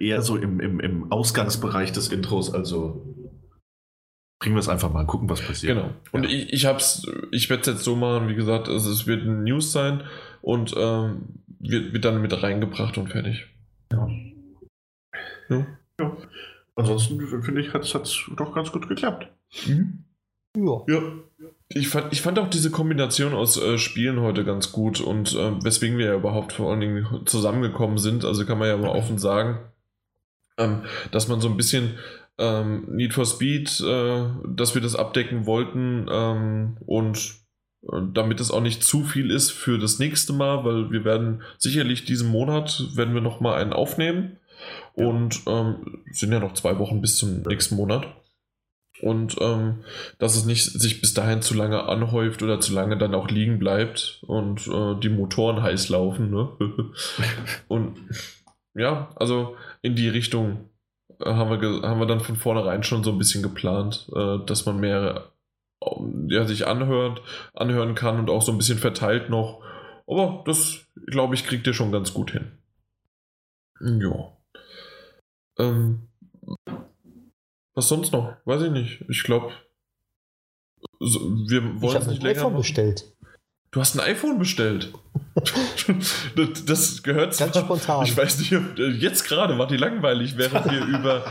eher 0.00 0.22
so 0.22 0.36
im, 0.36 0.60
im, 0.60 0.80
im 0.80 1.12
Ausgangsbereich 1.12 1.92
des 1.92 2.08
Intros, 2.08 2.52
also 2.52 3.14
bringen 4.38 4.54
wir 4.54 4.60
es 4.60 4.68
einfach 4.68 4.92
mal, 4.92 5.06
gucken, 5.06 5.28
was 5.28 5.40
passiert. 5.40 5.76
Genau. 5.76 5.90
Und 6.12 6.24
ja. 6.24 6.30
ich, 6.30 6.52
ich 6.52 6.66
hab's, 6.66 7.06
ich 7.30 7.48
werde 7.48 7.62
es 7.62 7.66
jetzt 7.66 7.84
so 7.84 7.96
machen, 7.96 8.28
wie 8.28 8.34
gesagt, 8.34 8.68
also 8.68 8.90
es 8.90 9.06
wird 9.06 9.24
ein 9.24 9.44
News 9.44 9.72
sein 9.72 10.02
und 10.42 10.74
ähm, 10.76 11.42
wird, 11.58 11.92
wird 11.92 12.04
dann 12.04 12.20
mit 12.20 12.42
reingebracht 12.42 12.98
und 12.98 13.08
fertig. 13.08 13.46
Ja. 13.92 14.08
Ja. 15.48 15.66
ja. 16.00 16.16
Ansonsten 16.74 17.18
finde 17.42 17.60
ich, 17.60 17.72
hat 17.72 17.84
es 17.84 18.26
doch 18.36 18.54
ganz 18.54 18.70
gut 18.70 18.88
geklappt. 18.88 19.28
Mhm. 19.66 20.04
Ja. 20.56 20.84
ja. 20.88 21.02
Ich 21.68 21.88
fand, 21.88 22.12
ich 22.12 22.22
fand 22.22 22.38
auch 22.38 22.48
diese 22.48 22.70
Kombination 22.70 23.34
aus 23.34 23.60
äh, 23.60 23.76
Spielen 23.76 24.20
heute 24.20 24.44
ganz 24.44 24.70
gut 24.70 25.00
und 25.00 25.34
äh, 25.34 25.64
weswegen 25.64 25.98
wir 25.98 26.06
ja 26.06 26.14
überhaupt 26.14 26.52
vor 26.52 26.70
allen 26.70 26.80
Dingen 26.80 27.22
zusammengekommen 27.26 27.98
sind. 27.98 28.24
Also 28.24 28.46
kann 28.46 28.58
man 28.58 28.68
ja 28.68 28.76
mal 28.76 28.90
offen 28.90 29.18
sagen, 29.18 29.58
ähm, 30.58 30.82
dass 31.10 31.26
man 31.26 31.40
so 31.40 31.48
ein 31.48 31.56
bisschen 31.56 31.98
ähm, 32.38 32.84
Need 32.94 33.14
for 33.14 33.26
Speed, 33.26 33.80
äh, 33.80 34.26
dass 34.46 34.74
wir 34.76 34.82
das 34.82 34.94
abdecken 34.94 35.46
wollten 35.46 36.06
ähm, 36.08 36.76
und 36.86 37.34
äh, 37.82 37.96
damit 38.12 38.38
es 38.40 38.52
auch 38.52 38.60
nicht 38.60 38.84
zu 38.84 39.02
viel 39.02 39.32
ist 39.32 39.50
für 39.50 39.78
das 39.78 39.98
nächste 39.98 40.32
Mal, 40.32 40.64
weil 40.64 40.92
wir 40.92 41.04
werden 41.04 41.42
sicherlich 41.58 42.04
diesen 42.04 42.28
Monat 42.28 42.84
werden 42.94 43.14
wir 43.14 43.22
noch 43.22 43.40
mal 43.40 43.56
einen 43.56 43.72
aufnehmen. 43.72 44.38
Und 44.94 45.42
ähm, 45.46 46.00
sind 46.10 46.32
ja 46.32 46.40
noch 46.40 46.54
zwei 46.54 46.78
Wochen 46.78 47.02
bis 47.02 47.16
zum 47.16 47.42
nächsten 47.42 47.76
Monat 47.76 48.06
und 49.02 49.36
ähm, 49.40 49.84
dass 50.18 50.36
es 50.36 50.44
nicht 50.44 50.64
sich 50.64 51.00
bis 51.00 51.14
dahin 51.14 51.42
zu 51.42 51.54
lange 51.54 51.84
anhäuft 51.84 52.42
oder 52.42 52.60
zu 52.60 52.72
lange 52.72 52.96
dann 52.96 53.14
auch 53.14 53.28
liegen 53.28 53.58
bleibt 53.58 54.22
und 54.26 54.66
äh, 54.66 54.98
die 55.00 55.08
Motoren 55.08 55.62
heiß 55.62 55.88
laufen. 55.88 56.30
Ne? 56.30 56.50
und 57.68 57.98
ja, 58.74 59.10
also 59.16 59.56
in 59.82 59.96
die 59.96 60.08
Richtung 60.08 60.70
äh, 61.20 61.26
haben, 61.26 61.60
wir 61.60 61.88
haben 61.88 62.00
wir 62.00 62.06
dann 62.06 62.20
von 62.20 62.36
vornherein 62.36 62.82
schon 62.82 63.04
so 63.04 63.12
ein 63.12 63.18
bisschen 63.18 63.42
geplant, 63.42 64.08
äh, 64.14 64.38
dass 64.46 64.66
man 64.66 64.78
mehr 64.80 65.32
ähm, 65.84 66.28
ja, 66.30 66.46
sich 66.46 66.66
anhört, 66.66 67.22
anhören 67.54 67.94
kann 67.94 68.18
und 68.18 68.30
auch 68.30 68.42
so 68.42 68.52
ein 68.52 68.58
bisschen 68.58 68.78
verteilt 68.78 69.30
noch. 69.30 69.62
Aber 70.06 70.42
das, 70.46 70.86
glaube 71.06 71.34
ich, 71.34 71.44
kriegt 71.44 71.66
ihr 71.66 71.74
schon 71.74 71.92
ganz 71.92 72.14
gut 72.14 72.30
hin. 72.30 72.52
Ja. 73.80 74.32
Ähm, 75.58 76.08
was 77.76 77.88
sonst 77.88 78.12
noch? 78.12 78.32
Weiß 78.44 78.62
ich 78.62 78.70
nicht. 78.70 79.04
Ich 79.08 79.22
glaube, 79.22 79.52
so, 80.98 81.20
wir 81.20 81.80
wollen 81.80 81.96
es 81.98 82.06
nicht 82.06 82.22
länger. 82.22 82.36
Ich 82.36 82.38
habe 82.38 82.48
ein 82.48 82.54
iPhone 82.54 82.56
bestellt. 82.56 83.16
Du 83.70 83.80
hast 83.80 83.94
ein 83.94 84.00
iPhone 84.00 84.38
bestellt. 84.38 84.92
das, 86.66 87.02
gehört 87.02 87.36
Ganz 87.36 87.52
zwar, 87.52 87.64
spontan. 87.64 88.06
Ich 88.06 88.16
weiß 88.16 88.38
nicht, 88.38 88.50
jetzt 88.98 89.24
gerade 89.24 89.58
war 89.58 89.66
die 89.66 89.76
langweilig, 89.76 90.38
während 90.38 90.70
wir 90.70 90.84
über, 90.98 91.24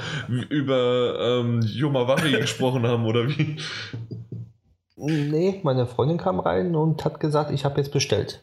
über 0.50 1.20
ähm, 1.20 1.62
Yomawari 1.64 2.34
gesprochen 2.34 2.86
haben, 2.86 3.06
oder 3.06 3.28
wie? 3.28 3.58
Nee, 4.96 5.60
meine 5.64 5.88
Freundin 5.88 6.18
kam 6.18 6.40
rein 6.40 6.76
und 6.76 7.04
hat 7.04 7.20
gesagt, 7.20 7.50
ich 7.50 7.66
habe 7.66 7.82
jetzt 7.82 7.92
bestellt. 7.92 8.42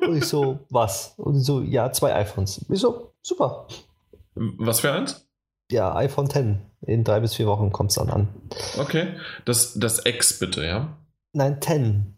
Und 0.00 0.16
ich 0.16 0.24
so, 0.24 0.60
was? 0.70 1.14
Und 1.18 1.40
so, 1.40 1.60
ja, 1.60 1.92
zwei 1.92 2.14
iPhones. 2.14 2.64
Ich 2.70 2.80
so, 2.80 3.12
super. 3.20 3.68
Was 4.34 4.80
für 4.80 4.92
eins? 4.92 5.28
Ja, 5.70 5.94
iPhone 5.96 6.30
10. 6.30 6.69
In 6.86 7.04
drei 7.04 7.20
bis 7.20 7.34
vier 7.34 7.46
Wochen 7.46 7.72
kommt 7.72 7.90
es 7.90 7.96
dann 7.96 8.10
an. 8.10 8.28
Okay. 8.78 9.08
Das, 9.44 9.78
das 9.78 10.04
X 10.06 10.38
bitte, 10.38 10.64
ja? 10.64 10.96
Nein, 11.32 11.60
10. 11.60 12.14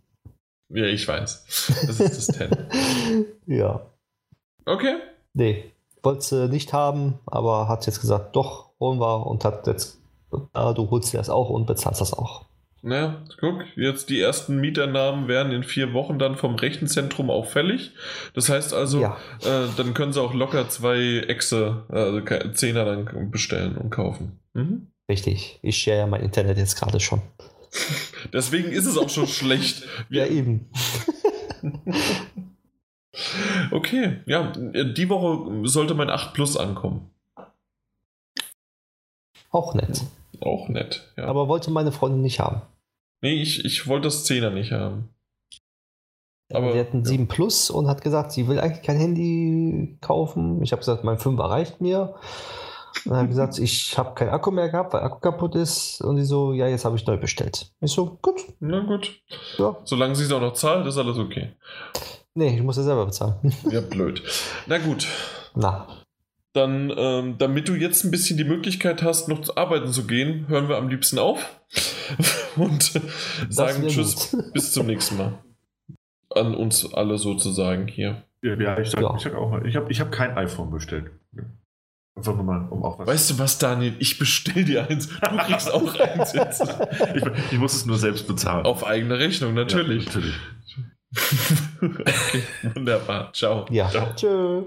Ja, 0.69 0.85
ich 0.85 1.07
weiß. 1.07 1.45
Das 1.87 2.01
ist 2.01 2.29
das 2.29 2.39
10. 2.39 2.51
ja. 3.47 3.81
Okay. 4.65 4.97
Nee, 5.35 5.73
wollte 6.03 6.23
sie 6.23 6.49
nicht 6.49 6.73
haben, 6.73 7.19
aber 7.27 7.69
hat 7.69 7.87
jetzt 7.87 8.01
gesagt, 8.01 8.37
doch, 8.37 8.71
holen 8.79 9.01
wir 9.01 9.27
und 9.27 9.45
hat 9.45 9.67
jetzt, 9.67 9.99
ah, 10.53 10.73
du 10.73 10.91
holst 10.91 11.13
dir 11.13 11.19
das 11.19 11.31
auch 11.31 11.51
und 11.51 11.67
bezahlst 11.67 12.01
das 12.01 12.13
auch. 12.13 12.45
Na, 12.85 13.23
guck, 13.39 13.65
jetzt 13.77 14.11
die 14.11 14.21
ersten 14.21 14.61
Mieternamen 14.61 15.29
werden 15.29 15.53
in 15.53 15.63
vier 15.63 15.93
Wochen 15.93 16.19
dann 16.19 16.37
vom 16.37 16.57
Rechenzentrum 16.57 17.31
auch 17.31 17.47
fällig. 17.47 17.93
Das 18.35 18.49
heißt 18.49 18.75
also, 18.75 19.01
ja. 19.01 19.17
äh, 19.45 19.69
dann 19.77 19.95
können 19.95 20.13
sie 20.13 20.21
auch 20.21 20.35
locker 20.35 20.69
zwei 20.69 21.25
Exe, 21.29 21.85
also 21.89 22.21
Zehner 22.53 22.85
dann 22.85 23.31
bestellen 23.31 23.77
und 23.77 23.91
kaufen. 23.91 24.41
Mhm. 24.55 24.89
Richtig, 25.09 25.61
ich 25.63 25.79
share 25.79 25.99
ja 25.99 26.07
mein 26.09 26.23
Internet 26.23 26.59
jetzt 26.59 26.75
gerade 26.77 26.99
schon. 26.99 27.23
Deswegen 28.33 28.73
ist 28.73 28.87
es 28.87 28.99
auch 28.99 29.11
schon 29.11 29.27
schlecht. 29.29 29.85
Ja, 30.11 30.27
eben. 30.27 30.69
okay, 33.71 34.19
ja, 34.27 34.53
die 34.57 35.09
Woche 35.09 35.69
sollte 35.69 35.95
mein 35.95 36.11
8 36.11 36.35
Plus 36.35 36.57
ankommen. 36.57 37.11
Auch 39.51 39.75
nett. 39.75 40.03
Auch 40.41 40.69
nett, 40.69 41.13
ja. 41.17 41.27
Aber 41.27 41.47
wollte 41.47 41.71
meine 41.71 41.93
Freundin 41.93 42.23
nicht 42.23 42.41
haben. 42.41 42.63
Nee, 43.23 43.41
ich, 43.41 43.65
ich 43.65 43.87
wollte 43.87 44.09
das 44.09 44.29
10er 44.29 44.51
nicht 44.51 44.73
haben. 44.73 45.09
Aber, 46.53 46.73
sie 46.73 46.81
hat 46.81 46.93
ein 46.93 47.01
ja. 47.01 47.07
7 47.07 47.29
Plus 47.29 47.71
und 47.71 47.89
hat 47.89 48.03
gesagt, 48.03 48.33
sie 48.33 48.47
will 48.49 48.61
eigentlich 48.61 48.83
kein 48.83 48.99
Handy 48.99 49.97
kaufen. 50.01 50.63
Ich 50.63 50.73
habe 50.73 50.81
gesagt, 50.81 51.05
mein 51.05 51.19
5 51.19 51.39
reicht 51.41 51.81
mir. 51.81 52.15
Und 53.05 53.11
dann 53.11 53.19
habe 53.21 53.29
gesagt, 53.29 53.59
ich 53.59 53.97
habe 53.97 54.15
keinen 54.15 54.31
Akku 54.31 54.51
mehr 54.51 54.69
gehabt, 54.69 54.93
weil 54.93 55.03
Akku 55.03 55.19
kaputt 55.21 55.55
ist. 55.55 56.03
Und 56.03 56.19
sie 56.19 56.25
so, 56.25 56.53
ja, 56.53 56.69
jetzt 56.69 56.85
habe 56.85 56.97
ich 56.97 57.07
neu 57.07 57.17
bestellt. 57.17 57.73
Ich 57.81 57.93
so, 57.93 58.19
gut. 58.21 58.41
Na 58.61 58.81
gut. 58.81 59.23
Ja. 59.57 59.77
Solange 59.85 60.15
sie 60.15 60.25
es 60.25 60.33
auch 60.33 60.41
noch 60.41 60.53
zahlt, 60.53 60.87
ist 60.87 60.99
alles 60.99 61.19
okay. 61.19 61.53
Nee, 62.35 62.57
ich 62.57 62.63
muss 62.63 62.77
ja 62.77 62.83
selber 62.83 63.07
bezahlen. 63.07 63.37
Ja, 63.71 63.81
blöd. 63.81 64.23
Na 64.67 64.79
gut. 64.79 65.07
Na. 65.55 66.02
Dann, 66.55 66.93
ähm, 66.95 67.39
damit 67.39 67.69
du 67.69 67.75
jetzt 67.75 68.05
ein 68.05 68.11
bisschen 68.11 68.37
die 68.37 68.45
Möglichkeit 68.45 69.03
hast, 69.03 69.29
noch 69.29 69.41
zu 69.41 69.57
arbeiten 69.57 69.91
zu 69.91 70.07
gehen, 70.07 70.47
hören 70.49 70.69
wir 70.69 70.77
am 70.77 70.89
liebsten 70.89 71.19
auf 71.19 71.57
und 72.57 73.01
sagen 73.49 73.89
Tschüss, 73.89 74.31
gut. 74.31 74.53
bis 74.53 74.73
zum 74.73 74.87
nächsten 74.87 75.17
Mal. 75.17 75.39
An 76.35 76.55
uns 76.55 76.93
alle 76.93 77.17
sozusagen 77.17 77.89
hier. 77.89 78.25
Ja, 78.43 78.55
ja 78.55 78.79
ich 78.79 78.91
sag, 78.91 79.01
ja. 79.01 79.15
ich 79.17 79.23
sag 79.23 79.35
auch 79.35 79.63
Ich 79.65 79.77
habe 79.77 79.91
ich 79.91 80.01
hab 80.01 80.13
kein 80.13 80.37
iPhone 80.37 80.71
bestellt. 80.71 81.11
Einfach 82.15 82.35
nur 82.35 82.45
mal, 82.45 82.69
um 82.69 82.85
auch 82.85 82.99
was. 82.99 83.09
Weißt 83.09 83.31
du 83.31 83.39
was, 83.39 83.59
Daniel? 83.59 83.95
Ich 83.99 84.19
bestell 84.19 84.65
dir 84.65 84.87
eins. 84.87 85.09
Du 85.09 85.37
kriegst 85.39 85.71
auch 85.73 85.99
eins 85.99 86.35
jetzt. 86.35 86.63
ich, 87.15 87.23
ich, 87.53 87.59
muss 87.59 87.75
es 87.75 87.87
nur 87.87 87.97
selbst 87.97 88.27
bezahlen. 88.27 88.67
Auf 88.67 88.85
eigene 88.85 89.19
Rechnung, 89.19 89.55
natürlich. 89.55 90.05
Ja, 90.05 90.11
natürlich. 90.11 90.35
okay, 91.81 92.43
wunderbar. 92.75 93.33
Ciao. 93.33 93.65
Ja. 93.71 93.89
Ciao. 93.89 94.13
Tschö. 94.15 94.65